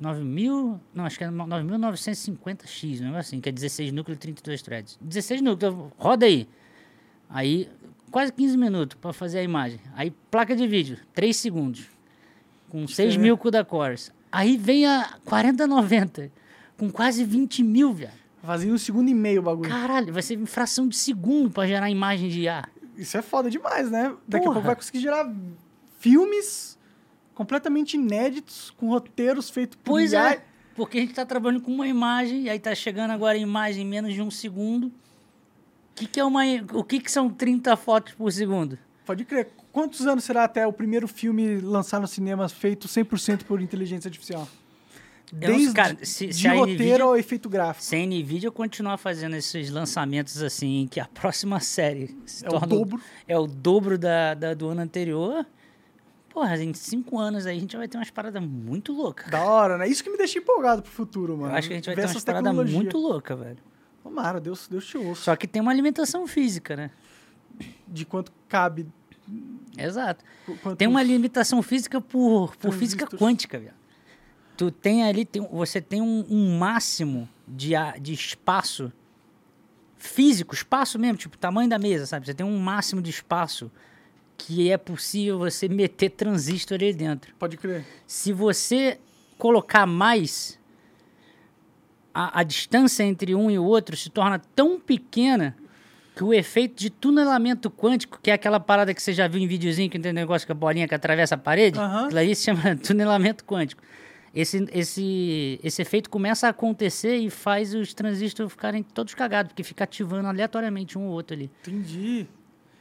9000, 0.00 0.80
não, 0.94 1.04
acho 1.04 1.18
que 1.18 1.24
é 1.24 1.28
9950X, 1.28 3.00
um 3.00 3.04
negócio 3.04 3.18
assim, 3.20 3.40
que 3.40 3.48
é 3.48 3.52
16 3.52 3.92
núcleos 3.92 4.16
e 4.16 4.20
32 4.20 4.62
threads. 4.62 4.98
16 5.00 5.42
núcleos, 5.42 5.74
roda 5.98 6.26
aí. 6.26 6.48
Aí, 7.28 7.68
quase 8.10 8.32
15 8.32 8.56
minutos 8.56 8.96
pra 9.00 9.12
fazer 9.12 9.38
a 9.40 9.42
imagem. 9.42 9.78
Aí, 9.94 10.10
placa 10.30 10.56
de 10.56 10.66
vídeo, 10.66 10.98
3 11.14 11.36
segundos. 11.36 11.86
Com 12.70 12.86
6 12.86 13.16
mil 13.16 13.36
CUDA 13.36 13.64
cores. 13.64 14.12
Aí 14.32 14.56
vem 14.56 14.86
a 14.86 15.18
4090, 15.24 16.30
com 16.80 16.90
quase 16.90 17.22
20 17.24 17.62
mil, 17.62 17.92
velho. 17.92 18.10
Fazia 18.42 18.72
um 18.72 18.78
segundo 18.78 19.10
e 19.10 19.14
meio 19.14 19.40
o 19.40 19.44
bagulho. 19.44 19.68
Caralho, 19.68 20.10
vai 20.14 20.22
ser 20.22 20.42
fração 20.46 20.88
de 20.88 20.96
segundo 20.96 21.50
pra 21.50 21.66
gerar 21.66 21.90
imagem 21.90 22.30
de 22.30 22.40
IA. 22.40 22.66
Isso 22.96 23.18
é 23.18 23.22
foda 23.22 23.50
demais, 23.50 23.90
né? 23.90 24.14
Daqui 24.26 24.46
a 24.46 24.50
pouco 24.50 24.66
vai 24.66 24.74
conseguir 24.74 25.00
gerar 25.00 25.30
filmes 25.98 26.78
completamente 27.34 27.98
inéditos, 27.98 28.70
com 28.70 28.88
roteiros 28.88 29.50
feitos 29.50 29.76
por 29.76 29.92
Pois 29.92 30.12
IA. 30.12 30.32
é, 30.32 30.42
porque 30.74 30.96
a 30.96 31.00
gente 31.02 31.12
tá 31.12 31.26
trabalhando 31.26 31.60
com 31.60 31.70
uma 31.70 31.86
imagem, 31.86 32.44
e 32.44 32.50
aí 32.50 32.58
tá 32.58 32.74
chegando 32.74 33.10
agora 33.10 33.36
a 33.36 33.40
imagem 33.40 33.82
em 33.84 33.86
menos 33.86 34.14
de 34.14 34.22
um 34.22 34.30
segundo. 34.30 34.86
O 34.86 34.92
que, 35.96 36.06
que 36.06 36.18
é 36.18 36.24
uma. 36.24 36.40
O 36.72 36.82
que, 36.82 36.98
que 36.98 37.12
são 37.12 37.28
30 37.28 37.76
fotos 37.76 38.14
por 38.14 38.32
segundo? 38.32 38.78
Pode 39.04 39.26
crer. 39.26 39.50
Quantos 39.70 40.06
anos 40.06 40.24
será 40.24 40.44
até 40.44 40.66
o 40.66 40.72
primeiro 40.72 41.06
filme 41.06 41.60
lançar 41.60 42.00
nos 42.00 42.10
cinemas 42.10 42.52
feito 42.52 42.88
100% 42.88 43.44
por 43.44 43.60
inteligência 43.60 44.08
artificial? 44.08 44.48
Desde 45.32 45.72
cara, 45.72 45.96
se- 46.04 46.26
de 46.28 46.34
se 46.34 46.48
a 46.48 46.52
roteiro 46.54 46.78
NVIDIA- 46.82 47.04
ao 47.04 47.16
efeito 47.16 47.48
gráfico. 47.48 47.84
Se 47.84 47.96
a 47.96 47.98
NVIDIA 48.06 48.50
continuar 48.50 48.96
fazendo 48.96 49.36
esses 49.36 49.70
lançamentos 49.70 50.42
assim, 50.42 50.88
que 50.90 50.98
a 51.00 51.06
próxima 51.06 51.58
série 51.60 52.16
se 52.26 52.44
É 52.44 52.48
o 52.48 52.50
torna 52.52 52.66
dobro. 52.66 53.00
é 53.28 53.38
o 53.38 53.46
dobro 53.46 53.96
da, 53.98 54.34
da- 54.34 54.54
do 54.54 54.68
ano 54.68 54.80
anterior, 54.80 55.46
porra, 56.28 56.56
em 56.62 56.74
cinco 56.74 57.18
anos 57.18 57.46
aí 57.46 57.56
a 57.56 57.60
gente 57.60 57.76
vai 57.76 57.86
ter 57.88 57.96
umas 57.98 58.10
paradas 58.10 58.42
muito 58.42 58.92
loucas. 58.92 59.30
Da 59.30 59.42
hora, 59.44 59.78
né? 59.78 59.88
Isso 59.88 60.02
que 60.02 60.10
me 60.10 60.16
deixa 60.18 60.38
empolgado 60.38 60.82
pro 60.82 60.90
futuro, 60.90 61.36
mano. 61.36 61.52
Eu 61.52 61.56
acho 61.58 61.68
que 61.68 61.74
a 61.74 61.76
gente 61.76 61.86
vai 61.86 61.94
Ver 61.94 62.02
ter 62.06 62.08
umas 62.12 62.24
paradas 62.24 62.70
muito 62.72 62.98
loucas, 62.98 63.38
velho. 63.38 63.58
Tomara, 64.02 64.40
Deus, 64.40 64.66
Deus 64.68 64.86
te 64.86 64.96
ouça. 64.96 65.22
Só 65.22 65.36
que 65.36 65.46
tem 65.46 65.60
uma 65.60 65.70
alimentação 65.70 66.26
física, 66.26 66.74
né? 66.74 66.90
De 67.86 68.04
quanto 68.04 68.32
cabe 68.48 68.86
Exato. 69.78 70.24
Qu- 70.46 70.56
quantos- 70.62 70.78
Tem 70.78 70.88
uma 70.88 71.02
limitação 71.02 71.62
física 71.62 72.00
por, 72.00 72.56
por 72.56 72.72
física 72.72 73.06
quântica, 73.06 73.58
velho. 73.58 73.79
Tu 74.60 74.70
tem 74.70 75.04
ali, 75.04 75.24
tem, 75.24 75.40
você 75.50 75.80
tem 75.80 76.02
um, 76.02 76.22
um 76.28 76.58
máximo 76.58 77.26
de, 77.48 77.70
de 77.98 78.12
espaço 78.12 78.92
físico, 79.96 80.54
espaço 80.54 80.98
mesmo, 80.98 81.16
tipo 81.16 81.38
tamanho 81.38 81.66
da 81.66 81.78
mesa, 81.78 82.04
sabe? 82.04 82.26
Você 82.26 82.34
tem 82.34 82.44
um 82.44 82.58
máximo 82.58 83.00
de 83.00 83.08
espaço 83.08 83.72
que 84.36 84.70
é 84.70 84.76
possível 84.76 85.38
você 85.38 85.66
meter 85.66 86.10
transistor 86.10 86.74
ali 86.74 86.92
dentro. 86.92 87.34
Pode 87.38 87.56
crer. 87.56 87.86
Se 88.06 88.34
você 88.34 89.00
colocar 89.38 89.86
mais, 89.86 90.60
a, 92.12 92.40
a 92.40 92.42
distância 92.42 93.02
entre 93.02 93.34
um 93.34 93.50
e 93.50 93.58
o 93.58 93.64
outro 93.64 93.96
se 93.96 94.10
torna 94.10 94.38
tão 94.54 94.78
pequena 94.78 95.56
que 96.14 96.22
o 96.22 96.34
efeito 96.34 96.78
de 96.78 96.90
tunelamento 96.90 97.70
quântico, 97.70 98.20
que 98.22 98.30
é 98.30 98.34
aquela 98.34 98.60
parada 98.60 98.92
que 98.92 99.02
você 99.02 99.14
já 99.14 99.26
viu 99.26 99.40
em 99.40 99.46
videozinho, 99.46 99.88
que 99.88 99.98
tem 99.98 100.12
um 100.12 100.14
negócio 100.14 100.46
com 100.46 100.52
a 100.52 100.54
bolinha 100.54 100.86
que 100.86 100.94
atravessa 100.94 101.34
a 101.34 101.38
parede, 101.38 101.80
aquilo 101.80 102.18
aí 102.18 102.34
se 102.34 102.44
chama 102.44 102.76
tunelamento 102.86 103.42
quântico. 103.42 103.82
Esse, 104.34 104.64
esse, 104.72 105.58
esse 105.62 105.82
efeito 105.82 106.08
começa 106.08 106.46
a 106.46 106.50
acontecer 106.50 107.16
e 107.16 107.28
faz 107.30 107.74
os 107.74 107.92
transistores 107.92 108.52
ficarem 108.52 108.82
todos 108.82 109.12
cagados, 109.14 109.50
porque 109.50 109.64
fica 109.64 109.82
ativando 109.84 110.28
aleatoriamente 110.28 110.96
um 110.96 111.06
ou 111.06 111.12
outro 111.12 111.34
ali. 111.34 111.50
Entendi. 111.62 112.26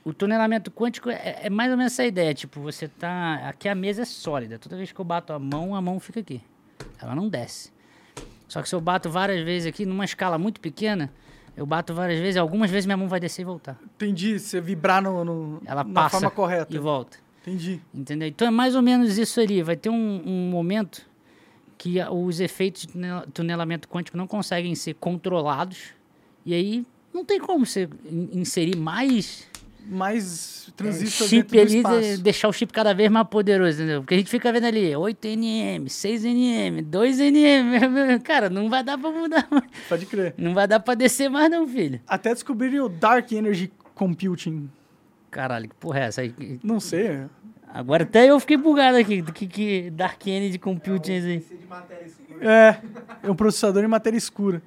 O 0.05 0.13
tunelamento 0.13 0.69
quântico 0.71 1.09
é, 1.09 1.39
é 1.43 1.49
mais 1.49 1.71
ou 1.71 1.77
menos 1.77 1.93
essa 1.93 2.05
ideia. 2.05 2.33
Tipo, 2.33 2.61
você 2.61 2.87
tá. 2.87 3.35
Aqui 3.49 3.67
a 3.67 3.73
mesa 3.75 4.03
é 4.03 4.05
sólida. 4.05 4.57
Toda 4.59 4.77
vez 4.77 4.91
que 4.91 4.99
eu 4.99 5.05
bato 5.05 5.33
a 5.33 5.39
mão, 5.39 5.75
a 5.75 5.81
mão 5.81 5.99
fica 5.99 6.19
aqui. 6.19 6.41
Ela 7.01 7.15
não 7.15 7.27
desce. 7.27 7.71
Só 8.47 8.61
que 8.61 8.69
se 8.69 8.75
eu 8.75 8.81
bato 8.81 9.09
várias 9.09 9.43
vezes 9.43 9.67
aqui, 9.67 9.85
numa 9.85 10.05
escala 10.05 10.37
muito 10.37 10.61
pequena, 10.61 11.11
eu 11.57 11.65
bato 11.65 11.93
várias 11.93 12.19
vezes, 12.19 12.37
algumas 12.37 12.69
vezes 12.71 12.85
minha 12.85 12.97
mão 12.97 13.07
vai 13.07 13.19
descer 13.19 13.41
e 13.41 13.45
voltar. 13.45 13.77
Entendi. 13.95 14.39
Você 14.39 14.61
vibrar 14.61 15.01
no, 15.01 15.25
no- 15.25 15.61
Ela 15.65 15.83
na 15.83 15.93
passa 15.93 16.11
forma 16.17 16.31
correta. 16.31 16.73
e 16.75 16.79
volta. 16.79 17.17
Entendi. 17.41 17.81
Entendeu? 17.93 18.27
Então 18.27 18.47
é 18.47 18.51
mais 18.51 18.75
ou 18.75 18.81
menos 18.81 19.17
isso 19.17 19.39
ali. 19.41 19.61
Vai 19.63 19.75
ter 19.75 19.89
um, 19.89 20.21
um 20.25 20.49
momento 20.49 21.08
que 21.79 21.97
os 22.11 22.39
efeitos 22.41 22.81
de 22.83 22.89
tunel- 22.89 23.25
tunelamento 23.33 23.87
quântico 23.87 24.15
não 24.17 24.27
conseguem 24.27 24.75
ser 24.75 24.93
controlados. 24.95 25.93
E 26.45 26.53
aí 26.53 26.85
não 27.13 27.23
tem 27.25 27.39
como 27.39 27.65
você 27.65 27.89
in- 28.05 28.29
inserir 28.41 28.75
mais 28.77 29.47
Mais 29.91 30.71
transistor 30.77 31.25
É, 31.25 31.29
chip 31.29 31.51
dentro 31.51 31.55
do 31.55 31.61
ali, 31.61 31.69
de- 31.69 31.77
espaço. 32.09 32.21
deixar 32.23 32.47
o 32.49 32.53
chip 32.53 32.71
cada 32.71 32.93
vez 32.93 33.09
mais 33.09 33.27
poderoso, 33.27 33.79
entendeu? 33.81 34.01
Porque 34.01 34.13
a 34.13 34.17
gente 34.17 34.29
fica 34.29 34.51
vendo 34.53 34.65
ali 34.65 34.91
8nm, 34.93 35.85
6nm, 35.89 36.83
2nm. 36.83 38.19
Cara, 38.21 38.49
não 38.51 38.69
vai 38.69 38.83
dar 38.83 38.97
pra 38.97 39.09
mudar. 39.11 39.47
Pode 39.87 40.05
crer. 40.05 40.35
Não 40.37 40.53
vai 40.53 40.67
dar 40.67 40.79
pra 40.79 40.93
descer 40.93 41.29
mais, 41.29 41.49
não, 41.49 41.67
filho. 41.67 41.99
Até 42.07 42.33
descobrirem 42.33 42.79
o 42.81 42.89
Dark 42.89 43.31
Energy 43.31 43.71
Computing. 43.95 44.69
Caralho, 45.31 45.69
que 45.69 45.75
porra 45.75 45.99
é 45.99 46.03
essa 46.03 46.21
aí? 46.21 46.33
Não 46.63 46.79
sei. 46.79 47.21
Agora 47.71 48.03
até 48.03 48.25
eu 48.29 48.39
fiquei 48.39 48.57
bugado 48.57 48.97
aqui. 48.97 49.21
Do 49.21 49.31
que, 49.31 49.45
que 49.47 49.89
Dark 49.91 50.25
Energy 50.25 50.57
Computing 50.57 51.11
é 51.13 51.15
aí? 51.17 51.45
É, 52.41 52.77
é 53.23 53.31
um 53.31 53.35
processador 53.35 53.83
em 53.83 53.87
matéria 53.87 54.17
escura. 54.17 54.61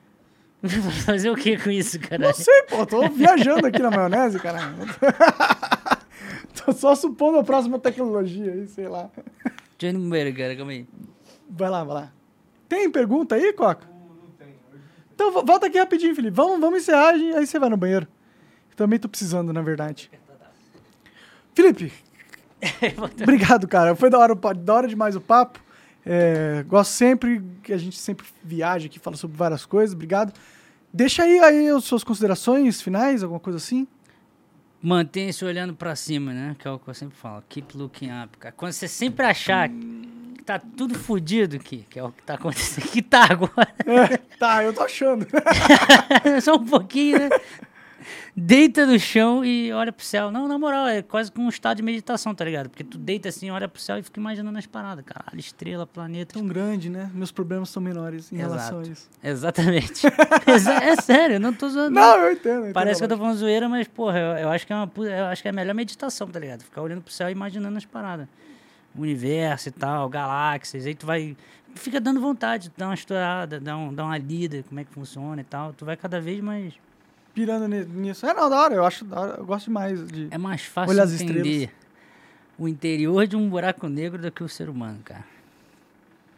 Fazer 1.05 1.31
o 1.31 1.35
que 1.35 1.59
com 1.59 1.71
isso, 1.71 1.99
caralho? 1.99 2.27
Não 2.29 2.35
sei, 2.35 2.63
pô. 2.69 2.87
Tô 2.87 3.09
viajando 3.09 3.67
aqui 3.67 3.81
na 3.83 3.91
maionese, 3.91 4.39
caralho. 4.39 4.77
tô 6.65 6.73
só 6.73 6.95
supondo 6.95 7.39
a 7.39 7.45
próxima 7.45 7.79
tecnologia 7.79 8.53
aí, 8.53 8.67
sei 8.69 8.87
lá. 8.89 9.11
Deixa 9.45 9.57
eu 9.83 9.91
ir 9.91 9.93
no 9.95 10.09
banheiro, 10.09 10.37
cara, 10.37 10.55
calma 10.55 10.71
aí. 10.73 10.87
Vai 11.51 11.69
lá, 11.71 11.83
vai 11.83 11.95
lá. 11.95 12.13
Tem 12.69 12.89
pergunta 12.91 13.35
aí, 13.35 13.53
Coca? 13.53 13.87
Então 15.15 15.33
vo- 15.33 15.45
volta 15.45 15.67
aqui 15.67 15.79
rapidinho, 15.79 16.15
Felipe. 16.15 16.35
Vamos, 16.37 16.61
vamos 16.61 16.81
encerrar 16.83 17.17
e 17.17 17.35
aí 17.35 17.47
você 17.47 17.59
vai 17.59 17.69
no 17.69 17.77
banheiro. 17.77 18.07
Também 18.77 18.99
tô 18.99 19.09
precisando, 19.09 19.53
na 19.53 19.61
verdade. 19.61 20.11
Felipe, 21.55 21.93
obrigado, 23.23 23.67
cara. 23.67 23.95
Foi 23.95 24.11
da 24.11 24.19
hora, 24.19 24.35
da 24.35 24.75
hora 24.75 24.89
demais 24.89 25.17
o 25.17 25.21
papo. 25.21 25.61
É, 26.05 26.65
gosto 26.67 26.91
sempre 26.91 27.43
que 27.63 27.73
a 27.73 27.79
gente 27.79 27.97
sempre 27.99 28.27
viaja 28.43 28.87
aqui, 28.87 28.99
fala 28.99 29.17
sobre 29.17 29.37
várias 29.37 29.65
coisas. 29.65 29.95
Obrigado. 29.95 30.33
Deixa 30.93 31.23
aí, 31.23 31.39
aí 31.39 31.69
as 31.69 31.85
suas 31.85 32.05
considerações 32.05 32.83
finais, 32.83 33.23
alguma 33.23 33.41
coisa 33.41 33.57
assim. 33.57 33.87
Mantenha-se 34.83 35.45
olhando 35.45 35.75
pra 35.75 35.95
cima, 35.95 36.33
né? 36.33 36.57
Que 36.59 36.67
é 36.67 36.71
o 36.71 36.79
que 36.79 36.89
eu 36.89 36.95
sempre 36.95 37.17
falo. 37.17 37.43
Keep 37.49 37.77
looking 37.77 38.11
up, 38.11 38.37
cara. 38.37 38.53
Quando 38.53 38.73
você 38.73 38.89
sempre 38.89 39.25
achar 39.25 39.69
que 39.69 40.45
tá 40.45 40.59
tudo 40.59 40.99
fodido 40.99 41.57
aqui, 41.57 41.87
que 41.89 41.99
é 41.99 42.03
o 42.03 42.11
que 42.11 42.23
tá 42.25 42.35
acontecendo, 42.35 42.85
que 42.91 43.01
tá 43.01 43.29
agora. 43.31 43.73
É, 43.87 44.17
tá, 44.39 44.65
eu 44.65 44.75
tô 44.75 44.83
achando. 44.83 45.27
Só 46.43 46.57
um 46.57 46.67
pouquinho, 46.67 47.21
né? 47.21 47.31
Deita 48.37 48.87
no 48.87 48.99
chão 48.99 49.45
e 49.45 49.73
olha 49.73 49.93
pro 49.93 50.05
céu. 50.05 50.31
Não, 50.31 50.49
na 50.49 50.59
moral, 50.59 50.87
é 50.87 51.03
quase 51.03 51.31
que 51.31 51.41
um 51.41 51.49
estado 51.49 51.77
de 51.79 51.83
meditação, 51.83 52.35
tá 52.35 52.45
ligado? 52.45 52.69
Porque 52.69 52.85
tu 52.85 52.99
deita 52.99 53.29
assim, 53.29 53.51
olha 53.51 53.69
pro 53.69 53.81
céu 53.81 53.99
e 53.99 54.03
fica 54.03 54.19
imaginando 54.21 54.59
as 54.59 54.67
paradas. 54.67 55.05
Caralho, 55.05 55.39
estrela, 55.39 55.87
planeta. 55.87 56.35
Tão 56.35 56.47
grande, 56.47 56.89
né? 56.89 57.11
Meus 57.15 57.31
problemas 57.33 57.69
são 57.71 57.83
menores 57.83 58.33
em 58.33 58.37
relação 58.37 58.79
a 58.79 58.83
Exato. 58.83 58.93
isso. 58.93 59.11
Exatamente. 59.23 60.07
Exa- 60.47 60.83
é 60.85 60.97
sério, 60.97 61.37
eu 61.37 61.41
não 61.41 61.53
tô 61.53 61.69
zoando. 61.69 61.91
Não, 61.91 62.17
eu 62.19 62.33
entendo. 62.33 62.53
eu 62.55 62.61
entendo 62.61 62.73
Parece 62.75 63.01
que 63.01 63.05
eu 63.05 63.09
tô 63.09 63.17
falando 63.17 63.37
zoeira, 63.37 63.69
mas, 63.69 63.87
porra, 63.89 64.19
eu, 64.19 64.39
eu 64.39 64.49
acho 64.51 64.67
que 64.67 64.73
é 64.73 64.77
uma, 64.77 64.91
eu 64.99 65.25
acho 65.27 65.43
que 65.43 65.49
é 65.49 65.51
a 65.51 65.55
melhor 65.55 65.75
meditação, 65.75 66.27
tá 66.29 66.39
ligado? 66.39 66.63
Ficar 66.63 66.83
olhando 66.83 67.03
pro 67.03 67.13
céu 67.13 67.29
e 67.29 67.33
imaginando 67.33 67.77
as 67.79 67.85
paradas. 67.85 68.27
O 68.95 69.01
universo 69.03 69.69
e 69.69 69.73
tal, 69.73 70.09
galáxias, 70.09 70.85
aí 70.87 70.95
tu 70.95 71.07
vai. 71.07 71.37
Fica 71.75 71.99
dando 71.99 72.21
vontade, 72.21 72.71
dá 72.77 72.87
uma 72.87 72.95
estourada, 72.95 73.59
dá, 73.59 73.75
um, 73.75 73.95
dá 73.95 74.05
uma 74.05 74.19
lida, 74.19 74.63
como 74.69 74.79
é 74.79 74.85
que 74.85 74.93
funciona 74.93 75.41
e 75.41 75.45
tal. 75.45 75.73
Tu 75.73 75.85
vai 75.87 75.97
cada 75.97 76.21
vez 76.21 76.41
mais. 76.41 76.75
Pirando 77.35 77.69
ni- 77.69 77.85
nisso. 77.85 78.27
É, 78.27 78.33
não, 78.35 78.49
da 78.51 78.61
hora, 78.61 78.75
eu 78.75 78.85
acho 78.85 79.05
da 79.05 79.21
hora, 79.21 79.35
eu 79.39 79.45
gosto 79.47 79.67
demais 79.67 80.07
de... 80.09 80.29
É 80.31 80.39
mais 80.39 80.63
fácil 80.63 80.91
Olha 80.95 81.03
as 81.05 81.13
entender 81.21 81.39
estrelas. 81.49 81.71
o 82.59 82.69
interior 82.69 83.27
de 83.27 83.37
um 83.37 83.49
buraco 83.49 83.89
negro 83.89 84.21
do 84.21 84.31
que 84.31 84.43
o 84.45 84.49
ser 84.49 84.69
humano, 84.69 84.99
cara. 85.05 85.25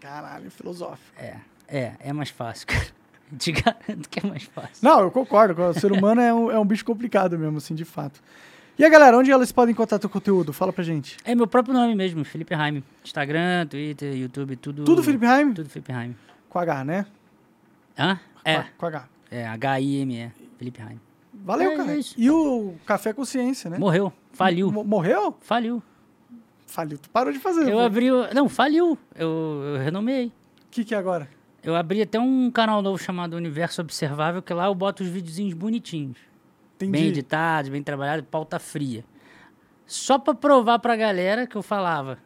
Caralho, 0.00 0.50
filosófico. 0.50 1.18
É, 1.18 1.36
é, 1.68 1.92
é 2.00 2.12
mais 2.12 2.30
fácil, 2.30 2.66
cara. 2.66 2.86
Te 3.38 3.52
garanto 3.52 4.08
que 4.08 4.24
é 4.24 4.28
mais 4.28 4.44
fácil. 4.44 4.76
Não, 4.82 5.00
eu 5.00 5.10
concordo, 5.10 5.60
o 5.60 5.74
ser 5.74 5.90
humano 5.92 6.20
é 6.20 6.32
um, 6.32 6.50
é 6.50 6.58
um 6.58 6.64
bicho 6.64 6.84
complicado 6.84 7.38
mesmo, 7.38 7.56
assim, 7.58 7.74
de 7.74 7.84
fato. 7.84 8.20
E 8.78 8.84
a 8.84 8.88
galera, 8.88 9.16
onde 9.16 9.30
elas 9.30 9.50
podem 9.52 9.72
encontrar 9.72 9.98
teu 9.98 10.10
conteúdo? 10.10 10.52
Fala 10.52 10.72
pra 10.72 10.82
gente. 10.84 11.16
É 11.24 11.34
meu 11.34 11.46
próprio 11.46 11.72
nome 11.72 11.94
mesmo, 11.94 12.24
Felipe 12.24 12.54
Raime. 12.54 12.84
Instagram, 13.04 13.66
Twitter, 13.66 14.14
YouTube, 14.14 14.56
tudo. 14.56 14.84
Tudo 14.84 15.02
Felipe 15.02 15.24
Raime? 15.24 15.54
Tudo 15.54 15.68
Felipe 15.70 15.92
Raime. 15.92 16.16
Com 16.50 16.58
H, 16.58 16.84
né? 16.84 17.06
Hã? 17.98 18.18
É, 18.44 18.58
Com, 18.62 18.64
com 18.78 18.86
H. 18.86 19.08
é 19.30 19.46
H-I-M-E. 19.46 20.30
Felipe 20.64 20.80
Raime. 20.80 21.00
Valeu, 21.34 21.72
É 21.72 21.76
cara. 21.76 21.96
isso. 21.96 22.14
E 22.16 22.30
o 22.30 22.74
Café 22.86 23.12
Consciência, 23.12 23.68
né? 23.68 23.76
Morreu. 23.78 24.10
Faliu. 24.32 24.70
Mo- 24.72 24.84
morreu? 24.84 25.36
Faliu. 25.40 25.82
Faliu. 26.66 26.96
Tu 26.96 27.10
parou 27.10 27.30
de 27.32 27.38
fazer. 27.38 27.68
Eu 27.70 27.76
O 27.76 27.80
abri. 27.80 28.10
o- 28.10 28.32
Não, 28.32 28.48
faliu. 28.48 28.96
Eu, 29.14 29.28
eu 29.74 29.78
renomeei. 29.78 30.32
que 30.70 30.84
que 30.84 30.94
é 30.94 30.98
agora? 30.98 31.28
Eu 31.62 31.76
abri 31.76 32.00
até 32.02 32.18
um 32.18 32.50
canal 32.50 32.80
novo 32.82 32.96
chamado 32.98 33.34
Universo 33.36 33.80
Observável, 33.82 34.40
que 34.42 34.52
lá 34.54 34.66
eu 34.66 34.74
boto 34.74 35.02
os 35.02 35.08
videozinhos 35.08 35.54
bonitinhos. 35.54 36.16
Entendi. 36.76 36.92
Bem 36.92 37.06
editados, 37.08 37.70
bem 37.70 37.82
trabalhados, 37.82 38.24
pauta 38.30 38.58
fria. 38.58 39.04
Só 39.86 40.18
pra 40.18 40.34
provar 40.34 40.78
pra 40.78 40.96
galera 40.96 41.46
que 41.46 41.56
eu 41.56 41.62
falava. 41.62 42.18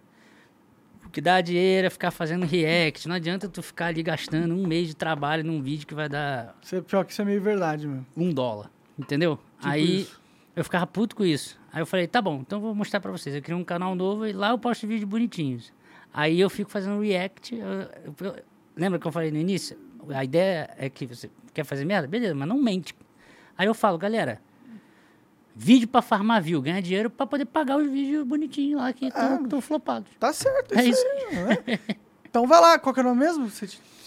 O 1.08 1.10
que 1.10 1.20
dá 1.22 1.40
dinheiro 1.40 1.86
é 1.86 1.90
ficar 1.90 2.10
fazendo 2.10 2.44
react. 2.44 3.08
Não 3.08 3.14
adianta 3.16 3.48
tu 3.48 3.62
ficar 3.62 3.86
ali 3.86 4.02
gastando 4.02 4.54
um 4.54 4.66
mês 4.66 4.88
de 4.88 4.94
trabalho 4.94 5.42
num 5.42 5.62
vídeo 5.62 5.86
que 5.86 5.94
vai 5.94 6.08
dar 6.08 6.54
Isso 6.62 6.76
é, 6.76 6.80
pior 6.82 7.04
que 7.04 7.12
isso 7.12 7.22
é 7.22 7.24
meio 7.24 7.40
verdade 7.40 7.86
mesmo. 7.86 8.06
um 8.16 8.32
dólar. 8.32 8.70
Entendeu? 8.98 9.36
Tipo 9.58 9.68
Aí 9.68 10.00
isso. 10.02 10.20
eu 10.54 10.62
ficava 10.62 10.86
puto 10.86 11.16
com 11.16 11.24
isso. 11.24 11.58
Aí 11.72 11.80
eu 11.80 11.86
falei, 11.86 12.06
tá 12.06 12.20
bom, 12.20 12.40
então 12.40 12.58
eu 12.58 12.62
vou 12.62 12.74
mostrar 12.74 13.00
pra 13.00 13.10
vocês. 13.10 13.34
Eu 13.34 13.40
criei 13.42 13.58
um 13.58 13.64
canal 13.64 13.94
novo 13.94 14.26
e 14.26 14.32
lá 14.32 14.50
eu 14.50 14.58
posto 14.58 14.86
vídeos 14.86 15.08
bonitinhos. 15.08 15.72
Aí 16.12 16.38
eu 16.40 16.50
fico 16.50 16.70
fazendo 16.70 17.00
react. 17.00 17.54
eu- 17.54 17.62
eu- 17.62 18.14
eu- 18.20 18.36
lembra 18.76 18.98
que 18.98 19.06
eu 19.06 19.12
falei 19.12 19.30
no 19.30 19.38
início? 19.38 19.78
A 20.10 20.22
ideia 20.24 20.70
é 20.78 20.88
que 20.90 21.06
você 21.06 21.30
quer 21.54 21.64
fazer 21.64 21.84
merda? 21.84 22.06
Beleza, 22.06 22.34
mas 22.34 22.46
não 22.48 22.60
mente. 22.60 22.94
Aí 23.56 23.66
eu 23.66 23.74
falo, 23.74 23.96
galera, 23.98 24.40
vídeo 25.60 25.88
pra 25.88 26.00
farmar 26.00 26.40
view, 26.40 26.62
ganhar 26.62 26.80
dinheiro 26.80 27.10
pra 27.10 27.26
poder 27.26 27.44
pagar 27.44 27.76
os 27.78 27.90
vídeos 27.90 28.24
bonitinhos 28.24 28.80
lá 28.80 28.92
que 28.92 29.06
estão 29.06 29.60
flopados. 29.60 30.08
Tá 30.20 30.32
certo, 30.32 30.78
É 30.78 30.84
isso, 30.84 31.04
aí, 31.30 31.36
né? 31.36 31.78
Então 32.30 32.46
vai 32.46 32.60
lá, 32.60 32.78
qual 32.78 32.94
que 32.94 33.00
é 33.00 33.02
o 33.02 33.06
nome 33.06 33.20
mesmo? 33.20 33.50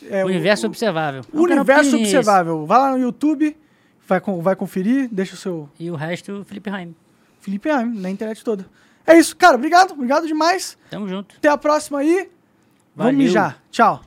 É, 0.09 0.23
o- 0.23 0.27
Universo 0.27 0.65
o- 0.65 0.69
Observável. 0.69 1.21
É 1.21 1.23
canal 1.31 1.43
Universo. 1.43 1.95
Observável. 1.97 2.65
Vai 2.67 2.77
lá 2.79 2.91
no 2.91 2.99
YouTube, 2.99 3.57
vai, 4.07 4.21
vai 4.41 4.55
conferir, 4.55 5.09
deixa 5.11 5.33
o 5.33 5.37
seu 5.37 5.67
E 5.79 5.89
o 5.91 5.95
resto, 5.95 6.43
Felipe 6.45 6.69
Raim. 6.69 6.95
Felipe 7.39 7.69
Aime 7.69 7.99
na 7.99 8.09
internet 8.11 8.43
toda. 8.43 8.65
É 9.05 9.17
isso, 9.17 9.35
cara. 9.35 9.55
Obrigado, 9.55 9.91
obrigado 9.93 10.27
demais. 10.27 10.77
Tamo 10.91 11.07
junto. 11.09 11.35
Até 11.35 11.49
a 11.49 11.57
próxima 11.57 11.99
aí. 11.99 12.29
Vamos 12.95 13.13
Valeu. 13.13 13.17
mijar. 13.17 13.61
Tchau. 13.71 14.01